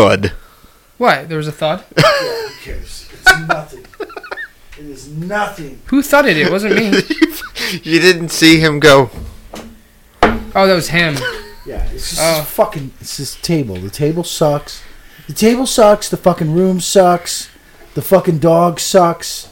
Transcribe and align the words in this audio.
Hello. 0.00 0.10
Thud. 0.16 0.32
What? 0.98 1.28
There 1.28 1.36
was 1.38 1.48
a 1.48 1.52
thud. 1.52 1.84
Yeah, 1.96 2.02
who 2.48 2.54
cares? 2.62 3.08
It's 3.12 3.38
nothing. 3.48 3.86
It 4.78 4.86
is 4.86 5.08
nothing. 5.08 5.80
Who 5.86 6.02
thudded? 6.02 6.36
It 6.36 6.50
wasn't 6.50 6.76
me. 6.76 6.92
You 7.84 8.00
didn't 8.00 8.30
see 8.30 8.58
him 8.58 8.80
go. 8.80 9.10
Oh, 10.22 10.66
that 10.66 10.74
was 10.74 10.88
him. 10.88 11.14
Yeah, 11.64 11.84
it's 11.92 12.10
just 12.10 12.20
Oh. 12.20 12.42
fucking. 12.42 12.90
It's 13.00 13.16
this 13.18 13.36
table. 13.36 13.76
The 13.76 13.90
table 13.90 14.24
sucks. 14.24 14.82
The 15.28 15.34
table 15.34 15.66
sucks. 15.66 16.08
The 16.08 16.16
fucking 16.16 16.52
room 16.52 16.80
sucks. 16.80 17.48
The 17.94 18.02
fucking 18.02 18.38
dog 18.38 18.80
sucks. 18.80 19.48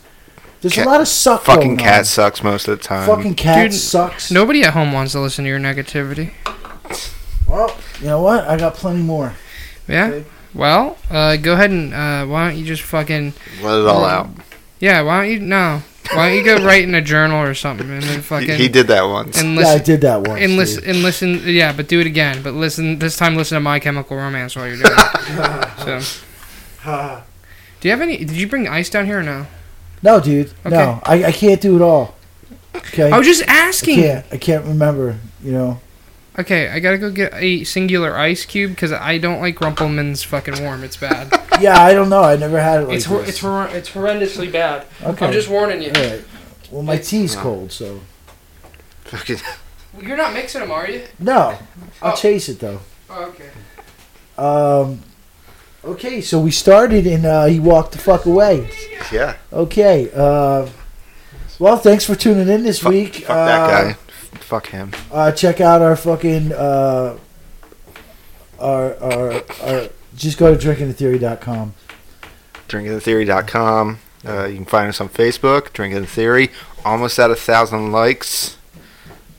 There's 0.63 0.75
Cat- 0.75 0.87
a 0.87 0.89
lot 0.91 1.01
of 1.01 1.07
suck. 1.09 1.43
Fucking 1.45 1.77
going 1.77 1.79
cat 1.79 1.99
on. 2.01 2.05
sucks 2.07 2.43
most 2.43 2.67
of 2.67 2.77
the 2.79 2.83
time. 2.85 3.07
Fucking 3.07 3.35
cat 3.37 3.71
Dude, 3.71 3.79
sucks. 3.79 4.31
Nobody 4.33 4.65
at 4.65 4.73
home 4.73 4.93
wants 4.93 5.13
to 5.13 5.21
listen 5.21 5.45
to 5.45 5.49
your 5.49 5.61
negativity. 5.61 6.33
Well, 7.47 7.77
you 8.01 8.07
know 8.07 8.21
what? 8.23 8.49
I 8.49 8.57
got 8.57 8.75
plenty 8.75 9.03
more. 9.03 9.35
Yeah. 9.87 10.07
Okay. 10.09 10.25
Well, 10.55 10.97
uh, 11.11 11.37
go 11.37 11.53
ahead 11.55 11.71
and 11.71 11.93
uh, 11.95 12.25
why 12.27 12.49
don't 12.49 12.59
you 12.59 12.65
just 12.65 12.83
fucking 12.83 13.35
Let 13.63 13.81
it 13.81 13.87
all 13.87 14.01
Well, 14.03 14.05
out. 14.05 14.29
yeah? 14.81 15.03
Why 15.03 15.23
don't 15.23 15.33
you 15.33 15.41
no? 15.41 15.83
Why 16.15 16.29
don't 16.31 16.39
you 16.39 16.45
go 16.45 16.65
write 16.65 16.85
in 16.85 16.95
a 16.95 17.03
journal 17.03 17.43
or 17.43 17.53
something 17.53 17.89
and 17.91 18.03
then 18.03 18.15
He, 18.17 18.21
fucking 18.23 18.57
he 18.57 18.69
did 18.69 18.87
that 18.87 19.03
once. 19.03 19.39
and 19.41 19.55
Yeah, 19.57 19.61
I 19.61 19.65
listen 19.75 19.85
did 19.85 20.01
that 20.01 20.23
once. 20.27 20.41
and 20.41 20.57
listen 20.57 20.81
dude. 20.81 20.89
and 20.95 21.03
listen 21.03 21.43
yeah, 21.45 21.73
but 21.75 21.87
do 21.87 22.01
it 22.01 22.07
again. 22.07 22.43
But 22.43 22.55
listen 22.55 22.99
this 22.99 23.17
time. 23.19 23.37
Listen 23.37 23.57
to 23.57 23.61
My 23.61 23.79
Chemical 23.79 24.17
Romance 24.17 24.57
while 24.57 24.67
you're 24.67 24.77
doing 24.77 24.89
it. 24.97 25.69
So, 25.79 26.01
do 27.81 27.89
you 27.89 27.93
have 27.93 28.01
any? 28.01 28.17
Did 28.19 28.33
you 28.33 28.49
bring 28.49 28.67
ice 28.67 28.89
down 28.91 29.05
here 29.07 29.19
or 29.21 29.23
no? 29.23 29.47
no, 30.03 30.19
dude. 30.21 30.53
No, 30.65 31.01
I, 31.05 31.25
I 31.27 31.33
can't 31.33 31.61
do 31.61 31.77
it 31.77 31.83
all. 31.83 32.15
Okay. 32.75 33.11
I 33.11 33.19
was 33.19 33.27
just 33.27 33.43
I 33.49 33.53
asking. 33.69 33.97
can't. 33.97 34.27
I 34.33 34.37
can't 34.39 34.65
remember. 34.65 35.19
You 35.43 35.53
know. 35.53 35.81
Okay, 36.39 36.69
I 36.69 36.79
gotta 36.79 36.99
go 36.99 37.11
get 37.11 37.35
a 37.35 37.65
singular 37.65 38.17
ice 38.17 38.45
cube 38.45 38.71
because 38.71 38.93
I 38.93 39.19
don't 39.19 39.41
like 39.41 39.61
Rumple 39.61 39.89
Minze 39.89 40.23
fucking 40.23 40.63
warm. 40.63 40.85
It's 40.85 40.97
bad. 40.97 41.33
Yeah, 41.61 41.83
I 41.83 41.93
don't 41.93 42.09
know. 42.09 42.23
I 42.23 42.37
never 42.37 42.61
had 42.61 42.83
it 42.83 42.87
like 42.87 42.97
it's 42.99 43.05
hor- 43.07 43.19
this. 43.19 43.31
it's 43.31 43.39
hor- 43.41 43.67
it's 43.67 43.91
horrendously 43.91 44.53
bad. 44.53 44.87
okay. 45.03 45.27
I'm 45.27 45.33
just 45.33 45.49
warning 45.49 45.83
you. 45.83 45.91
All 45.93 46.01
right. 46.05 46.25
Well, 46.71 46.83
my 46.85 46.99
tea's 46.99 47.35
No. 47.35 47.43
cold, 47.43 47.73
so 47.73 48.01
Fucking- 49.07 49.39
You're 50.01 50.17
not 50.17 50.35
mixing 50.35 50.61
them, 50.61 50.71
are 50.71 50.89
you? 50.89 51.03
no. 51.19 51.59
I'll 52.01 52.13
Oh. 52.13 52.15
chase 52.17 52.49
it 52.49 52.61
though. 52.61 52.79
Oh, 53.11 53.25
okay. 53.35 53.51
Um. 54.39 55.01
Okay, 55.85 56.21
so 56.21 56.39
we 56.39 56.53
started 56.53 57.09
and 57.09 57.27
uh, 57.27 57.47
he 57.47 57.59
walked 57.59 57.91
the 57.91 57.99
fuck 57.99 58.25
away. 58.25 58.71
yeah. 59.11 59.35
Okay. 59.53 60.09
Uh. 60.15 60.69
Well, 61.59 61.77
thanks 61.77 62.05
for 62.05 62.15
tuning 62.15 62.47
in 62.47 62.63
this 62.63 62.79
Fuck, 62.79 62.93
week. 62.93 63.15
fuck 63.17 63.31
uh, 63.31 63.47
that 63.47 63.69
guy. 63.97 63.97
F- 64.33 64.43
Fuck 64.43 64.69
him. 64.69 64.93
Uh, 65.13 65.33
check 65.33 65.61
out 65.61 65.83
our 65.83 65.97
fucking 65.97 66.53
uh, 66.53 67.19
our 68.59 68.95
our 69.03 69.43
our. 69.63 69.89
Just 70.17 70.39
go 70.39 70.55
to 70.55 70.59
drinkingthetheory.com. 70.69 71.75
drinkingthetheory.com. 72.69 73.99
Uh, 74.27 74.45
you 74.47 74.57
can 74.57 74.65
find 74.65 74.89
us 74.89 75.01
on 75.01 75.09
Facebook, 75.09 75.73
Drinking 75.73 76.01
the 76.01 76.07
Theory. 76.07 76.51
Almost 76.85 77.19
at 77.19 77.31
a 77.31 77.37
thousand 77.37 77.93
likes. 77.93 78.57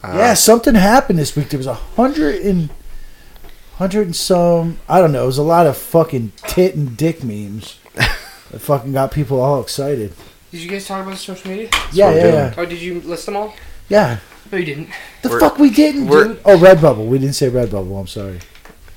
Uh, 0.01 0.13
yeah, 0.15 0.33
something 0.33 0.75
happened 0.75 1.19
this 1.19 1.35
week. 1.35 1.49
There 1.49 1.57
was 1.57 1.67
a 1.67 1.73
hundred 1.73 2.35
and 2.45 2.69
hundred 3.75 4.03
and 4.07 4.15
some. 4.15 4.79
I 4.87 5.01
don't 5.01 5.11
know. 5.11 5.23
It 5.23 5.27
was 5.27 5.37
a 5.37 5.43
lot 5.43 5.67
of 5.67 5.77
fucking 5.77 6.31
tit 6.47 6.75
and 6.75 6.95
dick 6.95 7.23
memes. 7.23 7.77
that 7.95 8.61
fucking 8.61 8.93
got 8.93 9.11
people 9.11 9.41
all 9.41 9.61
excited. 9.61 10.13
Did 10.51 10.61
you 10.61 10.69
guys 10.69 10.87
talk 10.87 11.05
about 11.05 11.17
social 11.17 11.51
media? 11.51 11.69
Yeah, 11.91 12.07
what 12.07 12.15
yeah, 12.15 12.25
yeah, 12.27 12.53
Oh, 12.57 12.65
did 12.65 12.81
you 12.81 13.01
list 13.01 13.25
them 13.25 13.35
all? 13.35 13.53
yeah. 13.89 14.19
No, 14.51 14.57
you 14.57 14.65
didn't. 14.65 14.89
The 15.21 15.29
We're- 15.29 15.39
fuck 15.39 15.59
we 15.59 15.69
didn't, 15.69 16.07
we're- 16.07 16.29
dude. 16.29 16.41
Oh, 16.45 16.57
Redbubble. 16.57 17.07
We 17.07 17.19
didn't 17.19 17.35
say 17.35 17.49
Redbubble. 17.49 17.99
I'm 17.99 18.07
sorry. 18.07 18.39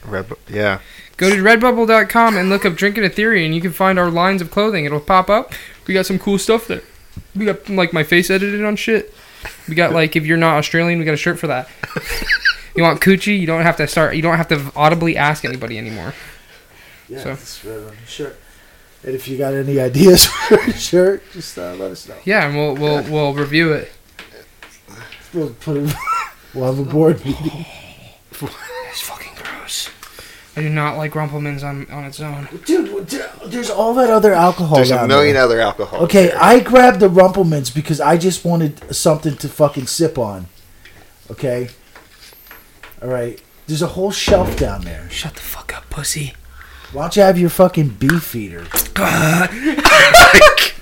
Red, 0.06 0.26
yeah. 0.48 0.80
Go 1.16 1.30
to 1.30 1.36
redbubble.com 1.42 2.36
and 2.36 2.48
look 2.48 2.64
up 2.64 2.74
Drinking 2.74 3.04
a 3.04 3.08
Theory, 3.08 3.44
and 3.44 3.54
you 3.54 3.60
can 3.60 3.70
find 3.72 3.98
our 3.98 4.10
lines 4.10 4.40
of 4.42 4.50
clothing. 4.50 4.84
It'll 4.84 4.98
pop 4.98 5.28
up. 5.30 5.52
We 5.86 5.94
got 5.94 6.06
some 6.06 6.18
cool 6.18 6.38
stuff 6.38 6.66
there. 6.66 6.82
We 7.36 7.44
got 7.44 7.68
like 7.68 7.92
my 7.92 8.02
face 8.02 8.30
edited 8.30 8.64
on 8.64 8.76
shit. 8.76 9.14
We 9.68 9.74
got 9.74 9.92
like 9.92 10.16
if 10.16 10.24
you're 10.26 10.38
not 10.38 10.56
Australian, 10.56 10.98
we 10.98 11.04
got 11.04 11.14
a 11.14 11.18
shirt 11.18 11.38
for 11.38 11.46
that. 11.48 11.68
you 12.76 12.82
want 12.82 13.00
coochie? 13.00 13.38
You 13.38 13.46
don't 13.46 13.62
have 13.62 13.76
to 13.76 13.86
start. 13.86 14.16
You 14.16 14.22
don't 14.22 14.36
have 14.38 14.48
to 14.48 14.72
audibly 14.74 15.16
ask 15.16 15.44
anybody 15.44 15.78
anymore. 15.78 16.14
Yeah, 17.08 17.18
So- 17.22 17.28
that's 17.30 17.64
right 17.64 17.76
on 17.76 17.84
the 17.86 18.06
shirt. 18.06 18.36
And 19.04 19.14
if 19.16 19.26
you 19.28 19.36
got 19.36 19.52
any 19.52 19.78
ideas 19.80 20.24
for 20.48 20.54
a 20.58 20.72
shirt, 20.72 21.22
just 21.32 21.58
uh, 21.58 21.74
let 21.74 21.90
us 21.90 22.08
know. 22.08 22.14
Yeah, 22.24 22.46
and 22.46 22.56
we'll 22.56 22.74
we'll 22.74 23.02
we'll 23.12 23.34
review 23.34 23.72
it. 23.72 23.90
We'll 25.34 25.50
put 25.50 25.76
it. 25.78 25.94
We'll 26.54 26.66
have 26.74 26.78
a 26.78 26.84
board 26.90 27.24
meeting. 27.24 27.64
It's 28.30 29.00
fucking 29.00 29.32
gross. 29.36 29.88
I 30.54 30.60
do 30.60 30.68
not 30.68 30.98
like 30.98 31.14
Rumple 31.14 31.40
Minze 31.40 31.64
on 31.64 31.90
on 31.90 32.04
its 32.04 32.20
own. 32.20 32.46
Dude, 32.66 33.06
dude, 33.06 33.24
there's 33.46 33.70
all 33.70 33.94
that 33.94 34.10
other 34.10 34.34
alcohol 34.34 34.76
There's 34.76 34.90
down 34.90 35.06
a 35.06 35.08
million 35.08 35.32
there. 35.32 35.44
other 35.44 35.60
alcohol. 35.60 36.00
Okay, 36.00 36.30
I 36.32 36.60
grabbed 36.60 37.00
the 37.00 37.08
Rumple 37.08 37.44
Minze 37.44 37.70
because 37.70 38.02
I 38.02 38.18
just 38.18 38.44
wanted 38.44 38.94
something 38.94 39.34
to 39.38 39.48
fucking 39.48 39.86
sip 39.86 40.18
on. 40.18 40.44
Okay? 41.30 41.70
Alright. 43.02 43.40
There's 43.66 43.80
a 43.80 43.86
whole 43.86 44.10
shelf 44.10 44.54
down 44.58 44.82
there. 44.82 45.08
Shut 45.08 45.32
the 45.34 45.40
fuck 45.40 45.74
up, 45.74 45.88
pussy. 45.88 46.34
Why 46.92 47.04
don't 47.04 47.16
you 47.16 47.22
have 47.22 47.38
your 47.38 47.48
fucking 47.48 47.88
Beefeater? 47.98 48.66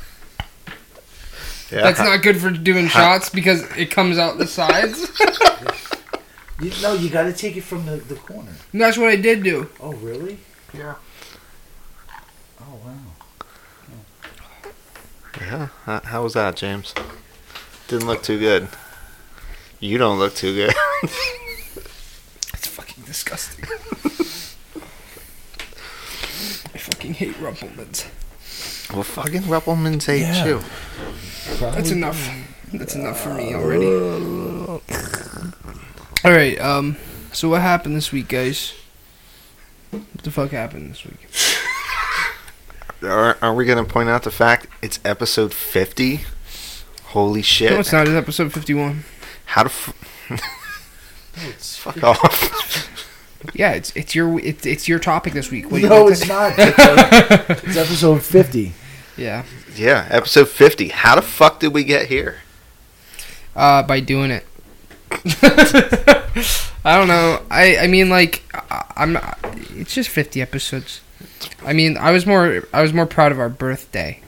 Yeah. 1.70 1.82
That's 1.82 2.00
not 2.00 2.22
good 2.22 2.40
for 2.40 2.50
doing 2.50 2.88
shots 2.88 3.28
because 3.30 3.62
it 3.76 3.90
comes 3.90 4.18
out 4.18 4.38
the 4.38 4.46
sides. 4.46 5.10
You, 6.60 6.70
no, 6.82 6.92
you 6.92 7.08
gotta 7.08 7.32
take 7.32 7.56
it 7.56 7.62
from 7.62 7.86
the, 7.86 7.96
the 7.96 8.16
corner. 8.16 8.52
And 8.72 8.80
that's 8.82 8.98
what 8.98 9.08
I 9.08 9.16
did 9.16 9.42
do. 9.42 9.70
Oh, 9.80 9.94
really? 9.94 10.36
Yeah. 10.74 10.96
Oh, 12.60 12.78
wow. 12.84 14.30
Yeah. 15.40 15.68
How, 15.86 16.00
how 16.00 16.22
was 16.22 16.34
that, 16.34 16.56
James? 16.56 16.92
Didn't 17.88 18.06
look 18.06 18.22
too 18.22 18.38
good. 18.38 18.68
You 19.78 19.96
don't 19.96 20.18
look 20.18 20.34
too 20.34 20.54
good. 20.54 20.74
It's 22.52 22.66
fucking 22.66 23.04
disgusting. 23.04 23.64
I 26.74 26.78
fucking 26.78 27.14
hate 27.14 27.38
Rumple 27.40 27.70
Minze. 27.74 28.04
Well, 28.92 29.02
fucking 29.04 29.48
Rumple 29.48 29.76
Minze 29.76 30.06
hate 30.06 30.20
Yeah. 30.22 30.44
you. 30.46 30.60
That's 31.60 31.90
enough. 31.90 32.30
That's 32.72 32.94
enough 32.94 33.20
for 33.20 33.34
me 33.34 33.54
already. 33.54 33.86
All 36.24 36.32
right. 36.32 36.60
Um. 36.60 36.96
So 37.32 37.48
what 37.50 37.62
happened 37.62 37.96
this 37.96 38.12
week, 38.12 38.28
guys? 38.28 38.74
What 39.90 40.02
the 40.22 40.30
fuck 40.30 40.50
happened 40.50 40.90
this 40.90 41.04
week? 41.04 41.28
Are, 43.02 43.38
are 43.40 43.54
we 43.54 43.64
going 43.64 43.82
to 43.82 43.90
point 43.90 44.10
out 44.10 44.24
the 44.24 44.30
fact 44.30 44.66
it's 44.82 45.00
episode 45.06 45.54
50? 45.54 46.20
Holy 47.04 47.40
shit. 47.40 47.70
No, 47.72 47.80
it's 47.80 47.92
not. 47.92 48.06
It's 48.06 48.14
episode 48.14 48.52
fifty-one. 48.52 49.04
How 49.46 49.62
to. 49.62 49.68
F- 49.68 49.94
It's 51.48 51.76
fuck 51.78 52.02
off. 52.04 52.88
Yeah, 53.54 53.70
it's 53.72 53.90
it's 53.96 54.14
your 54.14 54.38
it's 54.40 54.66
it's 54.66 54.86
your 54.86 54.98
topic 54.98 55.32
this 55.32 55.50
week. 55.50 55.70
What 55.70 55.78
do 55.78 55.84
you 55.84 55.88
no, 55.88 56.08
it's 56.08 56.20
to- 56.20 56.28
not. 56.28 56.52
It's, 56.58 57.64
it's 57.64 57.76
episode 57.78 58.22
50. 58.22 58.74
Yeah. 59.20 59.44
yeah, 59.76 60.08
episode 60.10 60.48
50. 60.48 60.88
How 60.88 61.14
the 61.14 61.22
fuck 61.22 61.60
did 61.60 61.74
we 61.74 61.84
get 61.84 62.06
here? 62.06 62.38
Uh, 63.54 63.82
by 63.82 64.00
doing 64.00 64.30
it. 64.30 64.46
I 66.84 66.96
don't 66.96 67.08
know. 67.08 67.42
I 67.50 67.76
I 67.78 67.86
mean 67.88 68.08
like 68.08 68.42
I, 68.54 68.84
I'm. 68.96 69.18
It's 69.76 69.92
just 69.92 70.08
fifty 70.08 70.40
episodes. 70.40 71.00
I 71.66 71.72
mean, 71.72 71.96
I 71.96 72.12
was 72.12 72.24
more 72.26 72.62
I 72.72 72.80
was 72.80 72.92
more 72.92 73.06
proud 73.06 73.32
of 73.32 73.40
our 73.40 73.48
birthday, 73.48 74.22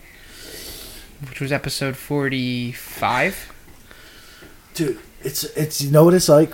which 1.29 1.41
was 1.41 1.53
episode 1.53 1.97
forty-five. 1.97 3.53
Dude, 4.75 4.99
it's, 5.23 5.45
it's, 5.57 5.81
you 5.81 5.91
know 5.91 6.05
what 6.05 6.15
it's 6.15 6.29
like? 6.29 6.53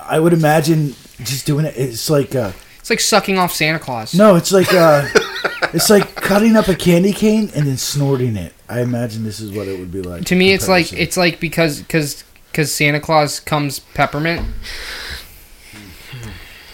I 0.00 0.18
would 0.18 0.32
imagine 0.32 0.94
just 1.22 1.46
doing 1.46 1.64
it. 1.64 1.74
It's 1.76 2.10
like, 2.10 2.34
uh, 2.34 2.52
It's 2.80 2.90
like 2.90 3.00
sucking 3.00 3.38
off 3.38 3.52
Santa 3.52 3.78
Claus. 3.78 4.14
no, 4.14 4.34
it's 4.34 4.50
like, 4.50 4.72
uh, 4.72 5.06
it's 5.72 5.90
like 5.90 6.14
cutting 6.16 6.56
up 6.56 6.68
a 6.68 6.74
candy 6.74 7.12
cane 7.12 7.50
and 7.54 7.66
then 7.66 7.76
snorting 7.76 8.36
it. 8.36 8.52
I 8.68 8.80
imagine 8.80 9.24
this 9.24 9.40
is 9.40 9.52
what 9.52 9.68
it 9.68 9.78
would 9.78 9.92
be 9.92 10.02
like. 10.02 10.24
To 10.26 10.34
me, 10.34 10.52
it's 10.52 10.68
like 10.68 10.92
it's 10.92 11.16
like 11.16 11.38
because 11.40 11.80
because 11.80 12.24
because 12.50 12.72
Santa 12.72 13.00
Claus 13.00 13.38
comes 13.40 13.78
peppermint, 13.80 14.46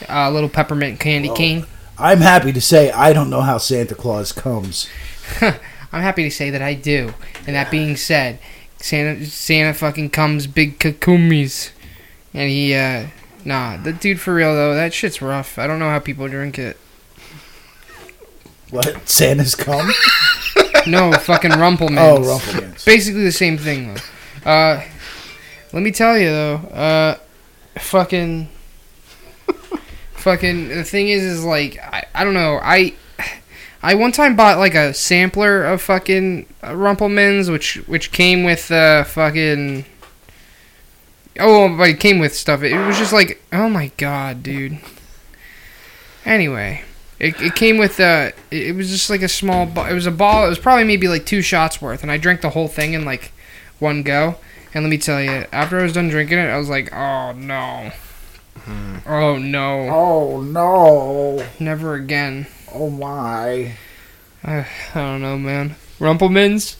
a 0.09 0.31
little 0.31 0.49
peppermint 0.49 1.01
candy 1.01 1.31
Oh. 1.31 1.35
cane. 1.35 1.67
I'm 1.99 2.21
happy 2.21 2.53
to 2.53 2.61
say 2.61 2.91
I 2.91 3.13
don't 3.13 3.31
know 3.31 3.43
how 3.43 3.59
Santa 3.59 3.95
Claus 3.95 4.33
comes. 4.33 4.89
I'm 5.41 6.03
happy 6.03 6.25
to 6.25 6.31
say 6.31 6.51
that 6.51 6.63
I 6.63 6.75
do. 6.75 7.13
And 7.47 7.55
that 7.55 7.71
being 7.71 7.97
said, 7.97 8.39
Santa 8.79 9.25
Santa 9.27 9.75
fucking 9.75 10.11
comes 10.11 10.47
big 10.47 10.79
kakumis, 10.79 11.71
and 12.35 12.49
he 12.51 12.75
uh 12.75 13.07
nah 13.45 13.77
the 13.77 13.93
dude 13.93 14.21
for 14.21 14.35
real 14.35 14.55
though 14.55 14.75
that 14.75 14.95
shit's 14.95 15.21
rough. 15.21 15.59
I 15.59 15.67
don't 15.67 15.79
know 15.79 15.91
how 15.91 15.99
people 15.99 16.29
drink 16.29 16.59
it. 16.59 16.79
What? 18.73 19.09
Santa's 19.09 19.55
come? 19.55 19.93
No 20.87 21.13
fucking 21.13 21.53
Rumple 21.53 21.91
Minze. 21.91 22.01
oh, 22.01 22.29
Rumple 22.29 22.61
Minze. 22.61 22.85
Basically 22.85 23.23
the 23.23 23.31
same 23.31 23.57
thing 23.57 23.95
though. 23.95 24.51
Uh, 24.51 24.83
let 25.73 25.83
me 25.83 25.93
tell 25.93 26.19
you 26.19 26.29
though. 26.31 26.55
Uh, 26.55 27.19
fucking. 27.79 28.49
Fucking 30.15 30.69
the 30.69 30.85
thing 30.85 31.09
is, 31.09 31.23
is 31.23 31.45
like 31.45 31.79
I, 31.79 32.05
I 32.15 32.25
don't 32.25 32.35
know. 32.35 32.59
I 32.63 32.95
I 33.83 33.95
one 33.95 34.13
time 34.13 34.37
bought 34.37 34.59
like 34.59 34.75
a 34.75 34.95
sampler 34.95 35.65
of 35.65 35.83
fucking 35.83 36.47
uh, 36.65 36.77
Rumple 36.77 37.09
Minze, 37.09 37.51
which 37.51 37.77
which 37.89 38.13
came 38.13 38.45
with 38.45 38.71
uh, 38.71 39.05
fucking. 39.05 39.85
Oh, 41.41 41.77
but 41.77 41.89
it 41.89 42.01
came 42.01 42.19
with 42.21 42.35
stuff. 42.37 42.63
It 42.63 42.77
was 42.87 42.99
just 42.99 43.13
like, 43.13 43.43
oh 43.53 43.69
my 43.69 43.91
god, 43.97 44.43
dude. 44.43 44.79
Anyway, 46.25 46.85
it, 47.23 47.41
it 47.41 47.55
came 47.55 47.79
with 47.79 48.01
a. 48.01 48.33
it 48.51 48.69
it 48.69 48.77
was 48.77 48.91
just 48.91 49.09
like 49.09 49.23
a 49.23 49.29
small. 49.29 49.69
It 49.87 49.95
was 49.95 50.07
a 50.07 50.11
ball. 50.11 50.45
It 50.45 50.49
was 50.49 50.59
probably 50.59 50.85
maybe 50.85 51.07
like 51.07 51.25
two 51.25 51.41
shots 51.41 51.81
worth, 51.81 52.03
and 52.03 52.11
I 52.11 52.19
drank 52.19 52.41
the 52.41 52.51
whole 52.51 52.67
thing 52.67 52.95
in 52.95 53.05
like 53.05 53.33
one 53.79 54.03
go. 54.03 54.37
And 54.75 54.83
let 54.85 54.91
me 54.91 54.99
tell 54.99 55.23
you, 55.23 55.47
after 55.53 55.79
I 55.79 55.85
was 55.85 55.93
done 55.93 56.09
drinking 56.09 56.39
it, 56.39 56.49
I 56.49 56.59
was 56.59 56.69
like, 56.69 56.93
oh 56.93 57.33
no. 57.33 57.93
Hmm. 58.59 58.97
Oh 59.07 59.39
no. 59.39 59.89
Oh 59.89 60.41
no! 60.41 61.47
Never 61.61 61.95
again. 61.95 62.49
Oh 62.75 62.91
my! 62.91 63.77
I, 64.43 64.67
I 64.95 64.95
don't 64.95 65.23
know, 65.23 65.39
man. 65.39 65.77
Rumple 66.01 66.29
Minze 66.29 66.77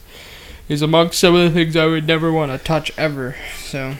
is 0.67 0.81
amongst 0.81 1.19
some 1.19 1.35
of 1.35 1.41
the 1.41 1.51
things 1.51 1.77
I 1.77 1.85
would 1.85 2.05
never 2.05 2.31
want 2.31 2.51
to 2.51 2.57
touch 2.57 2.91
ever. 2.97 3.35
So, 3.57 3.95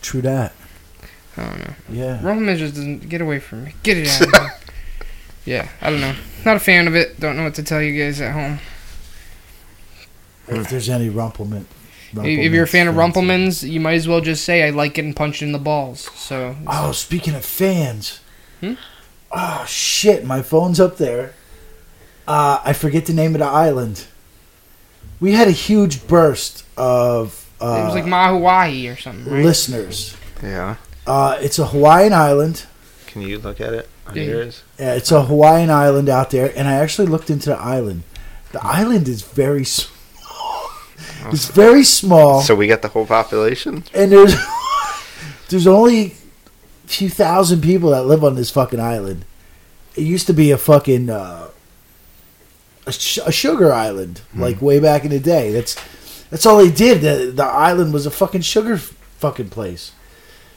True 0.00 0.22
that. 0.22 0.52
I 1.36 1.42
don't 1.44 1.58
know. 1.60 1.74
Yeah. 1.90 2.14
Rumple 2.24 2.44
Minze 2.46 2.58
just 2.60 2.74
doesn't 2.74 3.08
get 3.08 3.20
away 3.20 3.38
from 3.40 3.64
me. 3.64 3.74
Get 3.82 3.96
it 3.98 4.08
out 4.08 4.22
of 4.22 4.30
here. 4.40 4.52
Yeah, 5.44 5.68
I 5.80 5.90
don't 5.90 6.00
know. 6.00 6.14
Not 6.44 6.54
a 6.56 6.60
fan 6.60 6.86
of 6.86 6.94
it. 6.94 7.18
Don't 7.18 7.36
know 7.36 7.42
what 7.42 7.56
to 7.56 7.64
tell 7.64 7.82
you 7.82 8.00
guys 8.00 8.20
at 8.20 8.32
home. 8.32 8.60
If 10.46 10.68
there's 10.70 10.88
any 10.88 11.08
Rumple 11.08 11.46
Minze. 11.46 11.66
If- 12.14 12.24
if 12.26 12.52
you're 12.52 12.62
a 12.64 12.68
fan 12.68 12.86
of 12.86 12.92
fans. 12.94 12.98
Rumple 12.98 13.22
Minze, 13.22 13.64
you 13.64 13.80
might 13.80 13.94
as 13.94 14.06
well 14.06 14.20
just 14.20 14.44
say 14.44 14.62
I 14.64 14.70
like 14.70 14.94
getting 14.94 15.14
punched 15.14 15.42
in 15.42 15.50
the 15.52 15.58
balls. 15.58 16.08
So, 16.14 16.54
Oh, 16.66 16.92
speaking 16.92 17.34
of 17.34 17.44
fans. 17.44 18.20
Hmm? 18.60 18.74
Oh 19.32 19.64
shit! 19.66 20.24
My 20.26 20.42
phone's 20.42 20.78
up 20.78 20.98
there. 20.98 21.34
Uh, 22.28 22.60
I 22.62 22.72
forget 22.74 23.06
the 23.06 23.14
name 23.14 23.34
of 23.34 23.38
the 23.40 23.46
island. 23.46 24.04
We 25.20 25.32
had 25.32 25.48
a 25.48 25.52
huge 25.52 26.06
burst 26.06 26.64
of 26.76 27.48
uh, 27.60 27.80
it 27.82 27.84
was 27.86 27.94
like 27.94 28.04
Mahuahi 28.04 28.92
or 28.92 28.96
something, 28.96 29.32
right? 29.32 29.44
listeners. 29.44 30.16
Yeah. 30.42 30.76
Uh, 31.06 31.36
it's 31.40 31.58
a 31.58 31.66
Hawaiian 31.66 32.12
island. 32.12 32.66
Can 33.06 33.22
you 33.22 33.38
look 33.38 33.60
at 33.60 33.72
it 33.74 33.88
on 34.06 34.16
Yeah. 34.16 34.22
yours? 34.22 34.62
Yeah, 34.78 34.94
it's 34.94 35.10
a 35.12 35.24
Hawaiian 35.24 35.70
island 35.70 36.08
out 36.08 36.30
there, 36.30 36.52
and 36.56 36.68
I 36.68 36.74
actually 36.74 37.08
looked 37.08 37.28
into 37.30 37.50
the 37.50 37.58
island. 37.58 38.02
The 38.52 38.64
island 38.64 39.08
is 39.08 39.22
very 39.22 39.64
small. 39.64 40.70
It's 41.30 41.48
very 41.48 41.84
small, 41.84 42.42
So 42.42 42.54
we 42.54 42.66
got 42.66 42.82
the 42.82 42.88
whole 42.88 43.06
population. 43.06 43.84
and 43.94 44.10
there's 44.12 44.34
there's 45.48 45.66
only 45.66 46.14
a 46.84 46.88
few 46.88 47.08
thousand 47.08 47.60
people 47.62 47.90
that 47.90 48.04
live 48.06 48.24
on 48.24 48.34
this 48.34 48.50
fucking 48.50 48.80
island. 48.80 49.24
It 49.94 50.02
used 50.02 50.26
to 50.28 50.32
be 50.32 50.50
a 50.50 50.58
fucking 50.58 51.10
uh, 51.10 51.48
a, 52.86 52.92
sh- 52.92 53.18
a 53.24 53.30
sugar 53.32 53.72
island, 53.72 54.20
like 54.34 54.60
way 54.62 54.80
back 54.80 55.04
in 55.04 55.10
the 55.10 55.20
day. 55.20 55.52
That's 55.52 55.76
that's 56.30 56.46
all 56.46 56.58
they 56.58 56.70
did. 56.70 57.02
The 57.02 57.30
the 57.32 57.44
island 57.44 57.92
was 57.92 58.06
a 58.06 58.10
fucking 58.10 58.40
sugar 58.42 58.74
f- 58.74 58.94
fucking 59.18 59.50
place. 59.50 59.92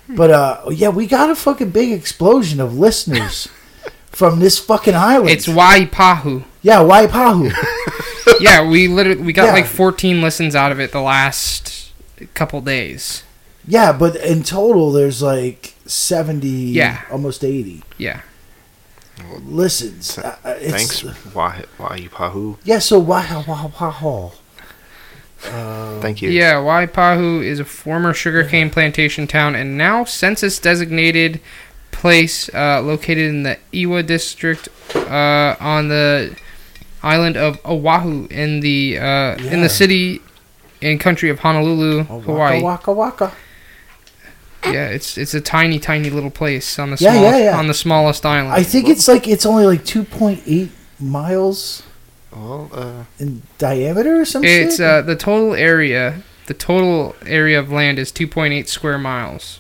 But 0.08 0.32
uh, 0.32 0.70
yeah, 0.72 0.90
we 0.90 1.08
got 1.08 1.30
a 1.30 1.36
fucking 1.36 1.72
big 1.72 1.92
explosion 1.92 2.60
of 2.60 2.78
listeners 2.78 3.48
from 4.12 4.40
this 4.40 4.60
fucking 4.60 4.94
island. 4.96 5.30
It's 5.30 5.48
Waipahu. 5.48 6.44
yeah, 6.62 6.80
Waipahu. 6.80 7.52
yeah, 8.40 8.68
we 8.68 8.88
literally 8.88 9.22
we 9.22 9.34
got 9.34 9.46
Yeah. 9.46 9.54
like 9.54 9.66
14 9.66 10.22
listens 10.22 10.56
out 10.56 10.72
of 10.72 10.80
it 10.80 10.92
the 10.92 11.02
last 11.02 11.92
couple 12.34 12.62
days. 12.62 13.24
yeah, 13.68 13.92
but 13.92 14.16
in 14.18 14.44
total, 14.44 14.92
there's 14.92 15.22
like 15.24 15.74
seventy, 15.88 16.48
Yeah. 16.48 17.02
almost 17.12 17.44
eighty 17.44 17.84
Yeah. 17.98 18.22
listens. 19.44 20.18
Uh, 20.18 20.36
uh, 20.46 20.50
it's- 20.62 20.72
Thanks. 20.72 21.02
Why? 21.34 21.64
Why 21.78 21.96
you 21.98 22.10
pahu? 22.10 22.58
Yeah, 22.64 22.80
so 22.80 23.02
Waipahu. 23.04 24.32
Uh, 25.48 26.00
Thank 26.02 26.22
you. 26.22 26.30
Yeah, 26.30 26.56
Waipahu 26.56 27.44
is 27.44 27.60
a 27.60 27.66
former 27.66 28.14
sugarcane 28.14 28.70
plantation 28.70 29.28
town 29.28 29.56
and 29.56 29.78
now 29.78 30.04
census 30.04 30.60
designated 30.60 31.40
place 31.92 32.50
uh, 32.54 32.82
located 32.82 33.30
in 33.30 33.44
the 33.44 33.58
Ewa 33.72 34.04
district 34.04 34.68
uh, 34.96 35.56
on 35.60 35.88
the 35.88 36.36
island 37.04 37.38
of 37.38 37.60
Oahu 37.66 38.28
in 38.30 38.60
the 38.62 38.98
uh, 39.00 39.36
in 39.38 39.62
the 39.62 39.70
city 39.70 40.22
and 40.82 41.00
country 41.00 41.30
of 41.30 41.40
Honolulu, 41.40 42.06
Oh, 42.10 42.20
Hawaii. 42.20 42.62
Waka 42.62 42.92
waka 42.92 43.26
waka. 43.28 43.36
Yeah, 44.66 44.88
it's 44.90 45.18
it's 45.18 45.34
a 45.34 45.42
tiny 45.42 45.80
tiny 45.80 46.10
little 46.10 46.32
place 46.32 46.80
on 46.80 46.90
the 46.92 46.98
Yeah, 47.00 47.12
small, 47.12 47.24
yeah, 47.24 47.38
yeah. 47.38 47.58
on 47.58 47.68
the 47.68 47.74
smallest 47.74 48.26
island. 48.26 48.54
I 48.54 48.64
think 48.64 48.90
it's 48.90 49.08
like 49.08 49.28
it's 49.28 49.46
only 49.46 49.66
like 49.66 49.86
two 49.86 50.04
point 50.04 50.42
eight 50.48 50.72
miles 51.00 51.84
Well, 52.36 52.70
uh, 52.74 53.04
in 53.20 53.44
diameter 53.58 54.20
or 54.22 54.26
something. 54.26 54.50
It's 54.52 54.80
uh, 54.80 55.02
the 55.02 55.16
total 55.16 55.54
area. 55.54 56.22
The 56.48 56.54
total 56.54 57.16
area 57.26 57.58
of 57.60 57.72
land 57.72 57.98
is 57.98 58.12
2.8 58.12 58.68
square 58.68 58.98
miles, 59.00 59.60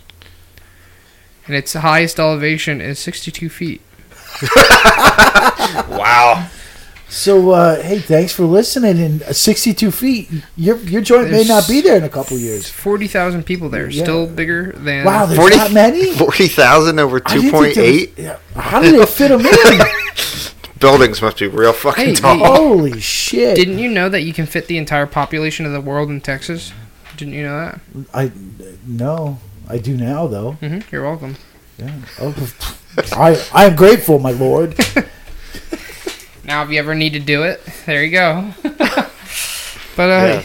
and 1.47 1.55
its 1.55 1.73
highest 1.73 2.19
elevation 2.19 2.79
is 2.81 2.99
62 2.99 3.49
feet. 3.49 3.81
wow. 5.89 6.47
so 7.07 7.51
uh, 7.51 7.81
hey, 7.81 7.99
thanks 7.99 8.33
for 8.33 8.43
listening. 8.43 8.99
And 8.99 9.23
uh, 9.23 9.33
sixty 9.33 9.73
two 9.73 9.91
feet, 9.91 10.29
your 10.57 10.77
your 10.77 11.01
joint 11.01 11.31
may 11.31 11.43
not 11.45 11.67
be 11.67 11.81
there 11.81 11.97
in 11.97 12.03
a 12.03 12.09
couple 12.09 12.37
years. 12.37 12.69
40,000 12.69 13.43
people 13.45 13.69
there. 13.69 13.89
Yeah. 13.89 14.03
Still 14.03 14.27
bigger 14.27 14.73
than. 14.73 15.05
Wow, 15.05 15.25
there's 15.25 15.39
40 15.39 15.55
that 15.55 15.71
many. 15.71 16.13
Forty 16.15 16.47
thousand 16.47 16.99
over 16.99 17.21
I 17.25 17.33
two 17.33 17.41
didn't 17.41 17.51
point 17.51 17.75
think 17.75 17.87
eight. 18.01 18.15
there 18.17 18.33
was- 18.33 18.41
yeah. 18.55 18.61
How 18.61 18.81
did 18.81 18.99
they 18.99 19.05
fit 19.05 19.29
them 19.29 19.39
in? 19.45 19.53
Buildings 20.79 21.21
must 21.21 21.39
be 21.39 21.47
real 21.47 21.73
fucking 21.73 22.05
Hey, 22.05 22.13
tall. 22.15 22.37
hey. 22.37 22.45
Holy 22.45 22.99
shit! 22.99 23.55
Didn't 23.55 23.79
you 23.79 23.89
know 23.89 24.09
that 24.09 24.21
you 24.21 24.33
can 24.33 24.45
fit 24.45 24.67
the 24.67 24.77
entire 24.77 25.05
population 25.05 25.65
of 25.65 25.71
the 25.71 25.81
world 25.81 26.09
in 26.09 26.19
Texas? 26.21 26.73
Didn't 27.17 27.33
you 27.33 27.43
know 27.43 27.57
that? 27.59 27.79
I 28.13 28.31
no, 28.85 29.39
I 29.69 29.77
do 29.77 29.95
now 29.95 30.27
though. 30.27 30.51
hmm 30.53 30.79
You're 30.91 31.03
welcome. 31.03 31.37
Yeah. 31.77 31.93
Oh, 32.19 32.53
I 33.13 33.41
I 33.53 33.65
am 33.65 33.75
grateful, 33.75 34.19
my 34.19 34.31
lord. 34.31 34.75
Now, 36.47 36.63
if 36.63 36.69
you 36.69 36.77
ever 36.77 36.93
need 36.93 37.13
to 37.13 37.19
do 37.19 37.41
it, 37.41 37.59
there 37.87 38.03
you 38.03 38.11
go. 38.11 38.51
but 38.61 38.77
uh, 38.77 39.13
Yeah. 39.97 40.43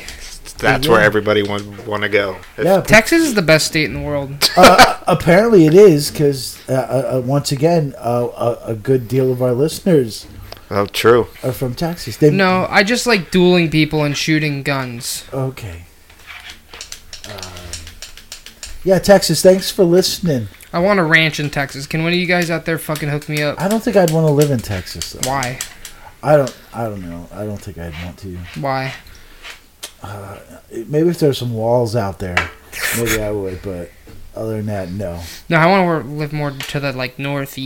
That's 0.60 0.86
Yeah. 0.86 0.92
where 0.92 1.00
everybody 1.00 1.42
want 1.42 1.86
want 1.86 2.02
to 2.02 2.08
go. 2.08 2.36
If- 2.56 2.64
Yeah, 2.64 2.80
Texas 2.80 3.22
is 3.22 3.34
the 3.34 3.42
best 3.42 3.66
state 3.66 3.84
in 3.86 3.94
the 3.94 4.00
world. 4.00 4.50
uh, 4.56 4.98
apparently 5.06 5.66
it 5.66 5.74
is 5.74 6.10
because 6.10 6.58
uh, 6.68 6.72
uh, 6.72 7.16
uh, 7.16 7.20
once 7.20 7.50
again, 7.52 7.94
uh, 7.98 8.28
a, 8.36 8.70
a 8.72 8.74
good 8.74 9.08
deal 9.08 9.32
of 9.32 9.42
our 9.42 9.52
listeners 9.52 10.26
Oh, 10.70 10.86
true. 10.86 11.26
are 11.42 11.52
from 11.52 11.74
Texas. 11.74 12.16
They 12.18 12.30
No, 12.30 12.66
I 12.70 12.82
just 12.84 13.06
like 13.06 13.30
dueling 13.30 13.70
people 13.70 14.04
and 14.04 14.16
shooting 14.16 14.62
guns. 14.62 15.24
Okay. 15.32 15.84
Um, 17.28 17.34
yeah, 18.84 18.98
Texas. 18.98 19.42
Thanks 19.42 19.70
for 19.70 19.84
listening. 19.84 20.48
I 20.72 20.78
want 20.78 21.00
a 21.00 21.04
ranch 21.04 21.40
in 21.40 21.50
Texas. 21.50 21.86
Can 21.86 22.02
one 22.02 22.12
of 22.12 22.18
you 22.18 22.26
guys 22.26 22.50
out 22.50 22.64
there 22.64 22.78
fucking 22.78 23.08
hook 23.08 23.28
me 23.28 23.42
up? 23.42 23.60
I 23.60 23.68
don't 23.68 23.82
think 23.82 23.96
I'd 23.96 24.10
want 24.10 24.26
to 24.26 24.32
live 24.32 24.50
in 24.50 24.58
Texas. 24.60 25.12
Though. 25.12 25.28
Why? 25.28 25.58
I 26.22 26.36
don't. 26.36 26.56
I 26.72 26.84
don't 26.84 27.02
know. 27.02 27.28
I 27.32 27.44
don't 27.44 27.60
think 27.60 27.78
I'd 27.78 27.94
want 28.04 28.18
to. 28.18 28.38
Why? 28.60 28.94
Maybe 30.70 31.08
if 31.08 31.18
there's 31.18 31.38
some 31.38 31.52
walls 31.54 31.94
out 31.96 32.18
there, 32.20 32.50
maybe 32.96 33.20
I 33.22 33.30
would. 33.30 33.60
But 33.62 33.90
other 34.34 34.56
than 34.58 34.66
that, 34.66 34.90
no. 34.90 35.20
No, 35.48 35.56
I 35.58 35.66
want 35.66 36.04
to 36.04 36.10
live 36.10 36.32
more 36.32 36.50
to 36.52 36.80
the 36.80 36.92
like 36.92 37.18
north 37.18 37.58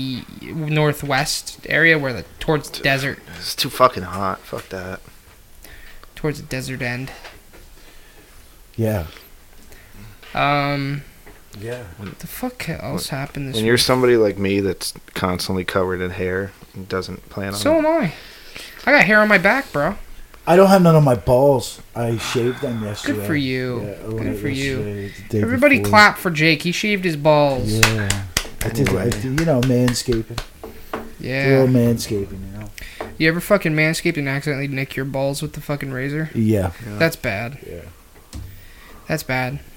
northwest 0.42 1.60
area 1.68 1.98
where 1.98 2.12
the 2.12 2.24
towards 2.40 2.70
the 2.70 2.82
desert, 2.82 3.18
It's 3.38 3.54
too 3.54 3.70
fucking 3.70 4.02
hot. 4.04 4.40
Fuck 4.40 4.68
that. 4.70 5.00
towards 6.16 6.40
the 6.40 6.46
desert 6.46 6.80
end. 6.82 7.12
Yeah. 8.76 9.06
Um, 10.34 11.02
Yeah. 11.60 11.84
what 11.98 12.18
the 12.18 12.26
fuck 12.26 12.68
else 12.68 13.10
happened 13.10 13.48
this 13.48 13.54
When 13.54 13.64
week? 13.64 13.68
you're 13.68 13.78
somebody 13.78 14.16
like 14.16 14.36
me 14.38 14.60
that's 14.60 14.92
constantly 15.14 15.64
covered 15.64 16.00
in 16.00 16.10
hair 16.10 16.50
and 16.74 16.88
doesn't 16.88 17.28
plan 17.28 17.48
on 17.48 17.54
So 17.54 17.76
am 17.76 17.86
I. 17.86 18.12
I 18.86 18.90
got 18.92 19.04
hair 19.04 19.20
on 19.20 19.28
my 19.28 19.38
back, 19.38 19.70
bro. 19.72 19.96
I 20.46 20.56
don't 20.56 20.68
have 20.68 20.82
none 20.82 20.94
on 20.94 21.04
my 21.04 21.14
balls. 21.14 21.80
I 21.96 22.18
shaved 22.18 22.60
them 22.60 22.82
yesterday. 22.84 23.18
Good 23.18 23.26
for 23.26 23.34
you. 23.36 23.80
Yeah, 23.80 23.94
Good 24.10 24.38
for 24.40 24.48
you. 24.48 24.76
yesterday, 24.76 25.08
the 25.08 25.28
day 25.28 25.42
Everybody 25.42 25.78
before. 25.78 25.90
clap 25.90 26.18
for 26.18 26.30
Jake. 26.30 26.62
He 26.62 26.72
shaved 26.72 27.04
his 27.04 27.16
balls. 27.16 27.72
Yeah. 27.72 28.24
I 28.62 28.68
did, 28.68 28.88
I 28.90 29.08
did, 29.10 29.24
you 29.40 29.46
know, 29.46 29.60
manscaping. 29.62 30.38
Yeah. 31.18 31.46
little 31.48 31.68
manscaping, 31.68 32.40
you 32.52 32.58
know. 32.58 32.70
You 33.16 33.28
ever 33.28 33.40
fucking 33.40 33.72
manscaped 33.72 34.16
and 34.18 34.28
accidentally 34.28 34.68
nick 34.68 34.96
your 34.96 35.04
balls 35.06 35.40
with 35.40 35.54
the 35.54 35.60
fucking 35.62 35.92
razor? 35.92 36.28
Yeah. 36.34 36.72
Yeah. 36.86 36.98
That's 36.98 37.16
bad. 37.16 37.58
Yeah. 37.66 38.40
That's 39.08 39.22
bad. 39.22 39.60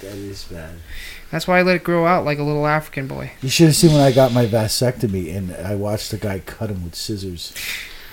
That 0.00 0.14
is 0.16 0.44
bad. 0.44 0.74
That's 1.32 1.48
why 1.48 1.58
I 1.58 1.62
let 1.62 1.76
it 1.76 1.82
grow 1.82 2.06
out 2.06 2.26
like 2.26 2.38
a 2.38 2.42
little 2.42 2.66
African 2.66 3.06
boy. 3.06 3.32
You 3.40 3.48
should 3.48 3.68
have 3.68 3.74
seen 3.74 3.92
when 3.92 4.02
I 4.02 4.12
got 4.12 4.32
my 4.32 4.44
vasectomy 4.44 5.34
and 5.34 5.56
I 5.56 5.74
watched 5.74 6.10
the 6.10 6.18
guy 6.18 6.40
cut 6.40 6.68
him 6.68 6.84
with 6.84 6.94
scissors. 6.94 7.54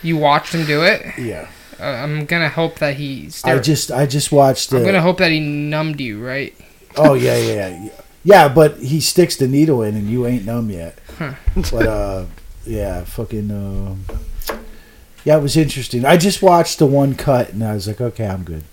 You 0.01 0.15
watched 0.15 0.55
him 0.55 0.65
do 0.65 0.83
it. 0.83 1.05
Yeah. 1.17 1.49
Uh, 1.77 1.83
I'm 1.83 2.25
gonna 2.25 2.47
hope 2.47 2.79
that 2.79 2.95
he. 2.95 3.29
I 3.43 3.59
just 3.59 3.91
I 3.91 4.05
just 4.05 4.31
watched 4.31 4.73
I'm 4.73 4.85
gonna 4.85 5.01
hope 5.01 5.17
that 5.17 5.31
he 5.31 5.41
numbed 5.41 5.99
you, 5.99 6.25
right? 6.25 6.55
Oh 6.95 7.13
yeah, 7.13 7.37
yeah, 7.37 7.67
yeah. 7.67 7.89
Yeah, 8.23 8.47
but 8.49 8.77
he 8.77 9.01
sticks 9.01 9.35
the 9.35 9.47
needle 9.47 9.83
in, 9.83 9.95
and 9.95 10.09
you 10.09 10.25
ain't 10.25 10.45
numb 10.45 10.69
yet. 10.69 10.97
Huh. 11.17 11.33
But 11.71 11.87
uh, 11.87 12.25
yeah, 12.65 13.03
fucking. 13.03 13.51
Uh, 13.51 13.95
yeah, 15.25 15.37
it 15.37 15.41
was 15.41 15.57
interesting. 15.57 16.05
I 16.05 16.17
just 16.17 16.41
watched 16.41 16.79
the 16.79 16.85
one 16.85 17.15
cut, 17.15 17.51
and 17.51 17.63
I 17.63 17.73
was 17.73 17.87
like, 17.87 17.99
okay, 17.99 18.27
I'm 18.27 18.43
good. 18.43 18.63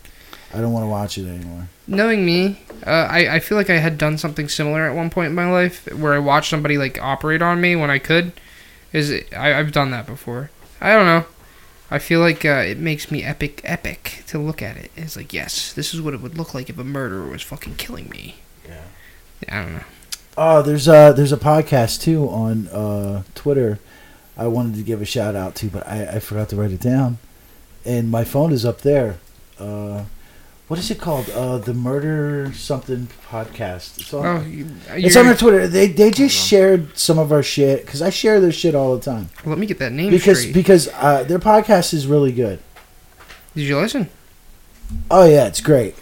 I 0.55 0.61
don't 0.61 0.73
want 0.73 0.85
to 0.85 0.89
watch 0.89 1.19
it 1.19 1.29
anymore. 1.29 1.69
Knowing 1.87 2.25
me, 2.25 2.61
uh, 2.85 3.09
I 3.11 3.37
I 3.37 3.39
feel 3.41 3.57
like 3.57 3.71
I 3.71 3.79
had 3.79 3.99
done 3.99 4.19
something 4.19 4.49
similar 4.49 4.89
at 4.89 4.97
one 4.97 5.11
point 5.11 5.29
in 5.29 5.35
my 5.35 5.51
life 5.51 5.87
where 5.95 6.15
I 6.15 6.19
watched 6.19 6.51
somebody 6.51 6.79
like 6.79 7.01
operate 7.01 7.43
on 7.43 7.61
me 7.61 7.77
when 7.77 7.91
I 7.91 7.99
could. 7.99 8.33
Is 8.93 9.11
it, 9.11 9.33
I 9.35 9.59
I've 9.59 9.73
done 9.73 9.91
that 9.93 10.07
before. 10.07 10.51
I 10.81 10.93
don't 10.93 11.07
know. 11.07 11.25
I 11.91 11.99
feel 11.99 12.21
like 12.21 12.45
uh, 12.45 12.65
it 12.67 12.79
makes 12.79 13.11
me 13.11 13.23
epic 13.23 13.61
epic 13.65 14.25
to 14.29 14.39
look 14.39 14.61
at 14.61 14.77
it. 14.77 14.91
It's 14.97 15.17
like 15.17 15.33
yes, 15.33 15.73
this 15.73 15.95
is 15.95 16.01
what 16.01 16.15
it 16.15 16.21
would 16.21 16.37
look 16.37 16.55
like 16.55 16.69
if 16.69 16.79
a 16.79 16.85
murderer 16.85 17.29
was 17.29 17.43
fucking 17.43 17.77
killing 17.77 18.09
me. 18.09 18.37
Yeah. 18.67 18.83
I 19.49 19.63
don't 19.63 19.73
know. 19.75 19.85
Oh, 20.37 20.63
there's 20.63 20.89
a 20.89 21.15
there's 21.17 21.33
a 21.33 21.39
podcast 21.39 22.03
too 22.03 22.29
on 22.29 22.69
uh, 22.69 23.23
Twitter. 23.35 23.79
I 24.37 24.49
wanted 24.49 24.75
to 24.77 24.83
give 24.83 25.01
a 25.01 25.07
shout 25.07 25.35
out 25.35 25.55
to, 25.57 25.69
but 25.69 25.87
I, 25.87 26.17
I 26.17 26.19
forgot 26.19 26.51
to 26.51 26.57
write 26.57 26.73
it 26.73 26.81
down, 26.81 27.19
and 27.87 28.11
my 28.11 28.25
phone 28.25 28.53
is 28.53 28.67
up 28.67 28.83
there. 28.83 29.19
Uh, 29.59 30.05
what 30.69 30.79
is 30.79 30.91
it 30.91 30.99
called? 30.99 31.29
Uh, 31.31 31.59
the 31.59 31.73
Murder 31.75 32.53
Something 32.55 33.09
podcast. 33.31 33.99
It's 34.01 34.13
on, 34.13 34.27
Oh, 34.27 34.41
you, 34.43 34.67
it's 34.91 35.17
on 35.17 35.27
their 35.27 35.37
Twitter. 35.37 35.69
They 35.69 35.87
they 35.87 36.11
just 36.11 36.37
shared 36.37 36.97
some 36.99 37.19
of 37.19 37.31
our 37.33 37.43
shit 37.43 37.85
because 37.87 38.03
I 38.03 38.11
share 38.11 38.41
their 38.41 38.53
shit 38.53 38.75
all 38.75 38.97
the 38.97 39.03
time 39.03 39.29
let 39.45 39.59
me 39.59 39.67
get 39.67 39.79
that 39.79 39.93
name 39.93 40.11
because 40.11 40.41
straight. 40.41 40.55
because 40.55 40.89
uh, 40.95 41.23
their 41.25 41.39
podcast 41.39 41.95
is 41.95 42.07
really 42.07 42.33
good. 42.33 42.59
Did 43.55 43.63
you 43.63 43.79
listen? 43.79 44.09
Oh 45.11 45.25
yeah, 45.25 45.47
it's 45.47 45.61
great. 45.61 45.95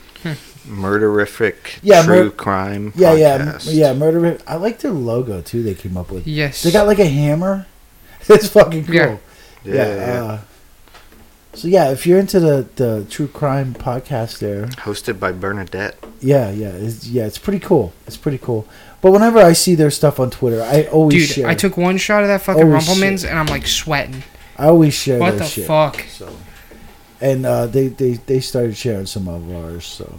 Murderific 0.67 1.79
Yeah, 1.83 2.03
true 2.03 2.25
mur- 2.25 2.31
crime. 2.31 2.93
Yeah, 2.97 3.13
yeah, 3.15 3.39
podcast. 3.39 3.69
m- 3.69 3.75
yeah. 3.77 3.93
Murder. 3.93 4.39
I 4.47 4.57
like 4.57 4.79
their 4.79 4.93
logo 4.93 5.43
too. 5.43 5.63
They 5.63 5.75
came 5.75 5.97
up 5.97 6.11
with. 6.11 6.27
Yes. 6.27 6.63
They 6.63 6.71
got 6.73 6.87
like 6.87 6.99
a 6.99 7.07
hammer. 7.07 7.67
It's 8.27 8.49
fucking 8.49 8.87
cool. 8.87 8.95
Yeah. 8.95 9.19
Yeah, 9.63 9.75
yeah. 9.75 9.97
yeah. 9.97 10.23
Uh, 10.25 10.41
so 11.55 11.69
yeah, 11.69 11.91
if 11.91 12.07
you're 12.07 12.19
into 12.19 12.41
the, 12.41 12.67
the 12.77 13.07
true 13.09 13.29
crime 13.29 13.75
podcast, 13.75 14.39
there, 14.41 14.67
Hosted 14.67 15.19
by 15.21 15.33
Bernadette. 15.33 15.97
yeah, 16.21 16.51
yeah, 16.51 16.69
it's, 16.69 17.07
yeah, 17.07 17.25
it's 17.27 17.39
pretty 17.39 17.61
cool. 17.61 17.93
It's 18.07 18.17
pretty 18.17 18.39
cool. 18.39 18.67
But 19.01 19.13
whenever 19.13 19.39
I 19.39 19.53
see 19.53 19.75
their 19.75 19.91
stuff 19.91 20.19
on 20.19 20.31
Twitter, 20.31 20.63
I 20.63 20.85
always 20.85 21.27
Dude, 21.29 21.37
share. 21.37 21.47
I 21.47 21.55
took 21.55 21.77
one 21.77 21.97
shot 21.99 22.23
of 22.23 22.29
that 22.29 22.41
fucking 22.43 22.63
Oh, 22.63 22.67
Rumple 22.67 22.97
Minze 22.97 23.25
and 23.25 23.39
I'm 23.39 23.47
like 23.47 23.67
sweating. 23.67 24.23
I 24.57 24.67
always 24.69 24.95
share 24.95 25.19
What 25.19 25.33
their 25.33 25.41
the 25.41 25.45
shit. 25.47 25.67
fuck? 25.67 26.01
So, 26.09 26.35
and 27.21 27.45
uh, 27.45 27.67
they, 27.67 27.89
they 27.89 28.13
they 28.15 28.41
started 28.41 28.77
sharing 28.77 29.07
some 29.07 29.29
of 29.29 29.51
ours. 29.55 29.85
So 29.85 30.19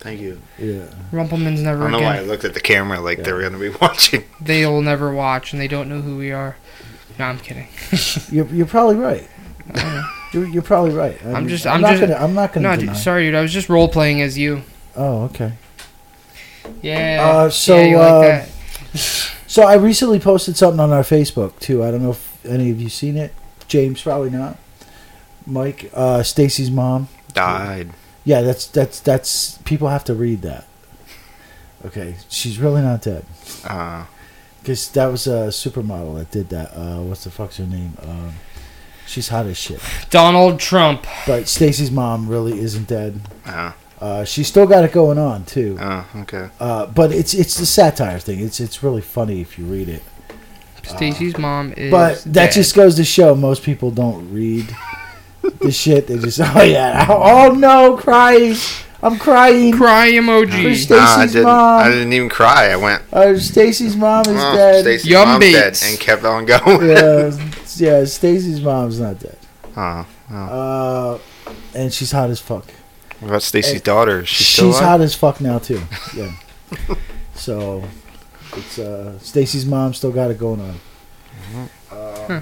Thank 0.00 0.20
you. 0.20 0.40
yeah, 0.58 0.84
Rumple 1.12 1.38
Minze 1.38 1.62
never. 1.62 1.80
I 1.86 1.90
don't 1.90 1.92
know 2.00 2.06
why 2.06 2.18
I 2.18 2.20
looked 2.20 2.44
at 2.44 2.52
the 2.52 2.60
camera 2.60 3.00
like 3.00 3.22
they're 3.24 3.40
going 3.40 3.54
to 3.54 3.58
be 3.58 3.70
watching. 3.80 4.24
They'll 4.40 4.82
never 4.82 5.12
watch 5.14 5.52
and 5.52 5.60
they 5.62 5.68
don't 5.68 5.88
know 5.88 6.02
who 6.02 6.18
we 6.18 6.30
are. 6.30 6.56
No, 7.18 7.24
I'm 7.26 7.38
kidding. 7.38 7.68
you're 8.30 8.46
you're 8.46 8.66
probably 8.66 8.96
right. 8.96 9.26
I 9.70 9.72
don't 9.80 9.94
know. 9.94 10.08
You're, 10.32 10.46
you're 10.46 10.62
probably 10.62 10.92
right. 10.94 11.18
I 11.24 11.32
I'm 11.32 11.48
just- 11.48 11.66
I'm, 11.66 11.76
I'm 11.76 11.80
not 11.82 11.90
just- 11.96 12.00
gonna. 12.00 12.14
I'm 12.14 12.34
not 12.34 12.52
gonna 12.52 12.70
No, 12.70 12.76
deny. 12.80 12.92
dude, 12.92 13.02
sorry, 13.02 13.24
dude. 13.26 13.34
I 13.34 13.40
was 13.40 13.52
just 13.52 13.68
role 13.68 13.88
playing 13.88 14.20
as 14.20 14.36
you. 14.36 14.62
Oh, 14.96 15.24
okay. 15.24 15.52
Yeah. 16.82 17.20
Uh, 17.24 17.50
so, 17.50 17.76
yeah, 17.76 17.84
you 17.86 17.96
uh, 17.98 18.18
like 18.18 18.48
that. 18.92 19.30
So 19.46 19.62
I 19.62 19.74
recently 19.74 20.18
posted 20.18 20.56
something 20.56 20.80
on 20.80 20.90
our 20.92 21.02
Facebook 21.04 21.56
too. 21.60 21.84
I 21.84 21.92
don't 21.92 22.02
know 22.02 22.10
if 22.10 22.44
any 22.44 22.70
of 22.72 22.80
you 22.80 22.88
seen 22.88 23.16
it. 23.16 23.32
James 23.68 24.02
probably 24.02 24.30
not. 24.30 24.56
Mike, 25.46 25.90
uh, 25.94 26.24
Stacy's 26.24 26.72
mom. 26.72 27.06
Died. 27.34 27.90
Yeah, 28.24 28.40
that's 28.40 28.66
that's 28.66 28.98
that's 28.98 29.58
people 29.58 29.88
have 29.90 30.02
to 30.04 30.14
read 30.14 30.42
that. 30.42 30.64
Okay, 31.86 32.16
she's 32.28 32.58
really 32.58 32.82
not 32.82 33.02
dead 33.02 33.24
Uh, 33.64 34.06
because 34.60 34.88
that 34.90 35.06
was 35.06 35.28
a 35.28 35.48
supermodel 35.50 36.16
that 36.18 36.32
did 36.32 36.48
that. 36.48 36.72
Uh, 36.76 37.02
what's 37.02 37.22
the 37.22 37.30
fuck's 37.30 37.58
her 37.58 37.66
name? 37.66 37.96
Um, 38.02 38.32
she's 39.14 39.28
hot 39.28 39.46
as 39.46 39.56
shit. 39.56 39.80
Donald 40.10 40.58
Trump. 40.60 41.06
But 41.26 41.48
Stacy's 41.48 41.90
mom 41.90 42.28
really 42.28 42.58
isn't 42.60 42.88
dead. 42.88 43.20
uh, 43.46 43.72
Uh, 44.00 44.24
she's 44.24 44.48
still 44.48 44.66
got 44.66 44.84
it 44.84 44.92
going 44.92 45.18
on 45.18 45.44
too. 45.44 45.78
uh, 45.80 46.04
okay. 46.16 46.48
Uh, 46.60 46.84
but 46.86 47.10
it's 47.12 47.32
it's 47.32 47.56
the 47.56 47.64
satire 47.66 48.18
thing. 48.18 48.40
It's 48.40 48.60
it's 48.60 48.82
really 48.82 49.00
funny 49.00 49.40
if 49.40 49.58
you 49.58 49.64
read 49.64 49.88
it. 49.88 50.02
Stacy's 50.82 51.38
mom 51.38 51.72
is. 51.76 51.90
But 51.90 52.22
that 52.24 52.32
dead. 52.32 52.52
just 52.52 52.74
goes 52.74 52.96
to 52.96 53.04
show 53.04 53.34
most 53.34 53.62
people 53.62 53.90
don't 53.90 54.30
read 54.32 54.66
the 55.60 55.72
shit. 55.72 56.06
They 56.08 56.18
just 56.18 56.40
oh 56.42 56.62
yeah 56.62 57.06
oh, 57.08 57.52
no 57.52 57.96
crying 57.96 58.56
I'm 59.02 59.18
crying. 59.18 59.72
cry 59.72 60.12
emoji. 60.12 60.62
Chris- 60.62 60.88
Nah, 60.88 60.96
I 60.96 61.26
didn't. 61.26 61.42
mom. 61.44 61.80
I 61.84 61.88
didn't 61.90 62.12
even 62.14 62.28
cry. 62.30 62.70
I 62.72 62.76
went. 62.76 63.02
Uh, 63.12 63.38
Stacy's 63.38 63.96
mom 63.96 64.22
is 64.22 64.28
Oh, 64.42 64.54
dead. 64.56 64.80
Stacy's 64.82 65.06
Yum 65.10 65.28
mom's 65.28 65.44
dead, 65.52 65.78
and 65.84 66.00
kept 66.00 66.24
on 66.24 66.44
going. 66.52 66.88
yeah, 66.88 67.30
yeah. 67.80 68.04
Stacy's 68.04 68.60
mom's 68.60 69.00
not 69.00 69.18
dead. 69.18 69.38
Oh, 69.76 70.06
oh. 70.30 71.20
Uh, 71.46 71.50
and 71.74 71.92
she's 71.92 72.12
hot 72.12 72.30
as 72.30 72.40
fuck. 72.40 72.64
What 73.20 73.28
about 73.28 73.42
Stacy's 73.42 73.72
Hey, 73.74 73.78
daughter? 73.80 74.20
Is 74.20 74.28
she 74.28 74.44
still 74.44 74.66
She's 74.68 74.76
alive? 74.80 74.88
hot 74.88 75.00
as 75.00 75.14
fuck 75.14 75.40
now 75.40 75.58
too. 75.58 75.80
Yeah. 76.16 76.32
so 77.34 77.82
it's 78.56 78.78
uh 78.78 79.18
Stacy's 79.18 79.64
mom 79.66 79.94
still 79.94 80.12
got 80.12 80.30
it 80.30 80.38
going 80.38 80.60
on. 80.60 81.68
Uh, 81.90 82.40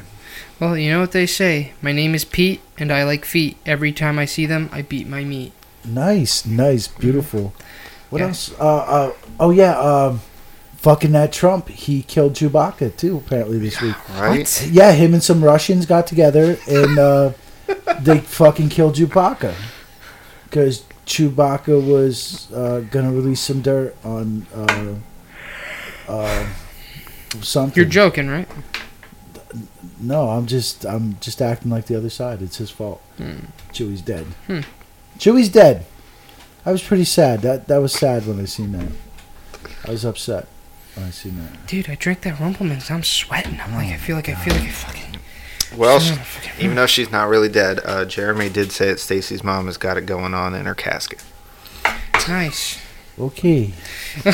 Well, 0.61 0.77
you 0.77 0.91
know 0.93 1.01
what 1.01 1.13
they 1.13 1.27
say. 1.27 1.73
My 1.83 1.91
name 1.93 2.15
is 2.15 2.25
Pete, 2.25 2.61
and 2.79 2.93
I 2.93 3.03
like 3.05 3.25
feet. 3.25 3.57
Every 3.67 3.91
time 3.93 4.19
I 4.19 4.27
see 4.27 4.47
them, 4.47 4.71
I 4.73 4.83
beat 4.83 5.09
my 5.09 5.25
meat. 5.25 5.53
Nice, 5.85 6.47
nice, 6.47 6.87
beautiful. 6.87 7.53
What 8.11 8.21
Yeah. 8.21 8.29
else? 8.29 8.53
Uh, 8.61 8.77
uh, 8.77 9.13
oh 9.41 9.51
yeah, 9.51 9.77
um, 9.79 10.21
fucking 10.83 11.13
that 11.13 11.33
Trump. 11.33 11.69
He 11.69 12.03
killed 12.03 12.35
Chewbacca 12.35 12.97
too. 12.97 13.17
Apparently 13.17 13.59
this 13.59 13.81
week. 13.81 13.97
Right? 14.11 14.69
Yeah, 14.71 14.93
him 14.93 15.15
and 15.15 15.23
some 15.23 15.43
Russians 15.43 15.87
got 15.87 16.07
together 16.07 16.59
and 16.69 16.99
uh, 16.99 17.33
they 18.01 18.19
fucking 18.19 18.69
killed 18.69 18.97
Chewbacca 18.97 19.55
because 20.45 20.85
Chewbacca 21.07 21.87
was 21.87 22.53
uh, 22.53 22.81
gonna 22.91 23.13
release 23.13 23.41
some 23.41 23.63
dirt 23.63 23.97
on 24.05 24.47
uh, 24.55 24.95
uh, 26.09 26.47
something. 27.41 27.77
You're 27.81 27.91
joking, 27.91 28.29
right? 28.29 28.49
No, 30.01 30.31
I'm 30.31 30.47
just 30.47 30.85
I'm 30.85 31.17
just 31.21 31.41
acting 31.41 31.71
like 31.71 31.87
the 31.87 31.97
other 31.97 32.11
side. 32.11 32.43
It's 32.43 32.57
his 32.57 32.71
fault. 32.71 33.01
Hmm. 33.19 33.47
Chewie's 33.73 34.03
dead. 34.03 34.27
Hmm. 34.49 34.61
Chewie's 35.17 35.49
dead. 35.49 35.87
I 36.67 36.73
was 36.73 36.83
pretty 36.83 37.05
sad. 37.05 37.43
That 37.43 37.69
that 37.69 37.79
was 37.79 37.93
sad 37.93 38.27
when 38.27 38.41
I 38.41 38.47
seen 38.47 38.73
that. 38.73 38.89
I 39.87 39.93
was 39.93 40.05
upset 40.05 40.49
when 40.49 40.62
I 40.97 41.11
seen 41.11 41.39
that. 41.39 41.67
Dude, 41.67 41.89
I 41.89 41.95
drank 41.95 42.21
that 42.23 42.39
Rumple 42.39 42.67
Minze. 42.67 42.91
I'm 42.91 43.03
sweating. 43.03 43.59
I'm 43.61 43.75
like, 43.75 43.89
I 43.89 43.97
feel 43.97 44.17
like 44.17 44.29
I 44.29 44.35
feel 44.35 44.55
like 44.55 44.65
I 44.65 44.71
fucking. 44.71 45.17
Well, 45.77 46.01
Son 46.01 46.09
sh- 46.09 46.13
of 46.17 46.21
a 46.21 46.25
fucking- 46.25 46.65
even 46.65 46.77
though 46.77 46.87
she's 46.87 47.11
not 47.11 47.29
really 47.29 47.49
dead, 47.49 47.81
uh, 47.85 48.05
Jeremy 48.05 48.51
did 48.51 48.73
say 48.73 48.89
that 48.89 49.01
Stacy's 49.01 49.43
mom 49.43 49.67
has 49.67 49.79
got 49.79 49.97
it 49.97 50.05
going 50.05 50.35
on 50.35 50.55
in 50.55 50.67
her 50.67 50.75
casket. 50.75 51.23
nice. 52.29 52.79
Okay, 53.19 53.73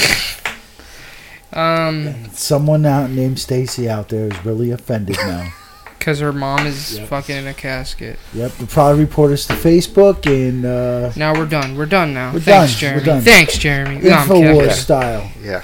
Um, 1.52 2.26
someone 2.32 2.84
out 2.84 3.10
named 3.10 3.38
Stacy 3.38 3.88
out 3.88 4.08
there 4.10 4.26
is 4.28 4.44
really 4.44 4.70
offended 4.70 5.16
now. 5.16 5.52
cause 6.00 6.20
her 6.20 6.32
mom 6.32 6.66
is 6.66 6.98
Yep. 6.98 7.08
fucking 7.08 7.36
in 7.36 7.46
a 7.46 7.54
casket. 7.54 8.18
yep, 8.34 8.52
they'll 8.52 8.66
probably 8.66 9.02
report 9.04 9.32
us 9.32 9.46
to 9.46 9.54
Facebook 9.54 10.26
and 10.26 10.64
uh, 10.64 11.12
Now 11.16 11.34
we're 11.34 11.46
done. 11.46 11.76
We're 11.76 11.86
done 11.86 12.12
now. 12.14 12.32
We're 12.34 12.40
Thanks, 12.40 12.72
done. 12.74 12.80
Jeremy. 12.80 13.00
We're 13.00 13.04
done. 13.06 13.22
Thanks, 13.22 13.58
Jeremy. 13.58 13.96
No, 14.02 14.10
I'm. 14.10 14.28
Infowars 14.28 14.66
Yeah. 14.66 14.72
style. 14.72 15.30
Yeah. 15.42 15.62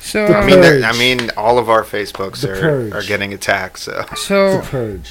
So, 0.00 0.26
I 0.26 0.46
mean, 0.46 0.60
they're- 0.60 0.84
I 0.84 0.92
mean, 0.92 1.30
all 1.36 1.58
of 1.58 1.68
our 1.68 1.82
Facebooks 1.84 2.40
The 2.40 2.52
are, 2.52 2.60
Purge. 2.60 2.92
are 2.94 3.02
getting 3.02 3.34
attacked. 3.34 3.78
So 3.80 4.04
The 4.10 4.16
so 4.16 4.60
purge. 4.62 5.10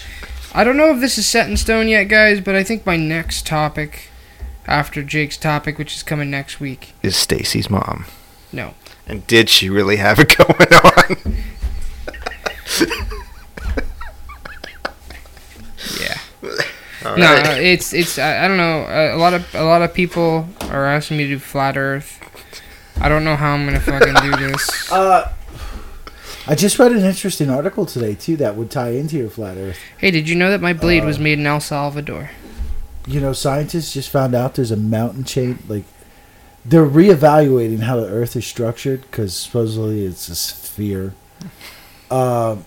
I 0.53 0.63
don't 0.63 0.77
know 0.77 0.91
if 0.95 0.99
this 1.01 1.17
is 1.17 1.27
set 1.27 1.49
in 1.49 1.57
stone 1.57 1.87
yet, 1.87 2.05
guys, 2.05 2.39
but 2.41 2.55
I 2.55 2.63
think 2.63 2.85
my 2.85 2.95
next 2.97 3.45
topic, 3.45 4.09
after 4.65 5.03
Jake's 5.03 5.37
topic, 5.37 5.77
which 5.77 5.95
is 5.95 6.03
coming 6.03 6.31
next 6.31 6.59
week, 6.59 6.93
is 7.03 7.15
Stacy's 7.15 7.69
mom. 7.69 8.05
no, 8.51 8.73
And 9.05 9.27
did 9.27 9.49
she 9.49 9.69
really 9.69 9.97
have 9.97 10.19
it 10.19 10.35
going 10.37 10.73
on? 10.73 11.35
yeah. 15.99 16.17
All 17.05 17.17
No, 17.17 17.33
it's 17.59 17.93
it's 17.93 18.17
I, 18.17 18.45
I 18.45 18.47
don't 18.47 18.57
know. 18.57 18.85
A, 18.89 19.15
a 19.15 19.17
lot 19.17 19.33
of 19.33 19.53
a 19.55 19.63
lot 19.63 19.81
of 19.81 19.93
people 19.93 20.47
are 20.69 20.85
asking 20.85 21.17
me 21.17 21.23
to 21.25 21.29
do 21.31 21.39
flat 21.39 21.77
Earth. 21.77 22.19
I 22.99 23.09
don't 23.09 23.23
know 23.23 23.35
how 23.35 23.51
I'm 23.53 23.65
gonna 23.65 23.79
fucking 23.79 24.15
do 24.21 24.31
this. 24.51 24.91
Uh, 24.91 25.31
I 26.49 26.55
just 26.55 26.79
read 26.79 26.93
an 26.93 27.03
interesting 27.03 27.49
article 27.49 27.85
today 27.85 28.15
too 28.15 28.37
that 28.37 28.55
would 28.55 28.71
tie 28.71 28.91
into 28.91 29.17
your 29.17 29.29
flat 29.29 29.57
Earth. 29.57 29.77
Hey, 29.97 30.11
did 30.11 30.29
you 30.29 30.35
know 30.35 30.49
that 30.49 30.61
my 30.61 30.71
blade 30.73 31.03
was 31.03 31.17
Uh, 31.17 31.21
made 31.21 31.39
in 31.39 31.45
El 31.45 31.59
Salvador? 31.59 32.29
You 33.05 33.19
know, 33.19 33.33
scientists 33.33 33.91
just 33.93 34.09
found 34.09 34.33
out 34.33 34.55
there's 34.55 34.71
a 34.71 34.77
mountain 34.77 35.23
chain. 35.25 35.59
Like 35.67 35.83
they're 36.65 36.85
reevaluating 36.87 37.81
how 37.81 37.97
the 37.97 38.07
Earth 38.07 38.35
is 38.37 38.45
structured 38.47 39.01
because 39.01 39.35
supposedly 39.35 40.05
it's 40.05 40.29
a 40.29 40.35
sphere. 40.35 41.13
Uh, 42.09 42.57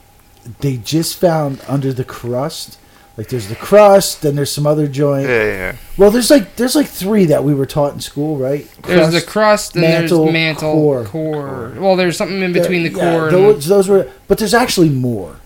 they 0.61 0.77
just 0.77 1.17
found 1.17 1.63
under 1.67 1.93
the 1.93 2.05
crust 2.05 2.79
Like 3.21 3.29
there's 3.29 3.49
the 3.49 3.55
crust, 3.57 4.23
then 4.23 4.35
there's 4.35 4.51
some 4.51 4.67
other 4.67 4.89
joint. 4.89 5.29
Yeah, 5.29 5.45
yeah. 5.45 5.77
Well, 5.99 6.11
there's 6.11 6.31
like 6.31 6.57
there's 6.57 6.75
like 6.75 6.87
three 6.87 7.27
that 7.27 7.45
we 7.45 7.53
were 7.53 7.67
taught 7.67 7.93
in 7.93 8.01
school, 8.01 8.39
right? 8.39 8.67
There's 8.85 9.13
the 9.13 9.21
crust 9.21 9.75
and 9.75 9.83
mantle, 9.83 10.23
there's 10.25 10.33
mantle, 10.33 10.73
core. 10.73 11.05
core. 11.05 11.75
Well, 11.77 11.97
there's 11.97 12.17
something 12.17 12.41
in 12.41 12.55
between 12.55 12.83
the 12.85 12.89
Yeah, 12.89 13.13
core. 13.13 13.25
and, 13.29 13.37
those, 13.37 13.67
those 13.67 13.89
were, 13.89 14.11
but 14.27 14.39
there's 14.39 14.55
actually 14.55 14.89
more. 14.89 15.37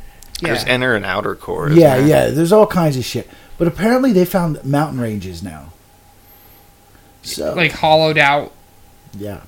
There's 0.40 0.62
inner 0.62 0.94
and 0.94 1.04
outer 1.04 1.34
core. 1.34 1.66
isn't 1.66 1.80
Yeah, 1.80 1.96
there? 1.98 2.06
yeah. 2.06 2.26
There's 2.28 2.52
all 2.52 2.68
kinds 2.68 2.96
of 2.96 3.04
shit. 3.04 3.28
But 3.58 3.66
apparently 3.66 4.12
they 4.12 4.24
found 4.24 4.64
mountain 4.64 5.00
ranges 5.00 5.42
now. 5.42 5.72
So 7.22 7.54
like 7.54 7.72
hollowed 7.72 8.18
out. 8.18 8.52
yeah, 9.18 9.40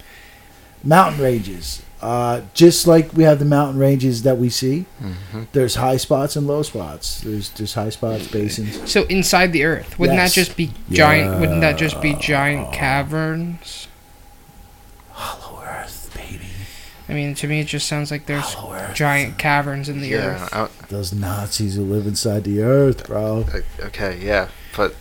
mountain 0.82 1.22
ranges. 1.22 1.80
Uh, 2.02 2.42
just 2.52 2.86
like 2.86 3.12
we 3.14 3.22
have 3.24 3.38
the 3.38 3.44
mountain 3.46 3.78
ranges 3.78 4.22
that 4.22 4.36
we 4.36 4.50
see, 4.50 4.84
Mm-hmm. 5.02 5.44
there's 5.52 5.76
high 5.76 5.96
spots 5.96 6.36
and 6.36 6.46
low 6.46 6.62
spots. 6.62 7.20
There's 7.22 7.50
there's 7.50 7.72
high 7.74 7.88
spots, 7.90 8.28
basins. 8.28 8.90
So 8.90 9.04
inside 9.04 9.52
the 9.52 9.64
earth, 9.64 9.98
wouldn't 9.98 10.18
Yes. 10.18 10.34
that 10.34 10.40
just 10.40 10.56
be 10.56 10.72
giant? 10.90 11.40
Wouldn't 11.40 11.62
that 11.62 11.78
just 11.78 12.00
be 12.02 12.14
giant 12.14 12.72
caverns? 12.72 13.88
Hollow 15.12 15.62
Earth, 15.64 16.12
baby. 16.14 16.44
I 17.08 17.14
mean, 17.14 17.34
to 17.36 17.46
me, 17.48 17.60
it 17.60 17.66
just 17.66 17.86
sounds 17.86 18.10
like 18.10 18.26
there's 18.26 18.54
giant 18.92 19.38
caverns 19.38 19.88
in 19.88 20.00
the 20.00 20.08
Yeah. 20.08 20.16
earth. 20.44 20.48
I- 20.54 20.68
Those 20.88 21.12
Nazis 21.14 21.76
who 21.76 21.84
live 21.84 22.06
inside 22.06 22.44
the 22.44 22.60
Earth, 22.62 23.06
bro. 23.06 23.46
okay, 23.80 24.18
yeah. 24.22 24.48
But 24.76 24.94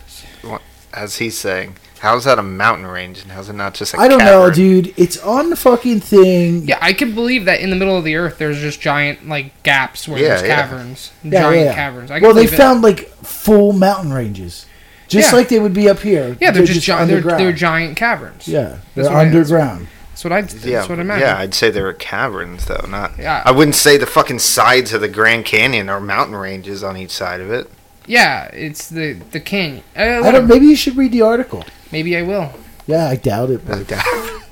as 0.94 1.16
he's 1.18 1.36
saying, 1.36 1.76
how's 2.00 2.24
that 2.24 2.38
a 2.38 2.42
mountain 2.42 2.86
range 2.86 3.22
and 3.22 3.32
how's 3.32 3.48
it 3.48 3.54
not 3.54 3.74
just 3.74 3.94
a 3.94 3.98
I 3.98 4.08
don't 4.08 4.18
know, 4.18 4.48
cavern? 4.48 4.54
dude. 4.54 4.94
It's 4.96 5.16
on 5.18 5.50
the 5.50 5.56
fucking 5.56 6.00
thing. 6.00 6.66
Yeah, 6.68 6.78
I 6.80 6.92
can 6.92 7.14
believe 7.14 7.44
that 7.46 7.60
in 7.60 7.70
the 7.70 7.76
middle 7.76 7.96
of 7.96 8.04
the 8.04 8.16
earth, 8.16 8.38
there's 8.38 8.60
just 8.60 8.80
giant 8.80 9.28
like 9.28 9.62
gaps 9.62 10.06
where 10.08 10.18
Yeah, 10.20 10.28
there's 10.28 10.42
yeah. 10.42 10.56
caverns, 10.62 11.12
Yeah, 11.22 11.40
giant 11.42 11.64
yeah. 11.66 11.74
caverns. 11.74 12.10
I 12.10 12.18
Well, 12.20 12.32
they 12.34 12.42
believe 12.44 12.52
it. 12.52 12.56
found 12.56 12.82
like 12.82 13.08
full 13.24 13.72
mountain 13.72 14.12
ranges, 14.12 14.66
just 15.08 15.30
Yeah. 15.32 15.36
like 15.38 15.48
they 15.48 15.58
would 15.58 15.74
be 15.74 15.88
up 15.88 16.00
here. 16.00 16.36
Yeah, 16.40 16.50
they're, 16.50 16.64
just, 16.66 16.82
giant. 16.82 17.08
They're, 17.08 17.16
underground. 17.18 17.40
they're 17.44 17.52
giant 17.52 17.96
caverns. 17.96 18.46
Yeah, 18.48 18.76
they're 18.94 19.04
what 19.04 19.12
I- 19.14 19.20
underground. 19.26 19.88
That's 20.10 20.24
what 20.24 20.32
I. 20.32 20.40
That's 20.40 20.64
Yeah, 20.64 20.80
what 20.86 20.98
I 20.98 21.02
imagine. 21.02 21.26
yeah, 21.28 21.38
I'd 21.38 21.52
say 21.54 21.68
they're 21.70 21.92
caverns 21.92 22.64
though, 22.64 22.86
not. 22.88 23.12
Yeah. 23.18 23.42
I 23.44 23.50
wouldn't 23.50 23.74
say 23.74 23.98
the 23.98 24.06
fucking 24.06 24.38
sides 24.38 24.94
of 24.94 25.02
the 25.02 25.08
Grand 25.08 25.44
Canyon 25.44 25.90
are 25.90 26.00
mountain 26.00 26.36
ranges 26.36 26.82
on 26.82 26.96
each 26.96 27.10
side 27.10 27.42
of 27.42 27.50
it. 27.50 27.70
Yeah, 28.06 28.44
it's 28.46 28.88
the 28.88 29.14
the 29.32 29.40
canyon. 29.40 29.82
Uh, 29.94 30.22
I 30.24 30.30
don't. 30.32 30.46
Maybe 30.46 30.66
you 30.66 30.76
should 30.76 30.96
read 30.96 31.12
the 31.12 31.20
article. 31.22 31.64
Maybe 31.92 32.16
I 32.16 32.22
will. 32.22 32.52
Yeah, 32.86 33.06
I 33.08 33.16
doubt 33.16 33.50
it. 33.50 33.66
But 33.66 33.78
I 33.78 33.82
doubt. 33.82 34.04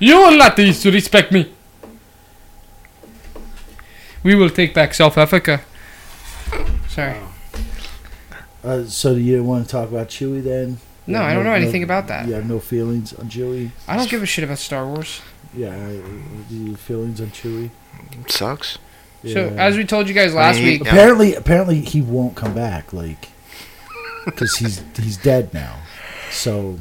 You 0.00 0.16
will 0.18 0.36
not 0.36 0.58
used 0.58 0.82
to 0.82 0.90
respect 0.90 1.30
me. 1.30 1.52
We 4.24 4.34
will 4.34 4.50
take 4.50 4.74
back 4.74 4.92
South 4.94 5.16
Africa. 5.16 5.60
Sorry. 6.88 7.16
uh, 8.64 8.84
so 8.84 9.14
do 9.14 9.20
you 9.20 9.32
didn't 9.36 9.46
want 9.46 9.64
to 9.66 9.70
talk 9.70 9.88
about 9.88 10.08
Chewie 10.08 10.42
then? 10.42 10.78
No, 11.06 11.20
Yeah, 11.20 11.26
I 11.26 11.34
don't 11.34 11.44
know 11.44 11.52
anything 11.52 11.82
about 11.84 12.08
that. 12.08 12.26
You 12.26 12.34
have 12.34 12.48
no 12.48 12.58
feelings 12.58 13.12
on 13.12 13.28
Chewie. 13.28 13.70
I 13.86 13.96
don't 13.96 14.08
give 14.10 14.22
a 14.22 14.26
shit 14.26 14.42
about 14.44 14.58
Star 14.58 14.86
Wars. 14.86 15.20
Yeah, 15.54 15.68
I- 15.74 16.00
do 16.48 16.74
feelings 16.76 17.20
on 17.20 17.28
Chewie? 17.28 17.70
Sucks. 18.26 18.78
So, 19.24 19.48
as 19.56 19.76
we 19.76 19.84
told 19.84 20.08
you 20.08 20.14
guys 20.14 20.34
last 20.34 20.56
he- 20.58 20.64
week, 20.64 20.84
Yeah. 20.84 20.90
apparently, 20.90 21.34
apparently 21.34 21.80
he 21.80 22.00
won't 22.02 22.34
come 22.34 22.52
back. 22.54 22.92
Like, 22.92 23.28
because 24.24 24.56
he's 24.56 24.82
he's 24.96 25.16
dead 25.16 25.52
now. 25.54 25.78
So, 26.30 26.78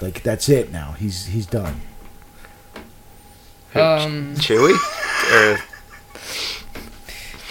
like 0.00 0.22
that's 0.22 0.48
it 0.48 0.70
now. 0.72 0.92
He's 0.92 1.26
he's 1.26 1.46
done. 1.46 1.80
um, 3.74 4.34
Chewy? 4.36 4.76
or 5.34 5.58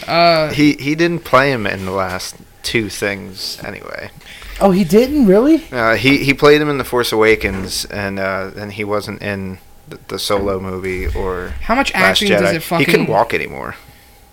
uh, 0.07 0.51
he 0.53 0.73
he 0.73 0.95
didn't 0.95 1.19
play 1.19 1.51
him 1.51 1.67
in 1.67 1.85
the 1.85 1.91
last 1.91 2.35
two 2.63 2.89
things 2.89 3.61
anyway. 3.63 4.09
Oh, 4.59 4.71
he 4.71 4.83
didn't 4.83 5.27
really. 5.27 5.63
Uh, 5.71 5.95
he 5.95 6.23
he 6.23 6.33
played 6.33 6.61
him 6.61 6.69
in 6.69 6.77
the 6.77 6.83
Force 6.83 7.11
Awakens, 7.11 7.85
and 7.85 8.19
uh, 8.19 8.51
and 8.55 8.71
he 8.73 8.83
wasn't 8.83 9.21
in 9.21 9.59
the, 9.87 9.99
the 10.07 10.19
Solo 10.19 10.59
movie 10.59 11.07
or 11.07 11.49
how 11.61 11.75
much 11.75 11.93
Last 11.93 12.21
acting 12.21 12.29
does 12.29 12.53
it 12.53 12.63
fucking? 12.63 12.85
He 12.85 12.91
couldn't 12.91 13.07
walk 13.07 13.33
anymore. 13.33 13.75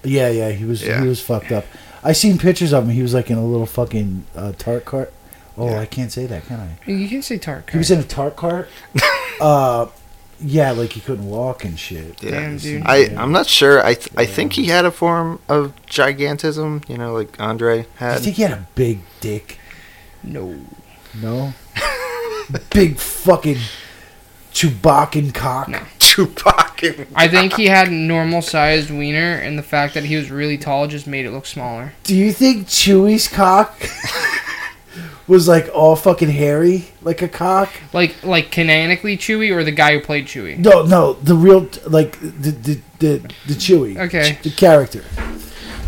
Yeah, 0.02 0.28
yeah, 0.30 0.50
he 0.50 0.64
was 0.64 0.82
Yeah. 0.82 1.00
he 1.02 1.08
was 1.08 1.20
fucked 1.20 1.52
up. 1.52 1.64
I 2.04 2.12
seen 2.12 2.38
pictures 2.38 2.72
of 2.72 2.84
him. 2.84 2.90
He 2.90 3.02
was 3.02 3.14
like 3.14 3.30
in 3.30 3.38
a 3.38 3.44
little 3.44 3.66
fucking 3.66 4.24
uh, 4.36 4.52
tart 4.58 4.84
cart. 4.84 5.12
Oh, 5.56 5.68
Yeah. 5.70 5.80
I 5.80 5.86
can't 5.86 6.12
say 6.12 6.26
that, 6.26 6.44
can 6.46 6.60
I? 6.60 6.90
You 6.90 7.08
can 7.08 7.22
say 7.22 7.38
Tark. 7.38 7.66
Cart. 7.66 7.72
He 7.72 7.78
was 7.78 7.90
in 7.90 7.98
a 8.00 8.02
tart 8.04 8.34
cart. 8.36 8.68
uh, 9.40 9.86
yeah, 10.40 10.72
like 10.72 10.92
he 10.92 11.00
couldn't 11.00 11.26
walk 11.28 11.64
and 11.64 11.78
shit. 11.78 12.22
Yeah. 12.22 12.30
Damn, 12.32 12.56
dude. 12.58 12.82
I 12.84 13.14
I'm 13.16 13.30
not 13.32 13.46
sure. 13.46 13.84
I 13.84 13.94
th- 13.94 14.10
I 14.16 14.26
think 14.26 14.52
he 14.54 14.66
had 14.66 14.84
a 14.84 14.90
form 14.90 15.38
of 15.48 15.72
gigantism. 15.86 16.86
You 16.88 16.98
know, 16.98 17.14
like 17.14 17.38
Andre 17.40 17.86
I 18.00 18.04
had. 18.04 18.20
think 18.20 18.36
he 18.36 18.42
had 18.42 18.52
a 18.52 18.66
big 18.74 19.00
dick. 19.20 19.58
No. 20.24 20.56
No, 21.22 21.54
big 22.70 22.96
fucking 22.98 23.58
Chewbacca 24.52 25.32
cock. 25.32 25.68
No. 25.68 25.78
Chewbacca. 26.14 27.06
I 27.14 27.28
think 27.28 27.54
he 27.54 27.66
had 27.66 27.90
normal 27.90 28.40
sized 28.42 28.90
wiener, 28.90 29.34
and 29.34 29.58
the 29.58 29.62
fact 29.62 29.94
that 29.94 30.04
he 30.04 30.16
was 30.16 30.30
really 30.30 30.56
tall 30.58 30.86
just 30.86 31.06
made 31.06 31.26
it 31.26 31.30
look 31.32 31.46
smaller. 31.46 31.92
Do 32.04 32.14
you 32.14 32.32
think 32.32 32.66
Chewie's 32.68 33.26
cock 33.28 33.80
was 35.26 35.48
like 35.48 35.68
all 35.74 35.96
fucking 35.96 36.30
hairy, 36.30 36.86
like 37.02 37.22
a 37.22 37.28
cock? 37.28 37.70
Like, 37.92 38.22
like 38.22 38.50
canonically 38.50 39.16
Chewy, 39.16 39.50
or 39.50 39.64
the 39.64 39.72
guy 39.72 39.94
who 39.94 40.00
played 40.00 40.26
Chewy. 40.26 40.58
No, 40.58 40.82
no, 40.82 41.14
the 41.14 41.34
real 41.34 41.68
like 41.86 42.18
the 42.20 42.50
the 42.50 42.80
the, 43.00 43.18
the 43.46 43.54
Chewie. 43.54 43.98
Okay. 43.98 44.38
the 44.42 44.50
character. 44.50 45.02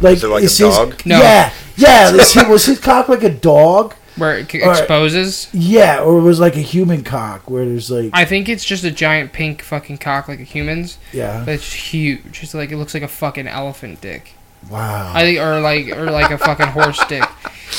Like, 0.01 0.17
Is 0.17 0.25
it 0.25 0.29
like 0.29 0.41
a 0.41 0.43
his- 0.43 0.59
dog? 0.59 1.01
No. 1.07 1.19
Yeah, 1.21 1.53
yeah. 1.77 2.11
is 2.13 2.33
he- 2.35 2.45
was 2.45 2.67
his 2.67 2.81
cock 2.81 3.09
like 3.09 3.23
a 3.23 3.31
dog? 3.33 3.95
Where 4.17 4.39
it 4.39 4.51
c- 4.51 4.63
All 4.63 4.71
right. 4.71 4.79
exposes. 4.81 5.49
Yeah, 5.53 6.01
or 6.01 6.19
it 6.19 6.23
was 6.23 6.41
like 6.41 6.57
a 6.57 6.61
human 6.61 7.05
cock 7.05 7.51
where 7.51 7.65
there's 7.65 7.91
like 7.91 8.11
I 8.13 8.25
think 8.25 8.49
it's 8.49 8.65
just 8.65 8.83
a 8.85 8.91
giant 8.91 9.33
pink 9.33 9.63
fucking 9.63 9.99
cock 9.99 10.29
like 10.29 10.41
a 10.41 10.45
human's, 10.45 10.99
yeah. 11.13 11.43
but 11.45 11.55
it's 11.55 11.73
huge. 11.73 12.43
It's 12.43 12.55
like 12.55 12.71
it 12.71 12.77
looks 12.77 12.95
like 12.95 13.03
a 13.03 13.09
fucking 13.09 13.47
elephant 13.47 14.01
dick. 14.01 14.33
Wow. 14.71 15.13
I 15.15 15.21
think, 15.21 15.39
or 15.39 15.61
like, 15.61 15.89
or 15.89 16.11
like 16.11 16.31
a 16.31 16.39
fucking 16.39 16.69
horse 16.69 17.05
dick. 17.07 17.25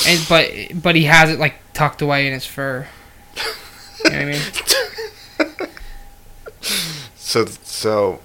And 0.08 0.26
but 0.30 0.52
but 0.82 0.96
he 0.96 1.04
has 1.06 1.30
it 1.30 1.40
like 1.40 1.56
tucked 1.74 2.02
away 2.02 2.28
in 2.28 2.34
his 2.34 2.46
fur. 2.46 2.88
You 4.06 4.12
know 4.12 4.18
what 4.18 4.22
I 4.22 4.26
mean? 4.26 4.42
So 7.28 7.46
so, 7.46 8.22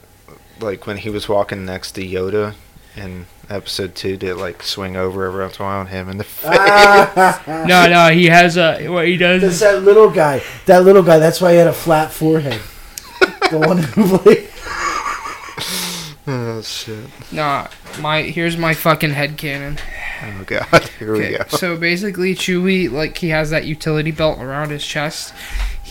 like 0.60 0.86
when 0.86 0.96
he 0.98 1.10
was 1.10 1.28
walking 1.28 1.64
next 1.64 1.92
to 1.92 2.06
Yoda 2.06 2.54
in 2.96 3.26
episode 3.52 3.94
two, 3.94 4.16
did 4.16 4.36
like 4.36 4.62
swing 4.62 4.96
over 4.96 5.24
every 5.26 5.42
once 5.42 5.58
in 5.58 5.62
a 5.64 5.68
while 5.68 5.80
on 5.80 5.86
him 5.86 6.08
in 6.08 6.18
the 6.18 6.24
face? 6.24 6.50
Ah, 6.52 7.42
No, 7.68 7.88
no, 7.88 8.14
he 8.14 8.26
has 8.26 8.56
a 8.56 8.88
what 8.88 9.06
he 9.06 9.16
does. 9.16 9.42
that's 9.42 9.54
Is, 9.54 9.60
that 9.60 9.82
little 9.82 10.10
guy. 10.10 10.42
That 10.66 10.84
little 10.84 11.02
guy. 11.02 11.18
That's 11.18 11.40
why 11.40 11.52
he 11.52 11.58
had 11.58 11.66
a 11.68 11.72
flat 11.72 12.10
forehead. 12.12 12.60
the 13.50 13.58
one 13.58 13.78
who 13.78 14.18
played. 14.18 14.48
oh 16.26 16.62
shit! 16.62 17.04
nah, 17.32 17.68
my 18.00 18.22
here's 18.22 18.56
my 18.56 18.74
fucking 18.74 19.10
head 19.10 19.36
canon. 19.36 19.78
Oh 20.24 20.44
god! 20.44 20.88
Here 20.98 21.12
we 21.12 21.24
Okay, 21.26 21.38
go. 21.38 21.44
so 21.56 21.76
basically, 21.76 22.34
Chewie 22.34 22.90
like 22.90 23.18
he 23.18 23.28
has 23.30 23.50
that 23.50 23.64
utility 23.64 24.10
belt 24.12 24.38
around 24.40 24.70
his 24.70 24.84
chest. 24.86 25.34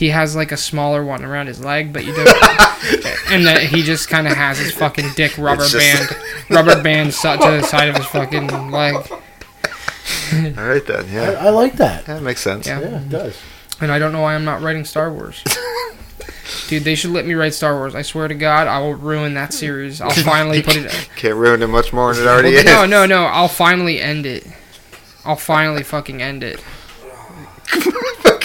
He 0.01 0.09
has 0.09 0.35
like 0.35 0.51
a 0.51 0.57
smaller 0.57 1.05
one 1.05 1.23
around 1.23 1.45
his 1.45 1.63
leg, 1.63 1.93
but 1.93 2.03
you 2.03 2.11
don't. 2.15 2.27
and 3.31 3.45
that 3.45 3.61
he 3.61 3.83
just 3.83 4.09
kind 4.09 4.27
of 4.27 4.33
has 4.35 4.57
his 4.57 4.71
fucking 4.73 5.11
dick 5.15 5.37
rubber 5.37 5.61
just- 5.67 5.75
band, 5.77 6.09
rubber 6.49 6.81
band 6.81 7.13
stuck 7.13 7.39
to 7.39 7.51
the 7.51 7.61
side 7.61 7.87
of 7.87 7.97
his 7.97 8.07
fucking 8.07 8.47
leg. 8.71 8.95
All 8.95 10.65
right 10.65 10.83
then. 10.87 11.05
I, 11.05 11.07
Yeah, 11.13 11.35
I 11.39 11.49
like 11.49 11.73
that. 11.73 12.05
that 12.07 12.23
makes 12.23 12.41
sense. 12.41 12.65
Yeah. 12.65 12.79
Yeah, 12.79 12.99
it 13.01 13.09
does. 13.09 13.37
And 13.79 13.91
I 13.91 13.99
don't 13.99 14.11
know 14.11 14.21
why 14.21 14.33
I'm 14.33 14.43
not 14.43 14.63
writing 14.63 14.85
Star 14.85 15.13
Wars. 15.13 15.43
Dude, 16.67 16.83
they 16.83 16.95
should 16.95 17.11
let 17.11 17.27
me 17.27 17.35
write 17.35 17.53
Star 17.53 17.75
Wars. 17.75 17.93
I 17.93 18.01
swear 18.01 18.27
to 18.27 18.33
God, 18.33 18.65
I 18.65 18.79
will 18.79 18.95
ruin 18.95 19.35
that 19.35 19.53
series. 19.53 20.01
I'll 20.01 20.09
finally 20.09 20.63
put 20.63 20.77
it. 20.77 21.09
Can't 21.15 21.35
ruin 21.35 21.61
it 21.61 21.67
much 21.67 21.93
more 21.93 22.11
than 22.15 22.23
it 22.23 22.27
already 22.27 22.55
is. 22.55 22.65
no, 22.65 22.87
no, 22.87 23.05
no. 23.05 23.25
I'll 23.25 23.47
finally 23.47 24.01
end 24.01 24.25
it. 24.25 24.47
I'll 25.23 25.35
finally 25.35 25.83
fucking 25.83 26.23
end 26.23 26.41
it. 26.43 26.59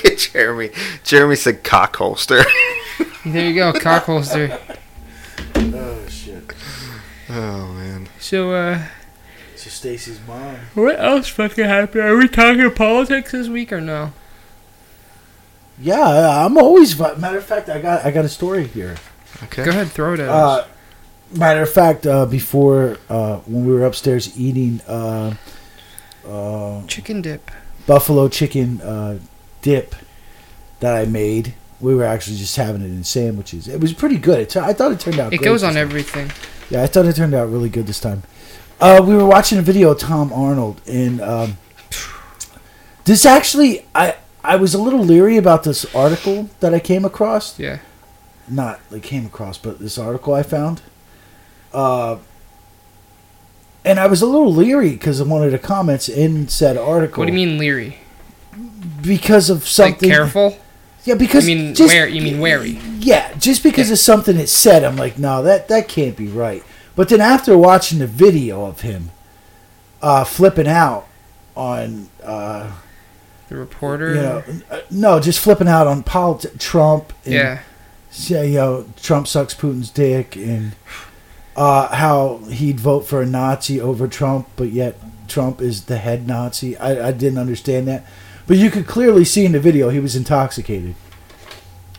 Fucking 0.09 0.19
Jeremy. 0.33 0.71
Jeremy 1.05 1.37
said 1.37 1.65
cock 1.65 1.97
holster. 1.97 2.43
There 3.27 3.45
you 3.49 3.55
go, 3.57 3.73
cock 3.73 4.05
holster. 4.05 4.57
Oh 5.57 6.07
shit. 6.09 6.45
oh 7.29 7.67
man. 7.73 8.09
So, 8.21 8.53
uh, 8.53 8.85
So 9.57 9.69
Stacy's 9.69 10.21
mom. 10.29 10.57
what 10.75 10.99
else 11.01 11.29
fucking 11.29 11.65
happened? 11.65 12.05
Are 12.05 12.17
we 12.17 12.29
talking 12.29 12.71
politics 12.71 13.33
this 13.33 13.49
week 13.49 13.73
or 13.73 13.81
no? 13.81 14.13
Yeah, 15.81 16.45
I'm 16.47 16.57
always. 16.57 16.97
Matter 16.99 17.39
of 17.39 17.45
fact, 17.45 17.69
I 17.69 17.81
got 17.81 18.05
I 18.05 18.11
got 18.13 18.25
a 18.25 18.29
story 18.29 18.67
here. 18.69 18.95
Okay. 19.45 19.65
Go 19.65 19.71
ahead, 19.71 19.89
throw 19.89 20.15
it 20.15 20.21
at 20.21 20.29
us. 20.29 20.65
Uh, 20.65 20.69
matter 21.37 21.63
of 21.63 21.71
fact, 21.73 22.07
uh, 22.07 22.25
before 22.27 22.97
uh, 23.11 23.39
when 23.41 23.67
we 23.67 23.73
were 23.75 23.85
upstairs 23.85 24.39
eating 24.39 24.81
uh, 24.87 25.35
uh, 26.27 26.87
Chicken 26.87 27.23
dip. 27.23 27.51
buffalo 27.87 28.29
chicken 28.29 28.81
uh, 28.81 29.19
dip 29.63 29.95
that 30.81 30.95
I 30.95 31.05
made, 31.07 31.55
we 31.81 31.95
were 31.95 32.05
actually 32.05 32.37
just 32.37 32.57
having 32.57 32.83
it 32.83 32.87
in 32.87 33.05
sandwiches. 33.05 33.69
It 33.69 33.81
was 33.81 33.93
pretty 33.93 34.19
good. 34.19 34.41
It 34.41 34.51
tu- 34.51 34.61
I 34.61 34.73
thought 34.73 34.93
it 34.93 35.01
turned 35.01 35.19
out. 35.19 35.31
Good. 35.31 35.41
It 35.41 35.45
goes 35.45 35.63
on 35.63 35.77
everything. 35.77 36.31
Yeah, 36.71 36.83
I 36.83 36.87
thought 36.87 37.07
it 37.07 37.17
turned 37.17 37.35
out 37.35 37.51
really 37.51 37.69
good 37.69 37.87
this 37.87 38.01
time. 38.01 38.23
Uh, 38.81 39.03
we 39.07 39.15
were 39.15 39.27
watching 39.27 39.59
a 39.59 39.63
video 39.63 39.91
of 39.93 39.99
Tom 39.99 40.33
Arnold, 40.33 40.81
and 40.87 41.21
um, 41.21 41.57
this 43.05 43.25
actually, 43.25 43.87
I 43.95 44.17
I 44.45 44.57
was 44.57 44.75
a 44.75 44.79
little 44.79 45.01
leery 45.05 45.37
about 45.37 45.65
this 45.65 45.93
article 45.95 46.51
that 46.61 46.75
I 46.75 46.79
came 46.81 47.05
across. 47.05 47.59
Yeah. 47.59 47.79
Not 48.49 48.81
like 48.91 49.03
came 49.03 49.27
across, 49.27 49.59
but 49.59 49.79
this 49.79 49.99
article 49.99 50.35
I 50.35 50.43
found. 50.43 50.83
Uh, 51.73 52.19
and 53.85 53.99
I 54.01 54.07
was 54.07 54.23
a 54.23 54.27
little 54.27 54.53
leery 54.53 54.91
because 54.91 55.21
of 55.21 55.29
one 55.29 55.43
of 55.45 55.53
the 55.53 55.59
comments 55.59 56.09
in 56.09 56.49
said 56.49 56.77
article. 56.77 57.21
What 57.23 57.27
do 57.27 57.33
you 57.33 57.47
mean 57.47 57.59
leery? 57.59 57.99
Because 59.03 59.51
of 59.51 59.59
Like 59.59 59.67
something. 59.67 60.09
careful? 60.09 60.57
Yeah, 61.05 61.15
because 61.15 61.49
You 61.49 61.57
mean 61.57 61.75
just- 61.75 61.93
where- 61.95 62.09
you 62.09 62.21
mean 62.23 62.41
wary? 62.41 62.81
Yeah, 62.99 63.29
just 63.39 63.63
because 63.63 63.89
Yeah. 63.89 63.93
of 63.95 63.99
something 64.01 64.37
it 64.39 64.49
said, 64.49 64.83
I'm 64.83 64.97
like, 64.97 65.19
no, 65.19 65.43
that 65.43 65.69
that 65.69 65.89
can't 65.89 66.17
be 66.17 66.27
right. 66.27 66.65
But 66.97 67.09
then 67.11 67.21
after 67.21 67.57
watching 67.57 67.99
the 68.01 68.07
video 68.07 68.65
of 68.65 68.81
him 68.81 69.11
uh, 70.03 70.25
flipping 70.25 70.67
out 70.69 71.07
on, 71.57 72.09
uh, 72.25 72.67
The 73.49 73.57
reporter? 73.57 74.15
you 74.15 74.21
know, 74.21 74.43
uh, 74.71 74.79
no, 74.91 75.21
just 75.21 75.39
flipping 75.39 75.69
out 75.69 75.87
on 75.87 76.03
politi- 76.03 76.59
Trump. 76.59 77.13
And, 77.25 77.35
yeah. 77.35 77.59
yeah, 78.27 78.43
you 78.43 78.55
know, 78.57 78.85
Trump 79.01 79.27
sucks 79.29 79.55
Putin's 79.55 79.91
dick, 79.91 80.37
and 80.37 80.73
uh, 81.57 81.95
how 81.95 82.41
he'd 82.51 82.79
vote 82.81 83.07
for 83.07 83.23
a 83.23 83.27
Nazi 83.27 83.81
over 83.81 84.07
Trump, 84.09 84.49
but 84.57 84.71
yet 84.73 84.97
Trump 85.29 85.61
is 85.63 85.83
the 85.83 85.97
head 85.99 86.27
Nazi. 86.27 86.77
I, 86.77 87.09
I 87.09 87.13
didn't 87.13 87.39
understand 87.39 87.89
that, 87.89 88.05
but 88.47 88.57
you 88.57 88.71
could 88.71 88.87
clearly 88.87 89.25
see 89.25 89.45
in 89.45 89.53
the 89.53 89.61
video 89.61 89.89
he 89.89 90.01
was 90.01 90.17
intoxicated. 90.17 90.95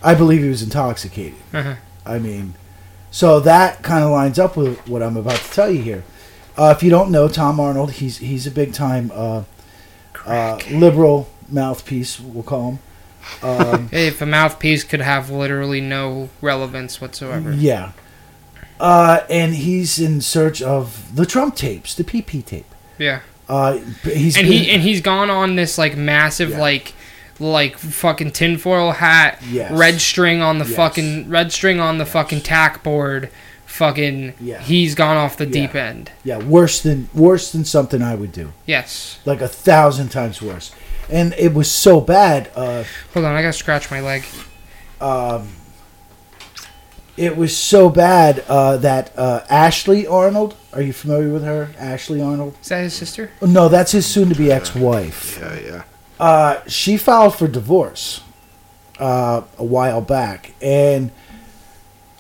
I 0.01 0.13
believe 0.13 0.41
he 0.41 0.49
was 0.49 0.62
intoxicated. 0.62 1.39
Uh-huh. 1.53 1.75
I 2.05 2.19
mean, 2.19 2.53
so 3.12 3.39
that 3.41 3.83
kind 3.83 4.03
of 4.03 4.12
lines 4.12 4.39
up 4.39 4.55
with 4.55 4.88
what 4.88 5.01
I'm 5.01 5.17
about 5.17 5.38
to 5.38 5.51
tell 5.51 5.71
you 5.71 5.81
here. 5.81 6.03
Uh, 6.57 6.73
if 6.75 6.81
you 6.81 6.89
don't 6.89 7.12
know 7.12 7.27
Tom 7.27 7.60
Arnold, 7.60 7.93
he's 7.93 8.17
he's 8.17 8.47
a 8.47 8.51
big 8.51 8.73
time 8.73 9.12
uh, 9.13 9.43
uh, 10.25 10.60
liberal 10.71 11.29
mouthpiece. 11.49 12.19
We'll 12.19 12.43
call 12.43 12.71
him. 12.71 12.79
Um, 13.43 13.89
if 13.91 14.21
a 14.21 14.25
mouthpiece 14.25 14.83
could 14.83 15.01
have 15.01 15.29
literally 15.29 15.81
no 15.81 16.29
relevance 16.41 16.99
whatsoever. 17.01 17.51
Yeah. 17.51 17.91
Uh, 18.79 19.21
and 19.29 19.55
he's 19.55 19.99
in 19.99 20.21
search 20.21 20.62
of 20.62 21.15
the 21.15 21.25
Trump 21.25 21.55
tapes, 21.55 21.95
the 21.95 22.03
PP 22.03 22.45
tape. 22.45 22.67
Yeah. 22.97 23.21
Uh, 23.49 23.77
he's 24.03 24.36
and 24.38 24.47
been- 24.47 24.51
he 24.63 24.71
and 24.71 24.81
he's 24.81 25.01
gone 25.01 25.29
on 25.29 25.55
this 25.55 25.77
like 25.77 25.95
massive 25.95 26.51
Yeah. 26.51 26.60
like 26.62 26.93
like 27.39 27.77
fucking 27.77 28.31
tinfoil 28.31 28.91
hat, 28.93 29.41
Yes. 29.49 29.71
red 29.71 30.01
string 30.01 30.41
on 30.41 30.57
the 30.57 30.65
Yes. 30.65 30.75
fucking 30.75 31.29
red 31.29 31.51
string 31.51 31.79
on 31.79 31.97
the 31.99 32.05
fucking 32.05 32.41
tack 32.41 32.81
board. 32.83 33.29
Fucking, 33.67 34.33
Yeah. 34.41 34.60
he's 34.60 34.95
gone 34.95 35.17
off 35.17 35.38
the 35.38 35.45
Yeah. 35.45 35.51
deep 35.51 35.75
end. 35.75 36.12
yeah 36.23 36.38
worse 36.38 36.81
than 36.81 37.10
worse 37.13 37.51
than 37.51 37.63
something 37.63 38.01
I 38.01 38.15
would 38.15 38.31
do, 38.31 38.53
Yes. 38.65 39.19
like 39.25 39.39
a 39.41 39.47
thousand 39.47 40.10
times 40.10 40.41
worse. 40.41 40.71
And 41.12 41.36
it 41.38 41.53
was 41.53 41.69
so 41.69 42.01
bad. 42.01 42.49
Uh, 42.55 42.83
Hold 43.13 43.25
on, 43.27 43.36
I 43.36 43.41
gotta 43.43 43.53
scratch 43.53 43.91
my 43.91 43.99
leg. 44.01 44.23
um, 44.99 45.47
it 47.17 47.36
was 47.36 47.58
so 47.58 47.89
bad 47.89 48.45
uh, 48.47 48.77
that 48.77 49.12
uh, 49.17 49.43
Ashley 49.49 50.06
Arnold. 50.06 50.56
Are 50.71 50.82
you 50.82 50.93
familiar 50.93 51.34
with 51.34 51.43
her, 51.43 51.71
Ashley 51.77 52.21
Arnold? 52.21 52.56
Is 52.62 52.69
that 52.69 52.84
his 52.84 52.93
sister? 52.93 53.32
No, 53.41 53.67
that's 53.67 53.91
his 53.91 54.06
soon-to-be 54.06 54.51
ex-wife. 54.51 55.39
Yeah, 55.39 55.60
yeah. 55.60 55.84
Uh, 56.19 56.62
she 56.67 56.97
filed 56.97 57.36
for 57.36 57.47
divorce 57.47 58.21
uh, 58.99 59.41
a 59.58 59.63
while 59.63 60.01
back, 60.01 60.53
and 60.62 61.12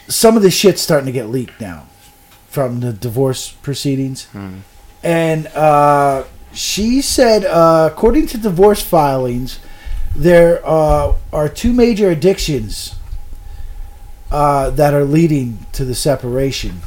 some 0.07 0.35
of 0.35 0.43
the 0.43 0.51
shit's 0.51 0.81
starting 0.81 1.05
to 1.05 1.11
get 1.11 1.29
leaked 1.29 1.61
now 1.61 1.85
from 2.49 2.79
the 2.79 2.91
divorce 2.91 3.51
proceedings. 3.51 4.25
Hmm. 4.25 4.59
And 5.03 5.47
uh, 5.47 6.23
she 6.53 7.01
said, 7.01 7.45
uh, 7.45 7.89
according 7.91 8.27
to 8.27 8.37
divorce 8.37 8.81
filings, 8.81 9.59
there 10.15 10.61
uh, 10.67 11.13
are 11.31 11.49
two 11.49 11.71
major 11.71 12.09
addictions 12.09 12.96
uh, 14.31 14.69
that 14.71 14.93
are 14.93 15.03
leading 15.05 15.65
to 15.73 15.85
the 15.85 15.95
separation, 15.95 16.81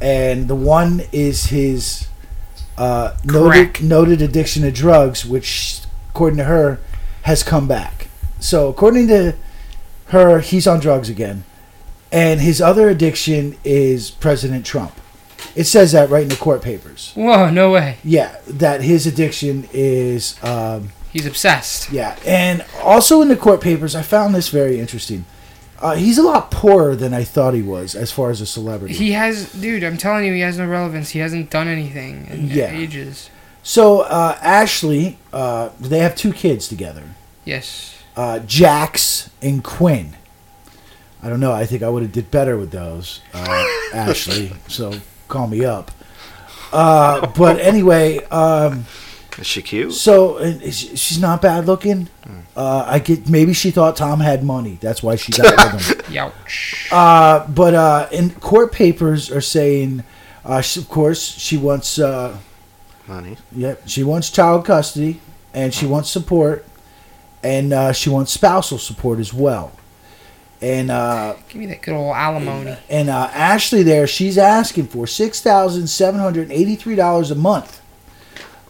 and 0.00 0.48
the 0.48 0.54
one 0.54 1.02
is 1.12 1.46
his 1.46 2.08
uh, 2.76 3.16
noted 3.24 3.82
noted 3.82 4.22
addiction 4.22 4.62
to 4.62 4.70
drugs, 4.72 5.24
which, 5.24 5.80
according 6.10 6.38
to 6.38 6.44
her, 6.44 6.78
has 7.22 7.42
come 7.42 7.68
back. 7.68 8.08
So, 8.40 8.68
according 8.68 9.08
to 9.08 9.36
her, 10.06 10.40
he's 10.40 10.66
on 10.66 10.80
drugs 10.80 11.08
again, 11.08 11.44
and 12.10 12.40
his 12.40 12.60
other 12.60 12.88
addiction 12.88 13.56
is 13.64 14.10
President 14.10 14.66
Trump. 14.66 14.92
It 15.54 15.64
says 15.64 15.92
that 15.92 16.08
right 16.08 16.22
in 16.22 16.28
the 16.28 16.36
court 16.36 16.62
papers. 16.62 17.12
Whoa, 17.14 17.50
no 17.50 17.70
way. 17.70 17.98
Yeah, 18.02 18.36
that 18.46 18.82
his 18.82 19.06
addiction 19.06 19.68
is. 19.72 20.42
Um, 20.42 20.90
He's 21.12 21.26
obsessed. 21.26 21.92
yeah, 21.92 22.18
and 22.24 22.64
also 22.82 23.20
in 23.20 23.28
the 23.28 23.36
court 23.36 23.60
papers, 23.60 23.94
I 23.94 24.00
found 24.00 24.34
this 24.34 24.48
very 24.48 24.80
interesting. 24.80 25.26
Uh, 25.82 25.96
he's 25.96 26.16
a 26.16 26.22
lot 26.22 26.50
poorer 26.52 26.94
than 26.94 27.12
I 27.12 27.24
thought 27.24 27.54
he 27.54 27.62
was 27.62 27.94
as 27.96 28.12
far 28.12 28.30
as 28.30 28.40
a 28.40 28.46
celebrity. 28.46 28.94
He 28.94 29.12
has, 29.12 29.52
dude. 29.52 29.82
I'm 29.82 29.96
telling 29.98 30.24
you, 30.24 30.32
he 30.32 30.40
has 30.40 30.56
no 30.56 30.66
relevance. 30.66 31.10
He 31.10 31.18
hasn't 31.18 31.50
done 31.50 31.66
anything 31.68 32.28
in 32.30 32.48
Yeah. 32.48 32.70
ages. 32.70 33.28
so 33.64 34.00
uh, 34.02 34.38
Ashley, 34.40 35.18
uh, 35.32 35.70
they 35.80 35.98
have 35.98 36.14
two 36.14 36.32
kids 36.32 36.68
together, 36.68 37.02
Yes. 37.44 37.96
uh, 38.16 38.38
Jax 38.40 39.28
and 39.42 39.62
Quinn. 39.64 40.14
I 41.22 41.28
don't 41.28 41.40
know. 41.40 41.52
I 41.52 41.66
think 41.66 41.82
I 41.82 41.88
would 41.88 42.02
have 42.02 42.12
did 42.12 42.30
better 42.30 42.56
with 42.56 42.70
those, 42.70 43.20
uh, 43.34 43.66
Ashley. 43.94 44.52
So 44.68 44.94
call 45.28 45.46
me 45.48 45.64
up. 45.64 45.90
Uh, 46.72 47.26
but 47.36 47.58
anyway, 47.60 48.18
um, 48.26 48.86
Is 49.38 49.46
she 49.46 49.62
cute? 49.62 49.92
so 49.94 50.36
uh, 50.38 50.58
she- 50.70 50.96
she's 50.96 51.18
not 51.18 51.40
bad 51.42 51.66
looking. 51.66 52.08
Uh, 52.56 52.84
I 52.86 52.98
get 52.98 53.28
maybe 53.28 53.52
she 53.54 53.70
thought 53.70 53.96
Tom 53.96 54.20
had 54.20 54.44
money. 54.44 54.78
That's 54.80 55.02
why 55.02 55.16
she 55.16 55.32
got 55.32 55.74
with 55.74 55.88
him. 55.88 55.96
Youch. 56.14 56.88
Uh, 56.92 57.46
but 57.48 57.74
uh, 57.74 58.08
in 58.12 58.30
court 58.30 58.72
papers 58.72 59.30
are 59.30 59.40
saying, 59.40 60.04
uh, 60.44 60.60
she, 60.60 60.80
of 60.80 60.88
course, 60.88 61.22
she 61.38 61.56
wants, 61.56 61.98
uh, 61.98 62.36
Money. 63.08 63.36
yeah, 63.52 63.74
she 63.86 64.02
wants 64.04 64.30
child 64.30 64.64
custody, 64.66 65.20
and 65.54 65.72
she 65.74 65.86
wants 65.86 66.10
support, 66.10 66.64
and 67.42 67.72
uh, 67.72 67.92
she 67.92 68.10
wants 68.10 68.32
spousal 68.32 68.78
support 68.78 69.18
as 69.18 69.32
well. 69.32 69.72
And 70.60 70.90
uh, 70.92 71.34
Give 71.48 71.56
me 71.56 71.66
that 71.66 71.82
good 71.82 71.94
old 71.94 72.14
alimony. 72.14 72.76
and 72.88 73.08
uh, 73.10 73.28
Ashley 73.32 73.82
there, 73.82 74.06
she's 74.06 74.38
asking 74.38 74.86
for 74.88 75.06
six 75.08 75.40
thousand 75.40 75.88
seven 75.88 76.20
hundred 76.20 76.52
eighty-three 76.52 76.94
dollars 76.94 77.30
a 77.32 77.34
month, 77.34 77.80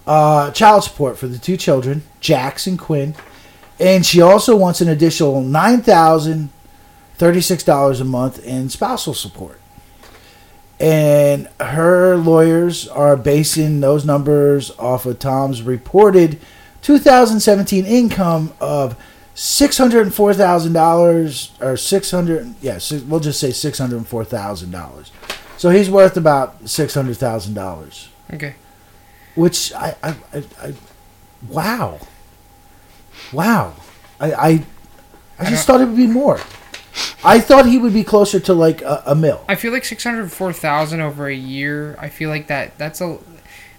uh, 0.07 0.51
child 0.53 0.85
support 0.85 1.19
for 1.19 1.27
the 1.29 1.39
two 1.39 1.57
children, 1.57 2.03
Jax 2.21 2.67
and 2.67 2.79
Quinn, 2.79 3.15
and 3.79 4.05
she 4.05 4.21
also 4.21 4.57
wants 4.57 4.81
an 4.81 4.89
additional 4.89 5.41
nine 5.43 5.81
thousand 5.83 6.51
thirty-six 7.17 7.63
dollars 7.63 8.01
a 8.01 8.05
month 8.05 8.45
in 8.45 8.69
spousal 8.69 9.15
support. 9.15 9.59
And 10.81 11.49
her 11.61 12.17
lawyers 12.17 12.89
are 12.89 13.17
basing 13.17 13.81
those 13.81 14.05
numbers 14.05 14.73
off 14.79 15.07
of 15.07 15.21
Tom's 15.21 15.63
reported 15.63 16.41
2017 16.83 17.87
income 17.87 18.53
of 18.61 18.97
six 19.35 19.79
hundred 19.79 20.03
and 20.03 20.15
four 20.15 20.35
thousand 20.35 20.73
dollars, 20.73 21.53
or 21.61 21.77
six 21.77 22.11
hundred. 22.11 22.55
Yeah, 22.61 22.81
we'll 23.07 23.21
just 23.21 23.39
say 23.39 23.53
six 23.53 23.79
hundred 23.79 23.99
and 23.99 24.09
four 24.09 24.25
thousand 24.25 24.73
dollars. 24.73 25.13
So 25.57 25.71
he's 25.71 25.89
worth 25.89 26.17
about 26.17 26.69
six 26.69 26.95
hundred 26.95 27.17
thousand 27.19 27.55
dollars, 27.55 28.09
Okay. 28.33 28.55
Which 29.35 29.73
I, 29.73 29.95
I, 30.03 30.17
I, 30.33 30.45
I 30.61 30.75
wow, 31.49 32.01
wow. 33.33 33.75
I, 34.21 34.33
I, 34.33 34.65
I 35.39 35.51
just 35.51 35.67
thought 35.67 35.81
it 35.81 35.87
would 35.87 35.97
be 35.97 36.07
more. 36.07 36.41
I 37.25 37.41
thought 37.41 37.67
he 37.67 37.79
would 37.79 37.95
be 37.95 38.05
closer 38.05 38.39
to 38.41 38.53
like 38.53 38.83
a, 38.83 39.03
a 39.07 39.15
mill. 39.15 39.45
I 39.49 39.55
feel 39.55 39.73
like 39.73 39.85
six 39.85 40.05
hundred 40.05 40.31
four 40.31 40.53
thousand 40.53 41.01
over 41.01 41.27
a 41.27 41.35
year. 41.35 41.97
I 41.99 42.09
feel 42.09 42.31
like 42.31 42.49
that. 42.49 42.77
That's 42.79 43.01
a, 43.01 43.19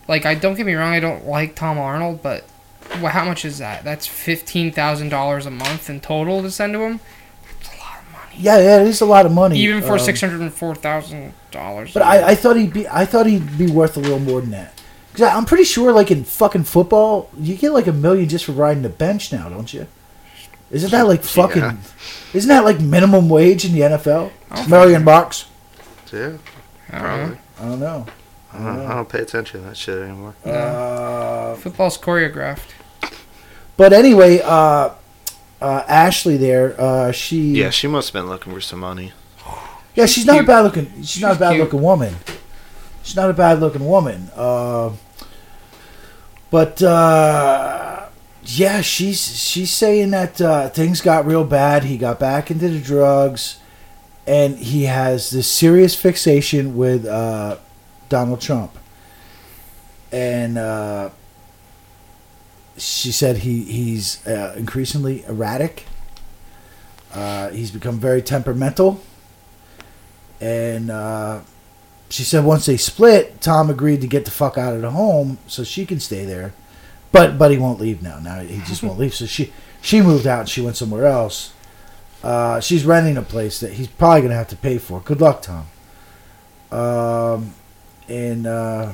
like 0.08 0.26
I 0.26 0.36
don't 0.36 0.56
get 0.56 0.66
me 0.66 0.74
wrong. 0.74 0.94
I 0.94 1.00
don't 1.00 1.28
like 1.28 1.56
Tom 1.56 1.78
Arnold, 1.78 2.22
but 2.22 2.46
well, 3.02 3.12
how 3.12 3.26
much 3.26 3.46
is 3.46 3.60
that? 3.60 3.84
That's 3.84 4.08
fifteen 4.08 4.72
thousand 4.72 5.10
dollars 5.10 5.46
a 5.46 5.52
month 5.52 5.90
in 5.90 6.00
total 6.00 6.42
to 6.42 6.52
send 6.52 6.74
to 6.74 6.80
him. 6.80 7.00
That's 7.60 7.76
a 7.76 7.80
lot 7.80 8.00
of 8.00 8.12
money. 8.12 8.36
Yeah, 8.38 8.58
yeah, 8.58 8.82
it 8.82 8.88
is 8.88 9.02
a 9.02 9.06
lot 9.06 9.26
of 9.26 9.32
money, 9.32 9.60
Even 9.60 9.82
for 9.82 9.94
um, 9.94 10.00
six 10.00 10.20
hundred 10.22 10.42
and 10.42 10.54
four 10.54 10.74
thousand 10.76 11.34
dollars. 11.52 11.94
But 11.94 12.04
I, 12.04 12.30
I 12.30 12.36
thought 12.36 12.56
he'd 12.56 12.74
be 12.74 12.88
I 12.88 13.06
thought 13.06 13.26
he'd 13.26 13.58
be 13.58 13.68
worth 13.68 13.98
a 13.98 14.00
little 14.00 14.20
more 14.20 14.42
than 14.42 14.52
that. 14.52 14.82
Cause 15.14 15.22
I'm 15.22 15.46
pretty 15.46 15.64
sure, 15.64 15.92
like 15.92 16.10
in 16.10 16.24
fucking 16.24 16.64
football, 16.64 17.30
you 17.38 17.56
get 17.56 17.72
like 17.72 17.86
a 17.88 17.94
million 17.94 18.28
just 18.28 18.46
for 18.46 18.52
riding 18.54 18.82
the 18.84 18.90
bench 18.90 19.32
now, 19.32 19.48
don't 19.48 19.72
you? 19.72 19.88
Isn't 20.72 20.90
that 20.90 21.04
like 21.08 21.24
fucking? 21.24 21.62
Yeah. 21.62 21.78
Isn't 22.34 22.50
that 22.50 22.64
like 22.66 22.80
minimum 22.82 23.30
wage 23.30 23.64
in 23.64 23.74
the 23.74 23.82
NFL? 23.82 24.32
I 24.50 24.56
don't 24.56 24.70
Million 24.72 25.06
bucks? 25.06 25.46
Yeah, 26.12 26.38
I 26.90 26.92
don't 26.98 27.02
probably. 27.02 27.36
know. 27.36 27.38
I 27.60 27.66
don't 27.66 27.80
know. 27.80 28.06
I 28.54 28.58
don't, 28.58 28.80
I 28.88 28.94
don't 28.96 29.10
pay 29.10 29.20
attention 29.20 29.62
to 29.62 29.68
that 29.68 29.78
shit 29.78 30.00
anymore. 30.02 30.34
No. 30.46 30.52
Uh, 30.52 31.56
Football's 31.56 31.98
choreographed. 31.98 32.70
but 33.78 33.94
anyway, 33.94 34.42
uh, 34.44 34.90
uh, 35.62 35.84
Ashley 35.88 36.38
there, 36.38 36.80
uh, 36.80 37.12
she 37.12 37.52
Yeah, 37.52 37.70
she 37.70 37.88
must 37.88 38.12
have 38.14 38.22
been 38.24 38.30
looking 38.30 38.52
for 38.54 38.62
some 38.62 38.80
money. 38.80 39.12
yeah, 39.96 40.06
she's 40.08 40.26
not 40.26 40.40
a 40.40 40.44
bad 40.44 40.62
looking. 40.62 41.04
She's, 41.04 41.22
not 41.22 41.36
a 41.36 41.40
bad 41.40 41.52
cute. 41.52 41.64
looking 41.64 41.82
woman. 41.82 42.16
She's 43.04 43.16
not 43.16 43.30
a 43.30 43.34
bad 43.34 43.60
looking 43.60 43.86
woman. 43.86 44.30
Uh, 44.36 44.92
but 46.50 46.82
uh, 46.82 48.08
yeah, 48.44 48.82
she's 48.82 49.40
she's 49.40 49.72
saying 49.72 50.12
that 50.12 50.42
uh, 50.42 50.70
things 50.70 51.02
got 51.02 51.26
real 51.26 51.44
bad. 51.44 51.84
He 51.84 51.98
got 51.98 52.20
back 52.20 52.50
into 52.50 52.70
the 52.70 52.80
drugs, 52.80 53.60
and 54.26 54.58
he 54.58 54.84
has 54.84 55.30
this 55.30 55.52
serious 55.52 55.96
fixation 55.96 56.76
with 56.76 57.06
uh, 57.06 57.58
Donald 58.10 58.42
Trump. 58.42 58.78
And 60.12 60.58
uh, 60.58 61.10
she 62.78 63.12
said 63.12 63.38
he 63.38 63.64
he's 63.64 64.26
uh, 64.26 64.56
increasingly 64.58 65.24
erratic. 65.26 65.86
He's 67.52 67.72
become 67.72 68.00
very 68.00 68.22
temperamental, 68.22 69.02
and 70.40 70.90
she 72.14 72.24
said 72.24 72.46
once 72.46 72.68
they 72.68 72.78
split, 72.78 73.42
Tom 73.42 73.72
agreed 73.72 74.02
to 74.02 74.08
get 74.08 74.24
the 74.24 74.30
fuck 74.30 74.56
out 74.56 74.76
of 74.76 74.84
the 74.84 74.92
home 74.92 75.40
so 75.48 75.64
she 75.64 75.84
can 75.84 76.00
stay 76.00 76.26
there, 76.26 76.54
but 77.12 77.40
but 77.40 77.50
he 77.50 77.58
won't 77.58 77.82
leave 77.82 78.04
now. 78.04 78.20
Now 78.20 78.42
he 78.42 78.60
just 78.60 78.84
won't 78.84 79.00
leave. 79.00 79.16
So 79.16 79.26
she 79.26 79.52
she 79.82 80.00
moved 80.00 80.28
out 80.28 80.42
and 80.42 80.50
she 80.50 80.62
went 80.62 80.78
somewhere 80.78 81.08
else. 81.08 81.54
Uh, 82.22 82.60
she's 82.60 82.86
renting 82.86 83.18
a 83.18 83.24
place 83.24 83.60
that 83.62 83.74
he's 83.74 83.88
probably 83.88 84.22
gonna 84.22 84.36
have 84.36 84.50
to 84.50 84.56
pay 84.56 84.78
for. 84.78 85.00
Good 85.00 85.22
luck, 85.22 85.42
Tom. 85.42 85.66
Um, 86.72 87.56
and 88.08 88.46
uh, 88.46 88.92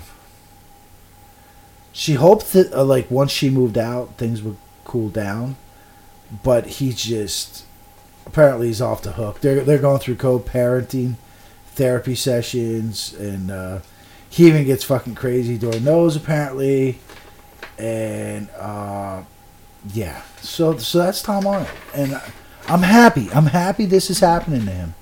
she 1.92 2.14
hoped 2.14 2.54
that 2.54 2.72
uh, 2.72 2.86
like 2.86 3.12
once 3.12 3.32
she 3.32 3.50
moved 3.50 3.78
out, 3.78 4.18
things 4.18 4.42
would 4.42 4.56
cool 4.86 5.10
down, 5.10 5.58
but 6.42 6.68
he 6.68 6.94
just 6.94 7.66
apparently 8.26 8.68
he's 8.68 8.82
off 8.82 9.02
the 9.02 9.12
hook. 9.12 9.42
They're 9.42 9.60
they're 9.60 9.78
going 9.78 10.00
through 10.00 10.16
co-parenting 10.16 11.16
therapy 11.76 12.16
sessions, 12.16 13.14
and 13.14 13.52
uh, 13.52 13.80
he 14.30 14.48
even 14.48 14.66
gets 14.66 14.84
fucking 14.84 15.16
crazy 15.16 15.58
during 15.58 15.84
those 15.84 16.16
apparently. 16.16 17.00
And 17.78 18.50
uh, 18.60 19.24
yeah, 19.94 20.22
so 20.42 20.78
so 20.78 20.98
that's 21.00 21.22
Tom 21.22 21.48
Arnold, 21.48 21.70
and 21.96 22.16
I- 22.16 22.32
I'm 22.68 22.84
happy. 22.84 23.30
I'm 23.34 23.48
happy 23.48 23.86
this 23.86 24.10
is 24.12 24.20
happening 24.20 24.66
to 24.66 24.72
him. 24.72 24.94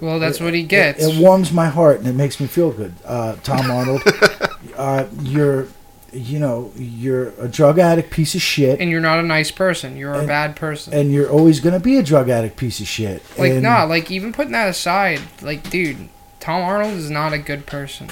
Well, 0.00 0.20
that's 0.20 0.40
It- 0.40 0.44
what 0.44 0.54
he 0.54 0.60
it- 0.60 0.68
gets. 0.68 1.02
It, 1.04 1.20
warms 1.20 1.50
my 1.52 1.66
heart 1.68 1.98
and 1.98 2.06
it 2.06 2.14
makes 2.14 2.38
me 2.38 2.46
feel 2.46 2.70
good. 2.70 2.94
Uh, 3.04 3.36
Tom 3.42 3.70
Arnold, 3.70 4.02
uh, 4.76 5.06
you're, 5.22 5.66
you 6.12 6.38
know, 6.38 6.72
you're 6.76 7.28
a 7.38 7.48
drug 7.48 7.78
addict 7.78 8.10
piece 8.10 8.34
of 8.34 8.42
shit, 8.42 8.80
and 8.80 8.90
you're 8.90 9.00
not 9.00 9.18
a 9.18 9.22
nice 9.22 9.50
person. 9.50 9.96
You're 9.96 10.14
a 10.14 10.26
bad 10.26 10.56
person. 10.56 10.94
and 10.94 11.12
you're 11.12 11.30
always 11.30 11.60
gonna 11.60 11.80
be 11.80 11.98
a 11.98 12.02
drug 12.02 12.28
addict 12.28 12.56
piece 12.56 12.80
of 12.80 12.86
shit. 12.86 13.22
like, 13.38 13.52
and, 13.52 13.62
nah, 13.62 13.84
like 13.84 14.10
even 14.10 14.32
putting 14.32 14.52
that 14.52 14.68
aside, 14.68 15.20
like, 15.42 15.68
dude, 15.70 16.08
Tom 16.40 16.62
Arnold 16.62 16.94
is 16.94 17.10
not 17.10 17.32
a 17.32 17.38
good 17.38 17.66
person. 17.66 18.08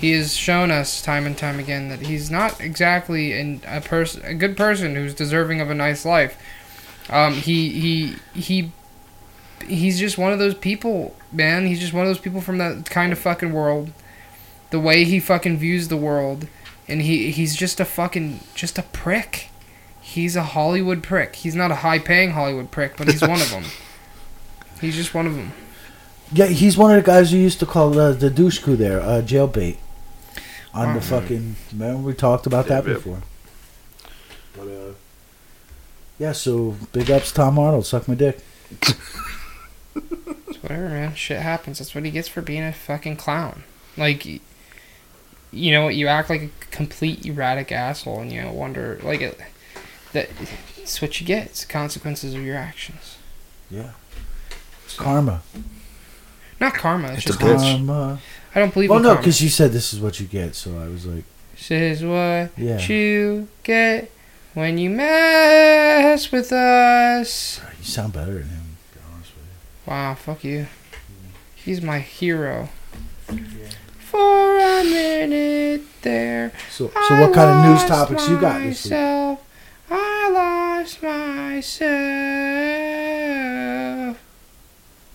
He 0.00 0.10
has 0.12 0.34
shown 0.34 0.72
us 0.72 1.00
time 1.00 1.26
and 1.26 1.38
time 1.38 1.60
again 1.60 1.88
that 1.90 2.00
he's 2.00 2.30
not 2.30 2.60
exactly 2.60 3.32
an, 3.38 3.62
a 3.66 3.80
person, 3.80 4.24
a 4.24 4.34
good 4.34 4.56
person 4.56 4.96
who's 4.96 5.14
deserving 5.14 5.60
of 5.60 5.70
a 5.70 5.74
nice 5.74 6.04
life. 6.04 6.36
Um, 7.08 7.34
he 7.34 7.70
he 7.70 8.16
he 8.34 8.72
he's 9.66 9.98
just 9.98 10.18
one 10.18 10.32
of 10.32 10.38
those 10.38 10.54
people, 10.54 11.14
man. 11.32 11.66
He's 11.66 11.80
just 11.80 11.92
one 11.92 12.04
of 12.04 12.08
those 12.10 12.18
people 12.18 12.40
from 12.40 12.58
that 12.58 12.90
kind 12.90 13.12
of 13.12 13.18
fucking 13.18 13.52
world. 13.52 13.92
The 14.70 14.80
way 14.80 15.04
he 15.04 15.20
fucking 15.20 15.58
views 15.58 15.86
the 15.86 15.96
world, 15.96 16.48
and 16.88 17.02
he 17.02 17.30
he's 17.30 17.54
just 17.56 17.80
a 17.80 17.84
fucking 17.84 18.40
just 18.54 18.78
a 18.78 18.82
prick. 18.82 19.48
He's 20.00 20.36
a 20.36 20.42
Hollywood 20.42 21.02
prick. 21.02 21.34
He's 21.36 21.54
not 21.56 21.70
a 21.72 21.76
high-paying 21.76 22.30
Hollywood 22.30 22.70
prick, 22.70 22.96
but 22.96 23.08
he's 23.08 23.20
one 23.22 23.40
of 23.40 23.50
them. 23.50 23.64
He's 24.80 24.94
just 24.94 25.14
one 25.14 25.26
of 25.26 25.34
them. 25.34 25.52
Yeah, 26.32 26.46
he's 26.46 26.76
one 26.76 26.90
of 26.94 27.02
the 27.02 27.06
guys 27.10 27.30
who 27.32 27.38
used 27.38 27.58
to 27.60 27.66
call 27.66 27.98
uh, 27.98 28.12
the 28.12 28.28
douche 28.28 28.58
coup 28.58 28.76
there, 28.76 29.00
uh, 29.00 29.22
jailbait. 29.22 29.78
On 30.74 30.92
the 30.94 31.00
Mhm. 31.00 31.04
fucking, 31.04 31.56
remember 31.72 32.02
we 32.02 32.12
talked 32.12 32.46
about 32.46 32.66
that 32.68 32.84
Yep, 32.84 32.86
yep. 32.86 32.96
before. 32.96 33.22
But 34.54 34.68
uh, 34.68 34.92
yeah, 36.18 36.32
so 36.32 36.76
big 36.92 37.10
ups 37.10 37.32
Tom 37.32 37.58
Arnold, 37.58 37.86
suck 37.86 38.06
my 38.06 38.14
dick. 38.14 38.38
It's 39.94 40.62
whatever, 40.62 40.88
man. 40.90 41.14
Shit 41.14 41.40
happens. 41.40 41.78
That's 41.78 41.94
what 41.94 42.04
he 42.04 42.10
gets 42.10 42.28
for 42.28 42.42
being 42.42 42.62
a 42.62 42.72
fucking 42.72 43.16
clown. 43.16 43.64
Like, 43.96 44.24
y- 44.26 44.40
you 45.52 45.72
know, 45.72 45.84
what 45.84 45.94
you 45.94 46.06
act 46.08 46.28
like 46.30 46.42
a 46.42 46.50
complete 46.70 47.24
erratic 47.26 47.72
asshole, 47.72 48.20
and 48.20 48.32
you 48.32 48.46
wonder, 48.48 48.98
like, 49.02 49.20
it, 49.20 49.40
that 50.12 50.28
it's 50.76 51.00
what 51.02 51.20
you 51.20 51.26
get. 51.26 51.46
It's 51.46 51.64
the 51.64 51.72
consequences 51.72 52.34
of 52.34 52.42
your 52.42 52.56
actions. 52.56 53.16
Yeah, 53.70 53.90
karma, 54.96 55.42
Not 56.60 56.74
karma. 56.74 57.08
It's, 57.08 57.16
It's 57.18 57.24
just 57.26 57.40
a 57.40 57.44
bitch. 57.44 57.58
karma. 57.78 58.20
I 58.54 58.58
don't 58.60 58.72
believe 58.72 58.90
Well, 58.90 58.98
in 58.98 59.02
no, 59.04 59.16
because 59.16 59.42
you 59.42 59.48
said 59.48 59.72
this 59.72 59.92
is 59.92 60.00
what 60.00 60.18
you 60.20 60.26
get, 60.26 60.54
so 60.54 60.78
I 60.78 60.88
was 60.88 61.04
like, 61.04 61.24
This 61.54 61.70
is 61.70 62.02
what 62.04 62.50
yeah, 62.56 62.78
you 62.86 63.48
get 63.64 64.10
when 64.54 64.78
you 64.78 64.88
mess 64.90 66.30
with 66.32 66.52
us. 66.52 67.60
you 67.78 67.84
sound 67.84 68.12
better 68.14 68.34
than 68.34 68.48
him. 68.48 68.76
To 68.92 68.98
be 68.98 69.04
honest 69.12 69.30
with 69.36 69.86
Wow, 69.86 70.14
fuck 70.14 70.44
you. 70.44 70.66
He's 71.54 71.82
my 71.82 71.98
hero. 71.98 72.68
For 74.16 74.58
a 74.58 74.82
minute 74.84 75.82
there. 76.00 76.52
So, 76.70 76.88
so 76.88 77.20
what 77.20 77.34
kind 77.34 77.50
of 77.50 77.64
news 77.66 77.84
topics 77.84 78.28
you 78.28 78.40
got 78.40 78.62
this 78.62 78.84
week? 78.84 78.94
I 79.90 80.30
lost 80.32 81.02
myself. 83.26 84.16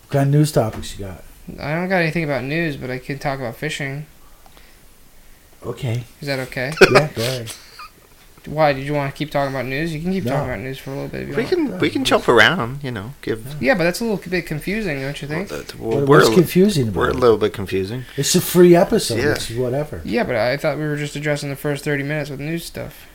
What 0.04 0.12
kind 0.12 0.28
of 0.28 0.34
news 0.40 0.52
topics 0.52 1.00
you 1.00 1.06
got? 1.06 1.24
I 1.60 1.74
don't 1.74 1.90
got 1.90 1.98
anything 2.02 2.24
about 2.24 2.44
news, 2.44 2.78
but 2.78 2.92
I 2.92 3.00
can 3.00 3.18
talk 3.18 3.40
about 3.40 3.56
fishing. 3.56 4.06
Okay, 5.66 6.04
Is 6.22 6.28
that 6.28 6.40
okay? 6.40 6.72
yeah, 6.92 7.08
go 7.16 7.22
ahead. 7.22 7.54
Why? 8.48 8.74
Did 8.74 8.86
you 8.88 8.94
want 8.94 9.14
to 9.14 9.18
keep 9.18 9.30
talking 9.30 9.54
about 9.54 9.66
news? 9.68 9.94
You 9.94 10.02
can 10.02 10.12
keep 10.12 10.24
No. 10.24 10.32
talking 10.32 10.50
about 10.50 10.60
news 10.62 10.80
for 10.80 10.90
a 10.90 10.94
little 10.94 11.10
bit 11.10 11.22
if 11.22 11.28
you 11.30 11.36
We 11.36 11.44
want. 11.44 11.50
can 11.54 11.80
we 11.80 11.90
can 11.92 12.04
jump 12.04 12.28
around, 12.28 12.84
you 12.84 12.90
know. 12.92 13.14
Give 13.22 13.46
Yeah, 13.60 13.76
but 13.76 13.84
that's 13.84 14.00
a 14.00 14.04
little 14.04 14.18
bit 14.30 14.48
confusing, 14.48 15.00
don't 15.02 15.22
you 15.22 15.28
think? 15.28 15.52
well, 15.52 15.62
What, 15.78 16.08
we're 16.08 16.18
what's 16.18 16.30
a, 16.30 16.34
confusing 16.34 16.92
we're 16.94 17.06
a 17.06 17.10
about 17.10 17.18
it? 17.18 17.20
little 17.22 17.38
bit 17.38 17.54
confusing. 17.54 18.06
It's 18.18 18.34
a 18.34 18.42
free 18.42 18.76
episode. 18.76 19.20
Yeah. 19.20 19.34
It's 19.34 19.50
whatever. 19.52 20.02
Yeah, 20.04 20.24
but 20.24 20.36
I 20.36 20.58
thought 20.58 20.78
we 20.78 20.84
were 20.86 20.98
just 20.98 21.16
addressing 21.16 21.50
the 21.50 21.56
first 21.56 21.84
30 21.84 22.02
minutes 22.04 22.30
with 22.32 22.40
news 22.40 22.66
stuff. 22.66 23.06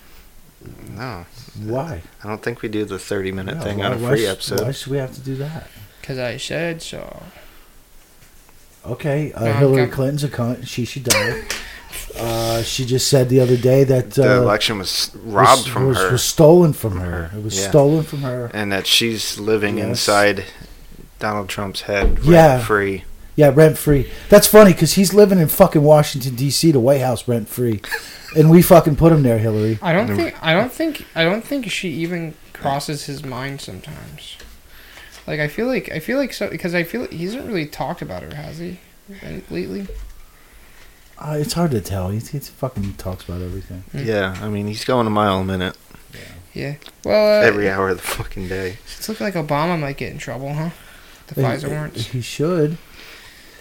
No, 0.97 1.27
Why? 1.61 2.03
I 2.25 2.29
don't 2.29 2.43
think 2.43 2.63
we 2.63 2.69
do 2.69 2.85
the 2.85 2.99
thirty 2.99 3.31
minute 3.31 3.57
No, 3.59 3.63
thing 3.63 3.79
why- 3.79 3.87
on 3.87 3.93
a 3.93 3.97
why 3.99 4.11
free 4.11 4.25
sh- 4.25 4.29
episode. 4.29 4.61
Why 4.63 4.73
should 4.73 4.91
we 4.93 4.99
have 4.99 5.13
to 5.15 5.21
do 5.21 5.37
that? 5.37 5.69
Because 6.01 6.19
I 6.19 6.37
said 6.39 6.83
so. 6.83 7.23
Okay, 8.85 9.33
uh, 9.33 9.45
No, 9.45 9.53
Hillary 9.55 9.83
okay. 9.83 9.91
Clinton's 9.93 10.25
a 10.25 10.29
cunt. 10.29 10.67
She 10.67 10.85
should 10.85 11.05
die. 11.05 11.43
Uh, 12.19 12.63
she 12.63 12.85
just 12.85 13.09
said 13.09 13.29
the 13.29 13.41
other 13.41 13.57
day 13.57 13.85
that 13.85 14.13
the 14.13 14.39
uh, 14.39 14.43
election 14.43 14.79
was 14.79 15.11
robbed 15.23 15.63
was, 15.65 15.67
from 15.67 15.87
was, 15.89 15.99
her, 15.99 16.11
was 16.13 16.25
stolen 16.25 16.73
from 16.73 16.99
her. 17.01 17.31
It 17.37 17.43
was 17.43 17.59
Yeah. 17.59 17.69
stolen 17.69 18.03
from 18.05 18.23
her. 18.23 18.51
and 18.55 18.73
that 18.73 18.87
she's 18.87 19.39
living 19.39 19.79
Yes. 19.79 19.87
inside 19.89 20.45
Donald 21.19 21.49
Trump's 21.49 21.83
head, 21.83 22.19
Yeah. 22.23 22.59
free. 22.59 23.05
Yeah, 23.37 23.53
rent 23.55 23.77
free. 23.77 24.11
That's 24.31 24.47
funny 24.47 24.73
because 24.73 24.95
he's 24.95 25.13
living 25.13 25.39
in 25.39 25.49
fucking 25.49 25.83
Washington 25.83 26.35
D.C., 26.37 26.71
the 26.73 26.81
White 26.81 27.03
House, 27.03 27.29
rent 27.29 27.49
free, 27.51 27.83
and 28.37 28.51
we 28.51 28.63
fucking 28.63 28.97
put 28.97 29.13
him 29.13 29.23
there, 29.23 29.39
Hillary. 29.39 29.79
I 29.83 29.93
don't 29.93 30.07
think 30.17 30.35
I 30.43 30.55
don't 30.55 30.73
think 30.73 31.05
I 31.15 31.23
don't 31.23 31.45
think 31.45 31.71
she 31.71 31.91
even 31.91 32.35
crosses 32.55 33.05
his 33.05 33.23
mind 33.25 33.61
sometimes. 33.61 34.37
Like 35.27 35.41
I 35.41 35.49
feel 35.49 35.67
like 35.67 35.91
I 35.91 35.99
feel 35.99 36.17
like 36.19 36.33
so 36.33 36.49
because 36.49 36.75
I 36.75 36.83
feel 36.83 37.03
like 37.03 37.13
he 37.13 37.25
hasn't 37.25 37.47
really 37.47 37.67
talked 37.67 38.01
about 38.01 38.23
her, 38.23 38.35
has 38.35 38.59
he? 38.59 38.79
Lately? 39.51 39.87
Uh, 41.19 41.37
it's 41.39 41.55
hard 41.55 41.71
to 41.71 41.81
tell. 41.81 42.11
He, 42.11 42.19
he 42.19 42.39
fucking 42.39 42.95
talks 42.95 43.25
about 43.25 43.41
everything. 43.43 43.85
Mm. 43.95 44.05
Yeah, 44.05 44.37
I 44.41 44.49
mean 44.49 44.67
he's 44.67 44.85
going 44.85 45.07
a 45.07 45.11
mile 45.11 45.39
a 45.41 45.45
minute 45.45 45.77
Yeah. 46.55 46.75
Well, 47.05 47.43
uh, 47.43 47.47
every 47.47 47.69
hour 47.71 47.89
of 47.91 47.97
the 47.99 48.03
fucking 48.03 48.49
day. 48.49 48.79
it's 48.97 49.09
looking 49.09 49.25
like 49.27 49.35
Obama 49.35 49.79
might 49.81 49.97
get 49.97 50.13
in 50.13 50.19
trouble, 50.19 50.53
huh? 50.55 50.71
The 51.29 51.35
He- 51.35 51.41
FISA 51.43 51.69
warrants. 51.71 52.07
He 52.07 52.21
should. 52.21 52.79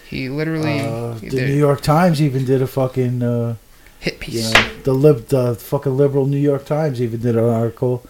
He 0.08 0.30
literally 0.30 0.82
Uh, 0.82 1.14
the 1.16 1.30
did- 1.30 1.50
New 1.50 1.56
York 1.58 1.82
Times 1.82 2.22
even 2.22 2.46
did 2.46 2.62
a 2.62 2.68
fucking. 2.68 3.22
Uh, 3.24 3.56
hit 4.00 4.14
you 4.16 4.20
piece. 4.20 4.54
know, 4.54 4.70
the 4.84 4.94
lib, 4.94 5.28
the 5.30 5.56
fucking 5.56 5.98
liberal 5.98 6.26
New 6.28 6.38
York 6.38 6.66
Times 6.66 7.02
even 7.02 7.20
did 7.22 7.36
an 7.36 7.44
article. 7.46 8.06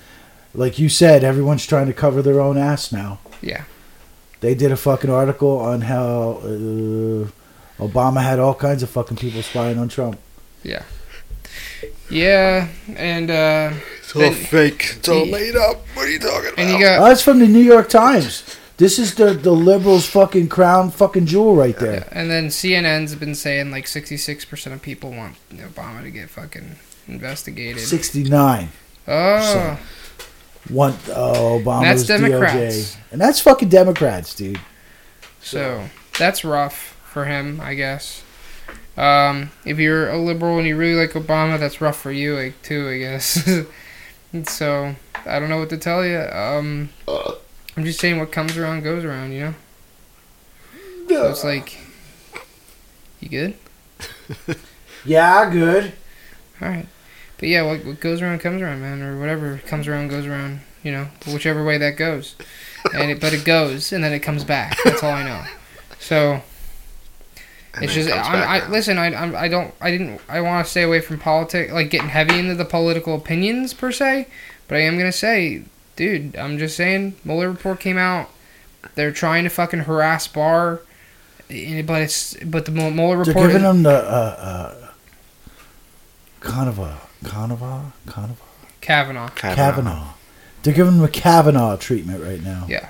Like 0.54 0.78
you 0.80 0.90
said, 0.90 1.24
everyone's 1.24 1.66
trying 1.66 1.88
to 1.88 1.94
cover 1.94 2.22
their 2.22 2.40
own 2.42 2.58
ass 2.58 2.92
now. 2.92 3.20
Yeah. 3.42 3.64
They 4.42 4.56
did 4.56 4.72
a 4.72 4.78
fucking 4.78 5.10
article 5.10 5.58
on 5.60 5.82
how 5.82 6.42
uh, 6.44 7.28
Obama 7.80 8.22
had 8.24 8.40
all 8.40 8.56
kinds 8.56 8.84
of 8.84 8.90
fucking 8.90 9.18
people 9.18 9.42
spying 9.42 9.78
on 9.78 9.90
Trump. 9.90 10.18
Yeah. 10.64 10.84
Yeah, 12.10 12.68
and 12.96 13.32
uh, 13.32 13.72
It's 14.00 14.16
all 14.16 14.22
Then- 14.22 14.34
fake. 14.34 14.94
It's 14.98 15.10
all 15.10 15.26
made 15.26 15.56
up. 15.56 15.86
What 15.96 16.08
are 16.08 16.12
you 16.12 16.20
talking 16.20 16.50
about? 16.54 16.60
and 16.60 16.70
you 16.70 16.80
got 16.80 17.00
Oh, 17.02 17.06
that's 17.08 17.22
from 17.24 17.40
the 17.40 17.48
New 17.48 17.60
York 17.62 17.90
Times. 17.90 18.44
This 18.78 19.00
is 19.00 19.16
the 19.16 19.34
the 19.34 19.52
liberals' 19.52 20.06
fucking 20.06 20.50
crown 20.50 20.92
fucking 20.92 21.26
jewel 21.28 21.56
right 21.56 21.78
there. 21.80 22.02
Yeah, 22.02 22.08
and 22.12 22.30
then 22.30 22.48
CNN's 22.50 23.16
been 23.16 23.34
saying 23.34 23.72
like 23.72 23.86
66% 23.86 24.74
of 24.74 24.82
people 24.82 25.12
want 25.12 25.36
Obama 25.54 26.04
to 26.04 26.12
get 26.12 26.30
fucking 26.30 26.76
investigated. 27.08 27.82
Sixty 27.82 28.24
nine. 28.24 28.70
oh, 29.08 29.80
Want 30.70 30.96
uh, 31.10 31.34
Obama's 31.34 32.06
That's 32.06 32.22
Democrats. 32.22 32.56
DOJ, 32.96 32.98
and 33.12 33.22
that's 33.22 33.40
fucking 33.40 33.70
Democrats, 33.70 34.36
dude. 34.36 34.60
so 35.42 35.86
that's 36.20 36.44
rough 36.44 36.95
for 37.16 37.24
him, 37.24 37.62
I 37.62 37.76
guess. 37.76 38.26
Um, 38.98 39.52
if 39.64 39.80
you're 39.80 40.10
a 40.10 40.18
liberal 40.18 40.58
and 40.58 40.68
you 40.68 40.76
really 40.76 41.00
like 41.00 41.12
Obama, 41.12 41.58
that's 41.58 41.80
rough 41.80 41.98
for 41.98 42.12
you, 42.12 42.36
like, 42.36 42.62
too, 42.62 42.90
I 42.90 42.98
guess. 42.98 43.50
So 44.44 44.94
I 45.26 45.40
don't 45.40 45.48
know 45.48 45.60
what 45.60 45.70
to 45.70 45.78
tell 45.78 46.06
you. 46.06 46.20
Um, 46.20 46.90
I'm 47.08 47.86
just 47.86 48.02
saying 48.02 48.20
what 48.20 48.34
comes 48.34 48.58
around 48.58 48.84
goes 48.84 49.06
around, 49.06 49.32
you 49.32 49.40
know. 49.40 49.54
So 51.08 51.30
it's 51.30 51.46
like, 51.46 51.78
you 53.22 53.30
good? 53.30 53.54
Yeah, 55.06 55.50
good. 55.50 55.94
All 56.62 56.68
right. 56.68 56.88
But 57.38 57.48
yeah, 57.48 57.62
what, 57.62 57.86
what 57.86 58.02
goes 58.02 58.22
around 58.22 58.40
comes 58.40 58.62
around, 58.62 58.82
man, 58.82 59.02
or 59.02 59.18
whatever 59.20 59.62
comes 59.68 59.88
around 59.88 60.10
goes 60.10 60.26
around. 60.26 60.62
You 60.84 60.92
know, 60.92 61.08
whichever 61.32 61.64
way 61.64 61.78
that 61.78 61.96
goes, 61.96 62.36
and 62.94 63.12
it, 63.12 63.22
but 63.22 63.34
it 63.34 63.46
goes 63.46 63.94
and 63.94 64.04
then 64.04 64.12
it 64.12 64.20
comes 64.20 64.44
back. 64.44 64.78
That's 64.84 65.02
all 65.02 65.12
I 65.12 65.24
know. 65.24 65.46
So 66.00 66.42
it's 67.82 67.94
then 67.96 68.04
it 68.04 68.08
just 68.08 68.10
comes 68.10 68.28
I'm, 68.28 68.34
back 68.34 68.48
I 68.50 68.60
around. 68.60 68.72
listen. 68.72 68.98
I 68.98 69.06
I'm, 69.16 69.36
I 69.36 69.48
don't 69.48 69.74
I 69.82 69.92
didn't 69.92 70.22
I 70.30 70.42
want 70.42 70.66
to 70.66 70.70
stay 70.72 70.84
away 70.84 71.02
from 71.02 71.20
politics, 71.20 71.72
like 71.72 71.90
getting 71.90 72.10
heavy 72.10 72.40
into 72.40 72.56
the 72.56 72.66
political 72.66 73.16
opinions 73.16 73.74
per 73.74 73.92
se. 73.92 74.28
But 74.68 74.78
I 74.78 74.82
am 74.82 74.98
gonna 74.98 75.12
say, 75.12 75.64
dude, 75.96 76.36
I'm 76.36 76.58
just 76.58 76.76
saying. 76.76 77.16
Mueller 77.24 77.50
report 77.50 77.80
came 77.80 77.98
out. 77.98 78.30
They're 78.96 79.12
trying 79.12 79.44
to 79.46 79.50
fucking 79.50 79.82
harass 79.82 80.28
Barr, 80.28 80.82
eh, 81.50 81.82
but 81.82 82.02
it's 82.02 82.36
but 82.44 82.66
the 82.66 82.72
Mu- 82.72 82.90
report. 82.90 83.26
They're 83.26 83.34
report. 83.34 83.48
giving 83.48 83.64
them 83.64 83.84
the 83.84 83.90
uh, 83.96 84.36
uh, 84.40 84.92
Canova, 86.42 87.02
Canova, 87.24 87.94
Canova, 88.08 88.36
Kavanaugh. 88.82 89.30
Kavanaugh. 89.30 90.14
They're 90.64 90.74
giving 90.74 90.96
them 90.96 91.04
a 91.04 91.08
Kavanaugh 91.10 91.76
treatment 91.78 92.24
right 92.24 92.42
now. 92.42 92.66
Yeah. 92.68 92.90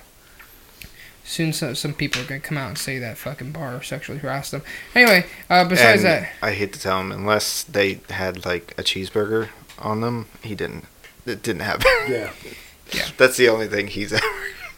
Soon, 1.27 1.53
some, 1.53 1.73
some 1.73 1.93
people 1.95 2.21
are 2.21 2.25
gonna 2.25 2.39
come 2.39 2.57
out 2.57 2.69
and 2.69 2.77
say 2.77 2.99
that 2.99 3.17
fucking 3.17 3.51
Barr 3.51 3.81
sexually 3.81 4.19
harassed 4.19 4.51
them. 4.51 4.61
Anyway, 4.93 5.25
uh, 5.49 5.67
besides 5.67 6.03
And 6.03 6.23
that, 6.23 6.31
I 6.39 6.51
hate 6.51 6.71
to 6.73 6.79
tell 6.79 7.01
him, 7.01 7.11
unless 7.11 7.63
they 7.63 7.99
had 8.11 8.45
like 8.45 8.75
a 8.77 8.83
cheeseburger 8.83 9.49
on 9.79 10.01
them, 10.01 10.27
he 10.43 10.53
didn't. 10.53 10.85
It 11.25 11.41
didn't 11.41 11.63
happen. 11.63 11.87
Yeah. 12.07 12.31
yeah. 12.93 13.07
That's 13.17 13.37
the 13.37 13.49
only 13.49 13.67
thing 13.67 13.87
he's 13.87 14.13
ever 14.13 14.25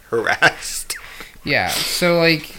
harassed. 0.09 0.97
yeah. 1.43 1.67
So 1.67 2.17
like, 2.17 2.55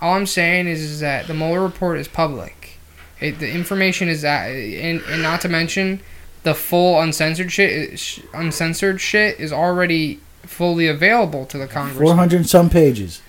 all 0.00 0.14
I'm 0.14 0.26
saying 0.26 0.68
is, 0.68 0.80
is 0.80 1.00
that 1.00 1.26
the 1.26 1.34
Mueller 1.34 1.60
report 1.62 1.98
is 1.98 2.08
public. 2.08 2.78
It, 3.20 3.40
the 3.40 3.50
information 3.50 4.08
is 4.08 4.22
that, 4.22 4.46
and, 4.46 5.02
and 5.02 5.22
not 5.22 5.42
to 5.42 5.50
mention, 5.50 6.00
the 6.44 6.54
full 6.54 6.98
uncensored 6.98 7.52
shit, 7.52 8.22
uncensored 8.32 9.02
shit 9.02 9.38
is 9.38 9.52
already 9.52 10.20
fully 10.48 10.86
available 10.88 11.46
to 11.46 11.58
the 11.58 11.66
Congress. 11.66 11.98
400 11.98 12.48
some 12.48 12.70
pages. 12.70 13.20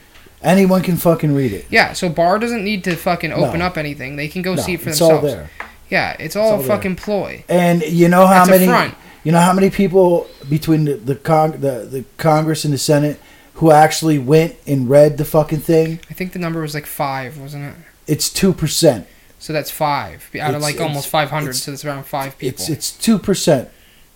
Anyone 0.42 0.82
can 0.82 0.96
fucking 0.96 1.36
read 1.36 1.52
it. 1.52 1.66
Yeah, 1.70 1.92
so 1.94 2.08
Barr 2.10 2.40
doesn't 2.40 2.64
need 2.64 2.84
to 2.86 2.96
fucking 2.96 3.34
open 3.34 3.60
No. 3.60 3.66
up 3.66 3.78
anything. 3.78 4.16
They 4.16 4.30
can 4.30 4.42
go 4.42 4.56
No, 4.56 4.62
see 4.62 4.74
it 4.76 4.82
for 4.82 4.90
it's 4.90 5.00
themselves. 5.00 5.24
all 5.26 5.30
there. 5.30 5.50
Yeah, 5.90 6.16
it's 6.20 6.36
all, 6.36 6.50
all 6.52 6.56
a 6.56 6.58
there. 6.60 6.68
fucking 6.68 6.96
ploy. 6.96 7.44
And 7.50 7.82
you 7.84 8.08
know 8.08 8.26
how 8.26 8.46
That's 8.46 8.50
a 8.50 8.52
many 8.52 8.66
front. 8.68 8.96
you 9.24 9.32
know 9.34 9.40
how 9.42 9.52
many 9.54 9.70
people 9.70 10.28
between 10.48 10.86
the 10.86 10.94
the, 10.94 11.16
Cong- 11.16 11.60
the 11.60 11.86
the 11.92 12.06
Congress 12.18 12.64
and 12.64 12.74
the 12.74 12.78
Senate 12.78 13.20
who 13.56 13.72
actually 13.72 14.18
went 14.18 14.56
and 14.66 14.90
read 14.90 15.18
the 15.18 15.26
fucking 15.26 15.60
thing? 15.60 16.00
I 16.10 16.14
think 16.14 16.32
the 16.32 16.40
number 16.40 16.62
was 16.62 16.74
like 16.74 16.86
five, 16.86 17.38
wasn't 17.38 17.66
it? 17.66 17.74
It's 18.08 18.30
two 18.30 18.54
percent. 18.54 19.08
So 19.40 19.52
that's 19.52 19.72
five 19.72 20.30
out 20.40 20.50
of 20.52 20.56
It's- 20.58 20.62
like 20.62 20.76
it's- 20.76 20.88
almost 20.88 21.08
five 21.10 21.32
hundred. 21.32 21.50
it's- 21.50 21.64
So 21.64 21.72
that's 21.72 21.84
around 21.84 22.06
five 22.06 22.38
people. 22.38 22.54
It's 22.62 22.70
it's 22.70 22.92
two 22.92 23.20
percent 23.20 23.68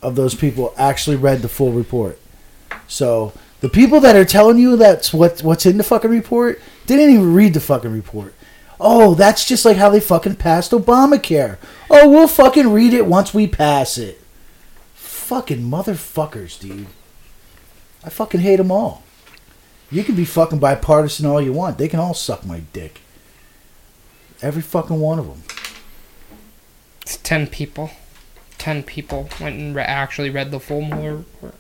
of 0.02 0.16
those 0.16 0.36
people 0.36 0.74
actually 0.78 1.18
read 1.18 1.42
the 1.42 1.50
full 1.50 1.72
report. 1.74 2.18
So 2.94 3.34
the 3.62 3.70
people 3.70 4.00
that 4.02 4.16
are 4.16 4.24
telling 4.24 4.60
you 4.60 4.78
that's 4.78 5.12
what 5.12 5.42
what's 5.42 5.66
in 5.66 5.78
the 5.78 5.84
fucking 5.84 6.12
report 6.12 6.62
didn't 6.86 7.10
even 7.10 7.34
read 7.34 7.56
the 7.56 7.60
fucking 7.60 7.92
report. 7.92 8.36
Oh, 8.80 9.16
that's 9.16 9.46
just 9.46 9.66
like 9.66 9.78
how 9.78 9.90
they 9.90 10.00
fucking 10.00 10.36
passed 10.36 10.72
Obamacare. 10.72 11.58
Oh, 11.90 12.08
we'll 12.08 12.28
fucking 12.28 12.72
read 12.72 12.94
it 12.94 13.08
once 13.08 13.34
we 13.34 13.48
pass 13.48 13.98
it. 13.98 14.22
Fucking 14.94 15.62
motherfuckers, 15.62 16.60
dude. 16.60 16.86
I 18.04 18.10
fucking 18.10 18.42
hate 18.42 18.58
them 18.58 18.72
all. 18.72 19.02
You 19.90 20.04
can 20.04 20.14
be 20.14 20.26
fucking 20.26 20.60
bipartisan 20.60 21.26
all 21.26 21.42
you 21.42 21.54
want. 21.54 21.80
They 21.80 21.88
can 21.88 22.00
all 22.00 22.14
suck 22.14 22.46
my 22.46 22.62
dick. 22.74 23.02
Every 24.40 24.62
fucking 24.62 25.00
one 25.00 25.18
of 25.18 25.26
them. 25.26 25.42
It's 27.02 27.18
ten 27.18 27.48
people. 27.48 27.90
Ten 28.60 28.84
people 28.84 29.30
went 29.42 29.56
and 29.56 29.76
re- 29.76 29.82
actually 29.82 30.30
read 30.30 30.52
the 30.52 30.60
full 30.60 30.88
report. 30.88 31.56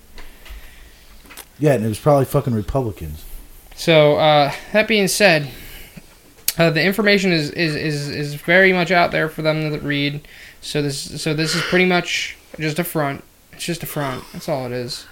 Yeah, 1.63 1.75
and 1.75 1.85
it 1.85 1.87
was 1.87 1.97
probably 1.97 2.25
fucking 2.25 2.53
Republicans. 2.53 3.23
So 3.73 4.17
uh, 4.17 4.51
that 4.73 4.85
being 4.85 5.07
said, 5.07 5.49
uh, 6.57 6.71
the 6.71 6.83
information 6.83 7.31
is, 7.31 7.51
is, 7.51 7.73
is, 7.73 8.09
is 8.09 8.33
very 8.33 8.73
much 8.73 8.91
out 8.91 9.11
there 9.11 9.29
for 9.29 9.43
them 9.43 9.71
to 9.71 9.79
read. 9.79 10.27
So 10.59 10.81
this 10.81 11.21
so 11.21 11.33
this 11.33 11.55
is 11.55 11.61
pretty 11.61 11.85
much 11.85 12.35
just 12.59 12.79
a 12.79 12.83
front. 12.83 13.23
It's 13.53 13.63
just 13.63 13.81
a 13.81 13.85
front. 13.85 14.25
That's 14.33 14.49
all 14.49 14.65
it 14.65 14.73
is. 14.73 15.05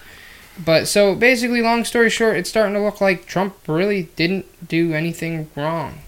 But 0.60 0.90
so 0.90 1.16
basically, 1.16 1.62
long 1.62 1.86
story 1.86 2.10
short, 2.10 2.36
it's 2.36 2.50
starting 2.50 2.74
to 2.74 2.82
look 2.82 3.00
like 3.00 3.26
Trump 3.26 3.56
really 3.66 4.10
didn't 4.18 4.68
do 4.68 4.94
anything 4.94 5.50
wrong, 5.56 6.00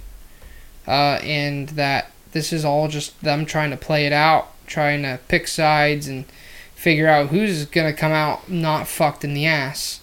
uh, 0.86 1.22
and 1.24 1.70
that 1.70 2.12
this 2.34 2.52
is 2.52 2.66
all 2.66 2.90
just 2.90 3.18
them 3.22 3.46
trying 3.46 3.72
to 3.72 3.78
play 3.78 4.06
it 4.06 4.12
out, 4.12 4.50
trying 4.68 5.04
to 5.04 5.22
pick 5.30 5.48
sides 5.48 6.10
and 6.10 6.26
figure 6.76 7.08
out 7.08 7.30
who's 7.30 7.64
gonna 7.64 7.94
come 7.94 8.12
out 8.12 8.50
not 8.50 8.90
fucked 8.90 9.24
in 9.24 9.34
the 9.34 9.46
ass 9.46 10.02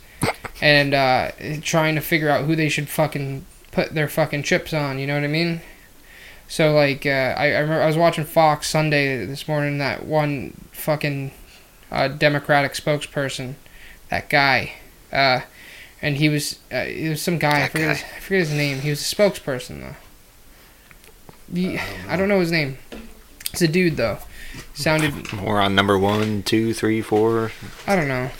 and 0.60 0.94
uh, 0.94 1.30
trying 1.62 1.94
to 1.94 2.00
figure 2.00 2.28
out 2.28 2.44
who 2.44 2.54
they 2.54 2.68
should 2.68 2.88
fucking 2.88 3.44
put 3.72 3.94
their 3.94 4.08
fucking 4.08 4.42
chips 4.42 4.72
on. 4.72 4.98
You 4.98 5.06
know 5.06 5.14
what 5.14 5.24
I 5.24 5.28
mean? 5.28 5.60
So 6.48 6.74
like, 6.74 7.06
uh, 7.06 7.34
I 7.36 7.52
I, 7.52 7.58
remember 7.58 7.82
I 7.82 7.86
was 7.86 7.96
watching 7.96 8.24
Fox 8.24 8.68
Sunday 8.68 9.24
this 9.24 9.46
morning. 9.46 9.78
That 9.78 10.04
one 10.04 10.54
fucking 10.72 11.32
uh, 11.90 12.08
Democratic 12.08 12.72
spokesperson, 12.72 13.54
that 14.08 14.28
guy, 14.28 14.74
uh, 15.12 15.40
and 16.02 16.16
he 16.16 16.28
was 16.28 16.58
uh, 16.72 16.84
he 16.84 17.08
was 17.08 17.22
some 17.22 17.38
guy. 17.38 17.64
I 17.64 17.68
forget, 17.68 17.86
guy. 17.86 17.94
His, 17.94 18.02
I 18.02 18.20
forget 18.20 18.40
his 18.40 18.52
name. 18.52 18.80
He 18.80 18.90
was 18.90 19.00
a 19.00 19.14
spokesperson 19.14 19.80
though. 19.80 19.96
He, 21.54 21.78
I 22.08 22.16
don't 22.16 22.28
know 22.28 22.40
his 22.40 22.52
name. 22.52 22.78
It's 23.52 23.62
a 23.62 23.68
dude 23.68 23.96
though. 23.96 24.18
Sounded 24.74 25.32
More 25.32 25.60
on 25.60 25.74
number 25.74 25.98
one, 25.98 26.42
two, 26.42 26.74
three, 26.74 27.02
four. 27.02 27.52
I 27.86 27.94
don't 27.94 28.08
know. 28.08 28.30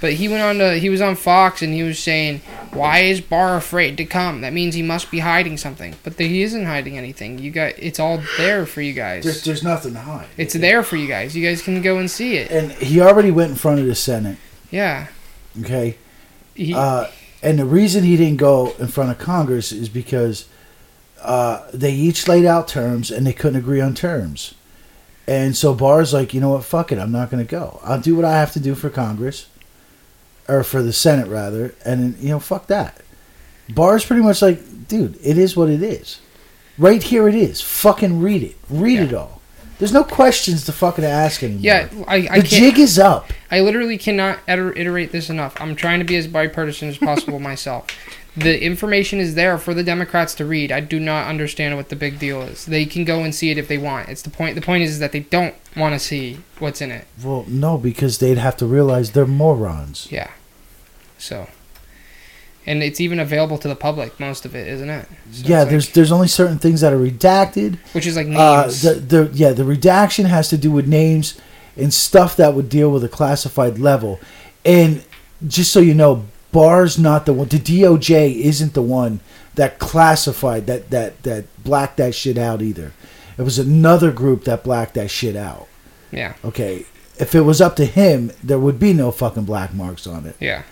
But 0.00 0.12
he 0.14 0.28
went 0.28 0.42
on 0.42 0.58
to 0.58 0.78
he 0.78 0.90
was 0.90 1.00
on 1.00 1.16
Fox 1.16 1.60
and 1.62 1.74
he 1.74 1.82
was 1.82 1.98
saying, 1.98 2.40
"Why 2.72 3.00
is 3.00 3.20
Barr 3.20 3.56
afraid 3.56 3.96
to 3.96 4.04
come? 4.04 4.42
That 4.42 4.52
means 4.52 4.74
he 4.74 4.82
must 4.82 5.10
be 5.10 5.18
hiding 5.18 5.56
something." 5.56 5.96
But 6.04 6.16
the, 6.16 6.28
he 6.28 6.42
isn't 6.42 6.66
hiding 6.66 6.96
anything. 6.96 7.38
You 7.38 7.50
got 7.50 7.72
it's 7.78 7.98
all 7.98 8.22
there 8.36 8.64
for 8.66 8.80
you 8.80 8.94
There's, 8.94 9.24
guys. 9.24 9.44
there's 9.44 9.62
nothing 9.62 9.94
to 9.94 10.00
hide. 10.00 10.28
It's 10.36 10.54
there 10.54 10.82
for 10.82 10.96
you 10.96 11.08
guys. 11.08 11.36
You 11.36 11.46
guys 11.46 11.62
can 11.62 11.82
go 11.82 11.98
and 11.98 12.10
see 12.10 12.36
it. 12.36 12.50
And 12.50 12.72
he 12.72 13.00
already 13.00 13.30
went 13.30 13.50
in 13.50 13.56
front 13.56 13.80
of 13.80 13.86
the 13.86 13.94
Senate. 13.94 14.38
Yeah. 14.70 15.08
Okay. 15.60 15.96
He, 16.54 16.74
Uh, 16.74 17.08
and 17.42 17.58
the 17.58 17.64
reason 17.64 18.04
he 18.04 18.16
didn't 18.16 18.38
go 18.38 18.74
in 18.78 18.88
front 18.88 19.10
of 19.10 19.18
Congress 19.18 19.72
is 19.72 19.88
because 19.88 20.46
uh, 21.22 21.66
they 21.72 21.92
each 21.92 22.28
laid 22.28 22.44
out 22.44 22.68
terms 22.68 23.10
and 23.10 23.26
they 23.26 23.32
couldn't 23.32 23.58
agree 23.58 23.80
on 23.80 23.94
terms. 23.94 24.54
And 25.26 25.56
so 25.56 25.74
Barr's 25.74 26.12
like, 26.12 26.32
you 26.34 26.40
know 26.40 26.50
what, 26.50 26.64
fuck 26.64 26.90
it, 26.90 26.98
I'm 26.98 27.12
not 27.12 27.30
going 27.30 27.44
to 27.44 27.50
go. 27.50 27.80
I'll 27.84 28.00
do 28.00 28.16
what 28.16 28.24
I 28.24 28.38
have 28.38 28.52
to 28.52 28.60
do 28.60 28.74
for 28.74 28.88
Congress, 28.90 29.46
or 30.48 30.64
for 30.64 30.82
the 30.82 30.92
Senate 30.92 31.28
rather, 31.28 31.74
and 31.84 32.16
you 32.18 32.30
know, 32.30 32.40
fuck 32.40 32.66
that. 32.68 33.00
Barr's 33.68 34.04
pretty 34.04 34.22
much 34.22 34.40
like, 34.42 34.88
dude, 34.88 35.18
it 35.22 35.36
is 35.38 35.56
what 35.56 35.68
it 35.68 35.82
is. 35.82 36.20
Right 36.78 37.02
here 37.02 37.28
it 37.28 37.34
is. 37.34 37.60
Fucking 37.60 38.20
read 38.20 38.42
it. 38.42 38.56
Read 38.70 38.94
Yeah. 38.98 39.04
it 39.04 39.14
all. 39.14 39.42
There's 39.78 39.92
no 39.92 40.02
questions 40.02 40.64
to 40.64 40.72
fucking 40.72 41.04
ask 41.04 41.42
anymore. 41.44 41.60
yeah, 41.62 41.88
I, 42.08 42.26
I 42.30 42.40
the 42.40 42.46
jig 42.48 42.78
is 42.80 42.98
up. 42.98 43.32
I 43.50 43.60
literally 43.60 43.96
cannot 43.96 44.40
iterate 44.48 45.12
this 45.12 45.30
enough. 45.30 45.54
I'm 45.60 45.76
trying 45.76 46.00
to 46.00 46.04
be 46.04 46.16
as 46.16 46.26
bipartisan 46.26 46.88
as 46.88 46.98
possible 46.98 47.38
myself. 47.50 47.86
The 48.36 48.60
information 48.62 49.18
is 49.20 49.34
there 49.36 49.56
for 49.58 49.74
the 49.74 49.84
Democrats 49.84 50.34
to 50.36 50.44
read. 50.44 50.72
I 50.72 50.80
do 50.80 50.98
not 50.98 51.26
understand 51.28 51.76
what 51.76 51.90
the 51.90 51.96
big 51.96 52.18
deal 52.18 52.42
is. 52.42 52.66
They 52.66 52.86
can 52.86 53.04
go 53.04 53.22
and 53.22 53.32
see 53.34 53.50
it 53.50 53.58
if 53.58 53.68
they 53.68 53.78
want. 53.78 54.08
It's 54.08 54.22
the 54.22 54.30
point. 54.30 54.54
The 54.56 54.60
point 54.62 54.82
is 54.84 54.98
that 55.00 55.12
they 55.12 55.20
don't 55.20 55.54
want 55.76 55.94
to 55.94 55.98
see 56.00 56.38
what's 56.58 56.80
in 56.80 56.90
it. 56.90 57.06
Well, 57.22 57.44
no, 57.48 57.78
because 57.78 58.18
they'd 58.18 58.38
have 58.38 58.56
to 58.58 58.66
realize 58.66 59.12
they're 59.12 59.26
morons. 59.26 60.08
Yeah. 60.10 60.30
So. 61.18 61.48
And 62.66 62.82
it's 62.82 63.00
even 63.00 63.18
available 63.18 63.56
to 63.58 63.68
the 63.68 63.74
public, 63.76 64.20
most 64.20 64.44
of 64.44 64.54
it, 64.54 64.68
isn't 64.68 64.90
it? 64.90 65.06
So 65.32 65.48
yeah, 65.48 65.64
there's 65.64 65.86
like- 65.86 65.94
there's 65.94 66.12
only 66.12 66.28
certain 66.28 66.58
things 66.58 66.82
that 66.82 66.92
are 66.92 66.98
redacted. 66.98 67.78
which 67.92 68.06
is 68.06 68.16
like 68.16 68.26
Uh, 68.26 68.62
names. 68.62 68.82
the, 68.82 68.94
the 68.94 69.30
yeah 69.32 69.52
the 69.52 69.64
redaction 69.64 70.26
has 70.26 70.48
to 70.50 70.58
do 70.58 70.70
with 70.70 70.86
names 70.86 71.34
and 71.78 71.94
stuff 71.94 72.36
that 72.36 72.54
would 72.54 72.68
deal 72.68 72.90
with 72.90 73.02
a 73.04 73.08
classified 73.08 73.78
level. 73.78 74.20
And 74.66 75.02
just 75.46 75.72
so 75.72 75.80
you 75.80 75.94
know, 75.94 76.24
Barr's 76.52 76.98
not 76.98 77.24
the 77.24 77.32
one. 77.32 77.48
The 77.48 77.58
DOJ 77.58 78.34
isn't 78.42 78.74
the 78.74 78.82
one 78.82 79.20
that 79.54 79.78
classified 79.78 80.66
that 80.66 80.90
that 80.90 81.22
that 81.22 81.44
blacked 81.64 81.96
that 81.96 82.14
shit 82.14 82.36
out 82.36 82.60
either. 82.60 82.92
It 83.38 83.42
was 83.42 83.58
another 83.58 84.10
group 84.12 84.44
that 84.44 84.62
blacked 84.64 84.94
that 84.94 85.10
shit 85.10 85.36
out. 85.36 85.68
yeah, 86.10 86.34
Okay, 86.44 86.84
if 87.18 87.34
it 87.34 87.42
was 87.42 87.60
up 87.60 87.76
to 87.76 87.84
him, 87.86 88.32
there 88.42 88.58
would 88.58 88.78
be 88.80 88.92
no 88.92 89.10
fucking 89.10 89.44
black 89.44 89.72
marks 89.72 90.06
on 90.06 90.26
it. 90.26 90.36
yeah. 90.40 90.62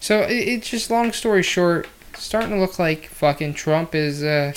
So 0.00 0.22
it, 0.22 0.32
it's 0.32 0.70
just 0.70 0.90
long 0.90 1.12
story 1.12 1.42
short, 1.42 1.86
starting 2.14 2.50
to 2.50 2.58
look 2.58 2.78
like 2.78 3.06
fucking 3.06 3.54
Trump 3.54 3.94
is 3.94 4.24
uh, 4.24 4.54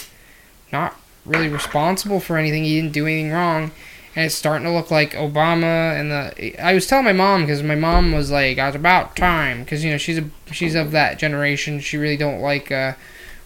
not 0.71 0.99
really 1.25 1.49
responsible 1.49 2.19
for 2.19 2.37
anything. 2.37 2.63
He 2.63 2.81
didn't 2.81 2.93
do 2.93 3.05
anything 3.05 3.31
wrong. 3.31 3.71
And 4.15 4.25
it's 4.25 4.35
starting 4.35 4.65
to 4.65 4.71
look 4.71 4.91
like 4.91 5.13
Obama 5.13 5.99
and 5.99 6.11
the. 6.11 6.63
I 6.63 6.73
was 6.73 6.85
telling 6.85 7.05
my 7.05 7.13
mom 7.13 7.41
because 7.41 7.63
my 7.63 7.75
mom 7.75 8.11
was 8.11 8.29
like, 8.29 8.59
"I 8.59 8.67
was 8.67 8.75
about 8.75 9.15
time," 9.15 9.63
because 9.63 9.83
you 9.83 9.89
know 9.89 9.97
she's 9.97 10.19
a 10.19 10.25
she's 10.51 10.75
of 10.75 10.91
that 10.91 11.17
generation. 11.17 11.79
She 11.79 11.97
really 11.97 12.17
don't 12.17 12.39
like 12.39 12.71
uh, 12.71 12.93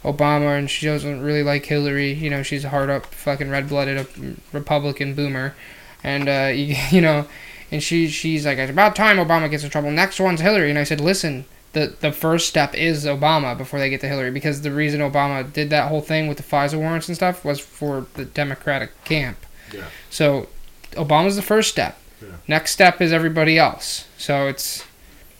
Obama 0.04 0.58
and 0.58 0.70
she 0.70 0.86
doesn't 0.86 1.22
really 1.22 1.41
like 1.41 1.66
Hillary. 1.66 2.12
You 2.12 2.30
know, 2.30 2.43
she's 2.43 2.66
a 2.66 2.70
hard 2.70 2.89
up 2.89 3.06
fucking 3.06 3.50
red 3.50 3.70
blooded 3.70 4.08
Republican 4.52 5.14
boomer, 5.14 5.56
and 6.04 6.28
uh, 6.28 6.52
you, 6.54 6.76
you 6.91 7.00
know, 7.00 7.28
and 7.72 7.82
she 7.82 8.10
she's 8.10 8.45
like, 8.45 8.58
"It's 8.58 8.70
about 8.72 8.93
time 8.93 9.18
Obama 9.18 9.50
gets 9.50 9.64
in 9.64 9.70
trouble." 9.70 9.91
Next 9.91 10.20
one's 10.20 10.41
Hillary, 10.41 10.70
and 10.70 10.80
I 10.80 10.84
said, 10.84 11.00
"Listen." 11.00 11.45
The, 11.78 11.93
the 11.99 12.11
first 12.11 12.47
step 12.49 12.73
is 12.73 13.05
Obama 13.05 13.55
before 13.55 13.78
they 13.78 13.88
get 13.91 14.01
to 14.01 14.07
Hillary 14.07 14.32
because 14.32 14.61
the 14.61 14.71
reason 14.71 14.99
Obama 14.99 15.51
did 15.53 15.69
that 15.69 15.89
whole 15.89 16.01
thing 16.01 16.28
with 16.28 16.38
the 16.38 16.43
FISA 16.43 16.75
warrants 16.80 17.07
and 17.07 17.15
stuff 17.15 17.45
was 17.45 17.59
for 17.59 18.07
the 18.15 18.25
Democratic 18.25 18.89
camp. 19.03 19.38
Yeah. 19.71 19.84
So 20.09 20.49
Obama's 20.93 21.36
the 21.36 21.43
first 21.43 21.69
step. 21.69 21.99
Yeah. 22.19 22.30
Next 22.47 22.71
step 22.71 22.99
is 22.99 23.13
everybody 23.13 23.59
else. 23.59 24.07
So 24.17 24.47
it's 24.47 24.86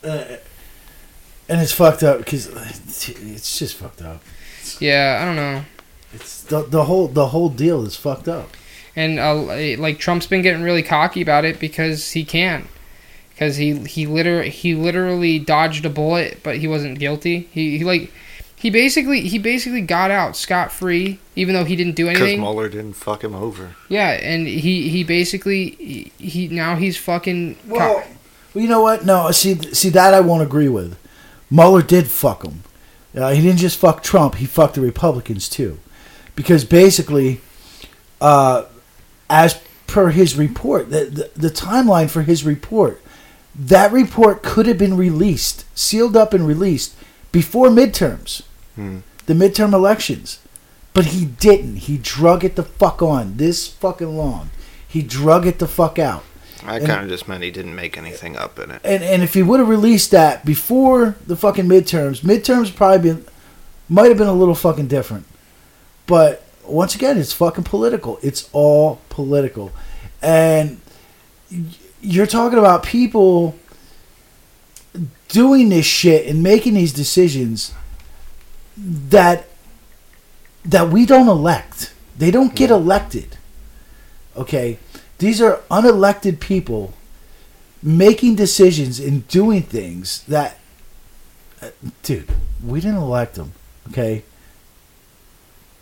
Uh, 0.04 0.36
and 1.48 1.60
it's 1.60 1.72
fucked 1.72 2.04
up 2.04 2.18
because 2.18 2.46
it's 2.46 3.58
just 3.58 3.74
fucked 3.74 4.00
up. 4.02 4.22
yeah, 4.78 5.18
I 5.20 5.24
don't 5.24 5.34
know. 5.34 5.64
It's 6.12 6.42
the, 6.44 6.62
the 6.62 6.84
whole 6.84 7.08
the 7.08 7.28
whole 7.28 7.48
deal 7.48 7.84
is 7.84 7.96
fucked 7.96 8.28
up. 8.28 8.56
And 8.94 9.18
uh, 9.18 9.34
like 9.82 9.98
Trump's 9.98 10.28
been 10.28 10.42
getting 10.42 10.62
really 10.62 10.84
cocky 10.84 11.20
about 11.20 11.44
it 11.44 11.58
because 11.58 12.12
he 12.12 12.24
can. 12.24 12.68
Because 13.38 13.54
he 13.54 13.74
he 13.86 14.04
liter- 14.04 14.42
he 14.42 14.74
literally 14.74 15.38
dodged 15.38 15.86
a 15.86 15.90
bullet, 15.90 16.40
but 16.42 16.56
he 16.56 16.66
wasn't 16.66 16.98
guilty. 16.98 17.48
He, 17.52 17.78
he 17.78 17.84
like 17.84 18.10
he 18.56 18.68
basically 18.68 19.20
he 19.20 19.38
basically 19.38 19.80
got 19.80 20.10
out 20.10 20.36
scot 20.36 20.72
free, 20.72 21.20
even 21.36 21.54
though 21.54 21.64
he 21.64 21.76
didn't 21.76 21.94
do 21.94 22.08
anything. 22.08 22.24
Because. 22.26 22.40
Mueller 22.40 22.68
didn't 22.68 22.94
fuck 22.94 23.22
him 23.22 23.36
over. 23.36 23.76
Yeah, 23.88 24.10
and 24.10 24.48
he 24.48 24.88
he 24.88 25.04
basically 25.04 25.70
he, 25.78 26.12
he 26.18 26.48
now 26.48 26.74
he's 26.74 26.96
fucking. 26.96 27.54
co- 27.68 27.74
Well, 27.76 28.04
well, 28.54 28.62
you 28.62 28.68
know 28.68 28.82
what? 28.82 29.04
No, 29.04 29.30
see, 29.30 29.54
see 29.72 29.90
that 29.90 30.14
I 30.14 30.18
won't 30.18 30.42
agree 30.42 30.68
with. 30.68 30.98
Mueller 31.48 31.82
did 31.82 32.08
fuck 32.08 32.44
him. 32.44 32.64
Uh, 33.14 33.30
he 33.30 33.40
didn't 33.40 33.58
just 33.58 33.78
fuck 33.78 34.02
Trump; 34.02 34.34
he 34.34 34.46
fucked 34.46 34.74
the 34.74 34.80
Republicans 34.80 35.48
too, 35.48 35.78
because 36.34 36.64
basically, 36.64 37.40
uh, 38.20 38.64
as 39.30 39.60
per 39.86 40.10
his 40.10 40.36
report, 40.36 40.90
the, 40.90 41.04
the 41.04 41.30
the 41.48 41.50
timeline 41.50 42.10
for 42.10 42.22
his 42.22 42.44
report, 42.44 43.00
that 43.58 43.90
report 43.92 44.42
could 44.42 44.66
have 44.66 44.78
been 44.78 44.96
released, 44.96 45.64
sealed 45.76 46.16
up, 46.16 46.32
and 46.32 46.46
released 46.46 46.94
before 47.32 47.68
midterms, 47.68 48.42
Hmm. 48.76 48.98
the 49.26 49.34
midterm 49.34 49.72
elections, 49.72 50.38
but 50.94 51.06
he 51.06 51.24
didn't. 51.24 51.76
He 51.76 51.98
drug 51.98 52.44
it 52.44 52.56
the 52.56 52.62
fuck 52.62 53.02
on 53.02 53.36
this 53.36 53.66
fucking 53.66 54.16
long. 54.16 54.50
He 54.86 55.02
drug 55.02 55.46
it 55.46 55.58
the 55.58 55.66
fuck 55.68 55.98
out. 55.98 56.24
I 56.66 56.78
kind 56.80 57.02
of 57.04 57.08
just 57.08 57.28
meant 57.28 57.42
he 57.44 57.50
didn't 57.50 57.74
make 57.76 57.96
anything 57.96 58.36
up 58.36 58.58
in 58.58 58.70
it. 58.70 58.80
And 58.84 59.02
and 59.02 59.22
if 59.22 59.34
he 59.34 59.42
would 59.42 59.60
have 59.60 59.68
released 59.68 60.10
that 60.12 60.44
before 60.44 61.16
the 61.26 61.36
fucking 61.36 61.66
midterms, 61.66 62.20
midterms 62.22 62.74
probably 62.74 62.98
been 63.12 63.24
might 63.88 64.08
have 64.08 64.18
been 64.18 64.26
a 64.28 64.32
little 64.32 64.54
fucking 64.56 64.88
different. 64.88 65.24
But 66.06 66.42
once 66.64 66.94
again, 66.94 67.16
it's 67.18 67.32
fucking 67.32 67.64
political. 67.64 68.18
It's 68.22 68.48
all 68.52 69.00
political. 69.08 69.72
And 70.20 70.80
you're 72.00 72.26
talking 72.26 72.58
about 72.58 72.82
people 72.82 73.56
doing 75.28 75.68
this 75.68 75.86
shit 75.86 76.26
and 76.26 76.42
making 76.42 76.74
these 76.74 76.92
decisions 76.92 77.74
that 78.76 79.48
that 80.64 80.88
we 80.88 81.06
don't 81.06 81.28
elect. 81.28 81.92
They 82.16 82.30
don't 82.30 82.54
get 82.54 82.70
elected. 82.70 83.36
Okay? 84.36 84.78
These 85.18 85.40
are 85.40 85.62
unelected 85.70 86.40
people 86.40 86.94
making 87.82 88.34
decisions 88.34 89.00
and 89.00 89.26
doing 89.28 89.62
things 89.62 90.24
that 90.24 90.58
uh, 91.60 91.70
dude, 92.02 92.28
we 92.64 92.80
didn't 92.80 92.98
elect 92.98 93.34
them, 93.34 93.52
okay? 93.88 94.22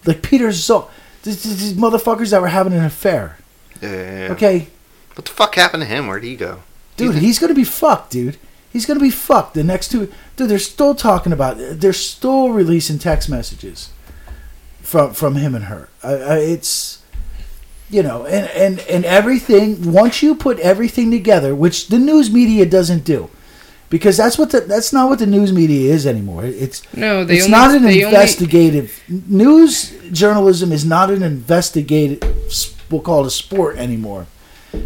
Like 0.05 0.23
Peter 0.23 0.53
so 0.53 0.91
these, 1.23 1.43
these 1.43 1.75
motherfuckers 1.75 2.31
that 2.31 2.41
were 2.41 2.49
having 2.49 2.73
an 2.73 2.85
affair. 2.85 3.39
Yeah, 3.83 3.91
yeah, 3.91 4.19
yeah. 4.27 4.33
Okay, 4.33 4.69
What 5.17 5.25
the 5.25 5.33
fuck 5.33 5.55
happened 5.55 5.83
to 5.83 5.89
him? 5.89 6.07
Where'd 6.07 6.25
he 6.25 6.37
go? 6.37 6.61
dude, 6.97 7.17
he's 7.17 7.39
gonna 7.39 7.55
be 7.55 7.65
fucked, 7.65 8.11
dude. 8.11 8.37
He's 8.73 8.87
gonna 8.87 9.01
be 9.01 9.11
fucked. 9.11 9.55
The 9.55 9.65
next 9.65 9.89
two, 9.91 10.13
dude, 10.37 10.49
they're 10.51 10.59
still 10.59 10.95
talking 10.95 11.33
about. 11.33 11.57
They're 11.59 11.93
still 11.93 12.51
releasing 12.51 12.99
text 12.99 13.29
messages 13.29 13.91
from 14.83 15.13
from 15.15 15.37
him 15.37 15.55
and 15.55 15.65
her. 15.65 15.89
I, 16.03 16.13
I, 16.13 16.39
it's 16.39 17.03
you 17.91 18.03
know, 18.03 18.27
and 18.27 18.47
and 18.51 18.81
and 18.89 19.05
everything. 19.05 19.93
Once 19.93 20.23
you 20.23 20.35
put 20.35 20.59
everything 20.61 21.11
together, 21.11 21.55
which 21.55 21.89
the 21.89 21.99
news 21.99 22.31
media 22.31 22.67
doesn't 22.67 23.05
do, 23.05 23.31
because 23.89 24.17
that's 24.19 24.37
what 24.39 24.51
the, 24.51 24.61
that's 24.61 24.93
not 24.93 25.09
what 25.09 25.19
the 25.19 25.27
news 25.27 25.53
media 25.53 25.93
is 25.93 26.07
anymore. 26.07 26.45
It's 26.45 26.83
no, 26.95 27.25
they 27.25 27.37
it's 27.37 27.45
only, 27.45 27.57
not 27.57 27.75
an 27.75 27.83
they 27.83 28.05
only- 28.05 28.15
investigative 28.15 29.03
news 29.09 29.95
journalism 30.13 30.73
is 30.73 30.85
not 30.85 31.11
an 31.11 31.23
investigative 31.23 32.23
we'll 32.91 33.01
call 33.01 33.25
it 33.25 33.27
a 33.27 33.31
sport 33.31 33.77
anymore 33.79 34.27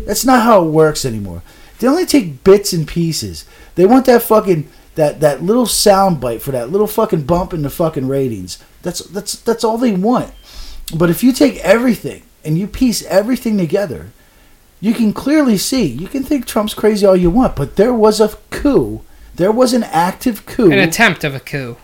that's 0.07 0.25
not 0.25 0.43
how 0.43 0.65
it 0.65 0.71
works 0.71 1.05
anymore 1.05 1.43
they 1.79 1.89
only 1.89 2.07
take 2.07 2.45
bits 2.45 2.73
and 2.73 2.87
pieces 2.87 3.45
they 3.75 3.87
want 3.87 4.07
that 4.07 4.23
fucking 4.23 4.69
that 4.95 5.21
that 5.21 5.43
little 5.43 5.67
sound 5.67 6.21
bite 6.21 6.43
for 6.43 6.51
that 6.51 6.71
little 6.71 6.87
fucking 6.87 7.23
bump 7.23 7.53
in 7.53 7.63
the 7.63 7.71
fucking 7.71 8.09
ratings 8.09 8.59
that's 8.83 9.01
that's 9.07 9.35
that's 9.43 9.65
all 9.65 9.79
they 9.79 9.93
want 9.93 10.33
but 10.95 11.11
if 11.11 11.23
you 11.23 11.33
take 11.33 11.57
everything 11.59 12.23
and 12.45 12.59
you 12.59 12.67
piece 12.67 13.05
everything 13.05 13.57
together 13.57 14.11
you 14.81 14.95
can 14.95 15.13
clearly 15.13 15.57
see 15.57 15.85
you 15.87 16.09
can 16.09 16.23
think 16.23 16.47
trump's 16.47 16.75
crazy 16.75 17.07
all 17.07 17.17
you 17.17 17.31
want 17.31 17.55
but 17.55 17.77
there 17.77 17.95
was 17.95 18.21
a 18.21 18.29
coup 18.51 19.01
there 19.37 19.53
was 19.53 19.73
an 19.73 19.85
active 19.85 20.45
coup 20.47 20.71
an 20.71 20.79
attempt 20.79 21.25
of 21.25 21.35
a 21.35 21.41
coup. 21.41 21.77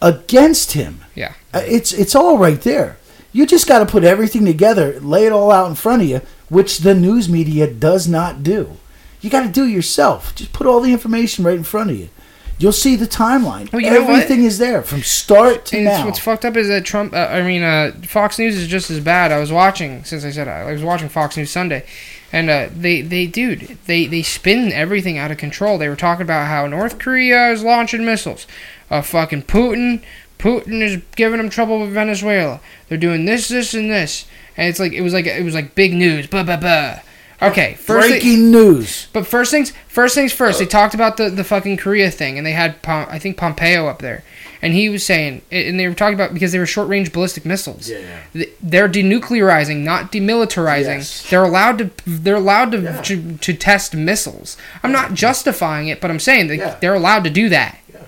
against 0.00 0.72
him. 0.72 1.00
Yeah. 1.14 1.34
Uh, 1.54 1.62
It's 1.66 1.92
it's 1.92 2.14
all 2.14 2.38
right 2.38 2.60
there. 2.60 2.96
You 3.32 3.46
just 3.46 3.66
got 3.66 3.78
to 3.78 3.86
put 3.86 4.04
everything 4.04 4.44
together, 4.44 4.98
lay 5.00 5.24
it 5.26 5.32
all 5.32 5.50
out 5.50 5.68
in 5.68 5.74
front 5.74 6.02
of 6.02 6.08
you, 6.08 6.20
which 6.52 6.80
the 6.80 6.94
news 6.94 7.30
media 7.30 7.66
does 7.66 8.06
not 8.06 8.42
do. 8.42 8.76
You 9.22 9.30
got 9.30 9.44
to 9.46 9.48
do 9.48 9.64
it 9.64 9.70
yourself. 9.70 10.34
Just 10.34 10.52
put 10.52 10.66
all 10.66 10.80
the 10.80 10.92
information 10.92 11.44
right 11.46 11.56
in 11.56 11.64
front 11.64 11.90
of 11.90 11.98
you. 11.98 12.10
You'll 12.58 12.72
see 12.72 12.94
the 12.94 13.06
timeline. 13.06 13.72
Well? 13.72 13.82
Everything 13.84 14.44
is 14.44 14.58
there 14.58 14.82
from 14.82 15.02
start 15.02 15.64
to 15.66 15.76
And 15.76 15.86
now. 15.86 16.04
what's 16.04 16.18
fucked 16.18 16.44
up 16.44 16.54
is 16.56 16.68
that 16.68 16.84
Trump. 16.84 17.14
Uh, 17.14 17.28
I 17.30 17.42
mean, 17.42 17.62
uh, 17.62 17.92
Fox 18.06 18.38
News 18.38 18.56
is 18.56 18.68
just 18.68 18.90
as 18.90 19.00
bad. 19.00 19.32
I 19.32 19.38
was 19.38 19.50
watching 19.50 20.04
since 20.04 20.26
I 20.26 20.30
said 20.30 20.46
I, 20.46 20.68
I 20.68 20.72
was 20.72 20.82
watching 20.82 21.08
Fox 21.08 21.38
News 21.38 21.50
Sunday, 21.50 21.86
and 22.32 22.50
uh, 22.50 22.68
they 22.76 23.00
they 23.00 23.26
dude 23.26 23.78
they 23.86 24.06
they 24.06 24.22
spin 24.22 24.72
everything 24.72 25.16
out 25.16 25.30
of 25.30 25.38
control. 25.38 25.78
They 25.78 25.88
were 25.88 25.96
talking 25.96 26.22
about 26.22 26.48
how 26.48 26.66
North 26.66 26.98
Korea 26.98 27.50
is 27.50 27.64
launching 27.64 28.04
missiles, 28.04 28.46
uh, 28.90 29.00
fucking 29.00 29.44
Putin. 29.44 30.02
Putin 30.38 30.82
is 30.82 31.00
giving 31.16 31.38
them 31.38 31.48
trouble 31.48 31.80
with 31.80 31.92
Venezuela. 31.94 32.60
They're 32.88 32.98
doing 32.98 33.24
this, 33.24 33.48
this, 33.48 33.74
and 33.74 33.90
this, 33.90 34.26
and 34.56 34.68
it's 34.68 34.78
like 34.80 34.92
it 34.92 35.02
was 35.02 35.12
like 35.12 35.26
it 35.26 35.44
was 35.44 35.54
like 35.54 35.74
big 35.74 35.92
news. 35.94 36.26
Blah 36.26 36.42
blah 36.44 36.56
blah. 36.56 37.00
Okay, 37.40 37.74
first 37.74 38.06
thing- 38.06 38.20
Breaking 38.20 38.50
news. 38.52 39.08
but 39.12 39.26
first 39.26 39.50
things 39.50 39.72
first 39.88 40.14
things 40.14 40.32
first. 40.32 40.60
They 40.60 40.64
uh. 40.64 40.68
talked 40.68 40.94
about 40.94 41.16
the, 41.16 41.28
the 41.28 41.42
fucking 41.42 41.76
Korea 41.76 42.08
thing, 42.10 42.38
and 42.38 42.46
they 42.46 42.52
had 42.52 42.80
Pom- 42.82 43.08
I 43.10 43.18
think 43.18 43.36
Pompeo 43.36 43.88
up 43.88 43.98
there, 43.98 44.22
and 44.62 44.72
he 44.74 44.88
was 44.88 45.04
saying, 45.04 45.42
and 45.50 45.78
they 45.80 45.88
were 45.88 45.94
talking 45.94 46.14
about 46.14 46.34
because 46.34 46.52
they 46.52 46.60
were 46.60 46.66
short 46.66 46.86
range 46.86 47.12
ballistic 47.12 47.44
missiles. 47.44 47.90
Th- 48.32 48.48
They're 48.62 48.88
denuclearizing, 48.88 49.78
not 49.78 50.12
demilitarizing. 50.12 50.98
Yes. 50.98 51.28
They're 51.28 51.42
allowed 51.42 51.78
to 51.78 51.90
they're 52.06 52.36
allowed 52.36 52.70
to, 52.72 52.80
Yeah. 52.82 53.02
to 53.02 53.36
to 53.38 53.54
test 53.54 53.96
missiles. 53.96 54.56
I'm 54.84 54.92
not 54.92 55.14
justifying 55.14 55.88
it, 55.88 56.00
but 56.00 56.12
I'm 56.12 56.20
saying 56.20 56.46
that 56.46 56.56
Yeah. 56.58 56.76
they're 56.80 56.94
allowed 56.94 57.24
to 57.24 57.30
do 57.30 57.48
that. 57.48 57.76
Yeah. 57.92 58.00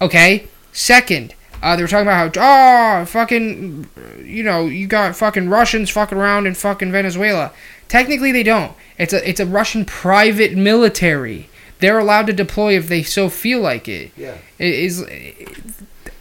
Okay. 0.00 0.46
Second, 0.72 1.34
uh, 1.62 1.76
they 1.76 1.82
were 1.82 1.88
talking 1.88 2.08
about 2.08 2.36
how 2.36 3.00
oh 3.00 3.04
fucking 3.04 3.88
you 4.24 4.42
know 4.42 4.66
you 4.66 4.86
got 4.86 5.14
fucking 5.16 5.48
Russians 5.48 5.90
fucking 5.90 6.18
around 6.18 6.46
in 6.46 6.54
fucking 6.54 6.90
Venezuela. 6.90 7.52
Technically, 7.88 8.32
they 8.32 8.42
don't. 8.42 8.72
It's 8.98 9.12
a 9.12 9.28
it's 9.28 9.40
a 9.40 9.46
Russian 9.46 9.84
private 9.84 10.54
military. 10.54 11.48
They're 11.78 11.98
allowed 11.98 12.26
to 12.28 12.32
deploy 12.32 12.76
if 12.76 12.88
they 12.88 13.02
so 13.02 13.28
feel 13.28 13.60
like 13.60 13.88
it. 13.88 14.12
Yeah. 14.16 14.38
It 14.58 14.74
is. 14.74 15.04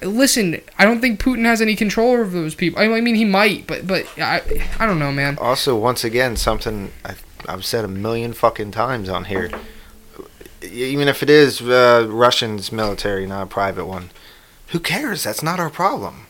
Listen, 0.01 0.59
I 0.79 0.85
don't 0.85 1.01
think 1.01 1.19
Putin 1.19 1.45
has 1.45 1.61
any 1.61 1.75
control 1.75 2.13
over 2.13 2.25
those 2.25 2.55
people. 2.55 2.81
I 2.81 3.01
mean, 3.01 3.15
he 3.15 3.25
might, 3.25 3.67
but 3.67 3.87
but 3.87 4.07
I 4.19 4.41
I 4.79 4.85
don't 4.85 4.99
know, 4.99 5.11
man. 5.11 5.37
Also, 5.39 5.75
once 5.75 6.03
again, 6.03 6.35
something 6.35 6.91
I, 7.03 7.15
I've 7.47 7.65
said 7.65 7.85
a 7.85 7.87
million 7.87 8.33
fucking 8.33 8.71
times 8.71 9.09
on 9.09 9.25
here. 9.25 9.51
Even 10.63 11.07
if 11.07 11.23
it 11.23 11.29
is 11.29 11.61
uh, 11.61 12.05
Russian's 12.09 12.71
military, 12.71 13.25
not 13.25 13.43
a 13.43 13.47
private 13.47 13.85
one, 13.85 14.11
who 14.71 14.79
cares? 14.79 15.23
That's 15.23 15.43
not 15.43 15.59
our 15.59 15.69
problem. 15.69 16.25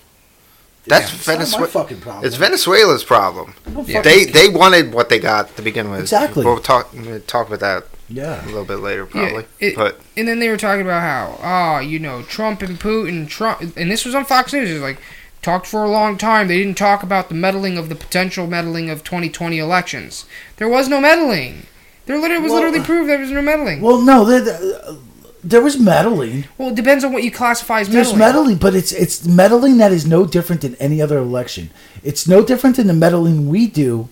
That's 0.88 1.14
It's 1.14 1.28
not 1.28 1.34
my 1.34 1.38
Venezuela. 1.40 1.68
fucking 1.68 2.00
problem. 2.02 2.26
It's 2.26 2.36
Venezuela's 2.36 3.04
problem. 3.04 3.54
Yeah. 3.86 4.02
They 4.02 4.26
they 4.26 4.50
wanted 4.50 4.94
what 4.94 5.10
they 5.10 5.20
got 5.20 5.56
to 5.56 5.62
begin 5.62 5.92
with. 5.92 6.00
Exactly. 6.02 6.44
We'll 6.44 6.60
talk 6.60 6.92
we'll 6.94 7.20
talk 7.22 7.48
about 7.48 7.60
that 7.60 7.86
yeah. 8.10 8.44
a 8.44 8.48
little 8.48 8.66
bit 8.66 8.78
later, 8.78 9.06
probably. 9.06 9.46
it- 9.60 9.76
but 9.76 10.02
And 10.18 10.28
then 10.28 10.40
they 10.40 10.50
were 10.50 10.58
talking 10.58 10.82
about 10.82 11.02
how, 11.02 11.40
oh, 11.44 11.80
you 11.80 12.00
know, 12.00 12.24
Trump 12.24 12.62
and 12.64 12.80
Putin, 12.80 13.28
Trump, 13.28 13.62
and 13.78 13.92
this 13.92 14.06
was 14.06 14.16
on 14.16 14.26
Fox 14.26 14.54
News. 14.54 14.70
It 14.72 14.74
was 14.74 14.82
like, 14.82 15.00
talked 15.44 15.68
for 15.68 15.84
a 15.84 15.90
long 15.90 16.18
time. 16.18 16.48
They 16.48 16.58
didn't 16.58 16.78
talk 16.78 17.04
about 17.04 17.30
the 17.30 17.36
meddling 17.36 17.78
of 17.78 17.88
the 17.90 17.96
potential 17.96 18.48
meddling 18.48 18.90
of 18.90 19.04
2020 19.04 19.60
elections. 19.60 20.26
There 20.58 20.68
was 20.68 20.88
no 20.90 21.00
meddling. 21.00 21.68
There 22.08 22.18
literally 22.18 22.42
was 22.42 22.52
Well, 22.52 22.62
literally 22.62 22.80
uh, 22.80 22.86
proof 22.86 23.08
there 23.08 23.20
was 23.20 23.32
no 23.32 23.42
meddling. 23.44 23.82
Well, 23.82 24.02
no, 24.02 24.26
there, 24.26 24.42
there, 24.42 24.60
there 25.44 25.62
was 25.62 25.80
meddling. 25.80 26.46
Well, 26.58 26.70
it 26.70 26.76
depends 26.76 27.04
on 27.04 27.12
what 27.14 27.24
you 27.24 27.32
classify 27.32 27.82
as 27.82 27.88
meddling. 27.90 28.04
There's 28.04 28.18
meddling. 28.18 28.58
but 28.58 28.76
it's 28.76 28.92
it's 28.92 29.26
meddling 29.26 29.78
that 29.78 29.92
is 29.92 30.06
no 30.06 30.26
different 30.26 30.62
than 30.62 30.76
any 30.76 31.02
other 31.02 31.18
election. 31.18 31.70
It's 32.04 32.28
no 32.28 32.44
different 32.44 32.76
than 32.76 32.88
the 32.88 32.94
meddling 32.94 33.50
we 33.50 33.68
do 33.68 34.08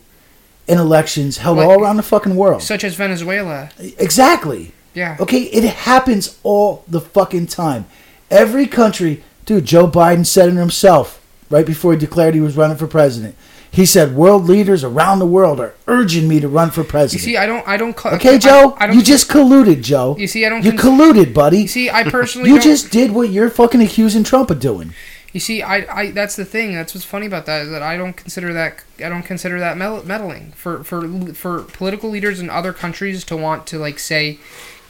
in 0.68 0.78
elections 0.78 1.38
held 1.38 1.58
Like- 1.58 1.68
all 1.68 1.82
around 1.82 1.98
the 1.98 2.04
fucking 2.04 2.36
world. 2.36 2.62
Such 2.64 2.84
as 2.84 2.96
Venezuela. 2.96 3.70
exactly. 3.98 4.74
Yeah. 4.94 5.18
Okay, 5.20 5.42
it 5.44 5.64
happens 5.64 6.38
all 6.44 6.84
the 6.88 7.00
fucking 7.02 7.48
time. 7.48 7.86
Every 8.32 8.66
country, 8.68 9.24
dude. 9.46 9.66
Joe 9.66 9.88
Biden 9.88 10.26
said 10.26 10.50
it 10.50 10.56
himself 10.56 11.20
right 11.50 11.66
before 11.66 11.94
he 11.94 12.00
declared 12.00 12.34
he 12.36 12.42
was 12.42 12.58
running 12.58 12.78
for 12.78 12.88
president. 12.88 13.36
He 13.72 13.86
said, 13.86 14.16
"World 14.16 14.46
leaders 14.46 14.84
around 14.84 15.20
the 15.20 15.26
world 15.28 15.60
are 15.60 15.76
urging 15.88 16.28
me 16.28 16.40
to 16.40 16.48
run 16.48 16.72
for 16.72 16.84
president." 16.84 17.22
You 17.22 17.34
see, 17.34 17.38
I 17.38 17.46
don't. 17.46 17.68
I 17.68 17.78
don't. 17.78 18.06
okay, 18.06 18.38
Joe, 18.40 18.76
I, 18.80 18.88
don't. 18.88 18.96
you 18.96 19.04
just 19.04 19.30
colluded, 19.30 19.84
Joe. 19.84 20.16
You 20.18 20.28
see, 20.28 20.46
I 20.46 20.50
don't. 20.50 20.64
You 20.64 20.72
cons- 20.72 20.84
colluded, 20.84 21.34
buddy. 21.34 21.62
you 21.62 21.68
see, 21.68 21.90
I 21.90 22.04
personally. 22.04 22.50
You 22.50 22.60
just 22.60 22.92
did 22.92 23.12
what 23.12 23.30
you're 23.30 23.50
fucking 23.50 23.82
accusing 23.82 24.24
Trump 24.24 24.50
of 24.50 24.60
doing. 24.60 24.94
You 25.34 25.40
see, 25.40 25.62
I, 25.62 25.86
I. 25.96 26.12
That's 26.12 26.36
the 26.36 26.46
thing. 26.46 26.74
That's 26.74 26.96
what's 26.96 27.06
funny 27.06 27.28
about 27.28 27.46
that 27.46 27.62
is 27.62 27.70
that 27.70 27.84
I 27.84 27.96
don't 27.96 28.14
consider 28.14 28.52
that. 28.54 28.84
I 28.98 29.10
don't 29.10 29.24
consider 29.24 29.60
that 29.60 29.78
meddling 29.78 30.52
for 30.54 30.84
for 30.84 31.08
for 31.34 31.62
political 31.62 32.10
leaders 32.10 32.40
in 32.40 32.50
other 32.50 32.74
countries 32.74 33.24
to 33.26 33.38
want 33.38 33.68
to 33.68 33.78
like 33.78 34.00
say, 34.00 34.40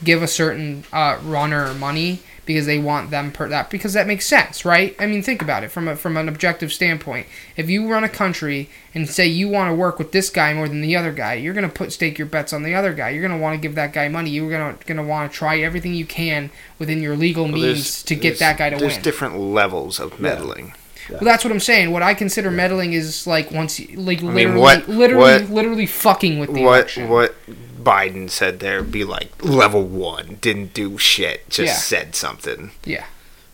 give 0.04 0.24
a 0.24 0.28
certain 0.28 0.86
uh, 0.94 1.20
runner 1.22 1.74
money 1.74 2.22
because 2.50 2.66
they 2.66 2.80
want 2.80 3.12
them 3.12 3.32
per 3.32 3.48
that 3.48 3.70
because 3.70 3.94
that 3.94 4.08
makes 4.08 4.26
sense, 4.26 4.66
right? 4.66 4.96
I 4.98 5.06
mean, 5.06 5.22
think 5.22 5.40
about 5.40 5.64
it 5.64 5.70
from 5.70 5.88
a 5.88 5.96
from 5.96 6.18
an 6.18 6.28
objective 6.28 6.74
standpoint. 6.74 7.28
If 7.56 7.70
you 7.70 7.88
run 7.88 8.04
a 8.04 8.10
country 8.10 8.70
and 8.96 9.08
say 9.08 9.28
you 9.28 9.48
want 9.48 9.70
to 9.70 9.76
work 9.76 10.00
with 10.00 10.14
this 10.14 10.32
guy 10.32 10.52
more 10.56 10.68
than 10.68 10.82
the 10.82 10.96
other 10.96 11.12
guy, 11.12 11.36
you're 11.36 11.54
gonna 11.54 11.70
put 11.70 11.92
stake 11.94 12.18
your 12.18 12.26
bets 12.26 12.52
on 12.52 12.64
the 12.64 12.74
other 12.74 12.92
guy. 12.92 13.10
You're 13.12 13.22
gonna 13.22 13.38
want 13.38 13.54
to 13.54 13.62
give 13.62 13.76
that 13.76 13.94
guy 13.94 14.08
money. 14.10 14.32
You're 14.32 14.50
gonna 14.50 14.76
gonna 14.88 15.04
want 15.04 15.32
to 15.32 15.38
try 15.38 15.60
everything 15.60 15.94
you 15.94 16.08
can 16.08 16.50
within 16.80 17.04
your 17.04 17.16
legal 17.16 17.44
Well, 17.44 17.54
means 17.54 17.64
there's- 17.64 18.04
to 18.04 18.16
get 18.16 18.40
that 18.40 18.58
guy 18.58 18.72
to 18.72 18.78
There's 18.78 18.94
win. 18.94 19.04
different 19.04 19.38
levels 19.38 20.00
of 20.00 20.20
meddling. 20.20 20.74
Well, 21.12 21.20
that's 21.22 21.44
what 21.44 21.52
I'm 21.52 21.60
saying. 21.60 21.92
What 21.92 22.02
I 22.02 22.16
consider 22.16 22.50
meddling 22.50 22.94
is 22.94 23.28
like 23.28 23.52
once, 23.52 23.80
you, 23.80 23.96
like 24.00 24.24
mean, 24.24 24.34
literally, 24.34 24.60
what- 24.60 24.90
literally, 24.90 25.42
what- 25.44 25.50
literally 25.52 25.86
fucking 25.86 26.40
with 26.40 26.52
the 26.56 26.62
What 26.64 26.78
election. 26.78 27.10
what 27.10 27.36
Biden 27.82 28.30
said 28.30 28.60
there 28.60 28.84
be 28.84 29.04
like 29.04 29.44
level 29.44 29.84
one 29.84 30.38
didn't 30.42 30.74
do 30.74 30.98
shit, 30.98 31.50
just 31.50 31.68
Yeah. 31.68 31.74
said 31.76 32.16
something. 32.16 32.72
Yeah. 32.86 33.06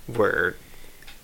Where 0.08 0.56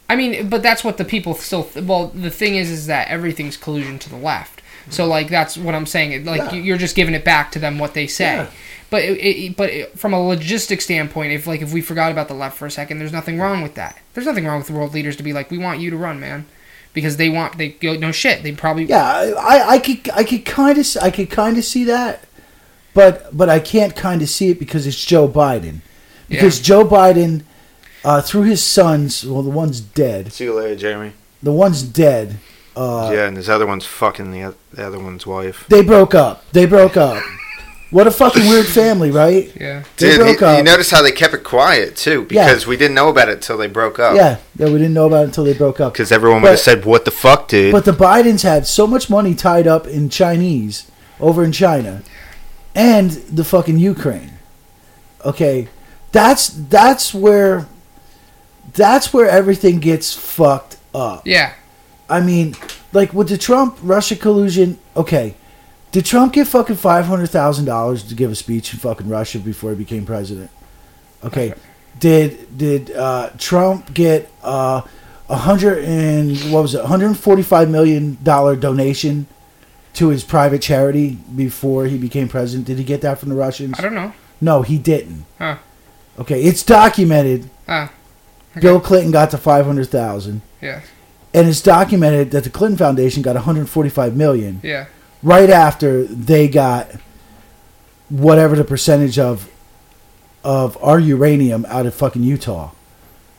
I 0.10 0.16
mean, 0.16 0.50
but 0.50 0.62
that's 0.62 0.84
what 0.84 0.98
the 0.98 1.06
people 1.06 1.34
still. 1.36 1.64
Th- 1.64 1.86
well, 1.86 2.08
the 2.08 2.30
thing 2.30 2.56
is, 2.56 2.70
is 2.70 2.88
that 2.88 3.08
everything's 3.08 3.56
collusion 3.58 3.98
to 4.00 4.10
the 4.10 4.18
left. 4.18 4.62
So 4.90 5.06
like 5.06 5.30
that's 5.30 5.58
what 5.58 5.74
I'm 5.76 5.86
saying. 5.86 6.26
Like 6.26 6.40
Yeah. 6.42 6.54
you- 6.54 6.62
you're 6.64 6.78
just 6.78 6.96
giving 6.96 7.14
it 7.14 7.24
back 7.24 7.52
to 7.54 7.60
them 7.60 7.80
what 7.80 7.94
they 7.94 8.08
say. 8.08 8.36
Yeah. 8.36 8.48
But 8.90 9.04
it, 9.04 9.18
it, 9.26 9.56
but 9.56 9.70
it, 9.70 9.98
from 9.98 10.14
a 10.14 10.18
logistic 10.18 10.82
standpoint, 10.82 11.32
if 11.32 11.48
like 11.48 11.62
if 11.62 11.72
we 11.72 11.80
forgot 11.82 12.12
about 12.12 12.28
the 12.28 12.34
left 12.34 12.58
for 12.58 12.66
a 12.66 12.72
second, 12.72 13.00
there's 13.00 13.14
nothing 13.14 13.40
wrong 13.40 13.62
with 13.62 13.76
that. 13.76 13.98
There's 14.14 14.28
nothing 14.28 14.46
wrong 14.46 14.60
with 14.60 14.70
world 14.70 14.94
leaders 14.94 15.16
to 15.16 15.24
be 15.24 15.32
like, 15.32 15.50
we 15.50 15.58
want 15.58 15.80
you 15.80 15.90
to 15.92 15.96
run, 15.96 16.20
man, 16.20 16.46
because 16.94 17.16
they 17.16 17.30
want 17.30 17.58
they 17.58 17.70
go 17.70 17.94
no 17.96 18.12
shit. 18.12 18.44
They 18.44 18.52
probably 18.52 18.84
Yeah, 18.86 19.06
I, 19.06 19.32
I, 19.40 19.70
I 19.70 19.80
could 19.80 20.10
I 20.14 20.24
could 20.26 20.44
kind 20.44 20.78
of 20.78 20.86
I 21.02 21.10
could 21.10 21.30
kind 21.30 21.58
of 21.58 21.64
see 21.64 21.86
that, 21.86 22.26
but 22.94 23.36
but 23.36 23.50
I 23.50 23.60
can't 23.60 23.96
kind 23.96 24.22
of 24.22 24.30
see 24.30 24.50
it 24.50 24.60
because 24.60 24.86
it's 24.88 25.04
Joe 25.04 25.28
Biden, 25.28 25.82
because 26.30 26.60
Joe 26.60 26.86
Biden, 26.88 27.44
uh, 28.04 28.22
through 28.22 28.44
his 28.44 28.64
sons, 28.64 29.26
well 29.26 29.44
the 29.44 29.50
one's 29.50 29.80
dead, 29.82 30.34
see 30.34 30.46
you 30.46 30.54
later, 30.54 30.76
Jeremy. 30.76 31.14
the 31.42 31.52
one's 31.54 31.84
dead. 31.84 32.38
Uh, 32.76 33.10
yeah, 33.14 33.28
and 33.28 33.36
this 33.36 33.50
other 33.50 33.66
one's 33.68 33.86
fucking 33.86 34.32
the, 34.32 34.56
the 34.72 34.86
other 34.88 34.98
one's 35.00 35.28
wife. 35.28 35.66
They 35.68 35.84
broke 35.84 36.16
up. 36.16 36.50
They 36.52 36.66
broke 36.66 36.96
up. 36.96 37.22
What 37.90 38.08
a 38.08 38.12
fucking 38.12 38.44
weird 38.48 38.66
family, 38.68 39.12
right? 39.12 39.52
yeah. 39.60 39.84
They 39.98 40.12
Dude, 40.12 40.20
broke 40.20 40.40
you, 40.40 40.46
up. 40.48 40.58
you 40.58 40.64
notice 40.64 40.90
how 40.90 41.02
they 41.02 41.12
kept 41.12 41.34
it 41.34 41.44
quiet 41.44 41.98
too, 41.98 42.26
Yeah. 42.32 42.46
because 42.48 42.66
we 42.66 42.78
didn't 42.78 42.96
know 42.96 43.10
about 43.10 43.28
it 43.28 43.42
till 43.42 43.58
they 43.58 43.68
broke 43.68 44.00
up. 44.00 44.16
Yeah, 44.16 44.38
yeah, 44.56 44.68
we 44.68 44.74
didn't 44.78 44.94
know 44.94 45.08
about 45.08 45.24
it 45.24 45.26
until 45.26 45.44
they 45.44 45.54
broke 45.54 45.82
up. 45.82 45.92
Because 45.92 46.14
everyone 46.14 46.42
would 46.44 46.52
have 46.52 46.60
said, 46.60 46.86
"What 46.86 47.04
the 47.04 47.12
fuck, 47.12 47.50
dude?" 47.50 47.74
But 47.74 47.84
the 47.84 47.92
Bidens 47.92 48.44
had 48.44 48.66
so 48.66 48.88
much 48.88 49.10
money 49.10 49.36
tied 49.36 49.68
up 49.68 49.86
in 49.86 50.08
Chinese 50.08 50.90
over 51.20 51.44
in 51.44 51.52
China 51.52 52.02
and 52.76 53.12
the 53.12 53.44
fucking 53.44 53.78
Ukraine. 53.78 54.34
Okay, 55.26 55.68
that's 56.12 56.48
that's 56.48 57.14
where 57.14 57.68
that's 58.74 59.14
where 59.14 59.30
everything 59.30 59.80
gets 59.80 60.14
fucked 60.14 60.78
up. 60.94 61.26
Yeah. 61.26 61.54
I 62.10 62.22
mean, 62.22 62.56
like 62.92 63.14
with 63.14 63.30
the 63.30 63.38
Trump 63.38 63.78
Russia 63.82 64.16
collusion, 64.16 64.80
okay. 64.96 65.36
Did 65.92 66.06
Trump 66.06 66.34
get 66.34 66.48
fucking 66.48 66.78
five 66.78 67.06
hundred 67.06 67.28
thousand 67.28 67.66
dollars 67.66 68.04
to 68.04 68.16
give 68.16 68.32
a 68.32 68.36
speech 68.36 68.74
in 68.74 68.80
fucking 68.80 69.10
Russia 69.10 69.40
before 69.40 69.72
he 69.72 69.76
became 69.76 70.06
president? 70.06 70.50
Okay. 71.24 71.54
Did 72.00 72.58
did 72.58 72.92
uh, 72.92 73.32
Trump 73.38 73.94
get 73.94 74.32
uh, 74.42 74.82
a 75.30 75.36
hundred 75.36 75.84
and 75.84 76.38
what 76.52 76.62
was 76.62 76.76
it, 76.76 76.80
one 76.80 76.88
hundred 76.88 77.08
and 77.08 77.20
forty 77.20 77.44
five 77.44 77.70
million 77.70 78.18
dollar 78.24 78.56
donation 78.56 79.28
to 79.94 80.10
his 80.10 80.24
private 80.24 80.62
charity 80.62 81.18
before 81.36 81.86
he 81.86 81.98
became 81.98 82.28
president? 82.28 82.68
Did 82.68 82.78
he 82.78 82.84
get 82.84 83.02
that 83.02 83.20
from 83.20 83.30
the 83.30 83.36
Russians? 83.36 83.78
I 83.80 83.82
don't 83.82 83.94
know. 83.96 84.14
No, 84.40 84.62
he 84.62 84.78
didn't. 84.78 85.26
Huh. 85.38 85.58
Okay, 86.20 86.44
it's 86.44 86.64
documented. 86.64 87.50
Ah. 87.68 87.92
Okay. 88.52 88.60
Bill 88.62 88.80
Clinton 88.82 89.12
got 89.12 89.32
to 89.32 89.38
five 89.38 89.66
hundred 89.66 89.90
thousand 89.90 90.42
Yeah. 90.62 90.82
and 91.34 91.48
it's 91.48 91.62
documented 91.62 92.32
that 92.32 92.44
the 92.44 92.50
Clinton 92.50 92.78
Foundation 92.78 93.22
got 93.24 93.36
145 93.36 94.16
million 94.18 94.60
Yeah. 94.62 94.88
right 95.24 95.50
after 95.50 96.04
they 96.04 96.50
got 96.50 96.92
whatever 98.10 98.56
the 98.58 98.66
percentage 98.66 99.18
of 99.18 99.48
of 100.44 100.78
our 100.84 101.00
uranium 101.00 101.66
out 101.70 101.86
of 101.86 101.94
fucking 101.96 102.24
Utah. 102.24 102.72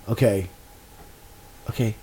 Okay. 0.08 0.48
Okay. 1.68 1.94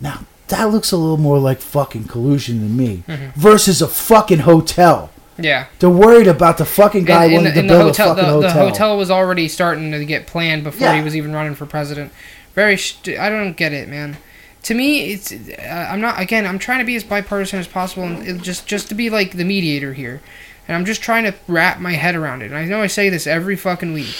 Now 0.00 0.24
that 0.52 0.70
looks 0.70 0.92
a 0.92 0.96
little 0.96 1.16
more 1.16 1.38
like 1.38 1.60
fucking 1.60 2.04
collusion 2.04 2.60
than 2.60 2.76
me 2.76 3.02
Mhm. 3.08 3.34
versus 3.34 3.82
a 3.82 3.88
fucking 3.88 4.40
hotel. 4.40 5.10
Yeah. 5.38 5.64
They're 5.78 5.88
worried 5.90 6.26
about 6.28 6.58
the 6.58 6.64
fucking 6.64 7.04
guy 7.04 7.24
and, 7.24 7.34
and, 7.34 7.44
wanting 7.44 7.54
the, 7.54 7.62
to 7.62 7.68
build 7.68 7.82
hotel, 7.96 8.12
a 8.12 8.14
fucking 8.16 8.26
the, 8.28 8.32
hotel. 8.48 8.52
the 8.64 8.70
hotel 8.70 8.98
was 8.98 9.10
already 9.10 9.48
starting 9.48 9.90
to 9.92 10.04
get 10.04 10.26
planned 10.26 10.62
before 10.64 10.88
Yeah. 10.88 10.96
he 10.96 11.02
was 11.02 11.16
even 11.16 11.32
running 11.32 11.54
for 11.54 11.66
president. 11.66 12.12
Very, 12.54 12.76
st- 12.76 13.18
I 13.18 13.28
don't 13.30 13.56
get 13.56 13.72
it, 13.72 13.88
man. 13.88 14.18
To 14.64 14.74
me, 14.74 15.12
it's 15.12 15.32
uh, 15.32 15.88
I'm 15.90 16.00
not 16.00 16.20
again. 16.20 16.46
I'm 16.46 16.58
trying 16.58 16.78
to 16.78 16.84
be 16.84 16.94
as 16.94 17.02
bipartisan 17.02 17.58
as 17.58 17.66
possible, 17.66 18.04
and 18.04 18.40
just 18.44 18.66
just 18.68 18.88
to 18.90 18.94
be 18.94 19.10
like 19.10 19.32
the 19.36 19.44
mediator 19.44 19.92
here, 19.92 20.20
and 20.68 20.76
I'm 20.76 20.84
just 20.84 21.02
trying 21.02 21.24
to 21.24 21.34
wrap 21.48 21.80
my 21.80 21.94
head 21.94 22.14
around 22.14 22.42
it. 22.42 22.46
And 22.52 22.56
I 22.56 22.64
know 22.66 22.80
I 22.80 22.86
say 22.86 23.08
this 23.08 23.26
every 23.26 23.56
fucking 23.56 23.92
week, 23.92 24.14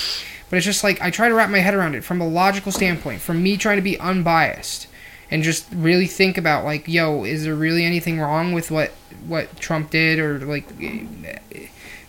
but 0.50 0.56
it's 0.56 0.66
just 0.66 0.82
like 0.82 1.00
I 1.00 1.10
try 1.10 1.28
to 1.28 1.34
wrap 1.34 1.48
my 1.50 1.60
head 1.60 1.74
around 1.74 1.94
it 1.94 2.02
from 2.02 2.20
a 2.20 2.26
logical 2.26 2.72
standpoint, 2.72 3.20
from 3.20 3.40
me 3.40 3.56
trying 3.56 3.76
to 3.76 3.82
be 3.82 3.96
unbiased, 4.00 4.88
and 5.32 5.42
just 5.42 5.66
really 5.72 6.06
think 6.06 6.36
about 6.36 6.64
like, 6.64 6.86
yo, 6.86 7.24
is 7.24 7.44
there 7.44 7.54
really 7.54 7.84
anything 7.84 8.20
wrong 8.20 8.52
with 8.52 8.70
what 8.70 8.90
what 9.26 9.56
Trump 9.58 9.90
did, 9.90 10.18
or 10.18 10.38
like 10.40 10.66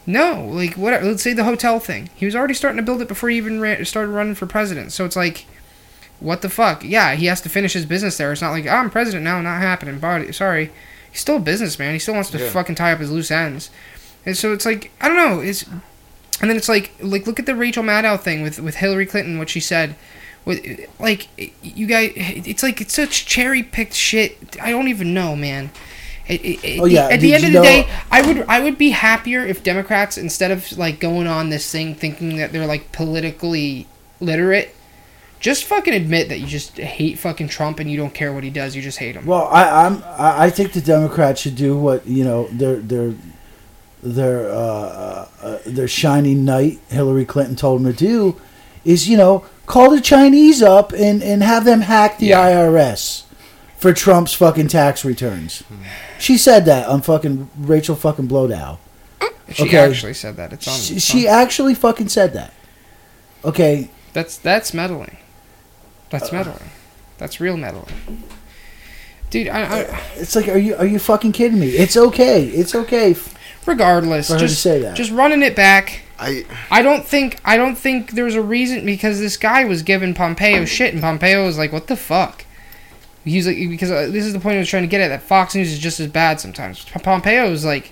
no, 0.05 0.45
like 0.51 0.73
what? 0.75 1.01
Let's 1.01 1.23
say 1.23 1.33
the 1.33 1.45
hotel 1.45 1.79
thing. 1.79 2.09
He 2.13 2.25
was 2.25 2.35
already 2.35 2.53
starting 2.53 2.77
to 2.77 2.83
build 2.83 3.01
it 3.01 3.07
before 3.07 3.29
he 3.29 3.37
even 3.37 3.61
ran, 3.61 3.83
started 3.85 4.11
running 4.11 4.35
for 4.35 4.45
president. 4.45 4.91
So 4.91 5.05
it's 5.05 5.15
like, 5.15 5.45
what 6.19 6.41
the 6.41 6.49
fuck? 6.49 6.83
Yeah, 6.83 7.15
he 7.15 7.27
has 7.27 7.39
to 7.41 7.49
finish 7.49 7.73
his 7.73 7.85
business 7.85 8.17
there. 8.17 8.31
It's 8.33 8.41
not 8.41 8.51
like 8.51 8.65
oh, 8.65 8.69
I'm 8.71 8.89
president 8.89 9.23
now, 9.23 9.39
not 9.41 9.61
happening. 9.61 9.99
But 9.99 10.35
sorry, 10.35 10.71
he's 11.09 11.21
still 11.21 11.37
a 11.37 11.39
businessman. 11.39 11.93
He 11.93 11.99
still 11.99 12.15
wants 12.15 12.29
to 12.31 12.37
Yeah. 12.39 12.49
fucking 12.49 12.75
tie 12.75 12.91
up 12.91 12.99
his 12.99 13.11
loose 13.11 13.31
ends. 13.31 13.69
And 14.25 14.35
so 14.35 14.51
it's 14.51 14.65
like 14.65 14.91
I 14.99 15.07
don't 15.07 15.17
know. 15.17 15.39
It's 15.39 15.63
and 16.41 16.49
then 16.49 16.57
it's 16.57 16.67
like 16.69 16.91
like 17.01 17.25
look 17.25 17.39
at 17.39 17.45
the 17.45 17.55
Rachel 17.55 17.83
Maddow 17.83 18.19
thing 18.19 18.41
with 18.41 18.59
with 18.59 18.75
Hillary 18.75 19.05
Clinton. 19.05 19.37
What 19.39 19.49
she 19.49 19.61
said. 19.61 19.95
With 20.45 20.89
like 20.99 21.27
you 21.61 21.85
guys, 21.87 22.11
it's 22.15 22.63
like 22.63 22.81
it's 22.81 22.93
such 22.93 23.25
cherry 23.25 23.63
picked 23.63 23.93
shit. 23.93 24.57
I 24.61 24.71
don't 24.71 24.87
even 24.89 25.13
know, 25.13 25.35
man. 25.35 25.71
It, 26.27 26.41
it, 26.45 26.79
Oh, 26.79 26.85
yeah, 26.85 27.07
At 27.09 27.19
the 27.19 27.33
end 27.33 27.43
of 27.45 27.51
the 27.51 27.59
know- 27.59 27.63
day, 27.63 27.89
I 28.11 28.21
would 28.21 28.45
I 28.47 28.59
would 28.61 28.77
be 28.77 28.91
happier 28.91 29.45
if 29.45 29.63
Democrats 29.63 30.17
instead 30.17 30.51
of 30.51 30.77
like 30.77 30.99
going 30.99 31.27
on 31.27 31.49
this 31.49 31.69
thing 31.71 31.95
thinking 31.95 32.37
that 32.37 32.51
they're 32.51 32.65
like 32.65 32.91
politically 32.91 33.87
literate, 34.21 34.73
just 35.39 35.63
fucking 35.65 35.93
admit 35.93 36.29
that 36.29 36.39
you 36.39 36.47
just 36.47 36.77
hate 36.77 37.19
fucking 37.19 37.47
Trump 37.49 37.79
and 37.79 37.89
you 37.91 37.97
don't 37.97 38.13
care 38.13 38.31
what 38.33 38.43
he 38.43 38.49
does. 38.49 38.75
You 38.75 38.81
just 38.81 38.99
hate 38.99 39.15
him. 39.15 39.25
Well, 39.25 39.47
I, 39.51 39.85
I'm. 39.85 40.03
I 40.17 40.45
I 40.45 40.49
think 40.49 40.73
the 40.73 40.81
Democrats 40.81 41.41
should 41.41 41.55
do 41.55 41.77
what 41.77 42.05
you 42.07 42.23
know 42.23 42.47
their 42.51 42.77
their 42.77 43.13
their 44.01 44.49
uh, 44.49 44.55
uh, 44.55 45.27
uh, 45.41 45.57
their 45.65 45.87
shining 45.87 46.43
knight 46.45 46.79
Hillary 46.89 47.25
Clinton 47.25 47.55
told 47.55 47.81
them 47.83 47.91
to 47.93 47.97
do, 47.97 48.39
is 48.85 49.07
you 49.09 49.17
know 49.17 49.45
call 49.65 49.89
the 49.91 50.01
Chinese 50.01 50.61
up 50.61 50.91
and 50.93 51.21
and 51.23 51.41
have 51.43 51.65
them 51.65 51.81
hack 51.81 52.17
the 52.17 52.27
Yeah. 52.27 52.49
IRS 52.49 53.23
for 53.77 53.93
Trump's 53.93 54.33
fucking 54.33 54.67
tax 54.69 55.03
returns. 55.05 55.63
She 56.19 56.37
said 56.37 56.65
that 56.65 56.87
on 56.87 57.01
fucking 57.01 57.49
Rachel 57.57 57.95
fucking 57.95 58.27
Blowdow. 58.29 58.77
she 59.51 59.63
okay. 59.63 59.77
actually 59.77 60.13
said 60.13 60.37
that. 60.37 60.53
It's 60.53 60.67
on. 60.67 60.79
She, 60.79 60.95
it's 60.95 61.05
she 61.05 61.27
on- 61.27 61.33
actually 61.41 61.75
fucking 61.75 62.09
said 62.09 62.33
that. 62.33 62.53
Okay, 63.43 63.89
that's 64.13 64.37
that's 64.37 64.73
meddling. 64.73 65.17
That's 66.09 66.31
Uh. 66.31 66.35
meddling. 66.37 66.69
That's 67.17 67.39
real 67.39 67.57
meddling. 67.57 68.23
dude. 69.29 69.47
I, 69.49 69.61
I, 69.81 70.01
It's 70.15 70.35
like, 70.35 70.47
are 70.47 70.57
you 70.57 70.75
are 70.75 70.85
you 70.85 70.99
fucking 70.99 71.31
kidding 71.33 71.59
me? 71.59 71.69
It's 71.69 71.97
okay. 71.97 72.45
It's 72.45 72.73
okay. 72.75 73.15
regardless, 73.65 74.27
For 74.27 74.33
her 74.33 74.39
to 74.39 74.47
just 74.47 74.61
say 74.61 74.79
that. 74.81 74.95
just 74.95 75.11
running 75.11 75.41
it 75.43 75.55
back. 75.55 76.02
I 76.19 76.45
I 76.69 76.81
don't 76.81 77.05
think 77.05 77.39
I 77.43 77.57
don't 77.57 77.75
think 77.75 78.11
there's 78.11 78.35
a 78.35 78.41
reason 78.41 78.85
because 78.85 79.19
this 79.19 79.37
guy 79.37 79.65
was 79.65 79.81
giving 79.83 80.13
Pompeo 80.13 80.65
shit, 80.65 80.93
and 80.93 81.01
Pompeo 81.01 81.45
was 81.45 81.57
like, 81.57 81.71
"What 81.71 81.87
the 81.87 81.95
fuck." 81.95 82.45
He's 83.23 83.47
like, 83.47 83.55
because 83.55 83.89
uh, 83.89 84.09
this 84.11 84.25
is 84.25 84.33
the 84.33 84.39
point 84.39 84.55
I 84.55 84.59
was 84.59 84.69
trying 84.69 84.83
to 84.83 84.87
get 84.87 85.01
at. 85.01 85.07
That 85.07 85.23
Fox 85.23 85.55
News 85.55 85.71
is 85.71 85.79
just 85.79 85.99
as 85.99 86.07
bad 86.07 86.39
sometimes. 86.41 86.83
Pompeo 86.85 87.49
was 87.49 87.65
like, 87.65 87.91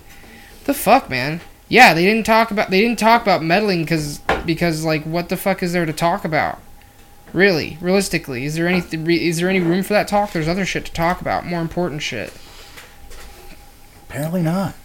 "The 0.66 0.74
fuck, 0.74 1.10
man." 1.10 1.42
Yeah, 1.68 1.94
they 1.94 2.04
didn't 2.04 2.26
talk 2.26 2.52
about 2.52 2.70
they 2.70 2.82
didn't 2.82 3.00
talk 3.00 3.22
about 3.22 3.42
meddling 3.42 3.84
because 3.84 4.20
because 4.46 4.84
like 4.84 5.04
what 5.04 5.30
the 5.30 5.38
fuck 5.38 5.64
is 5.64 5.74
there 5.74 5.86
to 5.86 5.94
talk 5.94 6.26
about? 6.26 6.60
Really, 7.34 7.78
realistically, 7.80 8.44
is 8.44 8.56
there 8.56 8.68
any 8.68 8.84
is 9.16 9.38
there 9.38 9.50
any 9.50 9.62
room 9.62 9.84
for 9.84 9.94
that 9.94 10.10
talk? 10.10 10.34
There's 10.34 10.50
other 10.50 10.66
shit 10.66 10.86
to 10.86 10.92
talk 10.92 11.22
about, 11.22 11.46
more 11.46 11.62
important 11.62 12.02
shit. 12.02 12.34
Apparently 14.10 14.42
not. 14.42 14.76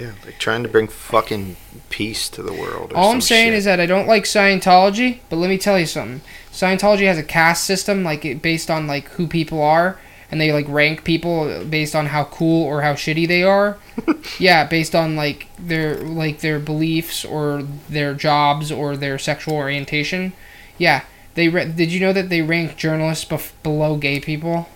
Yeah, 0.00 0.12
they're 0.22 0.32
trying 0.38 0.62
to 0.62 0.68
bring 0.68 0.88
fucking 0.88 1.56
peace 1.90 2.28
to 2.30 2.42
the 2.42 2.52
world. 2.52 2.92
or 2.92 2.96
All 2.96 3.12
I'm 3.12 3.20
saying 3.20 3.48
shit. 3.48 3.54
is 3.54 3.64
that 3.64 3.80
I 3.80 3.86
don't 3.86 4.06
like 4.08 4.24
Scientology, 4.24 5.20
but 5.30 5.36
let 5.36 5.48
me 5.50 5.58
tell 5.58 5.78
you 5.78 5.86
something. 5.86 6.20
Scientology 6.52 7.06
has 7.06 7.18
a 7.18 7.22
caste 7.22 7.64
system, 7.64 8.02
like 8.04 8.24
it, 8.24 8.42
based 8.42 8.70
on 8.70 8.86
like 8.86 9.08
who 9.10 9.26
people 9.26 9.62
are, 9.62 9.98
and 10.30 10.40
they 10.40 10.52
like 10.52 10.66
rank 10.68 11.04
people 11.04 11.64
based 11.64 11.94
on 11.94 12.06
how 12.06 12.24
cool 12.24 12.64
or 12.64 12.82
how 12.82 12.94
shitty 12.94 13.26
they 13.28 13.42
are. 13.42 13.78
yeah, 14.38 14.64
based 14.66 14.94
on 14.94 15.14
like 15.16 15.48
their 15.58 15.96
like 15.96 16.40
their 16.40 16.58
beliefs 16.58 17.24
or 17.24 17.62
their 17.88 18.14
jobs 18.14 18.72
or 18.72 18.96
their 18.96 19.18
sexual 19.18 19.54
orientation. 19.54 20.32
Yeah, 20.78 21.04
they 21.34 21.48
ra- 21.48 21.64
did 21.64 21.92
you 21.92 22.00
know 22.00 22.12
that 22.12 22.30
they 22.30 22.42
rank 22.42 22.76
journalists 22.76 23.24
bef- 23.24 23.52
below 23.62 23.96
gay 23.96 24.18
people? 24.18 24.68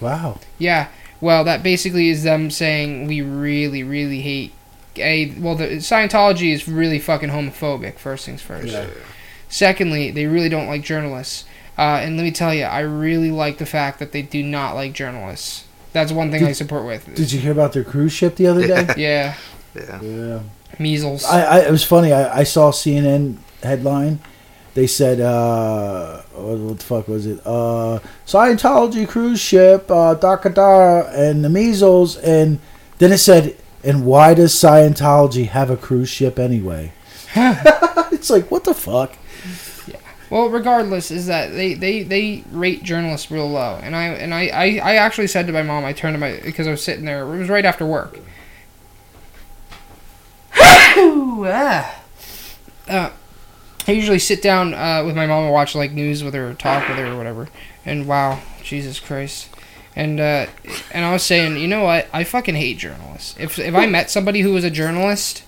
Wow. 0.00 0.40
Yeah. 0.58 0.88
Well, 1.20 1.44
that 1.44 1.62
basically 1.62 2.08
is 2.08 2.22
them 2.22 2.50
saying 2.50 3.06
we 3.06 3.20
really, 3.20 3.82
really 3.82 4.20
hate 4.20 4.52
gay. 4.94 5.34
Well, 5.38 5.54
the 5.54 5.76
Scientology 5.76 6.52
is 6.52 6.66
really 6.66 6.98
fucking 6.98 7.30
homophobic. 7.30 7.98
First 7.98 8.26
things 8.26 8.42
first. 8.42 8.68
Yeah. 8.72 8.86
Secondly, 9.48 10.10
they 10.10 10.26
really 10.26 10.48
don't 10.48 10.66
like 10.66 10.82
journalists. 10.82 11.44
Uh, 11.76 12.00
and 12.02 12.16
let 12.16 12.22
me 12.22 12.30
tell 12.30 12.54
you, 12.54 12.64
I 12.64 12.80
really 12.80 13.30
like 13.30 13.58
the 13.58 13.66
fact 13.66 13.98
that 13.98 14.12
they 14.12 14.22
do 14.22 14.42
not 14.42 14.74
like 14.74 14.92
journalists. 14.92 15.64
That's 15.92 16.12
one 16.12 16.30
thing 16.30 16.40
Did- 16.40 16.50
I 16.50 16.52
support 16.52 16.86
with. 16.86 17.14
Did 17.14 17.32
you 17.32 17.40
hear 17.40 17.52
about 17.52 17.72
their 17.72 17.84
cruise 17.84 18.12
ship 18.12 18.36
the 18.36 18.46
other 18.46 18.66
day? 18.66 18.86
yeah, 18.96 19.34
yeah. 19.74 20.00
yeah. 20.02 20.40
measles. 20.78 21.24
I, 21.24 21.42
I 21.42 21.58
it 21.60 21.70
was 21.70 21.84
funny. 21.84 22.12
I, 22.12 22.40
I 22.40 22.42
saw 22.44 22.70
CNN 22.70 23.38
headline. 23.62 24.20
They 24.74 24.86
said, 24.86 25.20
uh, 25.20 26.22
what, 26.34 26.58
what 26.58 26.78
the 26.78 26.84
fuck 26.84 27.08
was 27.08 27.26
it? 27.26 27.40
Uh, 27.44 28.00
Scientology 28.26 29.06
cruise 29.08 29.40
ship, 29.40 29.90
uh, 29.90 30.14
Dakar, 30.14 31.08
and 31.10 31.44
the 31.44 31.50
measles, 31.50 32.16
and 32.16 32.58
then 32.98 33.12
it 33.12 33.18
said, 33.18 33.56
and 33.82 34.04
why 34.04 34.34
does 34.34 34.54
Scientology 34.54 35.48
have 35.48 35.70
a 35.70 35.76
cruise 35.76 36.08
ship 36.08 36.38
anyway? 36.38 36.92
it's 37.34 38.30
like, 38.30 38.50
what 38.50 38.64
the 38.64 38.74
fuck? 38.74 39.16
Well, 40.30 40.48
regardless, 40.48 41.10
is 41.10 41.26
that 41.26 41.52
they, 41.52 41.74
they, 41.74 42.04
they 42.04 42.44
rate 42.52 42.84
journalists 42.84 43.30
real 43.32 43.50
low, 43.50 43.80
and 43.82 43.96
I 43.96 44.04
and 44.04 44.32
I, 44.32 44.46
I, 44.46 44.64
I 44.92 44.94
actually 44.94 45.26
said 45.26 45.48
to 45.48 45.52
my 45.52 45.62
mom, 45.62 45.84
I 45.84 45.92
turned 45.92 46.14
to 46.14 46.18
my 46.20 46.38
because 46.44 46.68
I 46.68 46.70
was 46.70 46.84
sitting 46.84 47.04
there. 47.04 47.22
It 47.22 47.38
was 47.38 47.48
right 47.48 47.64
after 47.64 47.84
work. 47.84 48.20
Ah. 50.54 52.00
uh, 52.88 53.10
I 53.88 53.92
usually 53.92 54.18
sit 54.18 54.42
down 54.42 54.74
uh, 54.74 55.02
with 55.04 55.16
my 55.16 55.26
mom 55.26 55.44
and 55.44 55.52
watch 55.52 55.74
like 55.74 55.92
news 55.92 56.22
with 56.22 56.34
her, 56.34 56.50
or 56.50 56.54
talk 56.54 56.88
with 56.88 56.98
her, 56.98 57.12
or 57.12 57.16
whatever. 57.16 57.48
And 57.84 58.06
wow, 58.06 58.40
Jesus 58.62 59.00
Christ. 59.00 59.48
And 59.96 60.20
uh, 60.20 60.46
and 60.92 61.04
I 61.04 61.12
was 61.12 61.22
saying, 61.22 61.56
you 61.56 61.66
know 61.68 61.84
what? 61.84 62.08
I 62.12 62.24
fucking 62.24 62.54
hate 62.54 62.78
journalists. 62.78 63.34
If 63.38 63.58
if 63.58 63.74
I 63.74 63.86
met 63.86 64.10
somebody 64.10 64.40
who 64.40 64.52
was 64.52 64.62
a 64.64 64.70
journalist, 64.70 65.42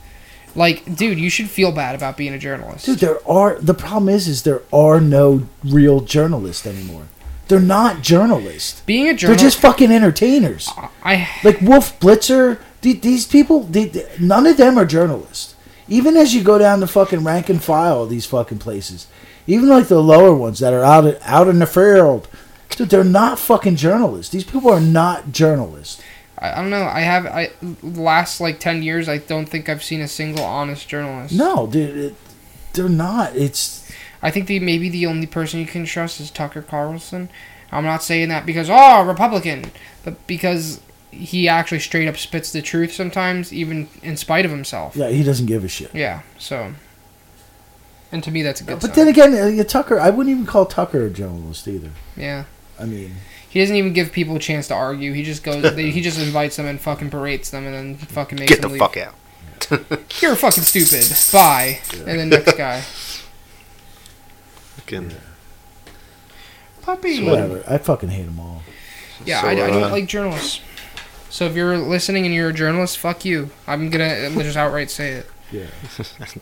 like, 0.57 0.97
dude, 0.97 1.19
you 1.19 1.31
should 1.31 1.49
feel 1.49 1.73
bad 1.73 1.95
about 1.95 2.17
being 2.17 2.35
a 2.35 2.39
journalist. 2.39 2.87
Dude, 2.87 2.99
there 2.99 3.27
are 3.29 3.59
the 3.61 3.75
problem 3.75 4.09
is 4.09 4.27
is 4.27 4.43
there 4.43 4.63
are 4.73 5.01
no 5.01 5.47
real 5.65 6.01
journalists 6.01 6.67
anymore. 6.67 7.05
They're 7.49 7.61
not 7.61 8.03
journalists. 8.03 8.81
being 8.87 9.09
a 9.09 9.15
journalist, 9.15 9.41
They're 9.41 9.47
just 9.51 9.61
fucking 9.61 9.93
entertainers. 9.93 10.71
I 11.05 11.29
like 11.45 11.61
Wolf 11.61 11.99
Blitzer. 12.01 12.59
the- 12.81 12.95
These 12.95 13.27
people, 13.27 13.61
they- 13.65 14.07
none 14.19 14.47
of 14.47 14.57
them 14.57 14.79
are 14.79 14.87
journalists. 14.87 15.52
Even 15.93 16.17
as 16.17 16.35
you 16.35 16.43
go 16.43 16.57
down 16.57 16.81
the 16.81 16.87
fucking 16.87 17.23
rank 17.23 17.51
and 17.51 17.63
file 17.63 18.03
of 18.03 18.09
these 18.09 18.25
fucking 18.25 18.61
places, 18.61 19.07
even 19.47 19.69
like 19.69 19.89
the 19.89 20.03
lower 20.03 20.35
ones 20.35 20.59
that 20.61 20.73
are 20.73 20.83
out 20.83 21.05
out 21.21 21.49
in 21.49 21.59
the 21.59 21.67
field, 21.67 22.29
dude, 22.71 22.89
they're 22.89 23.05
not 23.05 23.39
fucking 23.39 23.77
journalists. 23.77 24.33
These 24.33 24.45
people 24.45 24.71
are 24.71 24.81
not 24.81 25.33
journalists. 25.33 26.01
I, 26.39 26.53
I 26.53 26.57
don't 26.57 26.71
know. 26.71 26.85
I 26.85 27.01
have 27.01 27.27
I 27.27 27.51
last 27.83 28.41
like 28.41 28.59
ten 28.59 28.83
years. 28.83 29.07
I 29.07 29.19
don't 29.19 29.45
think 29.45 29.69
I've 29.69 29.85
seen 29.85 30.01
a 30.01 30.09
single 30.09 30.45
honest 30.45 30.89
journalist. 30.89 31.35
No, 31.35 31.67
dude, 31.67 31.97
it, 31.97 32.15
they're 32.73 32.89
not. 32.89 33.37
It's 33.37 33.87
I 34.23 34.31
think 34.31 34.47
the 34.47 34.61
maybe 34.61 34.89
the 34.89 35.05
only 35.05 35.27
person 35.27 35.61
you 35.61 35.67
can 35.67 35.85
trust 35.85 36.21
is 36.21 36.31
Tucker 36.31 36.63
Carlson. 36.63 37.29
I'm 37.71 37.85
not 37.85 38.03
saying 38.03 38.31
that 38.31 38.47
because 38.47 38.71
oh 38.71 39.05
Republican, 39.05 39.73
but 40.05 40.27
because 40.27 40.81
he 41.13 41.47
actually 41.49 41.79
straight 41.79 42.09
up 42.09 42.17
spits 42.17 42.51
the 42.51 42.61
truth 42.63 42.93
sometimes, 42.93 43.53
even 43.53 43.89
in 44.03 44.17
spite 44.17 44.45
of 44.45 44.51
himself. 44.51 44.97
yeah, 44.97 45.09
he 45.11 45.23
doesn't 45.23 45.47
give 45.47 45.63
a 45.65 45.69
shit. 45.69 45.95
Yeah. 45.95 46.23
So. 46.39 46.73
And 48.11 48.23
to 48.25 48.31
me, 48.31 48.43
that's 48.43 48.61
a 48.61 48.65
good. 48.65 48.81
But 48.81 48.95
sign. 48.95 49.07
then 49.07 49.09
again, 49.09 49.61
uh, 49.61 49.63
Tucker, 49.65 49.99
I 50.01 50.11
wouldn't 50.11 50.35
even 50.35 50.47
call 50.47 50.67
Tucker 50.67 51.07
a 51.07 51.11
journalist 51.11 51.69
either. 51.69 51.91
yeah. 52.17 52.45
I 52.81 52.85
mean, 52.87 53.15
He 53.49 53.61
doesn't 53.61 53.77
even 53.77 53.93
give 53.93 54.11
people 54.13 54.35
a 54.37 54.39
chance 54.41 54.67
to 54.69 54.75
argue. 54.75 55.13
He 55.13 55.23
just 55.23 55.45
goes. 55.45 55.63
they, 55.77 55.91
he 55.91 56.01
just 56.01 56.19
invites 56.19 56.57
them 56.57 56.67
and 56.67 56.81
fucking 56.81 57.11
berates 57.11 57.51
them, 57.51 57.65
and 57.67 57.75
then 57.75 57.97
fucking 57.97 58.39
makes 58.39 58.51
Get 58.51 58.61
them 58.63 58.73
the 58.73 58.79
leave. 58.79 58.81
fuck 58.81 58.97
out. 58.97 59.15
You're 60.23 60.35
fucking 60.35 60.65
stupid. 60.65 61.05
Bye. 61.33 61.81
And 61.95 62.19
then 62.19 62.29
next 62.31 62.57
guy. 62.57 62.81
Fucking- 64.77 65.13
Puppy. 66.83 67.23
whatever. 67.25 67.63
I 67.69 67.79
fucking 67.79 68.09
hate 68.09 68.25
them 68.25 68.41
all. 68.41 68.63
Yeah, 69.25 69.41
So, 69.43 69.47
I, 69.49 69.51
I 69.53 69.55
don't 69.55 69.85
uh, 69.85 69.89
like 69.91 70.07
journalists. 70.09 70.61
So 71.33 71.47
if 71.47 71.57
you're 71.57 71.79
listening 71.79 72.27
and 72.27 72.35
you're 72.35 72.51
a 72.51 72.53
journalist, 72.53 72.99
fuck 72.99 73.25
you. 73.25 73.49
I'm 73.67 73.89
gonna 73.89 74.29
just 74.43 74.55
outright 74.55 74.91
say 74.91 75.13
it. 75.13 75.27
Yeah. 75.51 75.65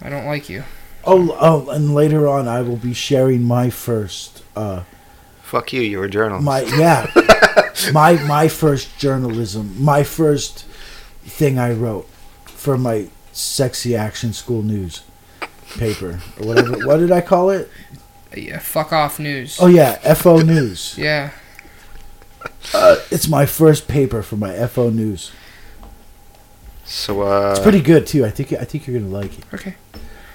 I 0.02 0.08
don't 0.08 0.26
like 0.26 0.48
you. 0.48 0.64
Oh, 1.04 1.36
oh, 1.40 1.70
and 1.70 1.94
later 1.94 2.26
on, 2.26 2.48
I 2.48 2.62
will 2.62 2.76
be 2.76 2.92
sharing 2.92 3.44
my 3.44 3.70
first. 3.70 4.42
uh 4.56 4.82
Fuck 5.42 5.72
you, 5.72 5.82
you're 5.82 6.06
a 6.06 6.10
journalist. 6.10 6.44
My 6.44 6.60
yeah, 6.76 7.06
my 7.92 8.14
my 8.24 8.48
first 8.48 8.98
journalism, 8.98 9.80
my 9.80 10.02
first 10.02 10.64
thing 11.22 11.56
I 11.56 11.72
wrote 11.72 12.08
for 12.46 12.76
my 12.76 13.10
sexy 13.30 13.94
action 13.94 14.32
school 14.32 14.62
news 14.64 15.02
paper 15.78 16.18
or 16.40 16.46
whatever. 16.48 16.84
what 16.84 16.96
did 16.96 17.12
I 17.12 17.20
call 17.20 17.50
it? 17.50 17.70
Yeah, 18.36 18.58
fuck 18.58 18.92
off 18.92 19.20
news. 19.20 19.56
Oh 19.60 19.68
yeah, 19.68 20.14
FO 20.14 20.38
News. 20.38 20.98
Yeah. 20.98 21.30
Uh, 22.74 22.96
it's 23.10 23.28
my 23.28 23.46
first 23.46 23.88
paper 23.88 24.22
for 24.22 24.36
my 24.36 24.54
FO 24.66 24.90
News. 24.90 25.32
so, 26.84 27.22
uh. 27.22 27.50
It's 27.52 27.60
pretty 27.60 27.80
good 27.80 28.06
too. 28.06 28.24
I 28.24 28.30
think 28.30 28.52
I 28.52 28.64
think 28.64 28.86
you're 28.86 28.98
gonna 28.98 29.10
like 29.12 29.38
it. 29.38 29.44
Okay. 29.54 29.74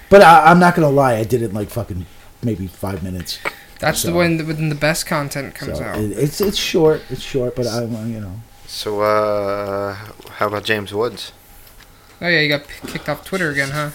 But 0.08 0.22
I, 0.22 0.46
I'm 0.50 0.58
not 0.58 0.74
gonna 0.74 0.90
lie. 0.90 1.14
I 1.16 1.24
did 1.24 1.42
it 1.42 1.46
in 1.50 1.54
like 1.54 1.70
fucking 1.70 2.06
maybe 2.42 2.66
five 2.66 3.02
minutes. 3.02 3.38
That's 3.78 4.02
the 4.02 4.08
So- 4.08 4.14
when 4.16 4.36
the, 4.38 4.44
when 4.44 4.68
the 4.68 4.74
best 4.74 5.06
content 5.06 5.54
comes 5.54 5.78
so 5.78 5.84
out. 5.84 5.98
it, 5.98 6.12
it's 6.12 6.40
it's 6.40 6.56
short. 6.56 7.02
It's 7.10 7.22
short, 7.22 7.54
but 7.56 7.66
I'm 7.66 7.94
uh, 7.94 8.04
you 8.04 8.20
know. 8.20 8.40
So, 8.66 9.00
uh. 9.00 9.94
How 10.38 10.46
about 10.48 10.64
James 10.64 10.92
Woods? 10.92 11.32
oh 12.20 12.28
yeah, 12.28 12.40
you 12.40 12.48
got 12.48 12.66
p- 12.66 12.88
kicked 12.88 13.08
off 13.08 13.24
Twitter 13.24 13.50
again, 13.50 13.70
huh? 13.70 13.90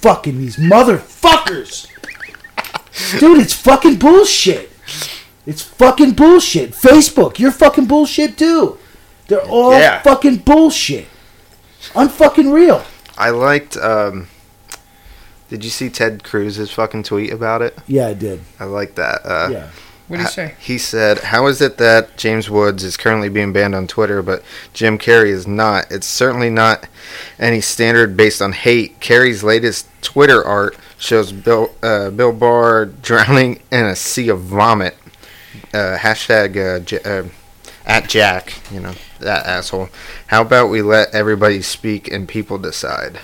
fucking 0.00 0.38
these 0.38 0.56
motherfuckers. 0.56 1.86
Dude, 3.18 3.40
it's 3.40 3.52
fucking 3.54 3.96
bullshit. 3.96 4.70
It's 5.46 5.62
fucking 5.62 6.12
bullshit. 6.12 6.72
Facebook, 6.72 7.38
you're 7.38 7.52
fucking 7.52 7.86
bullshit 7.86 8.36
too. 8.36 8.78
They're 9.28 9.40
all 9.42 9.72
Yeah. 9.78 10.02
fucking 10.02 10.38
bullshit. 10.38 11.06
Unfucking 11.94 12.52
real. 12.52 12.84
I 13.16 13.30
liked, 13.30 13.76
um. 13.76 14.28
Did 15.48 15.62
you 15.64 15.70
see 15.70 15.88
Ted 15.88 16.24
Cruz's 16.24 16.72
fucking 16.72 17.04
tweet 17.04 17.32
about 17.32 17.62
it? 17.62 17.78
Yeah, 17.86 18.08
I 18.08 18.14
did. 18.14 18.40
I 18.58 18.64
like 18.64 18.96
that. 18.96 19.20
Uh, 19.24 19.48
yeah. 19.52 19.66
What 20.08 20.16
did 20.16 20.22
you 20.22 20.26
Ha- 20.26 20.30
say? 20.30 20.54
He 20.58 20.76
said, 20.78 21.18
"How 21.20 21.46
is 21.46 21.60
it 21.60 21.78
that 21.78 22.16
James 22.16 22.50
Woods 22.50 22.82
is 22.82 22.96
currently 22.96 23.28
being 23.28 23.52
banned 23.52 23.74
on 23.74 23.86
Twitter, 23.86 24.22
but 24.22 24.42
Jim 24.72 24.98
Carrey 24.98 25.28
is 25.30 25.46
not? 25.46 25.86
It's 25.90 26.06
certainly 26.06 26.50
not 26.50 26.86
any 27.38 27.60
standard 27.60 28.16
based 28.16 28.42
on 28.42 28.52
hate. 28.52 28.98
Carrey's 29.00 29.42
latest 29.44 29.86
Twitter 30.02 30.44
art 30.44 30.76
shows 30.98 31.30
Bill 31.30 31.70
uh, 31.82 32.10
Bill 32.10 32.32
Barr 32.32 32.84
drowning 33.02 33.60
in 33.70 33.84
a 33.84 33.94
sea 33.96 34.28
of 34.28 34.40
vomit. 34.40 34.96
Uh, 35.76 35.98
hashtag 35.98 36.56
uh, 36.56 36.80
J- 36.80 37.00
uh, 37.04 37.24
at 37.84 38.08
Jack, 38.08 38.54
you 38.72 38.80
know 38.80 38.94
that 39.20 39.44
asshole. 39.44 39.90
How 40.28 40.40
about 40.40 40.68
we 40.70 40.80
let 40.80 41.14
everybody 41.14 41.60
speak 41.60 42.10
and 42.10 42.26
people 42.26 42.56
decide? 42.56 43.18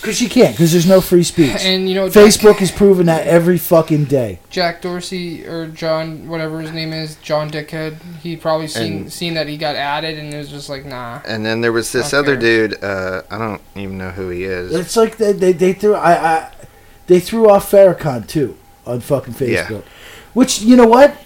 Because 0.00 0.22
you 0.22 0.30
can't. 0.30 0.54
Because 0.54 0.72
there's 0.72 0.86
no 0.86 1.00
free 1.02 1.24
speech. 1.24 1.56
And 1.60 1.88
you 1.88 1.94
know, 1.94 2.08
Jack, 2.08 2.24
Facebook 2.24 2.56
has 2.58 2.70
proven 2.70 3.06
that 3.06 3.26
every 3.26 3.58
fucking 3.58 4.04
day. 4.04 4.38
Jack 4.48 4.80
Dorsey 4.80 5.44
or 5.44 5.66
John, 5.66 6.26
whatever 6.28 6.60
his 6.60 6.70
name 6.72 6.92
is, 6.92 7.16
John 7.16 7.50
Dickhead. 7.50 8.00
He 8.22 8.36
probably 8.36 8.68
seen 8.68 8.92
And- 9.02 9.12
seen 9.12 9.34
that 9.34 9.48
he 9.48 9.56
got 9.58 9.74
added, 9.76 10.18
and 10.18 10.32
it 10.32 10.38
was 10.38 10.48
just 10.50 10.68
like, 10.70 10.86
nah. 10.86 11.20
And 11.26 11.44
then 11.44 11.60
there 11.62 11.72
was 11.72 11.90
this 11.92 12.14
Okay. 12.14 12.16
other 12.16 12.36
dude. 12.36 12.82
Uh, 12.82 13.22
I 13.30 13.36
don't 13.38 13.60
even 13.74 13.98
know 13.98 14.10
who 14.10 14.28
he 14.30 14.44
is. 14.44 14.72
It's 14.72 14.96
like 14.96 15.16
they, 15.18 15.32
they, 15.32 15.52
they 15.52 15.72
threw 15.74 15.94
I, 15.96 16.12
I 16.36 16.52
they 17.08 17.18
threw 17.20 17.50
off 17.50 17.70
Farrakhan 17.70 18.26
too 18.28 18.56
on 18.86 19.00
fucking 19.00 19.34
Yeah. 19.40 19.80
Facebook. 20.30 20.36
Which 20.36 20.60
you 20.62 20.76
know 20.76 20.86
what? 20.86 21.16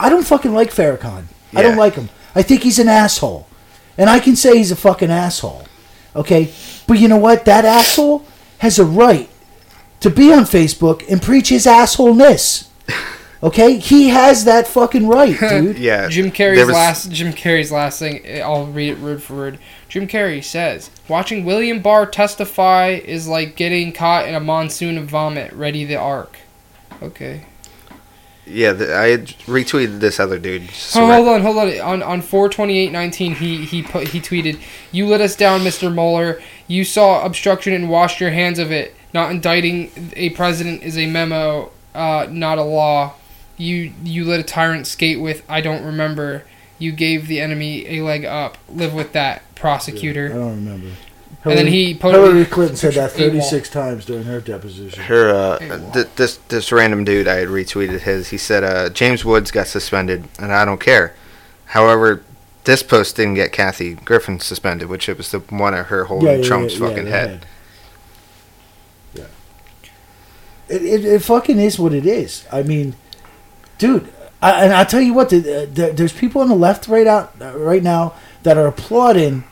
I 0.00 0.08
don't 0.08 0.26
fucking 0.26 0.52
like 0.54 0.70
Farrakhan. 0.70 1.24
I 1.54 1.62
don't 1.62 1.76
like 1.76 1.94
him. 1.94 2.08
I 2.34 2.42
think 2.42 2.62
he's 2.62 2.78
an 2.78 2.88
asshole. 2.88 3.46
And 3.96 4.08
I 4.08 4.20
can 4.20 4.36
say 4.36 4.58
he's 4.58 4.70
a 4.70 4.76
fucking 4.76 5.10
asshole. 5.10 5.64
Okay? 6.14 6.52
But 6.86 6.98
you 7.00 7.08
know 7.08 7.16
what? 7.16 7.44
That 7.46 7.64
asshole 7.64 8.24
has 8.58 8.78
a 8.78 8.84
right 8.84 9.28
to 10.00 10.10
be 10.10 10.32
on 10.32 10.44
Facebook 10.44 11.04
and 11.10 11.20
preach 11.22 11.48
his 11.48 11.66
assholeness. 11.66 12.68
Okay? 13.40 13.78
He 13.78 14.08
has 14.08 14.46
that 14.46 14.66
fucking 14.66 15.06
right, 15.06 15.38
dude. 15.48 15.78
Yeah, 15.78 16.08
Jim 16.08 16.30
there 16.30 16.54
Carrey's 16.56 16.66
was- 16.66 16.74
last 16.74 17.12
Jim 17.12 17.32
Carrey's 17.32 17.70
last 17.70 18.00
thing. 18.00 18.20
eh, 18.26 18.40
I'll 18.40 18.66
read 18.66 18.88
it 18.90 18.98
word 18.98 19.22
for 19.22 19.34
word. 19.36 19.58
Jim 19.88 20.08
Carrey 20.08 20.42
says, 20.42 20.90
"Watching 21.06 21.44
William 21.44 21.80
Barr 21.80 22.04
testify 22.06 22.88
is 23.04 23.28
like 23.28 23.54
getting 23.54 23.92
caught 23.92 24.26
in 24.26 24.34
a 24.34 24.40
monsoon 24.40 24.98
of 24.98 25.04
vomit. 25.06 25.52
Ready 25.52 25.84
the 25.84 25.94
ark." 25.94 26.36
Okay. 27.00 27.44
Yeah, 28.48 28.72
the, 28.72 28.96
I 28.96 29.08
had 29.08 29.26
retweeted 29.46 30.00
this 30.00 30.18
other 30.18 30.38
dude. 30.38 30.70
Oh, 30.94 31.06
hold 31.06 31.28
on, 31.28 31.42
hold 31.42 31.58
on. 31.58 31.80
On 31.80 32.02
on 32.02 32.22
four 32.22 32.48
twenty 32.48 32.78
eight 32.78 32.92
nineteen, 32.92 33.34
he 33.34 33.64
he 33.64 33.82
put 33.82 34.08
he 34.08 34.20
tweeted, 34.20 34.60
"You 34.90 35.06
let 35.06 35.20
us 35.20 35.36
down, 35.36 35.64
Mister 35.64 35.90
Mueller. 35.90 36.40
You 36.66 36.84
saw 36.84 37.24
obstruction 37.24 37.72
and 37.72 37.88
washed 37.88 38.20
your 38.20 38.30
hands 38.30 38.58
of 38.58 38.70
it. 38.70 38.94
Not 39.14 39.30
indicting 39.30 40.12
a 40.16 40.30
president 40.30 40.82
is 40.82 40.98
a 40.98 41.06
memo, 41.06 41.70
uh, 41.94 42.26
not 42.30 42.58
a 42.58 42.62
law. 42.62 43.14
You 43.56 43.92
you 44.04 44.24
let 44.24 44.40
a 44.40 44.44
tyrant 44.44 44.86
skate 44.86 45.20
with. 45.20 45.42
I 45.48 45.60
don't 45.60 45.84
remember. 45.84 46.44
You 46.78 46.92
gave 46.92 47.26
the 47.26 47.40
enemy 47.40 47.86
a 47.98 48.02
leg 48.02 48.24
up. 48.24 48.56
Live 48.68 48.94
with 48.94 49.12
that, 49.12 49.42
prosecutor. 49.54 50.26
I 50.26 50.34
don't 50.34 50.64
remember. 50.64 50.88
And 51.48 51.58
then 51.58 51.66
he 51.66 51.94
put 51.94 52.14
Hillary 52.14 52.44
Clinton 52.44 52.76
said 52.76 52.94
that 52.94 53.10
picture- 53.10 53.30
36 53.30 53.70
times 53.70 54.04
during 54.04 54.24
her 54.24 54.40
deposition. 54.40 55.02
Her, 55.04 55.30
uh, 55.30 55.92
th- 55.92 56.08
this 56.16 56.36
this 56.48 56.72
random 56.72 57.04
dude 57.04 57.28
I 57.28 57.36
had 57.36 57.48
retweeted 57.48 58.00
his. 58.00 58.28
He 58.28 58.38
said 58.38 58.64
uh, 58.64 58.90
James 58.90 59.24
Woods 59.24 59.50
got 59.50 59.66
suspended, 59.66 60.24
and 60.38 60.52
I 60.52 60.64
don't 60.64 60.80
care. 60.80 61.14
However, 61.66 62.22
this 62.64 62.82
post 62.82 63.16
didn't 63.16 63.34
get 63.34 63.52
Kathy 63.52 63.94
Griffin 63.94 64.40
suspended, 64.40 64.88
which 64.88 65.08
it 65.08 65.16
was 65.16 65.30
the 65.30 65.38
one 65.40 65.74
of 65.74 65.86
her 65.86 66.04
holding 66.04 66.42
Trump's 66.42 66.76
fucking 66.76 67.04
the 67.06 67.10
head. 67.10 67.46
Yeah. 69.14 69.24
It, 70.68 70.82
it, 70.82 71.04
it 71.04 71.22
fucking 71.22 71.58
is 71.58 71.78
what 71.78 71.92
it 71.94 72.06
is. 72.06 72.46
I 72.52 72.62
mean, 72.62 72.94
dude, 73.78 74.12
I, 74.42 74.64
and 74.64 74.72
I'll 74.72 74.86
tell 74.86 75.00
you 75.00 75.14
what, 75.14 75.30
the, 75.30 75.38
the, 75.72 75.92
there's 75.94 76.12
people 76.12 76.42
on 76.42 76.48
the 76.48 76.54
left 76.54 76.88
right 76.88 77.06
out 77.06 77.34
uh, 77.40 77.56
right 77.56 77.82
now 77.82 78.14
that 78.42 78.56
are 78.56 78.66
applauding 78.66 79.44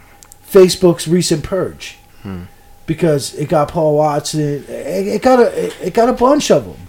Facebook's 0.50 1.08
recent 1.08 1.42
purge 1.42 1.98
Hmm. 2.22 2.42
because 2.86 3.34
it 3.34 3.48
got 3.48 3.68
Paul 3.68 3.96
Watson. 3.96 4.40
It, 4.40 4.68
it 4.68 5.22
got 5.22 5.40
a 5.40 5.86
it 5.86 5.94
got 5.94 6.08
a 6.08 6.12
bunch 6.12 6.50
of 6.50 6.64
them, 6.64 6.88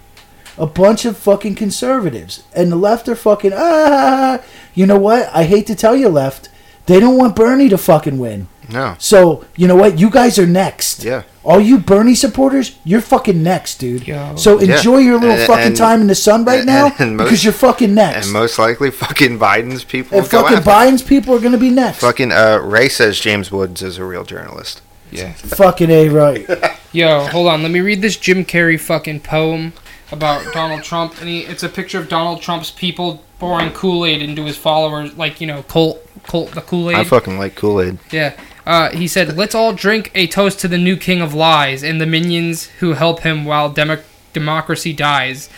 a 0.57 0.65
bunch 0.67 1.05
of 1.05 1.17
fucking 1.17 1.55
conservatives, 1.55 2.43
and 2.55 2.71
the 2.71 2.75
left 2.75 3.07
are 3.09 3.15
fucking 3.15 3.51
ah. 3.55 4.39
You 4.73 4.85
know 4.85 4.99
what? 4.99 5.29
I 5.33 5.43
hate 5.43 5.65
to 5.67 5.75
tell 5.75 5.95
you, 5.95 6.09
left. 6.09 6.49
They 6.85 6.99
don't 6.99 7.17
want 7.17 7.35
Bernie 7.35 7.69
to 7.69 7.77
fucking 7.77 8.17
win. 8.19 8.47
No, 8.69 8.95
So 8.99 9.45
you 9.55 9.67
know 9.67 9.75
what? 9.75 9.97
You 9.99 10.09
guys 10.09 10.37
are 10.37 10.45
next. 10.47 11.03
yeah, 11.03 11.23
All 11.43 11.59
you 11.61 11.77
Bernie 11.77 12.15
supporters, 12.15 12.75
you're 12.83 12.99
fucking 13.01 13.41
next, 13.41 13.75
dude. 13.79 14.05
Yo. 14.07 14.35
So 14.35 14.59
Yeah. 14.59 14.75
enjoy 14.75 14.97
your 14.97 15.15
little 15.19 15.37
And- 15.37 15.47
fucking 15.47 15.65
and- 15.67 15.77
time 15.77 16.01
in 16.01 16.07
the 16.07 16.15
sun 16.15 16.43
right 16.43 16.57
and- 16.59 16.67
now 16.67 16.93
and 16.99 17.15
most- 17.15 17.25
because 17.25 17.43
you're 17.45 17.53
fucking 17.53 17.93
next. 17.93 18.25
and 18.25 18.33
most 18.33 18.59
likely 18.59 18.91
fucking 18.91 19.39
Biden's 19.39 19.83
people 19.85 20.17
And 20.17 20.23
will 20.23 20.41
fucking 20.41 20.57
after. 20.57 20.69
Biden's 20.69 21.01
people 21.01 21.33
are 21.35 21.39
gonna 21.39 21.57
be 21.57 21.69
next. 21.69 21.99
Fucking 21.99 22.31
uh, 22.33 22.59
Ray 22.61 22.89
says 22.89 23.19
James 23.19 23.51
Woods 23.51 23.81
is 23.81 23.97
a 23.97 24.03
real 24.03 24.23
journalist. 24.25 24.81
Yeah. 25.11 25.31
Fucking 25.33 25.89
a 25.89 26.09
right. 26.09 26.45
Yo, 26.91 27.25
hold 27.27 27.47
on. 27.47 27.61
Let 27.61 27.71
me 27.71 27.79
read 27.79 28.01
this 28.01 28.17
Jim 28.17 28.43
Carrey 28.43 28.77
fucking 28.79 29.21
poem 29.21 29.71
about 30.11 30.51
Donald 30.53 30.83
Trump, 30.83 31.19
and 31.21 31.29
he, 31.29 31.41
it's 31.41 31.63
a 31.63 31.69
picture 31.69 31.99
of 31.99 32.09
Donald 32.09 32.41
Trump's 32.41 32.71
people 32.71 33.23
pouring 33.39 33.71
Kool 33.71 34.05
Aid 34.05 34.21
into 34.21 34.43
his 34.43 34.57
followers, 34.57 35.15
like 35.15 35.39
you 35.39 35.47
know, 35.47 35.63
Colt, 35.63 36.05
Colt, 36.27 36.51
the 36.51 36.61
Kool 36.61 36.89
Aid. 36.89 36.97
I 36.97 37.03
fucking 37.05 37.37
like 37.39 37.55
Kool 37.55 37.79
Aid. 37.81 37.99
Yeah. 38.11 38.33
Uh, 38.67 38.91
he 38.91 39.07
said, 39.07 39.37
"Let's 39.37 39.55
all 39.55 39.71
drink 39.73 40.11
a 40.13 40.27
toast 40.27 40.59
to 40.59 40.67
the 40.67 40.77
new 40.77 40.97
king 40.97 41.21
of 41.21 41.33
lies 41.33 41.83
and 41.83 42.01
the 42.01 42.05
minions 42.05 42.65
who 42.79 42.93
help 42.93 43.21
him 43.21 43.45
while 43.45 43.69
demo- 43.69 44.03
democracy 44.33 44.91
dies, 44.91 45.49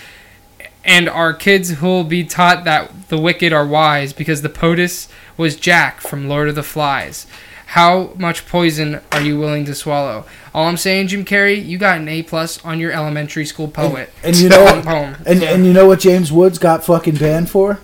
and 0.86 1.10
our 1.10 1.34
kids 1.34 1.72
who 1.72 1.88
will 1.88 2.04
be 2.04 2.24
taught 2.24 2.66
that 2.66 3.10
the 3.10 3.18
wicked 3.18 3.52
are 3.52 3.66
wise 3.66 4.14
because 4.14 4.44
the 4.44 4.50
POTUS 4.50 5.08
was 5.38 5.56
Jack 5.56 6.02
from 6.02 6.30
Lord 6.30 6.50
of 6.50 6.56
the 6.56 6.64
Flies." 6.64 7.26
How 7.74 8.14
much 8.18 8.48
poison 8.48 9.00
are 9.12 9.22
you 9.22 9.38
willing 9.40 9.64
to 9.66 9.76
swallow? 9.76 10.26
All 10.56 10.66
I'm 10.68 10.76
saying, 10.78 11.10
Jim 11.10 11.24
Carrey, 11.24 11.64
you 11.64 11.78
got 11.78 12.00
an 12.00 12.08
A 12.10 12.24
plus 12.24 12.64
on 12.66 12.80
your 12.80 12.92
elementary 12.92 13.46
school 13.46 13.68
poet. 13.68 14.12
And 14.24 14.36
you 14.36 14.50
know 14.50 14.66
Poem, 14.66 14.76
what? 14.78 14.86
poem. 14.86 15.16
And 15.26 15.44
and 15.44 15.66
you 15.68 15.74
know 15.74 15.86
what 15.88 16.00
James 16.00 16.32
Woods 16.32 16.58
got 16.58 16.84
fucking 16.84 17.16
banned 17.18 17.50
for? 17.52 17.80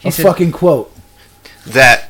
He 0.00 0.08
a 0.08 0.12
said- 0.12 0.24
fucking 0.24 0.50
quote. 0.52 0.92
That 1.66 2.07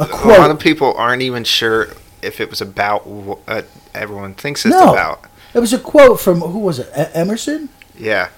A 0.00 0.04
a 0.04 0.38
lot 0.38 0.50
of 0.50 0.58
people 0.58 0.94
aren't 0.96 1.22
even 1.22 1.44
sure 1.44 1.88
if 2.22 2.40
it 2.40 2.48
was 2.50 2.60
about 2.60 3.06
what 3.06 3.38
uh, 3.46 3.62
everyone 3.94 4.34
thinks 4.34 4.64
it's 4.66 4.74
No. 4.74 4.92
about. 4.92 5.24
It 5.54 5.58
was 5.60 5.72
a 5.72 5.78
quote 5.78 6.20
from 6.20 6.40
who 6.40 6.58
was 6.58 6.78
it? 6.78 6.88
E- 6.96 7.04
Emerson. 7.14 7.68
Yeah, 7.98 8.28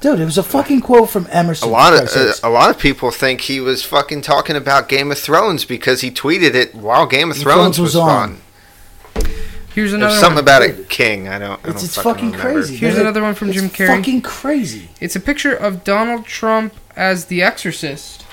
Dude, 0.00 0.20
it 0.20 0.24
was 0.24 0.38
a 0.38 0.42
fucking 0.44 0.80
quote 0.82 1.10
from 1.10 1.26
Emerson. 1.30 1.68
a 1.68 1.72
Emerson. 1.72 1.72
lot 1.72 1.94
of 1.94 2.44
uh, 2.44 2.48
a 2.48 2.50
lot 2.50 2.70
of 2.70 2.78
people 2.78 3.10
think 3.10 3.40
he 3.42 3.58
was 3.60 3.84
fucking 3.84 4.22
talking 4.22 4.54
about 4.54 4.88
Game 4.88 5.10
of 5.10 5.18
Thrones 5.18 5.64
because 5.64 6.00
he 6.02 6.10
tweeted 6.12 6.54
it 6.54 6.74
while 6.74 7.06
Game 7.06 7.30
of 7.30 7.36
Game 7.36 7.42
Thrones, 7.42 7.76
Thrones 7.76 7.78
was 7.80 7.94
was, 7.94 7.96
on. 7.96 8.08
on. 8.30 8.38
Here's 9.74 9.90
There's 9.90 9.92
another 9.94 10.14
something 10.16 10.34
one. 10.36 10.44
about 10.44 10.62
a 10.62 10.72
king. 10.84 11.28
I 11.28 11.38
don't. 11.38 11.50
I 11.50 11.54
It's, 11.54 11.62
don't 11.64 11.84
it's 11.84 11.94
fucking, 11.96 12.12
fucking 12.12 12.26
remember. 12.32 12.52
crazy. 12.52 12.76
Here's 12.76 12.94
man. 12.94 13.02
another 13.02 13.22
one 13.22 13.34
from 13.34 13.48
It's 13.50 13.58
Jim 13.60 13.70
Carrey. 13.70 13.96
Fucking 13.96 14.22
crazy. 14.22 14.88
It's 15.00 15.16
a 15.16 15.20
picture 15.20 15.54
of 15.54 15.82
Donald 15.84 16.24
Trump 16.26 16.74
as 16.96 17.26
the 17.26 17.42
Exorcist. 17.42 18.24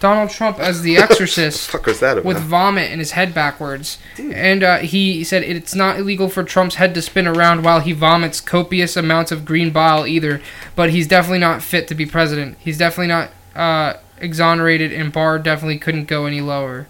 Donald 0.00 0.30
Trump 0.30 0.58
as 0.58 0.82
the 0.82 0.96
Exorcist 0.98 1.70
fuck 1.70 1.86
was 1.86 2.00
that 2.00 2.18
about? 2.18 2.24
with 2.24 2.38
vomit 2.38 2.90
in 2.90 2.98
his 2.98 3.12
head 3.12 3.32
backwards. 3.32 3.98
And 4.18 4.62
uh, 4.62 4.78
he 4.78 5.24
said 5.24 5.42
it's 5.42 5.74
not 5.74 5.98
illegal 5.98 6.28
for 6.28 6.42
Trump's 6.44 6.74
head 6.74 6.94
to 6.94 7.02
spin 7.02 7.26
around 7.26 7.64
while 7.64 7.80
he 7.80 7.92
vomits 7.92 8.40
copious 8.40 8.96
amounts 8.96 9.32
of 9.32 9.44
green 9.44 9.70
bile 9.70 10.06
either, 10.06 10.42
but 10.76 10.90
he's 10.90 11.06
definitely 11.06 11.38
not 11.38 11.62
fit 11.62 11.88
to 11.88 11.94
be 11.94 12.04
president. 12.06 12.56
He's 12.58 12.76
definitely 12.78 13.08
not 13.08 13.30
uh, 13.54 13.98
exonerated, 14.18 14.92
and 14.92 15.12
Barr 15.12 15.38
definitely 15.38 15.78
couldn't 15.78 16.04
go 16.06 16.26
any 16.26 16.40
lower. 16.40 16.86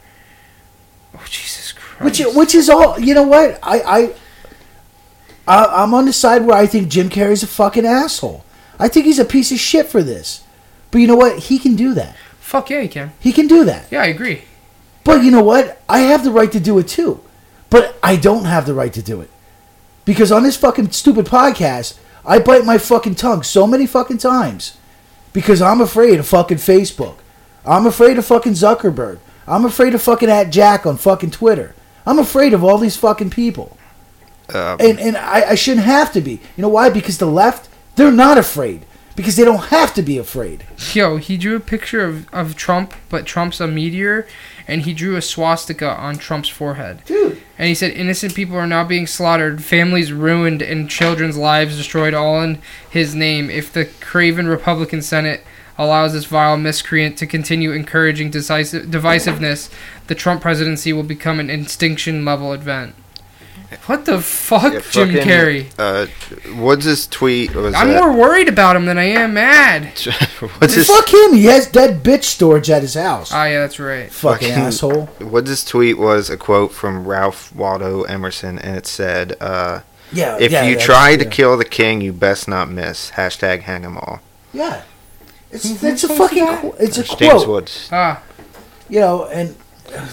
Oh, 1.16 1.24
Jesus 1.28 1.72
Christ. 1.72 2.02
Which 2.04 2.34
which 2.36 2.54
is 2.54 2.68
all 2.68 2.98
you 2.98 3.14
know 3.14 3.22
what 3.22 3.58
I 3.62 3.78
I, 3.80 4.14
I 5.46 5.82
I'm 5.82 5.94
on 5.94 6.06
the 6.06 6.12
side 6.12 6.44
where 6.44 6.56
I 6.56 6.66
think 6.66 6.88
Jim 6.88 7.08
Carrey's 7.08 7.42
a 7.44 7.46
fucking 7.46 7.86
asshole. 7.86 8.44
I 8.78 8.88
think 8.88 9.06
he's 9.06 9.20
a 9.20 9.24
piece 9.24 9.52
of 9.52 9.58
shit 9.60 9.86
for 9.86 10.02
this. 10.02 10.42
But 10.90 10.98
you 10.98 11.06
know 11.06 11.16
what? 11.16 11.38
He 11.38 11.58
can 11.58 11.76
do 11.76 11.94
that. 11.94 12.16
Fuck 12.54 12.70
yeah, 12.70 12.82
he 12.82 12.88
can. 12.88 13.12
He 13.18 13.32
can 13.32 13.48
do 13.48 13.64
that. 13.64 13.90
Yeah, 13.90 14.02
I 14.02 14.06
agree. 14.06 14.42
But 15.02 15.24
you 15.24 15.32
know 15.32 15.42
what? 15.42 15.82
I 15.88 16.02
have 16.02 16.22
the 16.22 16.30
right 16.30 16.52
to 16.52 16.60
do 16.60 16.78
it 16.78 16.86
too. 16.86 17.20
But 17.68 17.98
I 18.00 18.14
don't 18.14 18.44
have 18.44 18.64
the 18.64 18.74
right 18.74 18.92
to 18.92 19.02
do 19.02 19.20
it. 19.20 19.28
Because 20.04 20.30
on 20.30 20.44
this 20.44 20.56
fucking 20.56 20.92
stupid 20.92 21.26
podcast, 21.26 21.98
I 22.24 22.38
bite 22.38 22.64
my 22.64 22.78
fucking 22.78 23.16
tongue 23.16 23.42
so 23.42 23.66
many 23.66 23.86
fucking 23.88 24.18
times. 24.18 24.76
Because 25.32 25.60
I'm 25.60 25.80
afraid 25.80 26.20
of 26.20 26.28
fucking 26.28 26.58
Facebook. 26.58 27.16
I'm 27.66 27.86
afraid 27.86 28.18
of 28.18 28.24
fucking 28.24 28.52
Zuckerberg. 28.52 29.18
I'm 29.48 29.64
afraid 29.64 29.92
of 29.92 30.02
fucking 30.02 30.30
at 30.30 30.50
Jack 30.50 30.86
on 30.86 30.96
fucking 30.96 31.32
Twitter. 31.32 31.74
I'm 32.06 32.20
afraid 32.20 32.52
of 32.54 32.62
all 32.62 32.78
these 32.78 32.96
fucking 32.96 33.30
people. 33.30 33.76
Um, 34.50 34.76
And 34.78 35.00
and 35.00 35.16
I, 35.16 35.50
I 35.50 35.54
shouldn't 35.56 35.86
have 35.86 36.12
to 36.12 36.20
be. 36.20 36.34
You 36.56 36.62
know 36.62 36.68
why? 36.68 36.88
Because 36.88 37.18
the 37.18 37.26
left, 37.26 37.68
they're 37.96 38.12
not 38.12 38.38
afraid. 38.38 38.86
Because 39.16 39.36
they 39.36 39.44
don't 39.44 39.66
have 39.66 39.94
to 39.94 40.02
be 40.02 40.18
afraid. 40.18 40.66
Yo, 40.92 41.18
he 41.18 41.36
drew 41.36 41.54
a 41.54 41.60
picture 41.60 42.04
of, 42.04 42.32
of 42.34 42.56
Trump, 42.56 42.94
but 43.08 43.26
Trump's 43.26 43.60
a 43.60 43.68
meteor, 43.68 44.26
and 44.66 44.82
he 44.82 44.92
drew 44.92 45.14
a 45.14 45.22
swastika 45.22 45.88
on 45.88 46.16
Trump's 46.16 46.48
forehead. 46.48 47.04
Dude. 47.04 47.40
And 47.56 47.68
he 47.68 47.74
said 47.74 47.92
innocent 47.92 48.34
people 48.34 48.56
are 48.56 48.66
now 48.66 48.82
being 48.82 49.06
slaughtered, 49.06 49.62
families 49.62 50.12
ruined, 50.12 50.62
and 50.62 50.90
children's 50.90 51.36
lives 51.36 51.76
destroyed 51.76 52.14
all 52.14 52.42
in 52.42 52.60
his 52.90 53.14
name. 53.14 53.50
If 53.50 53.72
the 53.72 53.84
craven 54.00 54.48
Republican 54.48 55.00
Senate 55.00 55.42
allows 55.78 56.12
this 56.12 56.24
vile 56.24 56.56
miscreant 56.56 57.16
to 57.18 57.26
continue 57.26 57.72
encouraging 57.72 58.30
decisive, 58.30 58.86
divisiveness, 58.86 59.70
the 60.08 60.14
Trump 60.14 60.42
presidency 60.42 60.92
will 60.92 61.02
become 61.02 61.40
an 61.40 61.50
extinction 61.50 62.24
level 62.24 62.52
event. 62.52 62.94
What 63.86 64.04
the 64.04 64.20
fuck, 64.20 64.72
Yeah, 64.72 64.80
Jim 64.90 65.08
fucking, 65.12 65.28
Carrey? 65.28 65.66
Uh, 65.78 66.06
Woods' 66.60 67.06
tweet 67.06 67.54
was. 67.54 67.74
I'm 67.74 67.88
that- 67.88 68.02
more 68.02 68.12
worried 68.12 68.48
about 68.48 68.76
him 68.76 68.86
than 68.86 68.98
I 68.98 69.04
am 69.04 69.34
mad. 69.34 69.84
What's 70.58 70.74
his 70.74 70.86
Fuck 70.86 71.12
him. 71.12 71.34
He 71.34 71.44
has 71.46 71.66
dead 71.66 72.02
bitch 72.02 72.24
storage 72.24 72.70
at 72.70 72.82
his 72.82 72.94
house. 72.94 73.32
Oh 73.32 73.44
yeah, 73.44 73.60
that's 73.60 73.78
right. 73.78 74.10
Fucking 74.10 74.48
fucking- 74.48 74.64
asshole. 74.64 75.08
Woods' 75.20 75.64
tweet 75.64 75.98
was 75.98 76.30
a 76.30 76.36
quote 76.36 76.72
from 76.72 77.06
Ralph 77.06 77.54
Waldo 77.54 78.02
Emerson, 78.02 78.58
and 78.58 78.76
it 78.76 78.86
said, 78.86 79.36
uh, 79.40 79.80
Yeah. 80.12 80.36
"If 80.40 80.52
yeah, 80.52 80.64
you 80.64 80.70
that's- 80.76 80.84
try 80.86 81.16
to 81.16 81.24
yeah. 81.24 81.30
kill 81.30 81.56
the 81.56 81.64
king, 81.64 82.00
you 82.00 82.12
best 82.12 82.48
not 82.48 82.70
miss." 82.70 83.10
Hashtag 83.12 83.62
hang 83.62 83.84
'em 83.84 83.96
all. 83.98 84.20
Yeah. 84.52 84.82
It's, 85.50 85.82
it's 85.84 86.02
a 86.04 86.08
fucking. 86.08 86.46
posted 86.46 86.80
It's 86.88 86.98
a 86.98 87.02
That's 87.02 87.14
James 87.16 87.32
quote. 87.32 87.48
Woods. 87.48 87.88
Ah, 87.92 88.22
You 88.88 89.00
know, 89.00 89.24
and 89.26 89.54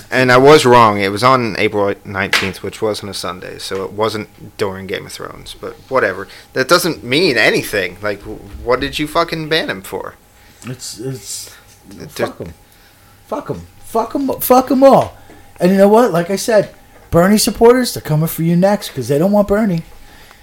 And 0.10 0.32
I 0.32 0.38
was 0.38 0.66
wrong. 0.66 1.00
It 1.00 1.10
was 1.10 1.24
on 1.24 1.56
April 1.58 1.94
19th, 1.94 2.58
which 2.58 2.82
wasn't 2.82 3.12
a 3.12 3.14
Sunday, 3.14 3.58
so 3.60 3.84
it 3.84 3.92
wasn't 3.94 4.58
during 4.58 4.88
Game 4.88 5.06
of 5.06 5.12
Thrones. 5.12 5.56
But 5.60 5.74
whatever. 5.90 6.28
That 6.54 6.68
doesn't 6.68 7.04
mean 7.04 7.38
anything. 7.38 7.98
Like, 8.02 8.22
what 8.22 8.80
did 8.80 9.00
you 9.00 9.08
fucking 9.08 9.50
ban 9.50 9.70
him 9.70 9.82
for? 9.82 10.16
it's 10.66 11.00
it's 11.00 11.56
There- 11.90 12.28
fuck 12.28 12.38
them, 12.38 12.54
fuck 13.28 13.48
them, 13.48 13.68
fuck 13.80 14.14
them, 14.14 14.40
fuck 14.42 14.68
them 14.68 14.84
all. 14.84 15.18
And 15.60 15.72
you 15.72 15.78
know 15.78 15.88
what? 15.90 16.12
Like 16.12 16.30
I 16.30 16.36
said, 16.36 16.74
Bernie 17.10 17.38
supporters, 17.38 17.94
they're 17.94 18.02
coming 18.02 18.28
for 18.28 18.44
you 18.44 18.56
next 18.56 18.90
because 18.90 19.08
they 19.08 19.18
don't 19.18 19.32
want 19.32 19.48
Bernie. 19.48 19.84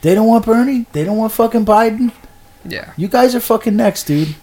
They 0.03 0.14
don't 0.14 0.26
want 0.26 0.45
Bernie. 0.47 0.86
They 0.93 1.05
don't 1.05 1.16
want 1.16 1.32
fucking 1.32 1.64
Biden. 1.66 2.12
yeah. 2.64 2.93
You 2.97 3.09
guys 3.09 3.34
are 3.34 3.41
fucking 3.41 3.76
next, 3.76 4.05
dude. 4.05 4.34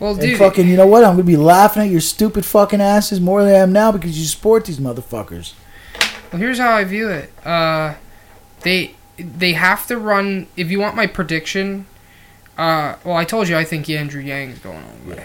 Well, 0.00 0.12
And 0.12 0.20
dude, 0.20 0.38
fucking, 0.38 0.68
you 0.68 0.76
know 0.76 0.86
what? 0.86 1.04
I'm 1.04 1.12
gonna 1.12 1.22
be 1.24 1.36
laughing 1.36 1.82
at 1.82 1.88
your 1.90 2.00
stupid 2.00 2.44
fucking 2.44 2.80
asses 2.80 3.20
more 3.20 3.44
than 3.44 3.54
I 3.54 3.58
am 3.58 3.72
now 3.72 3.92
because 3.92 4.18
you 4.18 4.24
support 4.24 4.64
these 4.64 4.78
motherfuckers. 4.78 5.54
Well, 6.32 6.40
here's 6.40 6.58
how 6.58 6.72
I 6.72 6.84
view 6.84 7.08
it. 7.08 7.30
Uh, 7.46 7.94
they 8.62 8.94
they 9.16 9.52
have 9.52 9.86
to 9.86 9.96
run. 9.96 10.48
If 10.56 10.70
you 10.70 10.80
want 10.80 10.96
my 10.96 11.06
prediction, 11.06 11.86
uh, 12.58 12.96
well, 13.04 13.16
I 13.16 13.24
told 13.24 13.48
you 13.48 13.56
I 13.56 13.64
think 13.64 13.88
Andrew 13.88 14.20
Yang 14.20 14.50
is 14.50 14.58
going 14.58 14.78
on. 14.78 15.00
But 15.06 15.22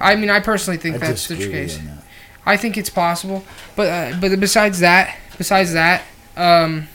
I 0.00 0.14
mean, 0.16 0.30
I 0.30 0.40
personally 0.40 0.78
think 0.78 0.96
I 0.96 0.98
that's 0.98 1.28
the 1.28 1.36
case. 1.36 1.76
that. 1.78 2.02
I 2.46 2.56
think 2.56 2.76
it's 2.76 2.90
possible, 2.90 3.44
but 3.74 3.88
uh, 3.88 4.18
but 4.20 4.38
besides 4.40 4.78
that, 4.80 5.18
besides 5.36 5.72
that, 5.72 6.02
um, 6.36 6.88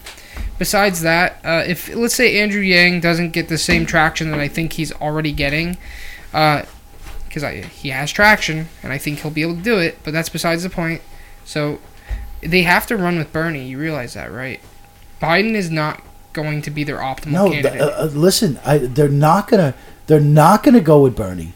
besides 0.57 1.01
that, 1.01 1.39
uh, 1.43 1.63
if 1.67 1.93
let's 1.93 2.15
say 2.15 2.39
Andrew 2.39 2.61
Yang 2.61 3.01
doesn't 3.01 3.31
get 3.31 3.49
the 3.49 3.57
same 3.57 3.85
traction 3.85 4.31
that 4.31 4.39
I 4.39 4.47
think 4.47 4.73
he's 4.73 4.93
already 4.93 5.33
getting, 5.33 5.77
because 7.31 7.43
I 7.45 7.61
he 7.61 7.89
has 7.89 8.11
traction 8.11 8.67
and 8.83 8.91
I 8.91 8.97
think 8.97 9.19
he'll 9.19 9.31
be 9.31 9.41
able 9.41 9.55
to 9.55 9.61
do 9.61 9.79
it, 9.79 9.97
but 10.03 10.11
that's 10.11 10.27
besides 10.27 10.63
the 10.63 10.69
point. 10.69 11.01
So 11.45 11.79
they 12.41 12.63
have 12.63 12.85
to 12.87 12.97
run 12.97 13.17
with 13.17 13.31
Bernie. 13.31 13.65
You 13.67 13.77
realize 13.79 14.15
that, 14.15 14.31
right? 14.31 14.59
Biden 15.21 15.53
is 15.53 15.69
not 15.71 16.01
going 16.33 16.61
to 16.63 16.69
be 16.71 16.83
their 16.83 16.97
optimal 16.97 17.31
No, 17.31 17.49
th- 17.49 17.63
candidate. 17.63 17.81
uh, 17.81 18.03
uh, 18.03 18.09
listen, 18.13 18.59
I, 18.65 18.79
they're 18.79 19.07
not 19.07 19.47
gonna 19.47 19.73
they're 20.07 20.19
not 20.19 20.63
gonna 20.63 20.81
go 20.81 21.01
with 21.01 21.15
Bernie. 21.15 21.53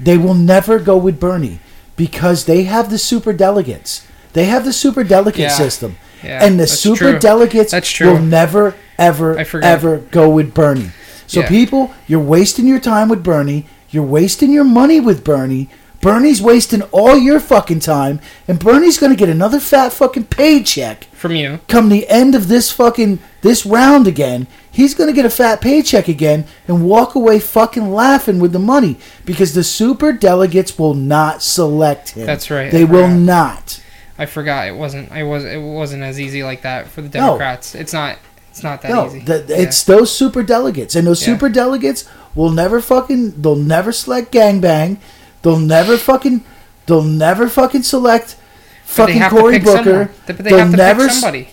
They 0.00 0.18
will 0.18 0.34
never 0.34 0.78
go 0.80 0.96
with 0.96 1.20
Bernie 1.20 1.60
because 1.96 2.46
they 2.46 2.64
have 2.64 2.90
the 2.90 2.98
super 2.98 3.32
delegates. 3.32 4.04
They 4.32 4.46
have 4.46 4.64
the 4.64 4.72
super 4.72 5.04
delegate 5.04 5.38
Yeah. 5.40 5.48
system, 5.50 5.96
yeah, 6.24 6.44
and 6.44 6.58
the 6.58 6.66
super 6.66 7.10
true. 7.12 7.18
delegates 7.18 7.70
That's 7.70 7.90
true. 7.90 8.12
will 8.12 8.18
never, 8.20 8.74
ever, 8.98 9.38
ever 9.38 9.98
go 9.98 10.28
with 10.30 10.54
Bernie. 10.54 10.90
So 11.26 11.40
Yeah. 11.40 11.48
people, 11.48 11.92
you're 12.08 12.18
wasting 12.20 12.66
your 12.66 12.80
time 12.80 13.08
with 13.08 13.22
Bernie. 13.22 13.66
You're 13.92 14.02
wasting 14.02 14.50
your 14.50 14.64
money 14.64 14.98
with 14.98 15.22
Bernie. 15.22 15.68
Bernie's 16.00 16.42
wasting 16.42 16.82
all 16.90 17.16
your 17.16 17.38
fucking 17.38 17.78
time, 17.78 18.18
and 18.48 18.58
Bernie's 18.58 18.98
gonna 18.98 19.14
get 19.14 19.28
another 19.28 19.60
fat 19.60 19.92
fucking 19.92 20.24
paycheck 20.24 21.04
from 21.12 21.36
you. 21.36 21.60
come 21.68 21.90
the 21.90 22.08
end 22.08 22.34
of 22.34 22.48
this 22.48 22.72
fucking 22.72 23.20
this 23.42 23.64
round 23.64 24.08
again, 24.08 24.48
he's 24.68 24.94
gonna 24.94 25.12
get 25.12 25.24
a 25.24 25.30
fat 25.30 25.60
paycheck 25.60 26.08
again 26.08 26.44
and 26.66 26.84
walk 26.84 27.14
away 27.14 27.38
fucking 27.38 27.92
laughing 27.92 28.40
with 28.40 28.52
the 28.52 28.58
money 28.58 28.96
because 29.24 29.54
the 29.54 29.62
super 29.62 30.12
delegates 30.12 30.76
will 30.76 30.94
not 30.94 31.40
select 31.40 32.10
him. 32.10 32.26
That's 32.26 32.50
right, 32.50 32.72
They 32.72 32.84
will 32.84 33.08
not. 33.08 33.80
I 34.18 34.26
forgot 34.26 34.66
it 34.66 34.74
wasn't. 34.74 35.12
I 35.12 35.22
was. 35.22 35.44
It 35.44 35.60
wasn't 35.60 36.02
as 36.02 36.20
easy 36.20 36.42
like 36.42 36.62
that 36.62 36.88
for 36.88 37.00
the 37.02 37.08
No. 37.18 37.26
Democrats. 37.26 37.74
It's 37.74 37.92
not. 37.92 38.18
It's 38.52 38.62
not 38.62 38.82
that 38.82 38.90
no, 38.90 39.06
easy. 39.06 39.20
th- 39.20 39.44
Yeah. 39.48 39.56
it's 39.56 39.82
those 39.82 40.14
super 40.14 40.42
delegates, 40.42 40.94
and 40.94 41.06
those 41.06 41.20
Yeah. 41.22 41.34
super 41.34 41.48
delegates 41.48 42.04
will 42.34 42.50
never 42.50 42.80
fucking. 42.80 43.40
They'll 43.40 43.56
never 43.56 43.92
select 43.92 44.30
gangbang. 44.30 44.98
They'll 45.42 45.58
never 45.58 45.96
fucking. 45.96 46.42
They'll 46.86 47.02
never 47.02 47.48
fucking 47.48 47.82
select. 47.84 48.36
Fucking 48.84 49.22
Cory 49.30 49.58
Booker. 49.58 50.10
They 50.26 50.34
They'll 50.34 50.58
have 50.58 50.70
to 50.72 50.76
never 50.76 51.08
somebody. 51.08 51.48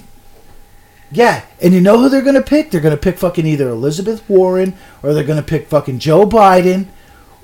Yeah, 1.12 1.42
and 1.62 1.74
you 1.74 1.82
know 1.82 1.98
who 1.98 2.10
they're 2.10 2.22
gonna 2.22 2.42
pick? 2.42 2.70
They're 2.70 2.82
gonna 2.82 2.98
pick 2.98 3.18
fucking 3.18 3.46
either 3.48 3.70
Elizabeth 3.70 4.22
Warren 4.30 4.74
or 5.02 5.14
they're 5.14 5.24
gonna 5.24 5.42
pick 5.42 5.68
fucking 5.70 6.00
Joe 6.00 6.28
Biden 6.28 6.88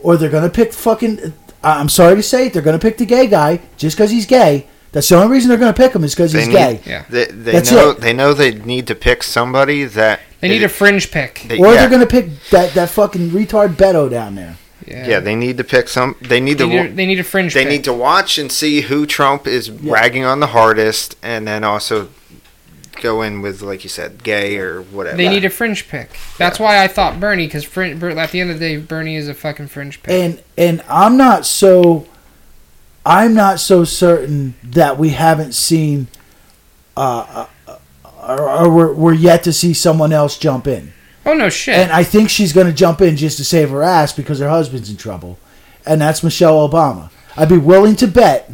or 0.03 0.17
they're 0.17 0.29
gonna 0.29 0.49
pick 0.49 0.73
fucking. 0.73 1.33
I'm 1.63 1.89
sorry 1.89 2.15
to 2.17 2.21
say 2.23 2.47
it, 2.47 2.53
they're 2.53 2.61
gonna 2.61 2.77
pick 2.77 2.97
the 2.97 3.05
gay 3.05 3.25
guy 3.25 3.61
just 3.77 3.95
because 3.97 4.11
he's 4.11 4.25
gay. 4.27 4.67
That's 4.95 5.09
the 5.09 5.17
only 5.17 5.27
reason 5.33 5.49
they're 5.49 5.57
gonna 5.57 5.73
pick 5.73 5.93
him 5.93 6.05
is 6.05 6.15
because 6.15 6.31
he's 6.31 6.47
need- 6.47 6.53
gay. 6.53 6.79
Yeah. 6.85 7.03
They, 7.09 7.25
they 7.25 7.51
That's 7.51 7.69
know 7.69 7.89
it. 7.89 7.99
they 7.99 8.13
know 8.13 8.33
they 8.33 8.53
need 8.55 8.87
to 8.87 8.95
pick 8.95 9.23
somebody 9.23 9.83
that 9.83 10.21
They 10.39 10.47
need 10.47 10.63
a 10.63 10.69
fringe 10.69 11.11
pick. 11.11 11.43
they- 11.49 11.57
Or 11.59 11.67
yeah, 11.73 11.81
they're 11.81 11.89
gonna 11.89 12.05
pick 12.07 12.27
that 12.51 12.73
that 12.75 12.89
fucking 12.89 13.31
retard 13.31 13.75
Beto 13.75 14.09
down 14.09 14.35
there. 14.35 14.55
Yeah. 14.87 15.07
yeah 15.07 15.19
they 15.19 15.35
need 15.35 15.57
to 15.57 15.63
pick 15.65 15.89
some 15.89 16.15
they 16.21 16.39
need 16.39 16.59
They 16.59 16.63
to 16.63 16.69
need, 16.69 16.91
a, 16.91 16.93
they 16.93 17.05
need 17.05 17.19
a 17.19 17.23
fringe 17.23 17.53
they 17.53 17.63
pick. 17.63 17.71
need 17.71 17.83
to 17.83 17.93
watch 17.93 18.37
and 18.37 18.49
see 18.51 18.81
who 18.81 19.05
Trump 19.05 19.47
is 19.47 19.69
ragging 19.69 20.23
on 20.23 20.39
the 20.39 20.47
hardest 20.47 21.17
and 21.21 21.45
then 21.45 21.63
also 21.65 22.07
go 23.01 23.21
in 23.21 23.41
with 23.41 23.61
like 23.61 23.83
you 23.83 23.89
said 23.89 24.23
gay 24.23 24.57
or 24.57 24.81
whatever. 24.81 25.17
They 25.17 25.27
need 25.27 25.43
a 25.43 25.49
fringe 25.49 25.89
pick. 25.89 26.11
That's 26.37 26.57
why 26.57 26.81
I 26.81 26.87
thought 26.87 27.19
Bernie, 27.19 27.47
because 27.47 27.65
at 27.65 28.31
the 28.31 28.39
end 28.39 28.51
of 28.51 28.59
the 28.59 28.65
day, 28.65 28.77
Bernie 28.77 29.17
is 29.17 29.27
a 29.27 29.33
fucking 29.33 29.67
fringe 29.67 30.01
pick. 30.01 30.13
And 30.13 30.41
and 30.57 30.81
I'm 30.87 31.17
not 31.17 31.45
so 31.45 32.07
I'm 33.05 33.33
not 33.33 33.59
so 33.59 33.83
certain 33.83 34.55
that 34.63 34.97
we 34.97 35.09
haven't 35.09 35.53
seen 35.53 36.07
uh, 36.97 37.45
uh, 37.67 37.77
or, 38.27 38.49
or 38.49 38.69
we're, 38.73 38.93
we're 38.93 39.13
yet 39.13 39.43
to 39.43 39.53
see 39.53 39.73
someone 39.73 40.11
else 40.11 40.37
jump 40.37 40.65
in. 40.65 40.91
oh 41.25 41.33
no 41.33 41.49
shit. 41.49 41.75
And 41.75 41.91
I 41.91 42.03
think 42.03 42.29
she's 42.29 42.53
going 42.53 42.67
to 42.67 42.73
jump 42.73 43.01
in 43.01 43.15
just 43.15 43.37
to 43.37 43.45
save 43.45 43.69
her 43.69 43.83
ass 43.83 44.13
because 44.13 44.39
her 44.39 44.49
husband's 44.49 44.89
in 44.89 44.97
trouble. 44.97 45.37
And 45.85 46.01
that's 46.01 46.23
Michelle 46.23 46.67
Obama. 46.67 47.11
I'd 47.37 47.49
be 47.49 47.57
willing 47.57 47.95
to 47.97 48.07
bet, 48.07 48.51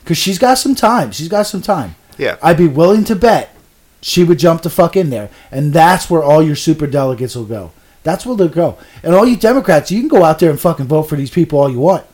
because 0.00 0.18
she's 0.18 0.38
got 0.38 0.54
some 0.58 0.74
time. 0.74 1.12
She's 1.12 1.28
got 1.28 1.44
some 1.46 1.62
time. 1.62 1.94
Yeah. 2.18 2.38
I'd 2.42 2.56
be 2.56 2.66
willing 2.66 3.04
to 3.04 3.14
bet 3.14 3.54
she 4.00 4.24
would 4.24 4.38
jump 4.38 4.62
the 4.62 4.70
fuck 4.70 4.96
in 4.96 5.10
there. 5.10 5.30
And 5.50 5.72
that's 5.72 6.10
where 6.10 6.22
all 6.22 6.42
your 6.42 6.56
super 6.56 6.86
delegates 6.86 7.36
will 7.36 7.44
go. 7.44 7.72
That's 8.02 8.24
where 8.24 8.36
they'll 8.36 8.48
go. 8.48 8.78
And 9.02 9.14
all 9.14 9.26
you 9.26 9.36
Democrats, 9.36 9.90
you 9.90 10.00
can 10.00 10.08
go 10.08 10.24
out 10.24 10.38
there 10.38 10.50
and 10.50 10.60
fucking 10.60 10.86
vote 10.86 11.04
for 11.04 11.16
these 11.16 11.30
people 11.30 11.58
all 11.60 11.70
you 11.70 11.80
want. 11.80 12.06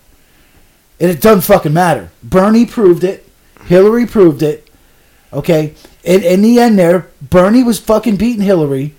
And 1.03 1.11
it 1.11 1.20
doesn't 1.20 1.42
fucking 1.42 1.72
matter. 1.72 2.12
Bernie 2.22 2.64
proved 2.64 3.03
it. 3.03 3.28
Hillary 3.64 4.07
proved 4.07 4.40
it. 4.40 4.70
Okay? 5.32 5.74
In, 6.05 6.22
in 6.22 6.42
the 6.42 6.61
end 6.61 6.78
there, 6.78 7.09
Bernie 7.20 7.64
was 7.64 7.80
fucking 7.80 8.16
beating 8.16 8.44
Hillary. 8.44 8.94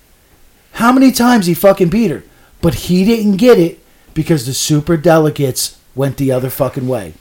How 0.74 0.92
many 0.92 1.14
times 1.14 1.46
he 1.46 1.54
fucking 1.54 1.88
beat 1.88 2.12
her? 2.12 2.24
But 2.62 2.74
he 2.76 3.06
didn't 3.06 3.38
get 3.38 3.58
it 3.58 3.80
because 4.14 4.46
the 4.46 4.54
super 4.54 4.98
delegates 4.98 5.80
went 5.96 6.18
the 6.18 6.32
other 6.32 6.50
fucking 6.50 6.90
way. 6.90 7.14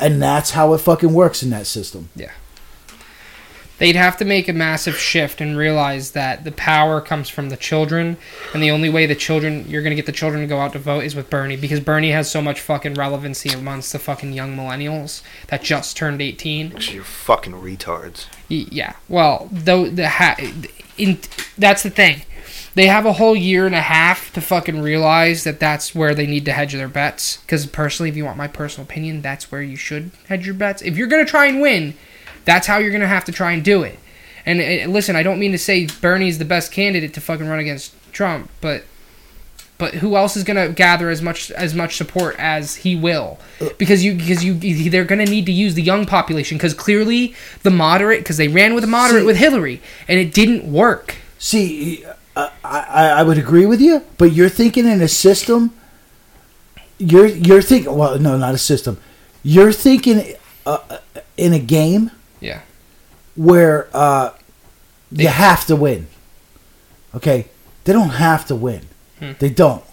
And 0.00 0.22
that's 0.22 0.52
how 0.52 0.72
it 0.72 0.78
fucking 0.78 1.12
works 1.12 1.42
in 1.42 1.50
that 1.50 1.66
system. 1.66 2.08
They'd 3.82 3.96
have 3.96 4.16
to 4.18 4.24
make 4.24 4.48
a 4.48 4.52
massive 4.52 4.96
shift 4.96 5.40
and 5.40 5.56
realize 5.58 6.12
that 6.12 6.44
the 6.44 6.52
power 6.52 7.00
comes 7.00 7.28
from 7.28 7.48
the 7.48 7.56
children, 7.56 8.16
and 8.54 8.62
the 8.62 8.70
only 8.70 8.88
way 8.88 9.06
the 9.06 9.16
children 9.16 9.64
you're 9.68 9.82
gonna 9.82 9.96
get 9.96 10.06
the 10.06 10.12
children 10.12 10.40
to 10.40 10.46
go 10.46 10.60
out 10.60 10.72
to 10.74 10.78
vote 10.78 11.02
is 11.02 11.16
with 11.16 11.28
Bernie 11.28 11.56
because 11.56 11.80
Bernie 11.80 12.12
has 12.12 12.30
so 12.30 12.40
much 12.40 12.60
fucking 12.60 12.94
relevancy 12.94 13.48
amongst 13.48 13.90
the 13.92 13.98
fucking 13.98 14.34
young 14.34 14.56
millennials 14.56 15.22
that 15.48 15.64
just 15.64 15.96
turned 15.96 16.22
18. 16.22 16.76
You're 16.92 17.02
fucking 17.02 17.54
retards. 17.54 18.26
Y- 18.48 18.66
Yeah. 18.70 18.92
Well, 19.08 19.48
though 19.50 19.88
the 19.88 20.08
ha- 20.08 20.36
in 20.96 21.18
that's 21.58 21.82
the 21.82 21.90
thing. 21.90 22.22
They 22.76 22.86
have 22.86 23.04
a 23.04 23.14
whole 23.14 23.34
year 23.34 23.66
and 23.66 23.74
a 23.74 23.80
half 23.80 24.32
to 24.34 24.40
fucking 24.40 24.80
realize 24.80 25.42
that 25.42 25.58
that's 25.58 25.92
where 25.92 26.14
they 26.14 26.26
need 26.28 26.44
to 26.44 26.52
hedge 26.52 26.72
their 26.72 26.86
bets. 26.86 27.38
Because 27.38 27.66
personally, 27.66 28.10
if 28.10 28.16
you 28.16 28.24
want 28.26 28.36
my 28.38 28.46
personal 28.46 28.86
opinion, 28.86 29.22
that's 29.22 29.50
where 29.50 29.60
you 29.60 29.74
should 29.76 30.12
hedge 30.28 30.46
your 30.46 30.54
bets. 30.54 30.82
If 30.82 30.96
you're 30.96 31.08
gonna 31.08 31.24
try 31.24 31.46
and 31.46 31.60
win, 31.60 31.94
that's 32.44 32.66
how 32.66 32.78
you're 32.78 32.92
gonna 32.92 33.06
have 33.08 33.24
to 33.26 33.32
try 33.32 33.52
and 33.52 33.64
do 33.64 33.82
it. 33.82 33.98
And 34.44 34.60
uh, 34.60 34.90
listen, 34.90 35.16
I 35.16 35.22
don't 35.22 35.38
mean 35.38 35.52
to 35.52 35.58
say 35.58 35.86
Bernie's 36.00 36.38
the 36.38 36.44
best 36.44 36.72
candidate 36.72 37.14
to 37.14 37.20
fucking 37.20 37.46
run 37.46 37.58
against 37.58 37.94
Trump, 38.12 38.50
but 38.60 38.84
but 39.78 39.94
who 39.94 40.14
else 40.16 40.36
is 40.36 40.44
gonna 40.44 40.68
gather 40.68 41.10
as 41.10 41.20
much 41.20 41.50
as 41.50 41.74
much 41.74 41.96
support 41.96 42.36
as 42.38 42.76
he 42.76 42.94
will? 42.94 43.38
Because 43.78 44.04
you 44.04 44.14
because 44.14 44.44
you 44.44 44.54
they're 44.90 45.04
gonna 45.04 45.24
need 45.24 45.46
to 45.46 45.52
use 45.52 45.74
the 45.74 45.82
young 45.82 46.06
population 46.06 46.56
because 46.56 46.74
clearly 46.74 47.34
the 47.62 47.70
moderate 47.70 48.20
because 48.20 48.36
they 48.36 48.48
ran 48.48 48.74
with 48.74 48.84
a 48.84 48.88
moderate 48.88 49.22
See- 49.22 49.26
with 49.26 49.36
Hillary 49.38 49.80
and 50.06 50.20
it 50.20 50.32
didn't 50.32 50.70
work. 50.70 51.16
See, 51.38 52.04
uh, 52.36 52.50
I, 52.64 52.80
I, 52.80 53.08
I 53.08 53.22
would 53.24 53.38
agree 53.38 53.66
with 53.66 53.80
you, 53.80 54.04
but 54.18 54.32
you're 54.32 54.48
thinking 54.48 54.86
in 54.86 55.00
a 55.00 55.08
system. 55.08 55.72
You're 56.98 57.26
you're 57.26 57.62
thinking 57.62 57.96
well, 57.96 58.18
no, 58.18 58.36
not 58.36 58.54
a 58.54 58.58
system. 58.58 58.98
You're 59.42 59.72
thinking 59.72 60.36
uh, 60.64 60.98
in 61.36 61.52
a 61.52 61.58
game 61.58 62.12
Yeah. 62.42 62.60
where 63.36 63.88
uh, 63.94 64.30
you 65.10 65.28
have 65.28 65.64
to 65.66 65.76
win. 65.76 66.06
Okay, 67.14 67.46
they 67.84 67.92
don't 67.92 68.10
have 68.10 68.46
to 68.46 68.54
win. 68.54 68.82
Hmm. 69.18 69.32
They 69.38 69.48
don't. 69.50 69.84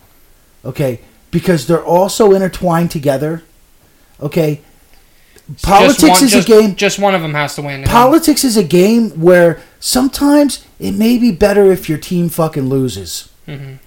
Okay, 0.65 0.99
because 1.31 1.67
they're 1.67 1.83
all 1.83 2.09
so 2.09 2.33
intertwined 2.33 2.91
together. 2.91 3.43
Okay, 4.21 4.61
politics 5.61 6.01
one- 6.03 6.23
is 6.23 6.31
just- 6.31 6.47
a 6.49 6.51
game. 6.51 6.75
Just 6.75 6.99
one 6.99 7.15
of 7.15 7.21
them 7.21 7.33
has 7.33 7.55
to 7.55 7.61
win. 7.61 7.83
Politics 7.83 8.43
is 8.43 8.57
a 8.57 8.63
game 8.63 9.11
where 9.11 9.61
sometimes 9.79 10.65
it 10.79 10.91
may 10.93 11.17
be 11.17 11.31
better 11.31 11.71
if 11.71 11.87
your 11.89 11.97
team 11.97 12.29
fucking 12.29 12.67
loses. 12.69 13.29
Mhm. 13.47 13.77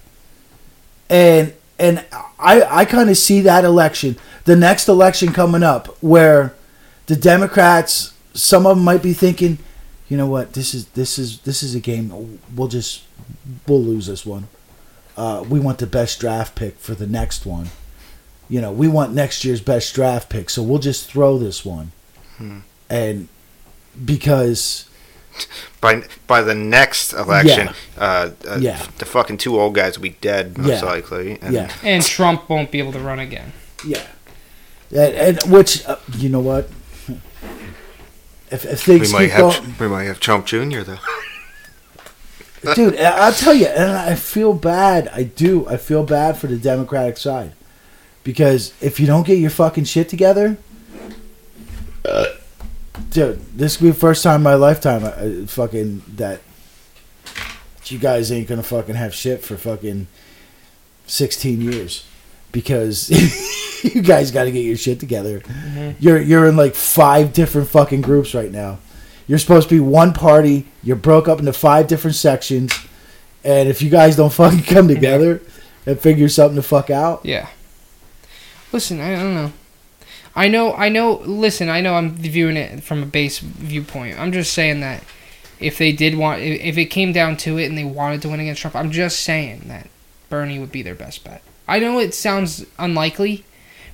And 1.09 1.53
and 1.79 2.03
I 2.39 2.61
I 2.81 2.85
kind 2.85 3.09
of 3.09 3.17
see 3.17 3.41
that 3.41 3.65
election, 3.65 4.17
the 4.45 4.55
next 4.55 4.87
election 4.87 5.33
coming 5.33 5.63
up, 5.63 5.95
where 6.01 6.53
the 7.07 7.15
Democrats, 7.15 8.13
some 8.33 8.65
of 8.65 8.75
them 8.77 8.85
might 8.85 9.03
be 9.03 9.13
thinking, 9.13 9.57
you 10.09 10.17
know 10.17 10.27
what, 10.27 10.53
this 10.53 10.73
is 10.73 10.85
this 10.89 11.17
is 11.19 11.39
this 11.41 11.63
is 11.63 11.75
a 11.75 11.79
game. 11.79 12.39
We'll 12.55 12.67
just 12.67 13.03
we'll 13.67 13.81
lose 13.81 14.07
this 14.07 14.25
one. 14.25 14.47
Uh, 15.15 15.43
we 15.47 15.59
want 15.59 15.77
the 15.77 15.87
best 15.87 16.19
draft 16.19 16.55
pick 16.55 16.77
for 16.79 16.95
the 16.95 17.07
next 17.07 17.45
one. 17.45 17.67
You 18.49 18.61
know, 18.61 18.71
we 18.71 18.87
want 18.87 19.13
next 19.13 19.45
year's 19.45 19.61
best 19.61 19.93
draft 19.95 20.29
pick, 20.29 20.49
so 20.49 20.61
we'll 20.63 20.79
just 20.79 21.09
throw 21.09 21.37
this 21.37 21.63
one. 21.63 21.91
And 22.89 23.27
because 24.05 24.85
By 25.81 26.03
by 26.27 26.41
the 26.41 26.53
next 26.55 27.13
election, 27.13 27.69
uh, 27.97 28.31
uh, 28.47 28.57
Yeah. 28.59 28.81
the 28.97 29.05
fucking 29.05 29.37
two 29.37 29.59
old 29.59 29.73
guys 29.75 29.97
will 29.97 30.03
be 30.03 30.15
dead 30.21 30.57
most 30.57 30.67
Yeah. 30.67 30.81
likely. 30.83 31.37
And 31.41 31.53
yeah, 31.53 31.71
And 31.83 32.03
Trump 32.03 32.49
won't 32.49 32.69
be 32.71 32.79
able 32.79 32.91
to 32.93 32.99
run 32.99 33.19
again. 33.19 33.53
Yeah, 33.85 34.03
and, 34.91 35.15
and 35.15 35.43
which 35.51 35.85
uh, 35.85 35.97
you 36.17 36.29
know 36.29 36.39
what? 36.39 36.69
If, 38.53 38.65
if 38.65 38.87
we 38.87 38.99
might 38.99 39.23
keep 39.23 39.31
have 39.31 39.39
going, 39.39 39.75
we 39.79 39.87
might 39.87 40.03
have 40.03 40.19
Trump 40.19 40.45
Jr. 40.45 40.81
though. 40.81 40.99
dude, 42.75 42.99
I'll 42.99 43.33
tell 43.33 43.55
you, 43.55 43.65
and 43.65 43.91
I 43.91 44.13
feel 44.13 44.53
bad. 44.53 45.07
I 45.07 45.23
do. 45.23 45.67
I 45.67 45.77
feel 45.77 46.03
bad 46.03 46.37
for 46.37 46.45
the 46.45 46.57
Democratic 46.57 47.17
side 47.17 47.53
because 48.23 48.71
if 48.79 48.99
you 48.99 49.07
don't 49.07 49.25
get 49.25 49.39
your 49.39 49.49
fucking 49.49 49.85
shit 49.85 50.07
together, 50.07 50.57
dude, 53.09 53.41
this 53.57 53.79
will 53.79 53.87
be 53.87 53.91
the 53.91 53.99
first 53.99 54.21
time 54.21 54.41
in 54.41 54.43
my 54.43 54.53
lifetime, 54.53 55.03
I, 55.03 55.41
I, 55.41 55.45
fucking 55.47 56.03
that 56.15 56.41
you 57.85 57.97
guys 57.97 58.31
ain't 58.31 58.47
gonna 58.47 58.61
fucking 58.61 58.93
have 58.93 59.15
shit 59.15 59.43
for 59.43 59.57
fucking 59.57 60.05
sixteen 61.07 61.59
years 61.59 62.05
because 62.53 63.09
you 63.83 64.01
guys 64.01 64.31
got 64.31 64.45
to 64.45 64.51
get 64.51 64.63
your 64.63 64.77
shit 64.77 65.01
together. 65.01 65.41
Mm-hmm. 65.41 65.91
You're 65.99 66.21
you're 66.21 66.47
in 66.47 66.55
like 66.55 66.75
five 66.75 67.33
different 67.33 67.67
fucking 67.67 68.01
groups 68.01 68.33
right 68.33 68.51
now. 68.51 68.79
You're 69.27 69.39
supposed 69.39 69.67
to 69.67 69.75
be 69.75 69.81
one 69.81 70.13
party. 70.13 70.67
You're 70.81 70.95
broke 70.95 71.27
up 71.27 71.39
into 71.39 71.51
five 71.51 71.87
different 71.87 72.15
sections, 72.15 72.73
and 73.43 73.67
if 73.67 73.81
you 73.81 73.89
guys 73.89 74.15
don't 74.15 74.31
fucking 74.31 74.63
come 74.63 74.85
mm-hmm. 74.87 74.95
together 74.95 75.41
and 75.85 75.99
figure 75.99 76.29
something 76.29 76.55
to 76.55 76.63
fuck 76.63 76.89
out, 76.89 77.25
Yeah. 77.25 77.49
Listen, 78.71 79.01
I 79.01 79.15
don't 79.15 79.35
know. 79.35 79.51
I 80.35 80.47
know, 80.47 80.73
I 80.73 80.89
know. 80.89 81.21
Listen, 81.25 81.69
I 81.69 81.81
know. 81.81 81.93
I'm 81.93 82.09
viewing 82.11 82.57
it 82.57 82.81
from 82.81 83.03
a 83.03 83.05
base 83.05 83.37
viewpoint. 83.37 84.19
I'm 84.19 84.31
just 84.31 84.51
saying 84.51 84.79
that 84.79 85.03
if 85.59 85.77
they 85.77 85.91
did 85.91 86.17
want, 86.17 86.41
if 86.41 86.77
it 86.77 86.85
came 86.85 87.13
down 87.13 87.37
to 87.37 87.59
it 87.59 87.65
and 87.65 87.77
they 87.77 87.83
wanted 87.83 88.23
to 88.23 88.29
win 88.29 88.39
against 88.39 88.61
Trump, 88.61 88.75
I'm 88.75 88.89
just 88.89 89.19
saying 89.19 89.65
that 89.67 89.89
Bernie 90.29 90.57
would 90.57 90.71
be 90.71 90.81
their 90.81 90.95
best 90.95 91.23
bet. 91.23 91.43
I 91.67 91.79
know 91.79 91.99
it 91.99 92.13
sounds 92.13 92.65
unlikely, 92.77 93.45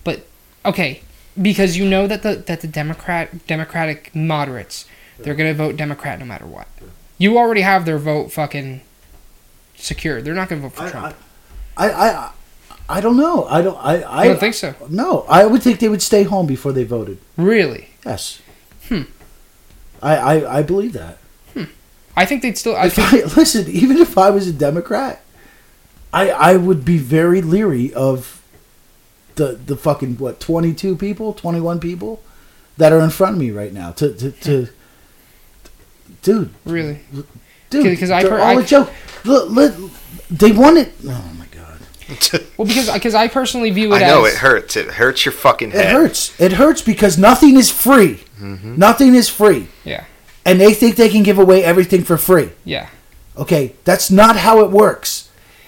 but 0.03 0.26
okay, 0.65 1.01
because 1.39 1.78
you 1.78 1.88
know 1.88 2.07
that 2.07 2.24
the 2.24 2.36
that 2.36 2.61
the 2.61 2.67
Democrat 2.67 3.45
Democratic 3.47 4.13
moderates 4.15 4.86
they're 5.24 5.36
gonna 5.36 5.53
vote 5.53 5.78
Democrat 5.78 6.20
no 6.20 6.26
matter 6.26 6.45
what. 6.45 6.67
You 7.17 7.38
already 7.38 7.61
have 7.61 7.86
their 7.86 7.97
vote 7.97 8.32
fucking 8.32 8.82
secured. 9.76 10.26
They're 10.26 10.34
not 10.34 10.49
gonna 10.49 10.61
vote 10.61 10.74
for 10.74 10.84
I, 10.84 10.89
Trump. 10.89 11.15
I, 11.78 11.89
I, 11.89 12.09
I, 12.09 12.32
I 12.89 13.01
don't 13.01 13.17
know. 13.17 13.45
I 13.45 13.61
don't. 13.61 13.78
I, 13.78 14.03
I 14.03 14.28
don't 14.28 14.39
think 14.39 14.55
so. 14.55 14.74
No, 14.89 15.26
I 15.30 15.45
would 15.45 15.61
think 15.61 15.80
they 15.80 15.89
would 15.89 16.01
stay 16.01 16.24
home 16.24 16.47
before 16.47 16.72
they 16.72 16.84
voted. 16.84 17.20
Really. 17.38 17.89
Yes. 18.05 18.41
Hmm. 18.88 19.03
I, 20.01 20.15
I, 20.15 20.57
I 20.59 20.63
believe 20.63 20.93
that. 20.93 21.17
Hmm. 21.53 21.65
I 22.15 22.26
think 22.26 22.41
they'd 22.41 22.57
still. 22.57 22.76
I 22.76 22.89
think 22.89 23.13
I, 23.13 23.28
listen, 23.36 23.70
even 23.70 23.97
if 23.97 24.17
I 24.17 24.30
was 24.30 24.47
a 24.47 24.53
Democrat, 24.53 25.22
I 26.14 26.30
I 26.32 26.55
would 26.57 26.84
be 26.86 26.97
very 26.97 27.41
leery 27.41 27.93
of 27.93 28.41
the 29.36 29.53
the 29.66 29.76
fucking 29.78 30.18
what 30.18 30.39
twenty 30.39 30.74
two 30.74 30.95
people, 30.95 31.34
twenty 31.34 31.60
one 31.62 31.80
people 31.80 32.22
that 32.78 32.91
are 32.91 32.99
in 33.01 33.10
front 33.10 33.36
of 33.36 33.39
me 33.39 33.51
right 33.51 33.74
now. 33.74 33.91
To 33.91 34.14
to, 34.14 34.32
to 34.32 34.68
dude, 36.22 36.49
really. 36.66 36.99
dude, 37.70 37.99
'Cause 37.99 38.12
I 38.12 38.22
they're 38.24 38.32
per- 38.32 38.39
all 38.39 38.57
I- 38.57 38.62
a 38.62 38.66
joke. 38.66 38.89
Look, 39.26 39.49
look, 39.49 39.76
they 40.32 40.51
want 40.51 40.78
it. 40.78 40.93
Oh 41.05 41.32
my 41.38 41.45
god, 41.51 41.80
Well, 42.57 42.68
because 42.68 42.91
because 42.91 43.14
I 43.16 43.28
personally 43.28 43.70
view 43.70 43.93
it. 43.93 43.97
I 44.01 44.05
it 44.05 44.07
know 44.07 44.26
as 44.26 44.34
it 44.34 44.38
hurts. 44.39 44.76
It 44.78 44.88
hurts 44.91 45.26
your 45.26 45.34
fucking 45.34 45.70
it 45.70 45.76
head. 45.76 45.91
hurts. 45.91 46.39
It 46.39 46.53
hurts 46.53 46.82
because 46.82 47.18
nothing 47.18 47.57
is 47.57 47.70
free. 47.72 48.24
Mm-hmm. 48.39 48.78
Nothing 48.78 49.16
is 49.16 49.28
free, 49.30 49.68
yeah 49.84 50.05
and 50.45 50.60
they 50.60 50.74
think 50.74 50.95
they 50.95 51.10
can 51.10 51.22
give 51.22 51.38
away 51.38 51.62
everything 51.64 52.03
for 52.03 52.18
free. 52.18 52.49
yeah 52.64 52.88
Okay, 53.38 53.76
that's 53.84 54.10
not 54.10 54.38
how 54.38 54.62
it 54.64 54.72
works. 54.72 55.18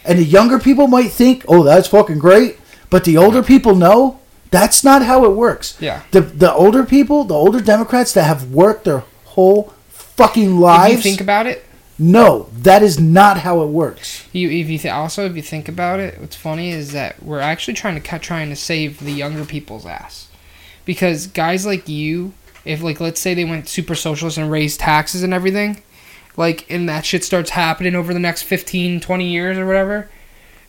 And 0.06 0.18
the 0.20 0.24
younger 0.24 0.58
people 0.60 0.88
might 0.88 1.12
think, 1.12 1.46
"Oh, 1.48 1.64
that's 1.64 1.88
fucking 1.88 2.20
great," 2.20 2.58
but 2.90 3.04
the 3.04 3.18
older 3.18 3.44
people 3.44 3.76
know 3.76 4.20
that's 4.50 4.84
not 4.84 5.04
how 5.06 5.24
it 5.26 5.32
works. 5.32 5.78
yeah. 5.80 6.02
The 6.12 6.22
the 6.22 6.54
older 6.54 6.84
people, 6.84 7.24
the 7.24 7.36
older 7.36 7.62
Democrats 7.62 8.14
that 8.14 8.24
have 8.24 8.52
worked 8.52 8.86
their 8.86 9.04
whole 9.26 9.74
fucking 9.90 10.54
If 10.56 10.60
lives, 10.60 10.94
you 10.96 11.02
think 11.02 11.22
about 11.22 11.48
it, 11.48 11.66
no, 11.98 12.50
that 12.58 12.82
is 12.84 13.00
not 13.00 13.38
how 13.40 13.62
it 13.62 13.68
works. 13.68 14.26
you 14.34 14.50
if 14.50 14.70
you 14.70 14.78
th- 14.78 14.94
also 14.94 15.26
if 15.26 15.36
you 15.36 15.42
think 15.42 15.70
about 15.70 16.00
it, 16.00 16.20
what's 16.20 16.36
funny 16.36 16.72
is 16.72 16.92
that 16.94 17.22
we're 17.24 17.40
actually 17.40 17.76
trying 17.76 17.96
to 17.96 18.02
cut 18.02 18.22
trying 18.22 18.50
to 18.50 18.56
save 18.56 19.00
the 19.00 19.12
younger 19.14 19.46
people's 19.46 19.86
ass, 19.86 20.28
because 20.84 21.28
guys 21.28 21.66
like 21.66 21.88
you, 21.88 22.34
if 22.66 22.82
like 22.82 23.00
let's 23.00 23.22
say 23.22 23.34
they 23.34 23.46
went 23.46 23.70
super 23.70 23.96
socialist 23.96 24.38
and 24.38 24.52
raised 24.52 24.80
taxes 24.80 25.24
and 25.24 25.34
everything, 25.34 25.82
like 26.38 26.66
and 26.70 26.88
that 26.90 27.06
shit 27.06 27.24
starts 27.24 27.52
happening 27.52 27.96
over 27.96 28.14
the 28.14 28.20
next 28.20 28.44
15, 28.44 29.00
20 29.00 29.28
years 29.28 29.58
or 29.58 29.66
whatever, 29.66 30.10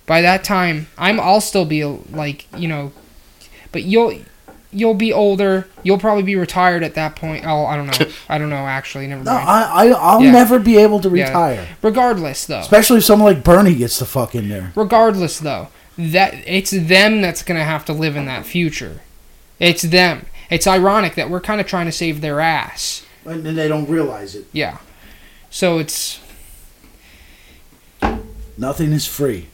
by 0.06 0.20
that 0.22 0.44
time 0.44 0.88
I'm 0.98 1.20
I'll 1.20 1.40
still 1.40 1.64
be 1.64 1.84
like 1.84 2.46
you 2.56 2.68
know, 2.68 2.92
but 3.72 3.82
you'll. 3.84 4.14
You'll 4.74 4.94
be 4.94 5.12
older. 5.12 5.68
You'll 5.82 5.98
probably 5.98 6.22
be 6.22 6.34
retired 6.34 6.82
at 6.82 6.94
that 6.94 7.14
point. 7.14 7.44
Oh, 7.46 7.66
I 7.66 7.76
don't 7.76 7.88
know. 7.88 8.06
I 8.30 8.38
don't 8.38 8.48
know. 8.48 8.56
Actually, 8.66 9.06
never 9.06 9.22
No, 9.22 9.34
mind. 9.34 9.46
I, 9.46 9.60
I 9.60 9.86
I'll 9.90 10.22
Yeah. 10.22 10.30
never 10.32 10.58
be 10.58 10.78
able 10.78 10.98
to 11.00 11.10
Yeah. 11.10 11.26
retire, 11.26 11.66
Regardless, 11.82 12.46
though. 12.46 12.60
especially 12.60 12.96
if 12.96 13.04
someone 13.04 13.34
like 13.34 13.44
Bernie 13.44 13.74
gets 13.74 13.98
the 13.98 14.06
fuck 14.06 14.34
in 14.34 14.48
there. 14.48 14.72
regardless 14.74 15.38
though 15.40 15.68
that 15.98 16.32
it's 16.46 16.70
them 16.70 17.20
that's 17.20 17.42
going 17.42 17.58
to 17.58 17.64
have 17.66 17.84
to 17.84 17.92
live 17.92 18.16
in 18.16 18.24
that 18.24 18.46
future 18.46 19.02
it's 19.60 19.82
them 19.82 20.24
it's 20.48 20.66
ironic 20.66 21.16
that 21.16 21.28
we're 21.28 21.38
kind 21.38 21.60
of 21.60 21.66
trying 21.66 21.84
to 21.84 21.92
save 21.92 22.22
their 22.22 22.40
ass 22.40 23.04
And 23.26 23.44
they 23.44 23.68
don't 23.68 23.86
realize 23.90 24.34
it. 24.34 24.46
yeah 24.52 24.78
so 25.53 25.78
it's 25.78 26.18
Nothing 28.59 28.92
is 28.92 29.07
free. 29.07 29.46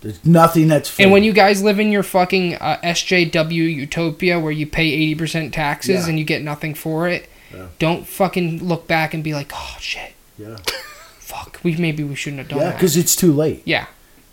There's 0.00 0.24
nothing 0.24 0.68
that's 0.68 0.88
free. 0.88 1.04
and 1.04 1.12
when 1.12 1.24
you 1.24 1.32
guys 1.32 1.62
live 1.62 1.80
in 1.80 1.90
your 1.90 2.02
fucking 2.02 2.54
uh, 2.56 2.78
sjw 2.82 3.50
utopia 3.74 4.38
where 4.38 4.52
you 4.52 4.66
pay 4.66 5.14
80% 5.16 5.52
taxes 5.52 6.02
Yeah. 6.04 6.08
and 6.10 6.18
you 6.18 6.24
get 6.24 6.42
nothing 6.42 6.74
for 6.74 7.08
it 7.08 7.28
Yeah. 7.52 7.66
don't 7.78 8.06
fucking 8.06 8.62
look 8.66 8.86
back 8.86 9.14
and 9.14 9.24
be 9.24 9.32
like 9.34 9.50
oh 9.54 9.76
shit 9.80 10.12
yeah, 10.38 10.56
fuck 11.18 11.58
we 11.64 11.76
maybe 11.76 12.04
we 12.04 12.14
shouldn't 12.14 12.38
have 12.40 12.48
done 12.48 12.58
yeah, 12.58 12.64
that 12.66 12.74
because 12.74 12.96
it's 12.96 13.16
too 13.16 13.32
late. 13.32 13.62
yeah 13.64 13.86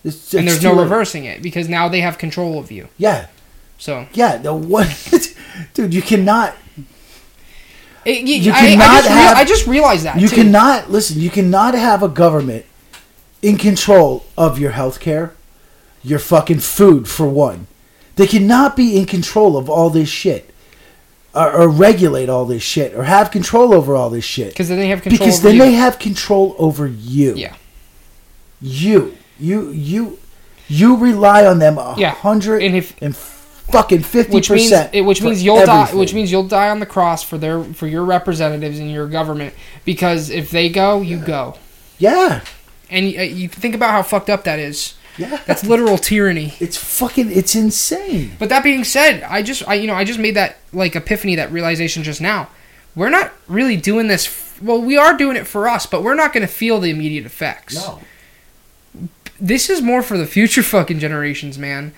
It's, 0.03 0.33
and 0.33 0.47
there's 0.47 0.61
no 0.61 0.73
late. 0.73 0.83
reversing 0.83 1.25
it 1.25 1.41
because 1.41 1.67
now 1.69 1.87
they 1.87 2.01
have 2.01 2.17
control 2.17 2.59
of 2.59 2.69
you 2.71 2.89
Yeah, 2.97 3.27
so 3.79 4.05
yeah. 4.13 4.37
The 4.37 4.53
what, 4.53 4.87
dude? 5.73 5.93
You 5.93 6.01
cannot. 6.01 6.55
It, 8.05 8.23
you, 8.27 8.35
You 8.35 8.51
I, 8.51 8.55
I, 8.55 8.59
cannot 8.61 8.85
just 8.95 9.07
have- 9.09 9.37
I 9.37 9.43
just 9.45 9.67
realized 9.67 10.03
that 10.05 10.19
You 10.19 10.27
too. 10.27 10.35
cannot 10.35 10.91
listen. 10.91 11.19
You 11.19 11.29
cannot 11.29 11.73
have 11.75 12.03
a 12.03 12.07
government 12.09 12.65
in 13.41 13.57
control 13.57 14.25
of 14.37 14.57
your 14.59 14.71
health 14.71 14.99
care, 14.99 15.33
your 16.03 16.19
fucking 16.19 16.59
food 16.59 17.07
for 17.07 17.27
one. 17.27 17.67
They 18.15 18.27
cannot 18.27 18.75
be 18.75 18.97
in 18.97 19.05
control 19.05 19.57
of 19.57 19.69
all 19.69 19.89
this 19.89 20.07
shit, 20.09 20.49
or, 21.33 21.51
or 21.51 21.67
regulate 21.69 22.29
all 22.29 22.45
this 22.45 22.61
shit, 22.63 22.93
or 22.93 23.03
have 23.05 23.31
control 23.31 23.73
over 23.73 23.95
all 23.95 24.09
this 24.09 24.23
shit. 24.25 24.49
Because 24.49 24.69
then 24.69 24.77
they 24.77 24.87
have 24.89 25.01
control 25.01 25.17
Because 25.19 25.39
over 25.39 25.47
then 25.47 25.55
you. 25.57 25.61
they 25.63 25.71
have 25.73 25.97
control 25.99 26.55
over 26.59 26.87
you. 26.87 27.33
Yeah. 27.35 27.55
You, 28.61 29.17
you, 29.39 29.71
you, 29.71 30.19
you 30.69 30.95
rely 30.95 31.45
on 31.45 31.59
them 31.59 31.77
a 31.77 31.95
Yeah, 31.97 32.11
hundred 32.11 32.61
and 32.63 32.75
if- 32.75 32.95
and 33.01 33.15
fucking 33.71 34.01
fifty 34.03 34.33
which 34.33 34.49
means 34.49 34.69
percent. 34.71 35.05
which 35.05 35.21
means 35.21 35.43
you'll 35.43 35.65
die 35.65 35.93
which 35.95 36.13
means 36.13 36.31
you'll 36.31 36.47
die 36.47 36.69
on 36.69 36.79
the 36.79 36.85
cross 36.85 37.23
for 37.23 37.37
their 37.37 37.63
for 37.63 37.87
your 37.87 38.03
representatives 38.03 38.77
in 38.79 38.89
your 38.89 39.07
government 39.07 39.53
because 39.85 40.29
if 40.29 40.51
they 40.51 40.69
go 40.69 41.01
you 41.01 41.17
go 41.17 41.55
yeah, 41.97 42.41
and 42.89 43.09
you, 43.09 43.21
you 43.21 43.47
think 43.47 43.73
about 43.75 43.91
how 43.91 44.03
fucked 44.03 44.29
up 44.29 44.43
that 44.43 44.59
is 44.59 44.95
yeah. 45.17 45.39
that's 45.45 45.63
literal 45.63 45.97
tyranny 45.97 46.53
it's 46.59 46.75
fucking. 46.75 47.31
It's 47.31 47.55
insane. 47.55 48.33
but 48.39 48.49
that 48.49 48.63
being 48.63 48.83
said 48.83 49.23
i 49.23 49.41
just 49.41 49.67
i 49.67 49.75
you 49.75 49.87
know 49.87 49.93
i 49.95 50.03
just 50.03 50.19
made 50.19 50.35
that 50.35 50.57
like 50.73 50.95
epiphany 50.95 51.35
that 51.35 51.51
realization 51.51 52.03
just 52.03 52.19
now 52.19 52.49
we're 52.95 53.09
not 53.09 53.31
really 53.47 53.77
doing 53.77 54.07
this 54.07 54.27
f- 54.27 54.61
well 54.61 54.81
we 54.81 54.97
are 54.97 55.15
doing 55.17 55.35
it 55.37 55.47
for 55.47 55.67
us 55.67 55.85
but 55.85 56.03
we're 56.03 56.15
not 56.15 56.33
going 56.33 56.45
to 56.45 56.51
feel 56.53 56.79
the 56.79 56.89
immediate 56.89 57.25
effects 57.25 57.75
No. 57.75 58.01
this 59.39 59.69
is 59.69 59.81
more 59.81 60.01
for 60.01 60.17
the 60.17 60.25
future 60.27 60.63
fucking 60.63 60.99
generations, 60.99 61.57
man. 61.57 61.93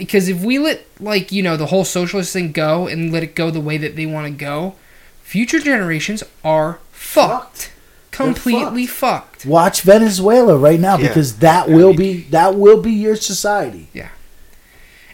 Because 0.00 0.28
if 0.30 0.42
we 0.42 0.58
let 0.58 0.84
like 0.98 1.30
you 1.30 1.42
know 1.42 1.56
the 1.58 1.66
whole 1.66 1.84
socialist 1.84 2.32
thing 2.32 2.52
go 2.52 2.86
and 2.86 3.12
let 3.12 3.22
it 3.22 3.34
go 3.34 3.50
the 3.50 3.60
way 3.60 3.76
that 3.76 3.96
they 3.96 4.06
want 4.06 4.26
to 4.26 4.32
go, 4.32 4.74
future 5.22 5.60
generations 5.60 6.24
are 6.42 6.78
fucked, 6.90 7.70
completely 8.10 8.86
fucked. 8.86 9.44
Watch 9.44 9.82
Venezuela 9.82 10.56
right 10.56 10.80
now 10.80 10.96
Yeah. 10.96 11.08
because 11.08 11.36
that 11.40 11.68
Yeah, 11.68 11.76
will 11.76 11.92
I 11.92 11.96
be 11.96 12.12
that 12.30 12.54
will 12.54 12.80
be 12.80 12.92
your 12.92 13.14
society. 13.14 13.88
Yeah. 13.92 14.08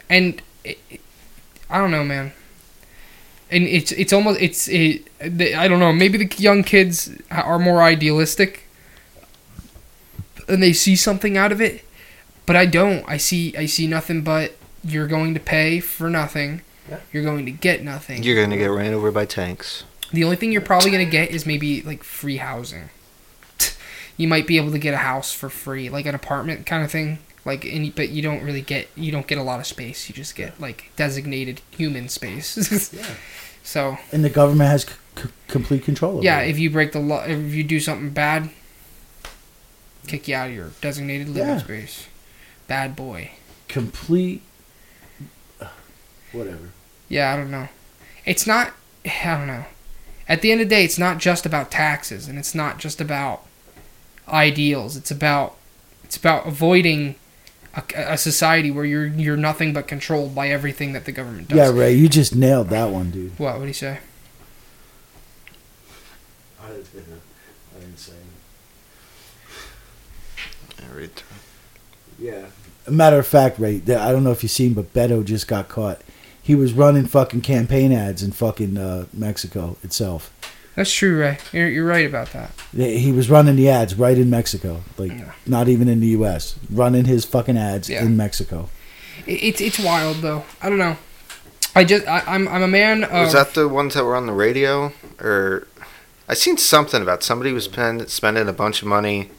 And 0.08 0.40
it, 0.62 0.78
it- 0.88 1.00
I 1.68 1.78
don't 1.78 1.90
know, 1.90 2.04
man. 2.04 2.32
And 3.50 3.64
it's 3.64 3.90
it's 3.90 4.12
almost 4.12 4.40
it's 4.40 4.68
it, 4.68 5.02
the- 5.18 5.56
I 5.56 5.66
don't 5.66 5.80
know. 5.80 5.92
Maybe 5.92 6.16
the 6.24 6.32
young 6.40 6.62
kids 6.62 7.10
are 7.30 7.58
more 7.58 7.82
idealistic, 7.82 8.68
and 10.48 10.62
they 10.62 10.72
see 10.72 10.94
something 10.94 11.36
out 11.36 11.50
of 11.50 11.60
it, 11.60 11.84
but 12.46 12.54
I 12.54 12.66
don't. 12.66 13.04
I 13.08 13.16
see 13.16 13.52
I 13.56 13.66
see 13.66 13.86
nothing 13.88 14.22
but 14.22 14.54
you're 14.86 15.06
going 15.08 15.34
to 15.34 15.40
pay 15.40 15.80
for 15.80 16.08
nothing. 16.10 16.62
Yeah. 16.88 17.00
You're 17.12 17.24
going 17.24 17.44
to 17.46 17.50
get 17.52 17.82
nothing. 17.82 18.22
You're 18.22 18.40
gonna 18.40 18.56
get 18.56 18.66
ran 18.70 18.94
over 18.94 19.10
by 19.10 19.24
tanks. 19.26 19.84
The 20.12 20.22
only 20.22 20.36
thing 20.36 20.52
you're 20.52 20.60
probably 20.60 20.90
gonna 20.92 21.04
get 21.04 21.30
is 21.30 21.44
maybe 21.46 21.82
like 21.82 22.02
free 22.04 22.36
housing. 22.36 22.90
You 24.18 24.28
might 24.28 24.46
be 24.46 24.56
able 24.56 24.70
to 24.70 24.78
get 24.78 24.94
a 24.94 24.98
house 24.98 25.30
for 25.34 25.50
free, 25.50 25.90
like 25.90 26.06
an 26.06 26.14
apartment 26.14 26.64
kind 26.64 26.82
of 26.82 26.90
thing. 26.90 27.18
Like, 27.44 27.66
and, 27.66 27.94
but 27.94 28.08
you 28.08 28.22
don't 28.22 28.42
really 28.42 28.62
get 28.62 28.88
you 28.96 29.12
don't 29.12 29.26
get 29.26 29.36
a 29.36 29.42
lot 29.42 29.60
of 29.60 29.66
space. 29.66 30.08
You 30.08 30.14
just 30.14 30.34
get 30.34 30.58
like 30.58 30.90
designated 30.96 31.60
human 31.76 32.08
space. 32.08 32.92
Yeah. 32.94 33.04
So 33.62 33.98
And 34.12 34.24
the 34.24 34.30
government 34.30 34.70
has 34.70 34.82
c- 34.86 34.94
c- 35.18 35.28
complete 35.48 35.82
control. 35.84 36.14
Over 36.18 36.22
yeah, 36.24 36.40
it. 36.40 36.50
if 36.50 36.58
you 36.58 36.70
break 36.70 36.92
the 36.92 37.00
law, 37.00 37.24
if 37.24 37.52
you 37.52 37.62
do 37.64 37.78
something 37.80 38.10
bad, 38.10 38.48
kick 40.06 40.28
you 40.28 40.34
out 40.36 40.48
of 40.50 40.54
your 40.54 40.70
designated 40.80 41.28
living 41.28 41.48
Yeah. 41.48 41.58
space. 41.58 42.06
Bad 42.68 42.94
boy. 42.96 43.32
complete. 43.68 44.40
Whatever. 46.36 46.70
Yeah, 47.08 47.32
I 47.32 47.36
don't 47.36 47.50
know. 47.50 47.68
It's 48.24 48.46
not. 48.46 48.72
I 49.04 49.36
don't 49.38 49.46
know. 49.46 49.64
At 50.28 50.42
the 50.42 50.50
end 50.50 50.60
of 50.60 50.68
the 50.68 50.74
day, 50.74 50.84
it's 50.84 50.98
not 50.98 51.18
just 51.18 51.46
about 51.46 51.70
taxes, 51.70 52.28
and 52.28 52.38
it's 52.38 52.54
not 52.54 52.78
just 52.78 53.00
about 53.00 53.46
ideals. 54.28 54.96
It's 54.96 55.10
about 55.10 55.56
it's 56.04 56.16
about 56.16 56.46
avoiding 56.46 57.14
a, 57.74 57.82
a 57.96 58.18
society 58.18 58.70
where 58.70 58.84
you're 58.84 59.06
you're 59.06 59.36
nothing 59.36 59.72
but 59.72 59.86
controlled 59.86 60.34
by 60.34 60.48
everything 60.48 60.92
that 60.92 61.04
the 61.04 61.12
government 61.12 61.48
does. 61.48 61.56
Yeah, 61.56 61.70
Ray, 61.70 61.94
you 61.94 62.08
just 62.08 62.34
nailed 62.34 62.68
that 62.68 62.90
one, 62.90 63.10
dude. 63.10 63.38
What? 63.38 63.54
What 63.54 63.62
do 63.62 63.68
you 63.68 63.72
say? 63.72 64.00
I 66.62 66.68
didn't 66.68 67.98
say. 67.98 68.12
I 70.78 70.94
read 70.94 71.14
through. 71.14 71.36
Yeah. 72.18 72.46
A 72.86 72.90
matter 72.90 73.18
of 73.18 73.26
fact, 73.26 73.58
Ray, 73.58 73.76
I 73.76 74.12
don't 74.12 74.24
know 74.24 74.30
if 74.32 74.42
you've 74.42 74.52
seen, 74.52 74.74
but 74.74 74.92
Beto 74.92 75.24
just 75.24 75.48
got 75.48 75.68
caught. 75.68 76.00
He 76.46 76.54
was 76.54 76.72
running 76.72 77.06
fucking 77.06 77.40
campaign 77.40 77.90
ads 77.92 78.22
in 78.22 78.30
fucking 78.30 78.76
uh, 78.78 79.06
Mexico 79.12 79.76
itself. 79.82 80.32
That's 80.76 80.92
true, 80.92 81.18
Ray. 81.18 81.38
You're, 81.52 81.68
you're 81.68 81.84
right 81.86 82.06
about 82.06 82.28
that. 82.34 82.52
He 82.72 83.10
was 83.10 83.28
running 83.28 83.56
the 83.56 83.68
ads 83.68 83.96
right 83.96 84.16
in 84.16 84.30
Mexico, 84.30 84.82
like 84.96 85.10
Yeah. 85.10 85.32
not 85.44 85.68
even 85.68 85.88
in 85.88 85.98
the 85.98 86.08
U.S. 86.18 86.54
Running 86.70 87.06
his 87.06 87.24
fucking 87.24 87.56
ads 87.58 87.90
Yeah. 87.90 88.04
in 88.04 88.16
Mexico. 88.16 88.68
It's 89.26 89.60
it's 89.60 89.78
wild 89.80 90.18
though. 90.18 90.44
I 90.62 90.68
don't 90.68 90.78
know. 90.78 90.96
I 91.74 91.82
just 91.82 92.06
I, 92.06 92.22
I'm 92.26 92.46
I'm 92.46 92.62
a 92.62 92.68
man 92.68 93.02
of 93.02 93.10
Was 93.10 93.32
that 93.32 93.54
the 93.54 93.66
ones 93.66 93.94
that 93.94 94.04
were 94.04 94.14
on 94.14 94.26
the 94.26 94.32
radio? 94.32 94.92
Or 95.18 95.66
I 96.28 96.34
seen 96.34 96.58
something 96.58 97.02
about 97.02 97.24
somebody 97.24 97.52
was 97.52 97.64
spend, 97.64 98.08
spending 98.08 98.46
a 98.48 98.52
bunch 98.52 98.82
of 98.82 98.88
money 98.88 99.30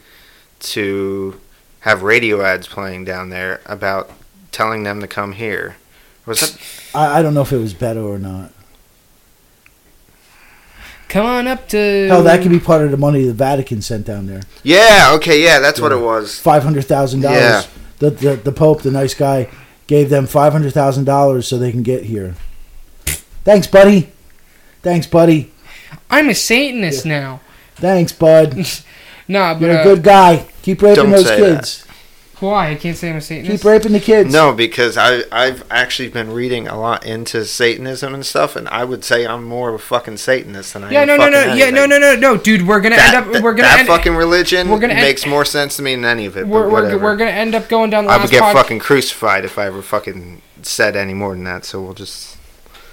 to 0.59 1.39
have 1.81 2.01
radio 2.03 2.41
ads 2.41 2.67
playing 2.67 3.05
down 3.05 3.29
there 3.29 3.61
about 3.65 4.11
telling 4.51 4.83
them 4.83 4.99
to 4.99 5.07
come 5.07 5.33
here. 5.33 5.77
Was 6.27 6.41
that? 6.41 6.57
I, 6.93 7.19
I 7.19 7.21
don't 7.23 7.33
know 7.33 7.41
if 7.41 7.51
it 7.51 7.57
was 7.57 7.73
Beto 7.73 8.03
or 8.07 8.19
not. 8.19 8.51
come 11.09 11.25
on 11.25 11.47
up 11.47 11.67
to. 11.69 12.07
Hell, 12.07 12.23
that 12.23 12.41
could 12.41 12.51
be 12.51 12.59
part 12.59 12.83
of 12.83 12.91
the 12.91 12.97
money 12.97 13.23
the 13.23 13.33
Vatican 13.33 13.81
sent 13.81 14.05
down 14.05 14.27
there. 14.27 14.41
Yeah. 14.63 15.11
Okay. 15.15 15.43
Yeah. 15.43 15.59
That's 15.59 15.79
what 15.81 15.91
it 15.91 15.99
was. 15.99 16.39
Five 16.39 16.63
hundred 16.63 16.85
thousand 16.85 17.21
Yeah. 17.21 17.49
dollars. 17.63 17.67
The, 17.99 18.09
the 18.11 18.35
the 18.35 18.51
Pope, 18.51 18.83
the 18.83 18.91
nice 18.91 19.13
guy, 19.15 19.49
gave 19.87 20.09
them 20.09 20.27
five 20.27 20.53
hundred 20.53 20.73
thousand 20.73 21.05
dollars 21.05 21.47
so 21.47 21.57
they 21.57 21.71
can 21.71 21.81
get 21.83 22.03
here. 22.03 22.35
Thanks, 23.43 23.65
buddy. 23.65 24.11
Thanks, 24.83 25.07
buddy. 25.07 25.51
I'm 26.09 26.29
a 26.29 26.35
Satanist 26.35 27.05
now. 27.05 27.39
Thanks, 27.75 28.11
bud. 28.11 28.65
Nah, 29.29 29.55
but 29.55 29.61
You're 29.61 29.71
a 29.71 29.79
uh, 29.79 29.83
good 29.83 30.03
guy. 30.03 30.47
Keep 30.61 30.81
raping 30.81 31.03
Don't 31.03 31.11
those 31.11 31.27
say 31.27 31.37
kids. 31.37 31.85
Why? 32.39 32.69
I 32.71 32.75
can't 32.75 32.95
say 32.95 33.09
I'm 33.09 33.15
a 33.17 33.21
Satanist. 33.21 33.63
Keep 33.63 33.69
raping 33.69 33.91
the 33.93 33.99
kids. 33.99 34.31
No, 34.31 34.53
because 34.53 34.97
I 34.97 35.23
I've 35.31 35.63
actually 35.71 36.09
been 36.09 36.31
reading 36.33 36.67
a 36.67 36.79
lot 36.79 37.05
into 37.05 37.45
Satanism 37.45 38.13
and 38.13 38.25
stuff, 38.25 38.55
and 38.55 38.67
I 38.69 38.83
would 38.83 39.03
say 39.03 39.25
I'm 39.25 39.43
more 39.43 39.69
of 39.69 39.75
a 39.75 39.79
fucking 39.79 40.17
Satanist 40.17 40.73
than 40.73 40.83
I 40.83 40.91
Yeah, 40.91 41.01
am. 41.01 41.07
no, 41.07 41.15
no, 41.17 41.23
fucking 41.23 41.31
no, 41.33 41.39
yeah, 41.55 41.65
anything. 41.65 41.75
no, 41.75 41.85
no, 41.85 41.99
no, 41.99 42.15
no, 42.15 42.37
dude. 42.37 42.67
We're 42.67 42.79
gonna 42.81 42.95
That, 42.97 43.13
end 43.25 43.35
up. 43.37 43.43
We're 43.43 43.53
gonna 43.53 43.69
that 43.69 43.79
end. 43.79 43.87
fucking 43.87 44.15
religion 44.15 44.69
we're 44.69 44.79
gonna 44.79 44.93
end- 44.93 45.01
makes 45.01 45.25
more 45.25 45.45
sense 45.45 45.77
to 45.77 45.81
me 45.81 45.95
than 45.95 46.05
any 46.05 46.25
of 46.25 46.37
it. 46.37 46.47
we're, 46.47 46.69
we're, 46.69 46.97
we're 46.97 47.15
gonna 47.15 47.31
end 47.31 47.55
up 47.55 47.67
going 47.69 47.89
down 47.89 48.05
the 48.05 48.11
I 48.11 48.17
would 48.17 48.29
get 48.29 48.41
pod- 48.41 48.55
fucking 48.55 48.79
crucified 48.79 49.43
if 49.43 49.57
I 49.57 49.65
ever 49.65 49.81
fucking 49.81 50.41
said 50.61 50.95
any 50.95 51.13
more 51.13 51.33
than 51.33 51.43
that. 51.45 51.65
So 51.65 51.81
we'll 51.81 51.93
just. 51.93 52.37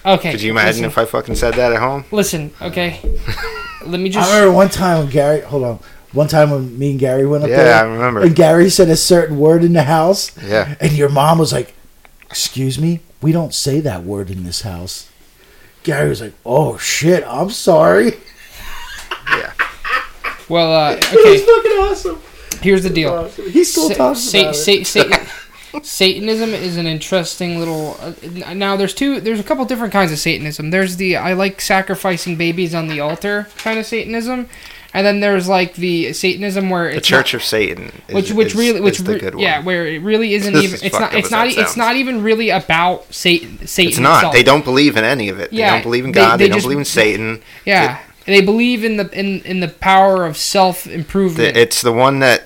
Okay. 0.07 0.33
Could 0.33 0.43
you 0.43 0.51
imagine 0.53 0.83
listen, 0.83 0.85
if 0.87 0.99
I 0.99 1.05
fucking 1.07 1.35
said 1.35 1.55
that 1.55 1.73
at 1.73 1.79
home? 1.81 2.05
Listen, 2.11 2.53
okay. 2.61 3.01
Let 3.87 4.01
me 4.01 4.09
just. 4.11 4.31
I 4.31 4.37
remember 4.39 4.55
one 4.57 4.69
time 4.71 5.09
Gary. 5.09 5.41
Hold 5.43 5.65
on. 5.65 5.79
One 6.15 6.29
time 6.29 6.51
when 6.51 6.79
me 6.79 6.93
and 6.93 6.99
Gary 7.01 7.27
went 7.27 7.45
up 7.45 7.51
Yeah, 7.51 7.57
there. 7.57 7.75
I 7.75 7.83
remember. 7.83 8.23
And 8.23 8.35
Gary 8.35 8.71
said 8.71 8.89
a 8.89 8.97
certain 8.97 9.39
word 9.39 9.63
in 9.65 9.73
the 9.75 9.83
house, 9.83 10.31
Yeah. 10.43 10.75
and 10.81 10.93
your 10.93 11.09
mom 11.11 11.39
was 11.39 11.53
like, 11.53 11.75
"Excuse 12.31 12.79
me, 12.79 13.01
we 13.21 13.33
don't 13.33 13.53
say 13.53 13.81
that 13.81 14.05
word 14.05 14.31
in 14.31 14.45
this 14.45 14.63
house." 14.63 15.09
Gary 15.83 16.09
was 16.09 16.21
like, 16.23 16.33
"Oh 16.47 16.79
shit, 16.79 17.25
I'm 17.27 17.51
sorry." 17.51 18.15
Yeah. 19.29 19.53
Well, 20.49 20.73
uh, 20.73 20.93
It 21.01 21.13
was 21.13 21.43
fucking 21.43 21.73
awesome. 22.13 22.23
Here's 22.63 22.83
the 22.85 22.91
deal. 22.91 23.13
Awesome. 23.13 23.51
He 23.51 23.65
still 23.65 23.89
Sa- 23.89 23.95
talks 23.95 24.21
sa- 24.21 24.41
about 24.41 24.57
sa- 24.57 24.71
it. 24.73 24.87
sa- 24.87 25.19
Satanism 25.83 26.51
is 26.51 26.77
an 26.77 26.87
interesting 26.87 27.59
little. 27.59 27.99
Uh, 28.01 28.55
now, 28.55 28.77
there's 28.77 28.95
two. 28.95 29.21
There's 29.21 29.41
a 29.41 29.43
couple 29.43 29.65
different 29.65 29.93
kinds 29.93 30.13
of 30.13 30.19
Satanism. 30.21 30.71
There's 30.71 30.97
the 30.97 31.17
I 31.17 31.33
like 31.33 31.61
sacrificing 31.61 32.37
babies 32.37 32.75
on 32.77 32.87
the 32.87 33.01
altar 33.01 33.49
kind 33.59 33.79
of 33.81 33.85
Satanism, 33.85 34.49
and 34.95 35.05
then 35.07 35.21
there's 35.21 35.49
like 35.49 35.75
the 35.75 36.13
Satanism 36.15 36.71
where 36.71 36.95
The 36.95 37.01
Church 37.03 37.35
not- 37.35 37.41
of 37.43 37.45
Satan. 37.47 37.93
Is, 38.09 38.15
which 38.15 38.33
which 38.33 38.47
is- 38.49 38.55
really 38.55 38.81
which 38.81 38.99
is 39.01 39.05
the 39.05 39.13
re- 39.15 39.19
good 39.19 39.35
one. 39.35 39.43
yeah 39.43 39.61
where 39.63 39.87
it 39.87 40.01
really 40.01 40.33
isn't 40.35 40.55
even 40.57 40.79
it's 40.83 40.99
not 40.99 41.13
it's 41.15 41.31
not 41.31 41.49
it's 41.49 41.77
not 41.77 41.97
even 41.97 42.23
really 42.23 42.49
about 42.51 43.13
Satan 43.13 43.67
Satan 43.67 43.91
It's 43.91 43.99
not. 43.99 44.17
itself. 44.19 44.35
They 44.35 44.43
don't 44.43 44.65
believe 44.65 44.97
in 44.97 45.05
any 45.05 45.29
of 45.29 45.39
it. 45.41 45.53
Yeah, 45.53 45.67
they 45.71 45.77
don't 45.77 45.83
believe 45.83 46.05
in 46.07 46.13
God. 46.13 46.39
they 46.39 46.45
They, 46.45 46.49
don't 46.49 46.57
just- 46.59 46.65
believe 46.65 46.79
in 46.79 46.85
Satan. 46.87 47.43
yeah 47.67 47.99
they 48.27 48.41
believe 48.41 48.85
in 48.85 48.97
the 48.97 49.11
in 49.13 49.43
in 49.43 49.61
the 49.61 49.69
power 49.69 50.25
of 50.25 50.39
self 50.39 50.87
improvement. 50.87 51.59
It's 51.59 51.83
the 51.83 51.93
one 51.93 52.21
that 52.21 52.45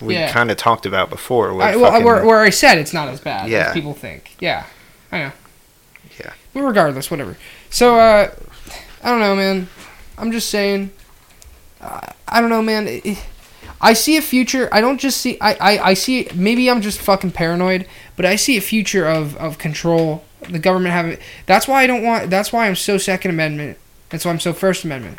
we 0.00 0.14
Yeah. 0.14 0.32
kind 0.32 0.50
of 0.50 0.56
talked 0.56 0.86
about 0.86 1.10
before. 1.10 1.50
I, 1.60 1.76
well, 1.76 1.90
fucking- 1.90 2.06
where, 2.06 2.24
where 2.24 2.40
I 2.40 2.48
said 2.48 2.78
it's 2.78 2.94
not 2.94 3.08
as 3.08 3.20
bad 3.20 3.50
Yeah. 3.50 3.66
as 3.68 3.74
people 3.74 3.92
think. 3.92 4.34
Yeah, 4.40 4.64
I 5.12 5.18
know. 5.18 5.32
Yeah. 6.18 6.30
But 6.54 6.62
regardless, 6.62 7.10
whatever. 7.10 7.36
So, 7.68 7.96
uh, 7.98 8.30
I 9.04 9.08
don't 9.10 9.20
know, 9.20 9.36
man. 9.36 9.68
I'm 10.16 10.32
just 10.32 10.48
saying. 10.48 10.90
Uh, 11.80 12.00
I 12.28 12.40
don't 12.40 12.50
know, 12.50 12.62
man. 12.62 13.16
I 13.80 13.94
see 13.94 14.16
a 14.16 14.22
future. 14.22 14.68
I 14.72 14.80
don't 14.80 14.98
just 14.98 15.20
see. 15.20 15.38
I, 15.40 15.54
I, 15.54 15.88
I 15.90 15.94
see. 15.94 16.28
Maybe 16.34 16.70
I'm 16.70 16.82
just 16.82 17.00
fucking 17.00 17.32
paranoid, 17.32 17.86
but 18.16 18.26
I 18.26 18.36
see 18.36 18.56
a 18.56 18.60
future 18.60 19.06
of, 19.06 19.36
of 19.36 19.58
control. 19.58 20.24
The 20.48 20.58
government 20.58 20.92
having. 20.92 21.18
That's 21.46 21.68
why 21.68 21.82
I 21.82 21.86
don't 21.86 22.02
want. 22.02 22.30
That's 22.30 22.52
why 22.52 22.66
I'm 22.66 22.76
so 22.76 22.98
Second 22.98 23.30
Amendment. 23.30 23.78
That's 24.10 24.24
why 24.24 24.32
I'm 24.32 24.40
so 24.40 24.52
First 24.52 24.84
Amendment. 24.84 25.18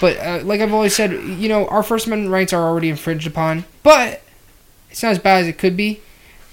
But 0.00 0.18
uh, 0.18 0.40
like 0.42 0.60
I've 0.60 0.74
always 0.74 0.94
said, 0.94 1.12
you 1.12 1.48
know, 1.48 1.66
our 1.68 1.82
First 1.82 2.06
Amendment 2.06 2.32
rights 2.32 2.52
are 2.52 2.62
already 2.62 2.90
infringed 2.90 3.26
upon. 3.26 3.64
But 3.82 4.22
it's 4.90 5.02
not 5.02 5.12
as 5.12 5.18
bad 5.18 5.42
as 5.42 5.48
it 5.48 5.58
could 5.58 5.76
be. 5.76 6.00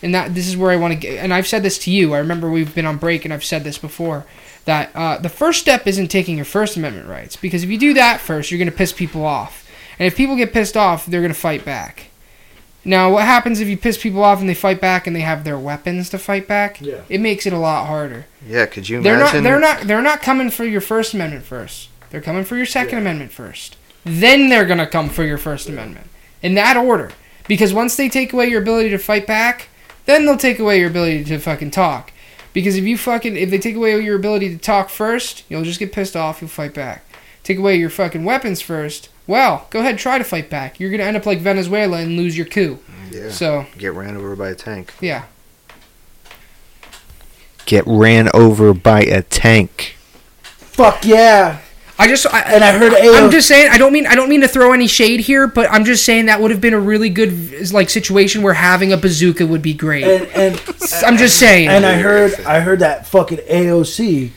And 0.04 0.16
that 0.16 0.34
this 0.34 0.48
is 0.48 0.58
where 0.58 0.72
I 0.72 0.78
want 0.78 0.94
to 0.94 1.00
get. 1.00 1.24
And 1.24 1.34
I've 1.34 1.48
said 1.48 1.64
this 1.64 1.78
to 1.80 1.92
you. 1.92 2.14
I 2.14 2.20
remember 2.20 2.50
we've 2.50 2.74
been 2.74 2.86
on 2.86 2.98
break, 2.98 3.26
and 3.26 3.34
I've 3.34 3.46
said 3.46 3.64
this 3.64 3.78
before. 3.78 4.26
That 4.66 4.96
uh, 4.96 5.18
the 5.18 5.30
first 5.30 5.60
step 5.60 5.88
isn't 5.88 6.10
taking 6.10 6.36
your 6.36 6.46
First 6.46 6.78
Amendment 6.78 7.08
rights 7.10 7.36
because 7.36 7.64
if 7.64 7.70
you 7.70 7.78
do 7.80 7.94
that 7.96 8.22
first, 8.22 8.52
you're 8.52 8.60
going 8.60 8.70
to 8.70 8.76
piss 8.78 8.94
people 8.94 9.26
off. 9.26 9.68
And 9.98 10.06
if 10.08 10.16
people 10.16 10.36
get 10.36 10.54
pissed 10.54 10.78
off, 10.78 11.06
they're 11.06 11.22
going 11.22 11.34
to 11.34 11.40
fight 11.40 11.66
back. 11.66 12.08
Now, 12.84 13.12
what 13.12 13.26
happens 13.26 13.60
if 13.60 13.68
you 13.68 13.78
piss 13.78 13.98
people 14.02 14.24
off 14.24 14.40
and 14.40 14.50
they 14.50 14.56
fight 14.56 14.82
back 14.82 15.06
and 15.06 15.16
they 15.16 15.20
have 15.22 15.44
their 15.44 15.58
weapons 15.58 16.10
to 16.12 16.18
fight 16.18 16.48
back? 16.48 16.80
Yeah. 16.82 17.02
It 17.10 17.22
makes 17.22 17.46
it 17.46 17.54
a 17.54 17.58
lot 17.60 17.86
harder. 17.88 18.26
yeah, 18.48 18.66
could 18.66 18.90
you 18.90 19.02
They're 19.02 19.18
not. 19.18 19.36
imagine? 19.36 19.44
They're 19.44 19.60
not. 19.60 19.82
They're 19.82 20.02
not 20.02 20.22
coming 20.22 20.50
for 20.50 20.64
your 20.66 20.82
First 20.82 21.14
Amendment 21.14 21.44
first. 21.46 21.90
They're 22.10 22.22
coming 22.22 22.44
for 22.44 22.56
your 22.58 22.66
Second 22.66 22.98
Amendment 22.98 23.32
first. 23.32 23.78
Then 24.04 24.50
they're 24.50 24.66
gonna 24.66 24.88
come 24.88 25.10
for 25.10 25.24
your 25.24 25.38
First 25.38 25.70
Amendment 25.70 26.08
in 26.42 26.56
that 26.56 26.76
order. 26.78 27.12
Because 27.48 27.74
once 27.74 27.96
they 27.96 28.10
take 28.10 28.34
away 28.34 28.48
your 28.48 28.62
ability 28.62 28.90
to 28.90 28.98
fight 28.98 29.28
back, 29.28 29.68
then 30.06 30.26
they'll 30.26 30.38
take 30.38 30.58
away 30.60 30.80
your 30.80 30.90
ability 30.90 31.24
to 31.26 31.38
fucking 31.38 31.72
talk. 31.72 32.12
Because 32.54 32.76
if 32.76 32.84
you 32.84 32.98
fucking 32.98 33.38
if 33.38 33.50
they 33.50 33.58
take 33.60 33.76
away 33.76 34.00
your 34.02 34.16
ability 34.16 34.50
to 34.50 34.58
talk 34.58 34.90
first, 34.90 35.44
you'll 35.50 35.64
just 35.64 35.80
get 35.80 35.92
pissed 35.94 36.16
off. 36.16 36.42
You'll 36.42 36.50
fight 36.50 36.74
back. 36.74 37.06
Take 37.44 37.58
away 37.58 37.78
your 37.78 37.90
fucking 37.90 38.24
weapons 38.24 38.62
first. 38.62 39.10
Well, 39.28 39.68
go 39.70 39.80
ahead, 39.80 39.98
try 39.98 40.18
to 40.18 40.24
fight 40.24 40.50
back. 40.50 40.80
You're 40.80 40.92
gonna 40.92 41.04
end 41.04 41.16
up 41.18 41.26
like 41.26 41.40
Venezuela 41.40 41.98
and 41.98 42.18
lose 42.18 42.36
your 42.38 42.46
coup. 42.46 42.80
Yeah. 43.12 43.30
So 43.30 43.66
Get 43.78 43.94
ran 43.94 44.16
over 44.18 44.36
by 44.36 44.50
a 44.50 44.56
tank. 44.56 44.94
yeah, 45.00 45.24
Get 47.66 47.84
ran 47.88 48.30
over 48.34 48.74
by 48.74 49.02
a 49.02 49.22
tank. 49.22 49.96
Fuck 50.42 51.06
yeah! 51.06 51.60
I 52.02 52.08
just 52.08 52.26
I, 52.34 52.42
And 52.42 52.64
I 52.64 52.72
heard 52.78 52.94
AO. 52.94 53.14
I'm 53.14 53.32
just 53.32 53.48
saying 53.48 53.70
I 53.72 53.78
don't 53.78 53.94
mean 53.94 54.08
I 54.08 54.16
don't 54.16 54.30
mean 54.30 54.42
to 54.42 54.48
throw 54.48 54.74
any 54.74 54.88
shade 54.88 55.20
here, 55.20 55.48
but 55.48 55.70
I'm 55.72 55.86
just 55.86 56.04
saying 56.04 56.26
that 56.26 56.42
would 56.42 56.52
have 56.52 56.62
been 56.62 56.74
a 56.74 56.80
really 56.80 57.10
good 57.10 57.72
like 57.72 57.90
situation 57.90 58.42
where 58.42 58.54
having 58.54 58.92
a 58.92 58.98
bazooka 58.98 59.46
would 59.46 59.62
be 59.62 59.74
great. 59.74 60.04
and, 60.04 60.28
and 60.36 60.62
I'm 61.06 61.18
just 61.18 61.38
saying. 61.38 61.70
and 61.70 61.86
I 61.86 62.00
heard 62.00 62.40
I 62.42 62.60
heard 62.62 62.80
that 62.80 63.06
fucking 63.08 63.38
AOC. 63.40 64.32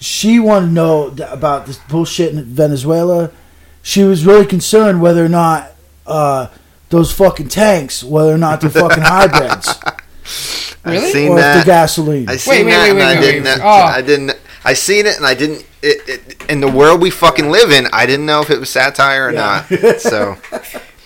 She 0.00 0.38
wanted 0.40 0.66
to 0.66 0.72
know 0.72 1.16
about 1.30 1.66
this 1.66 1.78
bullshit 1.78 2.34
in 2.34 2.44
Venezuela. 2.44 3.30
She 3.82 4.02
was 4.02 4.26
really 4.26 4.46
concerned 4.46 5.00
whether 5.00 5.24
or 5.24 5.28
not 5.28 5.72
uh, 6.06 6.48
those 6.90 7.12
fucking 7.12 7.48
tanks, 7.48 8.02
whether 8.02 8.34
or 8.34 8.38
not 8.38 8.60
they're 8.60 8.70
fucking 8.70 9.02
hybrids 9.04 9.74
Really? 10.84 10.98
I 10.98 11.10
seen 11.12 11.28
or 11.30 11.38
if 11.38 11.40
that. 11.40 11.54
they're 11.54 11.64
gasoline. 11.64 12.28
I 12.28 12.36
seen 12.36 12.66
wait, 12.66 12.72
that, 12.72 12.82
wait, 12.82 12.90
and 12.90 12.98
wait, 12.98 13.04
I 13.04 13.14
wait, 13.14 13.20
didn't. 13.20 13.44
wait. 13.44 13.60
Oh. 13.62 13.68
I 13.68 14.02
didn't. 14.02 14.32
I 14.64 14.72
seen 14.74 15.06
it, 15.06 15.16
and 15.16 15.24
I 15.26 15.34
didn't. 15.34 15.66
It, 15.84 16.08
it, 16.08 16.50
in 16.50 16.60
the 16.60 16.70
world 16.70 17.00
we 17.02 17.10
fucking 17.10 17.50
live 17.50 17.70
in, 17.70 17.86
I 17.92 18.06
didn't 18.06 18.26
know 18.26 18.40
if 18.40 18.50
it 18.50 18.58
was 18.58 18.70
satire 18.70 19.28
or 19.28 19.32
Yeah. 19.32 19.64
not. 19.70 20.00
So 20.00 20.38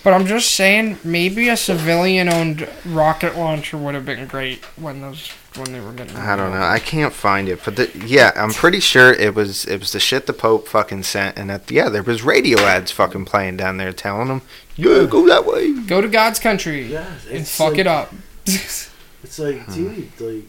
But 0.01 0.13
I'm 0.13 0.25
just 0.25 0.55
saying, 0.55 0.97
maybe 1.03 1.49
a 1.49 1.57
civilian-owned 1.57 2.67
rocket 2.85 3.37
launcher 3.37 3.77
would 3.77 3.95
have 3.95 4.05
been 4.05 4.25
great 4.27 4.63
when 4.77 5.01
those 5.01 5.29
when 5.55 5.73
they 5.73 5.81
were 5.81 5.91
getting. 5.91 6.15
I 6.15 6.37
don't 6.37 6.53
know. 6.53 6.61
I 6.61 6.79
can't 6.79 7.11
find 7.13 7.49
it, 7.49 7.59
but 7.65 7.75
the, 7.75 7.91
yeah, 8.05 8.31
I'm 8.37 8.51
pretty 8.53 8.79
sure 8.79 9.11
it 9.11 9.35
was 9.35 9.65
it 9.65 9.79
was 9.81 9.91
the 9.91 9.99
shit 9.99 10.25
the 10.25 10.31
Pope 10.33 10.69
fucking 10.69 11.03
sent, 11.03 11.37
and 11.37 11.49
that 11.49 11.69
yeah, 11.69 11.89
there 11.89 12.03
was 12.03 12.23
radio 12.23 12.59
ads 12.59 12.91
fucking 12.91 13.25
playing 13.25 13.57
down 13.57 13.75
there 13.75 13.91
telling 13.91 14.29
them, 14.29 14.41
yeah, 14.77 15.05
go 15.09 15.27
that 15.27 15.45
way. 15.45 15.73
Go 15.85 15.99
to 15.99 16.07
God's 16.07 16.39
country 16.39 16.83
Yeah, 16.83 17.05
and 17.29 17.45
fuck 17.45 17.71
like- 17.71 17.79
it 17.79 17.87
up. 17.87 18.13
It's 19.21 19.37
like, 19.37 19.65
dude, 19.73 20.09
like, 20.21 20.43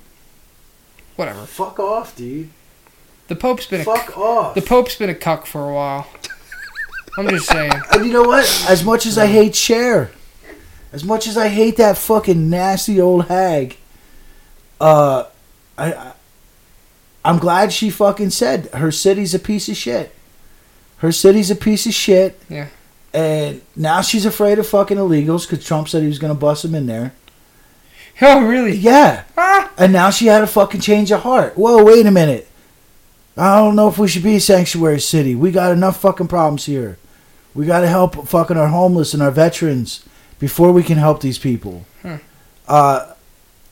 Whatever. 1.17 1.45
fuck 1.45 1.81
off, 1.81 2.15
dude. 2.15 2.51
The 3.31 3.37
Pope's 3.37 3.65
been 3.65 3.83
a 3.83 3.85
Fuck 3.85 4.19
off. 4.19 4.55
the 4.57 4.61
Pope's 4.61 4.97
been 4.97 5.09
a 5.09 5.15
cuck 5.15 5.47
for 5.47 5.71
a 5.71 5.73
while. 5.73 6.09
I'm 7.17 7.29
just 7.29 7.47
saying. 7.47 7.71
And 7.93 8.05
you 8.05 8.13
know 8.13 8.25
what? 8.25 8.45
As 8.69 8.83
much 8.83 9.07
as 9.07 9.17
I 9.17 9.27
hate 9.27 9.55
Cher, 9.55 10.11
as 10.93 11.05
much 11.05 11.29
as 11.29 11.37
I 11.37 11.47
hate 11.47 11.77
that 11.77 11.97
fucking 11.97 12.51
nasty 12.51 13.01
old 13.01 13.27
hag, 13.27 13.77
uh, 14.81 15.27
I, 15.79 15.93
I 15.93 16.13
I'm 17.25 17.39
glad 17.39 17.73
she 17.73 17.89
fucking 17.89 18.31
said 18.31 18.67
her 18.75 18.91
city's 18.91 19.33
a 19.33 19.39
piece 19.39 19.69
of 19.69 19.77
shit. 19.77 20.13
Her 20.97 21.13
city's 21.13 21.53
a 21.53 21.57
piece 21.57 21.87
of 21.87 21.95
shit. 21.95 22.37
Yeah. 22.49 22.67
And 23.15 23.63
now 23.77 24.01
she's 24.01 24.27
afraid 24.27 24.59
of 24.59 24.67
fucking 24.67 24.97
illegals 24.97 25.49
because 25.49 25.65
Trump 25.65 25.89
said 25.89 26.03
he 26.03 26.09
was 26.09 26.19
gonna 26.19 26.35
bust 26.35 26.65
them 26.65 26.75
in 26.75 26.87
there. 26.87 27.13
Oh 28.21 28.45
really? 28.45 28.75
Yeah. 28.77 29.23
Ah! 29.39 29.71
And 29.79 29.93
now 29.93 30.11
she 30.11 30.27
had 30.27 30.43
a 30.43 30.49
fucking 30.49 30.81
change 30.81 31.13
of 31.13 31.21
heart. 31.21 31.57
Whoa, 31.57 31.85
wait 31.85 32.07
a 32.07 32.11
minute. 32.11 32.49
I 33.37 33.59
don't 33.59 33.77
know 33.77 33.89
if 33.89 33.99
we 33.99 34.09
should 34.09 34.23
be 34.23 34.37
a 34.37 34.41
sanctuary 34.41 35.01
city. 35.01 35.35
We 35.35 35.51
got 35.51 35.73
enough 35.73 36.01
fucking 36.01 36.29
problems 36.29 36.67
here. 36.67 36.99
We 37.55 37.67
got 37.67 37.81
to 37.81 37.89
help 37.89 38.29
fucking 38.29 38.57
our 38.57 38.69
homeless 38.69 39.15
and 39.15 39.23
our 39.23 39.31
veterans 39.31 40.05
before 40.39 40.73
we 40.73 40.83
can 40.83 40.99
help 40.99 41.21
these 41.21 41.39
people. 41.39 41.85
Hmm. 42.03 42.17
Uh, 42.69 43.15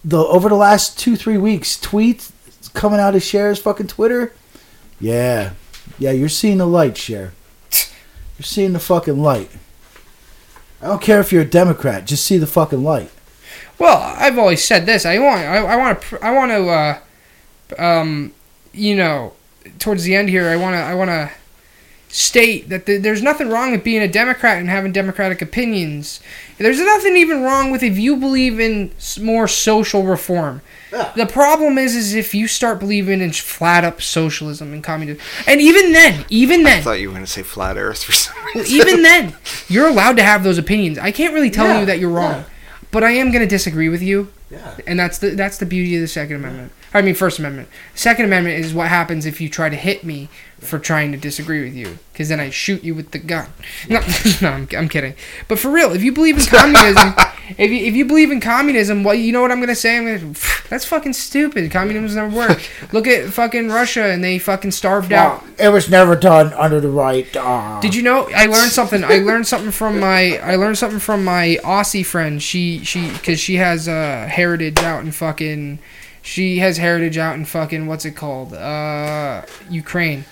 the 0.05 0.19
over 0.19 0.49
the 0.49 0.55
last 0.55 0.99
two 0.99 1.17
three 1.17 1.39
weeks, 1.39 1.77
tweets 1.77 2.33
coming 2.75 3.01
out 3.01 3.15
of 3.15 3.23
Cher's 3.23 3.59
fucking 3.59 3.89
Twitter. 3.89 4.33
Yeah, 5.01 5.53
yeah, 5.99 6.13
you're 6.13 6.29
seeing 6.29 6.59
the 6.59 6.67
light, 6.67 6.97
Cher. 6.97 7.33
You're 7.71 8.45
seeing 8.45 8.73
the 8.73 8.81
fucking 8.81 9.21
light. 9.21 9.51
I 10.81 10.87
don't 10.87 11.03
care 11.03 11.21
if 11.21 11.33
you're 11.33 11.43
a 11.43 11.49
Democrat. 11.49 12.05
Just 12.05 12.25
see 12.25 12.39
the 12.39 12.47
fucking 12.47 12.85
light. 12.85 13.11
Well, 13.79 13.99
I've 13.99 14.39
always 14.39 14.65
said 14.65 14.87
this. 14.87 15.05
I 15.05 15.19
want. 15.19 15.41
I, 15.41 15.57
I 15.59 15.77
want 15.77 16.03
to. 16.03 16.25
I 16.25 16.31
want 16.33 16.53
to. 16.53 16.69
Uh, 16.69 17.83
um, 17.83 18.33
you 18.73 18.95
know, 18.97 19.33
towards 19.79 20.05
the 20.05 20.15
end 20.15 20.29
here, 20.29 20.49
I 20.49 20.57
want 20.57 20.75
to. 20.75 20.79
I 20.79 20.95
want 20.95 21.11
to 21.11 21.31
state 22.11 22.71
that 22.71 22.87
th- 22.87 23.03
there's 23.03 23.21
nothing 23.23 23.51
wrong 23.51 23.71
with 23.71 23.85
being 23.85 24.01
a 24.01 24.09
Democrat 24.09 24.57
and 24.59 24.71
having 24.71 24.93
democratic 24.93 25.43
opinions. 25.43 26.21
There's 26.57 26.81
nothing 26.81 27.19
even 27.19 27.43
wrong 27.43 27.71
with 27.71 27.83
if 27.83 27.99
you 27.99 28.17
believe 28.17 28.59
in 28.59 28.93
more 29.21 29.47
social 29.47 30.05
reform. 30.05 30.63
Yeah. 30.91 31.13
The 31.15 31.27
problem 31.27 31.77
is, 31.77 31.95
is 31.95 32.15
if 32.15 32.35
you 32.35 32.49
start 32.49 32.79
believing 32.81 33.21
in 33.21 33.31
flat 33.33 33.85
up 33.85 34.01
socialism 34.01 34.73
and 34.73 34.83
communism, 34.83 35.23
and 35.47 35.61
even 35.61 35.93
then, 35.93 36.25
even 36.31 36.63
then, 36.63 36.79
I 36.79 36.83
thought 36.83 36.93
you 37.01 37.09
were 37.09 37.15
gonna 37.15 37.27
say 37.27 37.43
flat 37.43 37.77
Earth 37.77 38.03
for 38.05 38.13
some 38.13 38.35
well, 38.55 38.65
reason. 38.65 38.77
even 38.81 39.03
then, 39.03 39.35
you're 39.69 39.89
allowed 39.89 40.17
to 40.17 40.23
have 40.23 40.43
those 40.45 40.57
opinions. 40.57 40.97
I 40.97 41.13
can't 41.13 41.35
really 41.35 41.51
tell 41.51 41.67
Yeah, 41.67 41.81
you 41.81 41.87
that 41.87 41.99
you're 41.99 42.09
wrong, 42.09 42.37
yeah. 42.37 42.45
but 42.91 43.05
I 43.05 43.11
am 43.11 43.31
going 43.33 43.43
to 43.43 43.47
disagree 43.47 43.91
with 43.91 44.01
you, 44.01 44.33
Yeah. 44.51 44.77
and 44.87 44.99
that's 44.99 45.19
the 45.19 45.31
that's 45.31 45.59
the 45.59 45.67
beauty 45.67 45.95
of 45.97 46.01
the 46.01 46.09
Second 46.09 46.37
Amendment. 46.37 46.73
I 46.95 47.03
mean, 47.03 47.15
First 47.15 47.39
Amendment. 47.39 47.69
Second 47.95 48.25
Amendment 48.25 48.65
is 48.65 48.73
what 48.73 48.89
happens 48.89 49.27
if 49.27 49.41
you 49.41 49.49
try 49.49 49.69
to 49.69 49.77
hit 49.77 50.05
me 50.05 50.29
for 50.61 50.79
trying 50.79 51.13
to 51.13 51.19
disagree 51.19 51.63
with 51.63 51.75
you, 51.75 51.99
because 52.13 52.29
then 52.29 52.41
I 52.41 52.51
shoot 52.51 52.83
you 52.83 52.95
with 52.95 53.13
the 53.13 53.19
gun. 53.19 53.49
No, 53.89 54.01
no, 54.43 54.51
I'm, 54.51 54.69
I'm 54.77 54.89
kidding. 54.89 55.15
But 55.47 55.59
for 55.59 55.71
real, 55.71 55.93
if 55.93 56.03
you 56.03 56.13
believe 56.13 56.37
in 56.37 56.45
communism, 56.47 57.15
if 57.57 57.71
you, 57.71 57.87
if 57.87 57.95
you 57.95 58.05
believe 58.05 58.31
in 58.31 58.41
communism, 58.41 59.05
well, 59.05 59.15
you 59.15 59.33
know 59.33 59.41
what 59.41 59.51
I'm 59.51 59.61
gonna 59.61 59.75
say? 59.75 59.97
I'm 59.97 60.05
gonna, 60.05 60.35
that's 60.69 60.85
fucking 60.85 61.15
stupid. 61.15 61.71
Communism 61.71 62.15
never 62.15 62.37
worked. 62.37 62.71
Look 62.93 63.07
at 63.07 63.31
fucking 63.33 63.69
Russia, 63.69 64.05
and 64.05 64.23
they 64.23 64.39
fucking 64.39 64.73
starved 64.73 65.13
out. 65.13 65.43
It 65.59 65.71
was 65.71 65.89
never 65.89 66.17
done 66.17 66.53
under 66.55 66.81
the 66.81 66.91
right. 66.91 67.35
Uh, 67.37 67.81
Did 67.81 67.95
you 67.95 68.03
know? 68.03 68.29
I 68.35 68.47
learned 68.47 68.73
something. 68.73 69.05
I 69.05 69.19
learned 69.19 69.47
something 69.47 69.71
from 69.71 70.01
my. 70.01 70.39
I 70.39 70.57
learned 70.57 70.79
something 70.79 71.01
from 71.01 71.25
my 71.25 71.59
Aussie 71.65 72.05
friend. 72.05 72.43
She 72.43 72.85
she 72.85 73.11
because 73.13 73.41
she 73.41 73.57
has 73.57 73.89
uh, 73.89 74.29
heritage 74.31 74.79
out 74.79 75.05
in 75.05 75.13
fucking. 75.13 75.79
She 76.21 76.59
has 76.59 76.77
heritage 76.77 77.17
out 77.17 77.37
in 77.37 77.47
fucking 77.47 77.87
what's 77.87 78.05
it 78.05 78.15
called? 78.15 78.53
Uh, 78.53 79.43
Ukraine, 79.71 80.27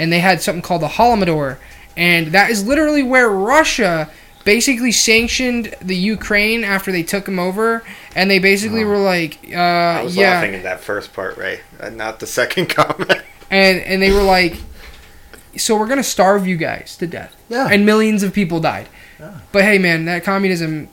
and 0.00 0.12
they 0.12 0.18
had 0.20 0.40
something 0.42 0.62
called 0.62 0.82
the 0.82 0.88
Holodomor, 0.88 1.58
and 1.96 2.28
that 2.28 2.50
is 2.50 2.66
literally 2.66 3.02
where 3.02 3.28
Russia 3.30 4.10
basically 4.44 4.90
sanctioned 4.90 5.74
the 5.82 5.94
Ukraine 5.94 6.64
after 6.64 6.90
they 6.90 7.02
took 7.02 7.26
them 7.26 7.38
over, 7.38 7.84
and 8.16 8.30
they 8.30 8.38
basically 8.38 8.84
were 8.84 8.98
like, 8.98 9.38
uh, 9.52 9.56
I 10.00 10.02
was 10.02 10.16
yeah, 10.16 10.30
laughing 10.40 10.54
at 10.54 10.62
that 10.62 10.80
first 10.80 11.12
part, 11.12 11.36
Ray, 11.36 11.60
uh, 11.78 11.90
not 11.90 12.18
the 12.20 12.26
second 12.26 12.68
comment. 12.76 13.20
and 13.50 13.80
and 13.82 14.00
they 14.02 14.10
were 14.10 14.22
like, 14.22 14.56
so 15.56 15.76
we're 15.78 15.86
gonna 15.88 16.02
starve 16.02 16.46
you 16.46 16.56
guys 16.56 16.96
to 16.98 17.06
death 17.06 17.36
Yeah. 17.48 17.68
and 17.70 17.84
millions 17.84 18.22
of 18.22 18.32
people 18.32 18.60
died. 18.60 18.88
Yeah. 19.18 19.38
But 19.52 19.64
hey, 19.64 19.78
man, 19.78 20.06
that 20.06 20.24
communism, 20.24 20.88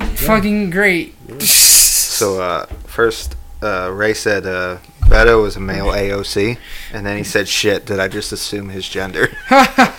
fucking 0.00 0.70
great. 0.70 1.14
So 1.42 2.40
uh, 2.40 2.66
first, 2.86 3.36
uh, 3.62 3.90
Ray 3.92 4.14
said 4.14 4.46
uh, 4.46 4.78
Beto 5.08 5.42
was 5.42 5.56
a 5.56 5.60
male 5.60 5.86
AOC, 5.86 6.58
and 6.92 7.04
then 7.06 7.16
he 7.16 7.24
said, 7.24 7.48
"Shit, 7.48 7.86
did 7.86 7.98
I 7.98 8.08
just 8.08 8.30
assume 8.32 8.68
his 8.68 8.88
gender?" 8.88 9.28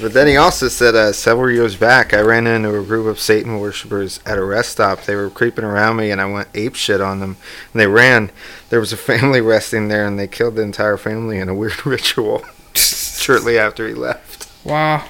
But 0.00 0.12
then 0.12 0.28
he 0.28 0.36
also 0.36 0.68
said, 0.68 0.94
uh, 0.94 1.12
several 1.12 1.50
years 1.50 1.74
back, 1.74 2.14
I 2.14 2.20
ran 2.20 2.46
into 2.46 2.68
a 2.78 2.84
group 2.84 3.08
of 3.08 3.18
Satan 3.18 3.58
worshippers 3.58 4.20
at 4.24 4.38
a 4.38 4.44
rest 4.44 4.70
stop. 4.70 5.02
They 5.02 5.16
were 5.16 5.28
creeping 5.28 5.64
around 5.64 5.96
me, 5.96 6.12
and 6.12 6.20
I 6.20 6.26
went 6.26 6.46
ape 6.54 6.76
shit 6.76 7.00
on 7.00 7.18
them. 7.18 7.36
And 7.72 7.80
they 7.80 7.88
ran. 7.88 8.30
There 8.68 8.78
was 8.78 8.92
a 8.92 8.96
family 8.96 9.40
resting 9.54 9.88
there, 9.88 10.06
and 10.06 10.16
they 10.16 10.28
killed 10.28 10.54
the 10.54 10.62
entire 10.62 10.98
family 10.98 11.38
in 11.40 11.48
a 11.48 11.54
weird 11.54 11.84
ritual 11.86 12.44
shortly 12.74 13.58
after 13.58 13.88
he 13.88 13.94
left. 13.94 14.48
wow, 14.62 15.04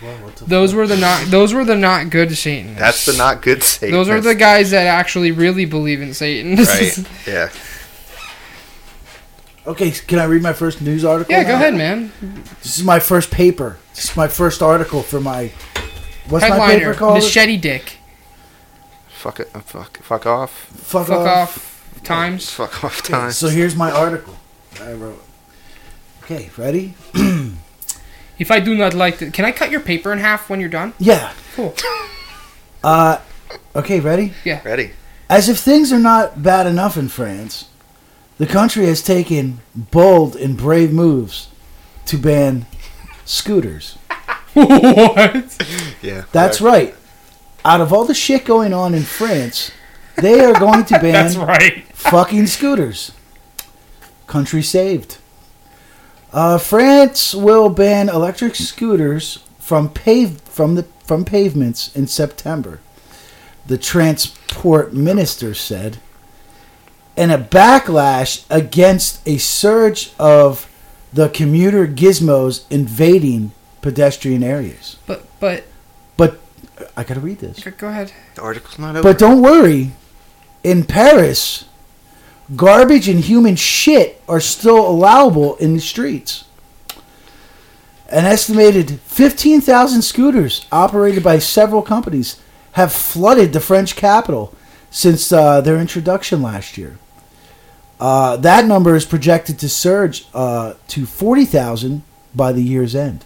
Well, 0.00 0.32
those 0.46 0.70
fuck? 0.70 0.76
were 0.78 0.86
the 0.86 0.96
not 0.98 1.26
those 1.26 1.52
were 1.52 1.64
the 1.64 1.74
not 1.74 2.10
good 2.10 2.36
Satanists. 2.36 2.78
That's 2.78 3.04
the 3.06 3.16
not 3.16 3.42
good 3.42 3.64
Satan. 3.64 3.92
Those 3.96 4.08
are 4.08 4.20
the 4.20 4.36
guys 4.36 4.70
that 4.70 4.86
actually 4.86 5.32
really 5.32 5.64
believe 5.64 6.00
in 6.00 6.14
Satan. 6.14 6.54
right. 6.56 6.96
Yeah. 7.26 7.48
Okay, 9.66 9.90
can 9.92 10.18
I 10.18 10.24
read 10.24 10.42
my 10.42 10.52
first 10.52 10.80
news 10.82 11.04
article? 11.04 11.32
yeah, 11.32 11.42
go 11.44 11.50
now? 11.50 11.54
ahead, 11.54 11.74
man. 11.74 12.12
This 12.62 12.78
is 12.78 12.84
my 12.84 12.98
first 12.98 13.30
paper. 13.30 13.78
This 13.94 14.10
is 14.10 14.16
my 14.16 14.26
first 14.28 14.60
article 14.62 15.02
for 15.02 15.20
my. 15.20 15.52
What's 16.28 16.42
my 16.48 16.50
paper 16.50 16.62
Headliner: 16.66 16.94
called? 16.94 17.14
Machete 17.22 17.56
Dick. 17.56 17.98
Fuck 19.08 19.38
it. 19.40 19.50
uh, 19.54 19.60
Fuck. 19.60 19.98
Fuck 20.02 20.26
off. 20.26 20.50
Fuck, 20.50 21.06
Fuck 21.06 21.18
off. 21.18 21.56
off. 21.56 22.02
Times. 22.02 22.50
Fuck 22.50 22.82
off 22.82 23.08
Okay, 23.08 23.30
so 23.30 23.48
here's 23.48 23.76
my 23.76 23.90
article. 23.92 24.36
I 24.80 24.92
wrote. 24.94 25.22
Okay, 26.24 26.50
ready? 26.56 26.94
If 28.38 28.50
I 28.50 28.58
do 28.58 28.74
not 28.74 28.92
like 28.94 29.22
it, 29.22 29.32
can 29.32 29.44
I 29.44 29.52
cut 29.52 29.70
your 29.70 29.78
paper 29.80 30.10
in 30.12 30.18
half 30.18 30.50
when 30.50 30.58
you're 30.58 30.68
done? 30.70 30.94
Yeah. 30.98 31.32
Cool. 31.54 31.76
Uh, 32.82 33.18
okay, 33.76 34.00
ready? 34.00 34.32
Yeah. 34.44 34.60
Ready. 34.64 34.92
As 35.28 35.48
if 35.48 35.58
things 35.58 35.92
are 35.92 35.98
not 36.00 36.42
bad 36.42 36.66
enough 36.66 36.96
in 36.96 37.08
France, 37.08 37.66
the 38.38 38.46
country 38.46 38.86
has 38.86 39.02
taken 39.02 39.60
bold 39.74 40.36
and 40.36 40.56
brave 40.56 40.92
moves 40.92 41.48
to 42.06 42.16
ban 42.18 42.66
scooters. 43.24 43.94
what? 44.54 45.66
Yeah. 46.02 46.24
That's 46.32 46.60
right. 46.60 46.94
Out 47.64 47.80
of 47.80 47.92
all 47.92 48.04
the 48.04 48.14
shit 48.14 48.44
going 48.44 48.72
on 48.72 48.94
in 48.94 49.02
France, 49.02 49.70
they 50.16 50.40
are 50.44 50.58
going 50.58 50.84
to 50.86 50.94
ban 51.00 51.12
That's 51.12 51.36
right. 51.36 51.84
fucking 51.94 52.46
scooters. 52.48 53.12
Country 54.26 54.62
saved. 54.62 55.18
Uh, 56.32 56.58
France 56.58 57.34
will 57.34 57.68
ban 57.68 58.08
electric 58.08 58.54
scooters 58.54 59.38
from 59.58 59.90
pave 59.90 60.40
from 60.42 60.74
the 60.74 60.84
from 61.04 61.24
pavements 61.24 61.94
in 61.94 62.06
September. 62.06 62.80
the 63.66 63.76
transport 63.78 64.92
minister 64.94 65.52
said, 65.54 65.98
and 67.16 67.30
a 67.30 67.38
backlash 67.38 68.44
against 68.50 69.26
a 69.26 69.38
surge 69.38 70.12
of 70.18 70.68
the 71.12 71.28
commuter 71.28 71.86
gizmos 71.86 72.64
invading 72.70 73.52
pedestrian 73.82 74.42
areas. 74.42 74.96
But 75.06 75.26
but 75.40 75.64
But 76.16 76.38
I 76.96 77.04
gotta 77.04 77.20
read 77.20 77.38
this. 77.40 77.62
go 77.62 77.88
ahead. 77.88 78.12
The 78.34 78.42
article's 78.42 78.78
not 78.78 78.96
over. 78.96 79.02
But 79.02 79.18
don't 79.18 79.42
worry, 79.42 79.92
in 80.64 80.84
Paris, 80.84 81.64
garbage 82.56 83.08
and 83.08 83.20
human 83.20 83.56
shit 83.56 84.22
are 84.28 84.40
still 84.40 84.86
allowable 84.86 85.56
in 85.56 85.74
the 85.74 85.80
streets. 85.80 86.44
An 88.08 88.26
estimated 88.26 89.00
15,000 89.00 90.02
scooters 90.02 90.66
operated 90.70 91.22
by 91.22 91.38
several 91.38 91.80
companies 91.82 92.36
have 92.72 92.92
flooded 92.92 93.52
the 93.52 93.60
French 93.60 93.96
capital 93.96 94.54
since 94.90 95.32
uh, 95.32 95.62
their 95.62 95.78
introduction 95.78 96.42
last 96.42 96.76
year. 96.76 96.98
Uh, 98.02 98.36
that 98.36 98.66
number 98.66 98.96
is 98.96 99.04
projected 99.04 99.60
to 99.60 99.68
surge 99.68 100.26
uh, 100.34 100.74
to 100.88 101.06
40,000 101.06 102.02
by 102.34 102.50
the 102.50 102.60
year's 102.60 102.96
end. 102.96 103.24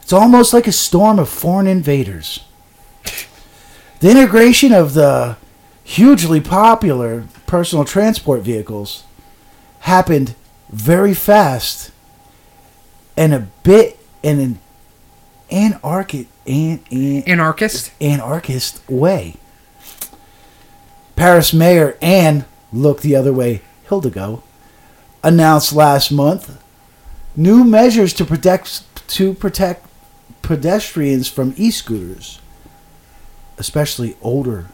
It's 0.00 0.12
almost 0.12 0.54
like 0.54 0.68
a 0.68 0.72
storm 0.72 1.18
of 1.18 1.28
foreign 1.28 1.66
invaders. 1.66 2.44
The 3.98 4.12
integration 4.12 4.72
of 4.72 4.94
the 4.94 5.38
hugely 5.82 6.40
popular 6.40 7.24
personal 7.48 7.84
transport 7.84 8.42
vehicles 8.42 9.02
happened 9.80 10.36
very 10.70 11.12
fast 11.12 11.90
and 13.16 13.34
a 13.34 13.48
bit 13.64 13.98
in 14.22 14.38
an 14.38 14.58
anarchic 15.50 16.28
an, 16.46 16.78
an, 16.92 17.24
Anarchist. 17.24 17.90
anarchist 18.00 18.88
way. 18.88 19.34
Paris 21.16 21.52
Mayor 21.52 21.98
Anne 22.00 22.44
look 22.72 23.00
the 23.00 23.16
other 23.16 23.32
way 23.32 23.62
Hidalgo 23.88 24.42
announced 25.22 25.72
last 25.72 26.10
month 26.12 26.62
new 27.36 27.64
measures 27.64 28.12
to 28.14 28.24
protect 28.24 28.82
to 29.08 29.32
protect 29.34 29.86
pedestrians 30.42 31.28
from 31.28 31.54
e-scooters, 31.56 32.40
especially 33.56 34.16
older 34.20 34.66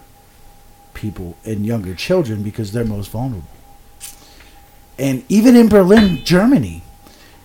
people 0.95 1.37
and 1.45 1.67
younger 1.67 1.95
children 1.95 2.43
because 2.43 2.73
they're 2.73 2.85
most 2.85 3.11
vulnerable. 3.11 3.49
And 4.99 5.25
even 5.29 5.57
in 5.57 5.69
Berlin, 5.69 6.25
Germany, 6.25 6.83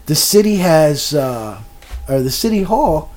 the 0.06 0.16
city 0.16 0.58
has 0.58 1.14
uh, 1.14 1.62
or 2.08 2.22
the 2.22 2.32
city 2.32 2.64
hall 2.64 3.12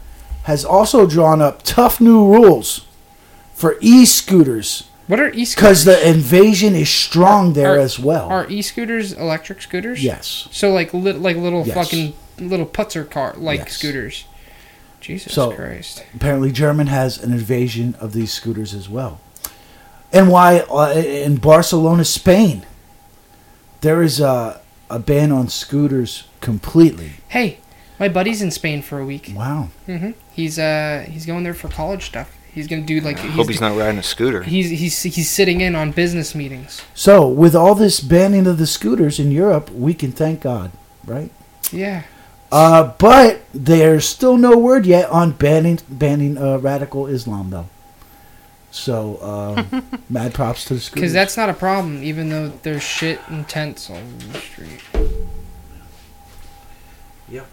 has 0.45 0.65
also 0.65 1.07
drawn 1.07 1.41
up 1.41 1.63
tough 1.63 2.01
new 2.01 2.27
rules 2.27 2.87
for 3.55 3.77
e-scooters 3.81 4.89
What 5.13 5.21
are 5.21 5.31
because 5.31 5.41
e-scooters? 5.41 5.85
the 5.85 6.09
invasion 6.09 6.75
is 6.75 6.89
strong 6.89 7.53
there 7.53 7.75
Are- 7.75 7.79
as 7.79 7.99
well. 7.99 8.29
Are 8.31 8.49
e-scooters 8.49 9.13
electric 9.13 9.61
scooters? 9.61 10.03
yes. 10.03 10.49
So 10.53 10.73
like 10.73 10.95
li- 10.95 11.13
like 11.13 11.37
little 11.37 11.67
Yes. 11.67 11.75
fucking 11.75 12.15
little 12.39 12.65
putzer 12.65 13.05
car 13.05 13.35
like 13.37 13.59
Yes. 13.59 13.73
scooters. 13.77 14.25
Jesus 15.03 15.35
So- 15.35 15.51
Christ. 15.53 16.03
Apparently, 16.15 16.51
German 16.51 16.87
has 16.87 17.23
an 17.23 17.31
invasion 17.31 17.95
of 18.01 18.15
these 18.15 18.33
scooters 18.33 18.73
as 18.73 18.89
well. 18.89 19.21
And 20.15 20.31
why 20.31 20.61
uh, 20.61 20.93
in 20.95 21.37
Barcelona, 21.37 22.07
Spain, 22.07 22.65
there 23.83 24.01
is 24.03 24.19
a, 24.19 24.63
a 24.89 24.99
ban 24.99 25.31
on 25.31 25.49
scooters 25.49 26.25
completely. 26.41 27.13
Hey, 27.29 27.59
my 28.01 28.09
buddy's 28.09 28.41
in 28.41 28.51
Spain 28.51 28.81
for 28.81 28.99
a 28.99 29.05
week. 29.05 29.31
Wow. 29.37 29.69
hmm 29.85 30.13
He's 30.33 30.59
uh 30.59 31.05
he's 31.07 31.27
going 31.27 31.45
there 31.45 31.53
for 31.53 31.69
college 31.69 32.07
stuff. 32.07 32.31
He's 32.55 32.69
gonna 32.69 32.83
do 32.83 33.01
like 33.01 33.19
I 33.19 33.23
he's 33.23 33.33
hope 33.33 33.49
he's 33.49 33.61
not 33.63 33.77
riding 33.77 33.99
a 33.99 34.03
scooter. 34.03 34.43
he's 34.43 34.69
he's 34.69 35.03
he's 35.03 35.31
sitting 35.31 35.63
in 35.63 35.75
on 35.75 35.91
business 35.91 36.35
meetings. 36.35 36.83
So, 36.95 37.27
with 37.27 37.55
all 37.55 37.75
this 37.75 38.01
banning 38.01 38.47
of 38.47 38.59
the 38.59 38.67
scooters 38.67 39.19
in 39.19 39.31
Europe, 39.31 39.71
we 39.71 39.95
can 39.95 40.13
thank 40.13 40.43
God, 40.43 40.71
right? 41.07 41.31
Yeah. 41.71 42.03
Uh, 42.51 42.93
but 42.99 43.41
there's 43.55 44.07
still 44.07 44.37
no 44.37 44.59
word 44.59 44.85
yet 44.85 45.09
on 45.09 45.33
banning 45.33 45.79
banning 45.89 46.37
uh, 46.37 46.59
radical 46.59 47.07
Islam, 47.07 47.49
though. 47.49 47.69
So, 48.71 49.23
um, 49.23 49.87
mad 50.11 50.35
props 50.35 50.67
to 50.67 50.75
the 50.75 50.81
scooters. 50.81 51.01
Because 51.01 51.13
that's 51.15 51.37
not 51.39 51.49
a 51.49 51.55
problem, 51.55 52.03
even 52.03 52.29
though 52.29 52.49
there's 52.49 52.83
shit 52.83 53.21
and 53.29 53.49
tents 53.49 53.89
all 53.89 53.97
over 53.97 54.33
the 54.33 54.39
street. 54.39 54.83
Yep. 57.31 57.47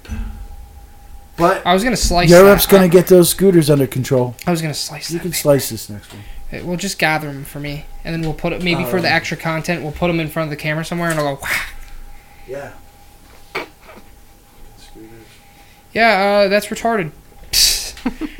But 1.39 1.65
I 1.65 1.73
was 1.73 1.83
gonna 1.83 1.95
slice. 1.97 2.29
Europe's 2.29 2.65
that. 2.67 2.71
gonna 2.71 2.89
get 2.89 3.07
those 3.07 3.29
scooters 3.29 3.69
under 3.69 3.87
control. 3.87 4.35
I 4.45 4.51
was 4.51 4.61
gonna 4.61 4.73
slice. 4.73 5.09
You 5.09 5.19
can 5.19 5.33
slice 5.33 5.69
this 5.69 5.89
next 5.89 6.11
one. 6.13 6.21
Uh, 6.51 6.65
We'll 6.65 6.77
just 6.77 6.99
gather 6.99 7.27
them 7.31 7.45
for 7.45 7.59
me, 7.59 7.85
and 8.03 8.13
then 8.13 8.21
we'll 8.21 8.33
put 8.37 8.53
it 8.53 8.61
maybe 8.63 8.83
for 8.83 8.97
Oh. 8.97 9.01
the 9.01 9.09
extra 9.11 9.37
content. 9.37 9.81
We'll 9.83 9.91
put 9.91 10.07
them 10.07 10.19
in 10.19 10.27
front 10.29 10.47
of 10.47 10.49
the 10.51 10.61
camera 10.61 10.83
somewhere, 10.83 11.09
and 11.09 11.19
I'll 11.19 11.35
go. 11.35 11.41
Wah. 11.41 11.49
Yeah. 12.47 12.71
Yeah, 15.93 16.43
uh, 16.45 16.47
that's 16.49 16.67
retarded. 16.67 17.11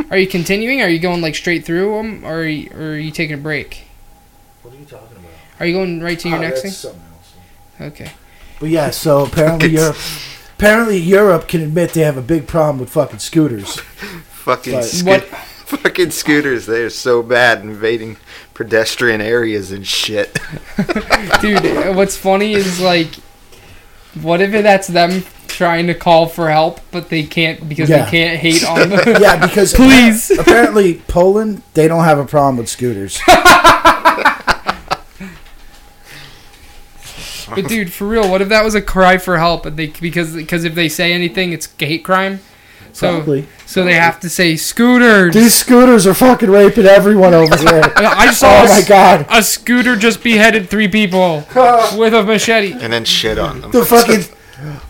are 0.11 0.17
you 0.17 0.27
continuing? 0.27 0.81
Are 0.81 0.89
you 0.89 0.99
going 0.99 1.21
like 1.21 1.35
straight 1.35 1.65
through 1.65 1.95
them, 1.97 2.23
or 2.25 2.41
are 2.41 2.45
you, 2.45 2.69
or 2.73 2.91
are 2.93 2.97
you 2.97 3.11
taking 3.11 3.33
a 3.35 3.37
break? 3.41 3.83
What 4.61 4.73
are 4.73 4.77
you 4.77 4.85
talking 4.85 5.17
about? 5.17 5.31
Are 5.59 5.65
you 5.65 5.73
going 5.73 6.01
right 6.01 6.19
to 6.19 6.29
your 6.29 6.37
Oh, 6.37 6.41
next 6.41 6.61
thing? 6.61 6.71
something 6.71 7.01
else. 7.79 7.93
Okay. 7.93 8.11
But 8.59 8.69
yeah, 8.69 8.89
so 8.91 9.25
apparently 9.25 9.69
Europe, 9.71 9.97
apparently 10.59 10.97
Europe 10.97 11.47
can 11.47 11.61
admit 11.61 11.93
they 11.93 12.01
have 12.01 12.17
a 12.17 12.21
big 12.21 12.45
problem 12.45 12.79
with 12.79 12.89
fucking 12.89 13.19
scooters. 13.19 13.79
fucking 14.29 14.73
But- 14.73 14.83
sco- 14.83 15.05
What? 15.11 15.23
fucking 15.69 16.11
scooters. 16.11 16.65
They 16.65 16.81
are 16.83 16.89
so 16.89 17.23
bad 17.23 17.61
invading 17.61 18.17
pedestrian 18.53 19.21
areas 19.21 19.71
and 19.71 19.87
shit. 19.87 20.37
Dude, 21.41 21.95
what's 21.95 22.17
funny 22.17 22.53
is 22.55 22.81
like, 22.81 23.13
what 24.21 24.41
if 24.41 24.51
that's 24.51 24.87
them 24.87 25.23
trying 25.47 25.87
to 25.87 25.93
call 25.93 26.25
for 26.27 26.49
help, 26.49 26.81
but 26.91 27.07
they 27.07 27.23
can't 27.23 27.69
because 27.69 27.89
Yeah. 27.89 28.03
they 28.03 28.11
can't 28.11 28.39
hate 28.39 28.65
on 28.67 28.89
them? 28.89 28.99
Yeah, 29.21 29.45
because 29.47 29.73
Please. 29.73 30.29
apparently 30.37 30.95
Poland 31.07 31.61
they 31.73 31.87
don't 31.87 32.03
have 32.03 32.19
a 32.19 32.25
problem 32.25 32.57
with 32.57 32.67
scooters. 32.67 33.17
But 37.55 37.67
dude, 37.67 37.91
for 37.91 38.07
real, 38.07 38.29
what 38.29 38.41
if 38.41 38.49
that 38.49 38.63
was 38.63 38.75
a 38.75 38.81
cry 38.81 39.17
for 39.17 39.37
help? 39.37 39.65
And 39.65 39.77
they 39.77 39.87
because 39.87 40.33
because 40.35 40.63
if 40.63 40.75
they 40.75 40.89
say 40.89 41.13
anything, 41.13 41.51
it's 41.53 41.67
hate 41.79 42.03
crime. 42.03 42.39
So 42.91 43.17
Probably. 43.17 43.47
so 43.67 43.83
they 43.83 43.93
have 43.93 44.19
to 44.21 44.29
say 44.29 44.55
scooters. 44.55 45.33
These 45.35 45.53
scooters 45.53 46.07
are 46.07 46.13
fucking 46.15 46.49
raping 46.49 46.85
everyone 46.87 47.33
over 47.35 47.55
here. 47.69 47.83
I 47.95 48.31
saw 48.31 48.47
Oh 48.61 48.65
a, 48.65 48.69
my 48.69 48.81
god. 48.87 49.27
a 49.29 49.43
scooter 49.43 49.95
just 49.95 50.23
beheaded 50.23 50.69
three 50.69 50.87
people 50.87 51.45
with 51.95 52.13
a 52.15 52.23
machete. 52.25 52.73
and 52.73 52.91
then 52.91 53.05
shit 53.05 53.37
on 53.37 53.61
them. 53.61 53.71
The 53.71 53.85
fucking 53.85 54.23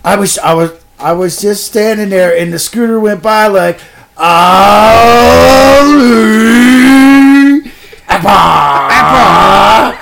I 0.03 0.15
was 0.15 0.37
I 0.39 0.53
was 0.53 0.71
I 0.97 1.11
was 1.13 1.39
just 1.41 1.65
standing 1.65 2.09
there 2.09 2.35
and 2.35 2.51
the 2.53 2.59
scooter 2.59 2.99
went 2.99 3.21
by 3.21 3.47
like 3.47 3.79
Ali 5.89 7.61
Abba. 8.07 8.27
Wow, 8.27 9.98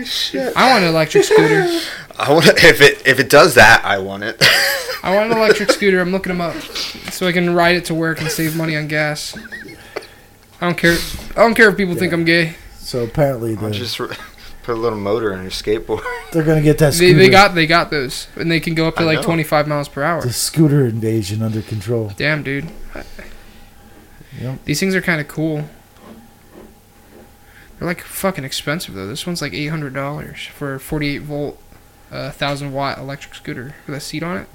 Holy 0.00 0.06
shit! 0.06 0.56
I 0.56 0.70
want 0.72 0.84
an 0.84 0.90
electric 0.90 1.24
scooter. 1.24 1.66
I 2.18 2.32
want 2.32 2.46
if 2.48 2.80
it 2.80 3.06
if 3.06 3.18
it 3.20 3.30
does 3.30 3.54
that, 3.54 3.82
I 3.84 3.98
want 3.98 4.22
it. 4.24 4.42
I 5.02 5.14
want 5.14 5.30
an 5.32 5.38
electric 5.38 5.70
scooter. 5.72 6.00
I'm 6.00 6.10
looking 6.12 6.30
them 6.30 6.40
up 6.40 6.54
so 7.10 7.26
I 7.26 7.32
can 7.32 7.54
ride 7.54 7.76
it 7.76 7.86
to 7.86 7.94
work 7.94 8.20
and 8.20 8.30
save 8.30 8.56
money 8.56 8.76
on 8.76 8.88
gas. 8.88 9.36
I 10.60 10.66
don't 10.66 10.76
care. 10.76 10.96
I 11.30 11.40
don't 11.40 11.54
care 11.54 11.70
if 11.70 11.76
people 11.76 11.94
think 11.94 12.12
I'm 12.12 12.24
gay. 12.24 12.54
So 12.78 13.04
apparently 13.04 13.56
I'll 13.56 13.68
the, 13.68 13.70
just 13.70 13.98
r- 14.00 14.08
put 14.62 14.72
a 14.74 14.78
little 14.78 14.98
motor 14.98 15.32
on 15.32 15.42
your 15.42 15.50
skateboard. 15.50 16.02
they're 16.32 16.42
gonna 16.44 16.60
get 16.60 16.76
that 16.78 16.92
They, 16.94 17.12
they 17.14 17.30
got 17.30 17.54
they 17.54 17.66
got 17.66 17.90
those, 17.90 18.26
and 18.36 18.50
they 18.50 18.60
can 18.60 18.74
go 18.74 18.86
up 18.88 18.96
to 18.96 19.02
I 19.02 19.06
like 19.06 19.16
know. 19.20 19.24
25 19.24 19.68
miles 19.68 19.88
per 19.88 20.02
hour. 20.02 20.20
the 20.20 20.32
scooter 20.32 20.84
invasion 20.86 21.40
under 21.42 21.62
control. 21.62 22.12
Damn, 22.16 22.42
dude. 22.42 22.68
Yep. 24.40 24.64
These 24.64 24.80
things 24.80 24.94
are 24.94 25.00
kind 25.02 25.20
of 25.20 25.28
cool. 25.28 25.64
They're 27.80 27.88
like 27.88 28.02
fucking 28.02 28.44
expensive 28.44 28.94
though. 28.94 29.06
This 29.08 29.26
one's 29.26 29.42
like 29.42 29.54
eight 29.54 29.66
hundred 29.68 29.94
dollars 29.94 30.44
for 30.46 30.74
a 30.74 30.80
forty-eight 30.80 31.22
volt, 31.22 31.60
uh, 32.12 32.30
thousand 32.30 32.72
watt 32.74 32.98
electric 32.98 33.34
scooter 33.34 33.74
with 33.88 33.96
a 33.96 34.00
seat 34.00 34.22
on 34.22 34.36
it. 34.36 34.46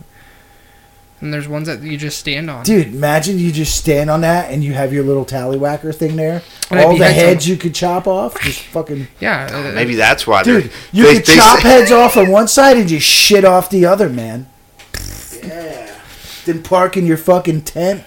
And 1.22 1.34
there's 1.34 1.48
ones 1.48 1.68
that 1.68 1.82
you 1.82 1.98
just 1.98 2.20
stand 2.20 2.50
on. 2.52 2.66
Dude, 2.66 2.88
imagine 2.88 3.40
you 3.40 3.52
just 3.52 3.76
stand 3.76 4.10
on 4.10 4.22
that 4.22 4.52
and 4.52 4.64
you 4.64 4.74
have 4.74 4.94
your 4.94 5.04
little 5.04 5.26
tallywhacker 5.26 5.96
thing 5.96 6.18
there. 6.18 6.44
And 6.70 6.80
All 6.80 6.98
the 6.98 7.06
heads 7.12 7.46
on- 7.46 7.52
you 7.52 7.58
could 7.58 7.74
chop 7.74 8.06
off. 8.06 8.40
Just 8.42 8.60
fucking 8.62 9.08
Yeah, 9.20 9.48
uh, 9.52 9.72
Maybe 9.74 9.96
that's 9.96 10.28
why. 10.28 10.44
Dude, 10.44 10.66
they're- 10.66 10.72
you 10.92 11.04
they- 11.06 11.14
could 11.16 11.26
they 11.26 11.36
chop 11.38 11.60
say- 11.62 11.70
heads 11.70 11.92
off 11.92 12.18
on 12.18 12.30
one 12.30 12.48
side 12.48 12.78
and 12.78 12.88
just 12.88 13.08
shit 13.08 13.44
off 13.46 13.70
the 13.70 13.86
other, 13.86 14.08
man. 14.10 14.48
Yeah. 15.44 16.00
Then 16.46 16.64
park 16.64 16.98
in 16.98 17.06
your 17.06 17.18
fucking 17.18 17.62
tent. 17.64 18.04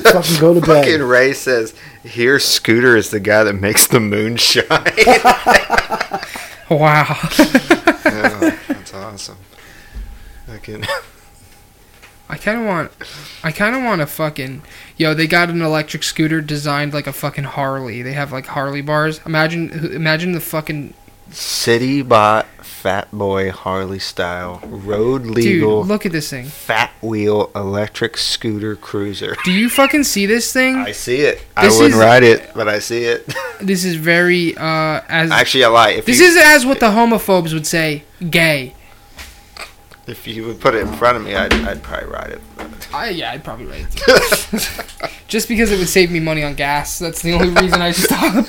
fucking 0.12 0.40
go 0.40 0.54
to 0.54 0.60
bed. 0.60 0.84
Fucking 0.84 1.02
Ray 1.02 1.32
says, 1.32 1.74
"Here, 2.02 2.38
Scooter 2.38 2.96
is 2.96 3.10
the 3.10 3.20
guy 3.20 3.44
that 3.44 3.54
makes 3.54 3.86
the 3.86 4.00
moon 4.00 4.36
shine." 4.36 4.66
Wow. 6.68 7.16
Yeah, 7.38 8.58
that's 8.66 8.92
awesome. 8.92 9.38
Fucking. 10.46 10.84
I 12.28 12.36
kind 12.38 12.60
of 12.60 12.66
want, 12.66 12.92
I 13.44 13.52
kind 13.52 13.76
of 13.76 13.84
want 13.84 14.00
a 14.00 14.06
fucking, 14.06 14.62
yo. 14.96 15.14
They 15.14 15.28
got 15.28 15.48
an 15.48 15.62
electric 15.62 16.02
scooter 16.02 16.40
designed 16.40 16.92
like 16.92 17.06
a 17.06 17.12
fucking 17.12 17.44
Harley. 17.44 18.02
They 18.02 18.14
have 18.14 18.32
like 18.32 18.46
Harley 18.46 18.82
bars. 18.82 19.20
Imagine, 19.24 19.70
imagine 19.94 20.32
the 20.32 20.40
fucking 20.40 20.94
City 21.30 22.02
bought 22.02 22.46
Fat 22.64 23.10
Boy 23.10 23.50
Harley 23.50 23.98
style 23.98 24.60
road 24.64 25.24
dude. 25.24 25.34
legal 25.34 25.84
Look 25.84 26.06
at 26.06 26.12
this 26.12 26.30
thing. 26.30 26.44
fat 26.46 26.92
wheel 27.02 27.50
electric 27.54 28.16
scooter 28.16 28.76
cruiser. 28.76 29.36
Do 29.44 29.50
you 29.50 29.68
fucking 29.68 30.04
see 30.04 30.26
this 30.26 30.52
thing? 30.52 30.76
I 30.76 30.92
see 30.92 31.16
it. 31.22 31.38
This 31.60 31.74
I 31.74 31.82
wouldn't 31.82 31.94
is- 31.94 32.00
ride 32.00 32.22
it, 32.22 32.50
but 32.54 32.68
I 32.68 32.78
see 32.78 33.04
it. 33.04 33.32
This 33.58 33.86
is 33.86 33.96
very 33.96 34.54
uh 34.56 35.00
as 35.08 35.30
Actually, 35.30 35.64
I 35.64 35.68
lie. 35.68 35.90
If 35.92 36.04
this 36.04 36.20
you, 36.20 36.26
is 36.26 36.36
as 36.36 36.66
what 36.66 36.78
the 36.78 36.90
homophobes 36.90 37.54
would 37.54 37.66
say, 37.66 38.04
gay. 38.28 38.74
if 40.06 40.26
you 40.26 40.44
would 40.46 40.60
put 40.60 40.74
it 40.74 40.82
in 40.86 40.92
front 40.92 41.16
of 41.16 41.24
me, 41.24 41.34
I'd, 41.34 41.54
I'd 41.54 41.82
probably 41.82 42.08
ride 42.10 42.30
it. 42.32 42.40
I 42.92 43.08
yeah, 43.10 43.32
I'd 43.32 43.42
probably 43.42 43.64
ride 43.64 43.86
it. 43.90 45.10
Just 45.26 45.48
because 45.48 45.72
it 45.72 45.78
would 45.78 45.88
save 45.88 46.10
me 46.10 46.20
money 46.20 46.44
on 46.44 46.54
gas. 46.54 46.98
That's 46.98 47.22
the 47.22 47.32
only 47.32 47.48
reason 47.48 47.80
I 47.80 47.92
stop. 47.92 48.44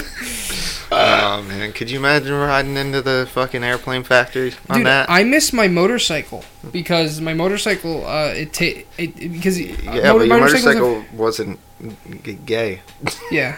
Oh 0.91 1.43
man, 1.47 1.73
could 1.73 1.89
you 1.91 1.99
imagine 1.99 2.33
riding 2.33 2.77
into 2.77 3.01
the 3.01 3.27
fucking 3.31 3.63
airplane 3.63 4.03
factory 4.03 4.53
on 4.69 4.77
Dude, 4.79 4.87
that? 4.87 5.09
I 5.09 5.23
miss 5.23 5.51
my 5.53 5.67
motorcycle 5.67 6.43
because 6.71 7.19
my 7.21 7.33
motorcycle 7.33 8.05
uh 8.05 8.27
it 8.35 8.53
ta- 8.53 8.81
it 8.97 9.15
because 9.15 9.57
uh, 9.59 9.63
yeah, 9.63 9.73
motor- 10.13 10.19
but 10.19 10.27
your 10.27 10.39
motorcycles 10.39 10.63
have- 10.75 10.81
motorcycle 10.83 11.17
wasn't 11.17 11.59
g- 12.23 12.33
gay. 12.45 12.81
Yeah. 13.31 13.57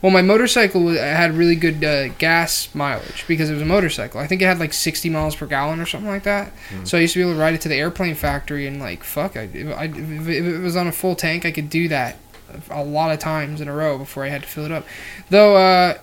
Well, 0.00 0.10
my 0.10 0.22
motorcycle 0.22 0.88
had 0.88 1.32
really 1.34 1.54
good 1.54 1.84
uh, 1.84 2.08
gas 2.18 2.74
mileage 2.74 3.24
because 3.28 3.48
it 3.48 3.52
was 3.52 3.62
a 3.62 3.66
motorcycle. 3.66 4.18
I 4.20 4.26
think 4.26 4.42
it 4.42 4.46
had 4.46 4.58
like 4.58 4.72
60 4.72 5.08
miles 5.10 5.36
per 5.36 5.46
gallon 5.46 5.78
or 5.78 5.86
something 5.86 6.10
like 6.10 6.24
that. 6.24 6.52
So 6.82 6.98
I 6.98 7.02
used 7.02 7.12
to 7.12 7.20
be 7.20 7.22
able 7.22 7.34
to 7.34 7.38
ride 7.38 7.54
it 7.54 7.60
to 7.60 7.68
the 7.68 7.76
airplane 7.76 8.16
factory 8.16 8.66
and 8.66 8.80
like 8.80 9.04
fuck, 9.04 9.36
I, 9.36 9.42
I, 9.42 9.84
if 9.84 10.26
it 10.26 10.58
was 10.58 10.74
on 10.74 10.88
a 10.88 10.92
full 10.92 11.14
tank, 11.14 11.46
I 11.46 11.52
could 11.52 11.70
do 11.70 11.86
that 11.86 12.16
a 12.68 12.82
lot 12.82 13.12
of 13.12 13.20
times 13.20 13.60
in 13.60 13.68
a 13.68 13.72
row 13.72 13.96
before 13.96 14.24
I 14.24 14.28
had 14.30 14.42
to 14.42 14.48
fill 14.48 14.64
it 14.64 14.72
up. 14.72 14.84
Though, 15.30 15.54
uh, 15.56 15.98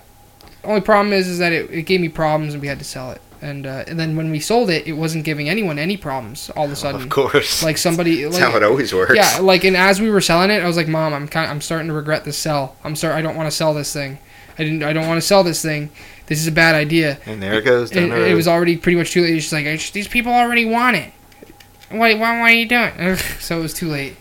only 0.64 0.80
problem 0.80 1.12
is 1.12 1.28
is 1.28 1.38
that 1.38 1.52
it, 1.52 1.70
it 1.70 1.82
gave 1.82 2.00
me 2.00 2.08
problems 2.08 2.54
and 2.54 2.60
we 2.60 2.68
had 2.68 2.78
to 2.78 2.84
sell 2.84 3.10
it. 3.12 3.20
And 3.42 3.66
uh, 3.66 3.84
and 3.86 3.98
then 3.98 4.16
when 4.16 4.30
we 4.30 4.38
sold 4.38 4.68
it, 4.68 4.86
it 4.86 4.92
wasn't 4.92 5.24
giving 5.24 5.48
anyone 5.48 5.78
any 5.78 5.96
problems. 5.96 6.50
All 6.50 6.66
of 6.66 6.72
a 6.72 6.76
sudden, 6.76 7.02
Of 7.04 7.08
course. 7.08 7.62
like 7.62 7.78
somebody 7.78 8.22
That's 8.22 8.34
like, 8.38 8.50
how 8.50 8.56
it 8.56 8.62
always 8.62 8.92
works. 8.92 9.14
yeah, 9.14 9.38
like 9.40 9.64
and 9.64 9.76
as 9.76 9.98
we 10.00 10.10
were 10.10 10.20
selling 10.20 10.50
it, 10.50 10.62
I 10.62 10.66
was 10.66 10.76
like, 10.76 10.88
"Mom, 10.88 11.14
I'm 11.14 11.26
kind, 11.26 11.46
of, 11.46 11.50
I'm 11.52 11.62
starting 11.62 11.88
to 11.88 11.94
regret 11.94 12.24
this 12.24 12.36
sell. 12.36 12.76
I'm 12.84 12.94
sorry, 12.96 13.14
I 13.14 13.22
don't 13.22 13.36
want 13.36 13.46
to 13.46 13.56
sell 13.56 13.72
this 13.72 13.92
thing. 13.94 14.18
I 14.58 14.64
didn't, 14.64 14.82
I 14.82 14.92
don't 14.92 15.08
want 15.08 15.16
to 15.16 15.26
sell 15.26 15.42
this 15.42 15.62
thing. 15.62 15.90
This 16.26 16.38
is 16.38 16.48
a 16.48 16.52
bad 16.52 16.74
idea." 16.74 17.18
And 17.24 17.42
there 17.42 17.54
it 17.54 17.64
goes. 17.64 17.90
It, 17.92 18.02
it 18.12 18.34
was 18.34 18.46
already 18.46 18.76
pretty 18.76 18.98
much 18.98 19.10
too 19.12 19.22
late. 19.22 19.40
She's 19.40 19.54
like, 19.54 19.64
"It's- 19.64 19.90
"These 19.90 20.08
people 20.08 20.32
already 20.34 20.66
want 20.66 20.96
it. 20.96 21.10
Why, 21.88 22.12
why, 22.14 22.40
why 22.40 22.52
are 22.52 22.54
you 22.54 22.66
doing?" 22.66 23.16
so 23.40 23.58
it 23.58 23.62
was 23.62 23.72
too 23.72 23.88
late. 23.88 24.16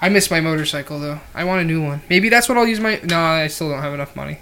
I 0.00 0.08
miss 0.08 0.32
my 0.32 0.40
motorcycle 0.40 0.98
though. 0.98 1.20
I 1.32 1.44
want 1.44 1.60
a 1.60 1.64
new 1.64 1.80
one. 1.80 2.02
Maybe 2.10 2.28
that's 2.28 2.48
what 2.48 2.58
I'll 2.58 2.66
use 2.66 2.80
my. 2.80 2.98
No, 3.04 3.20
I 3.20 3.46
still 3.46 3.70
don't 3.70 3.82
have 3.82 3.94
enough 3.94 4.16
money. 4.16 4.38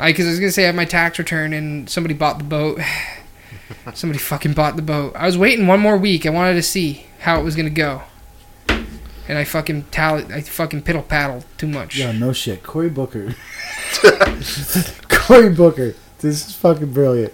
I 0.00 0.12
because 0.12 0.26
I 0.26 0.30
was 0.30 0.40
gonna 0.40 0.52
say 0.52 0.64
I 0.64 0.66
have 0.66 0.74
my 0.74 0.84
tax 0.84 1.18
return 1.18 1.52
and 1.52 1.88
somebody 1.88 2.14
bought 2.14 2.38
the 2.38 2.44
boat. 2.44 2.80
somebody 3.94 4.18
fucking 4.18 4.54
bought 4.54 4.76
the 4.76 4.82
boat. 4.82 5.14
I 5.16 5.26
was 5.26 5.38
waiting 5.38 5.66
one 5.66 5.80
more 5.80 5.96
week. 5.96 6.26
I 6.26 6.30
wanted 6.30 6.54
to 6.54 6.62
see 6.62 7.06
how 7.20 7.40
it 7.40 7.44
was 7.44 7.54
gonna 7.56 7.70
go. 7.70 8.02
And 8.68 9.38
I 9.38 9.44
fucking 9.44 9.84
tally, 9.92 10.24
I 10.32 10.40
fucking 10.40 10.82
piddle 10.82 11.06
paddle 11.06 11.44
too 11.56 11.68
much. 11.68 11.96
Yeah, 11.96 12.10
no 12.10 12.32
shit. 12.32 12.64
Cory 12.64 12.88
Booker. 12.88 13.36
Cory 15.08 15.50
Booker. 15.50 15.94
This 16.18 16.48
is 16.48 16.54
fucking 16.56 16.92
brilliant. 16.92 17.32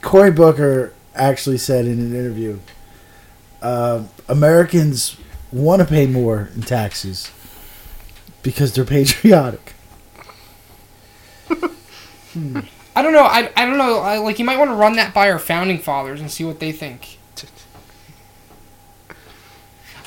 Cory 0.00 0.32
Booker 0.32 0.92
actually 1.14 1.58
said 1.58 1.84
in 1.84 2.00
an 2.00 2.12
interview 2.12 2.58
uh, 3.62 4.04
Americans 4.28 5.16
want 5.52 5.80
to 5.80 5.86
pay 5.86 6.06
more 6.06 6.50
in 6.54 6.62
taxes 6.62 7.30
because 8.42 8.74
they're 8.74 8.84
patriotic. 8.84 9.74
I 12.94 13.02
don't 13.02 13.12
know. 13.12 13.24
I, 13.24 13.50
I 13.56 13.64
don't 13.64 13.78
know. 13.78 14.00
I, 14.00 14.18
like 14.18 14.38
you 14.38 14.44
might 14.44 14.58
want 14.58 14.70
to 14.70 14.74
run 14.74 14.96
that 14.96 15.14
by 15.14 15.30
our 15.30 15.38
founding 15.38 15.78
fathers 15.78 16.20
and 16.20 16.30
see 16.30 16.44
what 16.44 16.60
they 16.60 16.72
think. 16.72 17.18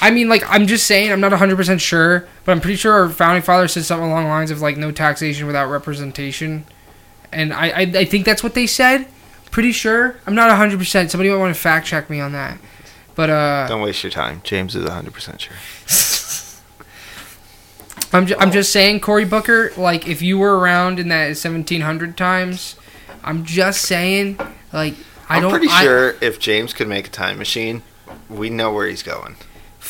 I 0.01 0.11
mean, 0.11 0.29
like 0.29 0.43
I'm 0.47 0.67
just 0.67 0.85
saying. 0.85 1.11
I'm 1.11 1.21
not 1.21 1.31
100 1.31 1.55
percent 1.55 1.81
sure, 1.81 2.27
but 2.43 2.51
I'm 2.51 2.61
pretty 2.61 2.75
sure 2.75 2.93
our 2.93 3.09
founding 3.09 3.41
fathers 3.41 3.73
said 3.73 3.85
something 3.85 4.07
along 4.07 4.25
the 4.25 4.29
lines 4.29 4.51
of 4.51 4.61
like 4.61 4.77
no 4.77 4.91
taxation 4.91 5.47
without 5.47 5.69
representation, 5.69 6.65
and 7.31 7.53
I 7.53 7.69
I, 7.69 7.81
I 7.81 8.05
think 8.05 8.25
that's 8.25 8.43
what 8.43 8.53
they 8.53 8.67
said. 8.67 9.07
Pretty 9.51 9.71
sure. 9.71 10.17
I'm 10.27 10.35
not 10.35 10.49
100. 10.49 10.77
percent 10.77 11.11
Somebody 11.11 11.29
might 11.29 11.37
want 11.37 11.55
to 11.55 11.59
fact 11.59 11.87
check 11.87 12.09
me 12.09 12.19
on 12.19 12.33
that. 12.33 12.57
But 13.15 13.29
uh, 13.29 13.67
Don't 13.69 13.81
waste 13.81 14.03
your 14.03 14.11
time. 14.11 14.41
James 14.43 14.75
is 14.75 14.83
100% 14.85 15.39
sure. 15.39 15.55
I'm, 18.13 18.25
ju- 18.27 18.35
I'm 18.39 18.51
just 18.51 18.71
saying, 18.71 18.99
Cory 19.01 19.25
Booker, 19.25 19.71
like, 19.77 20.07
if 20.07 20.21
you 20.21 20.37
were 20.37 20.57
around 20.57 20.99
in 20.99 21.09
that 21.09 21.27
1700 21.27 22.15
times, 22.17 22.75
I'm 23.23 23.43
just 23.45 23.81
saying, 23.81 24.37
like, 24.71 24.93
I 25.29 25.37
I'm 25.37 25.41
don't. 25.41 25.51
pretty 25.51 25.67
I- 25.69 25.83
sure 25.83 26.15
if 26.21 26.39
James 26.39 26.73
could 26.73 26.87
make 26.87 27.07
a 27.07 27.11
time 27.11 27.37
machine, 27.37 27.81
we 28.29 28.49
know 28.49 28.71
where 28.73 28.87
he's 28.87 29.03
going. 29.03 29.35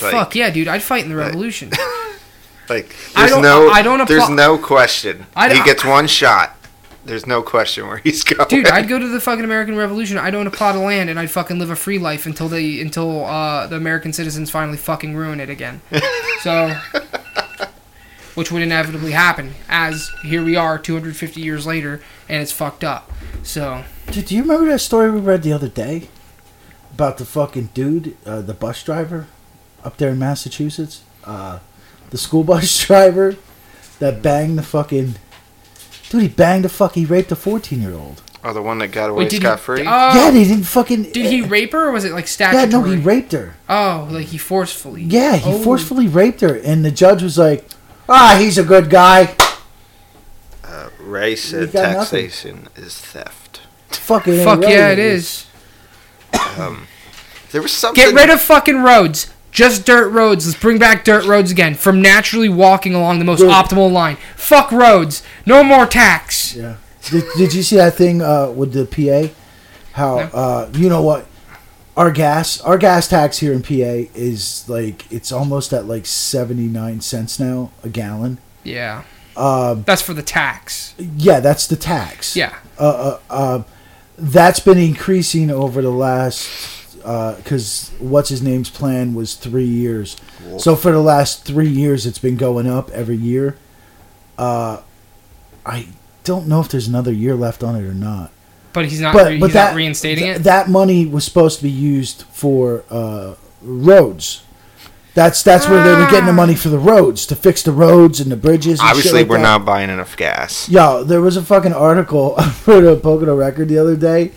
Like, 0.01 0.11
Fuck 0.11 0.35
yeah, 0.35 0.49
dude! 0.49 0.67
I'd 0.67 0.81
fight 0.83 1.03
in 1.03 1.09
the 1.09 1.15
revolution. 1.15 1.71
Like 2.67 2.95
I 3.15 3.19
there's 3.21 3.29
don't- 3.31 3.43
no 3.43 3.69
I 3.69 3.83
don't 3.83 4.07
there's 4.07 4.27
no 4.27 4.57
question. 4.57 5.27
I 5.35 5.53
he 5.53 5.63
gets 5.63 5.85
one 5.85 6.07
shot. 6.07 6.55
There's 7.05 7.27
no 7.27 7.43
question 7.43 7.85
where 7.85 7.97
he's 7.97 8.23
going. 8.23 8.49
Dude, 8.49 8.67
I'd 8.67 8.87
go 8.87 8.97
to 9.05 9.07
the 9.07 9.21
fucking 9.21 9.43
American 9.45 9.75
Revolution. 9.77 10.17
I'd 10.17 10.33
own 10.33 10.47
a 10.47 10.51
plot 10.51 10.75
of 10.75 10.81
land 10.81 11.11
and 11.11 11.19
I'd 11.19 11.29
fucking 11.29 11.59
live 11.59 11.69
a 11.69 11.75
free 11.75 11.99
life 11.99 12.25
until 12.25 12.47
they 12.49 12.81
until 12.81 13.23
uh, 13.25 13.67
the 13.67 13.75
American 13.75 14.13
citizens 14.13 14.49
finally 14.49 14.77
fucking 14.79 15.15
ruin 15.15 15.39
it 15.39 15.49
again. 15.51 15.81
So, 16.41 16.75
which 18.35 18.51
would 18.51 18.61
inevitably 18.61 19.11
happen, 19.11 19.53
as 19.67 20.09
here 20.23 20.43
we 20.43 20.55
are, 20.55 20.77
250 20.77 21.41
years 21.41 21.65
later, 21.65 22.01
and 22.29 22.41
it's 22.41 22.51
fucked 22.51 22.83
up. 22.83 23.11
So, 23.43 23.83
Dude, 24.11 24.25
do 24.25 24.35
you 24.35 24.41
remember 24.43 24.67
that 24.67 24.79
story 24.79 25.09
we 25.11 25.19
read 25.19 25.41
the 25.43 25.53
other 25.53 25.67
day 25.69 26.09
about 26.93 27.17
the 27.17 27.25
fucking 27.25 27.69
dude, 27.73 28.15
uh, 28.25 28.41
the 28.41 28.53
bus 28.53 28.83
driver 28.83 29.27
up 29.83 29.97
there 29.97 30.09
in 30.11 30.19
Massachusetts? 30.19 31.01
Uh, 31.23 31.59
the 32.11 32.17
school 32.17 32.43
bus 32.51 32.85
driver 32.85 33.35
that 33.99 34.21
banged 34.21 34.57
the 34.57 34.63
fucking. 34.63 35.15
Dude, 36.09 36.21
he 36.21 36.27
banged 36.27 36.65
the 36.65 36.69
fuck. 36.69 36.93
He 36.93 37.03
raped 37.05 37.31
a 37.31 37.35
14 37.35 37.81
year 37.81 37.93
old. 37.93 38.21
oh, 38.43 38.53
the 38.53 38.61
one 38.61 38.77
that 38.77 38.89
got 38.89 39.09
away 39.09 39.23
wait, 39.23 39.29
did 39.31 39.41
scot 39.41 39.57
he? 39.59 39.63
free. 39.63 39.81
Oh, 39.81 40.13
yeah, 40.15 40.29
they 40.31 40.43
didn't 40.43 40.65
fucking. 40.65 41.03
did 41.11 41.25
he 41.25 41.41
rape 41.41 41.71
her, 41.71 41.87
or 41.87 41.91
was 41.91 42.05
it 42.05 42.11
like 42.11 42.27
statutory? 42.27 42.63
Yeah, 42.71 42.79
no, 42.79 42.83
he 42.83 42.97
raped 42.97 43.31
her. 43.31 43.55
Oh, 43.67 44.07
like 44.11 44.27
he 44.27 44.37
forcefully. 44.37 45.01
Yeah, 45.03 45.35
he 45.37 45.51
Oh. 45.51 45.57
forcefully 45.63 46.07
raped 46.07 46.41
her, 46.41 46.53
and 46.55 46.85
the 46.85 46.91
judge 46.91 47.23
was 47.23 47.37
like, 47.39 47.67
"Ah, 48.07 48.37
he's 48.39 48.57
a 48.57 48.63
good 48.63 48.89
guy." 48.89 49.35
uh, 50.63 50.89
Ray 50.99 51.35
said 51.35 51.71
got 51.71 51.93
nothing. 51.93 52.21
taxation 52.25 52.69
is 52.75 52.97
theft. 52.99 53.61
Fucking 53.89 54.43
Fuck 54.43 54.61
yeah, 54.63 54.89
it 54.91 54.99
is. 54.99 55.45
irrelevant. 56.33 56.81
is. 56.83 57.51
There 57.51 57.61
was 57.61 57.71
something. 57.71 58.03
Get 58.03 58.13
rid 58.13 58.29
of 58.29 58.41
fucking 58.41 58.81
roads. 58.83 59.31
Just 59.51 59.85
dirt 59.85 60.09
roads. 60.09 60.45
Let's 60.45 60.59
bring 60.59 60.77
back 60.77 61.05
dirt 61.05 61.23
roads 61.25 61.49
again. 61.51 61.75
From 61.75 62.01
naturally 62.01 62.49
walking 62.49 62.93
along 62.93 63.19
the 63.19 63.25
most 63.25 63.39
Dude. 63.39 63.49
optimal 63.49 63.89
line. 63.89 64.17
Fuck 64.35 64.69
roads. 64.71 65.23
No 65.45 65.63
more 65.63 65.85
tax. 65.85 66.53
Yeah. 66.55 66.75
Did, 67.09 67.23
did 67.37 67.53
you 67.53 67.63
see 67.63 67.77
that 67.77 67.93
thing 67.93 68.21
uh, 68.21 68.49
with 68.49 68.73
the 68.73 68.85
PA? 68.85 69.33
How 69.93 70.15
No. 70.17 70.21
uh, 70.33 70.69
you 70.73 70.89
know 70.89 71.01
what? 71.01 71.25
Our 71.97 72.11
gas, 72.11 72.59
our 72.61 72.77
gas 72.77 73.07
tax 73.07 73.39
here 73.39 73.53
in 73.53 73.61
PA 73.61 74.09
is 74.13 74.67
like 74.67 75.09
it's 75.11 75.31
almost 75.31 75.71
at 75.71 75.85
like 75.85 76.05
seventy 76.05 76.67
nine 76.67 76.99
cents 77.01 77.39
now 77.39 77.71
a 77.83 77.89
gallon. 77.89 78.37
Yeah. 78.63 79.03
Um, 79.37 79.83
That's 79.83 80.01
for 80.01 80.13
the 80.13 80.21
tax. 80.23 80.93
yeah, 80.97 81.39
that's 81.41 81.67
the 81.67 81.75
tax. 81.75 82.35
Yeah. 82.35 82.57
Uh, 82.79 82.83
uh, 82.83 83.19
uh, 83.29 83.63
that's 84.17 84.59
been 84.61 84.77
increasing 84.77 85.51
over 85.51 85.81
the 85.81 85.89
last 85.91 86.93
because 86.95 87.91
what's 87.99 88.29
his 88.29 88.41
name's 88.41 88.69
plan 88.69 89.13
was 89.13 89.35
three 89.35 89.65
years. 89.65 90.15
Wolf. 90.45 90.61
So 90.61 90.75
for 90.75 90.91
the 90.91 91.01
last 91.01 91.43
three 91.45 91.67
years, 91.67 92.05
it's 92.05 92.17
been 92.17 92.37
going 92.37 92.67
up 92.67 92.89
every 92.91 93.17
year. 93.17 93.57
Uh, 94.37 94.81
I 95.65 95.87
don't 96.23 96.47
know 96.47 96.61
if 96.61 96.69
there's 96.69 96.87
another 96.87 97.11
year 97.11 97.35
left 97.35 97.61
on 97.63 97.75
it 97.75 97.83
or 97.83 97.93
not. 97.93 98.31
But 98.75 98.85
he's 98.85 99.01
not, 99.01 99.13
But 99.13 99.27
re- 99.27 99.39
but 99.39 99.45
he's 99.47 99.53
that 99.53 99.69
not 99.71 99.75
reinstating 99.77 100.23
th- 100.25 100.35
it. 100.37 100.43
that 100.43 100.69
money 100.69 101.05
was 101.05 101.23
supposed 101.25 101.57
to 101.57 101.63
be 101.63 101.71
used 101.71 102.23
for 102.31 102.83
uh, 102.89 103.33
roads. 103.63 104.43
That's 105.15 105.41
that's 105.43 105.67
where 105.69 105.81
they 105.81 105.91
were 105.99 106.09
getting 106.11 106.25
the 106.25 106.33
money 106.33 106.55
for 106.55 106.67
the 106.69 106.77
roads 106.77 107.25
to 107.27 107.35
fix 107.37 107.63
the 107.63 107.71
roads 107.71 108.19
and 108.19 108.29
the 108.29 108.35
bridges. 108.35 108.79
And 108.81 108.87
shit 108.89 108.89
Obviously, 108.97 109.21
like 109.21 109.29
we're 109.29 109.37
that. 109.37 109.43
not 109.43 109.65
buying 109.65 109.89
enough 109.89 110.17
gas. 110.17 110.67
Yo, 110.67 111.03
there 111.05 111.21
was 111.21 111.37
a 111.37 111.41
fucking 111.41 111.71
article 111.73 112.35
for 112.41 112.81
the 112.81 112.97
Pocono 112.97 113.33
Record 113.35 113.69
the 113.69 113.77
other 113.77 113.95
day 113.95 114.33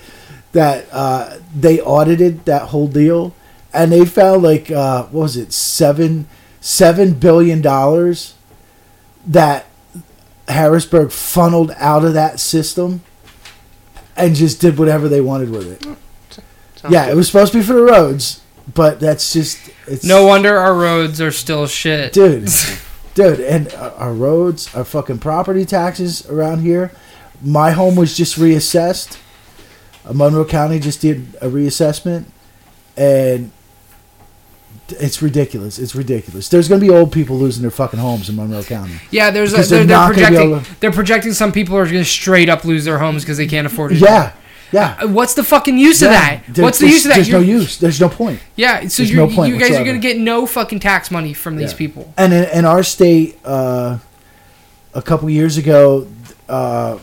that 0.53 0.87
uh, 0.93 1.39
they 1.55 1.81
audited 1.81 2.45
that 2.45 2.69
whole 2.69 2.87
deal, 2.87 3.35
and 3.75 3.91
they 3.91 4.05
found 4.05 4.45
like 4.45 4.71
uh, 4.71 5.03
what 5.07 5.23
was 5.23 5.37
it 5.37 5.53
seven 5.53 6.29
seven 6.61 7.15
billion 7.15 7.61
dollars 7.61 8.35
that 9.27 9.67
Harrisburg 10.47 11.11
funneled 11.11 11.73
out 11.77 12.05
of 12.05 12.15
that 12.15 12.39
system 12.41 13.03
and 14.19 14.35
just 14.35 14.61
did 14.61 14.79
whatever 14.79 15.09
they 15.09 15.21
wanted 15.21 15.51
with 15.51 15.71
it. 15.73 15.83
Sounds 16.77 16.93
yeah, 16.93 17.07
good. 17.07 17.13
it 17.13 17.17
was 17.17 17.27
supposed 17.27 17.53
to 17.53 17.59
be 17.59 17.65
for 17.65 17.73
the 17.73 17.83
roads, 17.83 18.41
but 18.75 19.01
that's 19.01 19.33
just 19.33 19.59
it's 19.87 20.05
No 20.05 20.27
wonder 20.27 20.57
our 20.59 20.75
roads 20.75 21.21
are 21.21 21.33
still 21.33 21.67
shit. 21.67 22.13
dude, 22.13 22.49
dude, 23.15 23.41
and 23.41 23.73
our 23.75 23.91
our 23.93 24.13
roads, 24.13 24.73
our 24.75 24.85
fucking 24.85 25.19
property 25.19 25.65
taxes 25.65 26.29
around 26.29 26.61
here. 26.61 26.91
My 27.43 27.71
home 27.73 27.95
was 27.97 28.17
just 28.17 28.37
reassessed. 28.37 29.19
Uh, 30.05 30.13
Monroe 30.13 30.45
County 30.45 30.79
just 30.79 31.01
did 31.01 31.35
a 31.41 31.49
reassessment, 31.49 32.25
and 32.97 33.51
it's 34.93 35.21
ridiculous. 35.23 35.79
It's 35.79 35.95
ridiculous. 35.95 36.49
There's 36.49 36.69
gonna 36.69 36.81
be 36.81 36.91
old 36.91 37.13
people 37.13 37.37
losing 37.39 37.63
their 37.63 37.71
fucking 37.71 38.01
homes 38.01 38.29
in 38.29 38.37
Monroe 38.37 38.63
County. 38.63 38.95
Yeah, 39.11 39.31
there's 39.31 39.53
a, 39.53 39.57
they're, 39.57 39.65
they're 39.65 39.79
they're 39.85 39.97
not 39.97 40.15
gonna 40.15 40.31
be 40.31 40.37
projecting 40.37 40.61
to- 40.75 40.81
they're 40.81 40.93
projecting 40.93 41.33
some 41.33 41.53
people 41.53 41.77
are 41.77 41.85
going 41.85 41.97
to 41.99 42.05
straight 42.05 42.49
up 42.49 42.65
lose 42.65 42.85
their 42.85 42.99
homes 42.99 43.23
because 43.25 43.37
they 43.39 43.47
can't 43.47 43.67
afford 43.67 43.93
it. 43.93 43.99
Yeah, 44.01 44.33
yeah. 44.73 44.99
Uh, 45.03 45.09
What's 45.09 45.35
the 45.35 45.45
fucking 45.45 45.79
use 45.79 46.03
of 46.03 46.09
that? 46.11 46.43
There- 46.49 46.65
What's 46.65 46.79
the 46.79 46.87
use 46.89 47.05
of 47.05 47.11
that? 47.11 47.15
There's 47.17 47.31
no 47.31 47.41
You're- 47.41 47.61
use. 47.61 47.79
There's 47.79 48.01
no 48.01 48.09
point. 48.09 48.41
Yeah, 48.57 48.87
so 48.89 49.03
no 49.05 49.29
point 49.29 49.53
you 49.53 49.59
guys 49.61 49.73
are 49.73 49.85
going 49.85 50.01
to 50.01 50.07
get 50.09 50.19
no 50.19 50.47
fucking 50.47 50.81
tax 50.81 51.11
money 51.11 51.33
from 51.35 51.57
these 51.57 51.73
Yeah. 51.73 51.79
people. 51.79 52.13
And 52.17 52.33
in, 52.33 52.45
in 52.51 52.65
our 52.65 52.83
state, 52.83 53.39
uh, 53.45 53.99
a 54.95 55.03
couple 55.03 55.29
years 55.31 55.57
ago, 55.59 56.07
uh, 56.49 56.99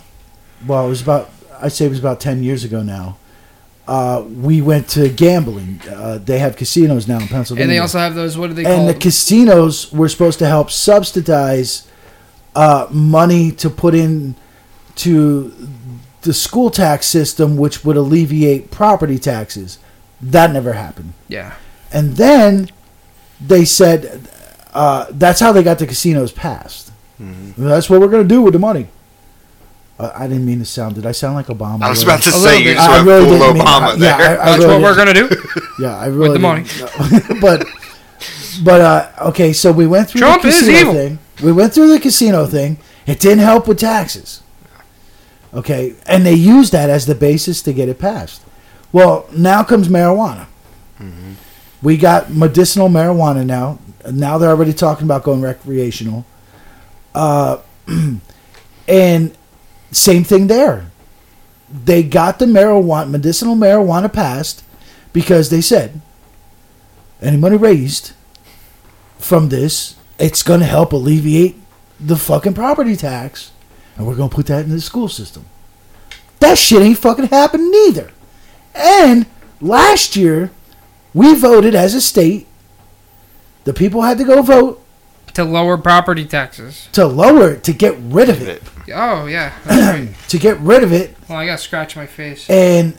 well, 0.65 0.85
it 0.85 0.89
was 0.89 1.01
about 1.01 1.29
I'd 1.61 1.71
say 1.71 1.85
it 1.85 1.89
was 1.89 1.99
about 1.99 2.19
ten 2.19 2.43
years 2.43 2.63
ago 2.63 2.81
now. 2.83 3.17
Uh, 3.87 4.25
we 4.27 4.61
went 4.61 4.87
to 4.89 5.09
gambling. 5.09 5.79
Uh, 5.87 6.17
they 6.17 6.39
have 6.39 6.55
casinos 6.55 7.07
now 7.07 7.19
in 7.19 7.27
Pennsylvania, 7.27 7.63
And 7.63 7.71
they 7.71 7.77
also 7.77 7.99
have 7.99 8.15
those 8.15 8.37
what 8.37 8.47
do 8.47 8.53
they 8.53 8.65
and 8.65 8.77
call 8.77 8.87
the 8.87 8.93
casinos 8.95 9.91
were 9.91 10.09
supposed 10.09 10.39
to 10.39 10.47
help 10.47 10.71
subsidize 10.71 11.87
uh, 12.55 12.87
money 12.89 13.51
to 13.51 13.69
put 13.69 13.93
in 13.93 14.35
to 14.95 15.53
the 16.21 16.33
school 16.33 16.71
tax 16.71 17.05
system, 17.05 17.57
which 17.57 17.85
would 17.85 17.95
alleviate 17.97 18.71
property 18.71 19.19
taxes. 19.19 19.77
That 20.21 20.51
never 20.51 20.73
happened. 20.73 21.13
Yeah. 21.27 21.55
And 21.91 22.17
then 22.17 22.69
they 23.39 23.65
said 23.65 24.27
uh, 24.73 25.07
that's 25.11 25.39
how 25.39 25.51
they 25.51 25.61
got 25.61 25.77
the 25.79 25.85
casinos 25.85 26.31
passed. 26.31 26.91
Mm-hmm. 27.21 27.63
That's 27.67 27.89
what 27.89 28.01
we're 28.01 28.07
going 28.07 28.23
to 28.23 28.29
do 28.35 28.41
with 28.41 28.53
the 28.53 28.59
money. 28.59 28.87
Uh, 29.97 30.11
I 30.13 30.27
didn't 30.27 30.45
mean 30.45 30.59
to 30.59 30.65
sound. 30.65 30.95
Did 30.95 31.05
I 31.05 31.13
sound 31.13 31.35
like 31.35 31.45
Obama? 31.47 31.81
I 31.83 31.89
was 31.89 32.03
about 32.03 32.21
to 32.23 32.31
say 32.31 32.59
you 32.59 32.63
bit. 32.65 32.75
just 32.75 32.89
I 32.89 32.95
went 32.97 33.07
really 33.07 33.25
full 33.29 33.39
didn't 33.39 33.53
mean- 33.55 33.63
Obama 33.65 33.97
yeah. 33.99 34.17
I- 34.17 34.31
I 34.31 34.35
That's 34.35 34.57
really 34.59 34.73
what 34.73 34.81
we're 34.83 34.95
going 34.95 35.13
to 35.13 35.27
do. 35.27 35.61
Yeah, 35.79 35.97
I 35.97 36.05
really 36.07 36.29
with 36.29 36.33
the 36.33 36.39
money. 36.39 37.39
but 37.41 37.65
but 38.63 38.81
uh, 38.81 39.11
okay, 39.29 39.53
so 39.53 39.71
we 39.71 39.87
went 39.87 40.09
through 40.09 40.19
Trump 40.19 40.41
the 40.41 40.49
is 40.49 40.59
casino 40.59 40.79
evil. 40.79 40.93
thing. 40.93 41.19
We 41.43 41.51
went 41.51 41.73
through 41.73 41.89
the 41.89 41.99
casino 41.99 42.45
thing. 42.45 42.77
It 43.07 43.19
didn't 43.19 43.39
help 43.43 43.67
with 43.67 43.79
taxes. 43.79 44.41
Okay, 45.53 45.95
and 46.05 46.25
they 46.25 46.33
used 46.33 46.73
that 46.73 46.89
as 46.89 47.05
the 47.05 47.15
basis 47.15 47.61
to 47.61 47.71
get 47.73 47.87
it 47.87 47.97
passed. 47.99 48.41
Well, 48.91 49.27
now 49.35 49.63
comes 49.63 49.87
marijuana. 49.87 50.47
We 51.81 51.97
got 51.97 52.31
medicinal 52.31 52.89
marijuana 52.89 53.45
now. 53.45 53.79
Now 54.11 54.37
they're 54.37 54.49
already 54.49 54.73
talking 54.73 55.05
about 55.05 55.23
going 55.23 55.41
recreational. 55.41 56.25
Uh, 57.13 57.59
and 58.87 59.37
same 59.91 60.23
thing 60.23 60.47
there. 60.47 60.91
They 61.69 62.03
got 62.03 62.39
the 62.39 62.45
marijuana, 62.45 63.09
medicinal 63.09 63.55
marijuana 63.55 64.11
passed 64.11 64.63
because 65.13 65.49
they 65.49 65.61
said 65.61 66.01
any 67.21 67.37
money 67.37 67.57
raised 67.57 68.13
from 69.17 69.49
this, 69.49 69.95
it's 70.19 70.43
going 70.43 70.59
to 70.59 70.65
help 70.65 70.93
alleviate 70.93 71.55
the 71.99 72.15
fucking 72.15 72.53
property 72.53 72.95
tax, 72.95 73.51
and 73.97 74.05
we're 74.05 74.15
going 74.15 74.29
to 74.29 74.35
put 74.35 74.47
that 74.47 74.65
in 74.65 74.71
the 74.71 74.81
school 74.81 75.07
system. 75.07 75.45
That 76.39 76.57
shit 76.57 76.81
ain't 76.81 76.99
fucking 76.99 77.27
happened 77.27 77.71
neither. 77.71 78.11
And 78.75 79.25
last 79.61 80.15
year, 80.15 80.51
we 81.13 81.33
voted 81.33 81.73
as 81.73 81.95
a 81.95 82.01
state. 82.01 82.47
The 83.63 83.73
people 83.73 84.01
had 84.01 84.17
to 84.19 84.25
go 84.25 84.41
vote 84.41 84.84
To 85.35 85.43
lower 85.43 85.77
property 85.77 86.25
taxes. 86.25 86.87
to 86.93 87.05
lower 87.05 87.51
it, 87.51 87.63
to 87.65 87.73
get 87.73 87.95
rid 87.99 88.29
of 88.29 88.41
it, 88.41 88.63
Oh, 88.93 89.25
yeah. 89.25 89.53
Right. 89.65 90.09
to 90.29 90.37
get 90.37 90.59
rid 90.59 90.83
of 90.83 90.91
it, 90.93 91.15
Well, 91.29 91.37
I 91.39 91.45
got 91.45 91.57
to 91.57 91.63
scratch 91.63 91.95
my 91.95 92.05
face. 92.05 92.49
and 92.49 92.97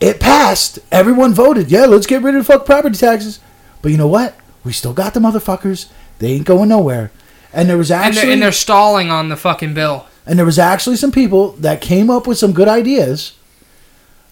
it 0.00 0.20
passed. 0.20 0.78
Everyone 0.92 1.34
voted. 1.34 1.70
Yeah, 1.70 1.86
let's 1.86 2.06
get 2.06 2.22
rid 2.22 2.34
of 2.34 2.46
fuck 2.46 2.64
property 2.66 2.96
taxes. 2.96 3.40
But 3.82 3.90
you 3.92 3.98
know 3.98 4.06
what? 4.06 4.36
We 4.64 4.72
still 4.72 4.92
got 4.92 5.14
the 5.14 5.20
motherfuckers. 5.20 5.88
They 6.18 6.32
ain't 6.32 6.44
going 6.46 6.68
nowhere. 6.68 7.10
And 7.52 7.68
there 7.68 7.78
was 7.78 7.90
And 7.90 8.02
actually 8.02 8.22
they're, 8.26 8.32
and 8.34 8.42
they're 8.42 8.52
stalling 8.52 9.10
on 9.10 9.28
the 9.28 9.36
fucking 9.36 9.74
bill. 9.74 10.06
and 10.26 10.38
there 10.38 10.46
was 10.46 10.58
actually 10.58 10.96
some 10.96 11.10
people 11.12 11.52
that 11.52 11.80
came 11.80 12.10
up 12.10 12.26
with 12.26 12.38
some 12.38 12.52
good 12.52 12.68
ideas 12.68 13.32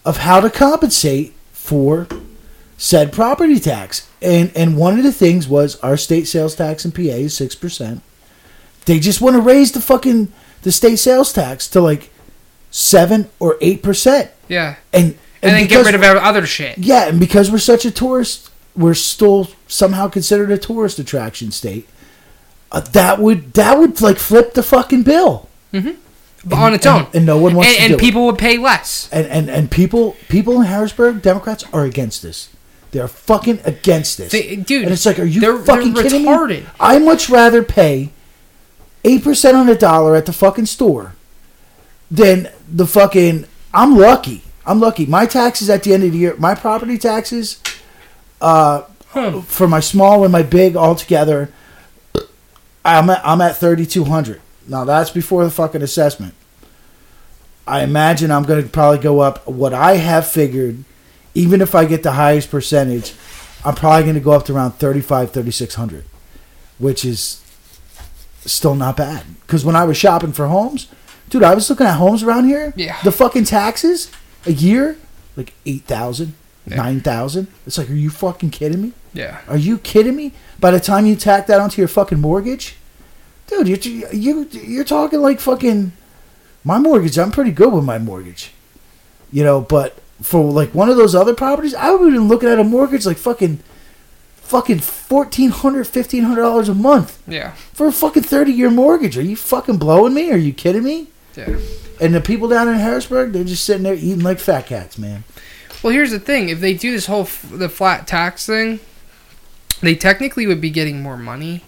of 0.04 0.18
how 0.18 0.40
to 0.40 0.50
compensate 0.50 1.34
for 1.52 2.06
said 2.76 3.12
property 3.12 3.58
tax. 3.60 4.08
And 4.22 4.50
and 4.56 4.76
one 4.76 4.96
of 4.98 5.04
the 5.04 5.12
things 5.12 5.46
was 5.48 5.76
our 5.80 5.96
state 5.96 6.26
sales 6.26 6.54
tax 6.54 6.84
in 6.84 6.92
PA 6.92 7.00
is 7.02 7.36
six 7.36 7.54
percent. 7.54 8.02
They 8.86 8.98
just 9.00 9.20
want 9.20 9.34
to 9.36 9.42
raise 9.42 9.72
the 9.72 9.80
fucking 9.80 10.32
the 10.62 10.72
state 10.72 10.96
sales 10.96 11.32
tax 11.32 11.68
to 11.70 11.80
like 11.80 12.10
seven 12.70 13.28
or 13.38 13.56
eight 13.60 13.82
percent. 13.82 14.30
Yeah. 14.48 14.76
And 14.92 15.16
And, 15.42 15.52
then 15.54 15.60
get 15.62 15.68
because- 15.70 15.86
rid 15.86 15.94
of 15.94 16.02
other 16.02 16.46
shit. 16.46 16.78
yeah, 16.78 17.08
and 17.08 17.20
because 17.20 17.50
we're 17.50 17.58
such 17.58 17.84
a 17.84 17.90
tourist, 17.90 18.50
we're 18.76 18.94
still 18.94 19.48
somehow 19.68 20.08
considered 20.08 20.50
a 20.50 20.58
tourist 20.58 20.98
attraction 20.98 21.50
state. 21.52 21.88
Uh, 22.72 22.80
that 22.80 23.18
would 23.20 23.54
that 23.54 23.78
would 23.78 24.00
like 24.00 24.18
flip 24.18 24.54
the 24.54 24.62
fucking 24.62 25.02
bill 25.04 25.48
But 25.72 26.58
on 26.58 26.74
its 26.74 26.84
own. 26.86 27.06
and 27.14 27.24
no 27.24 27.38
one 27.38 27.54
wants 27.54 27.70
and 27.70 27.76
to 27.78 27.82
and 27.84 27.90
do 27.92 27.94
it. 27.96 28.00
people 28.00 28.26
would 28.26 28.38
pay 28.38 28.58
less. 28.58 29.08
And, 29.12 29.26
and 29.28 29.48
and 29.48 29.70
people 29.70 30.16
people 30.28 30.56
in 30.60 30.66
Harrisburg, 30.66 31.22
Democrats 31.22 31.64
are 31.72 31.84
against 31.84 32.22
this. 32.22 32.48
They're 32.92 33.08
fucking 33.08 33.60
against 33.64 34.18
this. 34.18 34.32
They- 34.32 34.56
dude, 34.56 34.84
and 34.84 34.92
it's 34.92 35.04
like, 35.06 35.18
are 35.18 35.24
you 35.24 35.40
they're- 35.40 35.58
fucking 35.58 35.92
they're 35.94 36.02
kidding 36.04 36.24
retarded. 36.24 36.60
me? 36.62 36.66
I 36.80 36.98
much 36.98 37.28
rather 37.28 37.62
pay 37.62 38.10
eight 39.04 39.22
percent 39.24 39.56
on 39.56 39.68
a 39.68 39.74
dollar 39.74 40.14
at 40.16 40.26
the 40.26 40.32
fucking 40.32 40.66
store 40.66 41.14
than 42.10 42.48
the 42.72 42.86
fucking. 42.86 43.46
I'm 43.74 43.96
lucky. 43.96 44.42
I'm 44.64 44.80
lucky. 44.80 45.06
My 45.06 45.26
taxes 45.26 45.68
at 45.70 45.82
the 45.82 45.92
end 45.94 46.02
of 46.04 46.12
the 46.12 46.18
year, 46.18 46.34
my 46.38 46.54
property 46.54 46.98
taxes, 46.98 47.60
uh, 48.40 48.82
for 49.46 49.68
my 49.68 49.80
small 49.80 50.24
and 50.24 50.32
my 50.32 50.42
big 50.42 50.76
altogether, 50.76 51.50
I'm 52.84 53.10
at, 53.10 53.20
I'm 53.24 53.40
at 53.40 53.56
thirty 53.56 53.84
two 53.86 54.04
hundred. 54.04 54.40
Now 54.68 54.84
that's 54.84 55.10
before 55.10 55.44
the 55.44 55.50
fucking 55.50 55.82
assessment. 55.82 56.34
I 57.66 57.82
imagine 57.82 58.30
I'm 58.30 58.44
going 58.44 58.62
to 58.62 58.68
probably 58.68 58.98
go 59.00 59.20
up. 59.20 59.46
What 59.46 59.74
I 59.74 59.96
have 59.96 60.26
figured, 60.26 60.84
even 61.36 61.60
if 61.60 61.74
I 61.74 61.84
get 61.84 62.02
the 62.02 62.12
highest 62.12 62.50
percentage, 62.50 63.12
I'm 63.64 63.74
probably 63.74 64.04
going 64.04 64.14
to 64.14 64.20
go 64.20 64.32
up 64.32 64.44
to 64.46 64.54
around 64.54 64.72
35, 64.72 65.32
3600, 65.32 66.04
which 66.78 67.04
is 67.04 67.42
still 68.44 68.74
not 68.74 68.96
bad. 68.96 69.24
Because 69.42 69.64
when 69.64 69.76
I 69.76 69.84
was 69.84 69.96
shopping 69.96 70.32
for 70.32 70.46
homes, 70.46 70.88
dude, 71.28 71.42
I 71.42 71.54
was 71.54 71.68
looking 71.68 71.86
at 71.86 71.96
homes 71.96 72.22
around 72.22 72.44
here. 72.46 72.72
Yeah. 72.76 72.96
The 73.02 73.12
fucking 73.12 73.44
taxes 73.44 74.10
a 74.46 74.52
year, 74.52 74.96
like 75.36 75.52
8000 75.66 76.32
Yeah. 76.66 76.76
9000 76.76 77.48
It's 77.66 77.76
like, 77.78 77.90
are 77.90 77.94
you 77.94 78.10
fucking 78.10 78.50
kidding 78.50 78.80
me? 78.80 78.92
Yeah. 79.12 79.40
Are 79.48 79.56
you 79.58 79.78
kidding 79.78 80.16
me? 80.16 80.32
By 80.58 80.70
the 80.70 80.80
time 80.80 81.04
you 81.06 81.16
tack 81.16 81.46
that 81.48 81.60
onto 81.60 81.80
your 81.80 81.88
fucking 81.88 82.20
mortgage, 82.20 82.76
dude, 83.46 83.68
you're 83.68 84.12
you 84.12 84.48
you're 84.52 84.84
talking 84.84 85.20
like 85.20 85.40
fucking 85.40 85.92
my 86.64 86.78
mortgage. 86.78 87.18
I'm 87.18 87.30
pretty 87.30 87.52
good 87.52 87.72
with 87.72 87.84
my 87.84 87.98
mortgage, 87.98 88.52
you 89.32 89.42
know. 89.44 89.60
But 89.60 89.98
for 90.22 90.42
like 90.50 90.74
one 90.74 90.88
of 90.88 90.96
those 90.96 91.14
other 91.14 91.34
properties, 91.34 91.74
I 91.74 91.90
would 91.90 92.00
have 92.02 92.12
been 92.12 92.28
looking 92.28 92.48
at 92.48 92.58
a 92.58 92.64
mortgage 92.64 93.04
like 93.06 93.18
fucking 93.18 93.60
fucking 94.36 94.78
fourteen 94.80 95.50
hundred, 95.50 95.86
fifteen 95.86 96.22
hundred 96.24 96.42
dollars 96.42 96.68
a 96.68 96.74
month 96.74 97.20
Yeah. 97.26 97.52
for 97.72 97.86
a 97.88 97.92
fucking 97.92 98.22
thirty 98.22 98.52
year 98.52 98.70
mortgage. 98.70 99.18
Are 99.18 99.22
you 99.22 99.36
fucking 99.36 99.78
blowing 99.78 100.14
me? 100.14 100.30
Are 100.30 100.36
you 100.36 100.52
kidding 100.52 100.84
me? 100.84 101.08
Yeah. 101.36 101.58
And 102.00 102.14
the 102.14 102.20
people 102.20 102.48
down 102.48 102.68
in 102.68 102.76
Harrisburg, 102.76 103.32
they're 103.32 103.44
just 103.44 103.64
sitting 103.64 103.82
there 103.82 103.94
eating 103.94 104.20
like 104.20 104.38
fat 104.38 104.66
cats, 104.66 104.96
man. 104.98 105.24
Well, 105.82 105.92
here's 105.92 106.10
the 106.12 106.18
thing: 106.20 106.48
if 106.48 106.60
they 106.60 106.74
do 106.74 106.90
this 106.92 107.06
whole 107.06 107.22
f- 107.22 107.44
the 107.50 107.68
flat 107.68 108.06
tax 108.06 108.46
thing, 108.46 108.80
they 109.82 109.94
technically 109.94 110.46
would 110.46 110.60
be 110.60 110.70
getting 110.70 111.02
more 111.02 111.16
money, 111.18 111.62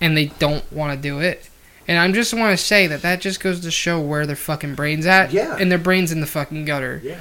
and 0.00 0.16
they 0.16 0.26
don't 0.26 0.70
want 0.72 0.94
to 0.94 1.00
do 1.00 1.18
it. 1.20 1.48
And 1.88 1.98
I 1.98 2.10
just 2.12 2.32
want 2.32 2.56
to 2.56 2.64
say 2.64 2.86
that 2.86 3.02
that 3.02 3.20
just 3.20 3.40
goes 3.40 3.60
to 3.60 3.70
show 3.70 4.00
where 4.00 4.26
their 4.26 4.36
fucking 4.36 4.74
brains 4.74 5.06
at. 5.06 5.32
Yeah. 5.32 5.56
And 5.58 5.70
their 5.70 5.78
brains 5.78 6.12
in 6.12 6.20
the 6.20 6.26
fucking 6.26 6.64
gutter. 6.64 7.00
Yeah. 7.02 7.20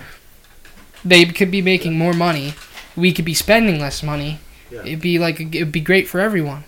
They 1.03 1.25
could 1.25 1.49
be 1.49 1.61
making 1.61 1.97
more 1.97 2.13
money. 2.13 2.53
We 2.95 3.11
could 3.11 3.25
be 3.25 3.33
spending 3.33 3.79
less 3.79 4.03
money. 4.03 4.39
Yeah. 4.69 4.81
It'd 4.81 5.01
be 5.01 5.17
like 5.17 5.39
it'd 5.39 5.71
be 5.71 5.81
great 5.81 6.07
for 6.07 6.19
everyone. 6.19 6.63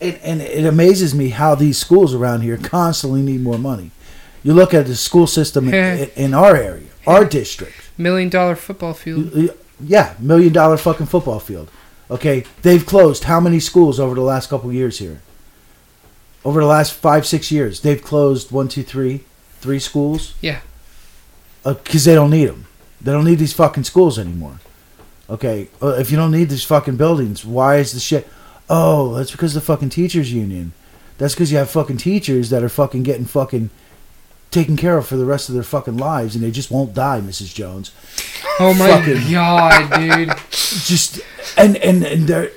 And, 0.00 0.16
and 0.22 0.40
it 0.40 0.64
amazes 0.64 1.14
me 1.14 1.28
how 1.30 1.54
these 1.54 1.78
schools 1.78 2.14
around 2.14 2.40
here 2.40 2.56
constantly 2.56 3.22
need 3.22 3.42
more 3.42 3.58
money. 3.58 3.90
You 4.42 4.54
look 4.54 4.72
at 4.72 4.86
the 4.86 4.96
school 4.96 5.26
system 5.26 5.68
in, 5.68 5.74
in, 6.00 6.10
in 6.16 6.34
our 6.34 6.56
area, 6.56 6.88
our 7.06 7.24
district. 7.24 7.90
Million 7.98 8.28
dollar 8.28 8.56
football 8.56 8.94
field. 8.94 9.54
Yeah, 9.78 10.14
million 10.18 10.52
dollar 10.52 10.76
fucking 10.76 11.06
football 11.06 11.38
field. 11.38 11.70
Okay, 12.10 12.44
they've 12.62 12.84
closed 12.84 13.24
how 13.24 13.38
many 13.38 13.60
schools 13.60 14.00
over 14.00 14.14
the 14.14 14.20
last 14.22 14.50
couple 14.50 14.72
years 14.72 14.98
here? 14.98 15.20
Over 16.44 16.60
the 16.60 16.66
last 16.66 16.94
five, 16.94 17.26
six 17.26 17.50
years, 17.52 17.80
they've 17.80 18.02
closed 18.02 18.50
one, 18.50 18.68
two, 18.68 18.82
three, 18.82 19.24
three 19.60 19.78
schools. 19.78 20.34
Yeah. 20.40 20.60
Because 21.64 22.04
they 22.06 22.14
don't 22.14 22.30
need 22.30 22.46
them. 22.46 22.66
They 23.00 23.12
don't 23.12 23.24
need 23.24 23.38
these 23.38 23.52
fucking 23.52 23.84
schools 23.84 24.18
anymore. 24.18 24.60
Okay, 25.28 25.68
uh, 25.82 25.96
if 25.98 26.10
you 26.10 26.16
don't 26.16 26.32
need 26.32 26.48
these 26.48 26.64
fucking 26.64 26.96
buildings, 26.96 27.44
why 27.44 27.76
is 27.76 27.92
the 27.92 28.00
shit? 28.00 28.26
Oh, 28.68 29.14
that's 29.14 29.30
because 29.30 29.54
of 29.54 29.62
the 29.62 29.66
fucking 29.66 29.90
teachers 29.90 30.32
union. 30.32 30.72
That's 31.18 31.34
because 31.34 31.52
you 31.52 31.58
have 31.58 31.70
fucking 31.70 31.98
teachers 31.98 32.50
that 32.50 32.62
are 32.62 32.68
fucking 32.68 33.02
getting 33.04 33.26
fucking 33.26 33.70
taken 34.50 34.76
care 34.76 34.96
of 34.98 35.06
for 35.06 35.16
the 35.16 35.24
rest 35.26 35.48
of 35.48 35.54
their 35.54 35.62
fucking 35.62 35.96
lives, 35.98 36.34
and 36.34 36.42
they 36.42 36.50
just 36.50 36.70
won't 36.70 36.94
die, 36.94 37.20
Mrs. 37.20 37.54
Jones. 37.54 37.92
Oh 38.58 38.74
my 38.74 38.88
Fucking- 38.88 39.30
god, 39.30 40.00
dude. 40.00 40.28
Just 40.50 41.20
and 41.56 41.76
and 41.78 42.02
and 42.04 42.26
they're, 42.26 42.50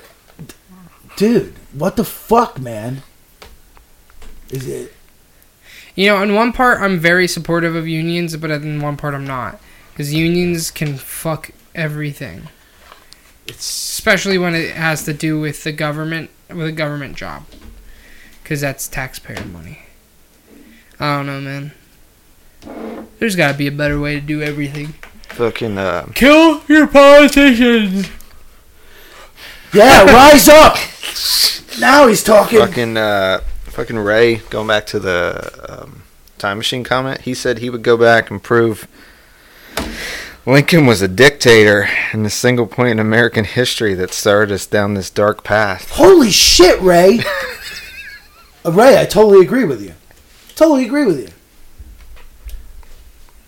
dude, 1.16 1.54
what 1.72 1.96
the 1.96 2.04
fuck, 2.04 2.60
man? 2.60 3.02
Is 4.54 4.68
it? 4.68 4.92
You 5.96 6.08
know, 6.08 6.22
in 6.22 6.34
one 6.34 6.52
part, 6.52 6.80
I'm 6.80 6.98
very 6.98 7.26
supportive 7.26 7.74
of 7.74 7.88
unions, 7.88 8.36
but 8.36 8.52
in 8.52 8.80
one 8.80 8.96
part, 8.96 9.12
I'm 9.14 9.26
not. 9.26 9.60
Because 9.90 10.14
unions 10.14 10.70
can 10.70 10.96
fuck 10.96 11.50
everything. 11.74 12.48
It's 13.46 13.66
Especially 13.66 14.38
when 14.38 14.54
it 14.54 14.74
has 14.76 15.04
to 15.04 15.12
do 15.12 15.40
with 15.40 15.64
the 15.64 15.72
government, 15.72 16.30
with 16.48 16.66
a 16.66 16.72
government 16.72 17.16
job. 17.16 17.44
Because 18.42 18.60
that's 18.60 18.86
taxpayer 18.86 19.44
money. 19.44 19.80
I 21.00 21.16
don't 21.16 21.26
know, 21.26 21.40
man. 21.40 21.72
There's 23.18 23.34
gotta 23.34 23.56
be 23.58 23.66
a 23.66 23.72
better 23.72 23.98
way 23.98 24.14
to 24.14 24.20
do 24.20 24.40
everything. 24.40 24.94
Fucking 25.30 25.78
uh, 25.78 26.06
Kill 26.14 26.62
your 26.68 26.86
politicians! 26.86 28.08
Yeah, 29.72 30.04
rise 30.04 30.48
up! 30.48 30.76
Now 31.80 32.06
he's 32.06 32.22
talking. 32.22 32.60
fucking 32.60 32.96
uh, 32.96 33.40
fucking 33.74 33.98
Ray. 33.98 34.36
Going 34.50 34.68
back 34.68 34.86
to 34.86 35.00
the 35.00 35.50
um, 35.68 36.04
time 36.38 36.58
machine 36.58 36.84
comment, 36.84 37.22
he 37.22 37.34
said 37.34 37.58
he 37.58 37.70
would 37.70 37.82
go 37.82 37.96
back 37.96 38.30
and 38.30 38.40
prove 38.40 38.86
Lincoln 40.46 40.86
was 40.86 41.02
a 41.02 41.08
dictator 41.08 41.88
and 42.12 42.24
the 42.24 42.30
single 42.30 42.68
point 42.68 42.90
in 42.90 42.98
American 43.00 43.44
history 43.44 43.94
that 43.94 44.12
started 44.12 44.54
us 44.54 44.64
down 44.64 44.94
this 44.94 45.10
dark 45.10 45.42
path. 45.42 45.90
Holy 45.90 46.30
shit, 46.30 46.80
Ray! 46.80 47.20
Uh, 48.66 48.72
Ray, 48.72 48.98
I 48.98 49.04
totally 49.04 49.44
agree 49.44 49.64
with 49.64 49.82
you. 49.82 49.92
Totally 50.56 50.86
agree 50.86 51.04
with 51.04 51.20
you. 51.20 51.28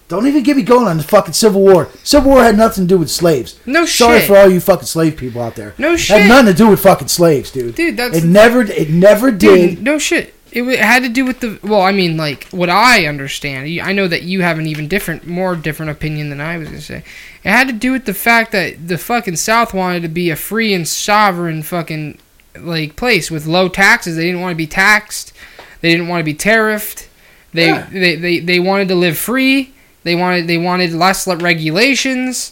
Don't 0.09 0.27
even 0.28 0.45
get 0.45 0.57
me 0.57 0.62
going 0.62 0.87
on 0.87 0.99
the 0.99 1.03
fucking 1.03 1.33
Civil 1.35 1.61
War. 1.62 1.89
Civil 2.05 2.31
War 2.31 2.43
had 2.45 2.57
nothing 2.57 2.85
to 2.85 2.89
do 2.95 2.99
with 2.99 3.11
slaves. 3.11 3.59
No 3.66 3.85
Sorry 3.87 4.20
shit. 4.20 4.28
for 4.28 4.37
all 4.37 4.49
you 4.49 4.61
fucking 4.61 4.87
slave 4.87 5.16
people 5.16 5.43
out 5.43 5.57
there. 5.57 5.74
No 5.78 5.97
shit. 5.97 6.20
Had 6.20 6.28
nothing 6.28 6.53
to 6.53 6.55
do 6.57 6.69
with 6.69 6.81
fucking 6.81 7.09
slaves, 7.09 7.51
dude. 7.51 7.74
Dude, 7.74 7.97
that's. 7.97 8.19
It 8.19 8.24
never, 8.24 8.62
it 8.62 8.89
never 8.89 9.33
Dude, 9.33 9.41
did. 9.77 9.83
no 9.83 9.99
shit. 9.99 10.33
It, 10.53 10.62
it 10.62 10.78
had 10.78 11.03
to 11.03 11.09
do 11.09 11.24
with 11.24 11.41
the. 11.41 11.59
Well, 11.65 11.83
I 11.83 11.91
mean, 11.91 12.16
like 12.16 12.47
what 12.51 12.70
I 12.70 13.07
understand. 13.07 13.66
I 13.83 13.93
know 13.93 14.07
that 14.07 14.23
you 14.23 14.43
have 14.43 14.61
an 14.61 14.66
even 14.69 14.87
different, 14.87 15.27
more 15.27 15.57
different 15.57 15.91
opinion 15.91 16.31
than 16.31 16.41
I 16.41 16.57
was 16.57 16.69
gonna 16.69 16.81
say. 16.81 16.99
It 17.43 17.49
had 17.51 17.66
to 17.66 17.73
do 17.74 17.91
with 17.91 18.05
the 18.05 18.15
fact 18.15 18.53
that 18.53 18.87
the 18.87 18.99
fucking 18.99 19.37
South 19.37 19.74
wanted 19.74 20.03
to 20.03 20.09
be 20.09 20.31
a 20.31 20.37
free 20.37 20.73
and 20.73 20.87
sovereign 20.87 21.65
fucking 21.65 22.19
like 22.61 22.95
place 22.95 23.28
with 23.28 23.47
low 23.47 23.69
taxes. 23.69 24.16
They 24.16 24.24
didn't 24.27 24.41
want 24.41 24.53
to 24.53 24.57
be 24.57 24.69
taxed. 24.69 25.33
They 25.81 25.91
didn't 25.91 26.07
want 26.09 26.20
to 26.20 26.24
be 26.24 26.33
tariffed. 26.35 27.09
They, 27.53 27.66
Yeah. 27.66 27.87
they, 27.91 28.15
they, 28.16 28.39
they 28.39 28.61
wanted 28.61 28.89
to 28.89 28.95
live 28.95 29.19
free. 29.19 29.73
They 30.07 30.15
wanted 30.15 30.47
they 30.47 30.57
wanted 30.57 30.93
less 30.93 31.27
regulations. 31.27 32.51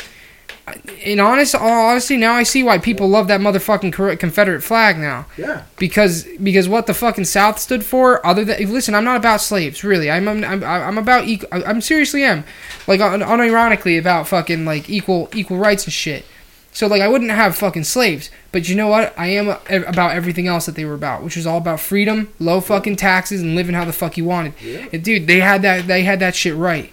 In 1.02 1.20
honest, 1.20 1.54
all 1.54 1.88
honesty, 1.90 2.16
now 2.16 2.32
I 2.32 2.42
see 2.42 2.62
why 2.62 2.78
people 2.78 3.06
love 3.06 3.28
that 3.28 3.38
motherfucking 3.40 4.18
Confederate 4.18 4.62
flag 4.62 4.96
now 4.98 5.26
Yeah. 5.36 5.62
because 5.78 6.24
because 6.42 6.68
what 6.70 6.86
the 6.86 6.94
fucking 6.94 7.26
South 7.26 7.58
stood 7.58 7.84
for, 7.84 8.24
other 8.26 8.44
than 8.46 8.72
listen, 8.72 8.94
I'm 8.94 9.04
not 9.04 9.18
about 9.18 9.42
slaves, 9.42 9.84
really. 9.84 10.10
I'm 10.10 10.26
I'm 10.26 10.42
I'm, 10.42 10.64
I'm 10.64 10.98
about 10.98 11.28
equal. 11.28 11.48
I'm 11.52 11.80
seriously 11.82 12.22
am, 12.24 12.44
like 12.86 13.00
un- 13.00 13.20
unironically 13.20 13.98
about 13.98 14.26
fucking 14.26 14.64
like 14.64 14.88
equal 14.88 15.28
equal 15.34 15.58
rights 15.58 15.84
and 15.84 15.92
shit. 15.92 16.24
So 16.72 16.86
like 16.88 17.02
I 17.02 17.08
wouldn't 17.08 17.30
have 17.30 17.54
fucking 17.56 17.84
slaves, 17.84 18.30
but 18.50 18.66
you 18.68 18.74
know 18.74 18.88
what? 18.88 19.12
I 19.18 19.26
am 19.28 19.48
a- 19.48 19.60
uh, 19.70 19.82
about 19.86 20.12
everything 20.12 20.48
else 20.48 20.64
that 20.66 20.74
they 20.76 20.86
were 20.86 20.94
about, 20.94 21.22
which 21.22 21.36
was 21.36 21.46
all 21.46 21.58
about 21.58 21.78
freedom, 21.78 22.32
low 22.40 22.60
fucking 22.62 22.96
taxes, 22.96 23.42
and 23.42 23.54
living 23.54 23.74
how 23.74 23.84
the 23.84 23.92
fuck 23.92 24.16
you 24.16 24.24
wanted. 24.24 24.54
And 24.92 25.04
dude, 25.04 25.26
they 25.26 25.40
had 25.40 25.60
that 25.62 25.86
they 25.86 26.04
had 26.04 26.20
that 26.20 26.34
shit 26.34 26.56
right. 26.56 26.90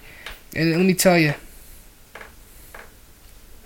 And 0.54 0.70
let 0.72 0.84
me 0.84 0.94
tell 0.94 1.18
you, 1.18 1.34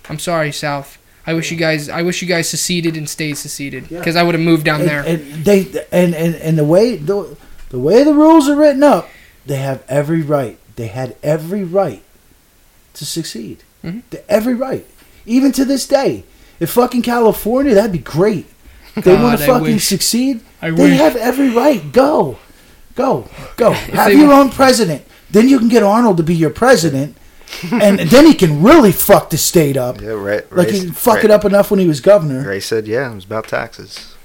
I'm 0.09 0.19
sorry, 0.19 0.51
South. 0.51 0.97
I 1.25 1.33
wish 1.33 1.51
you 1.51 1.57
guys 1.57 1.89
I 1.89 2.03
wish 2.03 2.21
you 2.21 2.27
guys 2.27 2.49
seceded 2.49 2.95
and 2.95 3.09
stayed 3.09 3.37
seceded 3.37 3.91
Yeah. 3.91 3.99
because 3.99 4.15
I 4.15 4.23
would 4.23 4.33
have 4.33 4.43
moved 4.43 4.63
down 4.63 4.79
And, 4.81 4.89
there. 4.89 5.03
and 5.03 5.43
they 5.43 5.65
and, 5.91 6.15
and 6.15 6.35
and 6.35 6.57
the 6.57 6.63
way 6.63 6.95
the 6.95 7.35
the 7.69 7.79
way 7.79 8.03
the 8.05 8.13
rules 8.13 8.47
are 8.47 8.55
written 8.55 8.81
up, 8.83 9.09
they 9.45 9.57
have 9.57 9.83
every 9.89 10.21
right. 10.21 10.57
They 10.77 10.87
had 10.87 11.17
every 11.21 11.65
right 11.65 12.01
to 12.93 13.05
succeed. 13.05 13.63
Mhm. 13.83 14.03
The- 14.09 14.29
Every 14.31 14.53
right, 14.53 14.85
even 15.25 15.51
to 15.53 15.65
this 15.65 15.85
day. 15.87 16.23
If 16.59 16.71
fucking 16.71 17.01
California, 17.03 17.75
that'd 17.75 17.91
be 17.91 17.97
great. 17.99 18.47
They 18.95 19.13
want 19.15 19.39
to 19.39 19.45
fucking 19.45 19.77
succeed, 19.79 20.39
I 20.61 20.71
they 20.71 20.83
wish. 20.91 20.97
have 20.97 21.15
every 21.17 21.49
right. 21.49 21.91
Go, 21.91 22.39
go, 22.95 23.29
go. 23.57 23.73
have 23.73 24.11
your 24.13 24.31
own 24.33 24.49
president. 24.49 25.03
Then 25.29 25.49
you 25.49 25.59
can 25.59 25.67
get 25.67 25.83
Arnold 25.83 26.17
to 26.17 26.23
be 26.23 26.35
your 26.35 26.49
president, 26.49 27.17
and 27.71 27.99
then 28.09 28.25
he 28.25 28.33
can 28.33 28.61
really 28.63 28.91
fuck 28.91 29.29
the 29.29 29.37
state 29.37 29.77
up. 29.77 30.01
Yeah, 30.01 30.09
Ray. 30.09 30.41
Like 30.51 30.69
Ray, 30.69 30.79
he 30.79 30.87
fuck 30.87 31.17
Ray, 31.17 31.25
it 31.25 31.31
up 31.31 31.45
enough 31.45 31.71
when 31.71 31.79
he 31.79 31.87
was 31.87 32.01
governor. 32.01 32.47
Ray 32.47 32.59
said, 32.59 32.87
"Yeah, 32.87 33.11
it 33.11 33.15
was 33.15 33.25
about 33.25 33.47
taxes." 33.47 34.15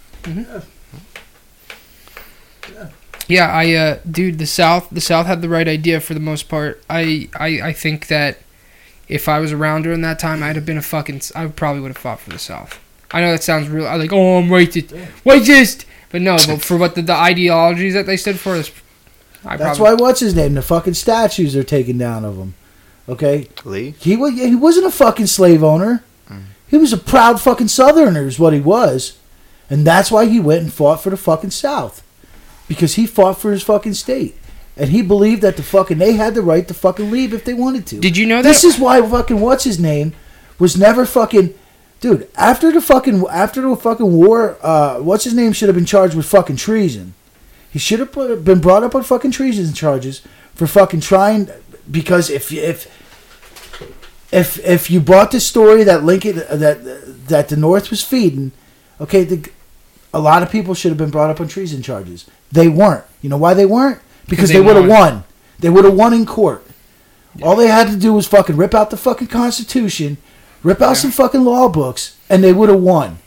Yeah, 3.29 3.47
I 3.47 3.73
uh 3.74 3.99
dude, 4.09 4.39
the 4.39 4.47
South 4.47 4.89
the 4.91 5.01
South 5.01 5.27
had 5.27 5.43
the 5.43 5.49
right 5.49 5.69
idea 5.69 6.01
for 6.01 6.15
the 6.15 6.20
most 6.20 6.49
part. 6.49 6.83
I 6.91 7.29
I, 7.35 7.61
I 7.62 7.73
think 7.73 8.09
that 8.09 8.39
if 9.09 9.29
I 9.29 9.39
was 9.39 9.53
around 9.53 9.83
during 9.83 10.03
that 10.03 10.19
time, 10.19 10.43
I'd 10.43 10.57
have 10.57 10.66
been 10.66 10.79
a 10.79 10.83
fucking 10.83 11.23
I 11.35 11.47
probably 11.47 11.81
would 11.81 11.89
have 11.89 11.97
fought 11.99 12.20
for 12.20 12.31
the 12.31 12.39
South. 12.39 12.79
I 13.11 13.20
know 13.20 13.31
that 13.31 13.43
sounds 13.43 13.69
real. 13.69 13.87
I 13.87 13.97
like, 13.97 14.12
oh, 14.12 14.39
I'm 14.39 14.49
racist, 14.49 14.89
racist, 15.24 15.85
but 16.11 16.23
no, 16.23 16.37
but 16.47 16.62
for 16.62 16.79
what 16.79 16.95
the, 16.95 17.03
the 17.03 17.15
ideologies 17.15 17.93
that 17.95 18.07
they 18.07 18.16
stood 18.16 18.41
for, 18.41 18.57
is, 18.57 18.70
I 19.44 19.56
That's 19.56 19.78
probably, 19.78 19.97
why 19.97 20.09
what's 20.09 20.20
his 20.20 20.35
name? 20.35 20.55
The 20.55 20.62
fucking 20.62 20.94
statues 20.94 21.56
are 21.56 21.64
taken 21.64 21.98
down 21.98 22.24
of 22.24 22.36
him. 22.36 22.55
Okay, 23.09 23.48
Lee. 23.64 23.94
he 23.98 24.16
was 24.16 24.35
he 24.35 24.55
wasn't 24.55 24.86
a 24.86 24.90
fucking 24.90 25.27
slave 25.27 25.62
owner. 25.62 26.05
He 26.73 26.78
was 26.78 26.93
a 26.94 26.97
proud 26.97 27.39
fucking 27.39 27.69
Southerner, 27.69 28.27
is 28.27 28.39
what 28.39 28.55
he 28.55 28.60
was, 28.60 29.19
and 29.69 29.86
that's 29.86 30.10
why 30.10 30.24
he 30.24 30.40
went 30.40 30.62
and 30.62 30.73
fought 30.73 31.02
for 31.02 31.10
the 31.10 31.19
fucking 31.19 31.51
South, 31.51 32.02
because 32.66 32.94
he 32.94 33.06
fought 33.06 33.39
for 33.39 33.52
his 33.52 33.62
fucking 33.62 33.93
state, 33.93 34.36
and 34.74 34.89
he 34.89 35.02
believed 35.02 35.43
that 35.43 35.59
the 35.59 35.62
fucking 35.62 35.98
they 35.98 36.14
had 36.14 36.35
the 36.35 36.40
right 36.40 36.66
to 36.66 36.73
fucking 36.73 37.10
leave 37.10 37.35
if 37.35 37.44
they 37.44 37.52
wanted 37.52 37.86
to. 37.89 38.01
Did 38.01 38.16
you 38.16 38.24
know 38.24 38.40
that? 38.40 38.48
This 38.48 38.64
is 38.64 38.78
why 38.78 39.02
fucking 39.06 39.39
what's 39.39 39.64
his 39.64 39.78
name 39.78 40.14
was 40.59 40.74
never 40.74 41.05
fucking 41.05 41.52
dude 42.01 42.27
after 42.36 42.73
the 42.73 42.81
fucking 42.81 43.23
after 43.31 43.60
the 43.60 43.77
fucking 43.77 44.10
war. 44.10 44.56
Uh, 44.62 45.01
what's 45.01 45.24
his 45.24 45.35
name 45.35 45.52
should 45.52 45.69
have 45.69 45.77
been 45.77 45.85
charged 45.85 46.14
with 46.14 46.24
fucking 46.24 46.56
treason. 46.56 47.12
He 47.73 47.78
should 47.78 48.01
have 48.01 48.12
put, 48.12 48.44
been 48.44 48.61
brought 48.61 48.85
up 48.85 48.94
on 48.94 49.03
fucking 49.03 49.31
treason 49.31 49.73
charges 49.73 50.20
for 50.55 50.66
fucking 50.66 51.01
trying 51.01 51.49
because 51.90 52.28
if 52.31 52.53
if 52.53 52.86
if 54.31 54.59
if 54.65 54.90
you 54.90 55.01
bought 55.01 55.31
the 55.31 55.40
story 55.40 55.82
that 55.85 56.05
Lincoln 56.05 56.43
uh, 56.49 56.57
that 56.57 57.28
that 57.28 57.49
the 57.49 57.57
North 57.57 57.90
was 57.90 58.03
feeding, 58.03 58.53
okay, 59.01 59.24
the, 59.24 59.51
a 60.12 60.20
lot 60.20 60.43
of 60.43 60.51
people 60.51 60.74
should 60.74 60.90
have 60.90 60.99
been 60.99 61.11
brought 61.11 61.31
up 61.31 61.40
on 61.40 61.49
treason 61.49 61.82
charges. 61.82 62.28
They 62.51 62.69
weren't. 62.69 63.05
You 63.23 63.31
know 63.31 63.39
why 63.39 63.55
they 63.55 63.66
weren't? 63.66 64.01
Because 64.28 64.51
they 64.51 64.57
they, 64.57 64.61
would 64.61 64.77
have 64.77 64.89
won. 64.89 65.24
They 65.59 65.70
would 65.70 65.85
have 65.86 65.94
won 65.94 66.12
in 66.12 66.27
court. 66.27 66.66
All 67.43 67.57
they 67.57 67.69
had 67.69 67.89
to 67.89 67.97
do 67.97 68.12
was 68.12 68.27
fucking 68.27 68.57
rip 68.59 68.74
out 68.74 68.90
the 68.90 68.99
fucking 68.99 69.28
Constitution, 69.28 70.19
rip 70.62 70.82
out 70.82 70.90
Yeah. 70.90 70.94
some 70.94 71.11
fucking 71.11 71.43
law 71.44 71.69
books, 71.70 72.16
and 72.28 72.44
they 72.44 72.53
would 72.53 72.69
have 72.69 72.81
won. 72.81 73.19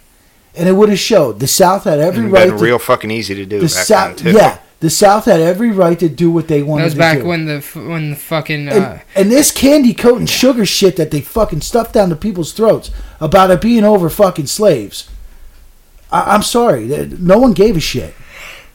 And 0.57 0.69
it 0.69 0.73
would 0.73 0.89
have 0.89 0.99
showed 0.99 1.39
the 1.39 1.47
South 1.47 1.83
had 1.83 1.99
every 1.99 2.23
And 2.23 2.31
right 2.31 2.47
been 2.47 2.57
to 2.57 2.63
real 2.63 2.79
fucking 2.79 3.11
easy 3.11 3.35
to 3.35 3.45
do 3.45 3.59
the 3.59 3.65
back 3.65 3.85
South. 3.85 4.17
then 4.17 4.33
too. 4.33 4.37
Yeah, 4.39 4.59
the 4.79 4.89
South 4.89 5.25
had 5.25 5.39
every 5.41 5.71
right 5.71 5.99
to 5.99 6.07
do 6.07 6.31
what 6.31 6.47
they 6.47 6.61
wanted. 6.63 6.81
that 6.81 6.85
was 6.85 6.93
to 6.93 6.99
back 6.99 7.17
do. 7.19 7.25
when 7.25 7.45
the 7.45 7.59
when 7.59 8.11
the 8.11 8.15
fucking 8.15 8.69
uh, 8.69 8.71
And, 8.71 9.01
and 9.15 9.31
this 9.31 9.51
candy 9.51 9.93
coat 9.93 10.19
and 10.19 10.29
sugar 10.29 10.65
shit 10.65 10.95
that 10.95 11.11
they 11.11 11.21
fucking 11.21 11.61
stuffed 11.61 11.93
down 11.93 12.09
to 12.09 12.15
people's 12.15 12.53
throats 12.53 12.91
about 13.19 13.51
it 13.51 13.59
being 13.61 13.83
over 13.83 14.09
fucking 14.09 14.47
slaves. 14.47 15.09
I, 16.11 16.35
I'm 16.35 16.43
sorry, 16.43 16.85
no 17.19 17.37
one 17.37 17.53
gave 17.53 17.75
a 17.75 17.79
shit. 17.81 18.13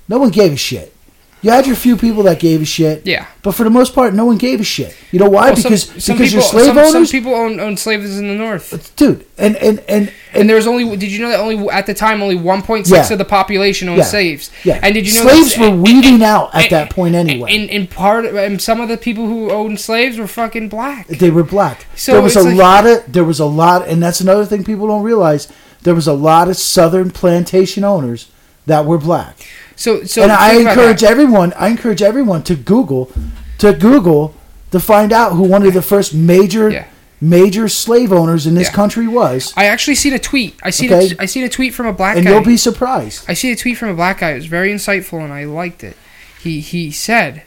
No 0.09 0.19
one 0.19 0.31
gave 0.31 0.52
a 0.52 0.57
shit. 0.57 0.94
You 1.43 1.51
had 1.51 1.67
your 1.67 1.77
few 1.77 1.97
people 1.97 2.23
that 2.25 2.39
gave 2.39 2.61
a 2.61 2.65
shit, 2.67 3.07
yeah. 3.07 3.27
but 3.43 3.53
for 3.53 3.65
the 3.65 3.71
most 3.71 3.95
part, 3.95 4.12
no 4.12 4.27
one 4.27 4.37
gave 4.37 4.61
a 4.61 4.65
shit. 4.65 4.95
You 5.11 5.19
know 5.21 5.29
why? 5.31 5.47
Well, 5.47 5.57
because 5.57 5.85
some 6.05 6.17
because 6.19 6.33
you're 6.35 6.43
people- 6.43 6.61
slave 6.61 6.67
some, 6.67 6.79
owners, 6.79 6.93
Some 6.93 7.07
people 7.07 7.35
own, 7.35 7.59
own 7.59 7.77
slaves 7.79 8.19
in 8.19 8.29
the 8.29 8.35
North. 8.35 8.95
dude. 8.97 9.25
And 9.39 9.57
and 9.57 9.79
and 9.89 10.12
And 10.35 10.49
there 10.49 10.57
was 10.57 10.67
only. 10.67 10.85
Did 10.99 11.11
you 11.11 11.19
know 11.21 11.31
that 11.31 11.41
only 11.41 11.69
at 11.71 11.87
the 11.87 11.95
time 11.95 12.23
only 12.23 12.37
1.6 12.37 12.91
Yeah. 12.91 13.11
of 13.11 13.19
the 13.19 13.25
population 13.25 13.89
owned 13.89 13.99
Yeah. 13.99 14.05
slaves? 14.05 14.51
yeah, 14.65 14.81
And 14.83 14.93
did 14.95 15.07
you 15.07 15.15
know 15.15 15.29
slaves 15.31 15.57
were 15.57 15.71
weeding 15.71 16.23
out 16.23 16.55
at 16.55 16.65
and- 16.65 16.71
that 16.73 16.91
point 16.91 17.15
anyway? 17.15 17.55
And, 17.57 17.71
and 17.71 17.89
part 17.89 18.27
and 18.27 18.61
some 18.61 18.81
of 18.83 18.89
the 18.91 18.99
people 18.99 19.27
who 19.27 19.51
owned 19.51 19.81
slaves 19.81 20.19
were 20.19 20.27
fucking 20.27 20.69
black. 20.69 21.07
They 21.09 21.31
were 21.31 21.43
black. 21.43 21.87
So 21.97 22.12
there 22.12 22.23
was 22.23 22.37
a 22.37 22.43
like- 22.43 22.55
lot 22.57 22.87
of 22.87 23.11
there 23.11 23.25
was 23.25 23.41
a 23.41 23.47
lot, 23.47 23.89
and 23.89 24.03
that's 24.03 24.21
another 24.21 24.45
thing 24.45 24.62
people 24.62 24.87
don't 24.89 25.03
realize. 25.03 25.49
There 25.85 25.95
was 25.95 26.07
a 26.07 26.12
lot 26.12 26.49
of 26.51 26.59
Southern 26.59 27.11
plantation 27.11 27.83
owners 27.83 28.27
that 28.67 28.85
were 28.85 28.99
black, 28.99 29.39
So 29.81 30.05
so 30.05 30.23
and 30.23 30.31
I 30.31 30.57
encourage 30.61 31.02
everyone. 31.02 31.55
I 31.57 31.69
encourage 31.69 32.02
everyone 32.02 32.43
to 32.43 32.55
Google, 32.55 33.11
to 33.59 33.73
Google, 33.73 34.35
to 34.73 34.78
find 34.78 35.11
out 35.11 35.32
who 35.32 35.43
one 35.44 35.65
of 35.65 35.73
the 35.73 35.81
first 35.81 36.12
major 36.12 36.69
Yeah. 36.70 36.85
major 37.19 37.66
slave 37.66 38.12
owners 38.12 38.47
in 38.47 38.55
this 38.55 38.69
Yeah. 38.69 38.74
country 38.74 39.09
was, 39.09 39.55
I 39.57 39.65
actually 39.65 39.94
seen 39.94 40.12
a 40.12 40.19
tweet. 40.19 40.55
I 40.62 40.69
seen 40.69 40.93
Okay. 40.93 41.15
a, 41.19 41.23
I 41.23 41.27
seen 41.27 41.44
a 41.44 41.48
tweet 41.48 41.73
from 41.73 41.86
a 41.86 41.94
black 41.94 42.16
and 42.19 42.27
guy. 42.27 42.32
you'll 42.32 42.44
be 42.44 42.59
surprised. 42.59 43.24
I 43.27 43.32
see 43.32 43.51
a 43.52 43.57
tweet 43.57 43.78
from 43.78 43.89
a 43.89 43.94
black 43.94 44.20
guy. 44.20 44.32
It 44.32 44.35
was 44.35 44.47
very 44.47 44.70
insightful, 44.70 45.24
and 45.24 45.32
I 45.32 45.44
liked 45.44 45.82
it. 45.82 45.97
He 46.43 46.61
he 46.61 46.90
said, 46.90 47.40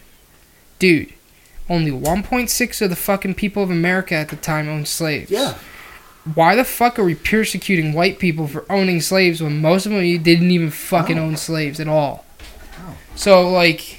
"Dude, 0.79 1.09
only 1.69 1.91
1.6 1.91 2.81
of 2.81 2.89
the 2.89 2.95
fucking 2.95 3.35
people 3.35 3.61
of 3.61 3.69
America 3.69 4.15
at 4.15 4.29
the 4.29 4.35
time 4.37 4.67
owned 4.67 4.87
slaves. 4.87 5.29
Yeah, 5.29 5.53
Why 6.35 6.55
the 6.55 6.63
fuck 6.63 6.97
are 6.97 7.03
we 7.03 7.15
persecuting 7.15 7.93
white 7.93 8.17
people 8.17 8.47
for 8.47 8.65
owning 8.71 9.01
slaves 9.01 9.41
when 9.43 9.61
most 9.61 9.85
of 9.85 9.91
them 9.91 10.01
didn't 10.23 10.51
even 10.51 10.69
fucking 10.69 11.17
No. 11.17 11.23
own 11.23 11.35
slaves 11.37 11.79
at 11.79 11.87
all? 11.89 12.23
Oh. 12.79 12.95
So 13.15 13.49
like, 13.49 13.97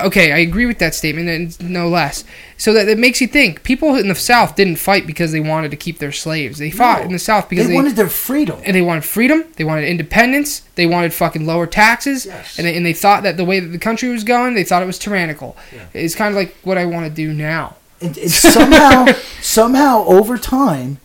okay, 0.00 0.32
I 0.32 0.38
agree 0.38 0.64
with 0.64 0.78
that 0.78 0.94
statement, 0.94 1.28
and 1.28 1.70
no 1.70 1.88
less. 1.88 2.24
So 2.56 2.72
that 2.72 2.88
it 2.88 2.96
makes 2.98 3.20
you 3.20 3.26
think. 3.26 3.62
People 3.64 3.96
in 3.96 4.08
the 4.08 4.14
South 4.14 4.56
didn't 4.56 4.76
fight 4.76 5.06
because 5.06 5.30
they 5.32 5.40
wanted 5.40 5.70
to 5.72 5.76
keep 5.76 5.98
their 5.98 6.10
slaves. 6.12 6.58
They 6.58 6.70
fought 6.70 7.00
No. 7.00 7.04
in 7.06 7.12
the 7.12 7.18
South 7.18 7.50
because 7.50 7.66
they, 7.66 7.72
they, 7.72 7.76
wanted 7.76 7.96
their 7.96 8.08
freedom. 8.08 8.58
and 8.64 8.74
they 8.74 8.80
wanted 8.82 9.04
freedom. 9.04 9.44
They 9.56 9.64
wanted 9.64 9.86
independence. 9.86 10.60
They 10.76 10.86
wanted 10.86 11.12
fucking 11.12 11.44
lower 11.44 11.66
taxes. 11.66 12.24
Yes. 12.24 12.56
And, 12.56 12.66
they, 12.66 12.74
and 12.76 12.86
they 12.86 12.94
thought 12.94 13.24
that 13.24 13.36
the 13.36 13.44
way 13.44 13.60
that 13.60 13.68
the 13.68 13.78
country 13.78 14.08
was 14.08 14.24
going, 14.24 14.54
they 14.54 14.64
thought 14.64 14.82
it 14.82 14.86
was 14.86 14.98
tyrannical. 14.98 15.54
Yeah. 15.70 15.84
It's 15.92 16.14
kind 16.14 16.30
of 16.30 16.36
like 16.36 16.56
what 16.62 16.78
I 16.78 16.86
want 16.86 17.04
to 17.06 17.10
do 17.12 17.34
now. 17.34 17.76
And, 18.00 18.16
and 18.16 18.30
somehow, 18.30 19.06
somehow, 19.42 20.04
over 20.06 20.38
time, 20.38 20.98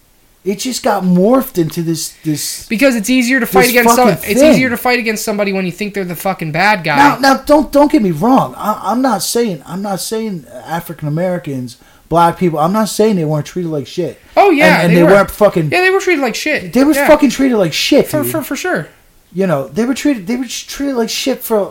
it 0.48 0.60
just 0.60 0.82
got 0.82 1.04
morphed 1.04 1.58
into 1.58 1.82
this 1.84 2.16
this. 2.24 2.66
Because 2.68 2.96
it's 2.96 3.10
easier 3.10 3.40
to 3.40 3.46
fight 3.46 3.70
against 3.70 3.96
some, 3.96 4.08
It's 4.10 4.24
thing. 4.24 4.52
easier 4.54 4.70
to 4.70 4.78
fight 4.78 4.98
against 4.98 5.24
somebody 5.26 5.52
when 5.52 5.66
you 5.66 5.72
think 5.74 5.94
they're 5.94 6.06
the 6.06 6.16
fucking 6.16 6.52
bad 6.54 6.84
guy. 6.86 6.96
Now, 6.98 7.18
now, 7.20 7.38
don't 7.44 7.72
don't 7.72 7.92
get 7.92 8.02
me 8.02 8.12
wrong. 8.12 8.54
I, 8.56 8.80
I'm 8.92 9.02
not 9.02 9.22
saying 9.22 9.62
I'm 9.66 9.82
not 9.82 10.00
saying 10.00 10.46
African 10.48 11.08
Americans, 11.10 11.78
black 12.08 12.38
people. 12.38 12.60
I'm 12.60 12.72
not 12.72 12.88
saying 12.90 13.18
they 13.18 13.26
weren't 13.26 13.46
treated 13.46 13.70
like 13.70 13.88
shit. 13.88 14.20
oh 14.38 14.50
yeah, 14.52 14.78
and, 14.82 14.88
and 14.88 14.98
they, 14.98 15.04
were. 15.04 15.10
weren't 15.10 15.32
fucking. 15.32 15.70
Yeah, 15.72 15.82
they 15.82 15.90
were 15.92 16.00
treated 16.00 16.22
like 16.22 16.36
shit. 16.36 16.72
They 16.74 16.84
were 16.86 16.94
Yeah. 16.94 17.08
fucking 17.08 17.30
treated 17.32 17.58
like 17.58 17.74
shit, 17.74 18.08
for, 18.08 18.24
for 18.24 18.42
for 18.42 18.56
sure. 18.56 18.88
you 19.34 19.46
know, 19.48 19.68
they 19.68 19.84
were 19.86 19.94
treated. 19.94 20.28
They 20.28 20.38
were 20.38 20.46
treated 20.46 20.96
like 20.96 21.10
shit 21.10 21.44
for 21.44 21.58
a 21.60 21.70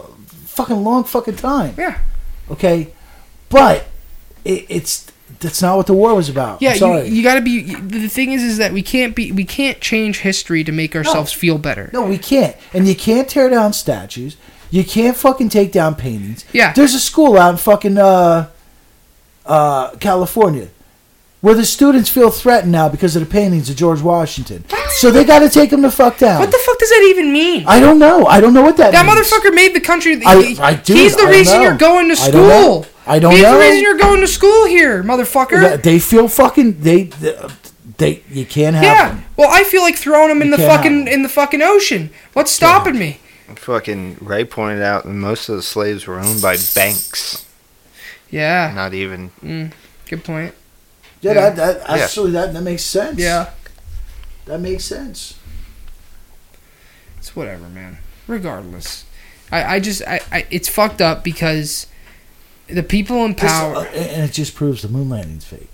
fucking 0.56 0.84
long 0.84 1.04
fucking 1.04 1.36
time. 1.36 1.74
Yeah, 1.78 1.98
Okay, 2.50 2.92
but 3.48 3.86
it, 4.44 4.66
it's 4.68 5.06
that's 5.40 5.60
not 5.60 5.76
what 5.76 5.86
the 5.86 5.92
war 5.94 6.14
was 6.14 6.28
about. 6.28 6.62
yeah. 6.62 6.74
You, 6.74 7.02
you 7.02 7.22
got 7.22 7.34
to 7.34 7.40
be. 7.42 7.50
you- 7.52 7.80
The 7.80 8.08
thing 8.08 8.32
is, 8.32 8.42
is 8.42 8.58
that 8.58 8.72
we 8.72 8.82
can't 8.82 9.14
be. 9.14 9.32
We 9.32 9.44
can't 9.44 9.80
change 9.80 10.20
history 10.20 10.64
to 10.64 10.72
make 10.72 10.94
ourselves 10.96 11.32
feel 11.32 11.58
better. 11.58 11.90
no, 11.92 12.02
we 12.06 12.18
can't. 12.18 12.56
And 12.72 12.86
you 12.88 12.94
can't 12.94 13.28
tear 13.28 13.48
down 13.50 13.72
statues. 13.72 14.36
You 14.70 14.82
can't 14.84 15.16
fucking 15.16 15.48
take 15.50 15.72
down 15.72 15.94
paintings. 15.94 16.44
Yeah. 16.52 16.72
There's 16.72 16.94
a 16.94 16.98
school 17.00 17.36
out 17.38 17.50
in 17.50 17.56
fucking 17.56 17.98
uh, 17.98 18.48
uh, 19.44 19.90
California 19.96 20.68
where 21.46 21.54
the 21.54 21.64
students 21.64 22.10
feel 22.10 22.28
threatened 22.28 22.72
now 22.72 22.88
because 22.88 23.14
of 23.14 23.20
the 23.22 23.32
paintings 23.32 23.70
of 23.70 23.76
George 23.76 24.00
Washington. 24.02 24.64
So 24.96 25.12
they 25.12 25.22
got 25.22 25.38
to 25.38 25.48
take 25.48 25.70
them 25.70 25.80
the 25.82 25.92
fuck 25.92 26.18
down. 26.18 26.40
What 26.40 26.50
the 26.50 26.58
fuck 26.58 26.76
does 26.76 26.88
that 26.88 27.06
even 27.08 27.32
mean? 27.32 27.64
I 27.68 27.78
don't 27.78 28.00
know. 28.00 28.26
I 28.26 28.40
don't 28.40 28.52
know 28.52 28.62
what 28.62 28.76
that. 28.78 28.90
That 28.90 29.06
means. 29.06 29.30
motherfucker 29.30 29.54
made 29.54 29.72
the 29.72 29.80
country. 29.80 30.20
I- 30.26 30.42
he- 30.42 30.58
I 30.58 30.74
do- 30.74 30.94
He's 30.94 31.14
the 31.14 31.22
I 31.22 31.24
don't 31.26 31.30
reason 31.30 31.56
know. 31.58 31.62
you're 31.62 31.76
going 31.78 32.08
to 32.08 32.16
school. 32.16 32.26
I 32.26 32.32
don't 32.32 32.48
know. 32.48 32.62
school. 32.82 32.86
I 33.06 33.18
don't 33.20 33.32
he's 33.34 33.42
know. 33.42 33.52
the 33.54 33.60
reason 33.60 33.82
you're 33.84 33.96
going 33.96 34.20
to 34.22 34.26
school 34.26 34.66
here, 34.66 35.04
motherfucker. 35.04 35.80
They 35.80 36.00
feel 36.00 36.26
fucking. 36.26 36.80
They, 36.80 37.04
they, 37.04 37.38
they 37.98 38.22
you 38.28 38.44
can't 38.44 38.74
have 38.74 38.84
yeah. 38.84 39.08
them. 39.10 39.24
Well, 39.36 39.48
I 39.48 39.62
feel 39.62 39.82
like 39.82 39.94
throwing 39.94 40.32
him 40.32 40.42
in 40.42 40.48
You 40.48 40.56
the 40.56 40.64
fucking 40.64 41.06
in 41.06 41.22
the 41.22 41.28
fucking 41.28 41.62
ocean. 41.62 42.10
What's 42.32 42.50
stopping 42.50 42.98
me? 42.98 43.20
Fucking 43.54 44.16
Ray 44.20 44.44
pointed 44.46 44.82
out 44.82 45.04
that 45.04 45.10
most 45.12 45.48
of 45.48 45.54
the 45.54 45.62
slaves 45.62 46.08
were 46.08 46.18
owned 46.18 46.42
by 46.42 46.56
banks, 46.74 47.46
Yeah. 48.32 48.72
not 48.74 48.94
even. 48.94 49.30
Mm, 49.44 49.70
good 50.08 50.24
point. 50.24 50.52
Yeah, 51.20 51.32
Yeah. 51.32 51.50
That, 51.50 51.56
that 51.80 51.90
actually 52.00 52.30
that 52.32 52.52
that 52.52 52.62
makes 52.62 52.82
sense. 52.82 53.18
Yeah. 53.18 53.50
that 54.46 54.60
makes 54.60 54.84
sense. 54.84 55.38
It's 57.18 57.34
whatever, 57.34 57.68
man. 57.68 57.98
Regardless, 58.28 59.04
I 59.50 59.76
I 59.76 59.80
just 59.80 60.02
I, 60.06 60.20
I 60.32 60.46
it's 60.50 60.68
fucked 60.68 61.00
up 61.00 61.22
because 61.24 61.86
the 62.68 62.82
people 62.82 63.24
in 63.24 63.32
This- 63.34 63.50
power. 63.50 63.76
uh, 63.76 63.84
and 63.84 64.22
it 64.28 64.32
just 64.32 64.54
proves 64.54 64.82
the 64.82 64.88
moon 64.88 65.08
landing's 65.08 65.44
fake. 65.44 65.70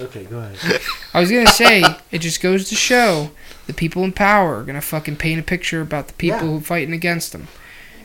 okay, 0.00 0.24
go 0.24 0.38
ahead. 0.38 0.80
I 1.14 1.20
was 1.20 1.30
gonna 1.30 1.46
say 1.48 1.82
it 2.10 2.18
just 2.18 2.40
goes 2.42 2.68
to 2.70 2.74
show 2.74 3.30
the 3.66 3.72
people 3.74 4.04
in 4.04 4.12
power 4.12 4.56
are 4.56 4.62
gonna 4.64 4.80
fucking 4.80 5.16
paint 5.16 5.40
a 5.40 5.42
picture 5.42 5.80
about 5.80 6.08
the 6.08 6.14
people 6.14 6.40
Yeah. 6.40 6.46
who 6.46 6.60
fighting 6.60 6.94
against 6.94 7.32
them. 7.32 7.48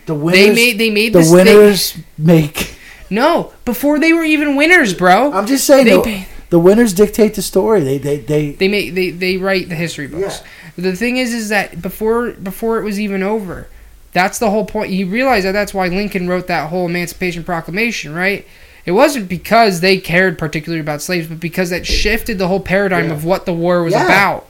The 0.05 0.13
winners. 0.15 0.39
They 0.39 0.53
made 0.53 0.77
they 0.77 0.89
made 0.89 1.13
the 1.13 1.19
this. 1.19 1.29
they- 1.31 1.35
winners 1.35 1.97
make. 2.17 2.75
No, 3.09 3.53
before 3.65 3.99
they 3.99 4.13
were 4.13 4.23
even 4.23 4.55
winners, 4.55 4.93
bro. 4.93 5.31
I'm 5.33 5.45
just 5.47 5.65
saying. 5.65 5.85
They 5.85 5.95
the, 5.95 6.01
pay- 6.01 6.27
the 6.49 6.59
winners 6.59 6.93
dictate 6.93 7.33
the 7.35 7.41
story. 7.41 7.81
They 7.83 7.97
they 7.97 8.17
they. 8.17 8.51
They 8.51 8.67
make 8.67 8.93
they, 8.95 9.09
they 9.11 9.37
write 9.37 9.69
the 9.69 9.75
history 9.75 10.07
books. 10.07 10.41
The 10.77 10.95
thing 10.95 11.17
is, 11.17 11.33
is 11.33 11.49
that 11.49 11.81
before 11.81 12.31
before 12.31 12.79
it 12.79 12.83
was 12.83 12.99
even 12.99 13.23
over, 13.23 13.67
that's 14.13 14.39
the 14.39 14.49
whole 14.51 14.65
point. 14.65 14.91
You 14.91 15.07
realize 15.07 15.43
that 15.43 15.51
that's 15.53 15.73
why 15.73 15.87
Lincoln 15.87 16.27
wrote 16.27 16.47
that 16.47 16.69
whole 16.69 16.85
Emancipation 16.87 17.43
Proclamation, 17.43 18.13
right? 18.13 18.45
It 18.85 18.91
wasn't 18.91 19.27
because 19.27 19.81
they 19.81 19.97
cared 19.97 20.37
particularly 20.39 20.79
about 20.79 21.01
slaves, 21.01 21.27
but 21.27 21.41
because 21.41 21.71
that 21.71 21.85
shifted 21.85 22.37
the 22.37 22.47
whole 22.47 22.61
paradigm 22.61 23.07
Yeah. 23.07 23.13
of 23.15 23.25
what 23.25 23.45
the 23.45 23.53
war 23.53 23.83
was 23.83 23.93
Yeah. 23.93 24.05
about. 24.05 24.49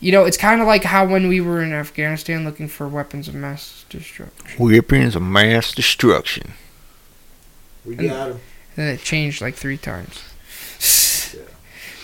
You 0.00 0.10
know, 0.10 0.24
it's 0.24 0.36
kind 0.36 0.60
of 0.60 0.66
like 0.66 0.82
how 0.82 1.06
when 1.06 1.28
we 1.28 1.40
were 1.40 1.62
in 1.62 1.72
Afghanistan 1.72 2.44
looking 2.44 2.66
for 2.66 2.88
weapons 2.88 3.28
of 3.28 3.34
mass 3.36 3.84
destruction, 3.88 4.32
Weapons 4.58 5.14
of 5.14 5.22
mass 5.22 5.70
destruction. 5.72 6.54
We 7.84 7.94
got 7.96 8.30
'em. 8.30 8.40
and 8.76 8.88
it 8.88 9.00
changed 9.02 9.40
like 9.40 9.54
three 9.54 9.76
times. 9.78 10.22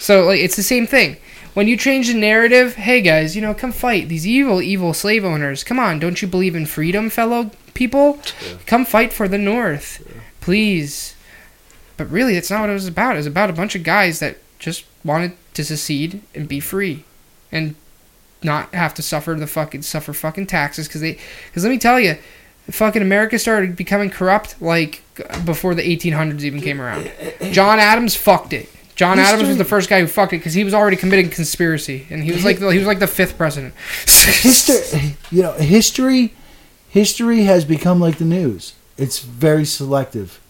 So 0.01 0.25
like 0.25 0.41
it's 0.41 0.57
the 0.57 0.63
same 0.63 0.87
thing. 0.87 1.17
When 1.55 1.67
you 1.69 1.77
change 1.77 2.07
the 2.09 2.15
narrative, 2.15 2.77
hey 2.77 3.03
guys, 3.03 3.35
you 3.37 3.43
know, 3.43 3.53
come 3.53 3.73
fight 3.73 4.09
these 4.09 4.27
evil, 4.27 4.63
evil 4.63 4.95
slave 4.95 5.25
owners. 5.25 5.65
Come 5.65 5.79
on, 5.79 5.99
don't 5.99 6.23
you 6.23 6.29
believe 6.29 6.55
in 6.55 6.65
freedom, 6.67 7.11
fellow 7.11 7.51
people? 7.75 8.19
Come 8.65 8.85
fight 8.87 9.13
for 9.13 9.29
the 9.29 9.37
North, 9.39 10.03
please. 10.41 11.15
But 11.99 12.09
really, 12.11 12.35
that's 12.35 12.51
not 12.51 12.61
what 12.61 12.71
it 12.71 12.75
was 12.75 12.87
about. 12.87 13.17
It 13.17 13.19
was 13.19 13.27
about 13.27 13.51
a 13.51 13.55
bunch 13.55 13.75
of 13.75 13.83
guys 13.83 14.21
that 14.21 14.39
just 14.59 14.85
wanted 15.05 15.33
to 15.55 15.65
secede 15.65 16.23
and 16.35 16.49
be 16.49 16.61
free, 16.61 17.05
and 17.51 17.75
not 18.43 18.73
have 18.73 18.95
to 18.95 19.03
suffer 19.03 19.35
the 19.35 19.47
fucking 19.49 19.83
suffer 19.83 20.13
fucking 20.13 20.47
taxes. 20.47 20.87
Because 20.87 21.01
they, 21.01 21.19
because 21.49 21.65
let 21.65 21.71
me 21.71 21.79
tell 21.79 21.99
you, 21.99 22.17
fucking 22.71 23.03
America 23.03 23.39
started 23.39 23.77
becoming 23.77 24.11
corrupt 24.11 24.61
like 24.61 25.03
before 25.45 25.75
the 25.75 25.83
1800s 25.83 26.43
even 26.43 26.61
came 26.61 26.81
around. 26.81 27.11
John 27.53 27.79
Adams 27.79 28.15
fucked 28.15 28.53
it. 28.53 28.69
John 28.95 29.21
Adams 29.21 29.47
was 29.47 29.59
the 29.59 29.65
first 29.65 29.89
guy 29.89 30.01
who 30.01 30.09
fucked 30.09 30.33
it 30.33 30.39
because 30.39 30.55
he 30.55 30.65
was 30.65 30.75
already 30.75 30.97
committing 30.97 31.31
conspiracy, 31.31 32.07
and 32.11 32.25
he 32.25 32.33
was 32.33 32.45
like 32.45 32.59
the, 32.59 32.69
he 32.71 32.79
was 32.79 32.87
like 32.87 32.99
the 32.99 33.07
fifth 33.07 33.39
president. 33.39 33.75
history. 34.07 35.17
You 35.31 35.43
know, 35.43 35.53
history. 35.53 36.35
History 36.89 37.43
has 37.43 37.65
become 37.65 38.01
like 38.01 38.19
the 38.19 38.25
news. 38.25 38.75
It's 38.97 39.21
very 39.21 39.65
selective. 39.65 40.41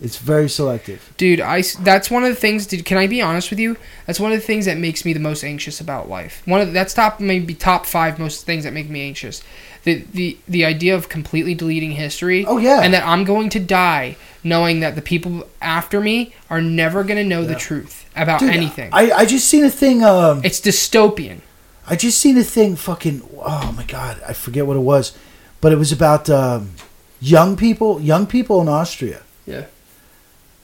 It's 0.00 0.16
very 0.16 0.48
selective. 0.48 1.12
Dude, 1.16 1.40
I 1.40 1.62
that's 1.80 2.10
one 2.10 2.24
of 2.24 2.30
the 2.30 2.34
things. 2.34 2.66
Dude, 2.66 2.84
can 2.84 2.98
I 2.98 3.06
be 3.06 3.20
honest 3.22 3.50
with 3.50 3.58
you? 3.58 3.76
That's 4.06 4.18
one 4.18 4.32
of 4.32 4.38
the 4.38 4.46
things 4.46 4.64
that 4.64 4.78
makes 4.78 5.04
me 5.04 5.12
the 5.12 5.20
most 5.20 5.44
anxious 5.44 5.80
about 5.80 6.08
life. 6.08 6.42
One 6.46 6.60
of 6.60 6.68
the, 6.68 6.72
that's 6.72 6.92
top 6.92 7.20
maybe 7.20 7.54
top 7.54 7.86
five 7.86 8.18
most 8.18 8.46
things 8.46 8.64
that 8.64 8.72
make 8.72 8.88
me 8.88 9.02
anxious. 9.02 9.42
The 9.84 10.04
the 10.12 10.38
the 10.46 10.64
idea 10.64 10.94
of 10.94 11.08
completely 11.08 11.54
deleting 11.54 11.92
history. 11.92 12.44
Oh, 12.46 12.58
yeah. 12.58 12.80
and 12.82 12.92
that 12.92 13.06
I'm 13.06 13.24
going 13.24 13.48
to 13.50 13.60
die 13.60 14.16
knowing 14.42 14.80
that 14.80 14.94
the 14.94 15.02
people 15.02 15.46
after 15.60 16.00
me 16.00 16.34
are 16.48 16.60
never 16.60 17.04
going 17.04 17.16
to 17.16 17.24
know 17.24 17.44
the 17.44 17.54
truth 17.54 18.08
about 18.16 18.40
Dude, 18.40 18.50
anything. 18.50 18.90
I, 18.92 19.10
I 19.10 19.24
just 19.24 19.48
seen 19.48 19.64
a 19.64 19.70
thing. 19.70 20.02
Um, 20.02 20.42
it's 20.44 20.60
dystopian. 20.60 21.40
I 21.86 21.96
just 21.96 22.18
seen 22.18 22.36
a 22.38 22.44
thing. 22.44 22.76
Fucking. 22.76 23.22
Oh 23.38 23.72
my 23.76 23.84
god, 23.84 24.20
I 24.26 24.32
forget 24.32 24.66
what 24.66 24.76
it 24.76 24.80
was, 24.80 25.16
but 25.60 25.72
it 25.72 25.76
was 25.76 25.92
about 25.92 26.28
um, 26.28 26.72
young 27.20 27.56
people. 27.56 28.00
Young 28.00 28.26
people 28.26 28.60
in 28.60 28.68
Austria. 28.68 29.22
Yeah. 29.46 29.66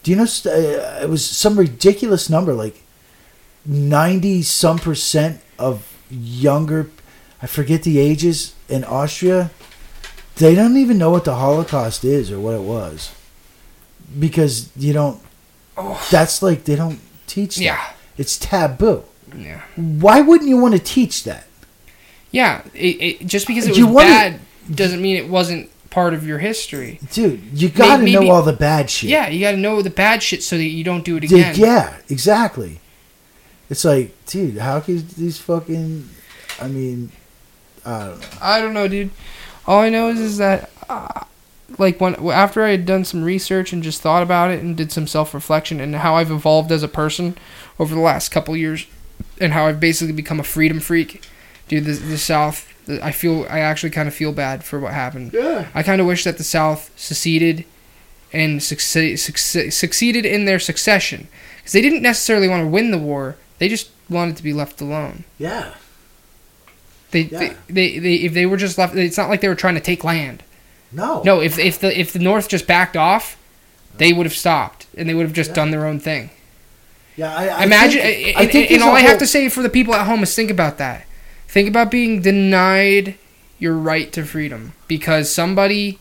Do 0.03 0.11
you 0.11 0.17
know? 0.17 0.25
Uh, 0.25 1.01
it 1.03 1.09
was 1.09 1.29
some 1.29 1.59
ridiculous 1.59 2.31
number, 2.31 2.53
like 2.53 2.83
ninety 3.65 4.43
some 4.43 4.79
percent 4.79 5.41
of 5.59 5.97
younger. 6.11 6.91
I 7.43 7.47
forget 7.47 7.83
the 7.83 7.99
ages 7.99 8.55
in 8.69 8.85
Austria. 8.85 9.51
They 10.37 10.55
don't 10.55 10.77
even 10.77 10.99
know 10.99 11.11
what 11.11 11.25
the 11.25 11.37
Holocaust 11.37 12.05
is 12.05 12.31
or 12.31 12.39
what 12.39 12.55
it 12.55 12.61
was, 12.63 13.15
because 14.19 14.71
you 14.77 14.93
don't. 14.93 15.21
That's 16.11 16.43
like 16.43 16.65
they 16.65 16.77
don't 16.77 17.01
teach. 17.27 17.57
That. 17.57 17.63
Yeah. 17.65 17.91
it's 18.17 18.39
taboo. 18.39 19.05
Yeah. 19.37 19.63
Why 19.77 20.21
wouldn't 20.21 20.49
you 20.49 20.57
want 20.59 20.75
to 20.75 20.81
teach 20.81 21.25
that? 21.25 21.47
Yeah. 22.31 22.63
It, 22.75 23.21
it, 23.21 23.27
just 23.27 23.47
because 23.47 23.67
it 23.67 23.71
was 23.71 23.79
You 23.79 23.87
wanna- 23.87 24.09
bad 24.09 24.41
doesn't 24.75 25.01
mean 25.03 25.17
it 25.17 25.29
wasn't 25.29 25.71
part 25.91 26.13
of 26.15 26.27
your 26.27 26.39
history. 26.39 26.99
Dude, 27.13 27.41
you 27.53 27.69
gotta 27.69 28.03
know 28.05 28.31
all 28.31 28.43
the 28.43 28.53
bad 28.53 28.91
shit. 28.91 29.09
Yeah, 29.11 29.29
you 29.29 29.41
got 29.41 29.53
to 29.53 29.57
know 29.57 29.81
the 29.81 29.91
bad 29.91 30.23
shit 30.23 30.43
so 30.43 30.57
that 30.57 30.65
you 30.65 30.85
don't 30.85 31.05
do 31.05 31.17
it 31.17 31.21
Dude, 31.21 31.33
again. 31.33 31.55
yeah, 31.57 31.97
exactly. 32.11 32.81
It's 33.71 33.85
like, 33.85 34.13
dude, 34.27 34.59
how 34.59 34.81
can 34.81 35.07
these 35.17 35.39
fucking? 35.39 36.09
I 36.61 36.69
mean, 36.69 37.13
I 37.87 38.07
don't 38.09 38.21
know. 38.21 38.27
I 38.41 38.61
don't 38.61 38.75
know, 38.75 38.89
dude. 38.89 39.11
All 39.67 39.81
I 39.81 39.89
know 39.89 40.09
is, 40.09 40.21
is 40.21 40.37
that 40.39 40.71
uh, 40.89 41.25
like 41.79 42.01
when 42.01 42.15
after 42.31 42.65
I 42.65 42.71
had 42.71 42.87
done 42.87 43.05
some 43.05 43.23
research 43.23 43.73
and 43.73 43.83
just 43.83 44.01
thought 44.01 44.23
about 44.23 44.51
it 44.51 44.63
and 44.63 44.77
did 44.77 44.93
some 44.93 45.07
self 45.07 45.35
reflection 45.35 45.81
and 45.81 45.95
how 45.97 46.17
I've 46.17 46.31
evolved 46.31 46.73
as 46.73 46.83
a 46.83 46.89
person 46.89 47.37
over 47.79 47.95
the 47.95 48.01
last 48.01 48.31
couple 48.31 48.57
years, 48.57 48.87
and 49.41 49.53
how 49.53 49.67
I've 49.67 49.81
basically 49.81 50.13
become 50.13 50.41
a 50.41 50.45
freedom 50.45 50.81
freak, 50.81 51.25
dude. 51.69 51.85
The 51.85 51.93
the 51.93 52.19
South, 52.19 52.73
I 53.03 53.13
feel 53.13 53.47
I 53.51 53.61
actually 53.61 53.91
kind 53.91 54.09
of 54.09 54.15
feel 54.15 54.33
bad 54.33 54.65
for 54.65 54.79
what 54.81 54.93
happened. 54.93 55.33
Yeah. 55.33 55.69
I 55.75 55.83
kind 55.83 56.01
of 56.01 56.07
wish 56.07 56.25
that 56.25 56.39
the 56.39 56.45
South 56.45 56.91
seceded 56.97 57.65
and 58.33 58.61
succe- 58.61 59.15
succe- 59.15 59.73
succeeded 59.73 60.27
in 60.27 60.45
their 60.45 60.59
succession 60.59 61.29
because 61.59 61.73
they 61.73 61.83
didn't 61.83 62.03
necessarily 62.03 62.49
want 62.49 62.63
to 62.63 62.69
win 62.69 62.91
the 62.91 62.99
war. 62.99 63.37
They 63.59 63.69
just 63.69 63.91
wanted 64.09 64.37
to 64.37 64.43
be 64.43 64.53
left 64.53 64.81
alone. 64.81 65.25
Yeah. 65.39 65.75
They, 67.23 67.29
Yeah. 67.29 67.39
they, 67.39 67.57
they, 67.73 67.99
they, 67.99 68.15
if 68.17 68.35
they 68.35 68.45
were 68.47 68.57
just 68.59 68.77
left, 68.79 68.95
it's 68.97 69.17
not 69.17 69.29
like 69.31 69.41
they 69.41 69.49
were 69.49 69.55
trying 69.55 69.75
to 69.77 69.81
take 69.81 70.05
land. 70.05 70.43
No. 70.93 71.23
No, 71.25 71.41
if 71.41 71.59
if 71.59 71.79
the 71.81 71.99
if 71.99 72.13
the 72.13 72.19
North 72.19 72.49
just 72.49 72.67
backed 72.67 72.97
off, 72.97 73.37
they 73.97 74.13
would 74.13 74.27
have 74.27 74.35
stopped 74.37 74.87
and 74.97 75.09
they 75.09 75.15
would 75.15 75.25
have 75.27 75.33
just 75.35 75.55
done 75.55 75.71
their 75.71 75.87
own 75.87 75.99
thing. 76.01 76.31
Yeah. 77.17 77.35
I, 77.35 77.47
I 77.49 77.65
Imagine, 77.65 78.03
Think, 78.03 78.27
and, 78.29 78.37
I 78.37 78.47
think 78.47 78.71
and 78.71 78.81
there's 78.81 78.89
all 78.89 78.95
I 78.97 79.01
have 79.01 79.11
whole- 79.13 79.19
to 79.21 79.27
say 79.27 79.49
for 79.49 79.63
the 79.63 79.71
people 79.71 79.95
at 79.95 80.07
home 80.07 80.23
is 80.23 80.35
think 80.35 80.51
about 80.51 80.77
that. 80.79 81.07
Think 81.49 81.69
about 81.69 81.91
being 81.91 82.21
denied 82.23 83.15
your 83.59 83.75
right 83.75 84.13
to 84.13 84.25
freedom 84.25 84.75
because 84.87 85.31
somebody 85.33 85.99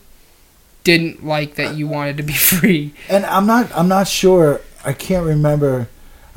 didn't 0.84 1.24
like 1.24 1.54
that 1.56 1.74
you 1.74 1.86
wanted 1.88 2.16
to 2.18 2.22
be 2.22 2.32
free. 2.52 2.92
And 3.08 3.24
I'm 3.26 3.46
not. 3.46 3.70
I'm 3.74 3.88
not 3.88 4.06
sure. 4.08 4.60
I 4.84 4.92
can't 4.92 5.26
remember. 5.26 5.88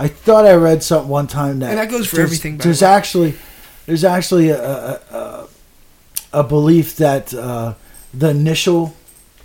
I 0.02 0.08
thought 0.08 0.46
I 0.46 0.54
read 0.56 0.82
something 0.82 1.10
one 1.10 1.28
time 1.28 1.60
that 1.60 1.70
And 1.72 1.78
that 1.78 1.90
goes 1.92 2.08
for 2.08 2.16
there's- 2.16 2.30
everything, 2.30 2.58
There's 2.58 2.82
actually, 2.82 3.36
there's 3.90 4.04
actually 4.04 4.50
a 4.50 4.62
a, 4.64 5.00
a, 5.12 5.48
a 6.42 6.44
belief 6.44 6.96
that 6.98 7.34
uh, 7.34 7.74
the 8.14 8.30
initial, 8.30 8.96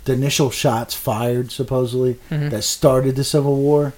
the 0.05 0.13
initial 0.13 0.51
shots 0.51 0.93
fired 0.93 1.51
supposedly 1.51 2.17
Mhm. 2.29 2.51
that 2.51 2.63
started 2.63 3.15
the 3.15 3.23
Civil 3.23 3.55
War, 3.55 3.93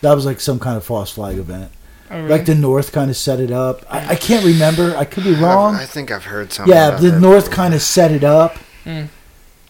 that 0.00 0.14
was 0.14 0.24
like 0.26 0.40
some 0.40 0.58
kind 0.58 0.76
of 0.76 0.84
false 0.84 1.10
flag 1.12 1.36
event. 1.38 1.70
Oh, 2.10 2.16
really? 2.16 2.28
Like 2.30 2.46
the 2.46 2.54
North 2.54 2.92
kind 2.92 3.10
of 3.10 3.16
set 3.16 3.40
it 3.40 3.50
up. 3.50 3.84
I, 3.90 4.12
I 4.12 4.16
can't 4.16 4.44
remember. 4.44 4.96
I 4.96 5.04
could 5.04 5.24
be 5.24 5.34
wrong. 5.34 5.74
I 5.76 5.86
think 5.86 6.10
I've 6.10 6.24
heard 6.24 6.52
something. 6.52 6.74
Yeah, 6.74 6.88
about 6.88 7.00
the 7.02 7.10
that 7.10 7.20
North 7.20 7.44
before. 7.44 7.54
kind 7.56 7.74
of 7.74 7.82
set 7.82 8.10
it 8.12 8.24
up 8.24 8.56
Mm. 8.86 9.08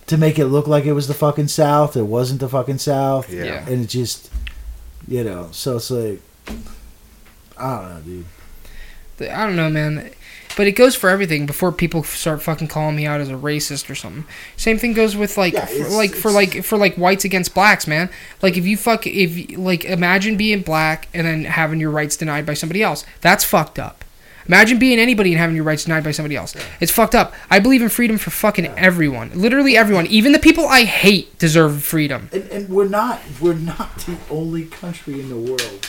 to 0.06 0.16
make 0.16 0.38
it 0.38 0.46
look 0.46 0.66
like 0.68 0.84
it 0.84 0.92
was 0.92 1.06
the 1.08 1.14
fucking 1.14 1.48
South. 1.48 1.96
It 1.96 2.02
wasn't 2.06 2.40
the 2.40 2.48
fucking 2.48 2.78
South. 2.78 3.32
Yeah. 3.32 3.44
Yeah. 3.44 3.68
And 3.68 3.84
it 3.84 3.88
just, 3.88 4.30
you 5.08 5.22
know, 5.24 5.48
so 5.52 5.76
it's 5.76 5.90
like, 5.90 6.20
I 7.56 7.76
don't 7.76 7.88
know, 7.94 8.00
dude. 8.04 8.24
I 9.20 9.46
don't 9.46 9.56
know, 9.56 9.70
man. 9.70 10.10
But 10.56 10.68
it 10.68 10.72
goes 10.76 10.94
for 10.94 11.10
everything. 11.10 11.46
Before 11.46 11.72
people 11.72 12.04
start 12.04 12.40
fucking 12.40 12.68
calling 12.68 12.94
me 12.94 13.06
out 13.06 13.20
as 13.20 13.28
a 13.28 13.32
racist 13.34 13.90
or 13.90 13.96
something. 13.96 14.24
Same 14.56 14.78
thing 14.78 14.92
goes 14.92 15.16
with 15.16 15.36
like, 15.36 15.52
Yeah, 15.52 15.66
for, 15.66 15.88
like 15.88 16.14
for 16.14 16.30
like 16.30 16.62
for 16.64 16.78
like 16.78 16.94
whites 16.94 17.24
against 17.24 17.54
blacks, 17.54 17.86
man. 17.88 18.08
Like 18.40 18.56
if 18.56 18.64
you 18.64 18.76
fuck 18.76 19.04
if 19.06 19.58
like 19.58 19.84
imagine 19.84 20.36
being 20.36 20.62
black 20.62 21.08
and 21.12 21.26
then 21.26 21.44
having 21.44 21.80
your 21.80 21.90
rights 21.90 22.16
denied 22.16 22.46
by 22.46 22.54
somebody 22.54 22.82
else. 22.84 23.04
That's 23.20 23.42
fucked 23.42 23.80
up. 23.80 24.04
Imagine 24.46 24.78
being 24.78 24.98
anybody 25.00 25.32
and 25.32 25.40
having 25.40 25.56
your 25.56 25.64
rights 25.64 25.84
denied 25.84 26.04
by 26.04 26.10
somebody 26.12 26.36
else. 26.36 26.54
It's 26.78 26.92
fucked 26.92 27.14
up. 27.14 27.32
I 27.50 27.58
believe 27.60 27.80
in 27.82 27.88
freedom 27.88 28.18
for 28.18 28.30
fucking 28.30 28.66
everyone. 28.76 29.30
Literally 29.34 29.74
everyone. 29.76 30.06
Even 30.06 30.32
the 30.32 30.38
people 30.38 30.68
I 30.68 30.84
hate 30.84 31.36
deserve 31.38 31.82
freedom. 31.82 32.28
And, 32.30 32.44
and 32.50 32.68
we're 32.68 32.86
not 32.88 33.20
we're 33.40 33.54
not 33.54 33.96
the 34.00 34.18
only 34.30 34.66
country 34.66 35.18
in 35.18 35.30
the 35.30 35.36
world 35.36 35.88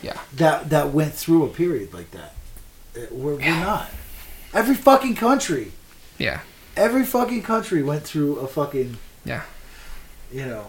Yeah. 0.00 0.18
that 0.36 0.70
that 0.70 0.92
went 0.92 1.12
through 1.12 1.44
a 1.44 1.48
period 1.48 1.92
like 1.92 2.12
that. 2.12 2.34
We're, 3.10 3.34
we're 3.36 3.38
not. 3.40 3.88
Every 4.54 4.74
fucking 4.74 5.14
country, 5.16 5.72
Yeah. 6.18 6.40
every 6.76 7.04
fucking 7.04 7.42
country 7.42 7.82
went 7.82 8.02
through 8.04 8.36
a 8.36 8.46
fucking 8.48 8.96
Yeah. 9.24 9.42
You 10.32 10.46
know, 10.46 10.66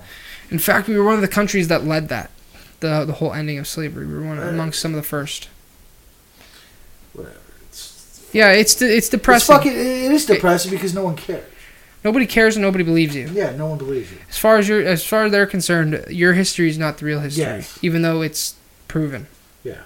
In 0.50 0.60
fact, 0.60 0.88
we 0.88 0.98
were 0.98 1.04
one 1.06 1.16
of 1.16 1.22
the 1.22 1.28
countries 1.28 1.68
that 1.68 1.86
led 1.86 2.10
that. 2.10 2.30
The 2.80 3.04
the 3.06 3.14
whole 3.14 3.34
ending 3.34 3.58
of 3.60 3.68
slavery. 3.68 4.06
We 4.06 4.14
were 4.14 4.22
one 4.26 4.40
amongst 4.40 4.80
some 4.80 4.92
of 4.92 4.96
the 4.96 5.08
first. 5.08 5.50
whatever. 7.14 7.36
It's, 7.68 8.30
Yeah, 8.32 8.52
it's 8.52 8.74
de- 8.76 8.86
it's 8.86 8.96
it's 8.98 9.10
depressing. 9.10 9.54
fucking. 9.56 9.72
It 9.74 10.12
is 10.12 10.26
depressing 10.26 10.72
because 10.72 10.94
no 10.94 11.04
one 11.04 11.16
cares. 11.16 11.44
Nobody 12.06 12.26
cares 12.26 12.56
and 12.56 12.64
nobody 12.64 12.86
believes 12.86 13.14
you. 13.14 13.30
Yeah, 13.34 13.54
no 13.58 13.66
one 13.68 13.78
believes 13.78 14.10
you. 14.12 14.18
As 14.30 14.38
far 14.38 14.58
as 14.58 14.70
you're, 14.70 14.82
as 14.82 15.04
far 15.06 15.26
as 15.26 15.32
they're 15.34 15.46
concerned, 15.46 16.06
your 16.10 16.32
history 16.34 16.70
is 16.70 16.78
not 16.78 16.98
the 17.00 17.06
real 17.06 17.20
history, 17.20 17.44
Yes. 17.44 17.78
even 17.82 18.02
though 18.04 18.22
it's 18.22 18.56
proven. 18.88 19.28
Yeah. 19.66 19.82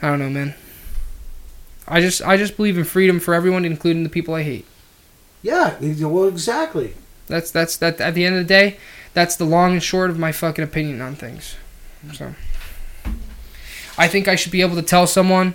I 0.00 0.08
don't 0.08 0.18
know, 0.20 0.30
man. 0.30 0.54
I 1.86 2.00
just 2.00 2.22
I 2.22 2.36
just 2.36 2.56
believe 2.56 2.78
in 2.78 2.84
freedom 2.84 3.20
for 3.20 3.34
everyone, 3.34 3.64
including 3.64 4.02
the 4.02 4.08
people 4.08 4.34
I 4.34 4.42
hate. 4.42 4.66
Yeah. 5.42 5.76
Well, 5.80 6.28
exactly. 6.28 6.94
That's 7.26 7.50
that's 7.50 7.76
that. 7.78 8.00
At 8.00 8.14
the 8.14 8.24
end 8.24 8.36
of 8.36 8.42
the 8.42 8.48
day, 8.48 8.78
that's 9.12 9.36
the 9.36 9.44
long 9.44 9.72
and 9.72 9.82
short 9.82 10.10
of 10.10 10.18
my 10.18 10.32
fucking 10.32 10.64
opinion 10.64 11.00
on 11.00 11.14
things. 11.14 11.56
So, 12.12 12.34
I 13.96 14.08
think 14.08 14.28
I 14.28 14.36
should 14.36 14.52
be 14.52 14.60
able 14.60 14.76
to 14.76 14.82
tell 14.82 15.06
someone 15.06 15.54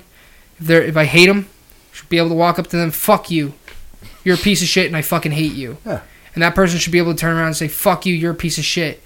if 0.60 0.68
they 0.68 0.88
if 0.88 0.98
I 0.98 1.06
hate 1.06 1.28
them, 1.28 1.48
should 1.92 2.10
be 2.10 2.18
able 2.18 2.30
to 2.30 2.36
walk 2.36 2.60
up 2.60 2.68
to 2.68 2.78
them, 2.78 2.92
"Fuck 2.92 3.30
you, 3.32 3.54
you're 4.24 4.36
a 4.36 4.40
piece 4.40 4.62
of 4.62 4.68
shit, 4.68 4.88
and 4.88 4.96
I 4.96 5.02
fucking 5.02 5.32
hate 5.32 5.54
you." 5.54 5.78
Yeah. 5.86 6.02
And 6.34 6.44
that 6.44 6.56
person 6.56 6.80
should 6.80 6.92
be 6.94 7.00
able 7.00 7.14
to 7.14 7.20
turn 7.20 7.36
around 7.36 7.48
and 7.48 7.58
say, 7.58 7.68
"Fuck 7.68 8.06
you, 8.06 8.14
you're 8.14 8.32
a 8.32 8.36
piece 8.36 8.58
of 8.58 8.66
shit. 8.66 9.02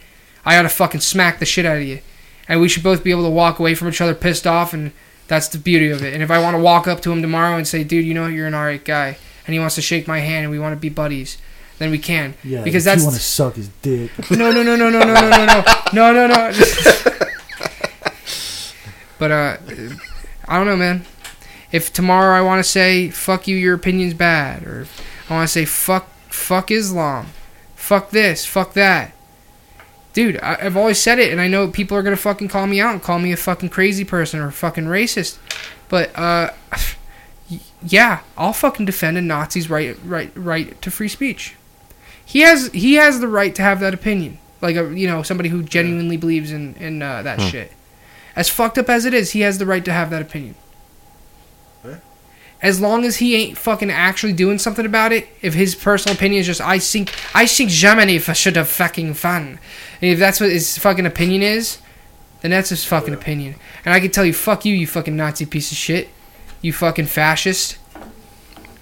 I 0.45 0.57
ought 0.57 0.63
to 0.63 0.69
fucking 0.69 1.01
smack 1.01 1.39
the 1.39 1.45
shit 1.45 1.65
out 1.65 1.77
of 1.77 1.83
you." 1.83 1.99
And 2.47 2.59
we 2.59 2.67
should 2.67 2.83
both 2.83 3.03
be 3.03 3.11
able 3.11 3.23
to 3.23 3.29
walk 3.29 3.59
away 3.59 3.73
from 3.73 3.87
each 3.87 4.01
other 4.01 4.13
pissed 4.13 4.45
off, 4.45 4.73
and 4.73 4.91
that's 5.27 5.47
the 5.47 5.57
beauty 5.57 5.89
of 5.89 6.03
it. 6.03 6.13
And 6.13 6.21
if 6.21 6.29
I 6.31 6.39
want 6.39 6.55
to 6.55 6.61
walk 6.61 6.87
up 6.87 7.01
to 7.01 7.11
him 7.11 7.21
tomorrow 7.21 7.57
and 7.57 7.67
say, 7.67 7.83
"Dude, 7.83 8.05
you 8.05 8.13
know? 8.13 8.27
You're 8.27 8.47
an 8.47 8.55
alright 8.55 8.83
guy," 8.83 9.17
and 9.45 9.53
he 9.53 9.59
wants 9.59 9.75
to 9.75 9.81
shake 9.81 10.07
my 10.07 10.19
hand 10.19 10.43
and 10.43 10.51
we 10.51 10.59
want 10.59 10.73
to 10.73 10.79
be 10.79 10.89
buddies, 10.89 11.37
then 11.79 11.91
we 11.91 11.97
can. 11.97 12.33
Yeah. 12.43 12.63
Because 12.63 12.83
that's 12.83 13.01
you 13.01 13.07
want 13.07 13.17
to 13.17 13.23
suck 13.23 13.55
his 13.55 13.69
dick. 13.81 14.11
no, 14.31 14.51
no, 14.51 14.63
no, 14.63 14.75
no, 14.75 14.89
no, 14.89 14.99
no, 14.99 15.13
no, 15.13 15.29
no, 15.29 15.45
no, 15.45 15.63
no, 15.93 16.13
no, 16.13 16.27
no. 16.27 16.51
but 19.19 19.31
uh, 19.31 19.57
I 20.47 20.57
don't 20.57 20.67
know, 20.67 20.77
man. 20.77 21.05
If 21.71 21.91
tomorrow 21.91 22.37
I 22.37 22.41
want 22.41 22.63
to 22.63 22.69
say 22.69 23.09
"fuck 23.09 23.47
you," 23.47 23.55
your 23.55 23.75
opinion's 23.75 24.13
bad, 24.13 24.63
or 24.63 24.87
I 25.29 25.33
want 25.33 25.47
to 25.47 25.51
say 25.51 25.65
"fuck, 25.65 26.07
fuck 26.29 26.69
Islam," 26.69 27.27
"fuck 27.75 28.11
this," 28.11 28.45
"fuck 28.45 28.73
that," 28.73 29.12
dude, 30.13 30.39
I, 30.41 30.57
I've 30.61 30.77
always 30.77 30.99
said 30.99 31.19
it, 31.19 31.31
and 31.31 31.41
I 31.41 31.47
know 31.47 31.67
people 31.67 31.97
are 31.97 32.03
gonna 32.03 32.15
fucking 32.15 32.47
call 32.47 32.67
me 32.67 32.79
out 32.79 32.93
and 32.93 33.01
call 33.01 33.19
me 33.19 33.31
a 33.31 33.37
fucking 33.37 33.69
crazy 33.69 34.05
person 34.05 34.39
or 34.39 34.47
a 34.47 34.51
fucking 34.51 34.85
racist. 34.85 35.37
But 35.89 36.17
uh, 36.17 36.51
yeah, 37.83 38.21
I'll 38.37 38.53
fucking 38.53 38.85
defend 38.85 39.17
a 39.17 39.21
Nazi's 39.21 39.69
right, 39.69 39.97
right, 40.05 40.31
right 40.35 40.81
to 40.81 40.91
free 40.91 41.09
speech. 41.09 41.55
He 42.25 42.39
has 42.41 42.71
he 42.71 42.93
has 42.95 43.19
the 43.19 43.27
right 43.27 43.53
to 43.55 43.61
have 43.61 43.79
that 43.81 43.93
opinion. 43.93 44.39
Like 44.61 44.75
a 44.77 44.97
you 44.97 45.07
know 45.07 45.23
somebody 45.23 45.49
who 45.49 45.61
genuinely 45.63 46.17
believes 46.17 46.51
in 46.51 46.75
in 46.75 47.01
uh, 47.01 47.21
that 47.23 47.41
shit. 47.41 47.73
As 48.35 48.49
fucked 48.49 48.77
up 48.77 48.89
as 48.89 49.05
it 49.05 49.13
is, 49.13 49.31
he 49.31 49.41
has 49.41 49.57
the 49.57 49.65
right 49.65 49.83
to 49.85 49.93
have 49.93 50.09
that 50.09 50.21
opinion. 50.21 50.55
Yeah. 52.63 52.69
As 52.69 52.79
long 52.79 53.05
as 53.05 53.17
he 53.17 53.35
ain't 53.35 53.57
fucking 53.57 53.91
actually 53.91 54.33
doing 54.33 54.57
something 54.57 54.85
about 54.85 55.11
it, 55.11 55.27
if 55.41 55.53
his 55.53 55.75
personal 55.75 56.15
opinion 56.15 56.39
is 56.39 56.47
just 56.47 56.61
I 56.61 56.79
think 56.79 57.13
I 57.35 57.45
think 57.45 57.69
Germany 57.69 58.19
should 58.19 58.55
have 58.55 58.69
fucking 58.69 59.15
fun, 59.15 59.59
and 60.01 60.11
if 60.11 60.17
that's 60.17 60.39
what 60.39 60.49
his 60.49 60.77
fucking 60.77 61.05
opinion 61.05 61.41
is, 61.41 61.79
then 62.41 62.51
that's 62.51 62.69
his 62.69 62.85
fucking 62.85 63.13
opinion. 63.13 63.55
And 63.85 63.93
I 63.93 63.99
can 63.99 64.11
tell 64.11 64.25
you, 64.25 64.33
fuck 64.33 64.65
you, 64.65 64.73
you 64.73 64.87
fucking 64.87 65.15
Nazi 65.15 65.45
piece 65.45 65.71
of 65.71 65.77
shit, 65.77 66.09
you 66.61 66.73
fucking 66.73 67.07
fascist. 67.07 67.77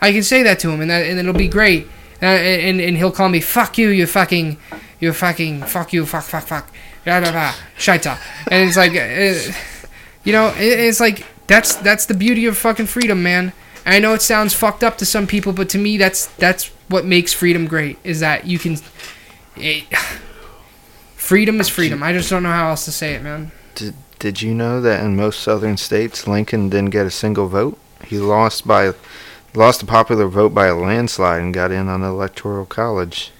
I 0.01 0.11
can 0.11 0.23
say 0.23 0.43
that 0.43 0.59
to 0.59 0.69
him, 0.69 0.81
and 0.81 0.89
that 0.89 1.05
and 1.05 1.19
it'll 1.19 1.33
be 1.33 1.47
great. 1.47 1.87
Uh, 2.21 2.25
and, 2.25 2.79
and 2.79 2.97
he'll 2.97 3.11
call 3.11 3.29
me 3.29 3.39
fuck 3.39 3.79
you, 3.79 3.89
you 3.89 4.05
fucking, 4.05 4.57
you 4.99 5.11
fucking, 5.11 5.63
fuck 5.63 5.91
you, 5.91 6.05
fuck, 6.05 6.23
fuck, 6.23 6.43
fuck, 6.43 6.71
blah, 7.03 7.19
blah, 7.19 7.31
blah, 7.31 7.53
shaita. 7.79 8.19
And 8.51 8.67
it's 8.67 8.77
like, 8.77 8.91
uh, 8.91 9.51
you 10.23 10.31
know, 10.31 10.49
it, 10.49 10.79
it's 10.79 10.99
like 10.99 11.25
that's 11.47 11.75
that's 11.77 12.05
the 12.05 12.13
beauty 12.13 12.45
of 12.45 12.57
fucking 12.57 12.85
freedom, 12.85 13.23
man. 13.23 13.53
And 13.85 13.95
I 13.95 13.99
know 13.99 14.13
it 14.13 14.21
sounds 14.21 14.53
fucked 14.53 14.83
up 14.83 14.97
to 14.99 15.05
some 15.05 15.27
people, 15.27 15.53
but 15.53 15.69
to 15.69 15.77
me, 15.77 15.97
that's 15.97 16.27
that's 16.27 16.67
what 16.87 17.05
makes 17.05 17.33
freedom 17.33 17.67
great. 17.67 17.97
Is 18.03 18.19
that 18.19 18.45
you 18.45 18.59
can, 18.59 18.77
it, 19.55 19.85
freedom 21.15 21.59
is 21.59 21.69
freedom. 21.69 22.03
I 22.03 22.13
just 22.13 22.29
don't 22.29 22.43
know 22.43 22.51
how 22.51 22.69
else 22.69 22.85
to 22.85 22.91
say 22.91 23.13
it, 23.13 23.23
man. 23.23 23.51
Did, 23.75 23.95
did 24.19 24.41
you 24.41 24.53
know 24.53 24.81
that 24.81 25.03
in 25.03 25.15
most 25.15 25.39
southern 25.39 25.77
states, 25.77 26.27
Lincoln 26.27 26.69
didn't 26.69 26.91
get 26.91 27.05
a 27.05 27.11
single 27.11 27.47
vote? 27.47 27.77
He 28.05 28.17
lost 28.17 28.67
by 28.67 28.93
lost 29.53 29.79
the 29.79 29.85
popular 29.85 30.27
vote 30.27 30.53
by 30.53 30.67
a 30.67 30.75
landslide 30.75 31.41
and 31.41 31.53
got 31.53 31.71
in 31.71 31.87
on 31.87 32.01
the 32.01 32.07
electoral 32.07 32.65
college. 32.65 33.31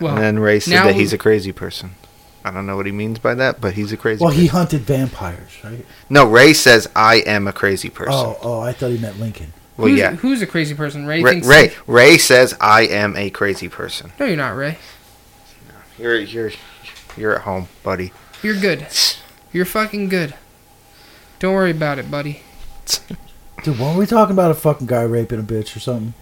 Well, 0.00 0.14
and 0.14 0.22
then 0.22 0.38
Ray 0.38 0.60
said 0.60 0.84
that 0.84 0.94
he's 0.94 1.12
a 1.12 1.18
crazy 1.18 1.52
person. 1.52 1.96
I 2.48 2.50
don't 2.50 2.66
know 2.66 2.76
what 2.76 2.86
he 2.86 2.92
means 2.92 3.18
by 3.18 3.34
that, 3.34 3.60
but 3.60 3.74
he's 3.74 3.92
a 3.92 3.96
crazy. 3.96 4.24
Well, 4.24 4.32
he 4.32 4.46
hunted 4.46 4.80
vampires, 4.80 5.58
right? 5.62 5.84
no. 6.08 6.26
Ray 6.26 6.54
says 6.54 6.88
I 6.96 7.16
am 7.16 7.46
a 7.46 7.52
crazy 7.52 7.90
person. 7.90 8.14
Oh, 8.14 8.38
oh, 8.42 8.60
I 8.60 8.72
thought 8.72 8.90
he 8.90 8.98
meant 8.98 9.20
Lincoln. 9.20 9.52
well, 9.76 9.88
who's, 9.88 9.98
yeah. 9.98 10.14
who's 10.16 10.40
a 10.40 10.46
crazy 10.46 10.74
person? 10.74 11.06
Ray, 11.06 11.22
Ray, 11.22 11.32
thinks. 11.32 11.46
Ray 11.46 11.74
Ray 11.86 12.16
says 12.16 12.56
I 12.60 12.82
am 12.82 13.16
a 13.16 13.28
crazy 13.28 13.68
person. 13.68 14.12
No, 14.18 14.26
you're 14.26 14.36
not, 14.36 14.56
Ray. 14.56 14.78
You're 15.98 16.18
you're 16.18 16.52
you're 17.16 17.34
at 17.36 17.42
home, 17.42 17.68
buddy. 17.82 18.12
You're 18.42 18.58
good. 18.58 18.86
You're 19.50 19.64
fucking 19.64 20.10
good. 20.10 20.34
Don't 21.38 21.54
worry 21.54 21.70
about 21.70 21.98
it, 21.98 22.10
buddy. 22.10 22.42
Dude, 23.64 23.78
weren't 23.78 23.98
we 23.98 24.04
talking 24.04 24.34
about 24.34 24.50
a 24.50 24.54
fucking 24.54 24.86
guy 24.86 25.02
raping 25.02 25.40
a 25.40 25.42
bitch 25.42 25.74
or 25.74 25.80
something? 25.80 26.12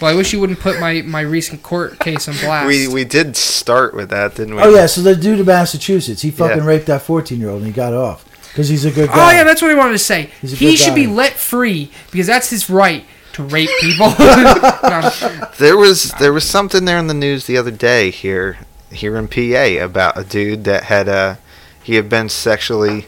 Well, 0.00 0.10
I 0.10 0.14
wish 0.14 0.32
you 0.32 0.40
wouldn't 0.40 0.60
put 0.60 0.80
my, 0.80 1.02
my 1.02 1.20
recent 1.20 1.62
court 1.62 1.98
case 1.98 2.26
on 2.28 2.34
blast. 2.38 2.66
We 2.66 2.88
we 2.88 3.04
did 3.04 3.36
start 3.36 3.94
with 3.94 4.08
that, 4.10 4.34
didn't 4.34 4.54
we? 4.56 4.62
Oh 4.62 4.70
yeah, 4.74 4.86
so 4.86 5.02
the 5.02 5.14
dude 5.14 5.40
in 5.40 5.46
Massachusetts, 5.46 6.22
he 6.22 6.30
fucking 6.30 6.58
Yeah. 6.58 6.64
raped 6.66 6.86
that 6.86 7.02
fourteen 7.02 7.38
year 7.40 7.50
old 7.50 7.58
and 7.58 7.66
he 7.66 7.72
got 7.72 7.92
off 7.92 8.24
because 8.48 8.68
he's 8.68 8.84
a 8.84 8.90
good 8.90 9.08
guy. 9.08 9.28
oh 9.28 9.36
yeah, 9.36 9.44
that's 9.44 9.60
what 9.62 9.70
I 9.70 9.74
wanted 9.74 9.92
to 9.92 9.98
say. 9.98 10.30
He's 10.40 10.52
a 10.54 10.56
He 10.56 10.70
good 10.70 10.78
should 10.78 10.94
be 10.94 11.06
let 11.06 11.34
free 11.34 11.90
because 12.10 12.26
that's 12.26 12.48
his 12.50 12.70
right 12.70 13.04
to 13.34 13.42
rape 13.44 13.70
people. 13.80 14.12
No, 14.18 15.10
There 15.58 15.76
was 15.76 16.10
there 16.18 16.32
was 16.32 16.44
something 16.44 16.84
there 16.86 16.98
in 16.98 17.06
the 17.06 17.14
news 17.14 17.46
the 17.46 17.56
other 17.58 17.70
day 17.70 18.10
here 18.10 18.58
here 18.90 19.16
in 19.16 19.28
PA 19.28 19.84
about 19.84 20.18
a 20.18 20.24
dude 20.24 20.64
that 20.64 20.84
had 20.84 21.08
uh 21.08 21.36
he 21.82 21.94
had 21.94 22.08
been 22.08 22.28
sexually 22.28 23.06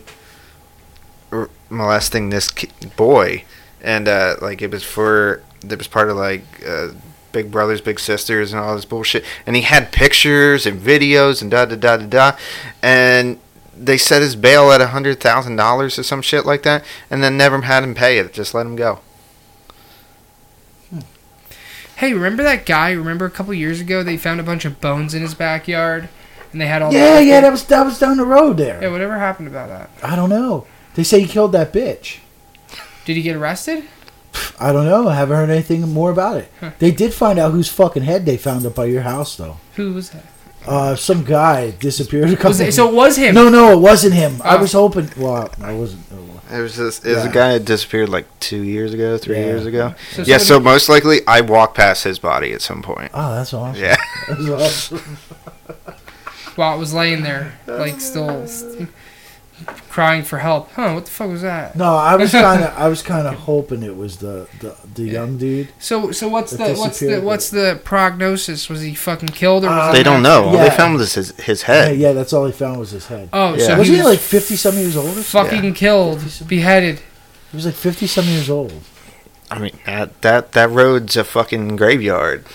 r- 1.32 1.50
molesting 1.70 2.30
this 2.30 2.48
ki- 2.50 2.68
boy 2.96 3.44
and 3.80 4.06
uh 4.08 4.36
like 4.40 4.62
it 4.62 4.70
was 4.70 4.84
for 4.84 5.42
it 5.64 5.78
was 5.78 5.88
part 5.88 6.10
of 6.10 6.16
like 6.16 6.42
uh 6.66 6.88
Big 7.32 7.50
Brothers 7.50 7.80
Big 7.80 7.98
Sisters 7.98 8.52
and 8.52 8.60
all 8.60 8.74
this 8.76 8.84
bullshit 8.84 9.24
and 9.46 9.56
he 9.56 9.62
had 9.62 9.90
pictures 9.92 10.66
and 10.66 10.80
videos 10.80 11.40
and 11.42 11.50
da 11.50 11.64
da 11.64 11.76
da 11.76 11.96
da 11.96 12.06
da 12.06 12.36
and 12.82 13.38
they 13.76 13.96
set 13.96 14.20
his 14.20 14.36
bail 14.36 14.70
at 14.70 14.80
a 14.82 14.88
hundred 14.88 15.18
thousand 15.20 15.56
dollars 15.56 15.98
or 15.98 16.02
some 16.02 16.20
shit 16.22 16.44
like 16.44 16.62
that 16.62 16.84
and 17.10 17.22
then 17.22 17.36
never 17.38 17.60
had 17.62 17.82
him 17.82 17.94
pay 17.94 18.18
it 18.18 18.32
just 18.32 18.52
let 18.54 18.66
him 18.66 18.76
go 18.76 19.00
hey, 21.96 22.12
remember 22.14 22.42
that 22.42 22.66
guy? 22.66 22.90
Remember 22.90 23.24
a 23.24 23.30
couple 23.30 23.54
years 23.54 23.80
ago 23.80 24.02
they 24.02 24.16
found 24.16 24.40
a 24.40 24.42
bunch 24.42 24.64
of 24.64 24.80
bones 24.80 25.14
in 25.14 25.22
his 25.22 25.34
backyard, 25.34 26.08
and 26.50 26.60
they 26.60 26.66
had 26.66 26.82
all. 26.82 26.92
yeah, 26.92 27.16
the- 27.16 27.24
yeah, 27.24 27.40
that 27.40 27.50
was 27.52 27.64
that 27.66 27.84
was 27.84 27.98
down 27.98 28.16
the 28.16 28.26
road 28.26 28.56
there. 28.56 28.82
Yeah, 28.82 28.90
whatever 28.90 29.16
happened 29.18 29.48
about 29.48 29.68
that? 29.68 29.88
I 30.02 30.16
don't 30.16 30.30
know. 30.30 30.66
They 30.94 31.04
say 31.04 31.20
he 31.20 31.26
killed 31.28 31.52
that 31.52 31.72
bitch. 31.72 32.18
Did 33.04 33.16
he 33.16 33.22
get 33.22 33.36
arrested? 33.36 33.84
I 34.62 34.72
don't 34.72 34.86
know. 34.86 35.08
I 35.08 35.14
haven't 35.16 35.36
heard 35.36 35.50
anything 35.50 35.80
more 35.92 36.10
about 36.10 36.36
it. 36.36 36.50
Huh. 36.60 36.70
They 36.78 36.90
did 36.90 37.12
find 37.12 37.38
out 37.38 37.52
whose 37.52 37.68
fucking 37.68 38.02
head 38.04 38.24
they 38.26 38.36
found 38.36 38.64
up 38.66 38.74
by 38.74 38.84
your 38.86 39.02
house, 39.02 39.36
though. 39.36 39.56
Who 39.76 39.92
was 39.94 40.10
that? 40.10 40.24
Uh, 40.66 40.94
some 40.94 41.24
guy 41.24 41.72
disappeared 41.72 42.30
a 42.30 42.36
couple. 42.36 42.50
Was 42.50 42.60
it, 42.60 42.72
so 42.72 42.88
it 42.88 42.94
was 42.94 43.16
him. 43.16 43.34
no, 43.34 43.48
no, 43.48 43.72
it 43.72 43.80
wasn't 43.80 44.14
him. 44.14 44.40
I 44.44 44.56
Oh. 44.56 44.60
was 44.60 44.72
hoping. 44.72 45.10
Well, 45.16 45.50
I 45.60 45.72
wasn't. 45.72 46.04
It 46.52 46.60
was 46.60 46.76
this. 46.76 46.98
It 47.04 47.14
was 47.14 47.24
Yeah. 47.24 47.30
a 47.30 47.32
guy 47.32 47.52
that 47.54 47.64
disappeared 47.64 48.10
like 48.10 48.26
two 48.38 48.62
years 48.62 48.92
ago, 48.94 49.18
three 49.18 49.38
Yeah. 49.38 49.46
years 49.46 49.66
ago. 49.66 49.94
So 50.12 50.22
yeah, 50.22 50.36
somebody- 50.38 50.44
so 50.44 50.60
most 50.60 50.88
likely 50.88 51.20
I 51.26 51.40
walked 51.40 51.76
past 51.76 52.04
his 52.04 52.18
body 52.20 52.52
at 52.52 52.62
some 52.62 52.80
point. 52.82 53.10
Oh, 53.14 53.34
that's 53.34 53.52
awesome. 53.52 53.82
Yeah, 53.82 53.96
That's 54.28 54.48
awesome. 54.48 55.18
while 56.56 56.76
it 56.76 56.78
was 56.78 56.92
laying 56.94 57.22
there, 57.22 57.54
like 57.66 58.00
still 58.00 58.46
st- 58.46 58.88
crying 59.88 60.22
for 60.22 60.38
help. 60.38 60.70
Huh? 60.72 60.92
What 60.92 61.04
the 61.04 61.10
fuck 61.10 61.28
was 61.30 61.42
that? 61.42 61.76
No, 61.76 61.94
I 61.96 62.16
was 62.16 62.30
kind 62.46 62.62
of. 62.64 62.72
I 62.76 62.88
was 62.88 63.02
kind 63.02 63.26
of 63.26 63.34
hoping 63.34 63.82
it 63.82 63.96
was 63.96 64.18
the 64.18 64.48
the, 64.60 64.76
the 64.94 65.02
young 65.04 65.38
dude. 65.38 65.68
So 65.78 66.12
so 66.12 66.28
what's 66.28 66.52
the 66.52 66.58
what's 66.74 66.80
the 66.80 66.88
disappeared, 67.06 67.24
what's 67.24 67.50
the 67.50 67.80
prognosis? 67.84 68.68
Was 68.68 68.80
he 68.82 68.94
fucking 68.94 69.28
killed 69.30 69.64
or 69.64 69.68
was 69.70 69.88
Uh, 69.88 69.92
they 69.92 70.02
don't 70.02 70.22
know. 70.22 70.44
All 70.44 70.52
they 70.56 70.70
found 70.70 70.94
was 70.94 71.14
his 71.14 71.30
his 71.40 71.62
head. 71.62 71.96
yeah, 71.98 72.12
that's 72.12 72.32
all 72.32 72.46
he 72.46 72.52
found 72.52 72.78
was 72.78 72.90
his 72.90 73.06
head. 73.06 73.28
Oh, 73.32 73.54
Yeah. 73.54 73.66
so 73.66 73.78
was 73.78 73.88
he 73.88 73.94
he 73.94 74.00
was 74.00 74.08
like 74.08 74.18
fifty 74.20 74.56
some 74.56 74.76
years 74.76 74.96
old? 74.96 75.16
Or 75.18 75.22
something? 75.22 75.56
fucking 75.56 75.74
killed, 75.74 76.20
beheaded. 76.46 77.00
He 77.50 77.56
was 77.56 77.66
like 77.66 77.74
fifty 77.74 78.06
some 78.06 78.24
years 78.26 78.48
old. 78.50 78.72
I 79.50 79.58
mean, 79.58 79.78
that 79.84 80.22
that 80.22 80.52
that 80.52 80.70
road's 80.70 81.16
a 81.16 81.24
fucking 81.24 81.76
graveyard. 81.76 82.46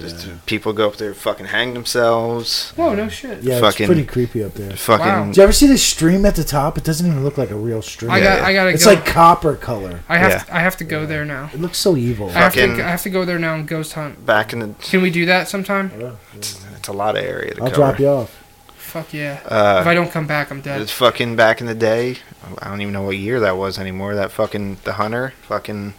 Just 0.00 0.26
Yeah. 0.26 0.32
people 0.46 0.72
go 0.72 0.86
up 0.88 0.96
there, 0.96 1.14
fucking 1.14 1.46
hang 1.46 1.74
themselves. 1.74 2.72
Whoa, 2.76 2.94
no 2.94 3.08
shit. 3.08 3.42
Yeah, 3.42 3.60
Fucking- 3.60 3.84
it's 3.84 3.88
pretty 3.88 4.04
creepy 4.04 4.44
up 4.44 4.54
there. 4.54 4.76
Fucking 4.76 5.06
Wow. 5.06 5.24
Did 5.26 5.36
you 5.36 5.42
ever 5.42 5.52
see 5.52 5.66
the 5.66 5.78
stream 5.78 6.24
at 6.26 6.34
the 6.36 6.44
top? 6.44 6.76
It 6.78 6.84
doesn't 6.84 7.06
even 7.06 7.24
look 7.24 7.38
like 7.38 7.50
a 7.50 7.54
real 7.56 7.82
stream. 7.82 8.10
I 8.10 8.20
got 8.20 8.40
I 8.42 8.52
gotta 8.52 8.70
it's 8.70 8.84
go. 8.84 8.92
like 8.92 9.04
copper 9.06 9.54
color. 9.54 10.00
I 10.08 10.18
have 10.18 10.30
Yeah. 10.30 10.38
to, 10.38 10.56
I 10.56 10.60
have 10.60 10.76
to 10.78 10.84
go 10.84 11.06
there 11.06 11.24
now. 11.24 11.50
It 11.54 11.60
looks 11.60 11.78
so 11.78 11.96
evil. 11.96 12.28
I 12.30 12.32
have 12.32 12.54
to 12.54 12.64
I 12.84 12.88
have 12.88 13.02
to 13.02 13.10
go 13.10 13.24
there 13.24 13.38
now 13.38 13.54
and 13.54 13.66
ghost 13.66 13.92
hunt. 13.94 14.24
back 14.26 14.52
in 14.52 14.58
the. 14.60 14.68
Can 14.82 15.02
we 15.02 15.10
do 15.10 15.26
that 15.26 15.48
sometime? 15.48 15.90
It's, 16.36 16.58
it's 16.76 16.88
a 16.88 16.92
lot 16.92 17.16
of 17.16 17.24
area 17.24 17.54
to 17.54 17.60
go. 17.60 17.64
I'll 17.66 17.70
cover. 17.70 17.82
drop 17.82 17.98
you 18.00 18.08
off. 18.08 18.42
Fuck 18.76 19.12
yeah. 19.12 19.40
if 19.44 19.52
I 19.52 19.90
Uh, 19.90 19.94
don't 19.94 20.10
come 20.12 20.26
back, 20.26 20.50
I'm 20.50 20.60
dead. 20.60 20.80
it's 20.80 20.92
fucking 20.92 21.36
back 21.36 21.60
in 21.60 21.66
the 21.66 21.74
day. 21.74 22.18
I 22.62 22.68
don't 22.68 22.80
even 22.80 22.92
know 22.94 23.02
what 23.02 23.16
year 23.16 23.40
that 23.40 23.56
was 23.56 23.78
anymore. 23.78 24.14
That 24.14 24.30
fucking 24.30 24.78
the 24.84 24.94
hunter. 24.94 25.32
Fucking 25.48 25.94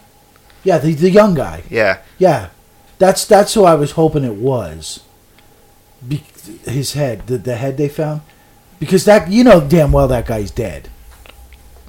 Yeah, 0.64 0.78
the 0.80 0.94
the 0.94 1.10
young 1.12 1.34
guy. 1.36 1.64
yeah. 1.70 1.98
Yeah, 2.18 2.48
that's 3.00 3.26
that's 3.26 3.54
who 3.54 3.64
I 3.64 3.76
was 3.76 3.92
hoping 3.92 4.24
it 4.24 4.36
was. 4.36 5.02
Be- 6.08 6.24
his 6.66 6.94
head, 6.94 7.28
the 7.28 7.38
the 7.38 7.56
head 7.56 7.78
they 7.78 7.90
found, 7.90 8.22
because 8.80 9.06
that 9.06 9.30
you 9.30 9.44
know 9.44 9.60
damn 9.62 9.92
well 9.92 10.08
that 10.08 10.26
guy's 10.26 10.52
dead. 10.52 10.90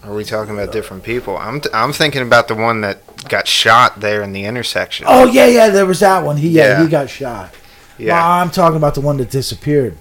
Are 0.02 0.14
we 0.14 0.24
talking 0.24 0.55
about 0.55 0.72
different 0.72 1.02
people? 1.05 1.36
I'm 1.36 1.60
t- 1.60 1.68
I'm 1.74 1.93
thinking 1.93 2.22
about 2.22 2.48
the 2.48 2.55
one 2.55 2.80
that 2.82 3.28
got 3.28 3.47
shot 3.47 4.01
there 4.01 4.22
in 4.22 4.32
the 4.32 4.44
intersection. 4.44 5.06
Oh 5.09 5.24
yeah, 5.26 5.47
yeah, 5.47 5.68
there 5.68 5.86
was 5.86 6.01
that 6.01 6.24
one. 6.24 6.36
He 6.39 6.48
yeah, 6.51 6.78
Yeah. 6.78 6.82
he 6.85 6.89
got 6.89 7.10
shot. 7.10 7.52
yeah. 7.98 8.14
No, 8.14 8.20
I'm 8.22 8.51
talking 8.51 8.76
about 8.76 8.94
the 8.94 9.01
one 9.01 9.16
that 9.18 9.30
disappeared. 9.30 9.97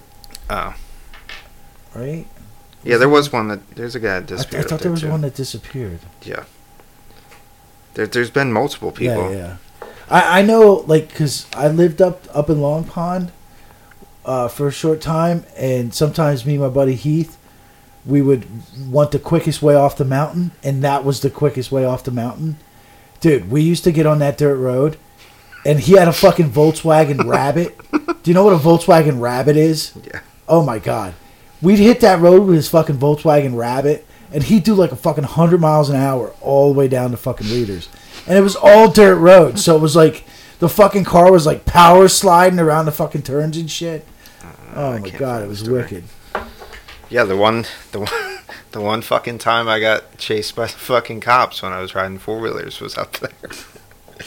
Oh. 0.48 0.74
Right? 1.94 2.26
Yeah, 2.84 2.96
there 2.96 3.08
was 3.08 3.32
one 3.32 3.48
that 3.48 3.70
there's 3.72 3.94
a 3.96 4.00
guy 4.00 4.20
that 4.20 4.24
I, 4.24 4.26
th- 4.26 4.30
I 4.30 4.36
disappeared. 4.36 4.68
thought 4.68 4.80
there 4.80 4.90
was 4.92 5.00
too. 5.02 5.10
one 5.10 5.20
that 5.22 5.34
disappeared. 5.34 5.98
Yeah. 6.22 6.44
There, 7.94 8.06
there's 8.06 8.30
been 8.30 8.52
multiple 8.52 8.92
people. 8.92 9.30
Yeah, 9.32 9.36
yeah. 9.36 9.56
I, 10.10 10.40
I 10.40 10.42
know, 10.42 10.84
like, 10.86 11.14
cause 11.14 11.46
I 11.54 11.68
lived 11.68 12.00
up 12.00 12.24
up 12.34 12.48
in 12.48 12.60
Long 12.60 12.84
Pond 12.84 13.30
uh, 14.24 14.48
for 14.48 14.68
a 14.68 14.72
short 14.72 15.00
time, 15.00 15.44
and 15.56 15.92
sometimes 15.94 16.44
me 16.46 16.54
and 16.54 16.62
my 16.62 16.68
buddy 16.68 16.94
Heath, 16.94 17.36
we 18.06 18.22
would 18.22 18.46
want 18.90 19.10
the 19.10 19.18
quickest 19.18 19.60
way 19.62 19.74
off 19.74 19.96
the 19.96 20.04
mountain, 20.04 20.52
and 20.62 20.82
that 20.82 21.04
was 21.04 21.20
the 21.20 21.30
quickest 21.30 21.70
way 21.70 21.84
off 21.84 22.04
the 22.04 22.10
mountain. 22.10 22.56
Dude, 23.20 23.50
we 23.50 23.60
used 23.62 23.84
to 23.84 23.92
get 23.92 24.06
on 24.06 24.18
that 24.20 24.38
dirt 24.38 24.56
road, 24.56 24.96
and 25.66 25.80
he 25.80 25.94
had 25.94 26.08
a 26.08 26.12
fucking 26.12 26.50
Volkswagen 26.50 27.26
Rabbit. 27.26 27.76
Do 27.90 28.30
you 28.30 28.34
know 28.34 28.44
what 28.44 28.54
a 28.54 28.58
Volkswagen 28.58 29.20
Rabbit 29.20 29.56
is? 29.56 29.92
Yeah. 30.06 30.20
Oh 30.48 30.62
my 30.62 30.78
god, 30.78 31.14
we'd 31.60 31.78
hit 31.78 32.00
that 32.00 32.20
road 32.20 32.46
with 32.46 32.56
his 32.56 32.68
fucking 32.70 32.96
Volkswagen 32.96 33.56
Rabbit, 33.56 34.06
and 34.32 34.42
he'd 34.42 34.64
do 34.64 34.74
like 34.74 34.92
a 34.92 34.96
fucking 34.96 35.24
hundred 35.24 35.60
miles 35.60 35.90
an 35.90 35.96
hour 35.96 36.32
all 36.40 36.72
the 36.72 36.78
way 36.78 36.88
down 36.88 37.10
to 37.10 37.16
fucking 37.16 37.48
Reeders, 37.48 37.88
and 38.28 38.36
it 38.38 38.42
was 38.42 38.56
all 38.56 38.90
dirt 38.90 39.16
road, 39.16 39.58
so 39.58 39.74
it 39.76 39.80
was 39.80 39.96
like 39.96 40.24
the 40.58 40.68
fucking 40.68 41.04
car 41.04 41.30
was 41.32 41.46
like 41.46 41.64
power 41.64 42.08
sliding 42.08 42.58
around 42.58 42.86
the 42.86 42.92
fucking 42.92 43.22
turns 43.22 43.56
and 43.56 43.70
shit. 43.70 44.06
Oh 44.74 44.92
I 44.92 44.98
my 45.00 45.10
god, 45.10 45.42
it 45.42 45.48
was 45.48 45.60
story. 45.60 45.82
wicked. 45.82 46.04
Yeah, 47.10 47.24
the 47.24 47.36
one, 47.36 47.64
the 47.92 48.00
one, 48.00 48.10
the 48.72 48.80
one 48.80 49.00
fucking 49.02 49.38
time 49.38 49.66
I 49.68 49.80
got 49.80 50.18
chased 50.18 50.54
by 50.54 50.66
the 50.66 50.72
fucking 50.72 51.20
cops 51.20 51.62
when 51.62 51.72
I 51.72 51.80
was 51.80 51.94
riding 51.94 52.18
four 52.18 52.38
wheelers 52.38 52.80
was 52.80 52.96
up 52.98 53.14
there. 53.14 53.30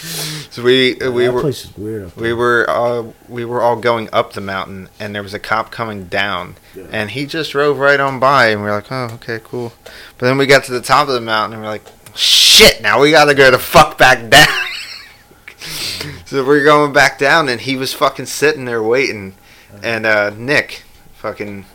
so 0.49 0.63
we 0.63 0.93
we 0.95 1.25
that 1.25 1.31
were 1.33 1.41
place 1.41 1.65
is 1.65 1.77
weird. 1.77 2.15
We 2.15 2.33
were 2.33 2.65
uh, 2.69 3.11
we 3.29 3.45
were 3.45 3.61
all 3.61 3.75
going 3.75 4.09
up 4.11 4.33
the 4.33 4.41
mountain, 4.41 4.89
and 4.99 5.13
there 5.13 5.21
was 5.23 5.33
a 5.33 5.39
cop 5.39 5.69
coming 5.71 6.05
down, 6.05 6.55
Yeah. 6.75 6.85
and 6.91 7.11
he 7.11 7.25
just 7.25 7.51
drove 7.51 7.77
right 7.77 7.99
on 7.99 8.19
by, 8.19 8.47
and 8.47 8.61
we 8.63 8.69
are 8.69 8.75
like, 8.75 8.91
oh, 8.91 9.09
okay, 9.15 9.39
cool. 9.43 9.73
But 10.17 10.27
then 10.27 10.37
we 10.37 10.45
got 10.47 10.63
to 10.65 10.71
the 10.71 10.81
top 10.81 11.07
of 11.07 11.13
the 11.13 11.21
mountain, 11.21 11.53
and 11.53 11.61
we're 11.61 11.69
like, 11.69 11.83
shit, 12.15 12.81
now 12.81 13.01
we 13.01 13.11
gotta 13.11 13.33
go 13.33 13.51
the 13.51 13.59
fuck 13.59 13.97
back 13.97 14.29
down. 14.29 14.47
so 16.25 16.45
we're 16.45 16.63
going 16.63 16.93
back 16.93 17.19
down, 17.19 17.49
and 17.49 17.61
he 17.61 17.75
was 17.75 17.93
fucking 17.93 18.25
sitting 18.25 18.65
there 18.65 18.83
waiting, 18.83 19.35
and 19.83 20.05
uh, 20.05 20.31
Nick, 20.31 20.83
fucking. 21.13 21.65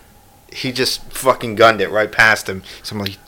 He 0.53 0.73
just 0.73 1.03
fucking 1.13 1.57
gunned 1.57 1.83
it 1.83 1.91
right 1.91 2.11
past 2.11 2.49
him. 2.49 2.63
So 2.83 2.97
I'm 2.97 3.01
like, 3.01 3.19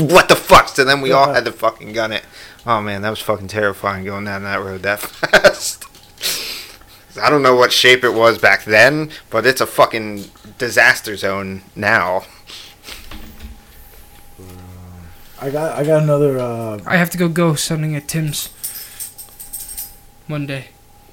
what 0.00 0.28
the 0.28 0.34
fuck? 0.34 0.66
So 0.66 0.84
then 0.84 1.00
we 1.00 1.12
all 1.12 1.32
had 1.32 1.44
to 1.44 1.52
fucking 1.52 1.92
gun 1.92 2.10
it. 2.10 2.24
Oh 2.66 2.80
man, 2.80 3.02
that 3.02 3.10
was 3.10 3.20
fucking 3.20 3.48
terrifying 3.48 4.04
going 4.04 4.24
down 4.24 4.42
that 4.42 4.56
road 4.56 4.82
that 4.82 5.00
fast. 5.00 5.84
I 7.20 7.28
don't 7.28 7.42
know 7.42 7.54
what 7.54 7.72
shape 7.72 8.04
it 8.04 8.14
was 8.14 8.38
back 8.38 8.64
then, 8.64 9.10
but 9.30 9.46
it's 9.46 9.60
a 9.60 9.66
fucking 9.66 10.24
disaster 10.58 11.16
zone 11.16 11.62
now. 11.76 12.24
I 15.42 15.50
got 15.50 15.78
I 15.78 15.84
got 15.84 16.02
another. 16.02 16.38
Uh, 16.38 16.78
I 16.86 16.96
have 16.96 17.10
to 17.10 17.18
go 17.18 17.28
ghost 17.28 17.68
hunting 17.68 17.96
at 17.96 18.06
Tim's 18.08 18.48
one 20.28 20.46
day. 20.46 20.66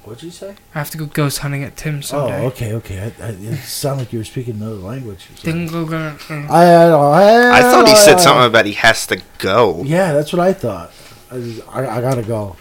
what'd 0.04 0.22
you 0.22 0.30
say? 0.30 0.54
I 0.74 0.78
have 0.78 0.90
to 0.90 0.98
go 0.98 1.06
ghost 1.06 1.38
hunting 1.38 1.64
at 1.64 1.76
Tim's 1.76 2.06
someday. 2.06 2.42
Oh, 2.42 2.46
okay, 2.46 2.72
okay. 2.74 2.98
I, 3.20 3.24
I, 3.24 3.28
it 3.30 3.56
sounded 3.58 4.04
like 4.04 4.12
you 4.12 4.20
were 4.20 4.24
speaking 4.24 4.54
another 4.54 4.76
language. 4.76 5.26
or 5.30 5.36
something. 5.36 5.66
Didn't 5.66 5.72
go 5.72 5.84
go- 5.84 6.16
uh, 6.30 6.46
I, 6.48 6.64
I, 6.64 7.58
I 7.58 7.62
thought 7.62 7.88
he 7.88 7.96
said 7.96 8.18
something 8.18 8.46
about 8.46 8.66
he 8.66 8.72
has 8.74 9.06
to 9.08 9.20
go. 9.38 9.82
Yeah, 9.84 10.12
that's 10.12 10.32
what 10.32 10.40
I 10.40 10.52
thought. 10.52 10.92
I, 11.30 11.60
I, 11.72 11.98
I 11.98 12.00
gotta 12.00 12.22
go. 12.22 12.56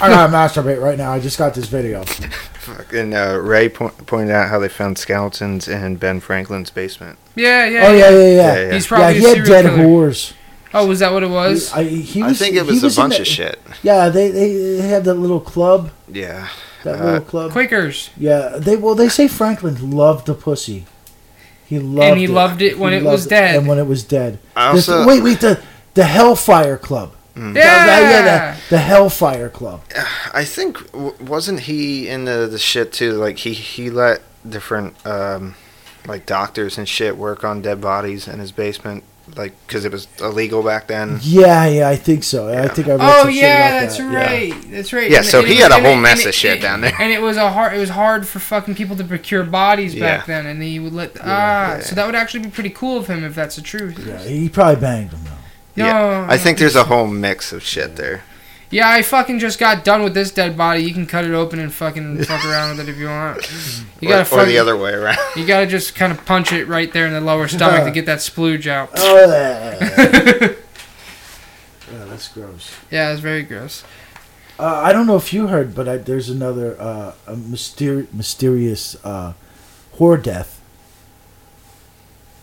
I 0.00 0.08
gotta 0.10 0.32
masturbate 0.32 0.80
right 0.82 0.98
now. 0.98 1.12
I 1.12 1.20
just 1.20 1.38
got 1.38 1.54
this 1.54 1.66
video. 1.66 2.04
And 2.92 3.14
uh, 3.14 3.38
Ray 3.40 3.68
po- 3.68 3.88
pointed 4.06 4.32
out 4.32 4.48
how 4.48 4.58
they 4.58 4.68
found 4.68 4.98
skeletons 4.98 5.68
in 5.68 5.96
Ben 5.96 6.20
Franklin's 6.20 6.70
basement. 6.70 7.18
Yeah, 7.36 7.66
yeah. 7.66 7.86
oh 7.86 7.92
yeah, 7.92 8.10
yeah, 8.10 8.18
yeah. 8.18 8.26
Yeah, 8.34 8.66
yeah. 8.66 8.72
He's 8.74 8.90
Yeah, 8.90 9.10
he 9.12 9.24
a 9.24 9.28
had 9.36 9.44
dead 9.46 9.64
killer. 9.64 9.78
whores. 9.78 10.32
Oh, 10.74 10.86
was 10.86 11.00
that 11.00 11.12
what 11.12 11.22
it 11.22 11.28
was? 11.30 11.72
I, 11.72 11.84
he 11.84 12.22
I 12.22 12.32
think 12.32 12.56
it 12.56 12.64
he 12.64 12.70
was, 12.72 12.82
was 12.82 12.96
a 12.96 13.00
bunch 13.00 13.16
the- 13.16 13.20
of 13.22 13.26
shit. 13.26 13.60
Yeah, 13.82 14.08
they, 14.08 14.30
they 14.30 14.52
they 14.76 14.88
had 14.88 15.04
that 15.04 15.14
little 15.14 15.40
club. 15.40 15.90
Yeah. 16.08 16.48
That 16.84 17.00
Uh, 17.00 17.04
little 17.04 17.20
club. 17.20 17.52
Quakers. 17.52 18.10
Yeah, 18.16 18.56
they 18.58 18.76
well 18.76 18.94
they 18.94 19.08
say 19.08 19.28
Franklin 19.28 19.90
loved 19.90 20.26
the 20.26 20.34
pussy. 20.34 20.86
He 21.66 21.78
loved 21.78 22.02
And 22.08 22.18
he 22.18 22.24
it. 22.24 22.30
loved 22.30 22.60
it 22.62 22.78
when 22.78 22.92
He 22.92 22.98
it 22.98 23.04
was 23.04 23.22
loved 23.22 23.30
dead. 23.30 23.56
And 23.56 23.66
when 23.68 23.78
it 23.78 23.86
was 23.86 24.02
dead. 24.02 24.38
I 24.56 24.68
The- 24.70 24.76
also 24.76 25.06
wait, 25.06 25.22
wait, 25.22 25.40
the 25.40 25.60
the 25.94 26.04
Hellfire 26.04 26.76
Club. 26.78 27.12
Mm. 27.36 27.54
Yeah. 27.56 27.86
The- 27.86 28.02
yeah, 28.02 28.52
the, 28.54 28.60
the 28.70 28.78
Hellfire 28.78 29.48
Club. 29.48 29.82
I 30.34 30.44
think 30.44 30.78
wasn't 31.20 31.60
he 31.60 32.08
in 32.08 32.24
the, 32.24 32.46
the 32.50 32.58
shit 32.58 32.92
too? 32.92 33.12
Like 33.12 33.38
he 33.38 33.52
he 33.52 33.90
let 33.90 34.20
different 34.48 34.94
um, 35.06 35.54
like 36.06 36.26
doctors 36.26 36.76
and 36.78 36.88
shit 36.88 37.16
work 37.16 37.44
on 37.44 37.62
dead 37.62 37.80
bodies 37.80 38.26
in 38.26 38.38
his 38.40 38.52
basement, 38.52 39.04
like 39.36 39.52
because 39.66 39.84
it 39.84 39.92
was 39.92 40.08
illegal 40.20 40.62
back 40.62 40.88
then. 40.88 41.18
Yeah, 41.22 41.66
yeah, 41.66 41.88
I 41.88 41.96
think 41.96 42.22
so. 42.24 42.48
I 42.48 42.52
Yeah. 42.52 42.68
think 42.68 42.88
I 42.88 42.90
read 42.92 43.00
Oh 43.00 43.22
some 43.22 43.32
shit 43.32 43.42
yeah, 43.42 43.68
about 43.68 43.80
that's 43.80 43.96
that. 43.98 44.12
Yeah. 44.12 44.26
right. 44.26 44.70
That's 44.70 44.92
right. 44.92 45.10
Yeah, 45.10 45.18
And- 45.18 45.26
so 45.26 45.38
and 45.40 45.48
he 45.48 45.54
it- 45.54 45.62
had 45.62 45.70
a 45.72 45.80
whole 45.80 45.92
it- 45.98 46.00
mess 46.00 46.18
and 46.18 46.22
of 46.22 46.28
it- 46.28 46.34
shit 46.34 46.58
it- 46.58 46.62
down 46.62 46.80
there. 46.82 46.92
And 47.00 47.12
it 47.12 47.22
was 47.22 47.36
a 47.36 47.50
hard. 47.50 47.74
It 47.74 47.78
was 47.78 47.90
hard 47.90 48.26
for 48.28 48.38
fucking 48.38 48.74
people 48.74 48.96
to 48.96 49.04
procure 49.04 49.44
bodies 49.44 49.94
back 49.94 50.26
then, 50.26 50.46
and 50.46 50.62
he 50.62 50.78
would 50.78 50.92
let. 50.92 51.16
ah, 51.22 51.74
yeah. 51.76 51.80
so 51.80 51.94
that 51.94 52.06
would 52.06 52.14
actually 52.14 52.40
be 52.40 52.50
pretty 52.50 52.70
cool 52.70 52.98
of 52.98 53.06
him 53.06 53.24
if 53.24 53.34
that's 53.34 53.56
the 53.56 53.62
truth. 53.62 53.98
Yeah, 54.06 54.18
he 54.22 54.48
probably 54.48 54.80
banged 54.80 55.12
him 55.12 55.20
though. 55.24 55.30
No, 55.74 55.86
Yeah, 55.86 56.26
I 56.28 56.36
think 56.36 56.58
there's 56.58 56.76
a 56.76 56.84
whole 56.84 57.06
mix 57.06 57.52
of 57.52 57.62
shit 57.62 57.96
there. 57.96 58.22
Yeah, 58.72 58.88
I 58.88 59.02
fucking 59.02 59.38
just 59.38 59.58
got 59.58 59.84
done 59.84 60.02
with 60.02 60.14
this 60.14 60.30
dead 60.30 60.56
body. 60.56 60.82
You 60.82 60.94
can 60.94 61.06
cut 61.06 61.26
it 61.26 61.32
open 61.32 61.58
and 61.58 61.70
fucking 61.72 62.24
fuck 62.24 62.42
around 62.46 62.78
with 62.78 62.88
it 62.88 62.90
if 62.90 62.98
you 62.98 63.06
want. 63.06 63.46
You 64.00 64.08
gotta 64.08 64.22
or 64.22 64.24
fucking, 64.24 64.46
the 64.48 64.58
other 64.58 64.78
way 64.78 64.94
around. 64.94 65.18
You 65.36 65.46
gotta 65.46 65.66
just 65.66 65.94
kind 65.94 66.10
of 66.10 66.24
punch 66.24 66.52
it 66.52 66.66
right 66.66 66.90
there 66.90 67.06
in 67.06 67.12
the 67.12 67.20
lower 67.20 67.48
stomach 67.48 67.84
to 67.84 67.90
get 67.94 68.06
that 68.06 68.20
splooge 68.20 68.66
out. 68.66 68.88
Oh, 68.96 69.30
yeah. 69.30 70.48
yeah, 71.92 72.04
that's 72.06 72.28
gross. 72.28 72.74
Yeah, 72.90 73.12
it's 73.12 73.20
very 73.20 73.42
gross. 73.42 73.84
Uh, 74.58 74.80
I 74.84 74.92
don't 74.92 75.06
know 75.06 75.16
if 75.16 75.34
you 75.34 75.48
heard, 75.48 75.74
but 75.74 75.86
I, 75.86 75.98
there's 75.98 76.30
another 76.30 76.80
uh, 76.80 77.12
a 77.26 77.34
mysteri- 77.34 78.10
mysterious 78.12 78.96
uh, 79.04 79.34
whore 79.98 80.22
death. 80.22 80.60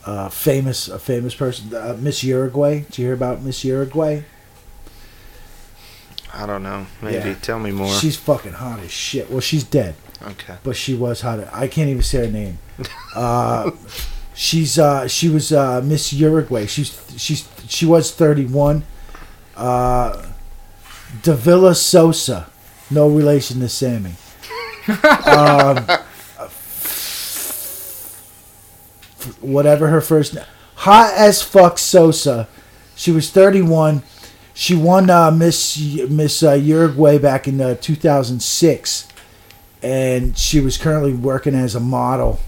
Uh, 0.06 0.30
famous, 0.30 0.88
a 0.88 1.00
famous 1.00 1.34
person, 1.34 1.74
uh, 1.74 1.98
Miss 2.00 2.24
Uruguay. 2.24 2.82
Did 2.82 2.98
you 3.00 3.06
hear 3.06 3.14
about 3.16 3.42
Miss 3.42 3.64
Uruguay? 3.64 4.24
I 6.34 6.46
don't 6.46 6.64
know. 6.64 6.86
Maybe 7.02 7.30
Yeah. 7.30 7.34
tell 7.36 7.60
me 7.60 7.72
more. 7.72 7.94
She's 7.94 8.16
fucking 8.16 8.54
hot 8.54 8.80
as 8.80 8.92
shit. 8.92 9.30
Well, 9.32 9.40
she's 9.42 9.64
dead, 9.64 9.96
okay. 10.22 10.56
but 10.64 10.76
she 10.76 10.94
was 10.96 11.22
hot. 11.22 11.40
I 11.54 11.68
can't 11.68 11.90
even 11.90 12.04
say 12.04 12.26
her 12.26 12.32
name. 12.32 12.60
Uh, 13.16 13.72
she's 14.36 14.78
uh, 14.80 15.08
she 15.08 15.28
was 15.28 15.52
uh, 15.52 15.82
Miss 15.84 16.14
Uruguay. 16.14 16.66
She's 16.68 16.96
she's 17.18 17.48
she 17.68 17.86
was 17.86 18.12
31. 18.12 18.84
Uh, 19.58 20.26
Davila 21.24 21.74
Sosa, 21.76 22.48
no 22.92 23.10
relation 23.10 23.60
to 23.62 23.68
Sammy. 23.68 24.14
um, 25.26 25.86
whatever 29.42 29.88
her 29.88 30.02
first 30.02 30.34
name. 30.36 30.46
Hot 30.76 31.14
as 31.16 31.42
fuck 31.42 31.78
Sosa. 31.78 32.48
She 32.96 33.12
was 33.12 33.30
31. 33.32 34.04
She 34.60 34.76
won 34.76 35.10
uh, 35.10 35.32
Miss 35.32 35.80
Miss 36.10 36.44
uh, 36.44 36.52
Uruguay 36.52 37.18
back 37.18 37.48
in 37.48 37.62
uh, 37.62 37.76
2006, 37.76 39.08
and 39.82 40.38
she 40.38 40.60
was 40.60 40.78
currently 40.78 41.14
working 41.14 41.56
as 41.56 41.76
a 41.76 41.80
model. 41.80 42.42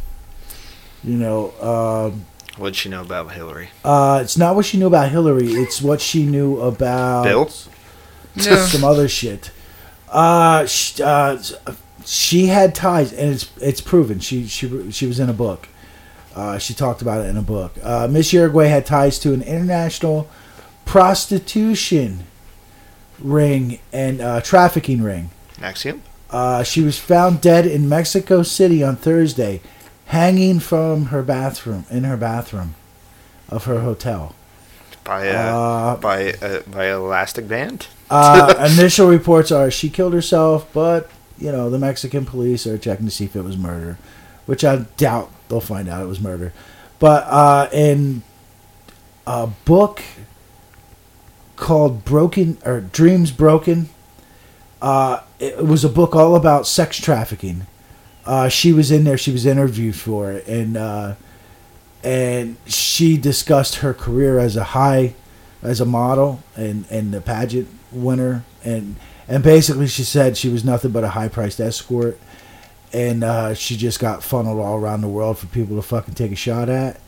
You 1.06 1.16
know, 1.16 2.12
um, 2.12 2.26
What'd 2.58 2.76
she 2.76 2.90
know 2.90 3.00
about 3.02 3.32
Hillary? 3.32 3.70
uh, 3.86 4.20
it's 4.22 4.38
not 4.38 4.58
what 4.58 4.66
she 4.66 4.78
knew 4.78 4.88
about 4.88 5.10
Hillary. 5.10 5.54
It's 5.54 5.82
what 5.82 6.02
she 6.02 6.26
knew 6.26 6.60
about 6.60 7.24
Bill? 7.24 7.50
No. 8.36 8.44
some 8.66 8.84
other 8.84 9.08
shit. 9.08 9.52
Uh, 10.10 10.66
she, 10.66 11.02
uh, 11.02 11.42
she 12.04 12.48
had 12.48 12.76
ties, 12.76 13.14
and 13.14 13.32
it's 13.36 13.50
it's 13.62 13.80
proven. 13.80 14.20
She 14.20 14.48
she 14.48 14.92
she 14.92 15.06
was 15.06 15.18
in 15.18 15.30
a 15.30 15.34
book. 15.34 15.70
Uh, 16.36 16.58
she 16.58 16.74
talked 16.74 17.02
about 17.02 17.22
it 17.26 17.30
in 17.30 17.38
a 17.38 17.42
book. 17.42 17.74
Uh, 17.82 18.10
Miss 18.12 18.34
Uruguay 18.34 18.68
had 18.68 18.86
ties 18.86 19.18
to 19.20 19.34
an 19.34 19.42
international 19.42 20.30
prostitution 20.92 22.28
ring 23.18 23.80
and 23.94 24.20
uh, 24.20 24.42
trafficking 24.42 25.02
ring. 25.02 25.30
Axiom? 25.62 26.02
Uh, 26.30 26.64
she 26.64 26.82
was 26.82 27.00
found 27.00 27.40
dead 27.40 27.66
in 27.66 27.88
Mexico 27.88 28.44
City 28.44 28.84
on 28.84 28.98
Thursday, 28.98 29.62
hanging 30.08 30.60
from 30.60 31.06
her 31.06 31.24
bathroom 31.24 31.86
in 31.90 32.04
her 32.04 32.18
bathroom 32.18 32.76
of 33.48 33.64
her 33.66 33.80
hotel. 33.80 34.36
By 35.06 35.28
a 35.28 35.34
Uh, 35.34 35.96
by 35.96 36.18
a 36.42 36.60
by 36.64 36.88
elastic 36.92 37.48
band? 37.48 37.88
Uh, 38.10 38.70
initial 38.78 39.08
reports 39.08 39.50
are 39.50 39.72
she 39.72 39.90
killed 39.90 40.14
herself, 40.14 40.68
but 40.74 41.10
you 41.38 41.54
know 41.54 41.70
the 41.70 41.80
Mexican 41.80 42.26
police 42.26 42.68
are 42.68 42.78
checking 42.78 43.06
to 43.06 43.12
see 43.12 43.24
if 43.24 43.36
it 43.38 43.44
was 43.44 43.56
murder, 43.56 43.98
which 44.46 44.66
I 44.66 44.86
doubt 44.98 45.32
they'll 45.48 45.62
find 45.62 45.88
out 45.88 46.04
it 46.04 46.08
was 46.08 46.20
murder. 46.20 46.52
But 47.00 47.24
uh, 47.30 47.70
in 47.72 48.24
a 49.26 49.48
book 49.48 50.02
called 51.62 52.04
Broken 52.04 52.58
or 52.66 52.82
Dreams 52.82 53.32
Broken, 53.32 53.90
uh, 54.82 55.22
it 55.40 55.66
was 55.66 55.86
a 55.86 55.90
book 55.90 56.16
all 56.16 56.36
about 56.36 56.68
sex 56.68 57.00
trafficking. 57.00 57.68
Uh, 58.26 58.50
she 58.50 58.74
was 58.74 58.92
in 58.92 59.06
there. 59.06 59.18
She 59.18 59.32
was 59.32 59.46
interviewed 59.46 59.96
for 59.96 60.32
it, 60.32 60.46
and 60.48 60.76
uh, 60.76 61.16
and 62.04 62.58
she 62.66 63.16
discussed 63.16 63.76
her 63.76 63.94
career 63.94 64.40
as 64.40 64.58
a 64.58 64.64
high 64.64 65.14
as 65.62 65.80
a 65.80 65.86
model 65.86 66.42
and 66.56 66.86
and 66.90 67.14
the 67.14 67.22
pageant 67.22 67.68
winner 67.92 68.44
and 68.64 68.96
and 69.28 69.44
basically 69.44 69.88
she 69.88 70.04
said 70.04 70.36
she 70.36 70.50
was 70.50 70.66
nothing 70.66 70.92
but 70.92 71.04
a 71.04 71.10
high 71.10 71.28
priced 71.28 71.60
escort 71.60 72.20
and 72.94 73.24
uh, 73.24 73.54
she 73.54 73.78
just 73.78 74.00
got 74.00 74.24
funneled 74.24 74.60
all 74.60 74.76
around 74.78 75.02
the 75.02 75.08
world 75.08 75.38
for 75.38 75.46
people 75.48 75.76
to 75.76 75.82
fucking 75.82 76.16
take 76.16 76.32
a 76.32 76.36
shot 76.36 76.68
at 76.68 77.00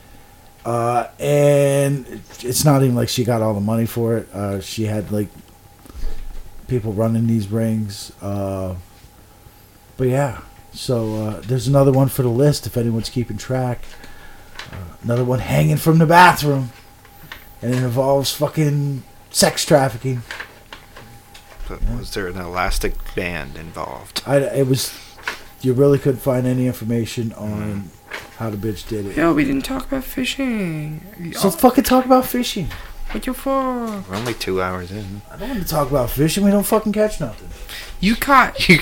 uh, 0.66 1.08
and 1.20 2.06
it's 2.40 2.64
not 2.64 2.84
even 2.84 2.96
like 2.96 3.10
she 3.10 3.24
got 3.24 3.42
all 3.42 3.54
the 3.54 3.60
money 3.62 3.86
for 3.86 4.18
it 4.18 4.30
uh, 4.34 4.60
she 4.62 4.86
had 4.86 5.12
like 5.12 5.28
people 6.68 6.94
running 6.94 7.28
these 7.28 7.48
rings 7.50 8.12
uh, 8.22 8.76
but 9.98 10.08
yeah 10.08 10.42
so 10.74 11.16
uh, 11.16 11.42
there's 11.42 11.68
another 11.68 11.92
one 11.92 12.08
for 12.08 12.24
the 12.24 12.30
list 12.30 12.66
if 12.66 12.78
anyone's 12.78 13.10
keeping 13.10 13.38
track 13.38 13.84
uh, 14.72 14.76
another 15.04 15.24
one 15.24 15.40
hanging 15.40 15.78
from 15.78 15.98
the 15.98 16.06
bathroom 16.06 16.70
and 17.64 17.74
it 17.74 17.82
involves 17.82 18.34
fucking 18.34 19.04
sex 19.32 19.66
trafficking. 19.66 20.22
But 21.68 21.82
was 21.98 22.14
there 22.14 22.28
an 22.28 22.38
elastic 22.38 22.94
band 23.16 23.58
involved? 23.58 24.22
I 24.26 24.38
it 24.38 24.68
was 24.68 24.94
you 25.62 25.74
really 25.74 25.98
couldn't 25.98 26.20
find 26.20 26.46
any 26.46 26.68
information 26.68 27.32
on 27.34 27.90
how 28.38 28.50
the 28.50 28.58
bitch 28.58 28.88
did 28.88 29.06
it. 29.08 29.18
Yo, 29.18 29.34
we 29.34 29.46
didn't 29.46 29.66
talk 29.66 29.86
about 29.88 30.04
fishing. 30.04 31.34
So 31.34 31.50
fucking 31.50 31.84
talk 31.84 32.06
about 32.06 32.26
fishing. 32.26 32.68
what 33.12 33.26
you 33.28 33.34
for? 33.34 34.04
We're 34.10 34.16
only 34.16 34.34
two 34.34 34.62
hours 34.62 34.92
in. 34.92 35.22
I 35.32 35.38
don't 35.38 35.50
want 35.50 35.62
to 35.62 35.68
talk 35.68 35.90
about 35.90 36.10
fishing. 36.10 36.44
We 36.44 36.52
don't 36.52 36.66
fucking 36.66 36.94
catch 36.94 37.20
nothing. 37.20 37.50
You 38.00 38.16
caught 38.16 38.68
You 38.70 38.80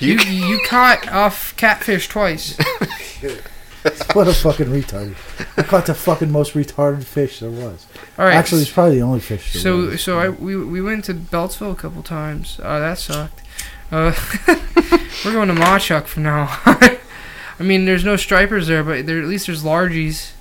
you 0.00 0.18
you, 0.18 0.46
you 0.46 0.60
caught 0.68 1.08
off 1.10 1.56
catfish 1.56 2.08
twice. 2.08 2.56
What 4.12 4.28
a 4.28 4.32
fucking 4.32 4.66
retard. 4.68 5.16
I 5.56 5.62
caught 5.64 5.86
the 5.86 5.94
fucking 5.94 6.30
most 6.30 6.54
retarded 6.54 7.02
fish 7.02 7.40
there 7.40 7.50
was. 7.50 7.84
All 8.16 8.24
right. 8.26 8.34
Actually, 8.34 8.62
it's 8.62 8.70
probably 8.70 8.98
the 8.98 9.02
only 9.02 9.18
fish 9.18 9.54
there 9.54 9.62
So 9.62 9.76
was. 9.78 10.00
so 10.00 10.20
I 10.20 10.28
we 10.28 10.54
we 10.54 10.80
went 10.80 11.04
to 11.06 11.14
Beltsville 11.14 11.72
a 11.72 11.74
couple 11.74 12.00
times. 12.04 12.60
Uh, 12.62 12.78
that 12.78 12.98
sucked. 12.98 13.42
Uh, 13.90 14.12
we're 15.24 15.32
going 15.32 15.48
to 15.48 15.54
Mauch 15.54 15.84
Chunk 15.86 16.06
from 16.06 16.22
now 16.22 16.60
on. 16.64 16.78
I 17.62 17.64
mean, 17.64 17.84
there's 17.84 18.04
no 18.04 18.16
stripers 18.16 18.66
there, 18.66 18.82
but 18.82 19.06
there 19.06 19.20
at 19.20 19.28
least 19.28 19.46
there's 19.46 19.62
largies. 19.62 20.32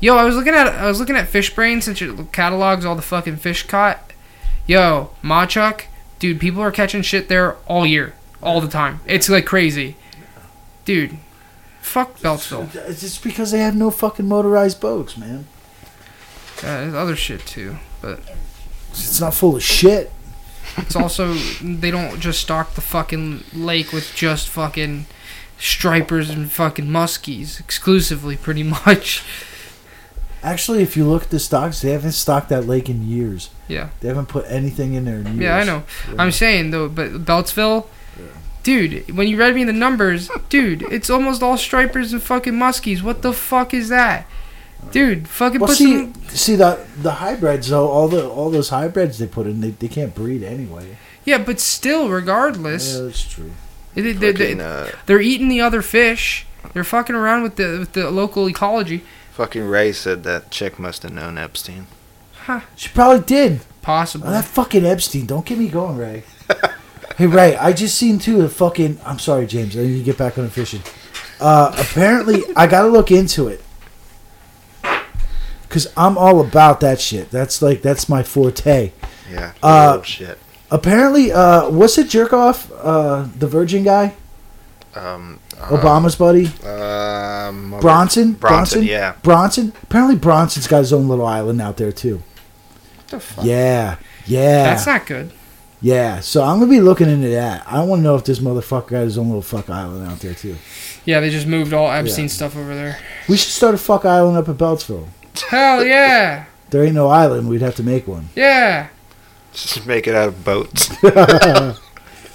Yo, 0.00 0.16
I 0.16 0.24
was 0.24 0.34
looking 0.34 0.52
at 0.52 0.66
I 0.66 0.88
was 0.88 0.98
looking 0.98 1.14
at 1.14 1.28
Fishbrain 1.28 1.80
since 1.80 2.02
it 2.02 2.32
catalogs 2.32 2.84
all 2.84 2.96
the 2.96 3.02
fucking 3.02 3.36
fish 3.36 3.62
caught. 3.62 4.12
Yo, 4.66 5.10
Mauch 5.22 5.50
Chunk, 5.50 5.88
dude, 6.18 6.40
people 6.40 6.60
are 6.60 6.72
catching 6.72 7.02
shit 7.02 7.28
there 7.28 7.54
all 7.68 7.86
year, 7.86 8.14
all 8.42 8.60
the 8.60 8.66
time. 8.66 8.98
It's 9.06 9.28
like 9.28 9.46
crazy, 9.46 9.94
dude. 10.84 11.18
Fuck 11.82 12.18
Beltsville. 12.18 12.74
It's 12.88 13.02
just 13.02 13.22
because 13.22 13.52
they 13.52 13.60
have 13.60 13.76
no 13.76 13.92
fucking 13.92 14.26
motorized 14.26 14.80
boats, 14.80 15.16
man. 15.16 15.46
Uh, 16.58 16.80
there's 16.80 16.94
other 16.94 17.14
shit 17.14 17.46
too, 17.46 17.76
but 18.02 18.18
It's 18.90 19.20
not 19.20 19.34
full 19.34 19.54
of 19.54 19.62
shit. 19.62 20.10
It's 20.78 20.96
also 20.96 21.34
they 21.62 21.92
don't 21.92 22.18
just 22.18 22.40
stock 22.40 22.74
the 22.74 22.80
fucking 22.80 23.44
lake 23.54 23.92
with 23.92 24.12
just 24.16 24.48
fucking 24.48 25.06
stripers 25.58 26.30
and 26.30 26.50
fucking 26.50 26.86
muskies 26.86 27.58
exclusively, 27.60 28.36
pretty 28.36 28.62
much. 28.62 29.22
Actually, 30.42 30.82
if 30.82 30.96
you 30.96 31.04
look 31.04 31.24
at 31.24 31.30
the 31.30 31.40
stocks, 31.40 31.80
they 31.82 31.90
haven't 31.90 32.12
stocked 32.12 32.48
that 32.50 32.66
lake 32.66 32.88
in 32.88 33.06
years. 33.08 33.50
Yeah, 33.68 33.88
They 34.00 34.08
haven't 34.08 34.26
put 34.26 34.44
anything 34.48 34.94
in 34.94 35.04
there 35.06 35.16
in 35.16 35.26
years. 35.26 35.38
yeah, 35.38 35.56
I 35.56 35.64
know. 35.64 35.82
Yeah. 36.08 36.22
I'm 36.22 36.30
saying 36.30 36.70
though, 36.70 36.88
but 36.88 37.24
Beltsville, 37.24 37.86
dude, 38.62 39.10
when 39.16 39.26
you 39.26 39.36
read 39.38 39.56
me 39.56 39.64
the 39.64 39.72
numbers, 39.72 40.30
dude, 40.48 40.82
it's 40.82 41.10
almost 41.10 41.42
all 41.42 41.56
stripers 41.56 42.12
and 42.12 42.22
fucking 42.22 42.52
muskies. 42.54 43.02
What 43.02 43.22
the 43.22 43.32
fuck 43.32 43.74
is 43.74 43.88
that, 43.88 44.28
dude? 44.92 45.26
Fucking 45.26 45.58
Well, 45.60 45.68
put 45.68 45.78
see, 45.78 45.96
some. 45.96 46.14
see 46.28 46.54
the 46.54 46.78
the 47.02 47.12
hybrids 47.12 47.70
though, 47.70 47.88
all 47.88 48.06
the 48.06 48.28
all 48.28 48.50
those 48.50 48.68
hybrids 48.68 49.18
they 49.18 49.26
put 49.26 49.46
in, 49.48 49.60
they, 49.62 49.70
they 49.70 49.88
can't 49.88 50.14
breed 50.14 50.44
anyway. 50.44 50.96
Yeah, 51.24 51.38
but 51.38 51.58
still, 51.58 52.08
regardless, 52.08 52.94
Yeah, 52.94 53.00
that's 53.06 53.24
true. 53.28 53.50
They, 54.02 54.12
they, 54.12 54.32
they, 54.32 54.32
fucking, 54.32 54.60
uh, 54.60 54.90
they're 55.06 55.20
eating 55.20 55.48
the 55.48 55.60
other 55.60 55.82
fish. 55.82 56.46
They're 56.72 56.84
fucking 56.84 57.16
around 57.16 57.42
with 57.42 57.56
the 57.56 57.78
with 57.80 57.92
the 57.92 58.10
local 58.10 58.48
ecology. 58.48 59.02
fucking 59.32 59.66
Ray 59.66 59.92
said 59.92 60.24
that 60.24 60.50
chick 60.50 60.78
must 60.78 61.02
have 61.02 61.12
known 61.12 61.38
Epstein. 61.38 61.86
Huh. 62.44 62.60
She 62.76 62.88
probably 62.90 63.24
did. 63.24 63.60
Possible. 63.82 64.28
Oh, 64.28 64.30
that 64.30 64.44
fucking 64.44 64.84
Epstein. 64.84 65.26
Don't 65.26 65.46
get 65.46 65.58
me 65.58 65.68
going, 65.68 65.96
Ray. 65.96 66.24
hey, 67.16 67.26
Ray, 67.26 67.56
I 67.56 67.72
just 67.72 67.96
seen 67.96 68.18
too 68.18 68.42
a 68.42 68.48
fucking. 68.48 68.98
I'm 69.04 69.18
sorry, 69.18 69.46
James. 69.46 69.76
I 69.76 69.82
need 69.82 69.98
to 69.98 70.04
get 70.04 70.18
back 70.18 70.38
on 70.38 70.44
the 70.44 70.50
fishing. 70.50 70.82
Uh, 71.40 71.74
apparently, 71.78 72.42
I 72.54 72.66
got 72.66 72.82
to 72.82 72.88
look 72.88 73.10
into 73.10 73.48
it. 73.48 73.62
Because 75.62 75.92
I'm 75.96 76.16
all 76.16 76.40
about 76.40 76.80
that 76.80 77.00
shit. 77.00 77.30
That's 77.30 77.60
like, 77.60 77.82
that's 77.82 78.08
my 78.08 78.22
forte. 78.22 78.92
Yeah. 79.30 79.52
Uh, 79.62 79.98
oh, 79.98 80.02
shit. 80.02 80.38
Apparently, 80.70 81.32
uh, 81.32 81.70
what's 81.70 81.96
it, 81.98 82.08
jerk 82.08 82.32
off? 82.32 82.70
Uh, 82.72 83.26
the 83.38 83.46
virgin 83.46 83.84
guy? 83.84 84.14
Um, 84.94 85.38
uh, 85.60 85.66
Obama's 85.68 86.16
buddy? 86.16 86.46
Um, 86.68 87.70
mother- 87.70 87.80
Bronson? 87.82 88.32
Bronson, 88.32 88.82
yeah. 88.82 89.14
Bronson? 89.22 89.72
Apparently, 89.84 90.16
Bronson's 90.16 90.66
got 90.66 90.78
his 90.78 90.92
own 90.92 91.06
little 91.08 91.26
island 91.26 91.60
out 91.60 91.76
there, 91.76 91.92
too. 91.92 92.16
What 92.96 93.08
the 93.08 93.20
fuck? 93.20 93.44
Yeah. 93.44 93.96
Yeah. 94.26 94.64
That's 94.64 94.86
not 94.86 95.06
good. 95.06 95.30
Yeah, 95.82 96.20
so 96.20 96.42
I'm 96.42 96.58
gonna 96.58 96.70
be 96.70 96.80
looking 96.80 97.08
into 97.08 97.28
that. 97.28 97.62
I 97.66 97.82
want 97.84 97.98
to 98.00 98.02
know 98.02 98.16
if 98.16 98.24
this 98.24 98.38
motherfucker 98.40 98.88
got 98.88 99.00
his 99.02 99.18
own 99.18 99.26
little 99.26 99.42
fuck 99.42 99.68
island 99.68 100.10
out 100.10 100.18
there 100.20 100.32
too. 100.32 100.56
Yeah, 101.04 101.20
they 101.20 101.28
just 101.28 101.46
moved 101.46 101.74
all 101.74 101.90
Epstein 101.92 102.24
Yeah. 102.24 102.30
stuff 102.30 102.56
over 102.56 102.74
there. 102.74 102.98
We 103.28 103.36
should 103.36 103.52
start 103.52 103.74
a 103.74 103.78
fuck 103.78 104.06
island 104.06 104.38
up 104.38 104.48
at 104.48 104.56
Beltsville. 104.56 105.06
Hell 105.48 105.84
yeah. 105.84 106.46
There 106.70 106.82
ain't 106.82 106.94
no 106.94 107.08
island. 107.08 107.48
We'd 107.50 107.60
have 107.60 107.76
to 107.76 107.82
make 107.82 108.08
one. 108.08 108.30
Yeah. 108.34 108.86
Just 109.56 109.86
make 109.86 110.06
it 110.06 110.14
out 110.14 110.28
of 110.28 110.44
boats. 110.44 110.90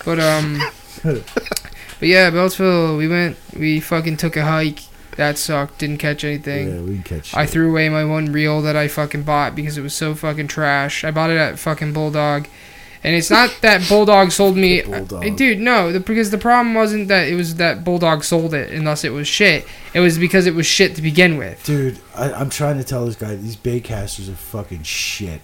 But 0.03 0.19
um 0.19 0.59
But 1.03 2.07
yeah, 2.07 2.31
Beltsville, 2.31 2.97
we 2.97 3.07
went 3.07 3.37
we 3.55 3.79
fucking 3.79 4.17
took 4.17 4.35
a 4.35 4.43
hike. 4.43 4.79
That 5.17 5.37
sucked, 5.37 5.77
didn't 5.79 5.97
catch 5.97 6.23
anything. 6.23 6.69
yeah, 6.69 6.81
we 6.81 6.93
can 6.95 7.03
catch. 7.03 7.35
I 7.35 7.43
shit. 7.43 7.51
threw 7.51 7.69
away 7.69 7.89
my 7.89 8.05
one 8.05 8.31
reel 8.31 8.61
that 8.61 8.75
I 8.75 8.87
fucking 8.87 9.23
bought 9.23 9.55
because 9.55 9.77
it 9.77 9.81
was 9.81 9.93
so 9.93 10.15
fucking 10.15 10.47
trash. 10.47 11.03
I 11.03 11.11
bought 11.11 11.29
it 11.29 11.37
at 11.37 11.59
fucking 11.59 11.93
Bulldog. 11.93 12.47
And 13.03 13.15
it's 13.15 13.29
not 13.31 13.51
that 13.61 13.87
Bulldog 13.89 14.31
sold 14.31 14.55
me, 14.55 14.81
Bulldog. 14.81 15.25
Uh, 15.25 15.35
dude. 15.35 15.59
No, 15.59 15.91
the, 15.91 15.99
because 15.99 16.29
the 16.31 16.37
problem 16.37 16.75
wasn't 16.75 17.07
that 17.09 17.27
it 17.27 17.35
was 17.35 17.55
that 17.55 17.83
Bulldog 17.83 18.23
sold 18.23 18.53
it, 18.53 18.71
and 18.71 18.85
thus 18.87 19.03
it 19.03 19.09
was 19.09 19.27
shit. 19.27 19.67
It 19.93 19.99
was 19.99 20.17
because 20.17 20.45
it 20.45 20.53
was 20.55 20.65
shit 20.67 20.95
to 20.95 21.01
begin 21.01 21.37
with. 21.37 21.63
Dude, 21.65 21.99
I, 22.15 22.31
I'm 22.31 22.49
trying 22.49 22.77
to 22.77 22.83
tell 22.83 23.05
this 23.05 23.15
guy 23.15 23.35
these 23.35 23.57
baitcasters 23.57 24.31
are 24.31 24.35
fucking 24.35 24.83
shit. 24.83 25.41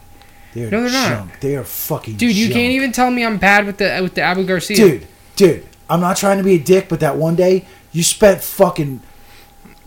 They 0.58 0.64
are 0.66 0.72
No, 0.72 0.90
they're 0.90 1.10
not. 1.26 1.42
They 1.42 1.56
are 1.56 1.64
fucking. 1.64 2.16
Dude, 2.18 2.36
you 2.36 2.46
junk. 2.48 2.54
can't 2.56 2.72
even 2.74 2.92
tell 2.92 3.12
me 3.12 3.24
I'm 3.26 3.38
bad 3.38 3.66
with 3.68 3.78
the 3.78 3.98
uh, 4.00 4.02
with 4.04 4.16
the 4.16 4.22
Abu 4.22 4.44
Garcia. 4.46 4.76
Dude, 4.76 5.08
dude, 5.36 5.66
I'm 5.90 6.02
not 6.02 6.18
trying 6.18 6.38
to 6.40 6.44
be 6.44 6.56
a 6.56 6.60
dick, 6.60 6.90
but 6.90 7.00
that 7.02 7.16
one 7.18 7.36
day 7.36 7.66
you 7.92 8.02
spent 8.04 8.42
fucking 8.42 9.02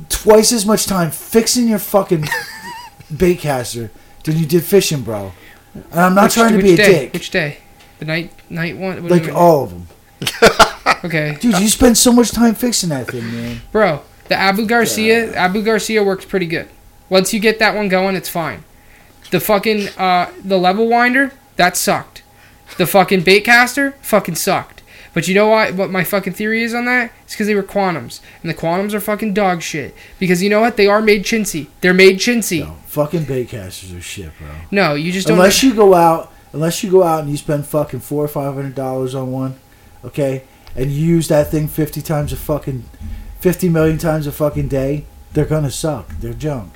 twice 0.08 0.52
as 0.52 0.64
much 0.64 0.86
time 0.86 1.10
fixing 1.10 1.66
your 1.68 1.78
fucking 1.80 2.22
baitcaster 3.12 3.90
than 4.24 4.36
you 4.38 4.46
did 4.46 4.64
fishing, 4.64 5.02
bro. 5.02 5.32
And 5.74 6.00
I'm 6.00 6.14
not 6.14 6.24
Which- 6.24 6.34
trying 6.34 6.56
to 6.56 6.62
be 6.62 6.74
a 6.74 6.76
day? 6.76 6.92
dick. 6.92 7.12
Which 7.14 7.30
day? 7.30 7.58
The 7.98 8.04
night 8.04 8.32
night 8.50 8.76
one. 8.76 9.08
Like 9.08 9.28
all 9.28 9.64
of 9.64 9.70
them. 9.70 9.86
Okay, 11.02 11.38
Dude, 11.40 11.58
you 11.60 11.68
spend 11.68 11.96
so 11.96 12.12
much 12.12 12.30
time 12.30 12.54
fixing 12.54 12.90
that 12.90 13.06
thing, 13.08 13.24
man. 13.32 13.62
bro. 13.72 14.02
The 14.28 14.34
Abu 14.34 14.66
Garcia 14.66 15.32
Abu 15.34 15.62
Garcia 15.62 16.04
works 16.04 16.26
pretty 16.26 16.44
good. 16.44 16.68
Once 17.08 17.32
you 17.32 17.40
get 17.40 17.58
that 17.60 17.74
one 17.74 17.88
going, 17.88 18.16
it's 18.16 18.28
fine. 18.28 18.64
The 19.30 19.40
fucking 19.40 19.88
uh 19.96 20.30
the 20.44 20.58
level 20.58 20.88
winder 20.88 21.32
that 21.56 21.76
sucked. 21.76 22.22
The 22.78 22.86
fucking 22.86 23.22
baitcaster 23.22 23.94
fucking 24.02 24.36
sucked. 24.36 24.82
But 25.12 25.26
you 25.26 25.34
know 25.34 25.48
what? 25.48 25.74
What 25.74 25.90
my 25.90 26.04
fucking 26.04 26.34
theory 26.34 26.62
is 26.62 26.72
on 26.72 26.84
that? 26.84 27.12
It's 27.24 27.34
because 27.34 27.48
they 27.48 27.54
were 27.54 27.64
quantums, 27.64 28.20
and 28.42 28.50
the 28.50 28.54
quantums 28.54 28.94
are 28.94 29.00
fucking 29.00 29.34
dog 29.34 29.60
shit. 29.60 29.94
Because 30.20 30.40
you 30.42 30.48
know 30.48 30.60
what? 30.60 30.76
They 30.76 30.86
are 30.86 31.02
made 31.02 31.24
chintzy. 31.24 31.66
They're 31.80 31.92
made 31.94 32.18
chintzy. 32.18 32.60
No, 32.60 32.76
fucking 32.86 33.22
baitcasters 33.22 33.96
are 33.96 34.00
shit, 34.00 34.30
bro. 34.38 34.48
No, 34.70 34.94
you 34.94 35.10
just 35.10 35.26
don't. 35.26 35.36
Unless 35.36 35.64
you 35.64 35.74
go 35.74 35.94
out, 35.94 36.32
unless 36.52 36.84
you 36.84 36.90
go 36.90 37.02
out 37.02 37.22
and 37.22 37.30
you 37.30 37.36
spend 37.36 37.66
fucking 37.66 38.00
four 38.00 38.24
or 38.24 38.28
five 38.28 38.54
hundred 38.54 38.76
dollars 38.76 39.14
on 39.14 39.32
one, 39.32 39.58
okay, 40.04 40.44
and 40.76 40.92
you 40.92 41.04
use 41.04 41.26
that 41.26 41.50
thing 41.50 41.66
fifty 41.66 42.00
times 42.00 42.32
a 42.32 42.36
fucking, 42.36 42.84
fifty 43.40 43.68
million 43.68 43.98
times 43.98 44.28
a 44.28 44.32
fucking 44.32 44.68
day, 44.68 45.06
they're 45.32 45.44
gonna 45.44 45.72
suck. 45.72 46.08
They're 46.20 46.34
junk. 46.34 46.74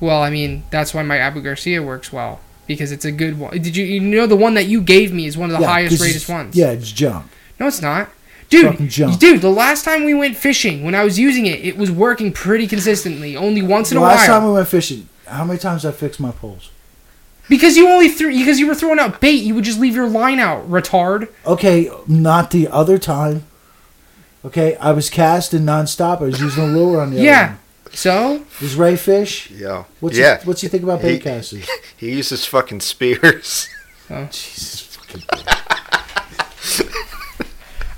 Well, 0.00 0.22
I 0.22 0.30
mean, 0.30 0.64
that's 0.70 0.94
why 0.94 1.02
my 1.02 1.18
Abu 1.18 1.42
Garcia 1.42 1.82
works 1.82 2.12
well 2.12 2.40
because 2.66 2.90
it's 2.92 3.04
a 3.04 3.12
good 3.12 3.38
one. 3.38 3.52
Did 3.60 3.76
you 3.76 3.84
you 3.84 4.00
know 4.00 4.26
the 4.26 4.36
one 4.36 4.54
that 4.54 4.66
you 4.66 4.80
gave 4.80 5.12
me 5.12 5.26
is 5.26 5.36
one 5.36 5.50
of 5.50 5.56
the 5.56 5.62
Yeah, 5.62 5.68
highest 5.68 6.00
rated 6.00 6.26
ones? 6.28 6.56
Yeah, 6.56 6.70
it's 6.70 6.90
junk. 6.92 7.26
No, 7.58 7.66
it's 7.66 7.82
not. 7.82 8.08
Dude, 8.48 8.88
dude, 8.88 9.40
the 9.42 9.50
last 9.50 9.84
time 9.84 10.04
we 10.04 10.12
went 10.14 10.36
fishing, 10.36 10.82
when 10.84 10.94
I 10.94 11.04
was 11.04 11.18
using 11.20 11.46
it, 11.46 11.64
it 11.64 11.76
was 11.76 11.88
working 11.90 12.32
pretty 12.32 12.66
consistently. 12.66 13.36
Only 13.36 13.62
once 13.62 13.92
in 13.92 13.94
The 13.96 14.00
a 14.00 14.02
while. 14.02 14.16
last 14.16 14.26
time 14.26 14.44
we 14.44 14.52
went 14.52 14.66
fishing, 14.66 15.08
how 15.26 15.44
many 15.44 15.58
times 15.60 15.84
I 15.84 15.92
fixed 15.92 16.18
my 16.18 16.32
poles? 16.32 16.70
because 17.48 17.76
you 17.76 17.88
only 17.88 18.08
threw 18.08 18.30
because 18.32 18.60
you 18.60 18.66
were 18.68 18.74
throwing 18.76 18.98
out 19.00 19.20
bait, 19.20 19.42
you 19.42 19.54
would 19.56 19.64
just 19.64 19.78
leave 19.80 19.94
your 19.94 20.08
line 20.08 20.38
out, 20.38 20.68
retard. 20.70 21.28
Okay, 21.46 21.90
not 22.08 22.50
the 22.52 22.66
other 22.68 22.96
time. 22.98 23.44
Okay, 24.44 24.74
I 24.76 24.92
was 24.92 25.10
casting 25.10 25.60
nonstop. 25.62 26.18
I 26.20 26.24
was 26.24 26.40
using 26.40 26.64
a 26.64 26.66
lure 26.66 27.00
on 27.00 27.10
the 27.10 27.20
Yeah. 27.22 27.56
So, 27.92 28.44
Is 28.60 28.76
Ray 28.76 28.96
fish? 28.96 29.50
Yeah. 29.50 29.84
What's 30.00 30.16
yeah. 30.16 30.38
he, 30.40 30.46
what's 30.46 30.60
he 30.60 30.68
think 30.68 30.82
about 30.82 31.00
He- 31.00 31.08
bait 31.08 31.22
casters? 31.22 31.68
He 31.96 32.12
uses 32.12 32.46
fucking 32.46 32.80
spears. 32.80 33.68
Jesus 34.08 34.86
fucking. 34.96 35.22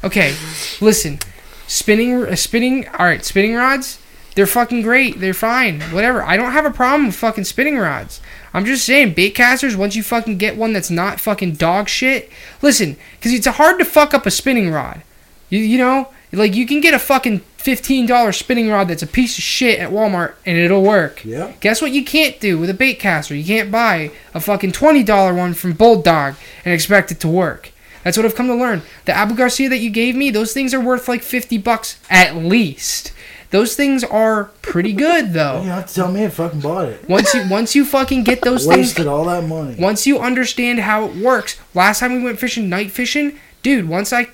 okay, 0.04 0.34
listen. 0.80 1.20
Spinning 1.68 2.24
uh, 2.26 2.36
spinning 2.36 2.88
all 2.88 3.06
right, 3.06 3.24
spinning 3.24 3.54
rods, 3.54 3.98
they're 4.34 4.46
fucking 4.46 4.82
great. 4.82 5.20
They're 5.20 5.34
fine. 5.34 5.80
Whatever. 5.82 6.22
I 6.22 6.36
don't 6.36 6.52
have 6.52 6.66
a 6.66 6.70
problem 6.70 7.06
with 7.06 7.16
fucking 7.16 7.44
spinning 7.44 7.78
rods. 7.78 8.20
I'm 8.52 8.64
just 8.64 8.84
saying, 8.84 9.14
bait 9.14 9.30
casters, 9.30 9.76
once 9.76 9.94
you 9.96 10.02
fucking 10.02 10.38
get 10.38 10.56
one 10.56 10.72
that's 10.72 10.90
not 10.90 11.20
fucking 11.20 11.54
dog 11.54 11.88
shit, 11.88 12.30
listen, 12.60 12.96
because 13.16 13.32
it's 13.32 13.46
hard 13.46 13.78
to 13.78 13.84
fuck 13.84 14.12
up 14.12 14.26
a 14.26 14.30
spinning 14.30 14.70
rod. 14.70 15.02
You, 15.48 15.60
you 15.60 15.78
know, 15.78 16.08
like 16.32 16.54
you 16.54 16.66
can 16.66 16.80
get 16.80 16.94
a 16.94 16.98
fucking 16.98 17.40
$15 17.58 18.34
spinning 18.34 18.68
rod 18.68 18.88
that's 18.88 19.02
a 19.02 19.06
piece 19.06 19.38
of 19.38 19.44
shit 19.44 19.78
at 19.78 19.90
Walmart 19.90 20.34
and 20.46 20.56
it'll 20.58 20.82
work. 20.82 21.24
Yeah. 21.24 21.52
Guess 21.60 21.80
what 21.82 21.92
you 21.92 22.04
can't 22.04 22.38
do 22.40 22.58
with 22.58 22.70
a 22.70 22.74
bait 22.74 22.94
caster? 22.98 23.34
You 23.34 23.44
can't 23.44 23.70
buy 23.70 24.10
a 24.34 24.40
fucking 24.40 24.72
$20 24.72 25.36
one 25.36 25.54
from 25.54 25.72
Bulldog 25.74 26.34
and 26.64 26.74
expect 26.74 27.12
it 27.12 27.20
to 27.20 27.28
work. 27.28 27.70
That's 28.04 28.16
what 28.16 28.26
I've 28.26 28.34
come 28.34 28.48
to 28.48 28.54
learn. 28.54 28.82
The 29.04 29.12
Abu 29.12 29.34
Garcia 29.36 29.68
that 29.68 29.78
you 29.78 29.90
gave 29.90 30.16
me, 30.16 30.30
those 30.30 30.52
things 30.52 30.74
are 30.74 30.80
worth 30.80 31.06
like 31.08 31.22
50 31.22 31.58
bucks 31.58 32.00
at 32.10 32.34
least. 32.36 33.12
Those 33.50 33.76
things 33.76 34.02
are 34.02 34.44
pretty 34.62 34.92
good 34.94 35.32
though. 35.34 35.58
don't 35.58 35.66
have 35.66 35.86
to 35.86 35.94
tell 35.94 36.10
me 36.10 36.24
I 36.24 36.28
fucking 36.30 36.60
bought 36.60 36.88
it. 36.88 37.08
Once 37.08 37.32
you 37.34 37.46
once 37.48 37.76
you 37.76 37.84
fucking 37.84 38.24
get 38.24 38.40
those 38.40 38.66
things 38.66 38.78
Wasted 38.88 39.06
all 39.06 39.26
that 39.26 39.44
money. 39.44 39.76
once 39.78 40.06
you 40.06 40.18
understand 40.18 40.80
how 40.80 41.04
it 41.04 41.14
works, 41.16 41.60
last 41.74 42.00
time 42.00 42.14
we 42.14 42.22
went 42.24 42.38
fishing, 42.40 42.68
night 42.70 42.90
fishing, 42.90 43.38
dude, 43.62 43.88
once 43.88 44.12
I 44.12 44.28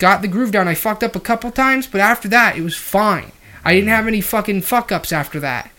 got 0.00 0.22
the 0.22 0.28
groove 0.28 0.50
down, 0.50 0.66
I 0.66 0.74
fucked 0.74 1.04
up 1.04 1.14
a 1.14 1.20
couple 1.20 1.50
times, 1.52 1.86
but 1.86 2.00
after 2.00 2.26
that, 2.28 2.56
it 2.56 2.62
was 2.62 2.76
fine. 2.76 3.30
I 3.64 3.74
didn't 3.74 3.90
have 3.90 4.08
any 4.08 4.20
fucking 4.20 4.62
fuck 4.62 4.90
ups 4.90 5.12
after 5.12 5.38
that. 5.40 5.70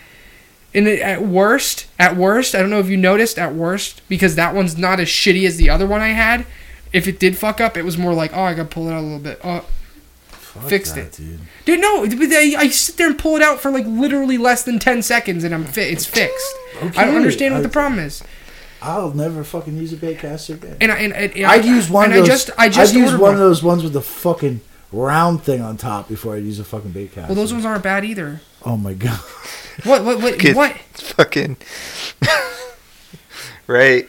And 0.73 0.87
it, 0.87 1.01
at 1.01 1.21
worst, 1.23 1.87
at 1.99 2.15
worst, 2.15 2.55
I 2.55 2.59
don't 2.59 2.69
know 2.69 2.79
if 2.79 2.87
you 2.87 2.95
noticed, 2.95 3.37
at 3.37 3.53
worst, 3.53 4.01
because 4.07 4.35
that 4.35 4.55
one's 4.55 4.77
not 4.77 5.01
as 5.01 5.09
shitty 5.09 5.45
as 5.45 5.57
the 5.57 5.69
other 5.69 5.85
one 5.85 5.99
I 5.99 6.09
had. 6.09 6.45
If 6.93 7.07
it 7.07 7.19
did 7.19 7.37
fuck 7.37 7.59
up, 7.59 7.75
it 7.75 7.83
was 7.83 7.97
more 7.97 8.13
like, 8.13 8.31
oh, 8.33 8.41
I 8.43 8.53
gotta 8.53 8.69
pull 8.69 8.87
it 8.87 8.93
out 8.93 8.99
a 8.99 9.01
little 9.01 9.19
bit. 9.19 9.41
Oh, 9.43 9.65
Fuck 10.29 10.69
fixed 10.69 10.95
that, 10.95 11.05
it. 11.07 11.11
dude. 11.13 11.39
dude, 11.65 11.79
no, 11.79 12.05
but 12.05 12.29
I, 12.33 12.55
I 12.57 12.67
sit 12.69 12.97
there 12.97 13.07
and 13.07 13.17
pull 13.17 13.37
it 13.37 13.41
out 13.41 13.61
for 13.61 13.71
like 13.71 13.85
literally 13.85 14.37
less 14.37 14.63
than 14.63 14.79
ten 14.79 15.01
seconds, 15.01 15.43
and 15.45 15.53
I'm 15.55 15.63
fi- 15.65 15.83
it's 15.89 16.05
fixed. 16.05 16.53
Okay. 16.83 16.99
I 17.01 17.05
don't 17.05 17.15
understand 17.15 17.53
what 17.53 17.59
I- 17.59 17.63
the 17.63 17.69
problem 17.69 17.99
is. 17.99 18.21
I'll 18.81 19.13
never 19.13 19.43
fucking 19.43 19.77
use 19.77 19.93
a 19.93 19.97
baitcaster 19.97 20.55
again. 20.55 20.77
And 20.81 20.91
I, 20.91 20.97
and, 20.99 21.13
and, 21.13 21.33
and 21.35 21.45
I'd 21.45 21.65
use 21.65 21.89
one 21.89 22.05
and 22.05 22.13
of 22.13 22.19
those. 22.19 22.29
I 22.29 22.31
just, 22.33 22.49
I 22.57 22.69
just 22.69 22.93
I'd 22.93 22.97
use 22.99 23.11
ordered 23.11 23.21
one 23.21 23.33
of 23.33 23.39
those 23.39 23.61
ones 23.61 23.83
with 23.83 23.93
the 23.93 24.01
fucking 24.01 24.61
round 24.91 25.43
thing 25.43 25.61
on 25.61 25.77
top 25.77 26.07
before 26.09 26.35
I'd 26.35 26.43
use 26.43 26.59
a 26.59 26.63
fucking 26.63 26.91
baitcaster. 26.91 27.27
Well, 27.27 27.35
those 27.35 27.53
ones 27.53 27.65
aren't 27.65 27.83
bad 27.83 28.03
either. 28.05 28.41
Oh 28.65 28.77
my 28.77 28.93
god. 28.93 29.19
What? 29.85 30.03
What? 30.03 30.21
What? 30.21 30.37
Kid- 30.37 30.55
what? 30.55 30.75
fucking. 30.77 31.55
Ray, 33.67 34.03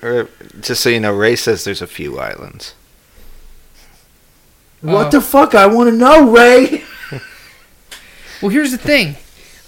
just 0.61 0.83
so 0.83 0.89
you 0.91 0.99
know, 1.01 1.13
Ray 1.15 1.37
says 1.37 1.65
there's 1.65 1.81
a 1.81 1.87
few 1.87 2.19
islands. 2.19 2.75
What 4.81 5.07
Uh, 5.07 5.11
the 5.11 5.21
fuck? 5.21 5.55
I 5.55 5.67
want 5.67 5.89
to 5.91 5.97
know, 5.97 6.31
Ray. 6.31 6.85
Well, 8.43 8.49
here's 8.51 8.73
the 8.73 8.79
thing. 8.79 9.15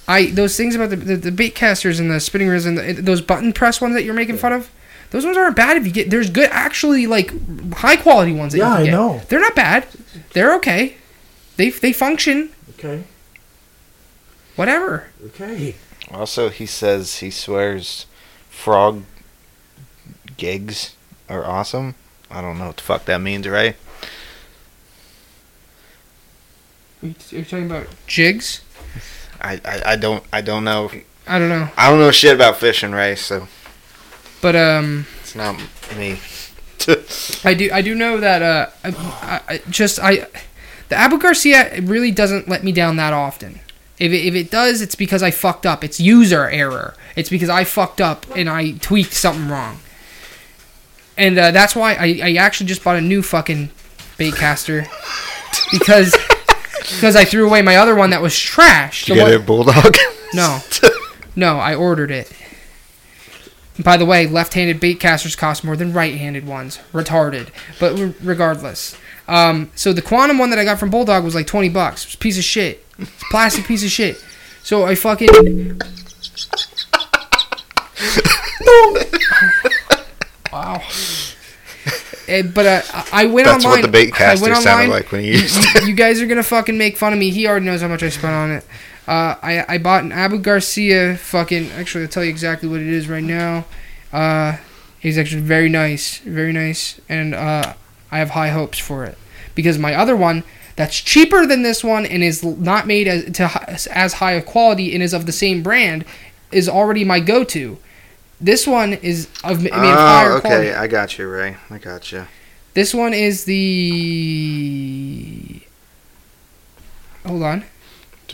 I 0.08 0.26
those 0.26 0.56
things 0.56 0.74
about 0.74 0.90
the, 0.90 0.96
the, 0.96 1.16
the 1.16 1.30
bait 1.30 1.54
casters 1.54 2.00
and 2.00 2.10
the 2.10 2.18
spinning 2.18 2.48
reels 2.48 2.66
and 2.66 2.76
the, 2.76 2.92
those 2.94 3.20
button 3.20 3.52
press 3.52 3.80
ones 3.80 3.94
that 3.94 4.02
you're 4.02 4.14
making 4.14 4.36
fun 4.36 4.52
of. 4.52 4.68
Those 5.10 5.24
ones 5.24 5.36
aren't 5.36 5.56
bad 5.56 5.76
if 5.76 5.86
you 5.86 5.92
get. 5.92 6.10
There's 6.10 6.30
good, 6.30 6.48
actually, 6.50 7.06
like 7.06 7.30
high 7.74 7.96
quality 7.96 8.32
ones. 8.32 8.52
That 8.52 8.58
Yeah, 8.58 8.68
you 8.70 8.74
can 8.76 8.82
I 8.82 8.84
get. 8.86 8.90
know. 8.92 9.20
They're 9.28 9.40
not 9.40 9.54
bad. 9.54 9.86
They're 10.32 10.54
okay. 10.56 10.96
They 11.56 11.70
they 11.70 11.92
function. 11.92 12.50
Okay. 12.78 13.04
Whatever. 14.56 15.08
Okay. 15.26 15.76
Also, 16.10 16.48
he 16.48 16.66
says 16.66 17.18
he 17.18 17.30
swears 17.30 18.06
frog 18.50 19.02
gigs 20.36 20.94
are 21.28 21.44
awesome. 21.44 21.94
I 22.30 22.40
don't 22.40 22.58
know 22.58 22.66
what 22.68 22.76
the 22.76 22.82
fuck 22.82 23.04
that 23.06 23.20
means, 23.20 23.46
Ray. 23.48 23.76
Are 27.02 27.06
you, 27.08 27.14
are 27.40 27.44
talking 27.44 27.66
about 27.66 27.86
jigs? 28.06 28.62
I, 29.40 29.60
I, 29.64 29.82
I 29.92 29.96
don't 29.96 30.24
I 30.32 30.40
don't 30.40 30.64
know 30.64 30.90
I 31.26 31.38
don't 31.38 31.48
know. 31.48 31.68
I 31.76 31.90
don't 31.90 31.98
know 31.98 32.10
shit 32.10 32.34
about 32.34 32.56
fishing, 32.56 32.92
Ray. 32.92 33.14
So 33.14 33.48
But 34.44 34.56
um, 34.56 35.06
It's 35.22 35.34
not 35.34 35.56
me. 35.96 36.18
I 37.44 37.54
do 37.54 37.70
I 37.72 37.80
do 37.80 37.94
know 37.94 38.20
that 38.20 38.42
uh, 38.42 38.66
I, 38.84 38.90
I, 38.90 39.54
I 39.54 39.58
just 39.70 39.98
I 39.98 40.26
the 40.90 40.96
Abu 40.96 41.18
Garcia 41.18 41.80
really 41.80 42.10
doesn't 42.10 42.46
let 42.46 42.62
me 42.62 42.70
down 42.70 42.96
that 42.96 43.14
often. 43.14 43.60
If 43.98 44.12
it, 44.12 44.26
if 44.26 44.34
it 44.34 44.50
does, 44.50 44.82
it's 44.82 44.94
because 44.94 45.22
I 45.22 45.30
fucked 45.30 45.64
up. 45.64 45.82
It's 45.82 45.98
user 45.98 46.50
error. 46.50 46.94
It's 47.16 47.30
because 47.30 47.48
I 47.48 47.64
fucked 47.64 48.02
up 48.02 48.26
and 48.36 48.50
I 48.50 48.72
tweaked 48.72 49.14
something 49.14 49.48
wrong. 49.48 49.78
And 51.16 51.38
uh, 51.38 51.50
that's 51.50 51.74
why 51.74 51.94
I, 51.94 52.20
I 52.22 52.32
actually 52.34 52.66
just 52.66 52.84
bought 52.84 52.96
a 52.96 53.00
new 53.00 53.22
fucking 53.22 53.70
baitcaster 54.18 54.86
because 55.72 56.14
because 56.80 57.16
I 57.16 57.24
threw 57.24 57.46
away 57.46 57.62
my 57.62 57.76
other 57.76 57.94
one 57.94 58.10
that 58.10 58.20
was 58.20 58.38
trash. 58.38 59.06
Did 59.06 59.16
You 59.16 59.22
get 59.22 59.24
one- 59.24 59.32
a 59.32 59.38
bulldog? 59.38 59.96
no, 60.34 60.58
no, 61.34 61.56
I 61.58 61.74
ordered 61.74 62.10
it. 62.10 62.30
By 63.82 63.96
the 63.96 64.04
way, 64.06 64.26
left-handed 64.26 64.80
baitcasters 64.80 65.36
cost 65.36 65.64
more 65.64 65.74
than 65.76 65.92
right-handed 65.92 66.46
ones. 66.46 66.78
Retarded, 66.92 67.48
but 67.80 67.98
re- 67.98 68.14
regardless. 68.22 68.96
Um, 69.26 69.70
so 69.74 69.92
the 69.92 70.02
quantum 70.02 70.38
one 70.38 70.50
that 70.50 70.58
I 70.60 70.64
got 70.64 70.78
from 70.78 70.90
Bulldog 70.90 71.24
was 71.24 71.34
like 71.34 71.46
twenty 71.46 71.68
bucks. 71.70 72.04
It 72.04 72.08
was 72.08 72.14
a 72.14 72.18
piece 72.18 72.38
of 72.38 72.44
shit. 72.44 72.84
It's 72.98 73.10
a 73.22 73.24
plastic 73.30 73.64
piece 73.66 73.82
of 73.84 73.90
shit. 73.90 74.22
So 74.62 74.84
I 74.84 74.94
fucking. 74.94 75.28
wow. 80.52 80.82
Eh, 82.26 82.42
but 82.42 82.66
uh, 82.66 82.82
I 82.92 83.04
I 83.12 83.26
went 83.26 83.46
That's 83.46 83.64
online. 83.64 83.80
what 83.80 83.86
the 83.86 83.92
bait 83.92 84.14
caster 84.14 84.54
sounded 84.54 84.88
like 84.90 85.10
when 85.12 85.22
he 85.22 85.32
used 85.32 85.56
it. 85.58 85.82
you- 85.82 85.88
you 85.88 85.94
guys 85.94 86.20
are 86.20 86.26
gonna 86.26 86.42
fucking 86.42 86.78
make 86.78 86.96
fun 86.96 87.12
of 87.12 87.18
me. 87.18 87.30
He 87.30 87.46
already 87.46 87.66
knows 87.66 87.82
how 87.82 87.88
much 87.88 88.02
I 88.02 88.08
spent 88.08 88.32
on 88.32 88.50
it. 88.52 88.64
Uh, 89.06 89.34
I 89.42 89.64
I 89.68 89.78
bought 89.78 90.04
an 90.04 90.12
Abu 90.12 90.38
Garcia 90.38 91.16
fucking. 91.16 91.70
Actually, 91.72 92.04
I'll 92.04 92.10
tell 92.10 92.24
you 92.24 92.30
exactly 92.30 92.68
what 92.68 92.80
it 92.80 92.86
is 92.86 93.08
right 93.08 93.22
now. 93.24 93.66
Uh, 94.12 94.56
it's 95.02 95.18
actually 95.18 95.42
very 95.42 95.68
nice, 95.68 96.18
very 96.20 96.52
nice, 96.52 97.00
and 97.08 97.34
uh, 97.34 97.74
I 98.10 98.18
have 98.18 98.30
high 98.30 98.48
hopes 98.48 98.78
for 98.78 99.04
it 99.04 99.18
because 99.54 99.78
my 99.78 99.94
other 99.94 100.16
one 100.16 100.42
that's 100.76 100.98
cheaper 101.00 101.46
than 101.46 101.62
this 101.62 101.84
one 101.84 102.06
and 102.06 102.24
is 102.24 102.42
not 102.42 102.86
made 102.86 103.06
as 103.06 103.24
to 103.36 103.44
as 103.92 104.14
high 104.14 104.32
a 104.32 104.42
quality 104.42 104.94
and 104.94 105.02
is 105.02 105.12
of 105.12 105.26
the 105.26 105.32
same 105.32 105.62
brand 105.62 106.04
is 106.50 106.68
already 106.68 107.04
my 107.04 107.20
go-to. 107.20 107.78
This 108.40 108.66
one 108.66 108.94
is 108.94 109.28
of 109.44 109.62
made 109.62 109.72
of 109.72 109.80
higher 109.80 110.32
Oh, 110.32 110.36
okay. 110.38 110.48
quality. 110.48 110.72
I 110.72 110.86
got 110.86 111.18
you, 111.18 111.28
Ray. 111.28 111.56
I 111.70 111.78
got 111.78 112.10
you. 112.10 112.26
This 112.74 112.92
one 112.94 113.12
is 113.14 113.44
the. 113.44 113.60
Hold 117.26 117.42
on. 117.42 117.64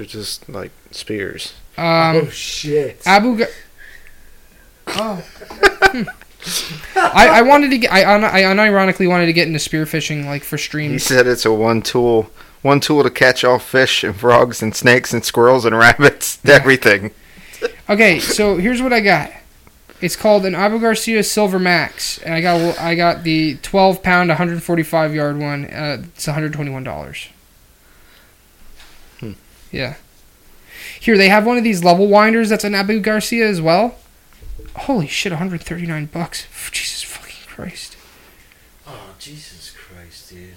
They're 0.01 0.07
just 0.07 0.49
like 0.49 0.71
spears. 0.93 1.53
Um, 1.77 2.17
oh 2.17 2.29
shit! 2.31 3.03
Abu. 3.07 3.37
Ga- 3.37 3.53
oh. 4.87 5.23
Hmm. 5.83 6.03
I, 6.97 7.29
I 7.29 7.43
wanted 7.43 7.69
to 7.73 7.77
get. 7.77 7.93
I, 7.93 8.15
un- 8.15 8.25
I 8.25 8.45
unironically 8.45 9.07
wanted 9.07 9.27
to 9.27 9.35
get 9.35 9.47
into 9.47 9.59
spearfishing, 9.59 10.25
like 10.25 10.43
for 10.43 10.57
streams. 10.57 10.93
He 10.93 10.99
said 11.01 11.27
it's 11.27 11.45
a 11.45 11.53
one 11.53 11.83
tool, 11.83 12.31
one 12.63 12.81
tool 12.81 13.03
to 13.03 13.11
catch 13.11 13.45
all 13.45 13.59
fish 13.59 14.03
and 14.03 14.17
frogs 14.17 14.63
and 14.63 14.75
snakes 14.75 15.13
and 15.13 15.23
squirrels 15.23 15.67
and 15.67 15.77
rabbits, 15.77 16.39
everything. 16.47 17.11
Okay, 17.91 18.21
so 18.21 18.57
here's 18.57 18.81
what 18.81 18.95
I 18.95 19.01
got. 19.01 19.31
It's 20.01 20.17
called 20.17 20.47
an 20.47 20.55
Abu 20.55 20.81
Garcia 20.81 21.23
Silver 21.23 21.59
Max, 21.59 22.17
and 22.23 22.33
I 22.33 22.41
got 22.41 22.79
I 22.79 22.95
got 22.95 23.23
the 23.23 23.57
12 23.57 24.03
pound, 24.03 24.31
145 24.31 25.15
yard 25.15 25.39
one. 25.39 25.67
Uh, 25.67 26.05
it's 26.05 26.27
121 26.27 26.85
dollars. 26.85 27.29
Yeah. 29.71 29.97
Here 30.99 31.17
they 31.17 31.29
have 31.29 31.47
one 31.47 31.57
of 31.57 31.65
these 31.65 31.85
level 31.85 32.09
winders 32.09 32.49
that's 32.49 32.65
an 32.65 32.75
Abu 32.75 33.01
Garcia 33.01 33.49
as 33.49 33.61
well. 33.61 33.97
Holy 34.77 35.07
shit, 35.07 35.33
139 35.33 36.07
bucks. 36.07 36.47
Jesus 36.73 37.03
fucking 37.03 37.47
Christ. 37.47 37.97
Oh 38.87 39.15
Jesus 39.19 39.75
Christ, 39.77 40.31
dude! 40.31 40.55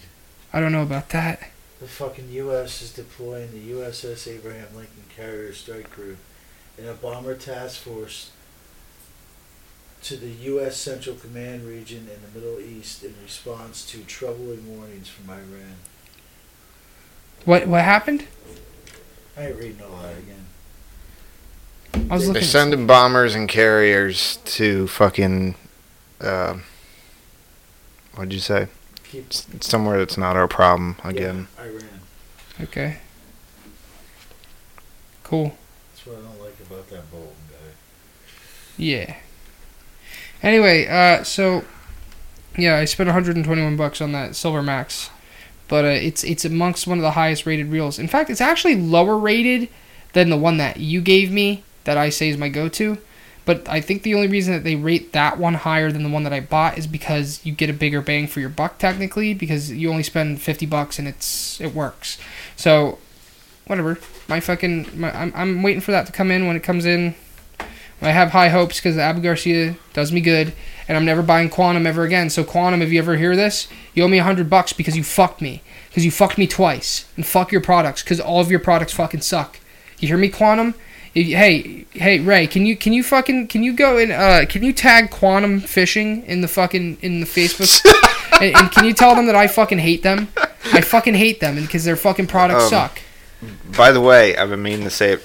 I 0.51 0.59
don't 0.59 0.71
know 0.71 0.83
about 0.83 1.09
that. 1.09 1.49
The 1.79 1.87
fucking 1.87 2.29
U.S. 2.31 2.81
is 2.81 2.93
deploying 2.93 3.51
the 3.51 3.71
USS 3.71 4.31
Abraham 4.31 4.67
Lincoln 4.75 5.03
Carrier 5.13 5.51
Strike 5.51 5.91
Group 5.91 6.17
in 6.77 6.87
a 6.87 6.93
bomber 6.93 7.35
task 7.35 7.81
force 7.81 8.31
to 10.03 10.15
the 10.15 10.29
U.S. 10.29 10.77
Central 10.77 11.15
Command 11.15 11.65
region 11.65 12.09
in 12.13 12.21
the 12.21 12.39
Middle 12.39 12.59
East 12.59 13.03
in 13.03 13.13
response 13.23 13.85
to 13.91 14.03
troubling 14.03 14.77
warnings 14.77 15.09
from 15.09 15.29
Iran. 15.29 15.75
What 17.45 17.67
what 17.67 17.83
happened? 17.83 18.25
I 19.37 19.47
ain't 19.47 19.55
reading 19.57 19.81
all 19.81 19.97
that 20.01 20.17
again. 20.17 20.45
I 22.11 22.15
was 22.15 22.25
They're 22.25 22.33
looking. 22.33 22.47
sending 22.47 22.87
bombers 22.87 23.35
and 23.35 23.47
carriers 23.49 24.37
to 24.45 24.87
fucking, 24.87 25.55
uh, 26.21 26.57
what'd 28.15 28.33
you 28.33 28.39
say? 28.39 28.67
Keep 29.03 29.27
S- 29.29 29.47
Somewhere 29.61 29.97
that's 29.99 30.17
not 30.17 30.35
our 30.35 30.47
problem 30.47 30.95
again. 31.03 31.47
Yeah, 31.57 31.63
Iran. 31.63 31.83
Okay. 32.61 32.97
Cool. 35.23 35.55
That's 35.93 36.05
what 36.05 36.17
I 36.17 36.21
don't 36.21 36.41
like 36.41 36.59
about 36.59 36.89
that 36.89 37.09
Bolton 37.11 37.29
guy. 37.49 37.73
Yeah. 38.77 39.15
Anyway, 40.41 40.87
uh, 40.87 41.23
so 41.23 41.63
yeah, 42.57 42.75
I 42.77 42.85
spent 42.85 43.07
121 43.07 43.77
bucks 43.77 44.01
on 44.01 44.11
that 44.11 44.35
Silver 44.35 44.61
Max, 44.61 45.09
but 45.73 45.85
uh, 45.85 45.87
it's 45.87 46.23
it's 46.23 46.45
amongst 46.45 46.85
one 46.85 46.99
of 46.99 47.01
the 47.01 47.09
highest 47.09 47.47
rated 47.47 47.71
reels. 47.71 47.97
In 47.97 48.07
fact, 48.07 48.29
it's 48.29 48.39
actually 48.39 48.75
lower 48.75 49.17
rated 49.17 49.69
than 50.11 50.29
the 50.29 50.37
one 50.37 50.57
that 50.57 50.77
you 50.77 51.01
gave 51.01 51.31
me 51.31 51.63
that 51.85 51.97
I 51.97 52.09
say 52.09 52.29
is 52.29 52.37
my 52.37 52.47
go-to. 52.47 52.99
But 53.43 53.67
I 53.67 53.81
think 53.81 54.03
the 54.03 54.13
only 54.13 54.27
reason 54.27 54.53
that 54.53 54.63
they 54.63 54.75
rate 54.75 55.13
that 55.13 55.39
one 55.39 55.55
higher 55.55 55.91
than 55.91 56.03
the 56.03 56.11
one 56.11 56.25
that 56.25 56.31
I 56.31 56.41
bought 56.41 56.77
is 56.77 56.85
because 56.85 57.43
you 57.43 57.53
get 57.53 57.71
a 57.71 57.73
bigger 57.73 58.03
bang 58.03 58.27
for 58.27 58.39
your 58.39 58.49
buck 58.49 58.77
technically 58.77 59.33
because 59.33 59.71
you 59.71 59.89
only 59.89 60.03
spend 60.03 60.43
50 60.43 60.67
bucks 60.67 60.99
and 60.99 61.07
it's 61.07 61.59
it 61.59 61.73
works. 61.73 62.19
So 62.55 62.99
whatever. 63.65 63.97
My 64.27 64.41
fucking 64.41 64.89
my, 64.93 65.11
I'm 65.11 65.33
I'm 65.35 65.63
waiting 65.63 65.81
for 65.81 65.89
that 65.89 66.05
to 66.05 66.11
come 66.11 66.29
in 66.29 66.45
when 66.45 66.55
it 66.55 66.61
comes 66.61 66.85
in. 66.85 67.15
I 68.03 68.11
have 68.11 68.31
high 68.31 68.49
hopes 68.49 68.77
because 68.79 68.97
Abu 68.97 69.21
Garcia 69.21 69.75
does 69.93 70.11
me 70.11 70.21
good, 70.21 70.53
and 70.87 70.97
I'm 70.97 71.05
never 71.05 71.21
buying 71.23 71.49
Quantum 71.49 71.87
ever 71.87 72.03
again. 72.03 72.29
So 72.29 72.43
Quantum, 72.43 72.81
if 72.81 72.91
you 72.91 72.99
ever 72.99 73.15
hear 73.15 73.35
this, 73.35 73.67
you 73.93 74.03
owe 74.03 74.07
me 74.07 74.19
a 74.19 74.23
hundred 74.23 74.49
bucks 74.49 74.73
because 74.73 74.97
you 74.97 75.03
fucked 75.03 75.41
me, 75.41 75.61
because 75.89 76.03
you 76.03 76.11
fucked 76.11 76.37
me 76.37 76.45
twice, 76.45 77.05
and 77.15 77.25
fuck 77.25 77.51
your 77.51 77.61
products 77.61 78.03
because 78.03 78.19
all 78.19 78.41
of 78.41 78.51
your 78.51 78.59
products 78.59 78.93
fucking 78.93 79.21
suck. 79.21 79.59
You 79.99 80.09
hear 80.09 80.17
me, 80.17 80.29
Quantum? 80.29 80.75
If 81.15 81.27
Hey, 81.27 81.85
hey, 81.91 82.19
Ray, 82.19 82.47
can 82.47 82.65
you 82.65 82.75
can 82.75 82.91
you 82.91 83.03
fucking 83.03 83.47
can 83.47 83.63
you 83.63 83.71
go 83.73 83.97
and 83.97 84.11
uh 84.11 84.45
can 84.47 84.63
you 84.63 84.73
tag 84.73 85.09
Quantum 85.11 85.59
Fishing 85.61 86.23
in 86.25 86.41
the 86.41 86.47
fucking 86.47 86.97
in 87.01 87.19
the 87.21 87.25
Facebook, 87.25 87.85
and, 88.41 88.55
and 88.55 88.71
can 88.71 88.83
you 88.85 88.93
tell 88.93 89.15
them 89.15 89.27
that 89.27 89.35
I 89.35 89.47
fucking 89.47 89.79
hate 89.79 90.03
them? 90.03 90.27
I 90.73 90.81
fucking 90.81 91.13
hate 91.13 91.39
them 91.39 91.55
because 91.55 91.83
their 91.85 91.95
fucking 91.95 92.27
products 92.27 92.63
Um, 92.65 92.69
suck. 92.69 92.99
By 93.77 93.91
the 93.91 94.01
way, 94.01 94.35
I've 94.35 94.49
been 94.49 94.63
meaning 94.63 94.83
to 94.85 94.89
say 94.89 95.13
it. 95.13 95.23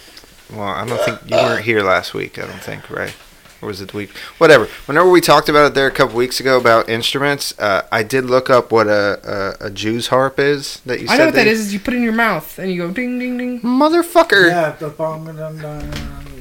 Well, 0.52 0.62
I 0.62 0.86
don't 0.86 0.98
think 1.00 1.18
you 1.30 1.36
weren't 1.36 1.64
here 1.64 1.82
last 1.82 2.14
week. 2.14 2.38
I 2.38 2.46
don't 2.46 2.60
think, 2.62 2.88
right? 2.90 3.14
Or 3.60 3.66
was 3.68 3.80
it 3.80 3.90
the 3.90 3.96
week? 3.96 4.10
Whatever. 4.38 4.66
Whenever 4.86 5.10
we 5.10 5.20
talked 5.20 5.48
about 5.48 5.66
it 5.66 5.74
there 5.74 5.88
a 5.88 5.90
couple 5.90 6.16
weeks 6.16 6.38
ago 6.40 6.58
about 6.58 6.88
instruments, 6.88 7.58
uh, 7.58 7.86
I 7.90 8.02
did 8.04 8.24
look 8.24 8.48
up 8.48 8.70
what 8.70 8.86
a, 8.86 9.56
a, 9.60 9.66
a 9.66 9.70
Jew's 9.70 10.06
harp 10.08 10.38
is 10.38 10.80
that 10.86 11.00
you 11.00 11.08
said. 11.08 11.14
I 11.14 11.18
know 11.18 11.24
what 11.26 11.34
that 11.34 11.44
they- 11.44 11.50
is. 11.50 11.60
Is 11.60 11.72
you 11.74 11.80
put 11.80 11.92
it 11.94 11.96
in 11.98 12.02
your 12.04 12.12
mouth 12.12 12.58
and 12.58 12.70
you 12.70 12.78
go 12.86 12.90
ding 12.92 13.18
ding 13.18 13.36
ding. 13.36 13.60
Motherfucker. 13.60 14.48
Yeah, 14.48 14.70
the 14.78 14.88
bomb. 14.90 15.24
dum, 15.36 15.58
dum, 15.60 15.90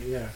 Yeah. 0.05 0.27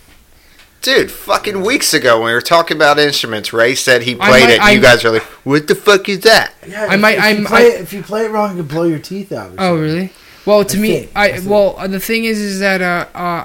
Dude, 0.81 1.11
fucking 1.11 1.61
weeks 1.61 1.93
ago 1.93 2.17
when 2.17 2.25
we 2.29 2.33
were 2.33 2.41
talking 2.41 2.75
about 2.75 2.97
instruments, 2.97 3.53
Ray 3.53 3.75
said 3.75 4.01
he 4.01 4.15
played 4.15 4.29
might- 4.45 4.49
it, 4.49 4.53
and 4.53 4.61
I- 4.63 4.71
you 4.71 4.81
guys 4.81 5.05
are 5.05 5.11
like, 5.11 5.21
"What 5.45 5.67
the 5.67 5.75
fuck 5.75 6.09
is 6.09 6.21
that?" 6.21 6.53
Yeah, 6.67 6.87
I 6.89 6.95
if- 6.95 6.99
might- 6.99 7.17
If, 7.19 7.23
I'm- 7.23 7.39
you 7.41 7.45
play 7.45 7.65
I- 7.65 7.75
it, 7.75 7.81
if 7.81 7.93
you 7.93 8.01
play 8.01 8.25
it 8.25 8.31
wrong, 8.31 8.57
you 8.57 8.63
can 8.63 8.75
blow 8.75 8.83
your 8.85 8.97
teeth 8.97 9.31
out. 9.31 9.51
or 9.51 9.55
Oh, 9.59 9.75
really? 9.75 10.11
Well, 10.47 10.65
to 10.65 10.77
I 10.77 10.81
me, 10.81 10.89
think- 11.01 11.11
I, 11.15 11.25
I 11.25 11.31
think. 11.37 11.47
well, 11.51 11.75
uh, 11.77 11.85
the 11.85 11.99
thing 11.99 12.25
is, 12.25 12.39
is 12.39 12.59
that 12.61 12.81
uh, 12.81 13.05
uh, 13.13 13.43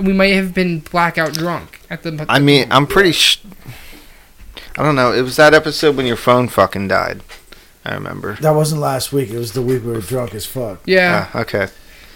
we 0.00 0.12
might 0.12 0.32
have 0.34 0.54
been 0.54 0.80
blackout 0.80 1.34
drunk 1.34 1.80
at 1.90 2.02
the. 2.02 2.24
I 2.28 2.38
mean, 2.38 2.66
I'm 2.70 2.86
pretty. 2.86 3.12
Sh- 3.12 3.42
I 4.78 4.82
don't 4.82 4.94
know. 4.96 5.12
It 5.12 5.22
was 5.22 5.36
that 5.36 5.52
episode 5.54 5.96
when 5.96 6.06
your 6.06 6.16
phone 6.16 6.48
fucking 6.48 6.88
died. 6.88 7.20
I 7.84 7.94
remember. 7.94 8.34
That 8.36 8.52
wasn't 8.54 8.80
last 8.80 9.12
week. 9.12 9.30
It 9.30 9.38
was 9.38 9.52
the 9.52 9.62
week 9.62 9.82
we 9.84 9.92
were 9.92 10.00
drunk 10.00 10.34
as 10.34 10.46
fuck. 10.46 10.80
yeah, 10.86 11.28
Ah, 11.34 11.40
okay. 11.40 11.66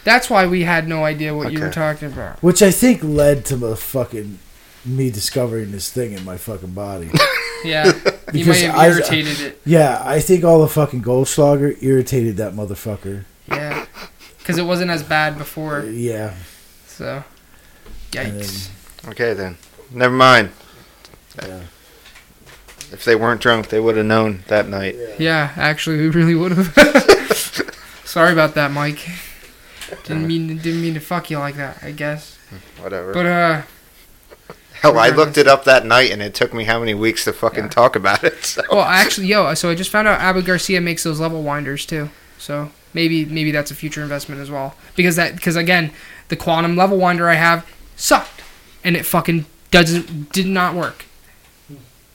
that's 0.05 0.31
why 0.31 0.47
we 0.47 0.63
had 0.63 0.87
no 0.89 1.05
idea 1.05 1.35
what 1.35 1.53
you 1.53 1.61
were 1.61 1.71
talking 1.73 2.09
about. 2.13 2.41
Which 2.43 2.63
I 2.63 2.71
think 2.71 3.03
led 3.03 3.45
to 3.47 3.57
the 3.57 3.77
fucking 3.77 4.39
me 4.85 5.11
discovering 5.11 5.73
this 5.73 5.91
thing 5.91 6.13
in 6.13 6.25
my 6.25 6.37
fucking 6.37 6.73
body. 6.73 7.11
Yeah, 7.65 7.87
you 7.87 7.93
Because 8.33 8.47
might 8.49 8.57
have 8.71 8.75
I- 8.77 8.87
irritated 8.89 9.41
it. 9.41 9.61
yeah, 9.65 10.01
I 10.05 10.21
think 10.21 10.45
all 10.45 10.61
the 10.61 10.69
fucking 10.69 11.03
Goldschlager 11.03 11.83
irritated 11.83 12.37
that 12.37 12.53
motherfucker. 12.53 13.25
Yeah, 13.49 13.87
because 14.39 14.59
it 14.59 14.63
wasn't 14.65 14.91
as 14.91 15.03
bad 15.03 15.37
before. 15.39 15.83
Yeah. 15.85 16.35
So, 16.87 17.25
yikes. 18.17 18.71
Okay 19.09 19.35
then. 19.35 19.57
Never 19.93 20.15
mind. 20.15 20.51
Yeah. 21.43 21.61
If 22.93 23.05
they 23.05 23.17
weren't 23.17 23.41
drunk, 23.41 23.69
they 23.69 23.81
would 23.81 23.97
have 23.97 24.07
known 24.07 24.45
that 24.49 24.69
night. 24.69 24.97
Yeah, 25.19 25.53
actually, 25.57 25.99
we 25.99 26.09
really 26.09 26.35
would 26.35 26.53
have. 26.53 26.73
Sorry 28.05 28.33
about 28.33 28.55
that, 28.55 28.71
Mike. 28.71 29.07
Didn't 30.05 30.27
mean 30.27 30.57
didn't 30.59 30.83
mean 30.83 30.95
to 30.95 31.01
fuck 31.01 31.31
you 31.31 31.39
like 31.39 31.57
that. 31.57 31.83
I 31.83 31.91
guess. 31.93 32.39
Whatever. 32.81 33.13
But 33.13 33.27
uh, 33.27 33.63
Hell, 34.81 34.99
I 34.99 35.09
looked 35.09 35.37
it 35.39 35.49
up 35.49 35.65
that 35.65 35.85
night, 35.87 36.11
and 36.11 36.23
it 36.23 36.35
took 36.35 36.53
me 36.55 36.65
how 36.65 36.79
many 36.79 36.95
weeks 36.95 37.25
to 37.25 37.33
fucking 37.33 37.65
Yeah. 37.65 37.71
talk 37.71 37.97
about 37.97 38.23
it. 38.25 38.45
So. 38.45 38.63
Well, 38.71 38.83
actually, 38.83 39.27
yo, 39.29 39.53
so 39.55 39.71
I 39.71 39.75
just 39.75 39.91
found 39.91 40.07
out 40.07 40.21
Abu 40.21 40.43
Garcia 40.43 40.81
makes 40.81 41.03
those 41.03 41.19
level 41.19 41.43
winders 41.43 41.87
too. 41.87 42.11
So 42.39 42.71
maybe 42.95 43.25
maybe 43.25 43.51
that's 43.51 43.71
a 43.71 43.75
future 43.75 44.03
investment 44.03 44.41
as 44.41 44.51
well. 44.51 44.75
Because 44.95 45.17
that 45.17 45.35
because 45.35 45.57
again, 45.57 45.93
the 46.29 46.37
quantum 46.37 46.77
level 46.77 46.99
winder 46.99 47.29
I 47.29 47.35
have 47.35 47.67
sucked, 47.97 48.43
and 48.85 48.97
it 48.97 49.05
fucking 49.05 49.47
doesn't 49.71 50.33
did 50.33 50.47
not 50.47 50.75
work. 50.75 51.05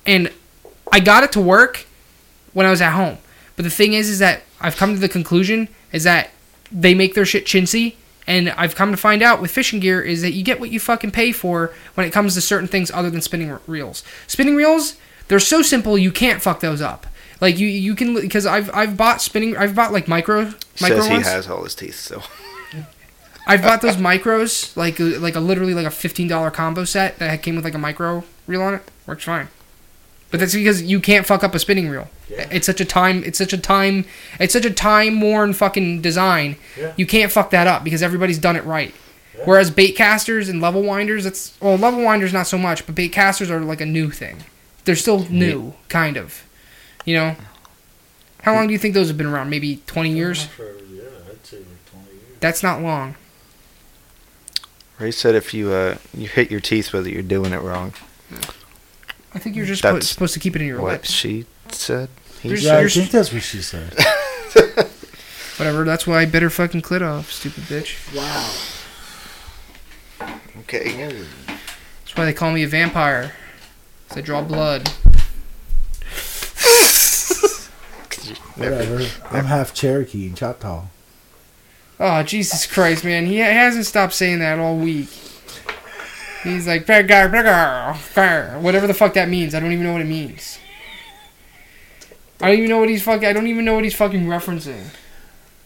And 0.05 0.31
I 0.91 0.99
got 0.99 1.23
it 1.23 1.31
to 1.33 1.41
work 1.41 1.85
when 2.53 2.65
I 2.65 2.69
was 2.69 2.81
at 2.81 2.93
home. 2.93 3.17
But 3.55 3.63
the 3.63 3.69
thing 3.71 3.93
is, 3.93 4.09
is 4.09 4.19
that 4.19 4.43
I've 4.59 4.77
come 4.77 4.93
to 4.93 4.99
the 4.99 5.09
conclusion 5.09 5.67
is 5.91 6.03
that 6.03 6.31
they 6.71 6.93
make 6.93 7.13
their 7.13 7.25
shit 7.25 7.45
chintzy. 7.45 7.95
And 8.27 8.49
I've 8.51 8.75
come 8.75 8.91
to 8.91 8.97
find 8.97 9.21
out 9.21 9.41
with 9.41 9.51
fishing 9.51 9.79
gear 9.79 10.01
is 10.01 10.21
that 10.21 10.31
you 10.31 10.43
get 10.43 10.59
what 10.59 10.69
you 10.69 10.79
fucking 10.79 11.11
pay 11.11 11.31
for 11.31 11.73
when 11.95 12.05
it 12.07 12.11
comes 12.11 12.35
to 12.35 12.41
certain 12.41 12.67
things 12.67 12.91
other 12.91 13.09
than 13.09 13.19
spinning 13.19 13.57
reels. 13.67 14.03
Spinning 14.27 14.55
reels, 14.55 14.95
they're 15.27 15.39
so 15.39 15.61
simple 15.61 15.97
you 15.97 16.11
can't 16.11 16.41
fuck 16.41 16.59
those 16.59 16.81
up. 16.81 17.07
Like 17.41 17.57
you, 17.57 17.67
you 17.67 17.95
can 17.95 18.13
because 18.13 18.45
I've 18.45 18.69
I've 18.73 18.95
bought 18.95 19.21
spinning 19.21 19.57
I've 19.57 19.73
bought 19.75 19.91
like 19.91 20.07
micro 20.07 20.53
micro 20.79 20.97
Says 20.97 21.07
he 21.07 21.13
ones. 21.13 21.25
has 21.27 21.49
all 21.49 21.63
his 21.63 21.73
teeth, 21.73 21.95
so. 21.99 22.21
I've 23.47 23.61
bought 23.61 23.81
those 23.81 23.97
micros 23.97 24.75
like 24.77 24.99
uh, 24.99 25.19
like 25.19 25.35
a 25.35 25.39
literally 25.39 25.73
like 25.73 25.85
a 25.85 25.91
fifteen 25.91 26.27
dollar 26.27 26.51
combo 26.51 26.85
set 26.85 27.19
that 27.19 27.41
came 27.41 27.55
with 27.55 27.65
like 27.65 27.73
a 27.73 27.79
micro 27.79 28.23
reel 28.47 28.61
on 28.61 28.75
it. 28.75 28.83
Works 29.05 29.23
fine. 29.23 29.47
But 30.29 30.39
that's 30.39 30.53
because 30.53 30.81
you 30.81 31.01
can't 31.01 31.25
fuck 31.25 31.43
up 31.43 31.53
a 31.53 31.59
spinning 31.59 31.89
reel. 31.89 32.07
Yeah. 32.29 32.47
It's 32.51 32.65
such 32.65 32.79
a 32.79 32.85
time. 32.85 33.21
It's 33.25 33.37
such 33.37 33.51
a 33.51 33.57
time. 33.57 34.05
It's 34.39 34.53
such 34.53 34.63
a 34.63 34.71
time 34.71 35.19
worn 35.19 35.51
fucking 35.51 36.01
design. 36.01 36.55
Yeah. 36.79 36.93
You 36.95 37.05
can't 37.05 37.31
fuck 37.31 37.49
that 37.49 37.67
up 37.67 37.83
because 37.83 38.01
everybody's 38.01 38.39
done 38.39 38.55
it 38.55 38.63
right. 38.63 38.95
Whereas 39.45 39.71
bait 39.71 39.93
casters 39.93 40.49
and 40.49 40.61
level 40.61 40.83
winders, 40.83 41.23
that's 41.23 41.59
well, 41.59 41.75
level 41.75 42.05
winders 42.05 42.31
not 42.31 42.47
so 42.47 42.57
much, 42.57 42.85
but 42.85 42.93
bait 42.95 43.09
casters 43.09 43.49
are 43.49 43.59
like 43.59 43.81
a 43.81 43.85
new 43.85 44.11
thing. 44.11 44.43
They're 44.85 44.95
still 44.95 45.27
new, 45.29 45.73
kind 45.89 46.15
of. 46.15 46.43
You 47.05 47.15
know. 47.15 47.35
How 48.43 48.53
long 48.53 48.67
do 48.67 48.73
you 48.73 48.79
think 48.79 48.93
those 48.93 49.07
have 49.07 49.17
been 49.17 49.27
around? 49.27 49.49
Maybe 49.49 49.81
twenty 49.87 50.11
years. 50.11 50.47
Yeah, 50.57 50.65
I'd 51.29 51.45
say 51.45 51.57
like 51.57 51.85
20 51.91 52.05
years. 52.11 52.37
That's 52.39 52.63
not 52.63 52.81
long. 52.81 53.15
Ray 55.01 55.11
said 55.11 55.33
if 55.35 55.53
you 55.53 55.71
uh 55.71 55.97
you 56.15 56.27
hit 56.27 56.51
your 56.51 56.59
teeth 56.59 56.93
with 56.93 57.07
it, 57.07 57.13
you're 57.13 57.23
doing 57.23 57.53
it 57.53 57.61
wrong. 57.61 57.93
I 59.33 59.39
think 59.39 59.55
you're 59.55 59.65
just 59.65 59.81
po- 59.81 59.93
That's 59.93 60.07
supposed 60.07 60.33
to 60.35 60.39
keep 60.39 60.55
it 60.55 60.61
in 60.61 60.67
your 60.67 60.79
What 60.81 60.91
lips. 60.91 61.11
she 61.11 61.45
said. 61.71 62.09
He 62.41 62.49
There's- 62.49 62.63
Yeah, 62.63 62.77
I 62.77 62.87
think 62.87 63.09
that's 63.11 63.33
what 63.33 63.41
she 63.43 63.61
said. 63.61 63.93
Whatever. 65.57 65.83
That's 65.85 66.05
why 66.05 66.19
I 66.21 66.25
bit 66.25 66.41
her 66.43 66.49
fucking 66.49 66.81
clit 66.81 67.01
off, 67.01 67.31
stupid 67.31 67.63
bitch. 67.63 67.97
wow. 68.15 68.49
Okay. 70.61 70.93
That's 71.47 72.15
why 72.15 72.25
they 72.25 72.33
call 72.33 72.51
me 72.51 72.63
a 72.63 72.67
vampire. 72.67 73.33
'Cause 74.09 74.17
I 74.17 74.21
draw 74.21 74.41
blood. 74.43 74.89
Whatever. 78.55 79.05
I'm 79.31 79.45
half 79.45 79.73
Cherokee 79.73 80.27
and 80.27 80.35
Choctaw. 80.37 80.85
Oh 82.03 82.23
Jesus 82.23 82.65
Christ, 82.65 83.03
man! 83.05 83.27
He 83.27 83.37
hasn't 83.37 83.85
stopped 83.85 84.13
saying 84.13 84.39
that 84.39 84.57
all 84.57 84.75
week. 84.75 85.07
He's 86.43 86.65
like 86.67 86.87
"Beggar, 86.87 87.29
beggar, 87.29 87.95
beggar," 88.15 88.57
whatever 88.59 88.87
the 88.87 88.93
fuck 88.95 89.13
that 89.13 89.29
means. 89.29 89.53
I 89.53 89.59
don't 89.59 89.71
even 89.71 89.85
know 89.85 89.91
what 89.93 90.01
it 90.01 90.07
means. 90.07 90.57
I 92.41 92.47
don't 92.47 92.57
even 92.57 92.69
know 92.71 92.79
what 92.79 92.89
he's 92.89 93.03
fucking. 93.03 93.27
I 93.27 93.33
don't 93.33 93.45
even 93.45 93.65
know 93.65 93.75
what 93.75 93.83
he's 93.83 93.93
fucking 93.95 94.25
referencing. 94.25 94.83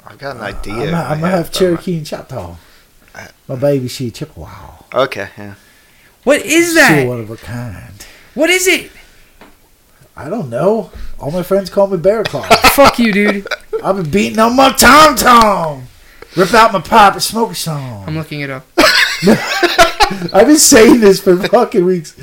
I 0.06 0.16
got 0.16 0.36
an 0.36 0.42
idea. 0.42 0.74
I'm, 0.74 0.82
in 0.82 0.88
a, 0.90 0.92
my 0.92 1.04
I'm 1.06 1.24
a 1.24 1.28
head, 1.30 1.38
half 1.38 1.46
but 1.48 1.54
Cherokee 1.54 1.98
and 1.98 2.06
Choctaw. 2.06 2.58
My 3.48 3.56
baby, 3.56 3.88
she 3.88 4.10
a 4.10 4.12
Chippewa. 4.12 4.48
I'm- 4.48 4.72
Okay, 4.94 5.30
yeah. 5.38 5.56
What 6.26 6.42
is 6.42 6.70
She 6.70 6.76
that? 6.76 7.08
one 7.08 7.22
of 7.22 7.30
a 7.30 7.38
kind. 7.38 8.06
What 8.34 8.50
is 8.50 8.68
it? 8.68 8.92
I 10.18 10.28
don't 10.30 10.50
know. 10.50 10.92
All 11.20 11.32
my 11.32 11.44
friends 11.44 11.70
call 11.70 11.88
me 11.88 11.98
Bear 11.98 12.24
Claw. 12.24 12.44
Fuck 12.74 13.00
you, 13.00 13.12
dude. 13.14 13.48
I've 13.84 13.96
been 13.98 14.10
beating 14.12 14.40
on 14.40 14.56
my 14.56 14.72
tom 14.74 15.16
tom. 15.16 15.88
Rip 16.36 16.54
out 16.54 16.74
my 16.74 16.82
pipe 16.82 17.14
and 17.14 17.24
smoke 17.24 17.52
a 17.52 17.56
song. 17.56 18.04
I'm 18.08 18.16
looking 18.18 18.42
it 18.42 18.50
up. 18.50 18.66
I've 20.34 20.48
been 20.48 20.58
saying 20.58 21.00
this 21.00 21.22
for 21.22 21.36
fucking 21.48 21.84
weeks. 21.86 22.14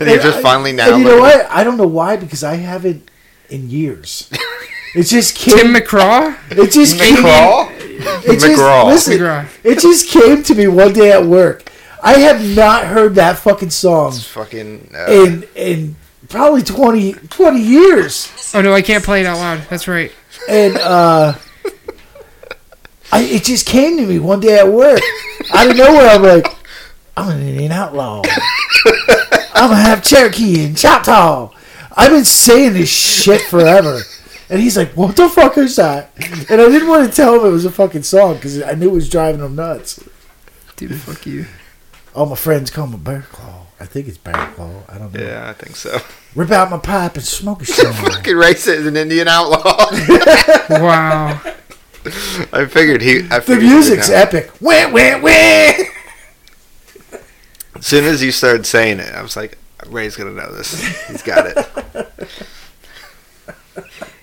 And 0.00 0.08
you're 0.10 0.18
just 0.18 0.38
I- 0.38 0.42
finally 0.42 0.72
now. 0.72 0.94
And 0.94 1.02
you 1.02 1.08
know 1.08 1.20
what? 1.20 1.46
I 1.50 1.64
don't 1.64 1.76
know 1.76 1.86
why 1.86 2.16
because 2.16 2.42
I 2.44 2.56
haven't 2.56 3.10
in 3.48 3.70
years. 3.70 4.30
It 4.96 5.08
just 5.08 5.34
came. 5.34 5.56
Tim 5.58 5.74
McCraw. 5.74 6.38
it 6.52 6.70
just 6.70 7.00
came. 7.00 7.16
McCraw? 7.16 7.68
It 7.80 8.38
just, 8.38 8.46
McGraw. 8.46 8.84
listen, 8.86 9.14
McGraw. 9.18 9.48
it 9.64 9.80
just 9.80 10.08
came 10.08 10.44
to 10.44 10.54
me 10.54 10.68
one 10.68 10.92
day 10.92 11.10
at 11.10 11.24
work. 11.26 11.68
I 12.00 12.18
have 12.20 12.40
not 12.54 12.84
heard 12.84 13.16
that 13.16 13.38
fucking 13.38 13.70
song 13.70 14.10
It's 14.14 14.24
fucking. 14.24 14.92
Uh, 14.96 15.06
in 15.10 15.42
in 15.56 15.96
probably 16.28 16.62
20, 16.62 17.12
20 17.14 17.60
years. 17.60 18.30
Oh 18.54 18.62
no, 18.62 18.72
I 18.72 18.82
can't 18.82 19.02
play 19.02 19.22
it 19.22 19.26
out 19.26 19.38
loud. 19.38 19.62
That's 19.68 19.88
right. 19.88 20.12
and 20.48 20.76
uh, 20.76 21.34
I 23.14 23.22
it 23.22 23.44
just 23.44 23.66
came 23.66 23.96
to 23.98 24.06
me 24.06 24.18
one 24.18 24.40
day 24.40 24.58
at 24.58 24.68
work. 24.68 25.00
Out 25.54 25.70
of 25.70 25.76
nowhere, 25.76 26.08
I'm 26.08 26.22
like, 26.22 26.46
I'm 27.16 27.30
an 27.30 27.40
Indian 27.46 27.72
outlaw. 27.72 28.22
I'm 29.54 29.70
gonna 29.70 29.76
have 29.76 30.02
Cherokee 30.02 30.64
and 30.64 30.76
Choctaw. 30.76 31.50
I've 31.96 32.10
been 32.10 32.24
saying 32.24 32.72
this 32.72 32.88
shit 32.90 33.40
forever. 33.42 34.00
And 34.50 34.60
he's 34.60 34.76
like, 34.76 34.92
"What 34.96 35.16
the 35.16 35.28
fuck 35.28 35.56
is 35.58 35.76
that?" 35.76 36.10
And 36.50 36.60
I 36.60 36.68
didn't 36.68 36.88
want 36.88 37.08
to 37.08 37.14
tell 37.14 37.34
him 37.40 37.46
it 37.46 37.50
was 37.50 37.64
a 37.64 37.70
fucking 37.70 38.02
song 38.02 38.34
because 38.34 38.60
I 38.62 38.72
knew 38.72 38.90
it 38.90 38.92
was 38.92 39.08
driving 39.08 39.40
him 39.40 39.54
nuts. 39.54 40.00
Dude, 40.76 40.94
fuck 40.96 41.24
you. 41.24 41.46
All 42.14 42.26
my 42.26 42.36
friends 42.36 42.70
call 42.70 42.86
me 42.88 42.96
Bear 42.98 43.22
Claw. 43.30 43.66
I 43.80 43.86
think 43.86 44.06
it's 44.08 44.18
Bear 44.18 44.34
Claw. 44.54 44.82
I 44.88 44.98
don't 44.98 45.14
know. 45.14 45.20
yeah, 45.24 45.48
I 45.48 45.52
think 45.54 45.76
so. 45.76 45.98
Rip 46.34 46.50
out 46.50 46.70
my 46.70 46.78
pipe 46.78 47.14
and 47.14 47.24
smoke 47.24 47.62
a 47.62 47.64
shit. 47.72 47.94
fucking 47.94 48.36
Race 48.36 48.66
is 48.66 48.86
an 48.86 48.96
Indian 48.96 49.28
outlaw. 49.28 49.86
Wow. 50.70 51.40
I 52.52 52.66
figured 52.66 53.00
he. 53.02 53.26
I 53.30 53.38
the 53.40 53.56
music's 53.56 54.08
you 54.08 54.14
epic. 54.14 54.50
Wah, 54.60 54.90
wah, 54.90 55.20
wah. 55.20 55.72
As 57.76 57.86
soon 57.86 58.04
as 58.04 58.22
you 58.22 58.30
started 58.32 58.66
saying 58.66 59.00
it, 59.00 59.12
I 59.14 59.22
was 59.22 59.36
like, 59.36 59.58
Ray's 59.86 60.16
gonna 60.16 60.30
know 60.32 60.52
this. 60.54 60.80
He's 61.08 61.22
got 61.22 61.46
it. 61.46 62.08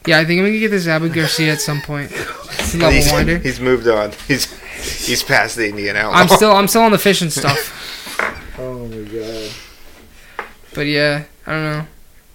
Yeah, 0.08 0.18
I 0.18 0.26
think 0.26 0.40
I'm 0.40 0.48
gonna 0.48 0.58
get 0.58 0.72
this 0.72 0.88
Abu 0.88 1.10
Garcia 1.10 1.52
at 1.54 1.62
some 1.62 1.80
point. 1.82 2.12
It's 2.12 2.74
a 2.74 2.78
And 2.78 2.82
level 2.82 2.92
he's, 2.96 3.12
winder. 3.12 3.38
he's 3.38 3.60
moved 3.60 3.88
on. 3.88 4.12
He's 4.28 4.46
he's 5.06 5.22
past 5.22 5.58
the 5.58 5.70
Indian 5.70 5.96
outlaw. 5.96 6.18
I'm 6.18 6.28
still 6.28 6.52
I'm 6.54 6.68
still 6.68 6.82
on 6.82 6.92
the 6.92 6.98
fishing 7.10 7.30
stuff. 7.30 8.58
Oh 8.58 8.88
my 8.88 9.04
god. 9.08 9.52
But 10.74 10.88
yeah, 10.88 11.26
I 11.46 11.52
don't 11.52 11.64
know. 11.64 11.86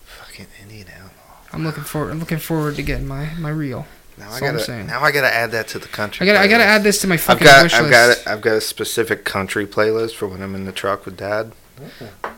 fucking 0.05 0.47
Indian 0.63 0.87
outlaw. 0.97 1.39
I'm 1.53 1.65
looking 1.65 1.83
forward. 1.83 2.13
I'm 2.13 2.21
looking 2.21 2.39
forward 2.39 2.77
to 2.77 2.83
getting 2.83 3.09
my 3.09 3.31
my 3.37 3.51
reel. 3.51 3.85
Now 4.19 4.31
That's 4.31 4.35
I 4.43 4.45
all 4.45 4.49
I'm 4.51 4.55
gotta 4.55 4.65
saying. 4.65 4.87
now 4.87 5.03
I 5.03 5.11
gotta 5.13 5.33
add 5.35 5.51
that 5.51 5.69
to 5.69 5.79
the 5.79 5.89
country. 5.89 6.25
I 6.29 6.33
gotta 6.33 6.45
I 6.45 6.49
gotta 6.49 6.65
add 6.65 6.83
this 6.83 7.01
to 7.03 7.07
my 7.07 7.17
fucking 7.19 7.47
I've 7.47 7.53
got 7.55 7.63
wish 7.65 7.75
I've 7.75 7.83
list. 7.83 7.91
got 7.93 8.11
it. 8.11 8.27
I've 8.27 8.41
got 8.41 8.57
a 8.57 8.61
specific 8.61 9.25
country 9.25 9.67
playlist 9.67 10.15
for 10.15 10.27
when 10.27 10.41
I'm 10.43 10.55
in 10.55 10.65
the 10.65 10.73
truck 10.73 11.05
with 11.05 11.17
Dad. 11.17 11.53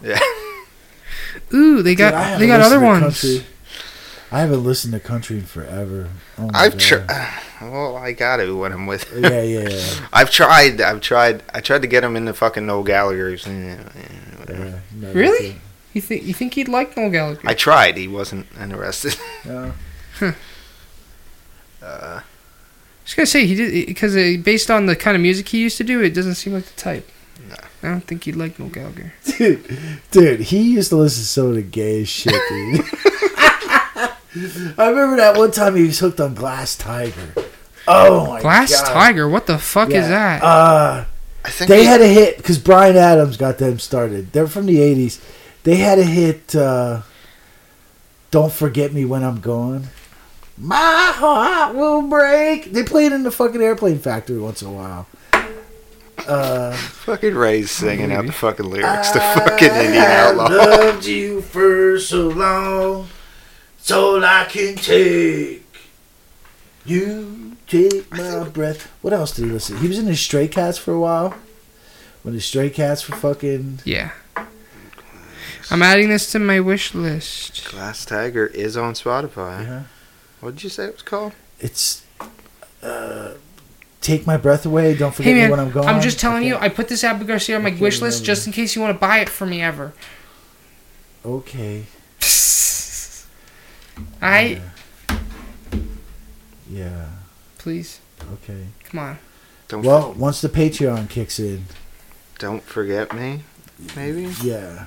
Yeah, 0.03 0.19
Ooh, 1.55 1.83
they 1.83 1.95
got 1.95 2.33
Dude, 2.33 2.41
they 2.41 2.47
got 2.47 2.61
other 2.61 2.81
ones. 2.81 3.21
Country. 3.21 3.47
I 4.31 4.41
haven't 4.41 4.63
listened 4.65 4.93
to 4.93 5.01
country 5.01 5.37
in 5.39 5.45
forever. 5.45 6.09
Oh 6.39 6.51
I've 6.53 6.77
tried. 6.79 7.07
Well, 7.61 7.97
I 7.97 8.13
got 8.13 8.37
to 8.37 8.57
when 8.57 8.73
I'm 8.73 8.87
with. 8.87 9.13
Yeah, 9.17 9.43
yeah, 9.43 9.69
yeah. 9.69 10.07
I've 10.13 10.31
tried. 10.31 10.81
I've 10.81 11.01
tried. 11.01 11.43
I 11.53 11.61
tried 11.61 11.83
to 11.83 11.89
get 11.89 12.05
him 12.05 12.15
into 12.15 12.33
fucking 12.33 12.65
Noel 12.65 12.85
Gallagher's. 12.85 13.49
eh, 13.49 13.51
eh, 13.51 13.79
yeah 14.49 14.79
no, 14.95 15.13
Really? 15.13 15.61
You 15.93 16.01
think 16.01 16.23
you 16.23 16.35
think 16.35 16.55
he'd 16.55 16.69
like 16.69 16.97
Noel 16.97 17.11
Gallagher? 17.11 17.41
I 17.45 17.55
tried. 17.55 17.97
He 17.97 18.07
wasn't 18.07 18.47
interested. 18.61 19.15
it. 19.45 19.73
Yeah. 20.21 20.35
Uh, 21.89 22.21
just 23.05 23.17
gonna 23.17 23.27
say 23.27 23.47
he 23.47 23.55
did 23.55 23.87
because 23.87 24.15
uh, 24.17 24.35
based 24.43 24.71
on 24.71 24.87
the 24.87 24.95
kind 24.97 25.15
of 25.17 25.23
music 25.23 25.49
he 25.49 25.59
used 25.61 25.79
to 25.79 25.85
do, 25.85 26.03
it 26.03 26.11
doesn't 26.15 26.35
seem 26.35 26.53
like 26.53 26.65
the 26.67 26.79
type. 26.81 27.09
No. 27.49 27.57
I 27.83 27.93
don't 27.93 28.01
think 28.03 28.25
he'd 28.25 28.37
like 28.37 28.59
Noel 28.59 28.69
Gallagher. 28.71 29.13
Dude, 29.39 29.79
dude, 30.11 30.41
he 30.41 30.73
used 30.75 30.91
to 30.91 30.97
listen 30.97 31.23
to 31.23 31.27
some 31.29 31.47
of 31.47 31.55
the 31.55 31.63
gayest 31.63 32.13
shit, 32.13 32.35
dude. 32.49 32.85
I 34.79 34.89
remember 34.91 35.17
that 35.17 35.35
one 35.37 35.51
time 35.51 35.75
he 35.77 35.85
was 35.85 35.99
hooked 35.99 36.21
on 36.21 36.35
Glass 36.35 36.77
Tiger. 36.77 37.35
Oh 37.87 38.27
my 38.27 38.41
Glass 38.41 38.71
god. 38.83 38.93
Tiger, 38.93 39.29
what 39.29 39.47
the 39.47 39.59
fuck 39.59 39.89
Yeah. 39.91 40.03
is 40.03 40.09
that? 40.09 40.43
Uh, 40.43 41.05
I 41.45 41.51
think 41.51 41.69
they 41.71 41.81
he- 41.81 41.87
had 41.87 42.01
a 42.03 42.07
hit 42.07 42.37
because 42.37 42.59
Bryan 42.59 42.97
Adams 42.97 43.37
got 43.39 43.59
them 43.59 43.79
started. 43.79 44.33
They're 44.33 44.47
from 44.47 44.67
the 44.67 44.77
'80s. 44.77 45.21
They 45.63 45.77
had 45.77 45.99
a 45.99 46.05
hit. 46.05 46.55
Uh, 46.55 47.03
Don't 48.31 48.53
forget 48.53 48.93
me 48.93 49.05
when 49.07 49.23
I'm 49.25 49.41
gone. 49.41 49.89
My 50.61 51.13
heart 51.15 51.75
will 51.75 52.03
break. 52.03 52.73
They 52.73 52.83
play 52.83 53.07
it 53.07 53.13
in 53.13 53.23
the 53.23 53.31
fucking 53.31 53.61
airplane 53.63 53.99
factory 53.99 54.39
once 54.39 54.61
in 54.63 54.69
a 54.69 54.73
while. 54.73 55.07
Uh, 56.27 56.73
fucking 56.77 57.35
Ray's 57.35 57.71
singing 57.71 58.13
out 58.13 58.27
the 58.27 58.33
fucking 58.33 58.67
lyrics 58.69 59.11
to 59.13 59.21
fucking 59.21 59.69
Indian 59.69 60.03
Outlaw. 60.05 60.49
I 60.49 60.61
Outlaw. 60.61 60.77
loved 60.77 61.07
you 61.07 61.41
for 61.43 61.99
so 62.01 62.29
long. 62.29 63.09
It's 63.79 63.91
all 63.91 64.23
I 64.25 64.45
can 64.47 64.75
take. 64.75 65.65
You 66.85 67.57
take 67.69 68.11
my 68.11 68.49
breath. 68.49 68.91
What 69.01 69.13
else 69.13 69.33
did 69.37 69.45
he 69.47 69.51
listen? 69.53 69.79
He 69.79 69.89
was 69.89 69.99
in 69.99 70.07
the 70.07 70.17
Stray 70.17 70.49
Cats 70.49 70.77
for 70.77 70.93
a 70.93 71.01
while. 71.01 71.35
When 72.23 72.35
the 72.35 72.41
Stray 72.41 72.69
Cats 72.71 73.09
were 73.09 73.17
fucking. 73.17 73.81
Yeah. 73.85 74.11
I'm 75.71 75.83
adding 75.83 76.09
this 76.09 76.33
to 76.33 76.39
my 76.39 76.61
wish 76.61 76.95
list. 76.95 77.71
Glass 77.71 78.05
Tiger 78.05 78.47
is 78.47 78.77
on 78.77 78.95
Spotify. 78.95 79.63
Yeah. 79.65 79.83
What 80.41 80.55
did 80.55 80.65
you 80.65 80.71
say 80.71 80.87
it 80.87 80.95
was 80.95 81.03
called? 81.03 81.33
It's 81.61 82.05
uh, 82.83 83.35
take 84.01 84.27
my 84.27 84.37
breath 84.37 84.65
away. 84.67 84.95
Don't 84.97 85.15
forget 85.15 85.35
Hey 85.35 85.45
me 85.45 85.51
when 85.51 85.61
I'm 85.61 85.71
gone. 85.71 85.87
I'm 85.87 86.01
just 86.01 86.19
telling 86.21 86.45
you, 86.45 86.57
I 86.57 86.69
put 86.69 86.89
this 86.89 87.03
Abu 87.05 87.25
Garcia 87.25 87.57
on 87.57 87.63
my 87.63 87.71
can't 87.71 87.81
wish 87.81 88.01
list 88.01 88.19
remember. 88.21 88.27
just 88.27 88.47
in 88.47 88.53
case 88.53 88.75
you 88.77 88.83
want 88.83 88.95
to 88.95 88.99
buy 89.01 89.19
it 89.19 89.29
for 89.29 89.47
me 89.47 89.63
ever. 89.63 89.93
Okay. 91.25 91.85
I 94.23 94.61
Yeah. 96.71 97.07
please, 97.59 98.01
Okay. 98.35 98.67
come 98.85 99.01
on. 99.01 99.19
Don't 99.69 99.83
Well, 99.83 100.13
once 100.15 100.41
the 100.41 100.49
Patreon 100.49 101.09
kicks 101.11 101.39
in, 101.39 101.65
don't 102.39 102.63
forget 102.63 103.15
me. 103.15 103.43
Maybe. 103.97 104.33
yeah. 104.43 104.87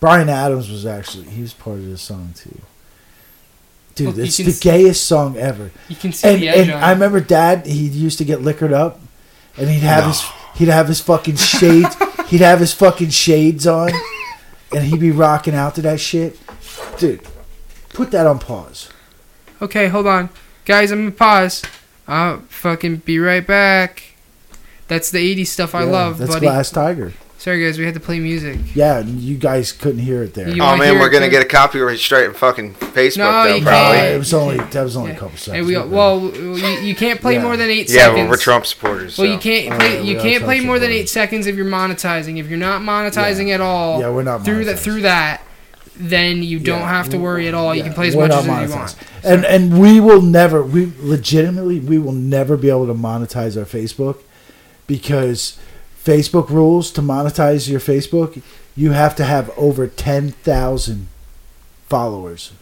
Bryan 0.00 0.28
Adams 0.28 0.70
was 0.70 0.86
actually 0.86 1.26
he 1.26 1.42
was 1.42 1.52
part 1.52 1.78
of 1.78 1.86
this 1.86 2.02
song 2.02 2.32
too. 2.34 2.60
Dude, 4.06 4.16
Look, 4.16 4.26
it's 4.26 4.36
the 4.38 4.44
s- 4.46 4.58
gayest 4.60 5.06
song 5.06 5.36
ever. 5.36 5.70
You 5.88 5.96
can 5.96 6.12
see 6.12 6.28
And 6.28 6.42
the 6.42 6.48
edge 6.48 6.68
and 6.68 6.84
I 6.84 6.90
remember 6.92 7.20
Dad. 7.20 7.66
He 7.66 7.86
used 7.88 8.18
to 8.18 8.24
get 8.24 8.42
liquored 8.42 8.72
up, 8.72 9.00
and 9.56 9.68
he'd 9.68 9.80
have 9.80 10.04
No. 10.04 10.08
his 10.08 10.22
he'd 10.56 10.68
have 10.68 10.88
his 10.88 11.00
fucking 11.00 11.36
shades. 11.36 11.96
he'd 12.28 12.40
have 12.40 12.60
his 12.60 12.72
fucking 12.72 13.10
shades 13.10 13.66
on, 13.66 13.92
and 14.72 14.84
he'd 14.84 15.00
be 15.00 15.10
rocking 15.10 15.54
out 15.54 15.74
to 15.76 15.82
that 15.82 16.00
shit. 16.00 16.38
Dude, 16.98 17.20
put 17.92 18.10
that 18.12 18.26
on 18.26 18.38
pause. 18.38 18.88
Okay, 19.62 19.88
hold 19.88 20.06
on, 20.06 20.30
guys. 20.64 20.90
I'm 20.90 21.00
gonna 21.00 21.10
pause. 21.10 21.62
I'll 22.08 22.38
fucking 22.48 22.96
be 22.98 23.18
right 23.18 23.46
back. 23.46 24.02
That's 24.88 25.10
the 25.10 25.18
'80s 25.18 25.48
stuff 25.48 25.74
I 25.74 25.84
Yeah, 25.84 25.90
love, 25.90 26.18
That's 26.18 26.32
buddy. 26.32 26.46
Glass 26.46 26.70
Tiger. 26.70 27.12
Sorry, 27.40 27.64
guys, 27.64 27.78
we 27.78 27.86
had 27.86 27.94
to 27.94 28.00
play 28.00 28.18
music. 28.20 28.58
Yeah, 28.74 28.98
you 29.00 29.38
guys 29.38 29.72
couldn't 29.72 30.00
hear 30.02 30.22
it 30.22 30.34
there. 30.34 30.46
You 30.50 30.62
oh 30.62 30.76
man, 30.76 30.98
we're 30.98 31.08
gonna 31.08 31.24
Tim? 31.24 31.30
get 31.30 31.42
a 31.42 31.48
copyright 31.48 31.98
straight 31.98 32.26
in 32.26 32.34
fucking 32.34 32.74
Facebook 32.74 33.16
No, 33.16 33.44
though, 33.44 33.54
you 33.54 33.62
Uh, 33.62 33.64
probably. 33.70 33.96
can't. 33.98 34.14
it 34.14 34.18
was 34.18 34.34
only 34.34 34.56
that 34.58 34.82
was 34.82 34.94
only 34.94 35.10
Yeah. 35.12 35.16
a 35.16 35.20
couple 35.20 35.38
seconds. 35.38 35.68
Hey, 35.70 35.74
we, 35.82 35.88
well, 35.88 36.20
you, 36.20 36.66
you 36.82 36.94
can't 36.94 37.18
play 37.18 37.36
Yeah. 37.36 37.42
more 37.42 37.56
than 37.56 37.70
eight 37.70 37.88
Yeah, 37.88 38.00
seconds. 38.02 38.16
well, 38.18 38.28
we're 38.28 38.36
Trump 38.36 38.66
supporters. 38.66 39.16
Well, 39.16 39.26
so. 39.26 39.32
you 39.32 39.38
can't 39.38 39.72
Oh, 39.72 39.78
play. 39.78 39.94
yeah, 39.96 40.00
you 40.02 40.18
can't 40.18 40.44
play 40.44 40.56
Trump 40.56 40.66
more 40.66 40.78
than 40.78 40.90
eight 40.90 41.08
seconds 41.08 41.46
if 41.46 41.56
you're 41.56 41.64
monetizing. 41.64 42.38
If 42.38 42.50
you're 42.50 42.58
not 42.58 42.82
monetizing 42.82 43.48
at 43.54 43.62
all, 43.62 44.00
yeah, 44.02 44.10
we're 44.10 44.22
not 44.22 44.44
through 44.44 44.66
that 44.66 44.78
through 44.78 45.00
that, 45.00 45.40
then 45.96 46.42
you 46.42 46.58
don't 46.58 46.80
Yeah, 46.80 46.88
have 46.90 47.08
to 47.08 47.16
worry 47.18 47.48
at 47.48 47.54
all. 47.54 47.74
You 47.74 47.82
can 47.84 47.94
play 47.94 48.08
as 48.08 48.16
we're 48.16 48.28
much 48.28 48.44
not 48.44 48.64
as 48.64 48.70
you 48.70 48.76
want. 48.76 48.94
And 49.24 49.46
and 49.46 49.78
we 49.80 49.98
will 49.98 50.20
never, 50.20 50.62
we 50.62 50.92
legitimately, 51.00 51.80
we 51.80 51.96
will 51.98 52.12
never 52.12 52.58
be 52.58 52.68
able 52.68 52.86
to 52.86 52.92
monetize 52.94 53.56
our 53.56 53.64
Facebook 53.64 54.16
because 54.86 55.54
Facebook 56.04 56.48
rules 56.50 56.90
to 56.92 57.00
monetize 57.02 57.68
your 57.68 57.80
Facebook, 57.80 58.42
you 58.76 58.92
have 58.92 59.14
to 59.16 59.24
have 59.24 59.50
over 59.56 59.86
ten 59.86 60.30
thousand 60.30 61.08
followers. 61.88 62.52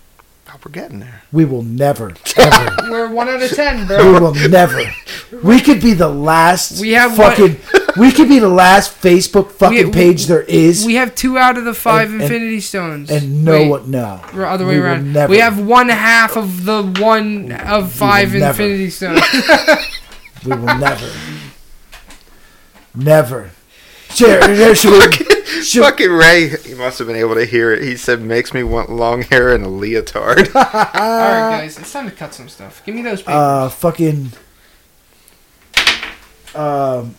Oh, 0.50 0.54
we're 0.64 0.72
getting 0.72 1.00
there. 1.00 1.22
We 1.30 1.44
will 1.44 1.62
never, 1.62 2.14
ever. 2.36 2.76
We're 2.90 3.10
one 3.12 3.28
out 3.28 3.42
of 3.42 3.50
ten, 3.50 3.86
we 3.86 3.96
will 4.18 4.34
never. 4.48 4.80
We 5.42 5.60
could 5.60 5.80
be 5.82 5.92
the 5.92 6.08
last. 6.08 6.80
We 6.80 6.92
have 6.92 7.14
fucking. 7.16 7.58
we 7.98 8.10
could 8.12 8.28
be 8.28 8.38
the 8.38 8.48
last 8.48 8.98
Facebook 9.02 9.50
fucking 9.52 9.86
We- 9.88 9.92
page 9.92 10.24
there 10.26 10.42
is, 10.42 10.86
We 10.86 10.94
have 10.94 11.14
two 11.14 11.36
out 11.36 11.58
of 11.58 11.64
the 11.66 11.74
five 11.74 12.04
And- 12.10 12.14
and- 12.14 12.22
Infinity 12.22 12.60
Stones. 12.60 13.10
and 13.10 13.44
no 13.44 13.52
Wait, 13.52 13.68
one, 13.68 13.90
no. 13.90 14.22
Or 14.34 14.46
other 14.46 14.64
way 14.66 14.74
We 14.76 14.80
will 14.80 14.86
around. 14.86 15.12
never- 15.12 15.30
We 15.30 15.38
have 15.40 15.60
one 15.60 15.90
half 15.90 16.36
of 16.36 16.64
the 16.64 16.82
one 16.98 17.52
of 17.52 17.92
five 17.92 18.32
never. 18.32 18.46
Infinity 18.62 18.90
Stones. 18.90 19.20
We 20.46 20.52
will 20.52 20.78
never, 20.78 21.10
never. 22.94 23.50
Share. 24.10 24.40
there 24.40 24.74
should 24.74 24.92
we- 24.92 25.62
should- 25.62 25.82
Fucking 25.82 26.10
Ray, 26.10 26.48
he 26.48 26.74
must 26.74 26.98
have 26.98 27.06
been 27.08 27.16
able 27.16 27.34
to 27.34 27.44
hear 27.44 27.72
it. 27.72 27.82
He 27.82 27.96
said, 27.96 28.22
"Makes 28.22 28.54
me 28.54 28.62
want 28.62 28.88
long 28.90 29.22
hair 29.22 29.52
and 29.54 29.62
a 29.64 29.68
leotard." 29.68 30.48
all 30.54 30.62
right, 30.62 31.58
guys, 31.60 31.78
it's 31.78 31.92
time 31.92 32.08
to 32.08 32.14
cut 32.16 32.32
some 32.32 32.48
stuff. 32.48 32.82
Give 32.86 32.94
me 32.94 33.02
those 33.02 33.20
papers. 33.20 33.34
uh, 33.34 33.68
fucking. 33.68 34.32
Um, 36.54 37.14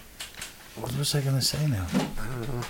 what 0.76 0.98
was 0.98 1.14
I 1.16 1.22
gonna 1.22 1.42
say 1.42 1.66
now? 1.68 1.86
I 1.94 1.98
don't 2.26 2.56
know. 2.56 2.64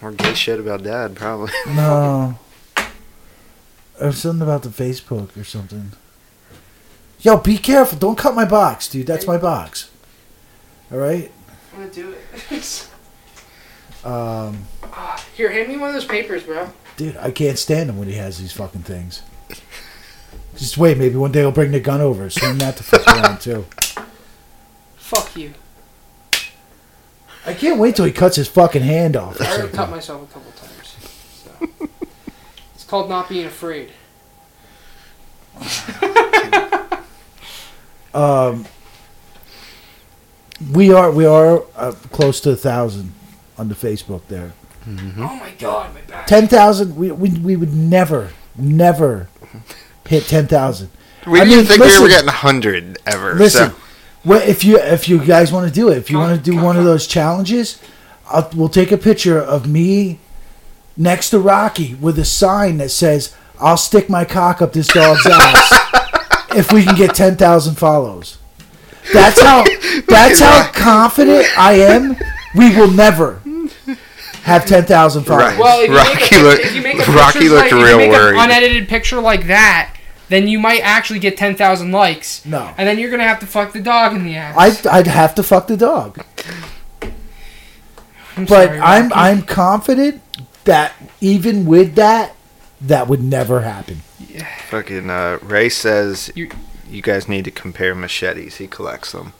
More 0.00 0.12
gay 0.12 0.34
shit 0.34 0.58
about 0.60 0.82
Dad, 0.82 1.14
probably. 1.16 1.52
No. 1.68 2.38
Or 4.00 4.10
something 4.12 4.42
about 4.42 4.62
the 4.64 4.70
Facebook 4.70 5.36
or 5.36 5.44
something. 5.44 5.92
Yo, 7.20 7.36
be 7.38 7.56
careful! 7.58 7.96
Don't 7.98 8.18
cut 8.18 8.34
my 8.34 8.44
box, 8.44 8.88
dude. 8.88 9.06
That's 9.06 9.26
my 9.26 9.36
box. 9.38 9.88
All 10.94 11.00
right. 11.00 11.28
I'm 11.72 11.80
gonna 11.80 11.92
do 11.92 12.14
it. 12.50 12.88
Um, 14.04 14.66
Here, 15.34 15.50
hand 15.50 15.70
me 15.70 15.78
one 15.78 15.88
of 15.88 15.94
those 15.94 16.04
papers, 16.04 16.42
bro. 16.42 16.68
dude, 16.98 17.16
I 17.16 17.30
can't 17.30 17.58
stand 17.58 17.88
him 17.88 17.96
when 17.96 18.06
he 18.06 18.16
has 18.16 18.36
these 18.38 18.52
fucking 18.52 18.82
things. 18.82 19.22
Just 20.58 20.76
wait, 20.76 20.98
maybe 20.98 21.16
one 21.16 21.32
day 21.32 21.40
he'll 21.40 21.50
bring 21.50 21.72
the 21.72 21.80
gun 21.80 22.02
over. 22.02 22.28
Swing 22.28 22.58
that 22.58 22.76
to 22.76 22.82
fuck 22.82 23.06
around 23.06 23.40
too. 23.40 23.64
Fuck 24.96 25.34
you. 25.36 25.54
I 27.46 27.54
can't 27.54 27.80
wait 27.80 27.96
till 27.96 28.04
he 28.04 28.12
cuts 28.12 28.36
his 28.36 28.46
fucking 28.46 28.82
hand 28.82 29.16
off. 29.16 29.40
or 29.40 29.44
I 29.44 29.46
already 29.46 29.60
something. 29.62 29.76
cut 29.78 29.90
myself 29.90 30.30
a 30.30 30.34
couple 30.34 30.52
times. 30.52 30.96
So. 31.80 31.88
it's 32.74 32.84
called 32.84 33.08
not 33.08 33.30
being 33.30 33.46
afraid. 33.46 33.90
Um, 38.12 38.66
we 40.72 40.92
are 40.92 41.10
we 41.10 41.26
are 41.26 41.62
uh, 41.76 41.92
close 42.12 42.40
to 42.42 42.50
a 42.50 42.56
thousand 42.56 43.12
on 43.58 43.68
the 43.68 43.74
Facebook 43.74 44.22
there. 44.28 44.52
Mm-hmm. 44.86 45.22
Oh 45.22 45.36
my 45.36 45.50
god, 45.58 45.94
my 45.94 46.00
back. 46.02 46.26
Ten 46.26 46.46
thousand. 46.48 46.96
We, 46.96 47.10
we 47.12 47.30
we 47.30 47.56
would 47.56 47.72
never 47.74 48.30
never 48.56 49.28
hit 50.06 50.24
ten 50.24 50.46
thousand. 50.46 50.90
We 51.26 51.40
I 51.40 51.44
didn't 51.44 51.58
mean, 51.60 51.66
think 51.78 51.80
we 51.82 52.00
were 52.02 52.08
getting 52.08 52.28
hundred 52.28 52.98
ever. 53.06 53.34
Listen, 53.34 53.70
so. 53.70 53.76
well, 54.24 54.42
if 54.46 54.62
you 54.64 54.78
if 54.78 55.08
you 55.08 55.24
guys 55.24 55.50
want 55.52 55.66
to 55.68 55.72
do 55.74 55.88
it, 55.88 55.96
if 55.98 56.10
you 56.10 56.16
Come- 56.16 56.28
want 56.28 56.36
to 56.38 56.42
do 56.50 56.52
come- 56.56 56.64
one 56.64 56.76
of 56.76 56.84
those 56.84 57.06
challenges, 57.06 57.80
I'll, 58.28 58.50
we'll 58.54 58.68
take 58.68 58.92
a 58.92 58.98
picture 58.98 59.38
of 59.40 59.66
me 59.66 60.18
next 60.96 61.30
to 61.30 61.38
Rocky 61.38 61.94
with 61.94 62.18
a 62.18 62.24
sign 62.26 62.76
that 62.78 62.90
says 62.90 63.34
"I'll 63.58 63.78
stick 63.78 64.10
my 64.10 64.24
cock 64.26 64.60
up 64.60 64.74
this 64.74 64.88
dog's 64.88 65.26
ass" 65.30 65.72
if 66.54 66.70
we 66.72 66.84
can 66.84 66.94
get 66.94 67.14
ten 67.14 67.36
thousand 67.36 67.76
follows. 67.76 68.36
That's 69.12 69.40
how. 69.40 69.64
That's 70.08 70.40
how 70.40 70.70
confident 70.72 71.46
I 71.58 71.74
am. 71.74 72.16
We 72.56 72.74
will 72.76 72.90
never 72.90 73.40
have 74.42 74.64
ten 74.66 74.84
thousand 74.84 75.24
followers. 75.24 75.52
Right. 75.54 75.58
Well, 75.58 75.80
if 75.82 75.88
you 75.90 75.96
Rocky 75.96 76.20
make 76.20 76.32
a, 76.32 76.42
looked- 76.44 76.64
if 76.64 76.74
you 76.74 76.82
make 76.82 77.08
a 77.08 77.12
Rocky 77.12 77.38
picture 77.40 77.50
looked 77.54 77.62
like, 77.64 77.72
if 77.72 77.78
real 77.84 77.90
you 78.00 78.08
make 78.08 78.10
worried. 78.12 78.36
an 78.38 78.44
unedited 78.44 78.88
picture 78.88 79.20
like 79.20 79.46
that, 79.48 79.96
then 80.28 80.48
you 80.48 80.58
might 80.58 80.80
actually 80.80 81.18
get 81.18 81.36
ten 81.36 81.54
thousand 81.56 81.92
likes. 81.92 82.44
No. 82.46 82.72
And 82.78 82.88
then 82.88 82.98
you're 82.98 83.10
gonna 83.10 83.24
have 83.24 83.40
to 83.40 83.46
fuck 83.46 83.72
the 83.72 83.80
dog 83.80 84.14
in 84.14 84.24
the 84.24 84.36
ass. 84.36 84.54
I'd, 84.56 84.86
I'd 84.86 85.06
have 85.06 85.34
to 85.36 85.42
fuck 85.42 85.66
the 85.66 85.76
dog. 85.76 86.24
I'm 88.36 88.46
But 88.46 88.66
sorry, 88.68 88.80
I'm 88.80 89.12
I'm 89.12 89.42
confident 89.42 90.20
that 90.64 90.92
even 91.20 91.66
with 91.66 91.94
that, 91.96 92.34
that 92.80 93.06
would 93.08 93.22
never 93.22 93.60
happen. 93.60 94.02
Yeah. 94.28 94.46
Fucking 94.70 95.08
uh, 95.10 95.38
Ray 95.42 95.68
says 95.68 96.32
You- 96.34 96.50
you 96.88 97.02
guys 97.02 97.28
need 97.28 97.44
to 97.44 97.50
compare 97.50 97.94
machetes. 97.94 98.56
He 98.56 98.66
collects 98.66 99.12
them. 99.12 99.32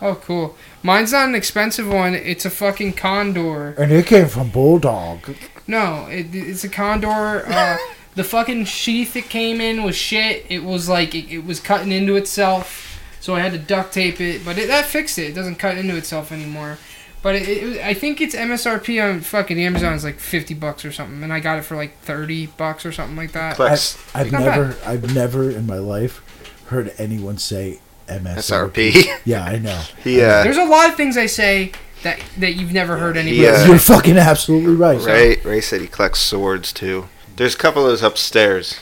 Oh, 0.00 0.14
cool. 0.16 0.56
Mine's 0.82 1.12
not 1.12 1.28
an 1.28 1.34
expensive 1.34 1.88
one. 1.88 2.14
It's 2.14 2.44
a 2.44 2.50
fucking 2.50 2.94
condor. 2.94 3.70
And 3.78 3.92
it 3.92 4.06
came 4.06 4.28
from 4.28 4.50
Bulldog. 4.50 5.36
No, 5.66 6.06
it, 6.06 6.34
it's 6.34 6.64
a 6.64 6.68
condor. 6.68 7.44
Uh, 7.46 7.78
the 8.16 8.24
fucking 8.24 8.64
sheath 8.64 9.14
it 9.14 9.28
came 9.28 9.60
in 9.60 9.82
was 9.82 9.94
shit. 9.94 10.46
It 10.48 10.64
was 10.64 10.88
like 10.88 11.14
it, 11.14 11.30
it 11.30 11.44
was 11.44 11.60
cutting 11.60 11.92
into 11.92 12.16
itself, 12.16 12.98
so 13.20 13.34
I 13.34 13.40
had 13.40 13.52
to 13.52 13.58
duct 13.58 13.92
tape 13.92 14.22
it. 14.22 14.42
But 14.42 14.56
it, 14.56 14.68
that 14.68 14.86
fixed 14.86 15.18
it. 15.18 15.30
It 15.30 15.34
doesn't 15.34 15.56
cut 15.56 15.76
into 15.76 15.94
itself 15.96 16.32
anymore. 16.32 16.78
But 17.22 17.34
it, 17.34 17.48
it, 17.48 17.80
I 17.84 17.92
think 17.92 18.22
its 18.22 18.34
MSRP 18.34 19.04
on 19.04 19.20
fucking 19.20 19.60
Amazon 19.60 19.92
is 19.92 20.02
like 20.02 20.18
fifty 20.18 20.54
bucks 20.54 20.84
or 20.84 20.92
something, 20.92 21.22
and 21.22 21.32
I 21.32 21.40
got 21.40 21.58
it 21.58 21.62
for 21.62 21.76
like 21.76 21.98
thirty 21.98 22.46
bucks 22.46 22.86
or 22.86 22.92
something 22.92 23.16
like 23.16 23.32
that. 23.32 23.56
Collects 23.56 23.98
I've 24.14 24.32
Not 24.32 24.40
never 24.40 24.76
I've 24.86 25.14
never 25.14 25.50
in 25.50 25.66
my 25.66 25.78
life 25.78 26.22
heard 26.68 26.92
anyone 26.98 27.38
say 27.38 27.80
MSRP. 28.08 28.90
SRP. 28.92 29.20
Yeah, 29.24 29.44
I 29.44 29.58
know. 29.58 29.82
he 30.04 30.20
uh, 30.22 30.42
There's 30.44 30.56
a 30.56 30.64
lot 30.64 30.88
of 30.88 30.96
things 30.96 31.16
I 31.16 31.26
say 31.26 31.72
that 32.02 32.20
that 32.38 32.54
you've 32.54 32.72
never 32.72 32.98
heard 32.98 33.16
anybody. 33.16 33.42
Yeah. 33.42 33.56
say. 33.64 33.68
You're 33.68 33.78
fucking 33.78 34.18
absolutely 34.18 34.74
right. 34.74 35.00
Ray 35.02 35.36
Ray 35.44 35.60
said 35.60 35.80
he 35.80 35.86
collects 35.88 36.20
swords 36.20 36.72
too. 36.72 37.08
There's 37.36 37.54
a 37.54 37.58
couple 37.58 37.82
of 37.84 37.88
those 37.90 38.02
upstairs. 38.02 38.80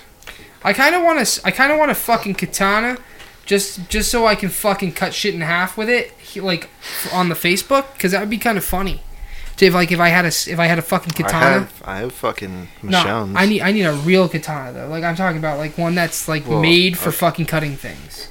I 0.62 0.72
kind 0.72 0.94
of 0.94 1.02
want 1.02 1.24
to. 1.26 1.46
I 1.46 1.50
kind 1.50 1.72
of 1.72 1.78
want 1.78 1.90
a 1.90 1.94
fucking 1.94 2.34
katana, 2.34 2.98
just 3.46 3.88
just 3.88 4.10
so 4.10 4.26
I 4.26 4.34
can 4.34 4.48
fucking 4.48 4.92
cut 4.92 5.12
shit 5.14 5.34
in 5.34 5.40
half 5.42 5.76
with 5.76 5.88
it, 5.88 6.12
he- 6.18 6.40
like 6.40 6.68
on 7.12 7.28
the 7.28 7.34
Facebook, 7.34 7.92
because 7.94 8.12
that 8.12 8.20
would 8.20 8.30
be 8.30 8.38
kind 8.38 8.58
of 8.58 8.64
funny. 8.64 9.02
To 9.58 9.66
if 9.66 9.74
like 9.74 9.92
if 9.92 10.00
I 10.00 10.08
had 10.08 10.24
a 10.24 10.28
s- 10.28 10.48
if 10.48 10.58
I 10.58 10.66
had 10.66 10.78
a 10.78 10.82
fucking 10.82 11.12
I 11.12 11.16
katana. 11.28 11.44
have 11.60 11.82
I 11.84 11.96
have 11.98 12.12
fucking 12.12 12.68
no. 12.82 13.32
I 13.36 13.46
need 13.46 13.60
I 13.62 13.70
need 13.72 13.82
a 13.84 13.92
real 13.92 14.28
katana 14.28 14.72
though. 14.72 14.88
Like 14.88 15.04
I'm 15.04 15.14
talking 15.16 15.38
about 15.38 15.58
like 15.58 15.78
one 15.78 15.94
that's 15.94 16.26
like 16.28 16.46
Well, 16.46 16.60
made 16.60 16.98
for 16.98 17.10
okay. 17.10 17.18
fucking 17.18 17.46
cutting 17.46 17.76
things, 17.76 18.28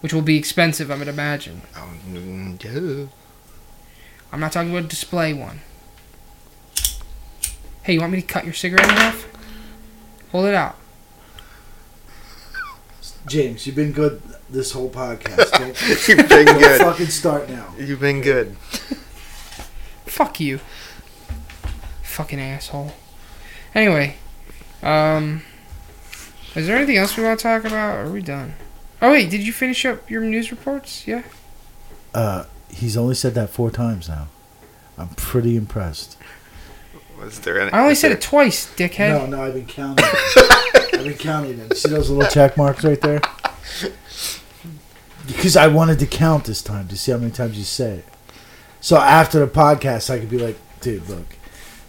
which 0.00 0.12
will 0.14 0.22
be 0.22 0.36
expensive. 0.38 0.90
I 0.90 0.96
would 0.96 1.08
imagine. 1.08 1.62
Oh, 1.76 1.88
mm, 2.08 2.62
yeah. 2.62 3.06
I'm 4.32 4.38
not 4.38 4.52
talking 4.52 4.70
about 4.70 4.84
a 4.84 4.88
display 4.88 5.32
one. 5.32 5.60
Hey 6.76 6.92
Hey, 7.82 7.94
you 7.94 8.00
want 8.00 8.12
me 8.12 8.20
to 8.20 8.26
cut 8.26 8.44
your 8.44 8.54
cigarette 8.54 8.88
in 8.88 8.94
half? 8.94 9.26
Hold 10.30 10.46
it 10.46 10.54
out. 10.54 10.76
James, 13.26 13.66
you've 13.66 13.76
been 13.76 13.92
good 13.92 14.22
this 14.48 14.72
whole 14.72 14.90
podcast. 14.90 15.50
Don't, 15.58 16.08
You've 16.08 16.28
been 16.28 16.44
don't 16.46 16.58
good. 16.58 16.80
fucking 16.80 17.06
start 17.06 17.48
now. 17.48 17.74
You've 17.78 18.00
been 18.00 18.20
good. 18.22 18.56
Fuck 20.10 20.40
you. 20.40 20.58
Fucking 22.02 22.40
asshole. 22.40 22.92
Anyway, 23.74 24.16
um, 24.82 25.42
is 26.56 26.66
there 26.66 26.76
anything 26.76 26.96
else 26.96 27.16
we 27.16 27.22
want 27.22 27.38
to 27.38 27.42
talk 27.44 27.64
about? 27.64 27.96
Or 27.96 28.08
are 28.08 28.10
we 28.12 28.20
done? 28.20 28.54
Oh 29.00 29.12
wait, 29.12 29.30
did 29.30 29.46
you 29.46 29.52
finish 29.52 29.84
up 29.86 30.10
your 30.10 30.20
news 30.22 30.50
reports? 30.50 31.06
Yeah. 31.06 31.22
Uh, 32.12 32.46
he's 32.68 32.96
only 32.96 33.14
said 33.14 33.34
that 33.34 33.50
four 33.50 33.70
times 33.70 34.08
now. 34.08 34.26
I'm 34.98 35.10
pretty 35.10 35.56
impressed. 35.56 36.16
Was 37.18 37.38
there 37.40 37.60
any? 37.60 37.70
I 37.72 37.80
only 37.82 37.94
said 37.94 38.08
there- 38.10 38.18
it 38.18 38.22
twice, 38.22 38.66
dickhead. 38.74 39.10
No, 39.10 39.26
no, 39.26 39.44
I've 39.44 39.54
been 39.54 39.64
counting. 39.66 40.04
I've 40.04 41.04
been 41.04 41.14
counting 41.14 41.56
them. 41.58 41.70
See 41.76 41.88
those 41.88 42.10
little 42.10 42.28
check 42.30 42.56
marks 42.56 42.82
right 42.84 43.00
there? 43.00 43.20
Because 45.26 45.56
I 45.56 45.68
wanted 45.68 46.00
to 46.00 46.06
count 46.06 46.44
this 46.46 46.60
time 46.60 46.88
to 46.88 46.96
see 46.96 47.12
how 47.12 47.18
many 47.18 47.30
times 47.30 47.56
you 47.56 47.62
say 47.62 47.98
it. 47.98 48.04
So 48.80 48.96
after 48.96 49.38
the 49.40 49.46
podcast, 49.46 50.10
I 50.10 50.18
could 50.18 50.30
be 50.30 50.38
like, 50.38 50.56
dude, 50.80 51.08
look, 51.08 51.26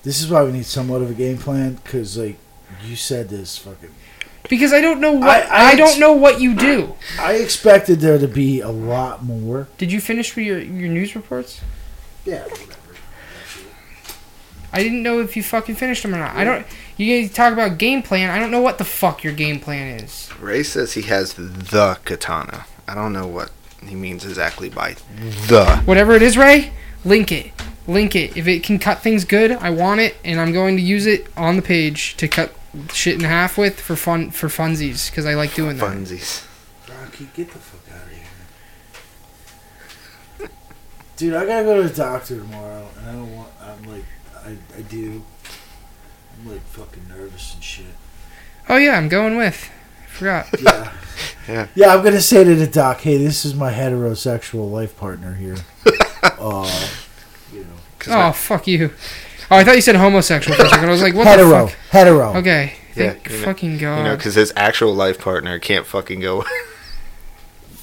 this 0.04 0.22
is 0.22 0.30
why 0.30 0.44
we 0.44 0.52
need 0.52 0.66
somewhat 0.66 1.02
of 1.02 1.10
a 1.10 1.14
game 1.14 1.38
plan. 1.38 1.76
Because 1.84 2.18
like 2.18 2.38
you 2.86 2.96
said 2.96 3.30
this 3.30 3.58
fucking. 3.58 3.92
Because 4.50 4.74
I 4.74 4.82
don't 4.82 5.00
know 5.00 5.14
what 5.14 5.30
I- 5.30 5.42
I, 5.42 5.66
I 5.72 5.76
don't 5.76 5.90
ex- 5.90 6.00
know 6.00 6.14
what 6.14 6.42
you 6.42 6.56
do. 6.56 6.96
I 7.20 7.34
expected 7.36 8.00
there 8.02 8.18
to 8.18 8.28
be 8.28 8.60
a 8.60 8.70
lot 8.70 9.24
more. 9.24 9.68
Did 9.78 9.92
you 9.92 10.02
finish 10.02 10.36
with 10.36 10.46
your 10.46 10.60
your 10.60 10.90
news 10.90 11.16
reports? 11.16 11.62
Yeah. 12.26 12.46
I 14.74 14.82
didn't 14.84 15.04
know 15.04 15.20
if 15.20 15.36
you 15.36 15.44
fucking 15.44 15.76
finished 15.76 16.04
them 16.04 16.16
or 16.16 16.20
not. 16.20 16.34
I 16.36 16.44
don't. 16.46 16.66
You 16.98 17.22
guys 17.22 17.34
talk 17.34 17.52
about 17.52 17.78
game 17.78 18.02
plan. 18.02 18.30
I 18.30 18.40
don't 18.40 18.52
know 18.52 18.62
what 18.62 18.78
the 18.78 18.86
fuck 18.86 19.24
your 19.24 19.34
game 19.34 19.60
plan 19.60 20.00
is. 20.00 20.30
Ray 20.40 20.64
says 20.64 20.94
he 20.94 21.02
has 21.04 21.34
the 21.34 22.00
katana. 22.06 22.66
I 22.88 22.96
don't 22.96 23.12
know 23.12 23.28
what 23.28 23.52
he 23.88 23.96
means 23.96 24.26
exactly 24.26 24.70
by 24.70 24.96
the. 25.48 25.82
Whatever 25.86 26.14
it 26.14 26.22
is, 26.22 26.38
Ray, 26.38 26.72
link 27.04 27.32
it. 27.32 27.52
Link 27.88 28.16
it. 28.16 28.38
If 28.38 28.48
it 28.48 28.64
can 28.64 28.80
cut 28.80 29.00
things 29.00 29.26
good, 29.26 29.52
I 29.52 29.72
want 29.72 30.02
it, 30.02 30.16
and 30.24 30.40
I'm 30.40 30.54
going 30.54 30.78
to 30.78 30.84
use 30.84 31.06
it 31.06 31.28
on 31.36 31.56
the 31.56 31.62
page 31.62 32.16
to 32.18 32.28
cut 32.28 32.54
shit 32.94 33.16
in 33.16 33.22
half 33.22 33.58
with 33.58 33.80
for 33.80 33.96
fun 33.96 34.32
for 34.32 34.48
funsies 34.48 35.10
because 35.10 35.26
I 35.26 35.34
like 35.34 35.54
doing 35.56 35.78
that. 35.78 35.92
Funsies. 35.92 36.46
Rocky, 36.88 37.28
get 37.34 37.52
the 37.52 37.60
fuck 37.60 37.96
out 37.96 38.04
of 38.04 38.12
here. 40.40 40.50
Dude, 41.18 41.34
I 41.34 41.46
gotta 41.46 41.64
go 41.64 41.82
to 41.82 41.90
the 41.90 41.96
doctor 41.96 42.38
tomorrow, 42.38 42.88
and 42.98 43.10
I 43.10 43.12
don't 43.14 43.36
want. 43.36 43.50
I'm 43.62 43.84
like, 43.84 44.06
I, 44.46 44.58
I 44.78 44.82
do. 44.84 45.24
I'm 46.40 46.52
like 46.52 46.62
fucking 46.62 47.08
nervous 47.10 47.54
and 47.54 47.64
shit. 47.64 47.86
Oh 48.70 48.78
yeah, 48.78 48.98
I'm 48.98 49.10
going 49.10 49.38
with. 49.38 49.70
I 50.22 50.44
forgot. 50.44 50.62
Yeah. 50.62 50.92
Yeah. 51.48 51.68
Yeah, 51.76 51.94
I'm 51.96 52.04
gonna 52.04 52.22
say 52.22 52.44
to 52.44 52.56
the 52.56 52.68
doc, 52.68 53.02
hey, 53.02 53.18
this 53.18 53.46
is 53.46 53.54
my 53.56 53.72
heterosexual 53.74 54.72
life 54.72 54.96
partner 54.98 55.34
here. 55.34 55.58
uh, 56.24 56.90
you 57.52 57.62
know, 57.62 57.68
'Cause 58.00 58.14
Oh 58.14 58.18
my- 58.18 58.32
fuck 58.32 58.68
you. 58.68 58.92
Oh, 59.50 59.58
I 59.58 59.64
thought 59.64 59.76
you 59.76 59.82
said 59.82 59.96
homosexual 59.96 60.56
for 60.56 60.66
a 60.66 60.70
second. 60.70 60.88
I 60.88 60.92
was 60.92 61.02
like, 61.02 61.14
what 61.16 61.28
hetero, 61.28 61.66
the 61.66 61.68
fuck? 61.72 61.80
hetero. 61.90 62.36
Okay. 62.38 62.74
Yeah, 62.96 63.12
Thank 63.14 63.30
know- 63.32 63.38
fucking 63.38 63.78
god. 63.80 63.98
you 63.98 64.04
know, 64.06 64.16
because 64.16 64.36
his 64.36 64.54
actual 64.56 64.94
life 64.96 65.20
partner 65.20 65.60
can't 65.60 65.86
fucking 65.86 66.22
go. 66.22 66.46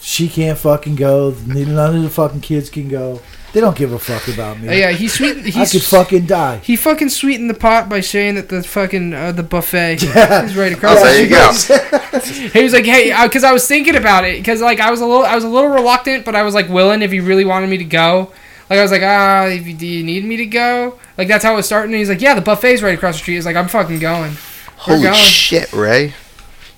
She 0.00 0.28
can't 0.28 0.58
fucking 0.58 0.94
go. 0.96 1.34
None 1.46 1.96
of 1.96 2.02
the 2.02 2.10
fucking 2.10 2.40
kids 2.40 2.70
can 2.70 2.88
go. 2.88 3.20
They 3.54 3.60
don't 3.60 3.76
give 3.76 3.92
a 3.92 3.98
fuck 3.98 4.28
about 4.28 4.60
me. 4.60 4.68
Uh, 4.68 4.72
yeah, 4.72 4.90
he's 4.90 5.14
sweet. 5.14 5.56
I 5.56 5.64
could 5.66 5.82
fucking 5.82 6.26
die. 6.26 6.58
He 6.58 6.76
fucking 6.76 7.08
sweetened 7.08 7.48
the 7.48 7.54
pot 7.54 7.88
by 7.88 8.00
saying 8.00 8.34
that 8.34 8.50
the 8.50 8.62
fucking 8.62 9.14
uh, 9.14 9.32
the 9.32 9.42
buffet 9.42 10.02
Yeah. 10.02 10.44
is 10.44 10.54
right 10.56 10.72
across. 10.72 10.98
Oh, 11.00 11.04
there 11.04 11.22
you 11.22 11.30
go. 11.30 11.52
He 12.52 12.62
was 12.62 12.72
like, 12.72 12.84
"Hey," 12.84 13.14
because 13.24 13.44
I 13.44 13.52
was 13.52 13.66
thinking 13.66 13.94
about 13.96 14.24
it, 14.24 14.38
because 14.38 14.60
like 14.60 14.80
I 14.80 14.90
was 14.90 15.00
a 15.00 15.06
little, 15.06 15.24
I 15.24 15.34
was 15.34 15.44
a 15.44 15.48
little 15.48 15.70
reluctant, 15.70 16.24
but 16.24 16.34
I 16.34 16.42
was 16.42 16.54
like 16.54 16.68
willing 16.68 17.00
if 17.02 17.10
he 17.12 17.20
really 17.20 17.44
wanted 17.44 17.70
me 17.70 17.78
to 17.78 17.84
go. 17.84 18.32
Like 18.68 18.78
I 18.80 18.82
was 18.82 18.90
like, 18.90 19.02
ah, 19.02 19.46
if 19.46 19.66
you, 19.66 19.72
do 19.74 19.86
you 19.86 20.04
need 20.04 20.24
me 20.24 20.36
to 20.38 20.46
go? 20.46 20.98
Like 21.16 21.28
that's 21.28 21.42
how 21.44 21.54
it 21.54 21.56
was 21.56 21.66
starting. 21.66 21.92
And 21.92 21.98
he's 22.00 22.08
like, 22.10 22.20
yeah, 22.20 22.34
the 22.34 22.40
buffet's 22.42 22.82
right 22.82 22.94
across 22.94 23.14
the 23.16 23.20
street. 23.20 23.34
He's 23.36 23.46
like, 23.46 23.56
I'm 23.56 23.68
fucking 23.68 23.98
going. 23.98 24.32
We're 24.32 24.94
Holy 24.96 25.02
going. 25.04 25.14
shit, 25.14 25.72
Ray! 25.72 26.12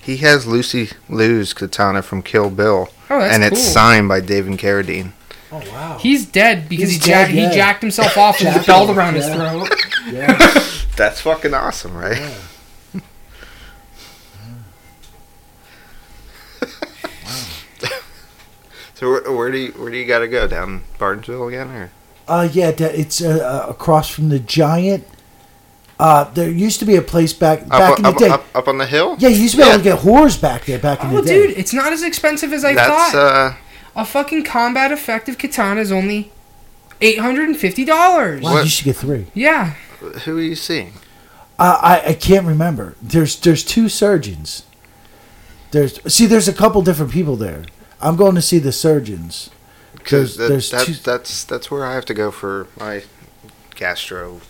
He 0.00 0.18
has 0.18 0.46
Lucy 0.46 0.90
Liu's 1.08 1.52
katana 1.52 2.02
from 2.02 2.22
Kill 2.22 2.48
Bill, 2.50 2.88
Oh, 3.08 3.18
that's 3.20 3.34
and 3.34 3.42
cool. 3.42 3.52
it's 3.52 3.66
signed 3.66 4.08
by 4.08 4.20
David 4.20 4.52
Carradine. 4.58 5.12
Oh 5.52 5.58
wow. 5.72 5.98
He's 5.98 6.26
dead 6.26 6.68
because 6.68 6.90
He's 6.90 7.02
he 7.04 7.10
jacked 7.10 7.32
yeah. 7.32 7.48
he 7.48 7.54
jacked 7.54 7.82
himself 7.82 8.16
off 8.16 8.38
with 8.38 8.46
his 8.48 8.54
Jacked 8.56 8.66
belt 8.68 8.90
off, 8.90 8.96
around 8.96 9.14
his 9.14 9.28
throat. 9.28 9.68
yeah. 10.12 10.36
That's 10.96 11.20
fucking 11.22 11.54
awesome, 11.54 11.96
right? 11.96 12.18
yeah. 12.18 13.00
So 18.94 19.08
where, 19.08 19.32
where 19.32 19.50
do 19.50 19.56
you 19.58 19.72
where 19.72 19.90
do 19.90 19.96
you 19.96 20.04
got 20.04 20.18
to 20.18 20.28
go 20.28 20.46
down 20.46 20.82
Barnesville 20.98 21.48
again, 21.48 21.70
or 21.70 21.90
Uh, 22.28 22.48
yeah, 22.52 22.68
it's 22.78 23.22
uh, 23.22 23.64
uh, 23.66 23.70
across 23.70 24.10
from 24.10 24.28
the 24.28 24.38
giant. 24.38 25.06
Uh, 25.98 26.24
there 26.32 26.50
used 26.50 26.78
to 26.80 26.84
be 26.84 26.96
a 26.96 27.02
place 27.02 27.32
back 27.32 27.66
back 27.68 27.92
up, 27.92 27.96
in 27.98 28.02
the 28.04 28.08
up, 28.10 28.16
day. 28.18 28.28
up, 28.28 28.44
up 28.54 28.68
on 28.68 28.76
the 28.78 28.86
hill? 28.86 29.16
Yeah, 29.18 29.28
you 29.30 29.36
used 29.42 29.54
to 29.54 29.62
be 29.62 29.66
able 29.68 29.78
to 29.78 29.84
get 29.84 29.98
whores 30.00 30.38
back 30.40 30.64
there 30.66 30.78
back 30.78 31.02
in 31.02 31.10
Oh, 31.10 31.20
the 31.20 31.28
day. 31.28 31.38
Well, 31.38 31.48
dude, 31.48 31.58
it's 31.58 31.72
not 31.72 31.92
as 31.94 32.02
expensive 32.02 32.52
as 32.52 32.62
I 32.64 32.74
That's 32.74 33.12
thought. 33.12 33.14
uh, 33.14 33.54
A 33.96 34.04
fucking 34.04 34.44
combat 34.44 34.92
effective 34.92 35.36
katana 35.38 35.80
is 35.80 35.90
only 35.92 36.30
eight 37.00 37.18
hundred 37.18 37.48
and 37.48 37.56
fifty 37.56 37.84
dollars. 37.84 38.42
wow, 38.42 38.52
what- 38.54 38.64
you 38.64 38.70
should 38.70 38.84
get 38.84 38.96
three. 38.96 39.26
Yeah. 39.34 39.74
who 40.24 40.38
are 40.38 40.42
you 40.42 40.54
seeing? 40.54 40.92
Uh, 41.58 41.78
I 41.82 42.10
I 42.10 42.14
can't 42.14 42.46
remember. 42.46 42.94
There's 43.02 43.36
there's 43.38 43.64
two 43.64 43.88
surgeons. 43.88 44.64
There's 45.72 46.00
see 46.12 46.26
there's 46.26 46.48
a 46.48 46.52
couple 46.52 46.82
different 46.82 47.12
people 47.12 47.36
there. 47.36 47.64
I'm 48.00 48.16
going 48.16 48.34
to 48.34 48.42
see 48.42 48.58
the 48.58 48.72
surgeons. 48.72 49.50
Because 49.92 50.36
There's- 50.38 50.48
there's 50.48 50.70
that's 50.70 50.84
two- 50.86 50.94
that's 51.04 51.44
that's 51.44 51.70
where 51.70 51.84
I 51.84 51.94
have 51.94 52.06
to 52.06 52.14
go 52.14 52.30
for 52.30 52.66
my 52.78 53.02
gastro 53.74 54.40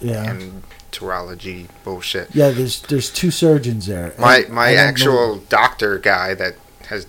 Yeah, 0.00 0.30
and 0.30 0.62
enterology 0.92 1.66
bullshit. 1.84 2.28
yeah. 2.34 2.50
There's 2.50 2.82
there's 2.82 3.10
two 3.10 3.30
surgeons 3.32 3.86
there. 3.86 4.14
My 4.18 4.38
And 4.38 4.50
my 4.50 4.66
I 4.68 4.74
don't 4.74 4.76
know- 4.84 4.88
actual 4.88 5.36
doctor 5.48 5.98
guy 5.98 6.34
that 6.34 6.54
has 6.88 7.06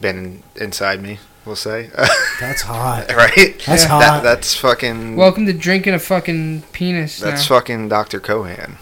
been 0.00 0.42
inside 0.56 1.02
me, 1.02 1.18
we'll 1.44 1.56
say, 1.56 1.90
That's 2.40 2.62
hot. 2.62 3.06
right? 3.14 3.60
That's 3.66 3.82
Yeah. 3.84 3.88
hot. 3.88 4.00
That, 4.00 4.22
that's 4.22 4.54
fucking. 4.54 5.16
Welcome 5.16 5.46
to 5.46 5.52
drinking 5.52 5.94
a 5.94 5.98
fucking 5.98 6.62
penis. 6.72 7.18
that's 7.18 7.48
now. 7.48 7.56
fucking 7.56 7.88
Doctor 7.88 8.20
Cohan. 8.20 8.76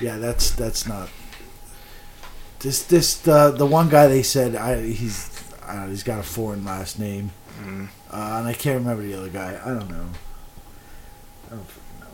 Yeah, 0.00 0.16
that's 0.18 0.50
that's 0.50 0.86
not. 0.86 1.08
This 2.60 2.82
this 2.82 3.16
the 3.16 3.50
the 3.50 3.66
one 3.66 3.88
guy 3.88 4.06
they 4.06 4.22
said 4.22 4.54
I 4.56 4.80
he's 4.82 5.30
I 5.66 5.74
don't 5.74 5.82
know, 5.84 5.90
he's 5.90 6.02
got 6.02 6.18
a 6.18 6.22
foreign 6.22 6.64
last 6.64 6.98
name, 6.98 7.30
Mm. 7.62 7.88
uh, 8.10 8.36
and 8.38 8.48
I 8.48 8.52
can't 8.54 8.78
remember 8.80 9.02
the 9.02 9.14
other 9.14 9.28
guy. 9.28 9.60
I 9.64 9.68
don't 9.68 9.88
know. 9.90 10.06
I 11.46 11.50
don't 11.50 11.66
fucking 11.68 12.00
know. 12.00 12.06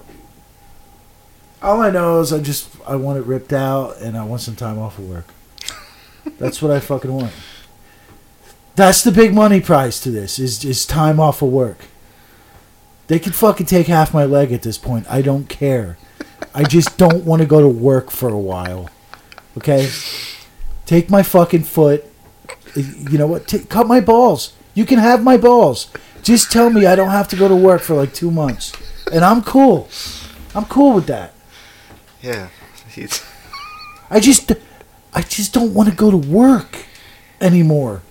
All 1.63 1.81
I 1.81 1.91
know 1.91 2.21
is 2.21 2.33
I 2.33 2.41
just 2.41 2.69
I 2.87 2.97
want 2.97 3.19
it 3.19 3.25
ripped 3.25 3.53
out 3.53 3.97
and 4.01 4.17
I 4.17 4.25
want 4.25 4.41
some 4.43 4.57
time 4.57 4.79
off 4.79 4.99
of 4.99 5.09
work. 5.09 5.27
That's 6.39 6.61
what 6.61 6.71
I 6.71 6.81
fucking 6.81 7.13
want. 7.13 7.33
That's 8.77 9.03
the 9.03 9.11
big 9.11 9.35
money 9.35 9.61
prize 9.61 10.01
to 10.01 10.11
this 10.11 10.39
is 10.39 10.65
is 10.65 10.85
time 10.85 11.19
off 11.19 11.43
of 11.43 11.49
work. 11.49 11.79
They 13.07 13.19
could 13.19 13.35
fucking 13.35 13.67
take 13.67 13.87
half 13.87 14.13
my 14.13 14.25
leg 14.25 14.53
at 14.53 14.63
this 14.63 14.79
point. 14.79 15.07
I 15.09 15.23
don't 15.23 15.49
care. 15.49 15.97
I 16.55 16.65
just 16.65 16.99
don't 16.99 17.25
want 17.25 17.41
to 17.41 17.49
go 17.49 17.61
to 17.61 17.69
work 17.69 18.11
for 18.11 18.29
a 18.29 18.39
while. 18.39 18.91
Okay? 19.57 19.89
Take 20.85 21.09
my 21.09 21.23
fucking 21.23 21.63
foot. 21.63 22.05
You 22.75 23.17
know 23.17 23.27
what? 23.27 23.49
T- 23.49 23.65
cut 23.65 23.87
my 23.87 24.01
balls. 24.01 24.53
You 24.75 24.85
can 24.85 24.99
have 24.99 25.23
my 25.23 25.37
balls. 25.37 25.89
Just 26.23 26.51
tell 26.51 26.69
me 26.69 26.85
I 26.85 26.97
don't 26.97 27.11
have 27.11 27.29
to 27.29 27.37
go 27.37 27.49
to 27.49 27.57
work 27.57 27.81
for 27.81 27.95
like 27.95 28.13
two 28.13 28.31
months. 28.31 28.73
And 29.11 29.25
I'm 29.25 29.43
cool. 29.43 29.89
I'm 30.55 30.65
cool 30.67 30.95
with 30.95 31.07
that. 31.07 31.33
Yeah, 32.21 32.49
he's 32.89 33.25
I 34.11 34.21
just 34.21 34.53
I 35.15 35.23
just 35.23 35.53
don't 35.53 35.73
want 35.73 35.89
to 35.89 35.95
go 35.95 36.11
to 36.11 36.17
work 36.17 36.85
anymore. 37.41 38.03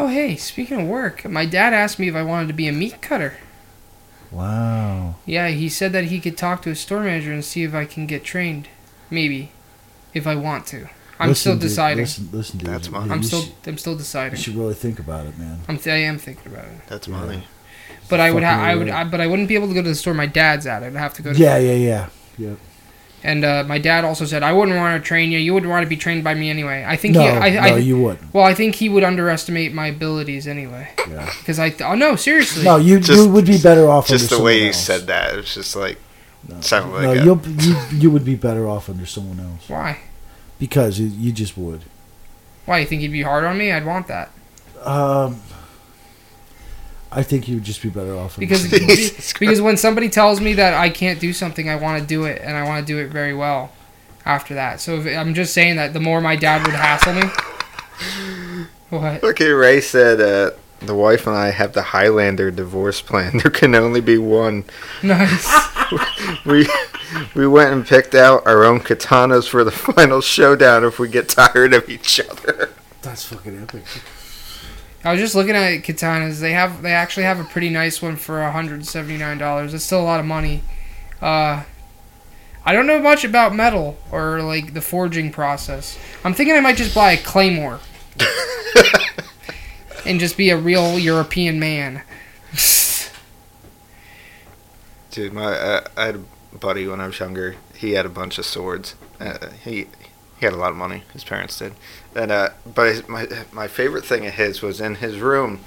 Oh, 0.00 0.06
hey, 0.06 0.36
speaking 0.36 0.80
of 0.80 0.86
work, 0.86 1.24
my 1.28 1.44
dad 1.44 1.74
asked 1.74 1.98
me 1.98 2.06
if 2.06 2.14
I 2.14 2.22
wanted 2.22 2.46
to 2.46 2.54
be 2.54 2.68
a 2.68 2.72
meat 2.72 3.02
cutter. 3.02 3.34
Wow. 4.30 5.16
Yeah, 5.26 5.48
he 5.48 5.68
said 5.68 5.90
that 5.92 6.04
he 6.04 6.20
could 6.20 6.36
talk 6.36 6.62
to 6.62 6.70
a 6.70 6.76
store 6.76 7.02
manager 7.02 7.32
and 7.32 7.44
see 7.44 7.64
if 7.64 7.74
I 7.74 7.84
can 7.84 8.06
get 8.06 8.22
trained. 8.22 8.68
Maybe. 9.10 9.50
If 10.14 10.24
I 10.26 10.36
want 10.36 10.66
to. 10.68 10.88
I'm 11.18 11.30
Listen, 11.30 11.40
still 11.40 11.52
dude, 11.54 11.62
deciding. 11.62 12.04
listen, 12.04 12.28
listen, 12.30 12.58
dude. 12.58 12.68
That's 12.68 12.86
You- 12.86 12.92
fine. 12.92 13.10
I'm 13.10 13.18
you 13.18 13.24
still 13.24 13.42
should- 13.42 13.52
I'm 13.66 13.76
still 13.78 13.96
deciding. 13.96 14.36
You 14.36 14.42
should 14.44 14.54
really 14.54 14.74
think 14.74 15.00
about 15.00 15.26
it, 15.26 15.36
man. 15.36 15.58
I'm 15.68 15.76
th- 15.78 15.92
I 15.92 15.98
am 15.98 16.16
thinking 16.18 16.52
about 16.52 16.66
it. 16.66 16.86
that's 16.86 17.08
Yeah. 17.08 17.16
money. 17.16 17.44
But 18.08 18.20
I 18.20 18.30
would 18.30 18.44
ha- 18.44 18.62
I 18.62 18.76
would. 18.76 18.88
I, 18.88 19.02
but 19.02 19.20
I 19.20 19.26
wouldn't 19.26 19.48
be 19.48 19.56
able 19.56 19.66
to 19.66 19.74
go 19.74 19.82
to 19.82 19.88
the 19.88 19.94
store 19.96 20.14
my 20.14 20.26
dad's 20.26 20.64
at. 20.66 20.84
I'd 20.84 20.94
have 20.94 21.14
to 21.14 21.22
go 21.22 21.32
to 21.32 21.38
Yeah, 21.38 21.58
yeah, 21.58 21.72
yeah. 21.74 22.06
Yep. 22.38 22.58
And 23.28 23.44
uh, 23.44 23.62
my 23.68 23.78
dad 23.78 24.04
also 24.04 24.24
said, 24.24 24.42
"I 24.42 24.52
wouldn't 24.54 24.76
want 24.78 25.02
to 25.02 25.06
train 25.06 25.30
you. 25.30 25.38
You 25.38 25.52
wouldn't 25.54 25.70
want 25.70 25.84
to 25.84 25.88
be 25.88 25.96
trained 25.96 26.24
by 26.24 26.32
me 26.34 26.48
anyway." 26.48 26.82
I 26.86 26.96
think 26.96 27.14
No, 27.14 27.20
he, 27.20 27.28
I, 27.28 27.50
no, 27.50 27.60
I, 27.60 27.76
you 27.76 28.00
wouldn't. 28.00 28.32
well, 28.32 28.44
I 28.44 28.54
think 28.54 28.74
he 28.76 28.88
would 28.88 29.04
underestimate 29.04 29.74
my 29.74 29.88
abilities 29.88 30.46
anyway. 30.48 30.88
Yeah. 31.08 31.26
Because 31.38 31.58
I, 31.58 31.68
th- 31.68 31.82
oh 31.82 31.94
no, 31.94 32.16
seriously. 32.16 32.64
No, 32.64 32.76
you 32.78 33.00
Just- 33.00 33.12
you 33.18 33.28
would 33.30 33.44
be 33.44 33.58
better 33.58 33.86
off. 33.86 34.08
Just 34.08 34.32
under 34.32 34.36
the 34.38 34.42
way 34.42 34.52
someone 34.52 34.62
you 34.62 34.68
else. 34.68 34.84
said 34.84 35.06
that, 35.08 35.34
it 35.34 35.36
was 35.36 35.54
just 35.54 35.76
like 35.76 35.98
No, 36.48 36.60
sounded 36.62 36.92
like 36.94 37.02
no 37.04 37.12
a- 37.12 37.24
you'll, 37.24 37.40
you 37.66 37.76
you 38.02 38.10
would 38.10 38.24
be 38.24 38.34
better 38.36 38.66
off 38.66 38.88
under 38.88 39.04
someone 39.06 39.38
else 39.40 39.68
Why? 39.68 39.98
because 40.58 40.98
you, 40.98 41.06
you 41.08 41.30
just 41.32 41.56
would. 41.58 41.82
Why 42.64 42.78
you 42.80 42.86
think 42.86 43.02
he'd 43.02 43.12
be 43.12 43.22
hard 43.22 43.44
on 43.44 43.58
me? 43.58 43.72
I'd 43.72 43.84
want 43.84 44.06
that 44.08 44.30
Um, 44.84 45.40
I 47.10 47.22
think 47.22 47.48
you 47.48 47.56
would 47.56 47.64
just 47.64 47.82
be 47.82 47.88
better 47.88 48.16
off 48.16 48.38
because 48.38 48.62
someone 48.62 48.90
else. 48.90 48.96
Jesus 48.98 49.32
because 49.32 49.60
when 49.60 49.76
somebody 49.76 50.08
tells 50.08 50.40
me 50.40 50.54
that 50.54 50.74
I 50.74 50.90
can't 50.90 51.18
do 51.18 51.32
something, 51.32 51.68
I 51.68 51.76
want 51.76 52.00
to 52.00 52.06
do 52.06 52.24
it 52.24 52.42
and 52.42 52.56
I 52.56 52.64
want 52.64 52.86
to 52.86 52.92
do 52.92 52.98
it 52.98 53.10
very 53.10 53.34
well. 53.34 53.72
After 54.24 54.52
that, 54.54 54.78
so 54.78 55.00
if, 55.00 55.16
I'm 55.16 55.32
just 55.32 55.54
saying 55.54 55.76
that 55.76 55.94
the 55.94 56.00
more 56.00 56.20
my 56.20 56.36
dad 56.36 56.66
would 56.66 56.74
hassle 56.74 57.14
me. 57.14 57.22
What? 58.90 59.22
Okay, 59.22 59.50
Ray 59.50 59.82
said 59.82 60.18
uh, 60.18 60.52
the 60.80 60.94
wife 60.94 61.26
and 61.26 61.36
I 61.36 61.50
have 61.50 61.74
the 61.74 61.82
Highlander 61.82 62.50
divorce 62.50 63.02
plan. 63.02 63.38
There 63.42 63.50
can 63.50 63.74
only 63.74 64.00
be 64.00 64.16
one. 64.18 64.64
Nice. 65.02 65.46
We 66.44 66.66
we 67.34 67.46
went 67.46 67.72
and 67.72 67.86
picked 67.86 68.14
out 68.14 68.46
our 68.46 68.64
own 68.64 68.80
katanas 68.80 69.48
for 69.48 69.64
the 69.64 69.70
final 69.70 70.20
showdown 70.20 70.84
if 70.84 70.98
we 70.98 71.08
get 71.08 71.28
tired 71.28 71.72
of 71.74 71.88
each 71.88 72.20
other. 72.20 72.70
That's 73.02 73.24
fucking 73.24 73.62
epic. 73.62 73.84
I 75.04 75.12
was 75.12 75.20
just 75.20 75.34
looking 75.34 75.54
at 75.54 75.82
katanas. 75.82 76.40
They 76.40 76.52
have 76.52 76.82
they 76.82 76.92
actually 76.92 77.22
have 77.22 77.38
a 77.38 77.44
pretty 77.44 77.70
nice 77.70 78.02
one 78.02 78.16
for 78.16 78.42
hundred 78.50 78.84
seventy 78.86 79.16
nine 79.16 79.38
dollars. 79.38 79.72
It's 79.72 79.84
still 79.84 80.00
a 80.00 80.02
lot 80.02 80.20
of 80.20 80.26
money. 80.26 80.62
Uh, 81.22 81.64
I 82.64 82.72
don't 82.72 82.86
know 82.86 83.00
much 83.00 83.24
about 83.24 83.54
metal 83.54 83.96
or 84.10 84.42
like 84.42 84.74
the 84.74 84.80
forging 84.80 85.30
process. 85.32 85.98
I'm 86.24 86.34
thinking 86.34 86.56
I 86.56 86.60
might 86.60 86.76
just 86.76 86.94
buy 86.94 87.12
a 87.12 87.16
claymore 87.16 87.80
and 90.04 90.20
just 90.20 90.36
be 90.36 90.50
a 90.50 90.56
real 90.56 90.98
European 90.98 91.58
man. 91.58 92.02
Dude, 95.10 95.32
my 95.32 95.44
uh, 95.44 95.86
I 95.96 96.06
had 96.06 96.16
a 96.16 96.56
buddy 96.58 96.86
when 96.86 97.00
I 97.00 97.06
was 97.06 97.18
younger. 97.18 97.56
He 97.74 97.92
had 97.92 98.04
a 98.04 98.10
bunch 98.10 98.38
of 98.38 98.44
swords. 98.44 98.96
Uh, 99.20 99.50
he 99.64 99.86
he 100.38 100.44
had 100.44 100.52
a 100.52 100.56
lot 100.56 100.70
of 100.70 100.76
money. 100.76 101.04
His 101.12 101.24
parents 101.24 101.58
did. 101.58 101.72
And 102.18 102.32
uh, 102.32 102.48
but 102.74 102.88
his, 102.88 103.08
my 103.08 103.28
my 103.52 103.68
favorite 103.68 104.04
thing 104.04 104.26
of 104.26 104.34
his 104.34 104.60
was 104.60 104.80
in 104.80 104.96
his 104.96 105.20
room. 105.20 105.60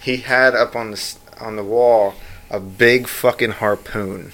He 0.00 0.18
had 0.18 0.54
up 0.54 0.76
on 0.76 0.92
the 0.92 1.14
on 1.40 1.56
the 1.56 1.64
wall 1.64 2.14
a 2.50 2.60
big 2.60 3.08
fucking 3.08 3.50
harpoon. 3.52 4.30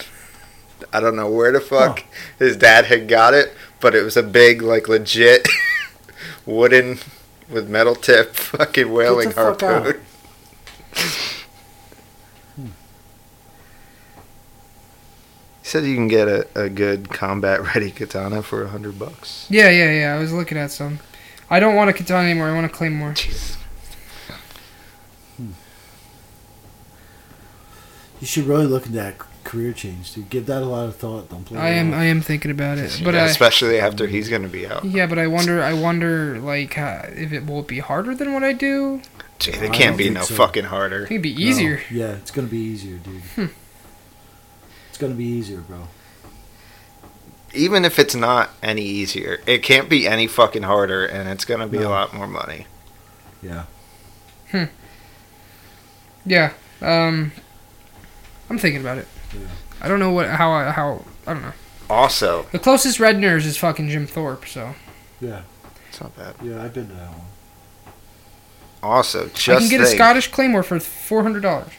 I 0.93 1.01
don't 1.01 1.17
know 1.17 1.31
where 1.31 1.51
the 1.53 1.61
fuck 1.61 2.05
his 2.39 2.59
dad 2.59 2.85
had 2.85 3.09
got 3.09 3.33
it, 3.33 3.55
but 3.81 3.95
it 3.95 4.03
was 4.03 4.15
a 4.19 4.23
big 4.23 4.61
like 4.61 4.89
legit 4.89 5.49
wooden 6.47 6.99
with 7.49 7.67
metal 7.71 7.95
tip 7.95 8.35
fucking 8.37 8.93
whaling 8.93 9.29
Get 9.29 9.37
the 9.37 9.43
fuck 9.55 9.63
out. 9.63 9.83
harpoon. 9.85 10.01
He 15.63 15.69
said 15.71 15.85
you 15.85 15.95
can 15.95 16.09
get 16.09 16.29
a, 16.29 16.47
a 16.55 16.69
good 16.69 17.09
combat 17.09 17.63
ready 17.75 17.91
katana 17.91 18.43
for 18.43 18.65
a 18.65 18.69
hundred 18.69 18.99
bucks. 18.99 19.47
Yeah, 19.49 19.71
yeah, 19.71 19.91
yeah. 19.93 20.15
I 20.15 20.19
was 20.19 20.31
looking 20.31 20.59
at 20.59 20.71
some. 20.71 20.99
I 21.51 21.61
don't 21.61 21.75
want 21.77 21.91
a 21.91 21.93
katana 21.93 22.29
anymore. 22.31 22.49
I 22.49 22.55
want 22.55 22.67
a 22.67 22.69
claymore. 22.71 23.13
Jesus. 23.13 23.59
You 28.21 28.27
should 28.27 28.45
really 28.47 28.67
look 28.67 28.87
into 28.87 28.97
that 28.99 29.17
career 29.45 29.73
change, 29.73 30.15
dude. 30.15 30.31
Give 30.31 30.47
that 30.47 30.63
a 30.63 30.67
lot 30.67 30.87
of 30.89 30.97
thought. 30.97 31.29
Don't 31.29 31.45
play. 31.45 31.59
I 31.59 31.71
it 31.71 31.73
am 31.75 31.89
off. 31.93 31.99
I 32.01 32.05
am 32.05 32.21
thinking 32.23 32.51
about 32.51 32.79
it, 32.79 33.01
but 33.05 33.13
Yeah, 33.15 33.25
I, 33.25 33.27
especially 33.27 33.79
after 33.79 34.07
he's 34.07 34.29
gonna 34.29 34.49
be 34.49 34.67
out. 34.67 34.85
yeah, 34.85 35.07
but 35.07 35.19
I 35.19 35.27
wonder 35.27 35.63
I 35.63 35.75
wonder 35.75 36.39
like 36.39 36.79
uh, 36.79 37.03
if 37.09 37.33
it 37.33 37.45
will 37.47 37.63
be 37.63 37.81
harder 37.81 38.15
than 38.15 38.33
what 38.33 38.43
I 38.43 38.53
do. 38.55 39.03
Gee, 39.41 39.53
I 39.53 39.65
it 39.65 39.73
can't 39.73 39.99
be 39.99 40.09
no 40.11 40.23
so. 40.23 40.35
fucking 40.35 40.65
harder. 40.65 41.05
it'd 41.05 41.21
be 41.23 41.35
No. 41.35 41.41
easier. 41.41 41.81
Yeah, 41.91 42.13
it's 42.13 42.31
gonna 42.31 42.47
be 42.49 42.59
easier, 42.59 42.97
dude. 42.99 43.21
Hmm. 43.35 43.47
It's 44.89 44.97
gonna 44.99 45.15
be 45.15 45.25
easier, 45.25 45.59
bro. 45.61 45.89
Even 47.55 47.85
if 47.85 47.99
it's 47.99 48.15
not 48.15 48.51
any 48.63 48.83
easier, 48.83 49.41
it 49.47 49.63
can't 49.63 49.89
be 49.89 50.07
any 50.07 50.27
fucking 50.27 50.63
harder, 50.65 51.05
and 51.05 51.29
it's 51.29 51.45
gonna 51.45 51.67
be 51.69 51.79
a 51.79 51.89
lot 51.89 52.13
more 52.15 52.27
money. 52.27 52.67
Yeah. 53.43 53.65
Hmm. 54.51 54.65
Yeah. 56.27 56.53
Um, 56.81 57.33
I'm 58.51 58.59
thinking 58.59 58.81
about 58.81 58.99
it. 58.99 59.09
Yeah. 59.33 59.47
I 59.81 59.89
don't 59.89 59.99
know 60.01 60.11
what 60.13 60.29
how 60.29 60.51
I 60.53 60.71
how 60.71 61.05
I 61.27 61.35
don't 61.35 61.43
know. 61.43 61.53
Also, 61.91 62.47
The 62.53 62.59
closest 62.59 62.99
Redner's 62.99 63.45
is 63.47 63.57
fucking 63.57 63.89
Jim 63.91 64.07
Thorpe. 64.07 64.47
So 64.47 64.75
Yeah. 65.21 65.43
it's 65.89 66.01
not 66.01 66.17
bad. 66.17 66.35
Yeah, 66.43 66.63
I've 66.63 66.73
been 66.75 66.89
to 66.89 66.95
that 66.95 67.11
one. 67.11 67.21
Also, 68.83 69.29
just 69.35 69.49
I 69.49 69.59
can 69.61 69.69
get 69.69 69.81
a 69.81 69.87
Scottish 69.87 70.29
claymore 70.29 70.63
for 70.63 70.79
four 70.81 71.23
hundred 71.23 71.41
dollars. 71.43 71.73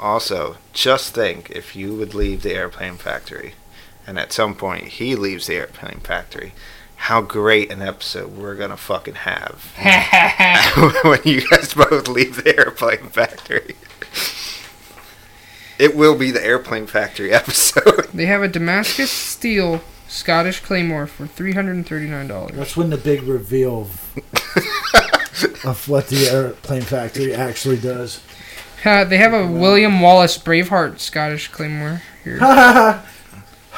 Also, 0.00 0.56
just 0.72 1.14
think 1.14 1.50
if 1.50 1.74
you 1.74 1.94
would 1.94 2.14
leave 2.14 2.42
the 2.42 2.52
airplane 2.54 2.96
factory, 2.96 3.54
and 4.08 4.18
at 4.18 4.32
some 4.32 4.54
point 4.54 4.84
he 4.84 5.14
leaves 5.14 5.46
the 5.46 5.54
airplane 5.56 6.00
factory, 6.00 6.54
how 6.96 7.20
great 7.20 7.70
an 7.70 7.82
episode 7.82 8.34
we're 8.34 8.54
gonna 8.54 8.76
fucking 8.76 9.14
have 9.14 9.72
when 11.04 11.20
you 11.24 11.46
guys 11.46 11.74
both 11.74 12.08
leave 12.08 12.42
the 12.42 12.56
airplane 12.56 13.10
factory. 13.10 13.76
It 15.78 15.94
will 15.94 16.16
be 16.16 16.30
the 16.30 16.44
airplane 16.44 16.86
factory 16.86 17.32
episode. 17.34 18.08
they 18.14 18.26
have 18.26 18.42
a 18.42 18.48
Damascus 18.48 19.10
steel 19.10 19.82
Scottish 20.08 20.60
claymore 20.60 21.06
for 21.06 21.26
three 21.26 21.52
hundred 21.52 21.76
and 21.76 21.86
thirty 21.86 22.06
nine 22.06 22.28
dollars. 22.28 22.56
That's 22.56 22.76
when 22.78 22.88
the 22.88 22.96
big 22.96 23.22
reveal 23.24 23.82
of, 23.82 25.66
of 25.66 25.86
what 25.86 26.08
the 26.08 26.28
airplane 26.30 26.80
factory 26.80 27.34
actually 27.34 27.76
does. 27.76 28.22
Uh, 28.86 29.04
they 29.04 29.18
have 29.18 29.34
a 29.34 29.46
William 29.46 30.00
Wallace 30.00 30.38
Braveheart 30.38 30.98
Scottish 30.98 31.48
claymore 31.48 32.00
here. 32.24 32.38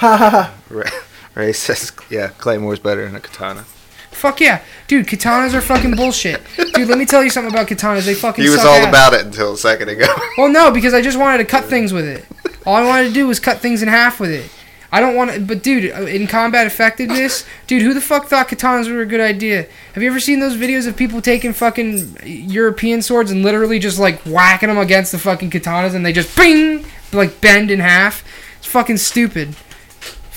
Ha 0.00 0.16
ha 0.16 0.30
ha! 0.30 0.92
Ray 1.34 1.52
says, 1.52 1.92
"Yeah, 2.08 2.28
Claymore's 2.28 2.78
better 2.78 3.04
than 3.04 3.16
a 3.16 3.20
katana." 3.20 3.64
Fuck 4.10 4.40
yeah, 4.40 4.62
dude! 4.88 5.06
Katanas 5.06 5.52
are 5.52 5.60
fucking 5.60 5.94
bullshit, 5.94 6.40
dude. 6.74 6.88
Let 6.88 6.96
me 6.96 7.04
tell 7.04 7.22
you 7.22 7.28
something 7.28 7.52
about 7.52 7.68
katanas. 7.68 8.06
They 8.06 8.14
fucking. 8.14 8.42
He 8.42 8.48
was 8.48 8.60
suck 8.60 8.70
all 8.70 8.76
ass. 8.76 8.88
about 8.88 9.12
it 9.12 9.26
until 9.26 9.52
a 9.52 9.58
second 9.58 9.90
ago. 9.90 10.06
Well, 10.38 10.48
no, 10.48 10.70
because 10.70 10.94
I 10.94 11.02
just 11.02 11.18
wanted 11.18 11.38
to 11.38 11.44
cut 11.44 11.66
things 11.66 11.92
with 11.92 12.06
it. 12.06 12.24
All 12.64 12.76
I 12.76 12.86
wanted 12.86 13.08
to 13.08 13.12
do 13.12 13.26
was 13.26 13.38
cut 13.38 13.58
things 13.58 13.82
in 13.82 13.88
half 13.88 14.18
with 14.20 14.30
it. 14.30 14.50
I 14.90 15.00
don't 15.00 15.14
want 15.14 15.32
to, 15.32 15.40
but 15.40 15.62
dude, 15.62 15.92
uh, 15.92 16.06
in 16.06 16.26
combat 16.26 16.66
effectiveness, 16.66 17.44
dude, 17.66 17.82
who 17.82 17.92
the 17.92 18.00
fuck 18.00 18.24
thought 18.24 18.48
katanas 18.48 18.90
were 18.90 19.02
a 19.02 19.06
good 19.06 19.20
idea? 19.20 19.66
Have 19.92 20.02
you 20.02 20.08
ever 20.08 20.18
seen 20.18 20.40
those 20.40 20.56
videos 20.56 20.88
of 20.88 20.96
people 20.96 21.20
taking 21.20 21.52
fucking 21.52 22.16
European 22.24 23.02
swords 23.02 23.30
and 23.30 23.42
literally 23.42 23.78
just 23.78 23.98
like 23.98 24.18
whacking 24.22 24.70
them 24.70 24.78
against 24.78 25.12
the 25.12 25.18
fucking 25.18 25.50
katanas 25.50 25.94
and 25.94 26.06
they 26.06 26.12
just 26.14 26.34
bing, 26.36 26.86
like 27.12 27.42
bend 27.42 27.70
in 27.70 27.80
half? 27.80 28.24
It's 28.56 28.66
fucking 28.66 28.96
stupid. 28.96 29.54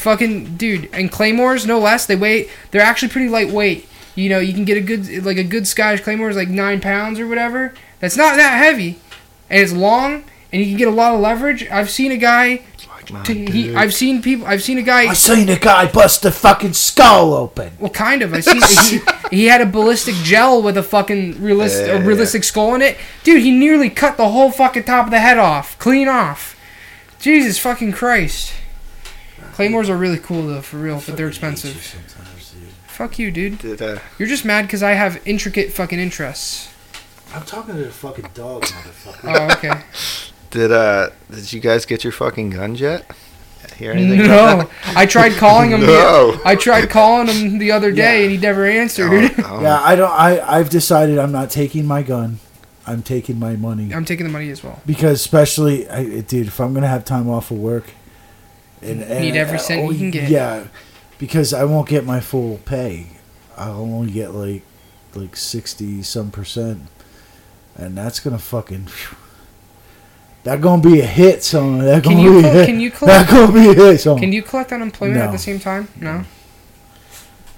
Fucking 0.04 0.58
dude, 0.58 0.90
and 0.92 1.10
claymores 1.10 1.66
no 1.66 1.80
less. 1.80 2.06
They 2.06 2.18
weigh, 2.18 2.50
they're 2.72 2.82
actually 2.82 3.08
pretty 3.08 3.30
lightweight. 3.30 3.88
You 4.16 4.28
know, 4.30 4.40
you 4.40 4.54
can 4.54 4.66
get 4.66 4.76
a 4.78 4.82
good 4.82 5.24
like 5.26 5.38
a 5.38 5.44
good 5.46 5.66
Scottish 5.66 6.02
claymore 6.02 6.30
is 6.30 6.36
like 6.36 6.50
nine 6.50 6.82
pounds 6.82 7.20
or 7.22 7.28
whatever. 7.28 7.74
That's 8.02 8.18
not 8.18 8.36
that 8.36 8.58
heavy, 8.58 9.00
and 9.50 9.62
it's 9.62 9.72
long, 9.72 10.26
and 10.52 10.62
you 10.62 10.68
can 10.68 10.78
get 10.78 10.90
a 10.90 10.92
lot 10.92 11.16
of 11.16 11.22
leverage. 11.22 11.66
I've 11.70 11.90
seen 11.90 12.12
a 12.12 12.18
guy. 12.18 12.64
T- 13.24 13.50
he. 13.50 13.74
I've 13.76 13.94
seen 13.94 14.22
people. 14.22 14.46
I've 14.46 14.62
seen 14.62 14.78
a 14.78 14.82
guy. 14.82 15.04
I've 15.10 15.18
seen 15.18 15.48
a 15.50 15.58
guy 15.58 15.90
bust 15.90 16.22
the 16.24 16.32
fucking 16.32 16.74
skull 16.74 17.34
open. 17.34 17.72
Well, 17.80 17.90
kind 17.90 18.22
of. 18.22 18.34
I 18.34 18.42
seen 18.42 19.00
he, 19.32 19.38
he 19.38 19.46
had 19.46 19.62
a 19.62 19.66
ballistic 19.66 20.16
gel 20.16 20.62
with 20.62 20.78
a 20.78 20.84
fucking 20.84 21.42
realistic, 21.42 21.88
Yeah, 21.88 21.94
a 21.94 22.00
yeah. 22.00 22.06
realistic 22.06 22.44
skull 22.44 22.76
in 22.76 22.82
it. 22.82 22.98
Dude, 23.24 23.42
he 23.42 23.52
nearly 23.52 23.90
cut 23.90 24.18
the 24.18 24.28
whole 24.30 24.52
fucking 24.52 24.84
top 24.84 25.06
of 25.06 25.12
the 25.12 25.20
head 25.20 25.38
off, 25.38 25.80
clean 25.80 26.10
off. 26.10 26.60
Jesus 27.20 27.58
fucking 27.58 27.94
Christ. 27.94 28.54
Claymores 29.54 29.90
are 29.90 29.98
really 29.98 30.18
cool 30.20 30.48
though, 30.48 30.62
for 30.62 30.78
real, 30.78 31.02
but 31.06 31.16
they're 31.18 31.28
expensive. 31.28 31.74
Dude. 31.74 32.70
Fuck 32.88 33.18
you, 33.18 33.32
dude. 33.32 33.58
Did, 33.60 33.82
uh, 33.82 34.00
You're 34.20 34.28
just 34.28 34.46
mad 34.46 34.64
because 34.64 34.84
I 34.84 34.92
have 34.92 35.20
intricate 35.26 35.72
fucking 35.72 36.00
interests. 36.00 36.70
I'm 37.34 37.44
talking 37.44 37.76
to 37.76 37.82
the 37.84 37.90
fucking 37.90 38.30
dog, 38.36 38.64
motherfucker. 38.66 39.50
Oh, 39.50 39.54
okay. 39.54 39.82
did 40.52 40.72
uh 40.72 41.10
did 41.32 41.52
you 41.52 41.60
guys 41.60 41.86
get 41.86 42.04
your 42.04 42.14
fucking 42.14 42.52
guns 42.52 42.80
yet? 42.80 43.10
Hear 43.78 43.94
anything? 43.94 44.28
No, 44.28 44.70
I 44.86 45.08
tried 45.08 45.32
calling 45.34 45.72
him. 45.72 45.82
No. 45.82 46.34
The, 46.34 46.42
I 46.48 46.56
tried 46.56 46.90
calling 46.92 47.28
him 47.28 47.58
the 47.58 47.72
other 47.72 47.92
day, 47.92 48.18
Yeah. 48.20 48.24
and 48.26 48.32
he 48.32 48.38
never 48.38 48.66
answered. 48.68 49.10
Oh, 49.12 49.30
oh. 49.46 49.62
yeah, 49.62 49.82
I 49.82 49.96
don't. 49.96 50.12
I 50.12 50.40
I've 50.42 50.70
decided 50.70 51.18
I'm 51.18 51.32
not 51.32 51.50
taking 51.50 51.86
my 51.88 52.04
gun. 52.04 52.40
I'm 52.86 53.02
taking 53.02 53.40
my 53.40 53.56
money 53.56 53.94
I'm 53.94 54.04
taking 54.04 54.26
the 54.26 54.32
money 54.32 54.50
as 54.52 54.62
well. 54.62 54.82
because, 54.86 55.22
especially, 55.22 55.88
I, 55.90 56.20
dude, 56.20 56.48
if 56.48 56.60
I'm 56.60 56.74
gonna 56.74 56.88
have 56.90 57.06
time 57.06 57.30
off 57.30 57.50
of 57.50 57.58
work, 57.58 57.86
and, 58.84 59.02
and 59.04 59.22
Need 59.22 59.36
every 59.36 59.60
cent 59.60 59.92
you 59.92 59.98
can 59.98 60.12
get. 60.12 60.30
Yeah, 60.30 60.68
because 61.18 61.54
I 61.54 61.64
won't 61.66 61.88
get 61.90 62.06
my 62.06 62.20
full 62.20 62.58
pay. 62.66 63.08
I'll 63.58 63.82
only 63.82 64.12
get 64.12 64.34
like 64.34 64.64
like 65.16 65.36
sixty 65.36 66.02
some 66.04 66.32
percent, 66.32 66.82
and 67.76 67.98
that's 67.98 68.20
gonna 68.20 68.40
fucking. 68.40 68.86
phew. 68.88 69.18
That 70.44 70.60
gonna 70.60 70.82
be 70.82 71.00
a 71.00 71.06
hit 71.06 71.42
song. 71.44 71.80
That 71.80 72.04
Can 72.04 72.14
gonna 72.18 72.24
you 72.24 72.32
be 72.34 72.40
a 72.40 72.42
col- 72.42 72.52
hit. 72.52 72.66
can 72.66 72.80
you 72.82 72.92
collect? 72.92 73.30
that 73.30 73.34
gonna 73.36 73.54
be 73.54 73.70
a 73.70 73.74
hit 73.74 73.98
song. 74.00 74.20
Can 74.20 74.34
you 74.34 74.42
collect 74.44 74.72
unemployment 74.74 75.22
at 75.22 75.32
the 75.32 75.38
same 75.38 75.60
time? 75.60 75.88
No. 76.00 76.26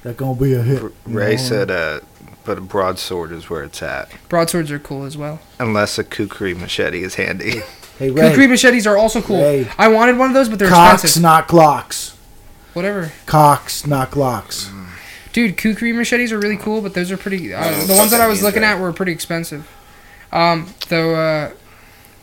that 0.04 0.18
gonna 0.18 0.40
be 0.40 0.54
a 0.54 0.62
hit. 0.62 0.84
R- 0.84 0.90
you 1.08 1.18
Ray 1.18 1.32
know? 1.32 1.38
said, 1.38 1.72
uh, 1.72 2.02
but 2.44 2.60
a 2.60 2.62
broadsword 2.62 3.32
is 3.32 3.50
where 3.50 3.64
it's 3.64 3.82
at. 3.82 4.12
Broadswords 4.30 4.70
are 4.72 4.78
cool 4.78 5.04
as 5.04 5.18
well. 5.18 5.40
Unless 5.60 5.98
a 5.98 6.04
kukri 6.04 6.54
machete 6.54 7.02
is 7.02 7.16
handy. 7.16 7.62
"Hey 7.99 8.09
Ray, 8.09 8.30
Kukri 8.30 8.48
machetes 8.48 8.85
are 8.88 8.98
also 8.98 9.22
cool. 9.22 9.41
Ray. 9.41 9.67
I 9.77 9.88
wanted 9.88 10.17
one 10.17 10.30
of 10.30 10.33
those, 10.33 10.49
but 10.49 10.59
they're 10.59 10.69
cocks 10.69 11.03
expensive. 11.03 11.22
not 11.24 11.48
glocks. 11.48 12.15
Whatever. 12.74 13.11
Cocks 13.25 13.85
not 13.88 14.11
glocks." 14.11 14.72
Dude, 15.33 15.57
kukri 15.57 15.91
machetes 15.91 16.32
are 16.32 16.40
really 16.40 16.56
cool, 16.56 16.82
but 16.82 16.93
those 16.93 17.11
are 17.11 17.17
pretty. 17.17 17.53
Uh, 17.53 17.59
I 17.59 17.69
don't 17.69 17.80
know 17.80 17.85
the 17.88 17.93
ones 17.95 18.11
that 18.11 18.19
that 18.19 18.24
I 18.24 18.27
was 18.30 18.41
looking 18.41 18.64
at 18.64 18.80
were 18.80 18.93
pretty 18.93 19.11
expensive. 19.11 19.69
Um, 20.32 20.74
though, 20.88 21.14
uh, 21.15 21.51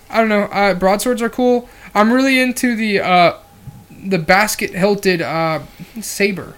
I 0.09 0.19
don't 0.19 0.31
know. 0.31 0.45
Uh, 0.45 0.73
broadswords 0.73 1.21
are 1.21 1.29
cool. 1.29 1.69
I'm 1.95 2.11
really 2.11 2.41
into 2.41 2.75
the 2.75 3.01
uh, 3.01 3.37
the 3.91 4.19
basket 4.19 4.71
hilted 4.71 5.21
uh, 5.21 5.61
saber. 6.01 6.55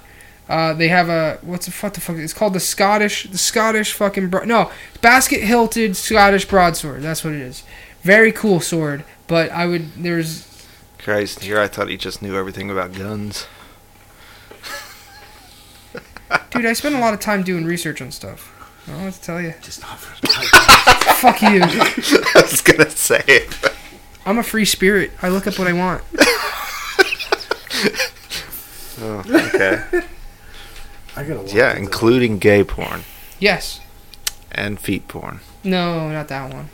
Uh, 0.48 0.74
they 0.74 0.88
have 0.88 1.08
a 1.08 1.38
what's 1.42 1.66
the 1.66 1.72
what 1.72 1.94
the 1.94 2.00
fuck? 2.00 2.16
It's 2.16 2.34
called 2.34 2.52
the 2.52 2.60
Scottish 2.60 3.24
the 3.24 3.38
Scottish 3.38 3.92
fucking 3.92 4.28
bro- 4.28 4.44
no 4.44 4.70
basket 5.00 5.40
hilted 5.40 5.96
Scottish 5.96 6.44
broadsword. 6.44 7.02
That's 7.02 7.24
what 7.24 7.32
it 7.32 7.40
is. 7.40 7.64
Very 8.04 8.30
cool 8.32 8.60
sword. 8.60 9.04
But 9.26 9.50
I 9.50 9.66
would 9.66 9.92
there's 9.96 10.46
Christ, 10.98 11.40
here 11.40 11.58
I 11.60 11.66
thought 11.66 11.88
he 11.88 11.96
just 11.96 12.22
knew 12.22 12.36
everything 12.36 12.70
about 12.70 12.92
guns. 12.94 13.46
dude. 16.50 16.66
I 16.66 16.72
spend 16.72 16.94
a 16.94 16.98
lot 17.00 17.12
of 17.14 17.20
time 17.20 17.42
doing 17.42 17.64
research 17.64 18.00
on 18.00 18.10
stuff. 18.10 18.50
I 18.86 18.90
don't 18.90 18.98
know 19.00 19.04
what 19.06 19.14
to 19.14 19.20
tell 19.22 19.40
you. 19.40 19.54
Just 19.62 19.80
not 19.82 19.98
for 19.98 20.14
Fuck 21.16 21.42
you. 21.42 21.60
I 21.62 22.30
was 22.42 22.60
gonna 22.60 22.90
say 22.90 23.22
it. 23.26 23.54
I'm 24.26 24.38
a 24.38 24.42
free 24.42 24.64
spirit. 24.64 25.10
I 25.22 25.28
look 25.28 25.46
up 25.46 25.58
what 25.58 25.68
I 25.68 25.72
want. 25.72 26.02
Oh, 29.00 29.24
okay. 29.26 29.82
I 31.16 31.24
gotta. 31.24 31.40
watch 31.40 31.52
yeah, 31.52 31.70
it, 31.70 31.74
though. 31.74 31.80
including 31.80 32.38
gay 32.38 32.62
porn 32.62 33.02
Yes. 33.40 33.80
and 34.52 34.78
feet 34.78 35.08
porn. 35.08 35.40
No, 35.64 36.10
not 36.10 36.28
that 36.28 36.54
one. 36.54 36.68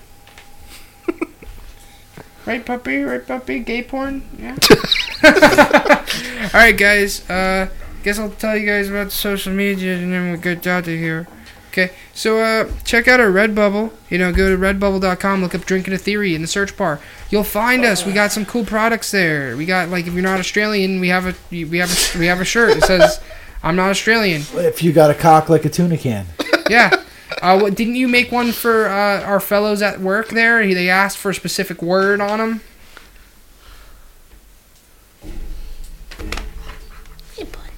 Right, 2.50 2.66
puppy? 2.66 3.02
Right, 3.02 3.26
puppy? 3.26 3.60
Gay 3.60 3.82
porn? 3.82 4.22
Yeah. 4.38 4.56
All 6.54 6.60
right, 6.60 6.76
guys. 6.76 7.28
Uh, 7.30 7.68
guess 8.02 8.18
I'll 8.18 8.30
tell 8.30 8.56
you 8.56 8.66
guys 8.66 8.88
about 8.88 9.12
social 9.12 9.52
media 9.52 9.96
and 9.96 10.12
then 10.12 10.30
we'll 10.30 10.40
get 10.40 10.66
out 10.66 10.80
of 10.80 10.86
here. 10.94 11.28
Okay, 11.68 11.92
so 12.12 12.40
uh, 12.40 12.68
check 12.82 13.06
out 13.06 13.20
our 13.20 13.30
Redbubble. 13.30 13.92
You 14.08 14.18
know, 14.18 14.32
go 14.32 14.50
to 14.50 14.60
redbubble.com, 14.60 15.40
look 15.40 15.54
up 15.54 15.64
Drinking 15.64 15.94
a 15.94 15.98
Theory 15.98 16.34
in 16.34 16.42
the 16.42 16.48
search 16.48 16.76
bar. 16.76 16.98
You'll 17.30 17.44
find 17.44 17.84
us. 17.84 18.04
We 18.04 18.12
got 18.12 18.32
some 18.32 18.44
cool 18.44 18.64
products 18.64 19.12
there. 19.12 19.56
We 19.56 19.66
got 19.66 19.88
like 19.88 20.08
if 20.08 20.12
you're 20.12 20.22
not 20.22 20.40
Australian, 20.40 20.98
we 20.98 21.08
have 21.10 21.26
a 21.26 21.34
we 21.52 21.78
have 21.78 22.14
a 22.14 22.18
we 22.18 22.26
have 22.26 22.40
a 22.40 22.44
shirt 22.44 22.74
that 22.74 22.86
says 22.86 23.20
I'm 23.62 23.76
not 23.76 23.90
Australian. 23.90 24.42
If 24.54 24.82
you 24.82 24.92
got 24.92 25.12
a 25.12 25.14
cock 25.14 25.48
like 25.48 25.64
a 25.64 25.68
tuna 25.68 25.96
can, 25.96 26.26
Yeah. 26.68 26.90
Uh, 27.42 27.70
didn't 27.70 27.94
you 27.96 28.08
make 28.08 28.32
one 28.32 28.52
for 28.52 28.88
uh, 28.88 29.22
our 29.22 29.40
fellows 29.40 29.82
at 29.82 30.00
work 30.00 30.28
there? 30.30 30.66
They 30.66 30.88
asked 30.90 31.16
for 31.18 31.30
a 31.30 31.34
specific 31.34 31.80
word 31.82 32.20
on 32.20 32.38
them. 32.38 32.60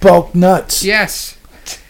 bulk 0.00 0.34
nuts. 0.34 0.84
Yes, 0.84 1.36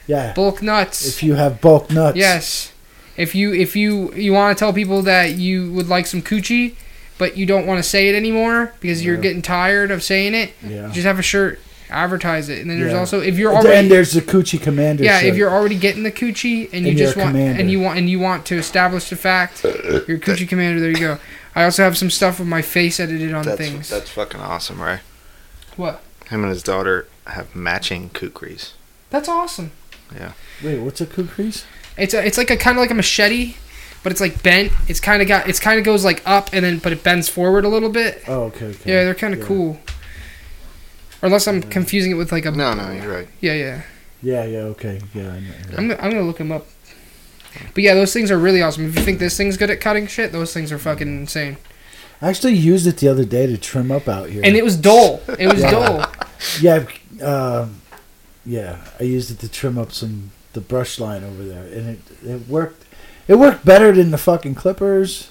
Yeah. 0.06 0.32
bulk 0.34 0.62
nuts. 0.62 1.06
If 1.06 1.22
you 1.22 1.34
have 1.34 1.60
bulk 1.60 1.90
nuts. 1.90 2.16
yes, 2.16 2.72
if 3.16 3.34
you 3.34 3.52
if 3.54 3.74
you 3.76 4.12
you 4.14 4.32
want 4.32 4.56
to 4.56 4.60
tell 4.62 4.72
people 4.72 5.02
that 5.02 5.32
you 5.36 5.72
would 5.72 5.88
like 5.88 6.06
some 6.06 6.22
coochie, 6.22 6.74
but 7.18 7.36
you 7.36 7.46
don't 7.46 7.66
want 7.66 7.78
to 7.82 7.88
say 7.88 8.08
it 8.08 8.14
anymore 8.14 8.74
because 8.80 9.04
you're 9.04 9.16
getting 9.16 9.42
tired 9.42 9.90
of 9.90 10.02
saying 10.02 10.34
it, 10.34 10.52
Yeah. 10.66 10.90
just 10.92 11.06
have 11.06 11.18
a 11.18 11.22
shirt, 11.22 11.60
advertise 11.94 12.48
it, 12.48 12.60
and 12.60 12.70
then 12.70 12.80
there's 12.80 12.92
Yeah. 12.92 12.98
also 12.98 13.20
if 13.20 13.38
you're 13.38 13.52
and 13.54 13.66
already 13.66 13.88
there's 13.88 14.12
the 14.12 14.20
coochie 14.22 14.60
commander. 14.60 15.04
yeah, 15.04 15.18
if 15.18 15.24
shirt. 15.26 15.36
you're 15.36 15.50
already 15.50 15.76
getting 15.76 16.02
the 16.02 16.12
coochie 16.12 16.64
and 16.72 16.84
you 16.84 16.90
And 16.90 16.98
you're 16.98 17.06
just 17.06 17.16
a 17.16 17.20
want 17.20 17.32
commander. 17.32 17.60
and 17.60 17.70
you 17.70 17.80
want 17.80 17.98
and 17.98 18.08
you 18.10 18.18
want 18.18 18.46
to 18.46 18.56
establish 18.56 19.08
the 19.10 19.16
fact 19.16 19.62
you're 19.64 19.72
a 19.72 20.20
coochie 20.20 20.48
commander, 20.48 20.80
there 20.80 20.90
you 20.90 20.98
go. 20.98 21.18
I 21.54 21.64
also 21.64 21.82
have 21.82 21.98
some 21.98 22.10
stuff 22.10 22.38
with 22.38 22.48
my 22.48 22.62
face 22.62 22.98
edited 22.98 23.34
on 23.34 23.44
That's 23.44 23.58
things. 23.58 23.88
that's 23.90 24.10
fucking 24.10 24.40
awesome, 24.40 24.80
Ray. 24.80 25.00
What? 25.76 26.02
Him 26.30 26.42
and 26.42 26.50
his 26.50 26.62
daughter 26.62 27.06
have 27.26 27.54
matching 27.54 28.10
kukris. 28.10 28.72
That's 29.10 29.28
awesome. 29.28 29.70
Yeah. 30.14 30.32
Wait, 30.64 30.78
what's 30.78 31.00
a 31.00 31.06
kukris? 31.06 31.64
It's 31.98 32.14
a, 32.14 32.24
it's 32.26 32.38
like 32.38 32.50
a 32.50 32.56
kind 32.56 32.78
of 32.78 32.80
like 32.80 32.90
a 32.90 32.94
machete, 32.94 33.56
but 34.02 34.12
it's 34.12 34.20
like 34.20 34.42
bent. 34.42 34.72
It's 34.88 35.00
kind 35.00 35.20
of 35.20 35.28
got 35.28 35.46
it's 35.48 35.60
kind 35.60 35.78
of 35.78 35.84
goes 35.84 36.04
like 36.04 36.22
up 36.26 36.48
and 36.54 36.64
then 36.64 36.78
but 36.78 36.92
it 36.92 37.02
bends 37.02 37.28
forward 37.28 37.64
a 37.64 37.68
little 37.68 37.90
bit. 37.90 38.22
Oh, 38.28 38.44
okay. 38.44 38.66
okay. 38.66 38.90
Yeah, 38.90 39.04
they're 39.04 39.14
kind 39.14 39.34
of 39.34 39.40
Yeah. 39.40 39.46
cool. 39.46 39.80
Or 41.22 41.26
unless 41.26 41.46
I'm 41.46 41.62
confusing 41.62 42.10
it 42.10 42.14
with 42.14 42.32
like 42.32 42.44
a 42.44 42.50
No, 42.50 42.74
no, 42.74 42.90
you're 42.90 43.12
right. 43.12 43.28
Yeah, 43.40 43.54
yeah. 43.54 43.82
Yeah, 44.22 44.44
yeah, 44.44 44.58
okay. 44.74 45.00
Yeah, 45.14 45.30
I 45.30 45.40
know. 45.40 45.46
yeah. 45.70 45.76
I'm 45.78 45.88
gonna, 45.88 46.02
I'm 46.02 46.10
gonna 46.10 46.22
look 46.22 46.38
them 46.38 46.52
up. 46.52 46.66
But 47.74 47.82
yeah, 47.84 47.94
those 47.94 48.12
things 48.12 48.30
are 48.30 48.38
really 48.38 48.62
awesome. 48.62 48.86
If 48.88 48.96
you 48.96 49.02
think 49.02 49.18
this 49.18 49.36
thing's 49.36 49.56
good 49.56 49.70
at 49.70 49.80
cutting 49.80 50.06
shit, 50.06 50.32
those 50.32 50.52
things 50.54 50.72
are 50.72 50.78
fucking 50.78 51.08
insane. 51.08 51.56
I 52.20 52.28
actually 52.28 52.54
used 52.54 52.86
it 52.86 52.98
the 52.98 53.08
other 53.08 53.24
day 53.24 53.46
to 53.46 53.58
trim 53.58 53.90
up 53.90 54.08
out 54.08 54.30
here. 54.30 54.42
And 54.44 54.56
it 54.56 54.64
was 54.64 54.76
dull. 54.76 55.20
It 55.38 55.52
was 55.52 55.60
Yeah. 55.60 55.70
dull. 55.70 56.12
yeah, 56.60 56.86
um, 57.26 57.80
yeah. 58.46 58.76
I 59.00 59.02
used 59.04 59.30
it 59.30 59.38
to 59.40 59.48
trim 59.48 59.76
up 59.76 59.92
some 59.92 60.30
the 60.52 60.60
brush 60.60 60.98
line 61.00 61.24
over 61.24 61.42
there, 61.44 61.64
and 61.64 61.88
it 61.88 62.00
it 62.24 62.48
worked. 62.48 62.84
It 63.28 63.36
worked 63.36 63.64
better 63.64 63.92
than 63.92 64.10
the 64.12 64.18
fucking 64.18 64.54
clippers. 64.54 65.28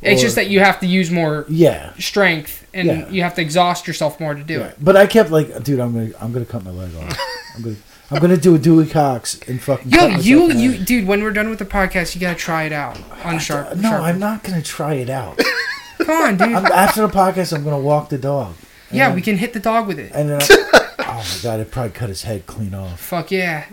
It's 0.00 0.20
Or- 0.20 0.24
just 0.26 0.36
that 0.36 0.48
you 0.48 0.60
have 0.60 0.78
to 0.80 0.86
use 0.86 1.10
more 1.10 1.44
Yeah. 1.48 1.90
strength 1.98 2.66
and 2.72 2.86
Yeah. 2.88 3.08
you 3.10 3.22
have 3.22 3.34
to 3.34 3.42
exhaust 3.42 3.86
yourself 3.88 4.20
more 4.20 4.34
to 4.34 4.42
do 4.42 4.58
yeah. 4.60 4.66
it. 4.66 4.76
But 4.80 4.96
I 4.96 5.06
kept 5.06 5.30
like, 5.30 5.62
dude, 5.64 5.80
I'm 5.80 5.92
gonna 5.92 6.10
I'm 6.20 6.32
gonna 6.32 6.44
cut 6.44 6.64
my 6.64 6.70
leg 6.70 6.90
off. 6.96 7.18
I'm 7.56 7.62
gonna 7.62 7.76
I'm 8.10 8.20
gonna 8.20 8.36
do 8.36 8.54
a 8.54 8.58
Dewey 8.58 8.86
Cox 8.86 9.38
and 9.48 9.60
fucking. 9.60 9.90
Yo, 9.90 10.06
you, 10.06 10.50
you, 10.52 10.78
dude. 10.78 11.06
When 11.06 11.22
we're 11.22 11.32
done 11.32 11.50
with 11.50 11.58
the 11.58 11.66
podcast, 11.66 12.14
you 12.14 12.20
gotta 12.20 12.38
try 12.38 12.62
it 12.64 12.72
out 12.72 12.96
on 13.24 13.38
sharp. 13.38 13.76
No, 13.76 13.90
sharp. 13.90 14.02
I'm 14.02 14.18
not 14.18 14.42
gonna 14.44 14.62
try 14.62 14.94
it 14.94 15.10
out. 15.10 15.38
Come 15.98 16.10
on, 16.22 16.36
dude. 16.38 16.54
I'm, 16.54 16.64
after 16.66 17.02
the 17.02 17.12
podcast, 17.12 17.52
I'm 17.54 17.64
gonna 17.64 17.78
walk 17.78 18.08
the 18.08 18.16
dog. 18.18 18.54
Yeah, 18.90 19.08
then- 19.08 19.16
we 19.16 19.20
can 19.20 19.36
hit 19.36 19.52
the 19.52 19.60
dog 19.60 19.88
with 19.88 19.98
it. 19.98 20.12
And 20.14 20.30
then, 20.30 20.40
I, 20.40 20.46
oh 21.00 21.14
my 21.18 21.42
god, 21.42 21.60
I'd 21.60 21.70
probably 21.70 21.90
cut 21.92 22.08
his 22.08 22.22
head 22.22 22.46
clean 22.46 22.72
off. 22.72 22.98
Fuck 23.00 23.30
yeah. 23.30 23.64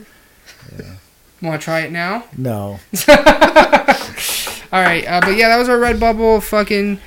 Want 1.41 1.61
to 1.61 1.63
try 1.63 1.81
it 1.81 1.91
now? 1.91 2.23
No, 2.37 2.79
All 4.75 4.81
right, 4.81 5.07
uh, 5.07 5.21
but 5.21 5.37
yeah, 5.37 5.47
that 5.47 5.55
was 5.55 5.69
our 5.69 5.77
Redbubble. 5.77 6.43
Fucking 6.43 6.99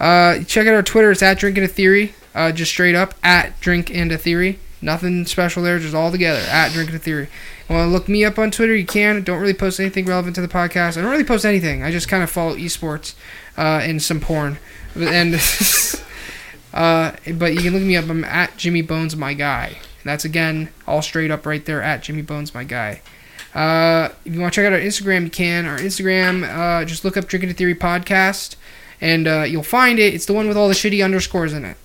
uh, 0.00 0.42
check 0.42 0.66
out 0.66 0.74
our 0.74 0.82
Twitter. 0.82 1.12
It's 1.12 1.22
at 1.22 1.38
Drinking 1.38 1.62
a 1.62 1.68
Theory. 1.68 2.16
Uh, 2.34 2.50
just 2.50 2.72
straight 2.72 2.96
up 2.96 3.14
at 3.22 3.60
Drinking 3.60 4.10
a 4.10 4.18
Theory. 4.18 4.58
Nothing 4.80 5.24
special 5.26 5.62
there, 5.62 5.78
just 5.78 5.94
all 5.94 6.10
together 6.10 6.40
at 6.50 6.72
Drinking 6.72 6.96
a 6.96 6.98
Theory. 6.98 7.28
Want 7.70 7.86
to 7.86 7.92
look 7.92 8.08
me 8.08 8.24
up 8.24 8.40
on 8.40 8.50
Twitter? 8.50 8.74
You 8.74 8.84
can. 8.84 9.22
Don't 9.22 9.38
really 9.40 9.54
post 9.54 9.78
anything 9.78 10.04
relevant 10.04 10.34
to 10.34 10.40
the 10.40 10.48
podcast. 10.48 10.98
I 10.98 11.02
don't 11.02 11.12
really 11.12 11.22
post 11.22 11.44
anything. 11.44 11.84
I 11.84 11.92
just 11.92 12.08
kind 12.08 12.24
of 12.24 12.30
follow 12.30 12.56
esports 12.56 13.14
uh, 13.56 13.78
and 13.84 14.02
some 14.02 14.18
porn. 14.18 14.58
And 14.96 15.36
uh, 16.74 17.12
but 17.34 17.54
you 17.54 17.60
can 17.60 17.72
look 17.72 17.82
me 17.82 17.94
up. 17.94 18.10
I'm 18.10 18.24
at 18.24 18.56
Jimmy 18.56 18.82
Bones, 18.82 19.14
my 19.14 19.34
guy. 19.34 19.78
That's 20.04 20.24
again 20.24 20.70
all 20.88 21.02
straight 21.02 21.30
up 21.30 21.46
right 21.46 21.64
there 21.64 21.82
at 21.82 22.02
Jimmy 22.02 22.22
Bones, 22.22 22.52
my 22.52 22.64
guy. 22.64 23.00
Uh, 23.54 24.08
if 24.24 24.34
you 24.34 24.40
want 24.40 24.52
to 24.54 24.60
check 24.60 24.66
out 24.66 24.72
our 24.72 24.78
Instagram, 24.78 25.24
you 25.24 25.30
can. 25.30 25.66
Our 25.66 25.78
Instagram, 25.78 26.44
uh, 26.44 26.84
just 26.84 27.04
look 27.04 27.16
up 27.16 27.26
Drinking 27.26 27.50
a 27.50 27.54
Theory 27.54 27.74
podcast, 27.74 28.56
and 29.00 29.28
uh, 29.28 29.42
you'll 29.42 29.62
find 29.62 29.98
it. 29.98 30.14
It's 30.14 30.26
the 30.26 30.32
one 30.32 30.48
with 30.48 30.56
all 30.56 30.68
the 30.68 30.74
shitty 30.74 31.04
underscores 31.04 31.52
in 31.52 31.64
it. 31.64 31.76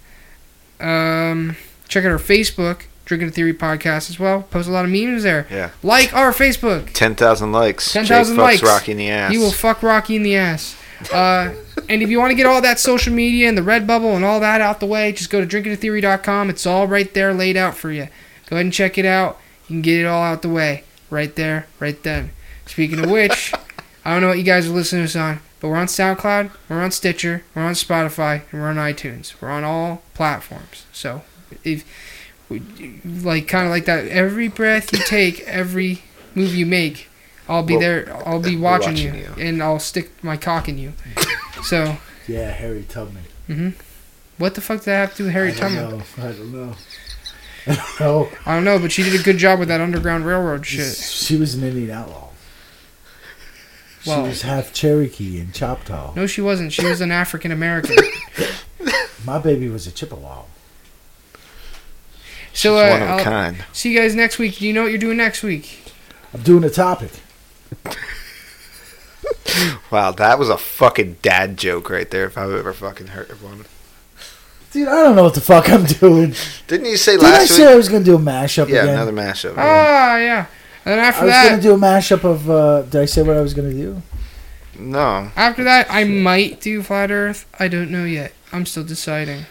Um, 0.80 1.58
check 1.88 2.06
out 2.06 2.12
our 2.12 2.18
Facebook, 2.18 2.84
Drinking 3.06 3.30
a 3.30 3.32
Theory 3.32 3.54
podcast 3.54 4.10
as 4.10 4.20
well. 4.20 4.44
Post 4.44 4.70
a 4.70 4.72
lot 4.72 4.86
of 4.86 4.92
memes 4.92 5.24
there. 5.24 5.46
Yeah. 5.50 5.72
Like 5.84 6.14
our 6.14 6.32
Facebook. 6.32 6.94
10,000 6.94 7.52
likes. 7.52 7.92
10,000 7.92 8.38
likes. 8.38 8.64
Rocky 8.64 8.94
in 8.94 8.98
the 8.98 9.10
ass. 9.10 9.34
You 9.34 9.42
will 9.42 9.52
fuck 9.52 9.84
Rocky 9.84 10.16
in 10.16 10.24
the 10.24 10.38
ass. 10.38 10.78
Uh, 11.12 11.54
and 11.90 12.02
if 12.02 12.10
you 12.10 12.18
want 12.20 12.32
to 12.32 12.36
get 12.36 12.46
all 12.46 12.62
that 12.62 12.80
social 12.80 13.14
media 13.14 13.50
and 13.50 13.58
the 13.58 13.62
Redbubble 13.62 14.16
and 14.16 14.24
all 14.24 14.40
that 14.40 14.62
out 14.62 14.80
the 14.80 14.86
way, 14.86 15.12
just 15.12 15.30
go 15.30 15.44
to 15.44 15.48
drinkingatheory.com. 15.48 16.50
It's 16.50 16.66
all 16.66 16.88
right 16.88 17.14
there 17.14 17.34
laid 17.34 17.58
out 17.58 17.76
for 17.76 17.92
you. 17.92 18.08
Go 18.50 18.56
ahead 18.56 18.66
and 18.66 18.74
check 18.74 18.98
it 18.98 19.06
out. 19.06 19.40
You 19.68 19.76
can 19.76 19.82
get 19.82 20.00
it 20.00 20.06
all 20.06 20.24
out 20.24 20.42
the 20.42 20.50
way. 20.50 20.84
Right 21.10 21.36
there, 21.36 21.68
right 21.80 22.02
then. 22.04 22.32
Speaking 22.66 23.00
of 23.00 23.10
which, 23.10 23.54
I 24.06 24.12
don't 24.14 24.22
know 24.22 24.28
what 24.30 24.38
you 24.38 24.44
guys 24.44 24.68
are 24.68 24.72
listening 24.74 25.04
to 25.04 25.06
us 25.06 25.16
on, 25.16 25.40
but 25.60 25.70
we're 25.70 25.78
on 25.78 25.88
SoundCloud, 25.88 26.52
we're 26.70 26.82
on 26.82 26.92
Stitcher, 26.92 27.44
we're 27.56 27.62
on 27.64 27.74
Spotify, 27.74 28.42
and 28.52 28.62
we're 28.62 28.68
on 28.70 28.76
iTunes. 28.76 29.34
We're 29.42 29.50
on 29.50 29.64
all 29.64 30.02
platforms. 30.14 30.86
So, 30.92 31.24
if 31.64 31.84
like 33.06 33.48
kind 33.48 33.66
of 33.66 33.72
like 33.72 33.86
that, 33.86 34.08
every 34.08 34.48
breath 34.48 34.92
you 34.94 35.00
take, 35.00 35.42
every 35.48 36.02
move 36.36 36.54
you 36.56 36.66
make, 36.66 37.10
I'll 37.50 37.64
be 37.64 37.74
Well, 37.74 37.82
there. 37.82 38.24
I'll 38.26 38.40
be 38.42 38.58
watching, 38.58 38.92
watching 38.94 39.16
you, 39.16 39.22
you. 39.22 39.34
and 39.38 39.64
I'll 39.64 39.80
stick 39.80 40.12
my 40.24 40.36
cock 40.38 40.68
in 40.70 40.78
you. 40.78 40.94
So, 41.64 41.98
yeah, 42.28 42.52
Harry 42.52 42.84
Tubman. 42.84 43.24
Mm-hmm. 43.50 43.70
what 44.38 44.56
the 44.56 44.62
fuck 44.62 44.80
did 44.80 44.86
that 44.88 44.96
have 45.00 45.12
to 45.12 45.18
do 45.20 45.24
with 45.26 45.34
Harry 45.34 45.52
I 45.52 45.56
Tubman? 45.56 45.90
know. 45.90 46.04
I 46.18 46.22
don't 46.34 46.52
know. 46.54 46.76
I 47.68 47.76
don't 47.76 48.00
know. 48.00 48.30
I 48.46 48.56
don't 48.56 48.64
know, 48.64 48.80
but 48.80 48.92
she 48.92 49.04
did 49.04 49.20
a 49.20 49.24
good 49.24 49.38
job 49.38 49.60
with 49.60 49.68
that 49.68 49.82
Underground 49.82 50.26
Railroad 50.26 50.66
shit. 50.66 50.96
She 50.96 51.36
was 51.36 51.54
an 51.56 51.64
Indian 51.64 51.92
outlaw. 51.92 52.30
Well, 54.06 54.24
She 54.24 54.30
was 54.30 54.42
half 54.44 54.72
Cherokee 54.74 55.40
and 55.40 55.54
Choctaw. 55.54 56.14
no, 56.16 56.28
she 56.28 56.40
wasn't. 56.42 56.72
She 56.72 56.86
was 56.86 57.02
an 57.02 57.12
African 57.12 57.52
American. 57.52 57.98
My 59.26 59.38
baby 59.40 59.68
was 59.68 59.86
a 59.88 59.92
Chippewa. 59.92 60.44
So, 62.54 62.78
uh, 62.78 62.90
one 62.90 63.02
of 63.02 63.08
a 63.08 63.12
I'll 63.12 63.24
kind. 63.24 63.66
see 63.74 63.92
you 63.94 64.00
guys 64.00 64.16
next 64.16 64.40
week. 64.40 64.58
Do 64.60 64.66
you 64.68 64.74
know 64.74 64.84
what 64.84 64.90
you're 64.92 64.98
doing 65.00 65.18
next 65.18 65.44
week? 65.44 65.84
I'm 66.34 66.42
doing 66.42 66.64
a 66.64 66.70
topic. 66.70 67.12
Wow, 69.90 70.12
that 70.12 70.38
was 70.38 70.50
a 70.50 70.58
fucking 70.58 71.18
dad 71.22 71.58
joke 71.58 71.90
right 71.90 72.10
there. 72.12 72.26
If 72.26 72.38
I've 72.38 72.52
ever 72.52 72.74
fucking 72.74 73.08
heard 73.08 73.42
one. 73.42 73.66
Dude, 74.78 74.88
I 74.88 75.02
don't 75.04 75.16
know 75.16 75.24
what 75.24 75.34
the 75.34 75.42
fuck 75.42 75.68
I'm 75.72 75.86
doing. 75.86 76.36
Didn't 76.68 76.86
you 76.86 76.98
say 76.98 77.18
last 77.18 77.24
year? 77.24 77.30
Did 77.32 77.34
I 77.36 77.40
last 77.40 77.50
say 77.56 77.74
I 77.74 77.76
was 77.76 77.90
gonna 77.90 78.04
do 78.04 78.14
a 78.16 78.20
mashup 78.20 78.70
Yeah, 78.70 78.84
again? 78.84 78.90
another 78.94 79.12
mashup. 79.12 79.56
Ah, 79.58 80.18
yeah. 80.18 80.46
And 80.86 80.92
then 80.94 81.00
I 81.00 81.08
after 81.08 81.26
was 81.26 81.34
that, 81.34 81.50
gonna 81.50 81.62
do 81.64 81.74
a 81.74 81.78
mashup 81.78 82.24
of. 82.24 82.48
Uh, 82.48 82.82
did 82.84 83.02
I 83.02 83.06
say 83.06 83.24
what 83.24 83.36
I 83.36 83.42
was 83.42 83.56
gonna 83.56 83.74
do? 83.74 84.04
No, 84.78 85.32
After 85.36 85.64
that, 85.64 85.88
I 85.90 86.04
might 86.04 86.62
do 86.62 86.84
Flat 86.84 87.10
Earth. 87.10 87.48
I 87.60 87.68
don't 87.68 87.90
know 87.90 88.06
yet. 88.06 88.34
I'm 88.54 88.68
still 88.68 88.84
deciding. 88.84 89.48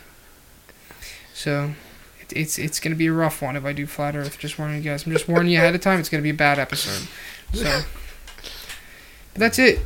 So, 1.34 1.72
it, 2.20 2.32
it's 2.32 2.56
it's 2.56 2.78
gonna 2.78 2.94
be 2.94 3.08
a 3.08 3.12
rough 3.12 3.42
one 3.42 3.56
if 3.56 3.64
I 3.64 3.72
do 3.72 3.84
Flat 3.88 4.14
Earth. 4.14 4.38
Just 4.38 4.60
warning 4.60 4.76
you 4.76 4.88
guys. 4.88 5.06
I'm 5.06 5.12
just 5.12 5.26
warning 5.26 5.50
you 5.50 5.58
ahead 5.58 5.74
of 5.74 5.80
time. 5.80 5.98
It's 5.98 6.08
gonna 6.08 6.22
be 6.22 6.30
a 6.30 6.34
bad 6.34 6.60
episode. 6.60 7.08
So, 7.52 7.64
but 9.32 9.40
that's 9.40 9.58
it. 9.58 9.80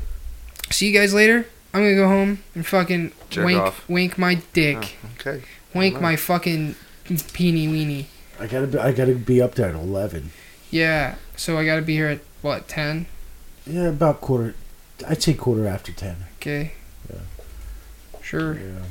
See 0.71 0.89
you 0.89 0.93
guys 0.93 1.15
later. 1.15 1.47
I'm 1.73 1.83
gonna 1.83 1.95
go 1.95 2.09
home 2.09 2.43
and 2.55 2.67
fucking 2.67 3.13
Jerk 3.31 3.47
wink 3.47 3.61
off. 3.61 3.89
wink 3.89 4.19
my 4.19 4.37
dick, 4.53 4.97
Oh, 5.05 5.09
okay. 5.21 5.43
wink 5.75 6.01
my 6.01 6.17
fucking 6.17 6.75
peeny 7.07 7.69
weenie. 7.69 8.07
I 8.41 8.47
gotta 8.47 8.67
be. 8.67 8.79
I 8.79 8.93
gotta 8.93 9.15
be 9.15 9.41
up 9.41 9.55
there 9.55 9.69
at 9.69 9.75
eleven. 9.75 10.31
Yeah. 10.71 11.17
So 11.37 11.59
I 11.59 11.65
gotta 11.65 11.83
be 11.83 11.95
here 11.95 12.09
at 12.09 12.21
what 12.43 12.67
ten? 12.69 13.07
Yeah, 13.67 13.89
about 13.89 14.21
quarter. 14.21 14.55
I'd 15.07 15.23
say 15.23 15.35
quarter 15.35 15.67
after 15.67 15.93
ten. 15.93 16.17
Okay. 16.39 16.73
Yeah. 17.09 17.21
Sure. 18.23 18.55
Yeah. 18.55 18.83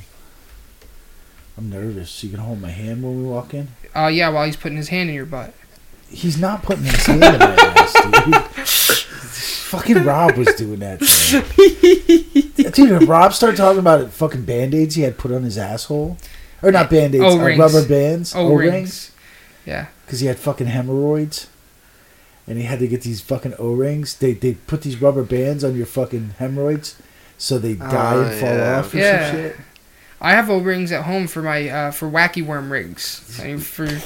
I'm 1.58 1.70
nervous. 1.70 2.24
You 2.24 2.30
can 2.30 2.40
hold 2.40 2.62
my 2.62 2.70
hand 2.70 3.04
when 3.04 3.18
we 3.22 3.30
walk 3.30 3.54
in. 3.54 3.70
Uh, 3.96 4.08
yeah. 4.08 4.30
While 4.30 4.46
he's 4.46 4.56
putting 4.56 4.78
his 4.78 4.90
hand 4.90 5.10
in 5.10 5.16
your 5.16 5.26
butt. 5.26 5.54
He's 6.12 6.38
not 6.38 6.64
putting 6.64 6.84
his 6.86 7.06
hand 7.06 7.24
in 7.24 7.40
my 7.40 7.56
ass, 7.56 7.94
dude. 8.26 8.36
fucking 9.70 10.04
Rob 10.04 10.36
was 10.38 10.54
doing 10.56 10.80
that. 10.80 11.00
to 11.00 11.44
me. 11.58 12.42
Dude, 12.72 13.02
if 13.04 13.10
Rob 13.10 13.34
started 13.34 13.58
talking 13.58 13.80
about 13.80 14.02
it, 14.02 14.10
fucking 14.10 14.44
band 14.44 14.74
aids 14.76 14.96
he 14.96 15.04
had 15.04 15.18
put 15.18 15.32
on 15.32 15.44
his 15.44 15.58
asshole, 15.58 16.18
or 16.62 16.72
not 16.72 16.90
band 16.90 17.16
aids, 17.16 17.24
uh, 17.36 17.56
rubber 17.58 17.88
bands, 17.88 18.36
O 18.36 18.40
O 18.48 18.56
rings, 18.56 18.72
rings. 18.74 19.12
Yeah. 19.66 19.88
because 20.06 20.20
he 20.20 20.28
had 20.28 20.38
fucking 20.40 20.68
hemorrhoids, 20.68 21.48
and 22.48 22.58
he 22.58 22.64
had 22.66 22.80
to 22.80 22.88
get 22.88 23.02
these 23.04 23.22
fucking 23.22 23.54
O 23.60 23.72
rings. 23.74 24.16
They 24.18 24.34
they 24.34 24.54
put 24.56 24.82
these 24.82 25.02
rubber 25.02 25.24
bands 25.24 25.64
on 25.64 25.76
your 25.76 25.86
fucking 25.86 26.32
hemorrhoids, 26.40 26.96
so 27.38 27.58
they 27.60 27.76
die 27.76 28.16
Oh, 28.16 28.24
and 28.24 28.40
fall 28.40 28.56
yeah. 28.56 28.80
off 28.80 28.94
or 28.94 28.98
Yeah. 28.98 29.32
some 29.32 29.36
shit. 29.42 29.56
I 30.22 30.32
have 30.32 30.50
O 30.50 30.60
rings 30.60 30.92
at 30.92 31.06
home 31.06 31.28
for 31.28 31.42
my 31.42 31.70
uh, 31.70 31.92
for 31.92 32.10
wacky 32.10 32.46
worm 32.46 32.72
rigs. 32.72 33.40
I 33.42 33.48
mean, 33.48 33.60
for 33.60 33.86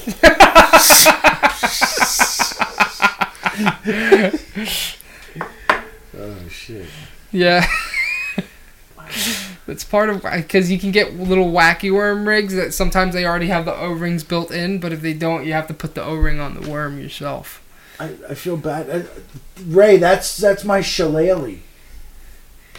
Oh 6.16 6.48
shit! 6.50 6.86
yeah. 7.32 7.66
It's 9.66 9.84
part 9.84 10.10
of 10.10 10.24
because 10.24 10.70
you 10.70 10.78
can 10.78 10.92
get 10.92 11.16
little 11.16 11.52
wacky 11.52 11.92
worm 11.92 12.28
rigs 12.28 12.54
that 12.56 12.74
sometimes 12.74 13.14
they 13.14 13.26
already 13.26 13.48
have 13.48 13.64
the 13.64 13.74
O 13.74 13.94
rings 13.94 14.24
built 14.24 14.52
in, 14.52 14.80
but 14.80 14.92
if 14.92 15.02
they 15.02 15.14
don't, 15.14 15.46
you 15.46 15.54
have 15.54 15.68
to 15.68 15.74
put 15.74 15.96
the 15.96 16.04
O 16.04 16.16
ring 16.16 16.40
on 16.40 16.54
the 16.54 16.70
worm 16.70 17.00
yourself. 17.00 17.64
I, 17.98 18.12
I 18.30 18.34
feel 18.34 18.58
bad. 18.58 18.90
I, 18.90 19.06
Ray, 19.66 19.98
that's 19.98 20.36
that's 20.36 20.66
my 20.66 20.82
shillelagh. 20.82 21.60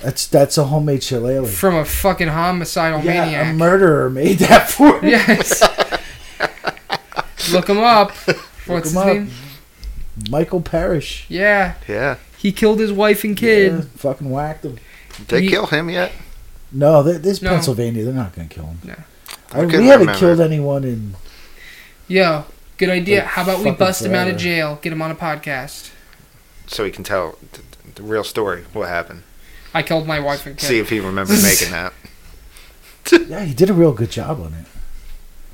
That's 0.02 0.26
that's 0.26 0.58
a 0.58 0.64
homemade 0.64 1.02
shillelagh. 1.02 1.46
From 1.48 1.76
a 1.76 1.84
fucking 1.84 2.28
homicidal 2.28 3.00
Yeah, 3.00 3.50
a 3.50 3.54
murderer 3.54 4.10
made 4.10 4.38
that 4.40 4.68
for 4.70 5.00
me. 5.02 5.10
yes. 5.10 5.62
Look 7.52 7.68
him 7.68 7.78
up. 7.78 8.10
What's 8.66 8.88
his 8.88 8.92
him 8.92 8.98
up. 8.98 9.06
name? 9.06 9.30
Michael 10.30 10.60
Parrish. 10.62 11.26
Yeah. 11.28 11.74
Yeah. 11.88 12.16
He 12.38 12.52
killed 12.52 12.78
his 12.80 12.92
wife 12.92 13.24
and 13.24 13.36
kid. 13.36 13.72
Yeah, 13.72 13.80
fucking 13.96 14.30
whacked 14.30 14.64
him. 14.64 14.78
Did 15.18 15.28
they 15.28 15.42
He- 15.42 15.48
kill 15.48 15.66
him 15.66 15.90
yet? 15.90 16.12
No, 16.72 17.02
th- 17.02 17.22
this 17.22 17.40
No. 17.40 17.50
Pennsylvania, 17.50 18.04
they're 18.04 18.12
not 18.12 18.34
going 18.34 18.48
to 18.48 18.54
kill 18.54 18.64
him. 18.66 18.78
No. 18.84 18.94
I- 19.52 19.60
I 19.60 19.64
we 19.66 19.72
haven't 19.86 19.88
remember. 20.08 20.14
killed 20.14 20.40
anyone 20.40 20.84
in. 20.84 21.14
Yo, 22.08 22.44
good 22.76 22.90
idea. 22.90 23.20
Like, 23.20 23.28
How 23.28 23.42
about 23.42 23.58
we 23.58 23.64
fucking 23.64 23.78
bust 23.78 24.04
him 24.04 24.14
out 24.14 24.28
of 24.28 24.36
jail, 24.36 24.78
get 24.82 24.92
him 24.92 25.00
on 25.02 25.10
a 25.10 25.14
podcast? 25.14 25.90
So 26.66 26.84
he 26.84 26.90
can 26.90 27.04
tell 27.04 27.38
the, 27.52 27.60
the 27.94 28.02
real 28.02 28.24
story. 28.24 28.64
What 28.72 28.88
happened? 28.88 29.22
I 29.74 29.82
killed 29.82 30.06
my 30.06 30.20
wife 30.20 30.46
and 30.46 30.56
kid. 30.56 30.66
See 30.66 30.78
if 30.78 30.88
he 30.88 31.00
remembers 31.00 31.42
making 31.60 31.72
that. 31.72 31.92
Yeah, 33.28 33.44
he 33.44 33.52
did 33.52 33.68
a 33.68 33.74
real 33.74 33.92
good 33.92 34.10
job 34.10 34.40
on 34.40 34.54
it. 34.54 34.66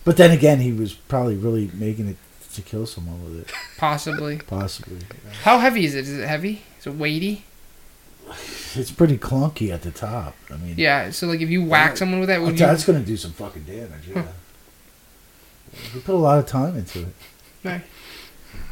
But 0.05 0.17
then 0.17 0.31
again, 0.31 0.61
he 0.61 0.73
was 0.73 0.93
probably 0.95 1.37
really 1.37 1.71
making 1.75 2.09
it 2.09 2.17
to 2.55 2.63
kill 2.63 2.87
someone 2.87 3.25
with 3.25 3.41
it. 3.41 3.53
Possibly. 3.79 4.39
Possibly. 4.39 4.99
How 5.43 5.59
heavy 5.59 5.85
is 5.85 5.95
it? 5.95 6.01
Is 6.01 6.19
it 6.19 6.27
heavy? 6.29 6.63
Is 6.79 6.87
it 6.87 6.95
weighty? 6.95 7.45
It's 8.75 8.91
pretty 8.91 9.19
clunky 9.19 9.73
at 9.73 9.83
the 9.83 9.91
top. 9.91 10.37
I 10.53 10.57
mean, 10.57 10.75
Yeah. 10.77 11.11
So 11.11 11.27
like, 11.27 11.41
if 11.41 11.49
you 11.51 11.65
whack 11.65 11.97
someone 11.97 12.21
with 12.21 12.29
that, 12.29 12.41
would 12.41 12.53
you? 12.53 12.67
that's 12.67 12.85
going 12.85 13.01
to 13.01 13.05
do 13.07 13.17
some 13.17 13.33
fucking 13.33 13.65
damage. 13.65 14.09
Yeah. 14.15 14.27
we 15.95 16.01
put 16.01 16.15
a 16.15 16.19
lot 16.19 16.39
of 16.39 16.47
time 16.47 16.77
into 16.77 17.01
it. 17.01 17.15
Right. 17.65 17.83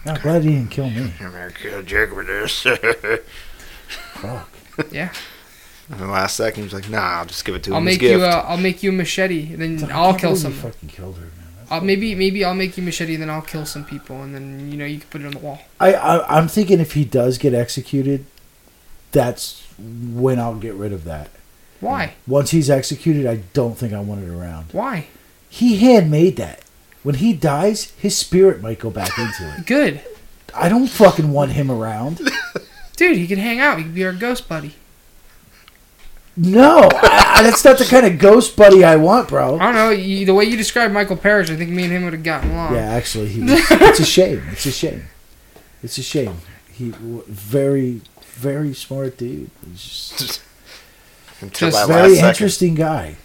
Yeah, 0.06 0.12
I'm 0.14 0.20
glad 0.20 0.44
he 0.44 0.50
didn't 0.50 0.70
kill 0.70 0.88
me. 0.90 1.12
I'm 1.20 1.32
gonna 1.32 1.50
kill 1.50 1.82
Jake 1.82 2.14
with 2.14 2.26
this. 2.26 2.62
Fuck. 4.14 4.50
Yeah. 4.92 5.12
And 5.90 6.00
the 6.00 6.06
last 6.06 6.36
second, 6.36 6.64
he's 6.64 6.74
like, 6.74 6.88
"Nah, 6.90 6.98
I'll 7.20 7.26
just 7.26 7.44
give 7.44 7.54
it 7.54 7.62
to 7.64 7.70
him 7.70 7.74
I'll 7.76 7.80
as 7.80 7.84
make 7.86 8.00
gift." 8.00 8.12
you. 8.18 8.24
Uh, 8.24 8.44
I'll 8.46 8.56
make 8.58 8.82
you 8.82 8.90
a 8.90 8.92
machete. 8.92 9.52
and 9.54 9.62
Then 9.80 9.90
I 9.90 9.98
I'll 9.98 10.14
kill 10.14 10.36
some. 10.36 10.52
you 10.52 10.58
fucking 10.58 10.88
killed 10.90 11.16
her, 11.16 11.22
man. 11.22 11.32
That's 11.60 11.72
I'll, 11.72 11.80
maybe 11.80 12.14
maybe 12.14 12.44
I'll 12.44 12.54
make 12.54 12.76
you 12.76 12.82
a 12.82 12.86
machete. 12.86 13.14
And 13.14 13.22
then 13.22 13.30
I'll 13.30 13.40
kill 13.42 13.64
some 13.64 13.84
people, 13.84 14.22
and 14.22 14.34
then 14.34 14.70
you 14.70 14.76
know 14.76 14.84
you 14.84 14.98
can 14.98 15.08
put 15.08 15.20
it 15.22 15.26
on 15.26 15.32
the 15.32 15.38
wall. 15.38 15.60
I, 15.80 15.94
I 15.94 16.38
I'm 16.38 16.48
thinking 16.48 16.78
if 16.80 16.92
he 16.92 17.04
does 17.04 17.38
get 17.38 17.54
executed, 17.54 18.26
that's 19.12 19.64
when 19.78 20.38
I'll 20.38 20.56
get 20.56 20.74
rid 20.74 20.92
of 20.92 21.04
that. 21.04 21.30
Why? 21.80 22.14
Once 22.26 22.50
he's 22.50 22.68
executed, 22.68 23.26
I 23.26 23.36
don't 23.52 23.78
think 23.78 23.92
I 23.92 24.00
want 24.00 24.24
it 24.24 24.28
around. 24.30 24.66
Why? 24.72 25.06
He 25.48 25.76
handmade 25.78 26.36
that. 26.36 26.60
When 27.04 27.14
he 27.14 27.32
dies, 27.32 27.92
his 27.92 28.16
spirit 28.16 28.60
might 28.60 28.80
go 28.80 28.90
back 28.90 29.16
into 29.18 29.54
it. 29.56 29.64
Good, 29.66 30.02
I 30.54 30.68
don't 30.68 30.88
fucking 30.88 31.30
want 31.32 31.52
him 31.52 31.70
around. 31.70 32.20
dude. 32.96 33.16
He 33.16 33.26
can 33.26 33.38
hang 33.38 33.60
out. 33.60 33.78
He 33.78 33.84
can 33.84 33.94
be 33.94 34.04
our 34.04 34.12
ghost 34.12 34.48
buddy. 34.48 34.74
No, 36.38 36.88
I, 36.92 37.34
I- 37.38 37.42
that's 37.42 37.64
not 37.64 37.78
the 37.78 37.84
kind 37.84 38.06
of 38.06 38.18
ghost 38.18 38.56
buddy 38.56 38.84
I 38.84 38.96
want, 38.96 39.28
bro. 39.28 39.58
I 39.58 39.64
don't 39.66 39.74
know. 39.74 39.90
You, 39.90 40.24
the 40.26 40.34
way 40.34 40.44
you 40.44 40.56
described 40.56 40.94
Michael 40.94 41.16
Parrish, 41.16 41.50
I 41.50 41.56
think 41.56 41.70
me 41.70 41.84
and 41.84 41.92
him 41.92 42.04
would 42.04 42.12
have 42.12 42.22
gotten 42.22 42.50
along. 42.52 42.74
Yeah, 42.74 42.92
actually, 42.92 43.28
he 43.28 43.40
was, 43.42 43.50
it's 43.70 44.00
a 44.00 44.04
shame. 44.04 44.42
It's 44.52 44.66
a 44.66 44.70
shame. 44.72 45.04
It's 45.82 45.98
a 45.98 46.02
shame. 46.02 46.36
He 46.72 46.90
w- 46.90 47.24
very, 47.26 48.02
very 48.22 48.72
smart 48.74 49.16
dude. 49.18 49.50
He's 49.68 50.14
just 50.16 50.42
Until 51.40 51.70
Just 51.70 51.86
very 51.86 52.02
last 52.02 52.14
second. 52.16 52.28
interesting 52.30 52.74
guy. 52.74 53.16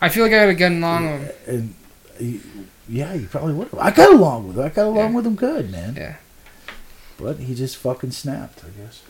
I 0.00 0.08
feel 0.08 0.22
like 0.24 0.32
I 0.32 0.40
would 0.46 0.50
have 0.50 0.58
gotten 0.58 0.78
along 0.82 1.10
with 1.12 1.46
him. 1.46 1.54
And 1.54 1.74
he, 2.18 2.40
yeah, 2.88 3.14
you 3.14 3.26
probably 3.26 3.54
would 3.54 3.68
have. 3.68 3.80
I 3.80 3.90
got 3.90 4.12
along 4.12 4.46
with 4.48 4.58
him. 4.58 4.64
I 4.64 4.68
got 4.68 4.86
along 4.86 4.96
Yeah. 5.10 5.16
with 5.16 5.26
him 5.26 5.34
good, 5.34 5.70
man. 5.72 5.96
Yeah. 5.96 6.16
But 7.18 7.38
he 7.38 7.54
just 7.56 7.76
fucking 7.78 8.12
snapped, 8.12 8.62
I 8.64 8.68
guess. 8.80 9.02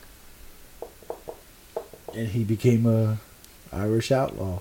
And 2.14 2.28
he 2.28 2.44
became 2.44 2.86
a 2.86 3.18
Irish 3.72 4.10
outlaw. 4.10 4.60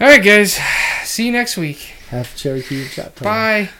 All 0.00 0.06
right, 0.06 0.22
guys. 0.22 0.58
See 1.04 1.26
you 1.26 1.32
next 1.32 1.56
week. 1.56 1.78
Half 2.08 2.36
Cherokee 2.36 2.82
and 2.82 2.90
Choctaw. 2.90 3.24
Bye. 3.24 3.70